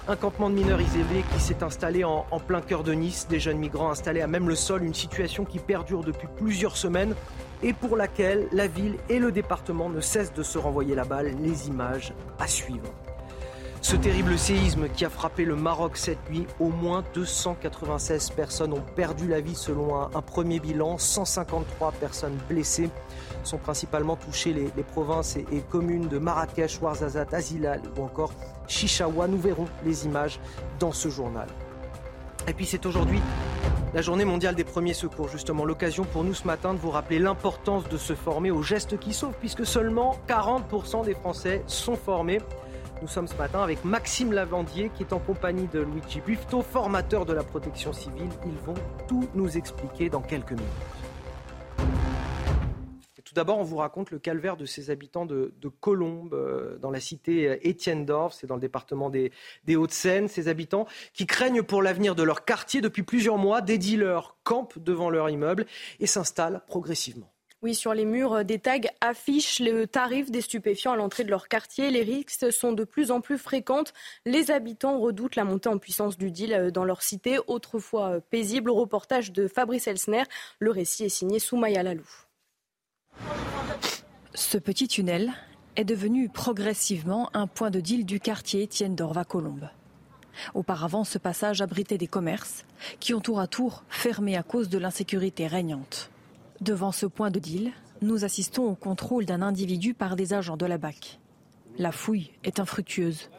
Un 0.07 0.17
campement 0.17 0.51
de 0.51 0.55
mineurs 0.55 0.81
isolés 0.81 1.23
qui 1.33 1.41
s'est 1.41 1.63
installé 1.63 2.03
en, 2.03 2.27
en, 2.29 2.39
plein 2.39 2.61
cœur 2.61 2.83
de 2.83 2.93
Nice, 2.93 3.27
des 3.27 3.39
jeunes 3.39 3.57
migrants 3.57 3.89
installés 3.89 4.21
à 4.21 4.27
même 4.27 4.49
le 4.49 4.55
sol, 4.55 4.83
une 4.83 4.93
situation 4.93 5.45
qui 5.45 5.57
perdure 5.57 6.03
depuis 6.03 6.27
plusieurs 6.37 6.77
semaines 6.77 7.15
et 7.63 7.73
pour 7.73 7.97
laquelle 7.97 8.47
la 8.51 8.67
ville 8.67 8.97
et 9.09 9.17
le 9.17 9.31
département 9.31 9.89
ne 9.89 9.99
cessent 9.99 10.33
de 10.33 10.43
se 10.43 10.59
renvoyer 10.59 10.93
la 10.93 11.05
balle, 11.05 11.33
les 11.41 11.69
images 11.69 12.13
à 12.37 12.45
suivre. 12.45 12.93
Ce 13.83 13.95
terrible 13.95 14.37
séisme 14.37 14.89
qui 14.89 15.05
a 15.05 15.09
frappé 15.09 15.43
le 15.43 15.55
Maroc 15.55 15.97
cette 15.97 16.29
nuit, 16.29 16.45
au 16.59 16.69
moins 16.69 17.03
296 17.15 18.29
personnes 18.29 18.73
ont 18.73 18.83
perdu 18.95 19.27
la 19.27 19.41
vie 19.41 19.55
selon 19.55 19.95
un, 19.95 20.21
premier 20.21 20.59
bilan, 20.59 20.99
153 20.99 21.91
personnes 21.93 22.37
blessées 22.47 22.91
sont 23.43 23.57
principalement 23.57 24.15
touchées 24.15 24.53
les, 24.53 24.83
provinces 24.83 25.35
et, 25.35 25.63
communes 25.71 26.07
de 26.07 26.19
Marrakech, 26.19 26.79
Ouarzazate, 26.79 27.33
Azilal 27.33 27.81
ou 27.97 28.03
encore 28.03 28.33
Chichawa. 28.67 29.27
Nous 29.27 29.39
verrons 29.39 29.67
les 29.83 30.05
images 30.05 30.39
dans 30.79 30.91
ce 30.91 31.09
journal. 31.09 31.47
Et 32.47 32.53
puis 32.53 32.67
c'est 32.67 32.85
aujourd'hui 32.85 33.19
la 33.95 34.03
journée 34.03 34.25
mondiale 34.25 34.53
des 34.53 34.63
premiers 34.63 34.93
secours, 34.93 35.27
justement 35.27 35.65
l'occasion 35.65 36.03
pour 36.03 36.23
nous 36.23 36.35
ce 36.35 36.45
matin 36.45 36.75
de 36.75 36.79
vous 36.79 36.91
rappeler 36.91 37.17
l'importance 37.17 37.89
de 37.89 37.97
se 37.97 38.13
former 38.13 38.51
aux 38.51 38.61
gestes 38.61 38.99
qui 38.99 39.11
sauvent, 39.11 39.35
puisque 39.39 39.65
seulement 39.65 40.17
40% 40.29 41.03
des 41.03 41.15
Français 41.15 41.63
sont 41.65 41.95
formés. 41.95 42.39
Nous 43.01 43.07
sommes 43.07 43.27
ce 43.27 43.35
matin 43.35 43.63
avec 43.63 43.83
Maxime 43.83 44.31
Lavandier 44.31 44.91
qui 44.95 45.01
est 45.01 45.11
en 45.11 45.17
compagnie 45.17 45.67
de 45.67 45.79
Luigi 45.79 46.21
Buffeto, 46.21 46.61
formateur 46.61 47.25
de 47.25 47.33
la 47.33 47.43
protection 47.43 47.93
civile. 47.93 48.29
Ils 48.45 48.59
vont 48.59 48.75
tout 49.07 49.27
nous 49.33 49.57
expliquer 49.57 50.09
dans 50.09 50.21
quelques 50.21 50.51
minutes. 50.51 50.67
Tout 53.25 53.35
d'abord, 53.35 53.59
on 53.59 53.63
vous 53.63 53.77
raconte 53.77 54.11
le 54.11 54.19
calvaire 54.19 54.57
de 54.57 54.65
ces 54.65 54.91
habitants 54.91 55.25
de, 55.25 55.53
Colombes, 55.79 56.33
euh, 56.33 56.77
dans 56.79 56.91
la 56.91 56.99
cité 56.99 57.67
Étienne 57.67 58.05
d'Orve, 58.05 58.33
c'est 58.33 58.45
dans 58.45 58.55
le 58.55 58.61
département 58.61 59.09
des, 59.09 59.31
des 59.63 59.77
Hauts-de-Seine. 59.77 60.27
Ces 60.27 60.49
habitants 60.49 60.85
qui 61.13 61.25
craignent 61.25 61.63
pour 61.63 61.81
l'avenir 61.81 62.13
de 62.13 62.23
leur 62.23 62.43
quartier 62.43 62.81
depuis 62.81 63.03
plusieurs 63.03 63.37
mois. 63.37 63.61
Des 63.61 63.77
dealers 63.77 64.35
campent 64.43 64.77
devant 64.77 65.09
leur 65.09 65.29
immeuble 65.29 65.65
et 66.01 66.07
s'installent 66.07 66.61
progressivement. 66.67 67.30
Oui, 67.63 67.75
sur 67.75 67.93
les 67.93 68.05
murs, 68.05 68.43
des 68.43 68.57
tags 68.57 68.79
affichent 69.01 69.59
le 69.59 69.85
tarif 69.85 70.31
des 70.31 70.41
stupéfiants 70.41 70.93
à 70.93 70.95
l'entrée 70.95 71.23
de 71.23 71.29
leur 71.29 71.47
quartier. 71.47 71.91
Les 71.91 72.01
risques 72.01 72.51
sont 72.51 72.73
de 72.73 72.83
plus 72.83 73.11
en 73.11 73.21
plus 73.21 73.37
fréquentes. 73.37 73.93
Les 74.25 74.49
habitants 74.49 74.99
redoutent 74.99 75.35
la 75.35 75.43
montée 75.43 75.69
en 75.69 75.77
puissance 75.77 76.17
du 76.17 76.31
deal 76.31 76.71
dans 76.73 76.85
leur 76.85 77.03
cité, 77.03 77.37
autrefois 77.45 78.19
paisible. 78.19 78.71
Reportage 78.71 79.31
de 79.31 79.47
Fabrice 79.47 79.87
Elsner. 79.87 80.23
Le 80.57 80.71
récit 80.71 81.03
est 81.03 81.09
signé 81.09 81.37
Soumaya 81.37 81.83
Lalou. 81.83 82.09
Ce 84.33 84.57
petit 84.57 84.87
tunnel 84.87 85.31
est 85.75 85.85
devenu 85.85 86.29
progressivement 86.29 87.29
un 87.35 87.45
point 87.45 87.69
de 87.69 87.79
deal 87.79 88.07
du 88.07 88.19
quartier 88.19 88.63
Étienne 88.63 88.95
d'Orva 88.95 89.23
Colombe. 89.23 89.69
Auparavant, 90.55 91.03
ce 91.03 91.19
passage 91.19 91.61
abritait 91.61 91.99
des 91.99 92.07
commerces 92.07 92.65
qui 92.99 93.13
ont 93.13 93.19
tour 93.19 93.39
à 93.39 93.45
tour 93.45 93.83
fermé 93.89 94.35
à 94.35 94.41
cause 94.41 94.69
de 94.69 94.79
l'insécurité 94.79 95.45
régnante. 95.45 96.10
Devant 96.61 96.91
ce 96.91 97.07
point 97.07 97.31
de 97.31 97.39
deal, 97.39 97.71
nous 98.03 98.23
assistons 98.23 98.65
au 98.65 98.75
contrôle 98.75 99.25
d'un 99.25 99.41
individu 99.41 99.95
par 99.95 100.15
des 100.15 100.33
agents 100.33 100.57
de 100.57 100.67
la 100.67 100.77
BAC. 100.77 101.19
La 101.79 101.91
fouille 101.91 102.29
est 102.43 102.59
infructueuse. 102.59 103.31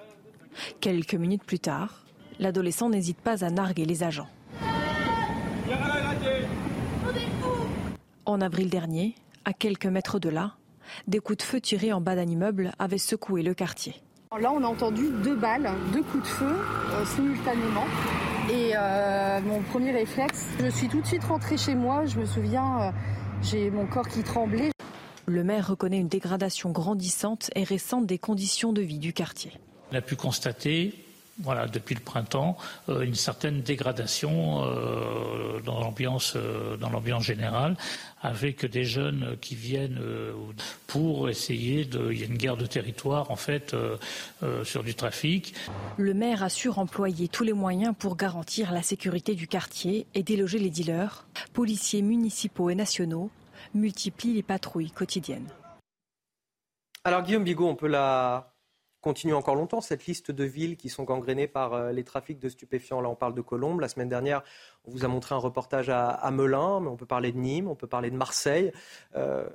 Quelques 0.80 1.14
minutes 1.14 1.44
plus 1.44 1.60
tard, 1.60 2.04
l'adolescent 2.40 2.90
n'hésite 2.90 3.20
pas 3.20 3.44
à 3.44 3.50
narguer 3.50 3.84
les 3.84 4.02
agents. 4.02 4.26
En 8.26 8.40
avril 8.40 8.68
dernier, 8.70 9.14
à 9.44 9.52
quelques 9.52 9.86
mètres 9.86 10.18
de 10.18 10.28
là, 10.28 10.56
des 11.06 11.20
coups 11.20 11.38
de 11.38 11.42
feu 11.42 11.60
tirés 11.60 11.92
en 11.92 12.00
bas 12.00 12.16
d'un 12.16 12.26
immeuble 12.26 12.72
avaient 12.80 12.98
secoué 12.98 13.44
le 13.44 13.54
quartier. 13.54 14.02
Là, 14.36 14.50
on 14.52 14.64
a 14.64 14.66
entendu 14.66 15.10
deux 15.22 15.36
balles, 15.36 15.70
deux 15.92 16.02
coups 16.02 16.24
de 16.24 16.28
feu 16.28 16.56
euh, 16.56 17.04
simultanément. 17.04 17.84
Et 18.50 18.72
euh, 18.74 19.40
mon 19.42 19.62
premier 19.62 19.92
réflexe, 19.92 20.46
je 20.60 20.68
suis 20.68 20.88
tout 20.88 21.00
de 21.00 21.06
suite 21.06 21.24
rentrée 21.24 21.56
chez 21.56 21.74
moi. 21.74 22.06
Je 22.06 22.18
me 22.18 22.26
souviens, 22.26 22.82
euh, 22.82 22.90
j'ai 23.42 23.70
mon 23.70 23.86
corps 23.86 24.08
qui 24.08 24.22
tremblait. 24.22 24.70
Le 25.26 25.44
maire 25.44 25.68
reconnaît 25.68 25.98
une 25.98 26.08
dégradation 26.08 26.70
grandissante 26.70 27.50
et 27.54 27.62
récente 27.62 28.06
des 28.06 28.18
conditions 28.18 28.72
de 28.72 28.82
vie 28.82 28.98
du 28.98 29.12
quartier. 29.12 29.52
On 29.92 29.96
a 29.96 30.00
pu 30.00 30.16
constater 30.16 30.94
voilà, 31.40 31.66
depuis 31.66 31.94
le 31.94 32.00
printemps, 32.00 32.56
euh, 32.88 33.02
une 33.02 33.14
certaine 33.14 33.62
dégradation 33.62 34.64
euh, 34.64 35.31
l'ambiance 35.92 36.34
euh, 36.36 36.76
dans 36.76 36.88
l'ambiance 36.88 37.24
générale, 37.24 37.76
avec 38.22 38.64
des 38.64 38.84
jeunes 38.84 39.36
qui 39.40 39.54
viennent 39.54 40.00
pour 40.86 41.28
essayer 41.28 41.84
de. 41.84 42.12
Il 42.12 42.20
y 42.20 42.22
a 42.22 42.26
une 42.26 42.38
guerre 42.38 42.56
de 42.56 42.66
territoire 42.66 43.30
en 43.30 43.36
fait 43.36 43.74
sur 44.62 44.84
du 44.84 44.94
trafic. 44.94 45.54
Le 45.96 46.14
maire 46.14 46.44
assure 46.44 46.78
employer 46.78 47.26
tous 47.26 47.42
les 47.42 47.52
moyens 47.52 47.94
pour 47.98 48.16
garantir 48.16 48.70
la 48.70 48.82
sécurité 48.82 49.34
du 49.34 49.48
quartier 49.48 50.06
et 50.14 50.22
déloger 50.22 50.60
les 50.60 50.70
dealers. 50.70 51.26
Policiers 51.52 52.02
municipaux 52.02 52.70
et 52.70 52.76
nationaux 52.76 53.30
multiplient 53.74 54.34
les 54.34 54.42
patrouilles 54.42 54.92
quotidiennes. 54.92 55.48
Alors 57.04 57.22
Guillaume 57.22 57.42
Bigot, 57.42 57.68
on 57.68 57.74
peut 57.74 57.88
la 57.88 58.51
continue 59.02 59.34
encore 59.34 59.56
longtemps, 59.56 59.82
cette 59.82 60.06
liste 60.06 60.30
de 60.30 60.44
villes 60.44 60.76
qui 60.76 60.88
sont 60.88 61.02
gangrénées 61.02 61.48
par 61.48 61.74
euh, 61.74 61.92
les 61.92 62.04
trafics 62.04 62.38
de 62.38 62.48
stupéfiants. 62.48 63.02
Là, 63.02 63.10
on 63.10 63.16
parle 63.16 63.34
de 63.34 63.42
Colombes. 63.42 63.80
La 63.80 63.88
semaine 63.88 64.08
dernière, 64.08 64.42
on 64.84 64.90
vous 64.90 65.04
a 65.04 65.08
montré 65.08 65.34
un 65.34 65.38
reportage 65.38 65.90
à, 65.90 66.30
Melun, 66.30 66.80
mais 66.80 66.88
on 66.88 66.96
peut 66.96 67.06
parler 67.06 67.32
de 67.32 67.38
Nîmes, 67.38 67.68
on 67.68 67.74
peut 67.74 67.86
parler 67.86 68.10
de 68.10 68.16
Marseille. 68.16 68.72
Euh... 69.16 69.46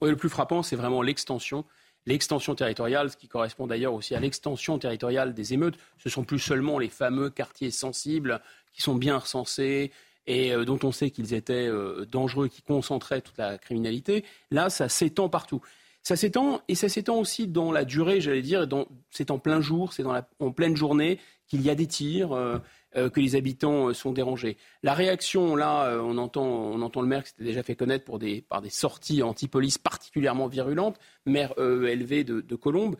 Oui, 0.00 0.10
le 0.10 0.16
plus 0.16 0.28
frappant, 0.28 0.62
c'est 0.62 0.76
vraiment 0.76 1.02
l'extension. 1.02 1.64
L'extension 2.06 2.54
territoriale, 2.54 3.10
ce 3.10 3.16
qui 3.16 3.26
correspond 3.26 3.66
d'ailleurs 3.66 3.94
aussi 3.94 4.14
à 4.14 4.20
l'extension 4.20 4.78
territoriale 4.78 5.34
des 5.34 5.54
émeutes. 5.54 5.76
Ce 5.98 6.08
sont 6.08 6.22
plus 6.22 6.38
seulement 6.38 6.78
les 6.78 6.88
fameux 6.88 7.30
quartiers 7.30 7.72
sensibles 7.72 8.40
qui 8.72 8.82
sont 8.82 8.94
bien 8.94 9.18
recensés, 9.18 9.90
et 10.26 10.52
euh, 10.52 10.64
dont 10.64 10.78
on 10.84 10.92
sait 10.92 11.10
qu'ils 11.10 11.32
étaient 11.34 11.68
dangereux, 12.12 12.48
qui 12.48 12.62
concentraient 12.62 13.22
toute 13.22 13.38
la 13.38 13.58
criminalité. 13.58 14.24
Là, 14.50 14.70
ça 14.70 14.88
s'étend 14.88 15.28
partout. 15.28 15.62
Ça 16.08 16.16
s'étend 16.16 16.62
et 16.68 16.74
ça 16.74 16.88
s'étend 16.88 17.18
aussi 17.18 17.48
dans 17.48 17.70
la 17.70 17.84
durée, 17.84 18.22
j'allais 18.22 18.40
dire. 18.40 18.66
C'est 19.10 19.30
en 19.30 19.38
plein 19.38 19.60
jour, 19.60 19.92
c'est 19.92 20.04
en 20.06 20.52
pleine 20.52 20.74
journée 20.74 21.18
qu'il 21.46 21.60
y 21.60 21.68
a 21.68 21.74
des 21.74 21.86
tirs, 21.86 22.32
euh, 22.32 22.56
euh, 22.96 23.10
que 23.10 23.20
les 23.20 23.36
habitants 23.36 23.88
euh, 23.88 23.92
sont 23.92 24.12
dérangés. 24.12 24.56
La 24.82 24.94
réaction, 24.94 25.54
là, 25.54 25.84
euh, 25.84 26.00
on, 26.00 26.16
entend, 26.16 26.46
on 26.46 26.80
entend 26.80 27.02
le 27.02 27.08
maire 27.08 27.24
qui 27.24 27.28
s'était 27.28 27.44
déjà 27.44 27.62
fait 27.62 27.76
connaître 27.76 28.06
par 28.48 28.62
des 28.62 28.70
sorties 28.70 29.22
anti-police 29.22 29.76
particulièrement 29.76 30.46
virulentes, 30.46 30.98
maire 31.26 31.52
élevé 31.58 32.24
de, 32.24 32.40
de 32.40 32.56
Colombes. 32.56 32.96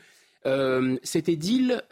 C'était 1.03 1.37
Dil, 1.37 1.83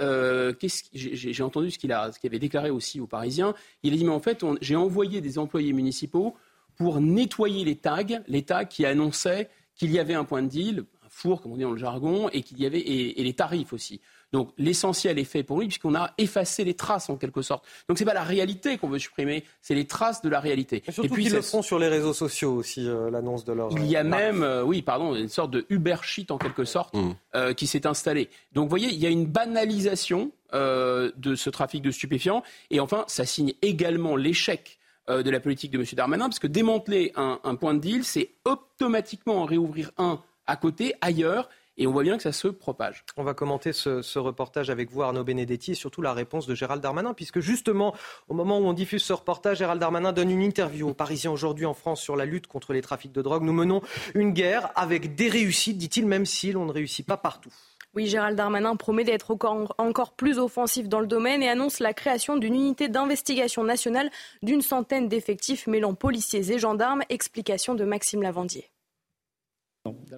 j'ai 0.93 1.43
entendu 1.43 1.71
ce 1.71 1.79
qu'il 1.79 1.89
qu 2.21 2.27
avait 2.27 2.39
déclaré 2.39 2.69
aussi 2.69 3.01
aux 3.01 3.07
Parisiens. 3.07 3.55
Il 3.83 3.95
a 3.95 3.97
dit, 3.97 4.05
mais 4.05 4.11
en 4.11 4.21
fait, 4.21 4.45
j'ai 4.61 4.77
envoyé 4.77 5.23
des 5.23 5.39
employés 5.39 5.73
municipaux 5.73 6.37
pour 6.77 7.01
nettoyer 7.01 7.65
les 7.65 7.77
tags, 7.77 8.05
les 8.29 8.43
tags 8.43 8.67
qui 8.67 8.85
annonçaient 8.85 9.49
qu'il 9.77 9.93
y 9.93 9.99
avait 9.99 10.15
un 10.15 10.25
point 10.25 10.43
de 10.43 10.49
deal, 10.49 10.85
four, 11.17 11.41
comme 11.41 11.53
on 11.53 11.57
dit 11.57 11.63
dans 11.63 11.71
le 11.71 11.79
jargon, 11.79 12.29
et 12.33 12.43
qu'il 12.43 12.61
y 12.61 12.67
avait 12.67 12.79
et, 12.79 13.21
et, 13.21 13.25
les 13.25 13.33
tarifs 13.33 13.73
aussi. 13.73 14.01
Donc 14.33 14.51
l'essentiel 14.59 15.19
est 15.19 15.25
fait 15.25 15.43
pour 15.43 15.61
lui 15.61 15.67
puisqu'on 15.67 15.95
a 15.95 16.13
effacé 16.19 16.65
les 16.65 16.75
traces 16.75 17.09
en 17.09 17.17
quelque 17.17 17.43
sorte. 17.43 17.65
Donc 17.89 17.97
c'est 17.97 18.05
pas 18.05 18.13
la 18.13 18.25
réalité 18.25 18.77
qu'on 18.77 18.89
veut 18.89 18.99
supprimer, 18.99 19.45
c'est 19.63 19.75
les 19.75 19.87
traces 19.87 20.21
de 20.21 20.29
la 20.29 20.41
réalité. 20.41 20.83
Et 20.87 20.93
surtout 20.93 21.15
qu'ils 21.15 21.33
le 21.33 21.43
font 21.43 21.63
sur 21.63 21.79
les 21.79 21.89
réseaux 21.89 22.13
sociaux 22.13 22.53
aussi 22.53 22.87
euh, 22.87 23.11
l'annonce 23.11 23.45
de 23.45 23.53
leur. 23.53 23.71
Il 23.73 23.87
y 23.87 23.97
a 23.97 24.05
même, 24.05 24.43
euh, 24.43 24.63
oui, 24.63 24.83
pardon, 24.83 25.15
une 25.15 25.29
sorte 25.29 25.53
de 25.53 25.65
Uber 25.71 25.97
shit 26.03 26.31
en 26.31 26.39
quelque 26.39 26.65
sorte 26.65 26.95
mmh. 26.95 27.11
euh, 27.35 27.55
qui 27.55 27.67
s'est 27.67 27.87
installée. 27.87 28.29
Donc 28.53 28.65
vous 28.65 28.71
voyez, 28.71 28.89
il 28.89 28.99
y 28.99 29.07
a 29.07 29.11
une 29.11 29.27
banalisation 29.27 30.33
euh, 30.53 31.13
de 31.17 31.35
ce 31.35 31.49
trafic 31.49 31.83
de 31.83 31.91
stupéfiants 31.91 32.43
et 32.71 32.81
enfin 32.81 33.05
ça 33.07 33.25
signe 33.25 33.55
également 33.63 34.17
l'échec 34.17 34.79
de 35.09 35.31
la 35.31 35.39
politique 35.39 35.71
de 35.71 35.79
M. 35.79 35.85
Darmanin, 35.93 36.25
parce 36.25 36.41
que 36.41 36.49
démanteler 36.49 37.13
un, 37.15 37.39
un 37.45 37.55
point 37.55 37.75
de 37.75 37.79
deal, 37.79 38.03
c'est 38.03 38.31
automatiquement 38.45 39.37
en 39.37 39.45
réouvrir 39.45 39.93
un 39.99 40.21
à 40.47 40.57
côté, 40.57 40.95
ailleurs. 41.01 41.49
Et 41.79 41.87
on 41.87 41.93
voit 41.93 42.05
bien 42.05 42.17
que 42.17 42.23
ça 42.23 42.33
se 42.33 42.49
propage. 42.49 43.05
On 43.19 43.23
va 43.23 43.35
commenter 43.35 43.75
ce, 43.75 44.01
ce, 44.01 44.19
reportage 44.19 44.71
avec 44.71 44.91
vous, 44.91 45.03
Arnaud 45.03 45.25
Benedetti, 45.25 45.73
et 45.73 45.75
surtout 45.75 46.01
la 46.01 46.15
réponse 46.15 46.47
de 46.47 46.55
Gérald 46.55 46.83
Darmanin, 46.83 47.13
puisque 47.13 47.41
justement, 47.41 47.95
au 48.29 48.35
moment 48.35 48.59
où 48.59 48.65
on 48.65 48.73
diffuse 48.73 49.03
ce 49.03 49.13
reportage, 49.13 49.59
Gérald 49.59 49.79
Darmanin 49.79 50.13
donne 50.13 50.31
une 50.31 50.41
interview 50.41 50.89
aux 50.89 50.95
Parisiens 50.95 51.31
aujourd'hui 51.31 51.67
en 51.67 51.75
France 51.75 52.01
sur 52.01 52.17
la 52.17 52.25
lutte 52.25 52.47
contre 52.47 52.73
les 52.73 52.81
trafics 52.81 53.13
de 53.13 53.21
drogue. 53.21 53.43
Nous 53.43 53.53
menons 53.53 53.83
une 54.15 54.33
guerre 54.33 54.71
avec 54.75 55.15
des 55.17 55.29
réussites, 55.29 55.77
dit-il, 55.77 56.07
même 56.07 56.25
si 56.25 56.53
l'on 56.53 56.65
ne 56.65 56.73
réussit 56.73 57.07
pas 57.07 57.19
partout. 57.19 57.53
Oui, 57.95 58.07
Gérald 58.07 58.37
Darmanin 58.37 58.77
promet 58.77 59.05
d'être 59.05 59.31
encore, 59.31 59.75
encore, 59.79 60.13
plus 60.13 60.39
offensif 60.39 60.89
dans 60.89 61.01
le 61.01 61.07
domaine 61.07 61.43
et 61.43 61.49
annonce 61.49 61.81
la 61.81 61.95
création 61.95 62.37
d'une 62.37 62.55
unité 62.55 62.89
d'investigation 62.89 63.65
nationale 63.65 64.11
d'une 64.43 64.61
centaine 64.61 65.09
d'effectifs 65.09 65.67
mêlant 65.67 65.95
policiers 65.95 66.53
et 66.53 66.59
gendarmes. 66.59 67.03
Explication 67.09 67.75
de 67.75 67.85
Maxime 67.85 68.23
Lavandier. 68.23 68.71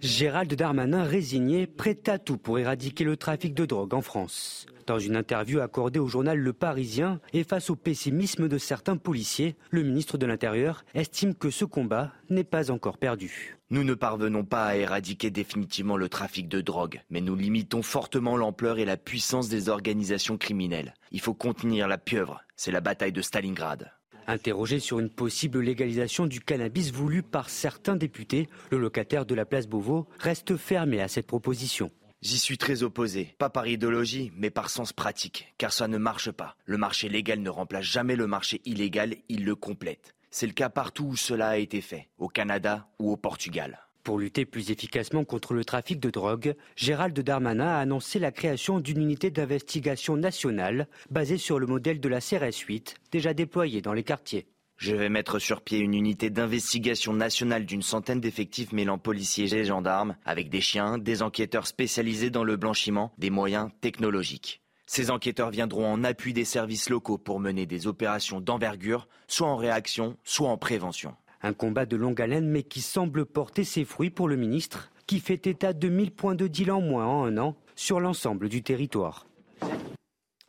Gérald 0.01 0.53
Darmanin 0.55 1.03
résigné, 1.03 1.67
prêt 1.67 1.99
à 2.07 2.19
tout 2.19 2.39
pour 2.39 2.59
éradiquer 2.59 3.05
le 3.05 3.17
trafic 3.17 3.55
de 3.55 3.67
drogue 3.67 3.95
en 3.95 4.03
France. 4.03 4.67
Dans 4.87 4.99
une 4.99 5.17
interview 5.17 5.61
accordée 5.61 5.99
au 5.99 6.07
journal 6.07 6.39
Le 6.39 6.53
Parisien 6.55 7.21
et 7.35 7.45
face 7.45 7.69
au 7.69 7.77
pessimisme 7.77 8.49
de 8.49 8.57
certains 8.57 8.97
policiers, 8.97 9.55
le 9.71 9.83
ministre 9.83 10.17
de 10.17 10.25
l'Intérieur 10.25 10.83
estime 10.95 11.35
que 11.35 11.51
ce 11.51 11.67
combat 11.67 12.13
n'est 12.31 12.43
pas 12.43 12.71
encore 12.71 12.97
perdu. 12.97 13.59
Nous 13.69 13.85
ne 13.85 13.93
parvenons 13.93 14.45
pas 14.45 14.65
à 14.65 14.77
éradiquer 14.77 15.31
définitivement 15.31 15.99
le 15.99 16.09
trafic 16.09 16.49
de 16.49 16.63
drogue, 16.63 17.03
mais 17.11 17.21
nous 17.21 17.37
limitons 17.37 17.83
fortement 17.83 18.39
l'ampleur 18.39 18.79
et 18.79 18.87
la 18.87 18.97
puissance 18.97 19.51
des 19.51 19.69
organisations 19.69 20.39
criminelles. 20.39 20.95
Il 21.11 21.21
faut 21.21 21.35
contenir 21.35 21.87
la 21.87 21.99
pieuvre, 21.99 22.41
c'est 22.57 22.73
la 22.73 22.81
bataille 22.81 23.13
de 23.13 23.21
Stalingrad. 23.21 23.93
Interrogé 24.31 24.79
sur 24.79 24.99
une 24.99 25.09
possible 25.09 25.59
légalisation 25.61 26.27
du 26.27 26.41
cannabis 26.41 26.93
voulu 26.93 27.23
par 27.23 27.49
certains 27.49 27.97
députés, 27.97 28.47
le 28.71 28.77
locataire 28.77 29.25
de 29.25 29.35
la 29.35 29.47
place 29.47 29.67
Beauvau 29.67 30.07
reste 30.19 30.59
fermé 30.59 31.01
à 31.01 31.09
cette 31.09 31.27
proposition. 31.27 31.91
J'y 32.21 32.39
suis 32.39 32.59
très 32.59 32.83
opposé, 32.83 33.35
pas 33.39 33.49
par 33.49 33.67
idéologie, 33.67 34.31
mais 34.37 34.51
par 34.51 34.69
sens 34.69 34.93
pratique, 34.93 35.55
car 35.57 35.73
ça 35.73 35.89
ne 35.89 35.97
marche 35.97 36.31
pas. 36.31 36.57
Le 36.67 36.77
marché 36.77 37.09
légal 37.09 37.41
ne 37.41 37.49
remplace 37.49 37.87
jamais 37.87 38.17
le 38.17 38.27
marché 38.27 38.61
illégal, 38.67 39.17
il 39.31 39.47
le 39.47 39.55
complète. 39.55 40.15
C'est 40.31 40.47
le 40.47 40.53
cas 40.53 40.69
partout 40.69 41.07
où 41.07 41.17
cela 41.17 41.49
a 41.49 41.57
été 41.57 41.81
fait, 41.81 42.11
au 42.19 42.29
Canada 42.29 42.87
ou 42.99 43.11
au 43.11 43.17
Portugal. 43.17 43.88
Pour 44.09 44.19
lutter 44.19 44.47
plus 44.47 44.71
efficacement 44.71 45.23
contre 45.27 45.53
le 45.53 45.67
trafic 45.67 46.01
de 46.01 46.09
drogue, 46.09 46.55
Gérald 46.77 47.21
Darmanin 47.21 47.67
a 47.67 47.79
annoncé 47.79 48.19
la 48.19 48.33
création 48.33 48.81
d'une 48.81 49.03
unité 49.03 49.31
d'investigation 49.31 50.17
nationale 50.17 50.89
basée 51.11 51.37
sur 51.37 51.59
le 51.59 51.67
modèle 51.67 52.01
de 52.01 52.09
la 52.09 52.23
CRS 52.23 52.57
8 52.67 52.95
déjà 53.13 53.35
déployée 53.35 53.83
dans 53.83 53.93
les 53.93 54.05
quartiers. 54.05 54.47
Je 54.79 54.95
vais 54.95 55.11
mettre 55.11 55.39
sur 55.39 55.61
pied 55.61 55.81
une 55.81 55.93
unité 55.93 56.31
d'investigation 56.31 57.13
nationale 57.13 57.67
d'une 57.67 57.83
centaine 57.83 58.23
d'effectifs 58.23 58.73
mêlant 58.73 58.97
policiers 58.97 59.55
et 59.55 59.67
gendarmes, 59.67 60.17
avec 60.25 60.49
des 60.49 60.63
chiens, 60.63 60.97
des 60.97 61.21
enquêteurs 61.21 61.67
spécialisés 61.67 62.31
dans 62.31 62.45
le 62.45 62.57
blanchiment, 62.57 63.13
des 63.19 63.29
moyens 63.29 63.69
technologiques. 63.83 64.63
Ces 64.87 65.11
enquêteurs 65.11 65.51
viendront 65.51 65.87
en 65.87 66.03
appui 66.03 66.33
des 66.33 66.47
services 66.47 66.89
locaux 66.89 67.19
pour 67.19 67.41
mener 67.41 67.67
des 67.67 67.87
opérations 67.87 68.41
d'envergure, 68.41 69.07
soit 69.27 69.49
en 69.49 69.57
réaction, 69.59 70.17
soit 70.25 70.49
en 70.49 70.57
prévention. 70.57 71.15
Un 71.43 71.53
combat 71.53 71.87
de 71.87 71.97
longue 71.97 72.21
haleine 72.21 72.49
mais 72.49 72.63
qui 72.63 72.81
semble 72.81 73.27
porter 73.27 73.65
ses 73.65 73.85
fruits 73.85 74.11
pour 74.11 74.29
le 74.29 74.37
ministre, 74.37 74.91
qui 75.07 75.21
fait 75.21 75.47
état 75.47 75.73
de 75.73 75.89
1000 75.89 76.13
points 76.13 76.35
de 76.35 76.47
deal 76.47 76.71
en 76.71 76.81
moins 76.81 77.07
en 77.07 77.25
un 77.25 77.39
an 77.39 77.57
sur 77.77 78.01
l'ensemble 78.01 78.49
du 78.49 78.63
territoire. 78.63 79.27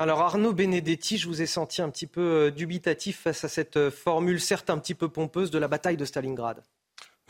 Alors 0.02 0.22
Arnaud 0.22 0.54
Benedetti, 0.54 1.18
je 1.18 1.28
vous 1.28 1.42
ai 1.42 1.46
senti 1.46 1.82
un 1.82 1.90
petit 1.90 2.08
peu 2.08 2.22
euh, 2.22 2.52
dubitatif 2.52 3.20
face 3.20 3.44
à 3.44 3.50
cette 3.50 3.76
euh, 3.76 3.92
formule, 3.92 4.40
certes 4.40 4.70
un 4.70 4.78
petit 4.78 4.96
peu 4.96 5.10
pompeuse, 5.10 5.52
de 5.52 5.60
la 5.60 5.68
bataille 5.68 5.98
de 5.98 6.06
Stalingrad. 6.06 6.64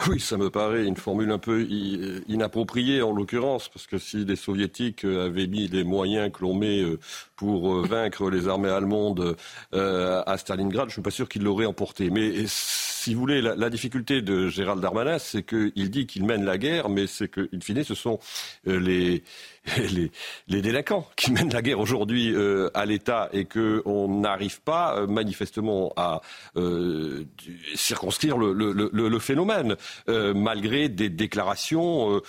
Oui, 0.08 0.20
ça 0.20 0.38
me 0.38 0.52
paraît 0.52 0.86
une 0.86 0.96
formule 0.96 1.32
un 1.32 1.40
peu 1.40 1.64
inappropriée 2.28 3.02
en 3.02 3.12
l'occurrence, 3.12 3.70
parce 3.70 3.88
que 3.88 3.98
si 3.98 4.24
les 4.24 4.36
soviétiques 4.36 5.04
euh, 5.04 5.26
avaient 5.26 5.48
mis 5.48 5.68
les 5.68 5.84
moyens 5.84 6.32
que 6.32 6.44
l'on 6.44 6.54
met 6.54 6.84
pour 7.36 7.82
vaincre 7.82 8.30
les 8.30 8.48
armées 8.48 8.70
allemandes 8.70 9.36
à 9.74 10.38
Stalingrad, 10.38 10.86
je 10.86 10.92
ne 10.92 10.94
suis 10.94 11.02
pas 11.02 11.12
sûr 11.12 11.28
qu'ils 11.28 11.44
l'auraient 11.44 11.66
emporté. 11.66 12.12
Mais 12.12 12.46
si 13.00 13.14
vous 13.14 13.22
voulez, 13.22 13.42
la, 13.42 13.70
difficulté 13.70 14.22
de 14.22 14.50
Gérald 14.50 14.82
Darmanin, 14.82 15.20
c'est 15.20 15.44
qu'il 15.44 15.90
dit 15.90 16.06
qu'il 16.06 16.26
mène 16.26 16.44
la 16.44 16.58
guerre, 16.58 16.90
mais 16.90 17.08
c'est 17.08 17.30
qu'in 17.30 17.48
fine, 17.62 17.82
ce 17.84 17.96
sont 17.96 18.20
les 18.66 19.24
les, 20.48 20.62
délinquants 20.62 21.08
qui 21.16 21.32
mènent 21.32 21.52
la 21.52 21.62
guerre 21.62 21.80
aujourd'hui 21.80 22.34
euh, 22.34 22.70
à 22.74 22.86
l'État 22.86 23.30
et 23.34 23.46
qu'on 23.46 24.08
n'arrive 24.08 24.62
pas 24.62 24.96
euh, 24.98 25.08
manifestement 25.08 25.94
à 25.96 26.22
euh, 26.58 27.26
circonscrire 27.76 28.38
le, 28.38 29.20
phénomène, 29.20 29.76
malgré 30.08 30.88
des 30.88 31.10
déclarations 31.10 32.22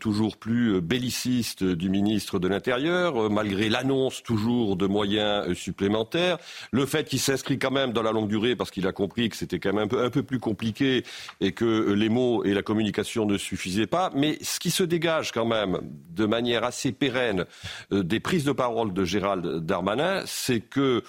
toujours 0.00 0.36
plus 0.36 0.80
bellicistes 0.80 1.62
du 1.62 1.90
ministre 1.90 2.38
de 2.38 2.48
l'Intérieur, 2.48 3.30
malgré 3.30 3.68
l'annonce 3.68 4.22
toujours 4.22 4.76
de 4.76 4.86
moyens 4.86 5.52
supplémentaires, 5.52 6.38
le 6.70 6.86
fait 6.86 7.08
qu'il 7.08 7.20
s'inscrit 7.20 7.58
quand 7.58 7.70
même 7.70 7.92
dans 7.92 8.02
la 8.02 8.12
longue 8.12 8.28
durée 8.28 8.56
parce 8.56 8.70
qu'il 8.70 8.86
a 8.86 8.92
compris 8.92 9.28
que 9.28 9.36
c'était 9.36 9.58
quand 9.58 9.72
même 9.72 9.84
un 9.84 9.88
peu, 9.88 10.02
un 10.02 10.10
peu 10.10 10.22
plus 10.22 10.38
compliqué 10.38 11.04
et 11.40 11.52
que 11.52 11.92
les 11.92 12.08
mots 12.08 12.44
et 12.44 12.54
la 12.54 12.62
communication 12.62 13.26
ne 13.26 13.36
suffisaient 13.36 13.86
pas, 13.86 14.10
mais 14.14 14.38
ce 14.40 14.58
qui 14.58 14.70
se 14.70 14.84
dégage 14.84 15.32
quand 15.32 15.46
même 15.46 15.80
de 16.14 16.24
manière 16.24 16.64
assez 16.64 16.71
pérenne 16.98 17.46
euh, 17.92 18.02
des 18.02 18.20
prises 18.20 18.44
de 18.44 18.52
parole 18.52 18.92
de 18.92 19.04
Gérald 19.04 19.64
Darmanin, 19.64 20.22
c'est 20.26 20.60
que, 20.60 21.02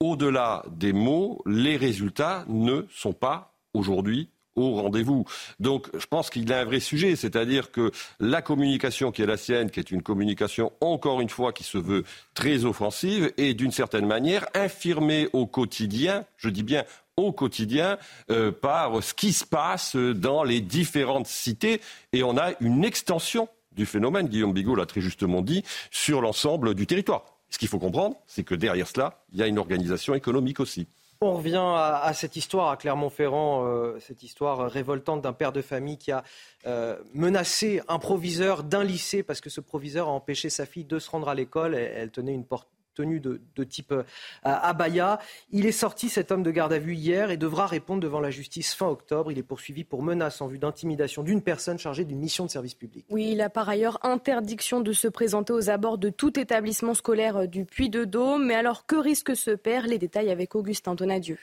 au-delà 0.00 0.64
des 0.70 0.92
mots, 0.92 1.42
les 1.46 1.76
résultats 1.76 2.44
ne 2.48 2.86
sont 2.90 3.12
pas 3.12 3.54
aujourd'hui 3.74 4.30
au 4.56 4.74
rendez-vous. 4.74 5.24
Donc 5.58 5.88
je 5.96 6.06
pense 6.06 6.30
qu'il 6.30 6.52
a 6.52 6.60
un 6.60 6.64
vrai 6.64 6.80
sujet, 6.80 7.16
c'est-à-dire 7.16 7.70
que 7.70 7.90
la 8.18 8.42
communication 8.42 9.12
qui 9.12 9.22
est 9.22 9.26
la 9.26 9.36
sienne, 9.36 9.70
qui 9.70 9.80
est 9.80 9.90
une 9.90 10.02
communication 10.02 10.72
encore 10.80 11.20
une 11.20 11.28
fois 11.28 11.52
qui 11.52 11.64
se 11.64 11.78
veut 11.78 12.04
très 12.34 12.64
offensive, 12.64 13.32
est 13.36 13.54
d'une 13.54 13.72
certaine 13.72 14.06
manière 14.06 14.46
infirmée 14.54 15.28
au 15.32 15.46
quotidien, 15.46 16.24
je 16.36 16.48
dis 16.48 16.62
bien 16.62 16.84
au 17.16 17.32
quotidien, 17.32 17.98
euh, 18.30 18.50
par 18.50 19.02
ce 19.02 19.14
qui 19.14 19.32
se 19.32 19.44
passe 19.44 19.96
dans 19.96 20.42
les 20.42 20.60
différentes 20.60 21.26
cités, 21.26 21.80
et 22.12 22.22
on 22.22 22.36
a 22.36 22.52
une 22.60 22.84
extension 22.84 23.48
du 23.80 23.86
phénomène, 23.86 24.28
Guillaume 24.28 24.52
Bigot 24.52 24.74
l'a 24.74 24.84
très 24.84 25.00
justement 25.00 25.40
dit, 25.40 25.64
sur 25.90 26.20
l'ensemble 26.20 26.74
du 26.74 26.86
territoire. 26.86 27.24
Ce 27.48 27.56
qu'il 27.56 27.66
faut 27.68 27.78
comprendre, 27.78 28.16
c'est 28.26 28.44
que 28.44 28.54
derrière 28.54 28.86
cela, 28.86 29.22
il 29.32 29.38
y 29.38 29.42
a 29.42 29.46
une 29.46 29.58
organisation 29.58 30.14
économique 30.14 30.60
aussi. 30.60 30.86
On 31.22 31.34
revient 31.34 31.62
à, 31.62 32.12
cette 32.14 32.36
histoire 32.36 32.68
à 32.70 32.76
Clermont-Ferrand, 32.76 33.66
euh, 33.66 33.98
cette 34.00 34.22
histoire 34.22 34.70
révoltante 34.70 35.22
d'un 35.22 35.32
père 35.32 35.52
de 35.52 35.62
famille 35.62 35.96
qui 35.96 36.12
a 36.12 36.24
euh, 36.66 36.96
menacé 37.14 37.80
un 37.88 37.98
proviseur 37.98 38.64
d'un 38.64 38.84
lycée 38.84 39.22
parce 39.22 39.40
que 39.40 39.50
ce 39.50 39.62
proviseur 39.62 40.08
a 40.08 40.12
empêché 40.12 40.50
sa 40.50 40.66
fille 40.66 40.84
de 40.84 40.98
se 40.98 41.10
rendre 41.10 41.28
à 41.30 41.34
l'école. 41.34 41.74
Elle 41.74 42.10
tenait 42.10 42.34
une 42.34 42.44
porte 42.44 42.68
tenue 43.00 43.20
de, 43.20 43.64
type 43.64 43.92
euh, 43.92 44.02
abaya. 44.42 45.18
Il 45.50 45.66
est 45.66 45.72
sorti, 45.72 46.08
cet 46.08 46.32
homme 46.32 46.42
de 46.42 46.50
garde 46.50 46.72
à 46.72 46.78
vue, 46.78 46.94
hier 46.94 47.30
et 47.30 47.36
devra 47.36 47.66
répondre 47.66 48.00
devant 48.00 48.20
la 48.20 48.30
justice 48.30 48.74
fin 48.74 48.86
octobre. 48.86 49.32
Il 49.32 49.38
est 49.38 49.42
poursuivi 49.42 49.84
pour 49.84 50.02
menace 50.02 50.40
en 50.40 50.46
vue 50.46 50.58
d'intimidation 50.58 51.22
d'une 51.22 51.42
personne 51.42 51.78
chargée 51.78 52.04
d'une 52.04 52.18
mission 52.18 52.44
de 52.44 52.50
service 52.50 52.74
public. 52.74 53.06
Oui, 53.10 53.30
il 53.32 53.40
a 53.40 53.48
par 53.48 53.68
ailleurs 53.68 53.98
interdiction 54.02 54.80
de 54.80 54.92
se 54.92 55.08
présenter 55.08 55.52
aux 55.52 55.70
abords 55.70 55.98
de 55.98 56.10
tout 56.10 56.38
établissement 56.38 56.94
scolaire 56.94 57.36
euh, 57.38 57.46
du 57.46 57.64
Puy-de-Dôme. 57.64 58.46
Mais 58.46 58.54
alors, 58.54 58.86
que 58.86 58.96
risque 58.96 59.34
ce 59.34 59.52
père? 59.52 59.86
Les 59.86 59.98
détails 59.98 60.30
avec 60.30 60.54
Augustin 60.54 60.94
Donadieu. 60.94 61.38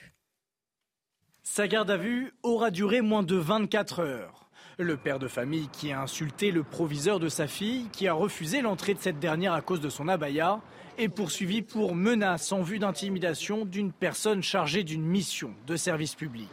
Sa 1.42 1.66
garde 1.66 1.90
à 1.90 1.96
vue 1.96 2.34
aura 2.42 2.70
duré 2.70 3.00
moins 3.00 3.22
de 3.22 3.36
24 3.36 4.00
heures. 4.00 4.48
Le 4.78 4.96
père 4.96 5.18
de 5.18 5.26
famille 5.26 5.68
qui 5.72 5.90
a 5.90 6.00
insulté 6.00 6.52
le 6.52 6.62
proviseur 6.62 7.18
de 7.18 7.28
sa 7.28 7.48
fille, 7.48 7.88
qui 7.90 8.06
a 8.06 8.12
refusé 8.12 8.60
l'entrée 8.60 8.94
de 8.94 9.00
cette 9.00 9.18
dernière 9.18 9.54
à 9.54 9.60
cause 9.60 9.80
de 9.80 9.88
son 9.88 10.06
abaya, 10.06 10.60
est 10.98 11.08
poursuivi 11.08 11.62
pour 11.62 11.94
menace 11.94 12.50
en 12.50 12.62
vue 12.62 12.80
d'intimidation 12.80 13.64
d'une 13.64 13.92
personne 13.92 14.42
chargée 14.42 14.82
d'une 14.82 15.04
mission 15.04 15.52
de 15.66 15.76
service 15.76 16.16
public. 16.16 16.48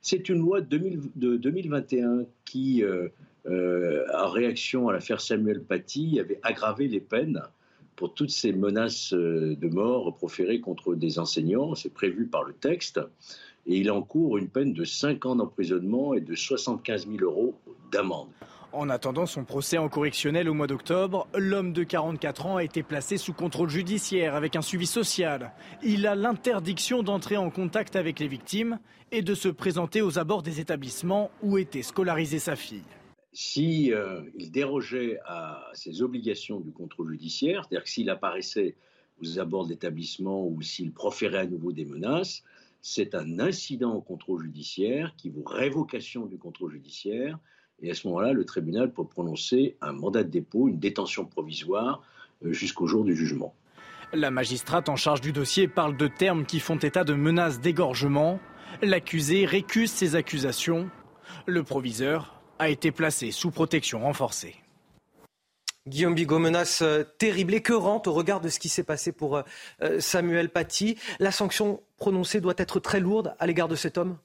C'est 0.00 0.30
une 0.30 0.38
loi 0.38 0.62
de 0.62 1.36
2021 1.36 2.24
qui, 2.44 2.82
euh, 2.82 3.08
euh, 3.46 4.04
en 4.14 4.30
réaction 4.30 4.88
à 4.88 4.94
l'affaire 4.94 5.20
Samuel 5.20 5.62
Paty, 5.62 6.18
avait 6.18 6.40
aggravé 6.42 6.88
les 6.88 7.00
peines 7.00 7.42
pour 7.94 8.14
toutes 8.14 8.30
ces 8.30 8.52
menaces 8.52 9.12
euh, 9.12 9.54
de 9.56 9.68
mort 9.68 10.14
proférées 10.16 10.60
contre 10.60 10.94
des 10.94 11.18
enseignants. 11.18 11.74
C'est 11.74 11.92
prévu 11.92 12.26
par 12.26 12.44
le 12.44 12.54
texte. 12.54 13.00
Et 13.66 13.76
il 13.76 13.90
encourt 13.90 14.38
une 14.38 14.48
peine 14.48 14.72
de 14.72 14.84
5 14.84 15.26
ans 15.26 15.36
d'emprisonnement 15.36 16.14
et 16.14 16.20
de 16.20 16.34
75 16.34 17.06
000 17.06 17.18
euros 17.22 17.54
d'amende. 17.92 18.30
En 18.72 18.88
attendant 18.88 19.26
son 19.26 19.44
procès 19.44 19.76
en 19.76 19.90
correctionnel 19.90 20.48
au 20.48 20.54
mois 20.54 20.66
d'octobre, 20.66 21.28
l'homme 21.34 21.74
de 21.74 21.84
44 21.84 22.46
ans 22.46 22.56
a 22.56 22.64
été 22.64 22.82
placé 22.82 23.18
sous 23.18 23.34
contrôle 23.34 23.68
judiciaire 23.68 24.34
avec 24.34 24.56
un 24.56 24.62
suivi 24.62 24.86
social. 24.86 25.52
Il 25.82 26.06
a 26.06 26.14
l'interdiction 26.14 27.02
d'entrer 27.02 27.36
en 27.36 27.50
contact 27.50 27.96
avec 27.96 28.18
les 28.18 28.28
victimes 28.28 28.78
et 29.10 29.20
de 29.20 29.34
se 29.34 29.48
présenter 29.48 30.00
aux 30.00 30.18
abords 30.18 30.42
des 30.42 30.58
établissements 30.58 31.30
où 31.42 31.58
était 31.58 31.82
scolarisée 31.82 32.38
sa 32.38 32.56
fille. 32.56 32.84
Si 33.34 33.92
euh, 33.92 34.22
il 34.38 34.50
dérogeait 34.50 35.18
à 35.26 35.68
ses 35.74 36.00
obligations 36.00 36.58
du 36.58 36.72
contrôle 36.72 37.10
judiciaire, 37.10 37.64
c'est-à-dire 37.64 37.84
que 37.84 37.90
s'il 37.90 38.08
apparaissait 38.08 38.74
aux 39.22 39.38
abords 39.38 39.66
de 39.66 39.70
l'établissement 39.70 40.46
ou 40.46 40.62
s'il 40.62 40.92
proférait 40.92 41.40
à 41.40 41.46
nouveau 41.46 41.72
des 41.72 41.84
menaces, 41.84 42.42
c'est 42.80 43.14
un 43.14 43.38
incident 43.38 43.94
au 43.94 44.00
contrôle 44.00 44.44
judiciaire 44.44 45.14
qui 45.18 45.28
vaut 45.28 45.44
révocation 45.44 46.24
du 46.24 46.38
contrôle 46.38 46.72
judiciaire 46.72 47.38
et 47.82 47.90
à 47.90 47.94
ce 47.94 48.06
moment-là, 48.08 48.32
le 48.32 48.44
tribunal 48.44 48.92
peut 48.92 49.04
prononcer 49.04 49.76
un 49.80 49.92
mandat 49.92 50.22
de 50.22 50.28
dépôt, 50.28 50.68
une 50.68 50.78
détention 50.78 51.24
provisoire 51.24 52.02
euh, 52.44 52.52
jusqu'au 52.52 52.86
jour 52.86 53.04
du 53.04 53.16
jugement. 53.16 53.54
La 54.12 54.30
magistrate 54.30 54.88
en 54.88 54.96
charge 54.96 55.20
du 55.20 55.32
dossier 55.32 55.68
parle 55.68 55.96
de 55.96 56.06
termes 56.06 56.46
qui 56.46 56.60
font 56.60 56.76
état 56.76 57.02
de 57.02 57.14
menaces 57.14 57.60
d'égorgement. 57.60 58.38
L'accusé 58.82 59.46
récuse 59.46 59.90
ces 59.90 60.16
accusations. 60.16 60.90
Le 61.46 61.62
proviseur 61.62 62.40
a 62.58 62.68
été 62.68 62.92
placé 62.92 63.30
sous 63.30 63.50
protection 63.50 64.00
renforcée. 64.00 64.54
Guillaume 65.88 66.14
Bigot, 66.14 66.38
menace 66.38 66.82
euh, 66.82 67.02
terrible, 67.18 67.54
écœurante 67.54 68.06
au 68.06 68.12
regard 68.12 68.40
de 68.40 68.48
ce 68.48 68.60
qui 68.60 68.68
s'est 68.68 68.84
passé 68.84 69.10
pour 69.10 69.42
euh, 69.82 69.98
Samuel 69.98 70.48
Paty. 70.48 70.96
La 71.18 71.32
sanction 71.32 71.82
prononcée 71.96 72.40
doit 72.40 72.54
être 72.58 72.78
très 72.78 73.00
lourde 73.00 73.34
à 73.40 73.48
l'égard 73.48 73.66
de 73.66 73.74
cet 73.74 73.98
homme? 73.98 74.16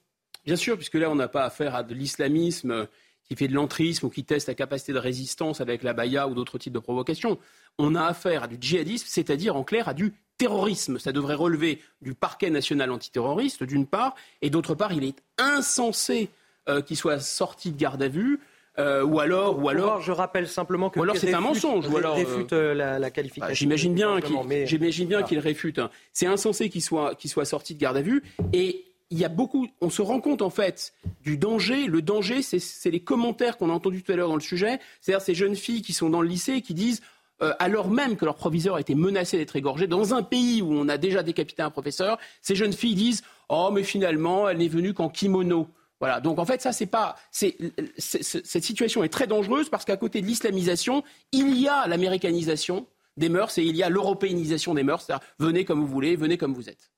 Bien 0.44 0.54
sûr, 0.54 0.76
puisque 0.76 0.94
là, 0.94 1.10
on 1.10 1.16
n'a 1.16 1.26
pas 1.26 1.44
affaire 1.44 1.74
à 1.74 1.82
de 1.82 1.94
l'islamisme 1.94 2.86
qui 3.28 3.36
fait 3.36 3.48
de 3.48 3.54
l'entrisme 3.54 4.06
ou 4.06 4.10
qui 4.10 4.24
teste 4.24 4.48
la 4.48 4.54
capacité 4.54 4.92
de 4.92 4.98
résistance 4.98 5.60
avec 5.60 5.82
la 5.82 5.92
baya 5.92 6.28
ou 6.28 6.34
d'autres 6.34 6.58
types 6.58 6.72
de 6.72 6.78
provocations. 6.78 7.38
On 7.78 7.94
a 7.94 8.04
affaire 8.04 8.44
à 8.44 8.48
du 8.48 8.56
djihadisme, 8.60 9.06
c'est-à-dire 9.08 9.56
en 9.56 9.64
clair 9.64 9.88
à 9.88 9.94
du 9.94 10.14
terrorisme. 10.38 10.98
Ça 10.98 11.12
devrait 11.12 11.34
relever 11.34 11.80
du 12.00 12.14
parquet 12.14 12.50
national 12.50 12.90
antiterroriste, 12.90 13.64
d'une 13.64 13.86
part, 13.86 14.14
et 14.40 14.50
d'autre 14.50 14.74
part, 14.74 14.92
il 14.92 15.04
est 15.04 15.16
insensé 15.36 16.30
euh, 16.68 16.80
qu'il 16.80 16.96
soit 16.96 17.20
sorti 17.20 17.72
de 17.72 17.76
garde 17.76 18.02
à 18.02 18.08
vue. 18.08 18.40
Euh, 18.78 19.02
ou 19.02 19.18
alors, 19.18 19.58
ou 19.58 19.68
alors, 19.68 20.00
je 20.00 20.12
rappelle 20.12 20.46
simplement 20.46 20.88
que 20.88 21.00
ou 21.00 21.02
alors 21.02 21.16
c'est 21.16 21.34
un 21.34 21.40
mensonge, 21.40 21.88
ou 21.88 21.96
alors 21.96 22.14
réfute 22.14 22.52
euh, 22.52 22.74
la, 22.74 23.10
qualification. 23.10 23.48
Bah, 23.48 23.54
j'imagine 23.54 23.92
bien 23.92 24.20
qu'il, 24.20 24.36
j'imagine 24.66 25.08
bien 25.08 25.24
qu'il 25.24 25.40
réfute. 25.40 25.80
Hein. 25.80 25.90
C'est 26.12 26.26
insensé 26.26 26.68
qu'il 26.68 26.82
soit, 26.82 27.16
qu'il 27.16 27.28
soit 27.28 27.44
sorti 27.44 27.74
de 27.74 27.80
garde 27.80 27.96
à 27.96 28.02
vue. 28.02 28.22
Et 28.52 28.84
il 29.10 29.18
y 29.18 29.24
a 29.24 29.28
beaucoup, 29.28 29.66
on 29.80 29.90
se 29.90 30.02
rend 30.02 30.20
compte 30.20 30.42
en 30.42 30.50
fait 30.50 30.92
du 31.22 31.38
danger. 31.38 31.86
Le 31.86 32.02
danger, 32.02 32.42
c'est 32.42 32.90
les 32.90 33.00
commentaires 33.00 33.56
qu'on 33.56 33.70
a 33.70 33.72
entendus 33.72 34.02
tout 34.02 34.12
à 34.12 34.16
l'heure 34.16 34.28
dans 34.28 34.34
le 34.34 34.40
sujet. 34.40 34.80
C'est-à-dire 35.00 35.24
ces 35.24 35.34
jeunes 35.34 35.56
filles 35.56 35.82
qui 35.82 35.92
sont 35.92 36.10
dans 36.10 36.20
le 36.20 36.28
lycée 36.28 36.54
et 36.54 36.62
qui 36.62 36.74
disent 36.74 37.00
euh, 37.40 37.54
alors 37.58 37.88
même 37.88 38.16
que 38.16 38.24
leur 38.24 38.34
proviseur 38.34 38.74
a 38.74 38.80
été 38.80 38.94
menacé 38.94 39.38
d'être 39.38 39.54
égorgé, 39.56 39.86
dans 39.86 40.12
un 40.12 40.22
pays 40.22 40.60
où 40.60 40.72
on 40.72 40.88
a 40.88 40.98
déjà 40.98 41.22
décapité 41.22 41.62
un 41.62 41.70
professeur, 41.70 42.18
ces 42.42 42.56
jeunes 42.56 42.72
filles 42.72 42.96
disent 42.96 43.22
Oh, 43.48 43.70
mais 43.72 43.84
finalement, 43.84 44.48
elle 44.48 44.58
n'est 44.58 44.68
venue 44.68 44.92
qu'en 44.92 45.08
kimono. 45.08 45.68
Voilà. 46.00 46.20
Donc 46.20 46.38
en 46.38 46.44
fait, 46.44 46.60
ça, 46.60 46.72
c'est 46.72 46.86
pas. 46.86 47.16
cette 47.30 48.64
situation 48.64 49.04
est 49.04 49.08
très 49.08 49.26
dangereuse 49.26 49.68
parce 49.68 49.84
qu'à 49.84 49.96
côté 49.96 50.20
de 50.20 50.26
l'islamisation, 50.26 51.02
il 51.32 51.58
y 51.58 51.68
a 51.68 51.86
l'américanisation 51.86 52.86
des 53.16 53.28
mœurs 53.28 53.56
et 53.58 53.62
il 53.62 53.76
y 53.76 53.82
a 53.82 53.88
l'européanisation 53.88 54.74
des 54.74 54.82
mœurs. 54.82 55.10
Venez 55.38 55.64
comme 55.64 55.80
vous 55.80 55.86
voulez, 55.86 56.14
venez 56.14 56.36
comme 56.36 56.54
vous 56.54 56.68
êtes. 56.68 56.90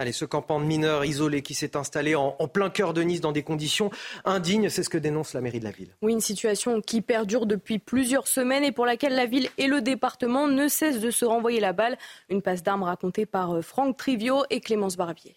Allez, 0.00 0.12
ce 0.12 0.24
campement 0.24 0.60
de 0.60 0.64
mineurs 0.64 1.04
isolé 1.04 1.42
qui 1.42 1.54
s'est 1.54 1.76
installé 1.76 2.14
en, 2.14 2.30
plein 2.46 2.70
cœur 2.70 2.94
de 2.94 3.02
Nice 3.02 3.20
dans 3.20 3.32
des 3.32 3.42
conditions 3.42 3.90
indignes, 4.24 4.68
c'est 4.68 4.84
ce 4.84 4.88
que 4.88 4.96
dénonce 4.96 5.32
la 5.32 5.40
mairie 5.40 5.58
de 5.58 5.64
la 5.64 5.72
ville. 5.72 5.88
Oui, 6.02 6.12
une 6.12 6.20
situation 6.20 6.80
qui 6.80 7.00
perdure 7.00 7.46
depuis 7.46 7.80
plusieurs 7.80 8.28
semaines 8.28 8.62
et 8.62 8.70
pour 8.70 8.86
laquelle 8.86 9.16
la 9.16 9.26
ville 9.26 9.48
et 9.58 9.66
le 9.66 9.80
département 9.80 10.46
ne 10.46 10.68
cessent 10.68 11.00
de 11.00 11.10
se 11.10 11.24
renvoyer 11.24 11.58
la 11.58 11.72
balle. 11.72 11.98
Une 12.28 12.42
passe 12.42 12.62
d'armes 12.62 12.84
racontée 12.84 13.26
par 13.26 13.56
euh, 13.56 13.60
Franck 13.60 13.96
Trivio 13.96 14.44
et 14.50 14.60
Clémence 14.60 14.96
Barbier. 14.96 15.34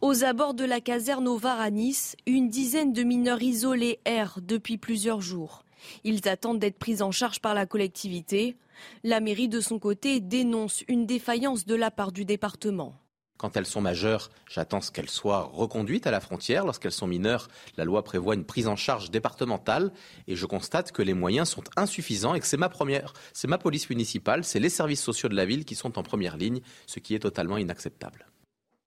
Aux 0.00 0.24
abords 0.24 0.54
de 0.54 0.64
la 0.64 0.80
caserne 0.80 1.28
au 1.28 1.36
Var 1.36 1.60
à 1.60 1.68
Nice, 1.68 2.16
une 2.26 2.48
dizaine 2.48 2.94
de 2.94 3.02
mineurs 3.02 3.42
isolés 3.42 3.98
errent 4.06 4.38
depuis 4.40 4.78
plusieurs 4.78 5.20
jours. 5.20 5.66
Ils 6.04 6.26
attendent 6.26 6.58
d'être 6.58 6.78
pris 6.78 7.02
en 7.02 7.10
charge 7.10 7.40
par 7.40 7.52
la 7.52 7.66
collectivité. 7.66 8.56
La 9.04 9.20
mairie, 9.20 9.48
de 9.48 9.60
son 9.60 9.78
côté, 9.78 10.20
dénonce 10.20 10.84
une 10.88 11.04
défaillance 11.04 11.66
de 11.66 11.74
la 11.74 11.90
part 11.90 12.12
du 12.12 12.24
département. 12.24 12.94
Quand 13.40 13.56
elles 13.56 13.64
sont 13.64 13.80
majeures, 13.80 14.30
j'attends 14.50 14.80
qu'elles 14.80 15.08
soient 15.08 15.50
reconduites 15.54 16.06
à 16.06 16.10
la 16.10 16.20
frontière. 16.20 16.66
Lorsqu'elles 16.66 16.92
sont 16.92 17.06
mineures, 17.06 17.48
la 17.78 17.86
loi 17.86 18.04
prévoit 18.04 18.34
une 18.34 18.44
prise 18.44 18.68
en 18.68 18.76
charge 18.76 19.10
départementale 19.10 19.92
et 20.28 20.36
je 20.36 20.44
constate 20.44 20.92
que 20.92 21.00
les 21.00 21.14
moyens 21.14 21.48
sont 21.48 21.64
insuffisants 21.74 22.34
et 22.34 22.40
que 22.40 22.46
c'est 22.46 22.58
ma 22.58 22.68
première, 22.68 23.14
c'est 23.32 23.48
ma 23.48 23.56
police 23.56 23.88
municipale, 23.88 24.44
c'est 24.44 24.60
les 24.60 24.68
services 24.68 25.02
sociaux 25.02 25.30
de 25.30 25.36
la 25.36 25.46
ville 25.46 25.64
qui 25.64 25.74
sont 25.74 25.98
en 25.98 26.02
première 26.02 26.36
ligne, 26.36 26.60
ce 26.86 27.00
qui 27.00 27.14
est 27.14 27.20
totalement 27.20 27.56
inacceptable. 27.56 28.26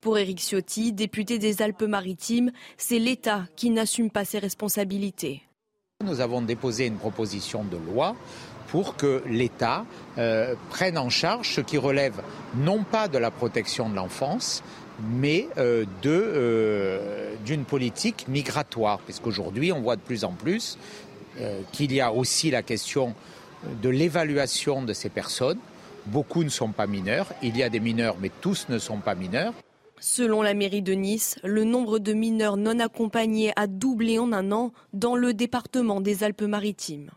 Pour 0.01 0.19
Éric 0.19 0.37
Ciotti, 0.37 0.93
député 0.93 1.39
des 1.39 1.63
Alpes-Maritimes, 1.63 2.51
c'est 2.77 2.99
l'État 2.99 3.45
qui 3.55 3.71
n'assume 3.71 4.11
pas 4.11 4.23
ses 4.23 4.37
responsabilités. 4.37 5.41
Nous 6.03 6.19
avons 6.19 6.43
déposé 6.43 6.85
une 6.85 6.97
proposition 6.97 7.63
de 7.63 7.77
loi 7.77 8.15
pour 8.73 8.95
que 8.95 9.21
l'État 9.27 9.85
euh, 10.17 10.55
prenne 10.71 10.97
en 10.97 11.11
charge 11.11 11.53
ce 11.53 11.61
qui 11.61 11.77
relève 11.77 12.23
non 12.57 12.83
pas 12.83 13.07
de 13.07 13.19
la 13.19 13.29
protection 13.29 13.87
de 13.87 13.95
l'enfance, 13.95 14.63
mais 15.11 15.47
euh, 15.59 15.85
euh, 16.07 17.35
d'une 17.45 17.65
politique 17.65 18.27
migratoire, 18.27 18.97
puisqu'aujourd'hui 18.97 19.71
on 19.71 19.81
voit 19.81 19.95
de 19.95 20.01
plus 20.01 20.23
en 20.23 20.31
plus 20.31 20.79
qu'il 21.71 21.93
y 21.93 22.01
a 22.01 22.11
aussi 22.11 22.49
la 22.49 22.63
question 22.63 23.13
de 23.81 23.89
l'évaluation 23.89 24.81
de 24.81 24.93
ces 24.93 25.09
personnes. 25.09 25.59
Beaucoup 26.07 26.43
ne 26.43 26.49
sont 26.49 26.69
pas 26.69 26.87
mineurs, 26.87 27.31
il 27.43 27.55
y 27.55 27.61
a 27.61 27.69
des 27.69 27.79
mineurs, 27.79 28.15
mais 28.19 28.31
tous 28.41 28.69
ne 28.69 28.79
sont 28.79 28.97
pas 28.97 29.13
mineurs. 29.13 29.53
Selon 29.99 30.41
la 30.41 30.55
mairie 30.55 30.81
de 30.81 30.93
Nice, 30.93 31.37
le 31.43 31.63
nombre 31.63 31.99
de 31.99 32.13
mineurs 32.13 32.57
non 32.57 32.79
accompagnés 32.79 33.53
a 33.55 33.67
doublé 33.67 34.17
en 34.17 34.33
un 34.33 34.51
an 34.51 34.73
dans 34.93 35.15
le 35.15 35.35
département 35.35 36.01
des 36.01 36.23
Alpes-Maritimes. 36.23 37.11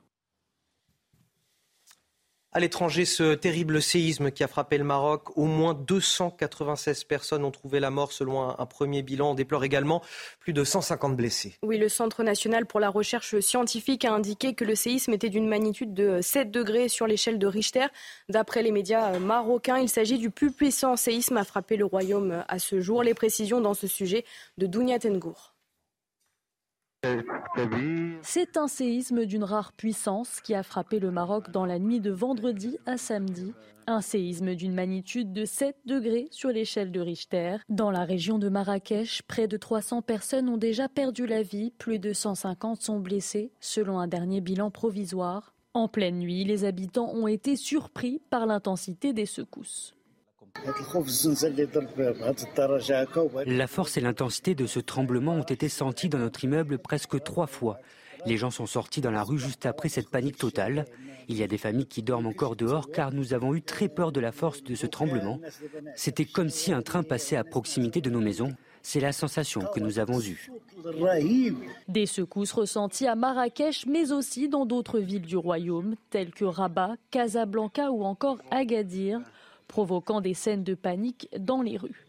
À 2.56 2.58
l'étranger, 2.58 3.04
ce 3.04 3.34
terrible 3.34 3.82
séisme 3.82 4.30
qui 4.30 4.42
a 4.42 4.48
frappé 4.48 4.78
le 4.78 4.84
Maroc, 4.84 5.36
au 5.36 5.44
moins 5.44 5.74
296 5.74 7.04
personnes 7.04 7.44
ont 7.44 7.50
trouvé 7.50 7.80
la 7.80 7.90
mort 7.90 8.12
selon 8.12 8.48
un, 8.48 8.64
premier 8.64 9.02
bilan. 9.02 9.32
On 9.32 9.34
déplore 9.34 9.62
également 9.62 10.00
plus 10.40 10.54
de 10.54 10.64
150 10.64 11.16
blessés. 11.16 11.58
Oui, 11.62 11.76
le 11.76 11.90
Centre 11.90 12.22
national 12.22 12.64
pour 12.64 12.80
la 12.80 12.88
recherche 12.88 13.40
scientifique 13.40 14.06
a 14.06 14.14
indiqué 14.14 14.54
que 14.54 14.64
le 14.64 14.74
séisme 14.74 15.12
était 15.12 15.28
d'une 15.28 15.46
magnitude 15.46 15.92
de 15.92 16.22
7 16.22 16.50
degrés 16.50 16.88
sur 16.88 17.06
l'échelle 17.06 17.38
de 17.38 17.46
Richter. 17.46 17.88
D'après 18.30 18.62
les 18.62 18.72
médias 18.72 19.18
marocains, 19.18 19.76
il 19.76 19.90
s'agit 19.90 20.16
du 20.16 20.30
plus 20.30 20.50
puissant 20.50 20.96
séisme 20.96 21.36
à 21.36 21.44
frapper 21.44 21.76
le 21.76 21.84
royaume 21.84 22.42
à 22.48 22.58
ce 22.58 22.80
jour. 22.80 23.02
Les 23.02 23.12
précisions 23.12 23.60
dans 23.60 23.74
ce 23.74 23.86
sujet 23.86 24.24
de 24.56 24.64
Dounia 24.64 24.98
Tengour. 24.98 25.55
C'est 28.22 28.56
un 28.56 28.68
séisme 28.68 29.24
d'une 29.24 29.44
rare 29.44 29.72
puissance 29.72 30.40
qui 30.40 30.54
a 30.54 30.62
frappé 30.62 30.98
le 30.98 31.10
Maroc 31.10 31.50
dans 31.50 31.64
la 31.64 31.78
nuit 31.78 32.00
de 32.00 32.10
vendredi 32.10 32.78
à 32.86 32.96
samedi. 32.96 33.54
Un 33.86 34.00
séisme 34.00 34.54
d'une 34.54 34.74
magnitude 34.74 35.32
de 35.32 35.44
7 35.44 35.76
degrés 35.86 36.28
sur 36.32 36.50
l'échelle 36.50 36.90
de 36.90 37.00
Richter. 37.00 37.58
Dans 37.68 37.90
la 37.90 38.04
région 38.04 38.38
de 38.38 38.48
Marrakech, 38.48 39.22
près 39.22 39.46
de 39.46 39.56
300 39.56 40.02
personnes 40.02 40.48
ont 40.48 40.56
déjà 40.56 40.88
perdu 40.88 41.26
la 41.26 41.42
vie, 41.42 41.72
plus 41.78 41.98
de 41.98 42.12
150 42.12 42.82
sont 42.82 42.98
blessées, 42.98 43.52
selon 43.60 44.00
un 44.00 44.08
dernier 44.08 44.40
bilan 44.40 44.70
provisoire. 44.70 45.54
En 45.72 45.88
pleine 45.88 46.18
nuit, 46.18 46.44
les 46.44 46.64
habitants 46.64 47.12
ont 47.14 47.28
été 47.28 47.54
surpris 47.54 48.20
par 48.30 48.46
l'intensité 48.46 49.12
des 49.12 49.26
secousses. 49.26 49.95
La 53.46 53.66
force 53.66 53.96
et 53.96 54.00
l'intensité 54.00 54.54
de 54.54 54.66
ce 54.66 54.80
tremblement 54.80 55.34
ont 55.34 55.42
été 55.42 55.68
senties 55.68 56.08
dans 56.08 56.18
notre 56.18 56.44
immeuble 56.44 56.78
presque 56.78 57.22
trois 57.22 57.46
fois. 57.46 57.78
Les 58.24 58.36
gens 58.36 58.50
sont 58.50 58.66
sortis 58.66 59.00
dans 59.00 59.10
la 59.10 59.22
rue 59.22 59.38
juste 59.38 59.66
après 59.66 59.88
cette 59.88 60.10
panique 60.10 60.36
totale. 60.38 60.86
Il 61.28 61.36
y 61.36 61.42
a 61.42 61.46
des 61.46 61.58
familles 61.58 61.86
qui 61.86 62.02
dorment 62.02 62.26
encore 62.26 62.56
dehors 62.56 62.90
car 62.90 63.12
nous 63.12 63.34
avons 63.34 63.54
eu 63.54 63.62
très 63.62 63.88
peur 63.88 64.12
de 64.12 64.20
la 64.20 64.32
force 64.32 64.62
de 64.62 64.74
ce 64.74 64.86
tremblement. 64.86 65.40
C'était 65.94 66.24
comme 66.24 66.48
si 66.48 66.72
un 66.72 66.82
train 66.82 67.02
passait 67.02 67.36
à 67.36 67.44
proximité 67.44 68.00
de 68.00 68.10
nos 68.10 68.20
maisons. 68.20 68.54
C'est 68.82 69.00
la 69.00 69.12
sensation 69.12 69.62
que 69.74 69.80
nous 69.80 69.98
avons 69.98 70.20
eue. 70.20 70.48
Des 71.88 72.06
secousses 72.06 72.52
ressenties 72.52 73.08
à 73.08 73.16
Marrakech, 73.16 73.84
mais 73.86 74.12
aussi 74.12 74.48
dans 74.48 74.64
d'autres 74.64 75.00
villes 75.00 75.26
du 75.26 75.36
royaume, 75.36 75.96
telles 76.10 76.30
que 76.30 76.44
Rabat, 76.44 76.94
Casablanca 77.10 77.90
ou 77.90 78.04
encore 78.04 78.38
Agadir 78.52 79.20
provoquant 79.66 80.20
des 80.20 80.34
scènes 80.34 80.64
de 80.64 80.74
panique 80.74 81.28
dans 81.38 81.62
les 81.62 81.76
rues. 81.76 82.04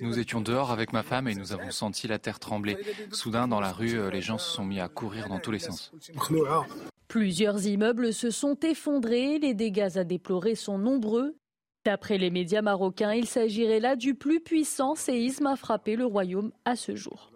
Nous 0.00 0.18
étions 0.18 0.40
dehors 0.40 0.70
avec 0.70 0.92
ma 0.92 1.02
femme 1.02 1.28
et 1.28 1.34
nous 1.34 1.52
avons 1.52 1.70
senti 1.70 2.08
la 2.08 2.18
terre 2.18 2.38
trembler. 2.38 2.76
Soudain, 3.12 3.48
dans 3.48 3.60
la 3.60 3.72
rue, 3.72 3.98
euh, 3.98 4.10
les 4.10 4.22
gens 4.22 4.38
se 4.38 4.50
sont 4.50 4.64
mis 4.64 4.80
à 4.80 4.88
courir 4.88 5.28
dans 5.28 5.38
tous 5.38 5.50
les 5.50 5.58
sens. 5.58 5.92
Plusieurs 7.08 7.66
immeubles 7.66 8.12
se 8.12 8.30
sont 8.30 8.58
effondrés, 8.60 9.38
les 9.38 9.54
dégâts 9.54 9.96
à 9.96 10.04
déplorer 10.04 10.54
sont 10.54 10.78
nombreux. 10.78 11.36
D'après 11.84 12.18
les 12.18 12.30
médias 12.30 12.62
marocains, 12.62 13.12
il 13.12 13.26
s'agirait 13.26 13.78
là 13.78 13.94
du 13.94 14.16
plus 14.16 14.40
puissant 14.40 14.96
séisme 14.96 15.46
à 15.46 15.54
frapper 15.54 15.94
le 15.94 16.04
royaume 16.04 16.52
à 16.64 16.74
ce 16.74 16.96
jour. 16.96 17.30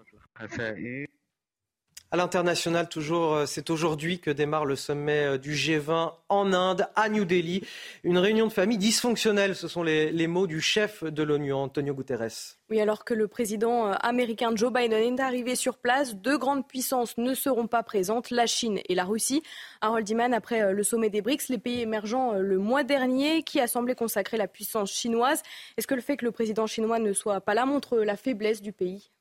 À 2.12 2.16
l'international, 2.16 2.88
toujours, 2.88 3.34
euh, 3.34 3.46
c'est 3.46 3.70
aujourd'hui 3.70 4.18
que 4.18 4.32
démarre 4.32 4.64
le 4.64 4.74
sommet 4.74 5.26
euh, 5.26 5.38
du 5.38 5.54
G20 5.54 6.14
en 6.28 6.52
Inde, 6.52 6.88
à 6.96 7.08
New 7.08 7.24
Delhi. 7.24 7.62
Une 8.02 8.18
réunion 8.18 8.48
de 8.48 8.52
famille 8.52 8.78
dysfonctionnelle, 8.78 9.54
ce 9.54 9.68
sont 9.68 9.84
les, 9.84 10.26
mots 10.26 10.48
du 10.48 10.60
chef 10.60 11.04
de 11.04 11.22
l'ONU, 11.22 11.52
Antonio 11.52 11.94
Guterres. 11.94 12.56
Oui, 12.68 12.80
alors 12.80 13.04
que 13.04 13.14
le 13.14 13.28
président 13.28 13.86
euh, 13.86 13.94
américain 14.00 14.50
Joe 14.56 14.72
Biden 14.72 14.92
est 14.92 15.22
arrivé 15.22 15.54
sur 15.54 15.78
place, 15.78 16.16
deux 16.16 16.36
grandes 16.36 16.66
puissances 16.66 17.16
ne 17.16 17.32
seront 17.32 17.68
pas 17.68 17.84
présentes, 17.84 18.32
la 18.32 18.46
Chine 18.46 18.80
et 18.88 18.96
la 18.96 19.04
Russie. 19.04 19.44
Harold 19.80 20.08
Iman, 20.08 20.34
après 20.34 20.72
le 20.72 20.82
sommet 20.82 21.10
des 21.10 21.22
BRICS, 21.22 21.48
les 21.48 21.58
pays 21.58 21.80
émergents 21.80 22.32
le 22.32 22.58
mois 22.58 22.82
dernier, 22.82 23.44
qui 23.44 23.60
a 23.60 23.68
semblé 23.68 23.94
consacrer 23.94 24.36
la 24.36 24.48
puissance 24.48 24.90
chinoise. 24.90 25.44
Est-ce 25.76 25.86
que 25.86 25.94
le 25.94 26.00
fait 26.00 26.16
que 26.16 26.24
le 26.24 26.32
président 26.32 26.66
chinois 26.66 26.98
ne 26.98 27.12
soit 27.12 27.40
pas 27.40 27.54
là 27.54 27.66
montre 27.66 27.98
la 27.98 28.16
faiblesse 28.16 28.62
du 28.62 28.72
pays? 28.72 29.12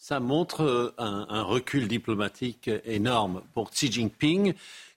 Ça 0.00 0.18
montre 0.18 0.62
euh, 0.62 0.94
un, 0.98 1.42
recul 1.42 1.86
diplomatique 1.86 2.70
énorme 2.86 3.42
pour 3.52 3.70
Xi 3.70 3.92
Jinping, 3.92 4.54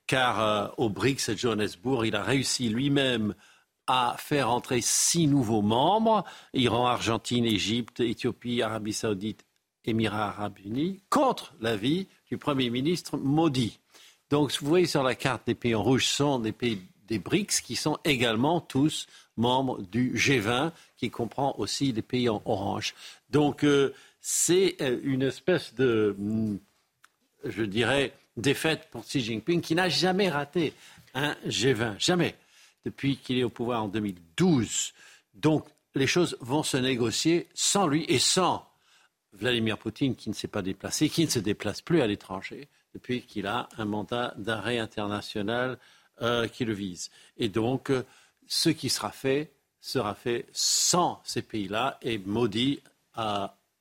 car 0.07 0.40
euh, 0.40 0.67
au 0.77 0.90
BRICS 0.90 1.30
à 1.30 1.35
Johannesburg, 1.35 2.06
il 2.06 2.15
a 2.15 2.23
réussi 2.23 2.69
lui-même 2.69 3.35
à 3.85 4.15
faire 4.17 4.49
entrer 4.49 4.80
six 4.80 5.27
nouveaux 5.27 5.61
membres 5.61 6.23
Iran, 6.53 6.88
Argentine, 6.88 7.43
Égypte, 7.43 7.99
Éthiopie, 7.99 8.61
Arabie 8.61 8.93
Saoudite, 8.93 9.45
Émirats 9.83 10.30
Arabes 10.30 10.59
Unis, 10.64 11.01
contre 11.09 11.53
l'avis 11.59 12.07
du 12.30 12.38
Premier 12.38 12.69
ministre 12.69 13.17
Modi. 13.17 13.80
Donc, 14.30 14.53
vous 14.61 14.67
voyez 14.67 14.85
sur 14.85 15.03
la 15.03 15.15
carte, 15.15 15.43
des 15.45 15.53
pays 15.53 15.75
en 15.75 15.83
rouge 15.83 16.07
sont 16.07 16.40
des 16.40 16.53
pays 16.53 16.82
des 17.09 17.19
BRICS 17.19 17.59
qui 17.61 17.75
sont 17.75 17.98
également 18.06 18.61
tous 18.61 19.07
membres 19.35 19.82
du 19.82 20.15
G20, 20.15 20.72
qui 20.95 21.09
comprend 21.09 21.53
aussi 21.57 21.91
des 21.91 22.01
pays 22.01 22.30
en 22.30 22.41
orange. 22.45 22.95
Donc, 23.30 23.65
euh, 23.65 23.93
c'est 24.26 24.77
euh, 24.82 25.00
une 25.03 25.22
espèce 25.22 25.76
de, 25.76 26.16
je 27.43 27.64
dirais, 27.64 28.14
défaite 28.38 28.88
pour 28.90 29.03
Xi 29.03 29.19
Jinping, 29.19 29.60
qui 29.60 29.76
n'a 29.76 29.90
jamais 29.90 30.30
raté 30.30 30.74
un 31.14 31.34
G20, 31.45 32.00
jamais, 32.00 32.35
depuis 32.85 33.18
qu'il 33.18 33.38
est 33.38 33.43
au 33.43 33.50
pouvoir 33.50 33.84
en 33.84 33.90
2012. 33.90 34.93
Donc, 35.34 35.68
les 35.93 36.08
choses 36.08 36.38
vont 36.40 36.64
se 36.64 36.77
négocier 36.77 37.50
sans 37.53 37.85
lui 37.85 38.06
et 38.08 38.18
sans 38.18 38.66
Vladimir 39.34 39.77
Poutine, 39.77 40.16
qui 40.16 40.30
ne 40.30 40.35
s'est 40.35 40.48
pas 40.48 40.61
déplacé, 40.61 41.10
qui 41.10 41.26
ne 41.26 41.30
se 41.30 41.40
déplace 41.40 41.82
plus 41.82 42.02
à 42.02 42.08
l'étranger 42.08 42.69
depuis 42.93 43.24
qu'il 43.24 43.45
a 43.45 43.68
un 43.77 43.85
mandat 43.85 44.34
d'arrêt 44.38 44.80
international 44.80 45.77
euh, 46.22 46.48
qui 46.48 46.64
le 46.64 46.74
vise. 46.74 47.11
Et 47.38 47.50
donc, 47.50 47.90
euh, 47.90 48.06
ce 48.48 48.69
qui 48.69 48.90
sera 48.90 49.11
fait 49.11 49.52
sera 49.82 50.16
fait 50.16 50.45
sans 50.53 51.22
ces 51.26 51.42
pays-là. 51.42 51.98
Et 52.02 52.19
Modi 52.19 52.80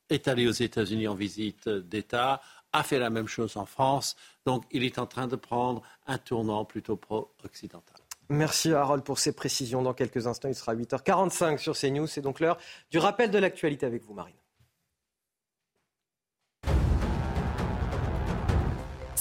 est 0.09 0.27
allé 0.27 0.47
aux 0.47 0.51
États-Unis 0.51 1.07
en 1.07 1.15
visite 1.15 1.69
d'État, 1.69 2.41
a 2.71 2.83
fait 2.83 2.99
la 2.99 3.09
même 3.09 3.27
chose 3.27 3.57
en 3.57 3.65
France. 3.65 4.15
Donc, 4.45 4.63
il 4.71 4.83
est 4.83 4.99
en 4.99 5.05
train 5.05 5.27
de 5.27 5.35
prendre 5.35 5.81
un 6.07 6.17
tournant 6.17 6.65
plutôt 6.65 6.95
pro-occidental. 6.95 7.97
Merci 8.29 8.73
Harold 8.73 9.03
pour 9.03 9.19
ces 9.19 9.33
précisions. 9.33 9.81
Dans 9.81 9.93
quelques 9.93 10.27
instants, 10.27 10.47
il 10.47 10.55
sera 10.55 10.75
8h45 10.75 11.57
sur 11.57 11.77
CNews. 11.77 12.07
C'est 12.07 12.21
donc 12.21 12.39
l'heure 12.39 12.57
du 12.89 12.97
rappel 12.97 13.31
de 13.31 13.37
l'actualité 13.37 13.85
avec 13.85 14.03
vous, 14.03 14.13
Marine. 14.13 14.35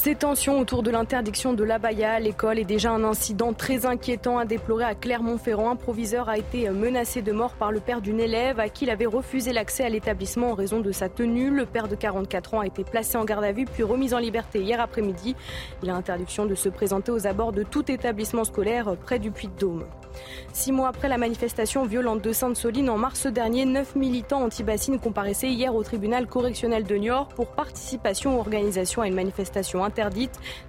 Ces 0.02 0.16
tensions 0.16 0.58
autour 0.58 0.82
de 0.82 0.90
l'interdiction 0.90 1.52
de 1.52 1.62
l'abaya 1.62 2.14
à 2.14 2.18
l'école 2.18 2.58
est 2.58 2.64
déjà 2.64 2.90
un 2.90 3.04
incident 3.04 3.52
très 3.52 3.86
inquiétant 3.86 4.36
à 4.36 4.44
déplorer 4.44 4.82
à 4.82 4.96
Clermont-Ferrand. 4.96 5.70
Un 5.70 5.76
proviseur 5.76 6.28
a 6.28 6.38
été 6.38 6.68
menacé 6.70 7.22
de 7.22 7.30
mort 7.30 7.52
par 7.52 7.70
le 7.70 7.78
père 7.78 8.00
d'une 8.00 8.18
élève 8.18 8.58
à 8.58 8.68
qui 8.68 8.84
il 8.84 8.90
avait 8.90 9.06
refusé 9.06 9.52
l'accès 9.52 9.84
à 9.84 9.88
l'établissement 9.88 10.50
en 10.50 10.54
raison 10.54 10.80
de 10.80 10.90
sa 10.90 11.08
tenue. 11.08 11.50
Le 11.50 11.66
père 11.66 11.86
de 11.86 11.94
44 11.94 12.54
ans 12.54 12.60
a 12.62 12.66
été 12.66 12.82
placé 12.82 13.16
en 13.16 13.24
garde 13.24 13.44
à 13.44 13.52
vue 13.52 13.64
puis 13.64 13.84
remis 13.84 14.12
en 14.12 14.18
liberté 14.18 14.58
hier 14.58 14.80
après-midi. 14.80 15.36
Il 15.84 15.90
a 15.90 15.94
interdiction 15.94 16.46
de 16.46 16.56
se 16.56 16.68
présenter 16.68 17.12
aux 17.12 17.28
abords 17.28 17.52
de 17.52 17.62
tout 17.62 17.88
établissement 17.88 18.42
scolaire 18.42 18.96
près 19.04 19.20
du 19.20 19.30
Puy-de-Dôme. 19.30 19.84
Six 20.52 20.72
mois 20.72 20.88
après 20.88 21.08
la 21.08 21.16
manifestation 21.16 21.86
violente 21.86 22.22
de 22.22 22.32
Sainte-Soline 22.32 22.90
en 22.90 22.98
mars 22.98 23.26
dernier, 23.26 23.64
neuf 23.64 23.94
militants 23.96 24.42
anti-bassines 24.42 24.98
comparaissaient 24.98 25.48
hier 25.48 25.74
au 25.74 25.82
tribunal 25.82 26.26
correctionnel 26.26 26.84
de 26.84 26.96
Niort 26.96 27.28
pour 27.28 27.46
participation 27.46 28.36
ou 28.36 28.40
organisation 28.40 29.02
à 29.02 29.06
une 29.06 29.14
manifestation 29.14 29.84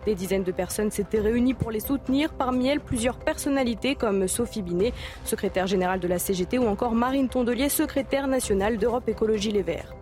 Des 0.06 0.16
dizaines 0.16 0.44
de 0.44 0.52
personnes 0.52 0.92
s'étaient 0.92 1.20
réunies 1.20 1.54
pour 1.54 1.72
les 1.72 1.80
soutenir, 1.80 2.34
parmi 2.34 2.68
elles 2.68 2.80
plusieurs 2.80 3.18
personnalités 3.18 3.96
comme 3.96 4.28
Sophie 4.28 4.62
Binet, 4.62 4.94
secrétaire 5.24 5.68
générale 5.68 6.00
de 6.00 6.08
la 6.08 6.20
CGT, 6.20 6.58
ou 6.58 6.68
encore 6.68 6.94
Marine 6.94 7.30
Tondelier, 7.30 7.70
secrétaire 7.70 8.28
nationale 8.28 8.78
d'Europe 8.78 9.08
Écologie 9.08 9.52
Les 9.52 9.64
Verts. 9.64 9.94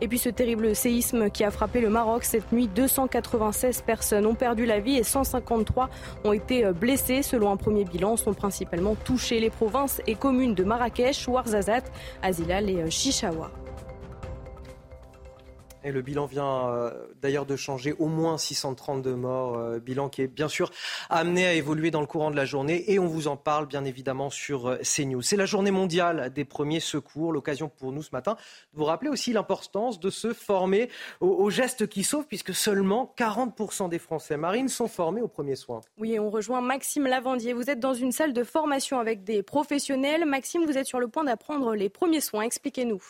Et 0.00 0.08
puis 0.08 0.18
ce 0.18 0.28
terrible 0.28 0.74
séisme 0.74 1.30
qui 1.30 1.44
a 1.44 1.50
frappé 1.50 1.80
le 1.80 1.90
Maroc 1.90 2.24
cette 2.24 2.50
nuit, 2.52 2.68
296 2.68 3.82
personnes 3.82 4.26
ont 4.26 4.34
perdu 4.34 4.64
la 4.66 4.80
vie 4.80 4.96
et 4.96 5.02
153 5.02 5.90
ont 6.24 6.32
été 6.32 6.64
euh, 6.64 6.72
blessées. 6.72 7.22
Selon 7.22 7.50
un 7.50 7.56
premier 7.56 7.84
bilan, 7.84 8.16
sont 8.16 8.34
principalement 8.34 8.94
touchées 8.94 9.40
les 9.40 9.50
provinces 9.50 10.00
et 10.06 10.14
communes 10.14 10.54
de 10.54 10.64
Marrakech, 10.64 11.28
Ouarzazate, 11.28 11.90
Azilal 12.22 12.70
et 12.70 12.82
euh, 12.82 12.90
Chichawa. 12.90 13.50
Et 15.86 15.92
le 15.92 16.02
bilan 16.02 16.26
vient 16.26 16.68
euh, 16.68 16.90
d'ailleurs 17.22 17.46
de 17.46 17.54
changer 17.54 17.94
au 18.00 18.08
moins 18.08 18.38
632 18.38 19.14
morts, 19.14 19.56
euh, 19.56 19.78
bilan 19.78 20.08
qui 20.08 20.20
est 20.20 20.26
bien 20.26 20.48
sûr 20.48 20.72
amené 21.10 21.46
à 21.46 21.54
évoluer 21.54 21.92
dans 21.92 22.00
le 22.00 22.08
courant 22.08 22.32
de 22.32 22.36
la 22.36 22.44
journée 22.44 22.90
et 22.90 22.98
on 22.98 23.06
vous 23.06 23.28
en 23.28 23.36
parle 23.36 23.66
bien 23.66 23.84
évidemment 23.84 24.28
sur 24.28 24.66
euh, 24.66 24.78
CNews. 24.78 25.22
C'est 25.22 25.36
la 25.36 25.46
journée 25.46 25.70
mondiale 25.70 26.32
des 26.34 26.44
premiers 26.44 26.80
secours, 26.80 27.32
l'occasion 27.32 27.68
pour 27.68 27.92
nous 27.92 28.02
ce 28.02 28.10
matin 28.12 28.32
de 28.72 28.78
vous 28.78 28.84
rappeler 28.84 29.10
aussi 29.10 29.32
l'importance 29.32 30.00
de 30.00 30.10
se 30.10 30.32
former 30.32 30.90
aux, 31.20 31.50
gestes 31.50 31.86
qui 31.86 32.02
sauvent 32.02 32.26
puisque 32.26 32.52
seulement 32.52 33.14
40% 33.16 33.88
des 33.88 34.00
Français 34.00 34.36
marines 34.36 34.68
sont 34.68 34.88
formés 34.88 35.22
aux 35.22 35.28
premiers 35.28 35.54
soins. 35.54 35.82
Oui, 35.98 36.18
on 36.18 36.30
rejoint 36.30 36.62
Maxime 36.62 37.06
Lavandier. 37.06 37.52
Vous 37.52 37.70
êtes 37.70 37.78
dans 37.78 37.94
une 37.94 38.10
salle 38.10 38.32
de 38.32 38.42
formation 38.42 38.98
avec 38.98 39.22
des 39.22 39.44
professionnels. 39.44 40.24
Maxime, 40.24 40.64
vous 40.66 40.78
êtes 40.78 40.88
sur 40.88 40.98
le 40.98 41.06
point 41.06 41.22
d'apprendre 41.22 41.76
les 41.76 41.90
premiers 41.90 42.20
soins. 42.20 42.42
Expliquez-nous. 42.42 43.00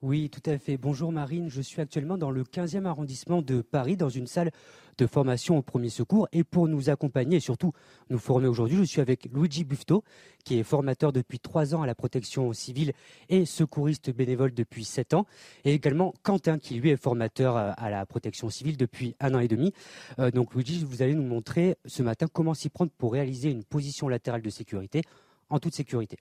Oui, 0.00 0.30
tout 0.30 0.48
à 0.48 0.58
fait. 0.58 0.76
Bonjour 0.76 1.10
Marine, 1.10 1.50
je 1.50 1.60
suis 1.60 1.80
actuellement 1.80 2.16
dans 2.16 2.30
le 2.30 2.44
15e 2.44 2.84
arrondissement 2.84 3.42
de 3.42 3.62
Paris, 3.62 3.96
dans 3.96 4.08
une 4.08 4.28
salle 4.28 4.52
de 4.96 5.06
formation 5.08 5.58
au 5.58 5.62
premier 5.62 5.88
secours. 5.88 6.28
Et 6.30 6.44
pour 6.44 6.68
nous 6.68 6.88
accompagner 6.88 7.38
et 7.38 7.40
surtout 7.40 7.72
nous 8.08 8.18
former 8.18 8.46
aujourd'hui, 8.46 8.76
je 8.76 8.84
suis 8.84 9.00
avec 9.00 9.28
Luigi 9.34 9.64
Buffeto, 9.64 10.04
qui 10.44 10.56
est 10.56 10.62
formateur 10.62 11.12
depuis 11.12 11.40
trois 11.40 11.74
ans 11.74 11.82
à 11.82 11.86
la 11.88 11.96
protection 11.96 12.52
civile 12.52 12.92
et 13.28 13.44
secouriste 13.44 14.14
bénévole 14.14 14.54
depuis 14.54 14.84
sept 14.84 15.14
ans. 15.14 15.26
Et 15.64 15.74
également 15.74 16.14
Quentin, 16.22 16.60
qui 16.60 16.74
lui 16.74 16.90
est 16.90 16.96
formateur 16.96 17.56
à 17.56 17.90
la 17.90 18.06
protection 18.06 18.50
civile 18.50 18.76
depuis 18.76 19.16
un 19.18 19.34
an 19.34 19.40
et 19.40 19.48
demi. 19.48 19.72
Euh, 20.20 20.30
donc 20.30 20.54
Luigi, 20.54 20.84
vous 20.84 21.02
allez 21.02 21.16
nous 21.16 21.26
montrer 21.26 21.76
ce 21.86 22.04
matin 22.04 22.28
comment 22.32 22.54
s'y 22.54 22.68
prendre 22.68 22.92
pour 22.98 23.14
réaliser 23.14 23.50
une 23.50 23.64
position 23.64 24.08
latérale 24.08 24.42
de 24.42 24.50
sécurité 24.50 25.02
en 25.50 25.58
toute 25.58 25.74
sécurité. 25.74 26.18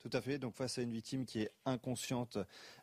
Tout 0.00 0.10
à 0.12 0.20
fait. 0.20 0.38
Donc 0.38 0.54
face 0.54 0.78
à 0.78 0.82
une 0.82 0.92
victime 0.92 1.24
qui 1.24 1.40
est 1.40 1.50
inconsciente, 1.64 2.38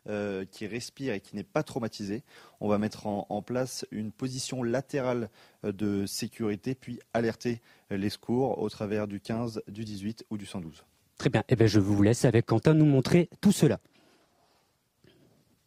euh, 0.06 0.44
qui 0.44 0.66
respire 0.66 1.14
et 1.14 1.20
qui 1.20 1.34
n'est 1.34 1.44
pas 1.44 1.62
traumatisée, 1.62 2.22
on 2.60 2.68
va 2.68 2.78
mettre 2.78 3.06
en, 3.06 3.42
place 3.42 3.86
une 3.90 4.12
position 4.12 4.62
latérale 4.62 5.30
euh, 5.64 5.72
de 5.72 6.04
sécurité, 6.06 6.74
puis 6.74 7.00
alerter 7.14 7.62
les 7.90 8.10
secours 8.10 8.58
au 8.58 8.68
travers 8.68 9.06
du 9.06 9.20
15, 9.20 9.62
du 9.68 9.84
18 9.84 10.26
ou 10.30 10.36
du 10.36 10.46
112. 10.46 10.84
Très 11.16 11.30
bien. 11.30 11.42
Eh 11.48 11.56
bien, 11.56 11.66
je 11.66 11.80
vous 11.80 12.02
laisse 12.02 12.24
avec 12.24 12.46
Quentin 12.46 12.74
nous 12.74 12.84
montrer 12.84 13.30
tout 13.40 13.52
cela. 13.52 13.80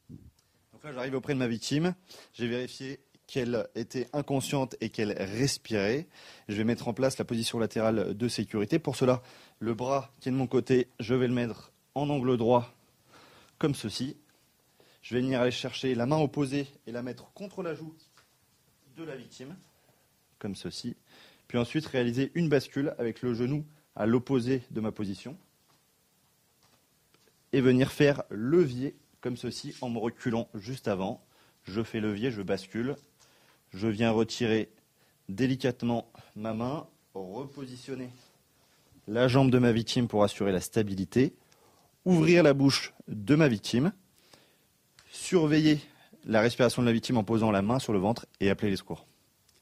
Donc 0.09 0.83
là, 0.83 0.93
j'arrive 0.93 1.15
auprès 1.15 1.33
de 1.33 1.39
ma 1.39 1.47
victime. 1.47 1.95
J'ai 2.33 2.47
vérifié 2.47 2.99
qu'elle 3.29 3.67
était 3.75 4.07
inconsciente 4.13 4.75
et 4.81 4.89
qu'elle 4.89 5.11
respirait. 5.11 6.07
Je 6.47 6.55
vais 6.55 6.63
mettre 6.63 6.87
en 6.87 6.93
place 6.93 7.17
la 7.17 7.25
position 7.25 7.59
latérale 7.59 8.15
de 8.15 8.27
sécurité. 8.27 8.79
Pour 8.79 8.95
cela, 8.95 9.21
le 9.59 9.73
bras 9.73 10.11
qui 10.19 10.29
est 10.29 10.31
de 10.31 10.37
mon 10.37 10.47
côté, 10.47 10.87
je 10.99 11.13
vais 11.13 11.27
le 11.27 11.33
mettre 11.33 11.71
en 11.95 12.09
angle 12.09 12.37
droit, 12.37 12.73
comme 13.57 13.75
ceci. 13.75 14.15
Je 15.01 15.15
vais 15.15 15.21
venir 15.21 15.41
aller 15.41 15.51
chercher 15.51 15.95
la 15.95 16.05
main 16.05 16.17
opposée 16.17 16.67
et 16.87 16.91
la 16.91 17.01
mettre 17.01 17.31
contre 17.33 17.61
la 17.63 17.73
joue 17.73 17.93
de 18.95 19.03
la 19.03 19.15
victime, 19.15 19.55
comme 20.39 20.55
ceci. 20.55 20.95
Puis 21.47 21.57
ensuite 21.57 21.85
réaliser 21.85 22.31
une 22.35 22.49
bascule 22.49 22.93
avec 22.97 23.21
le 23.21 23.33
genou 23.33 23.65
à 23.95 24.05
l'opposé 24.05 24.63
de 24.71 24.81
ma 24.81 24.91
position. 24.91 25.37
Et 27.51 27.61
venir 27.61 27.91
faire 27.91 28.23
levier, 28.29 28.95
comme 29.21 29.35
ceci, 29.35 29.75
en 29.81 29.89
me 29.89 29.97
reculant 29.97 30.47
juste 30.53 30.87
avant. 30.87 31.25
Je 31.63 31.81
fais 31.81 31.99
levier, 31.99 32.31
je 32.31 32.41
bascule, 32.41 32.95
je 33.71 33.87
viens 33.87 34.11
retirer 34.11 34.69
délicatement 35.27 36.11
ma 36.35 36.53
main, 36.53 36.87
repositionner 37.13 38.09
la 39.09 39.27
jambe 39.27 39.49
de 39.49 39.57
ma 39.57 39.71
victime 39.71 40.07
pour 40.07 40.23
assurer 40.23 40.51
la 40.51 40.61
stabilité, 40.61 41.33
ouvrir 42.05 42.43
la 42.43 42.53
bouche 42.53 42.93
de 43.07 43.35
ma 43.35 43.47
victime, 43.47 43.91
surveiller 45.11 45.79
la 46.25 46.41
respiration 46.41 46.83
de 46.83 46.87
la 46.87 46.93
victime 46.93 47.17
en 47.17 47.23
posant 47.23 47.49
la 47.49 47.63
main 47.63 47.79
sur 47.79 47.91
le 47.91 47.99
ventre 47.99 48.27
et 48.39 48.51
appeler 48.51 48.69
les 48.69 48.77
secours. 48.77 49.07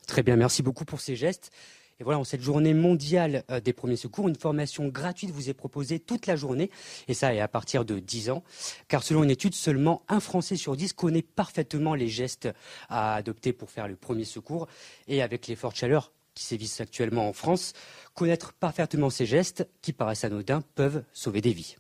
Très 0.06 0.22
bien, 0.22 0.36
merci 0.36 0.64
beaucoup 0.64 0.84
pour 0.84 1.00
ces 1.00 1.16
gestes. 1.16 1.52
Et 2.00 2.04
voilà, 2.04 2.20
en 2.20 2.26
cette 2.26 2.42
journée 2.42 2.74
mondiale 2.74 3.44
euh, 3.50 3.60
des 3.60 3.74
premiers 3.74 3.96
secours, 3.96 4.28
une 4.28 4.36
formation 4.36 4.88
gratuite 4.88 5.32
vous 5.32 5.50
est 5.50 5.56
proposée 5.56 6.00
toute 6.00 6.28
la 6.28 6.36
journée, 6.36 6.70
et 7.08 7.14
ça 7.14 7.34
est 7.34 7.40
à 7.40 7.48
partir 7.48 7.86
de 7.86 7.98
10 8.00 8.30
ans, 8.30 8.44
car 8.88 9.02
selon 9.02 9.24
une 9.24 9.32
étude, 9.32 9.56
seulement 9.56 10.04
un 10.08 10.20
Français 10.20 10.58
sur 10.58 10.76
10 10.76 10.94
connaît 10.94 11.24
parfaitement 11.24 11.96
les 11.96 12.08
gestes 12.08 12.50
à 12.90 13.16
adopter 13.16 13.52
pour 13.52 13.72
faire 13.72 13.88
le 13.88 13.96
premier 13.96 14.26
secours, 14.26 14.68
et 15.08 15.24
avec 15.24 15.48
les 15.48 15.56
fortes 15.56 15.78
chaleurs 15.78 16.12
qui 16.38 16.44
sévissent 16.44 16.80
actuellement 16.80 17.28
en 17.28 17.34
France, 17.34 17.74
connaître 18.14 18.54
parfaitement 18.54 19.10
ces 19.10 19.26
gestes, 19.26 19.68
qui 19.82 19.92
paraissent 19.92 20.24
anodins, 20.24 20.62
peuvent 20.76 21.04
sauver 21.12 21.42
des 21.42 21.52
vies. 21.52 21.76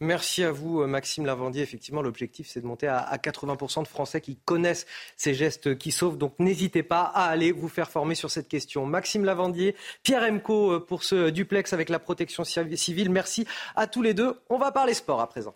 Merci 0.00 0.44
à 0.44 0.52
vous, 0.52 0.82
euh, 0.82 0.86
Maxime 0.86 1.24
Lavandier. 1.24 1.62
Effectivement, 1.62 2.02
l'objectif, 2.02 2.48
c'est 2.48 2.60
de 2.60 2.66
monter 2.66 2.86
à 2.86 3.16
80% 3.16 3.82
de 3.82 3.88
Français 3.88 4.20
qui 4.20 4.36
connaissent 4.36 4.86
ces 5.16 5.32
gestes 5.32 5.78
qui 5.78 5.90
sauvent. 5.90 6.18
Donc, 6.18 6.34
n'hésitez 6.38 6.82
pas 6.82 7.02
à 7.02 7.24
aller 7.24 7.52
vous 7.52 7.68
faire 7.68 7.90
former 7.90 8.14
sur 8.14 8.30
cette 8.30 8.48
question. 8.48 8.84
Maxime 8.84 9.24
Lavandier, 9.24 9.74
Pierre 10.02 10.22
Emco 10.22 10.72
euh, 10.72 10.80
pour 10.80 11.02
ce 11.02 11.30
duplex 11.30 11.72
avec 11.72 11.88
la 11.88 11.98
protection 11.98 12.44
civile. 12.44 13.10
Merci 13.10 13.46
à 13.74 13.86
tous 13.86 14.02
les 14.02 14.12
deux. 14.12 14.38
On 14.50 14.58
va 14.58 14.72
parler 14.72 14.92
sport 14.92 15.20
à 15.20 15.28
présent. 15.28 15.54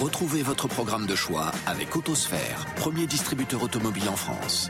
Retrouvez 0.00 0.42
votre 0.42 0.66
programme 0.66 1.06
de 1.06 1.14
choix 1.14 1.52
avec 1.66 1.94
Autosphère, 1.94 2.66
premier 2.74 3.06
distributeur 3.06 3.62
automobile 3.62 4.08
en 4.08 4.16
France. 4.16 4.68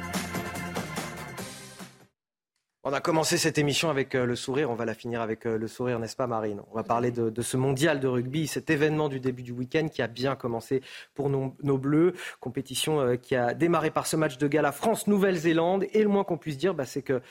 On 2.87 2.93
a 2.93 3.01
commencé 3.01 3.39
cette 3.39 3.57
émission 3.57 3.89
avec 3.89 4.15
euh, 4.15 4.27
le 4.27 4.37
sourire, 4.37 4.71
on 4.71 4.75
va 4.75 4.85
la 4.85 4.93
finir 4.93 5.23
avec 5.23 5.47
euh, 5.47 5.57
le 5.57 5.67
sourire, 5.67 5.99
n'est-ce 5.99 6.17
pas 6.17 6.27
Marine? 6.27 6.61
On 6.71 6.75
va 6.75 6.83
parler 6.83 7.11
de, 7.11 7.41
ce 7.41 7.57
mondial 7.57 7.99
de 7.99 8.07
rugby, 8.07 8.47
cet 8.47 8.69
événement 8.69 9.09
du 9.09 9.19
début 9.19 9.43
du 9.43 9.53
week-end 9.53 9.89
qui 9.89 10.03
a 10.03 10.07
bien 10.07 10.37
commencé 10.37 10.83
pour 11.15 11.31
nos, 11.31 11.79
Bleus, 11.79 12.13
compétition 12.41 13.01
euh, 13.01 13.17
qui 13.17 13.35
a 13.35 13.55
démarré 13.55 13.91
par 13.91 14.07
ce 14.07 14.17
match 14.17 14.37
de 14.37 14.47
gala 14.47 14.73
France-Nouvelle-Zélande. 14.73 15.87
Et 15.95 16.03
le 16.03 16.11
moins 16.11 16.25
qu'on 16.25 16.37
puisse 16.37 16.59
dire, 16.59 16.75
bah, 16.75 16.85
c'est 16.85 17.01
que 17.01 17.23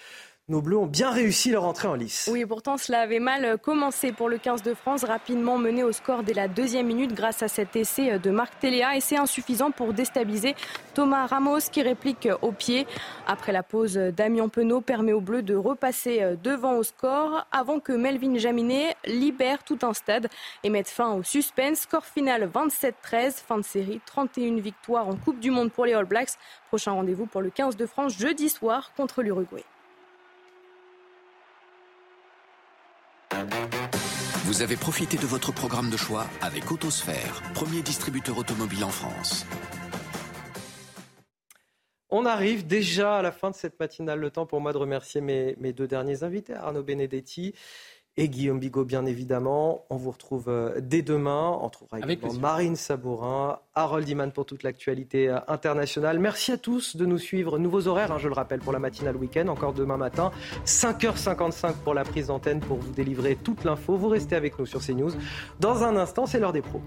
nos 0.50 0.62
Bleus 0.62 0.78
ont 0.78 0.88
bien 0.88 1.10
réussi 1.10 1.52
leur 1.52 1.64
entrée 1.64 1.88
en 1.88 1.96
lice. 1.96 2.30
Oui, 2.30 2.46
pourtant 2.46 2.78
cela 2.78 3.00
avait 3.00 3.20
mal 3.20 3.58
commencé 3.60 4.12
pour 4.12 4.28
le 4.28 4.38
15 4.38 4.62
de 4.62 4.74
France, 4.74 5.06
rapidement 5.06 5.58
mené 5.58 5.84
au 5.84 5.94
score 5.94 6.22
dès 6.22 6.34
la 6.34 6.50
deuxième 6.50 6.86
minute 6.88 7.14
grâce 7.14 7.42
à 7.42 7.48
cet 7.48 7.78
essai 7.78 8.20
de 8.20 8.30
Marc 8.30 8.60
Téléa 8.60 8.98
et 8.98 9.00
c'est 9.00 9.16
insuffisant 9.16 9.72
pour 9.72 9.94
déstabiliser 9.94 10.54
Thomas 10.96 11.28
Ramos 11.28 11.70
qui 11.72 11.82
réplique 11.82 12.28
au 12.42 12.52
pied. 12.52 12.86
Après 13.26 13.54
la 13.54 13.64
pause, 13.64 13.96
Damien 13.96 14.50
Penaud 14.50 14.82
permet 14.82 15.14
aux 15.14 15.22
Bleus 15.22 15.44
de 15.44 15.56
repasser 15.56 16.36
devant 16.44 16.74
au 16.74 16.84
score 16.84 17.48
avant 17.54 17.80
que 17.80 17.94
Melvin 17.94 18.38
Jaminet 18.38 18.98
libère 19.06 19.64
tout 19.64 19.80
un 19.84 19.94
stade 19.94 20.28
et 20.64 20.70
mette 20.70 20.90
fin 20.90 21.14
au 21.14 21.24
suspense. 21.24 21.80
Score 21.80 22.06
final 22.06 22.50
27-13, 22.54 23.32
fin 23.32 23.60
de 23.60 23.64
série, 23.64 24.02
31 24.06 24.60
victoires 24.60 25.08
en 25.08 25.16
Coupe 25.16 25.40
du 25.40 25.52
Monde 25.52 25.72
pour 25.72 25.86
les 25.86 25.94
All 25.94 26.06
Blacks. 26.06 26.34
Prochain 26.68 26.92
rendez-vous 26.92 27.28
pour 27.28 27.42
le 27.42 27.50
15 27.50 27.78
de 27.78 27.86
France 27.86 28.18
jeudi 28.18 28.50
soir 28.50 28.92
contre 28.98 29.22
l'Uruguay. 29.22 29.64
Vous 34.46 34.62
avez 34.62 34.76
profité 34.76 35.18
de 35.18 35.26
votre 35.26 35.52
programme 35.52 35.90
de 35.90 35.98
choix 35.98 36.28
avec 36.42 36.72
Autosphère, 36.72 37.42
premier 37.54 37.82
distributeur 37.82 38.38
automobile 38.38 38.84
en 38.84 38.90
France. 38.90 39.46
On 42.10 42.28
arrive 42.28 42.68
déjà 42.68 43.18
à 43.18 43.22
la 43.24 43.32
fin 43.32 43.50
de 43.50 43.56
cette 43.56 43.80
matinale. 43.80 44.20
Le 44.20 44.30
temps 44.30 44.46
pour 44.46 44.62
moi 44.62 44.72
de 44.72 44.78
remercier 44.78 45.20
mes, 45.20 45.56
mes 45.60 45.74
deux 45.74 45.88
derniers 45.88 46.22
invités, 46.22 46.54
Arnaud 46.54 46.84
Benedetti 46.84 47.56
et 48.16 48.30
Guillaume 48.30 48.60
Bigot, 48.60 48.86
bien 48.86 49.06
évidemment. 49.06 49.86
On 49.90 49.98
vous 49.98 50.12
retrouve 50.12 50.46
euh, 50.48 50.80
dès 50.80 51.02
demain. 51.02 51.58
On 51.62 51.70
trouvera 51.70 52.00
également 52.00 52.34
Marine 52.34 52.76
Sabourin, 52.76 53.60
Harold 53.74 54.08
Iman 54.08 54.32
pour 54.32 54.46
toute 54.46 54.64
l'actualité 54.64 55.30
euh, 55.30 55.40
internationale. 55.48 56.20
Merci 56.20 56.52
à 56.52 56.58
tous 56.58 56.96
de 56.96 57.06
nous 57.06 57.18
suivre. 57.18 57.58
Nouveaux 57.58 57.88
horaires, 57.88 58.12
hein, 58.12 58.20
je 58.20 58.28
le 58.28 58.34
rappelle, 58.34 58.60
pour 58.60 58.72
la 58.72 58.80
matinale 58.80 59.16
week-end, 59.16 59.48
encore 59.48 59.74
demain 59.74 59.98
matin. 59.98 60.32
5h55 60.66 61.74
pour 61.84 61.96
la 61.96 62.04
prise 62.04 62.28
d'antenne 62.28 62.60
pour 62.60 62.78
vous 62.78 62.92
délivrer 62.92 63.36
toute 63.36 63.64
l'info. 63.64 63.98
Vous 63.98 64.10
restez 64.10 64.36
avec 64.36 64.60
nous 64.60 64.68
sur 64.68 64.82
CNews. 64.82 65.12
Dans 65.60 65.84
un 65.84 65.96
instant, 65.96 66.28
c'est 66.28 66.40
l'heure 66.40 66.54
des 66.54 66.62
pros. 66.62 66.82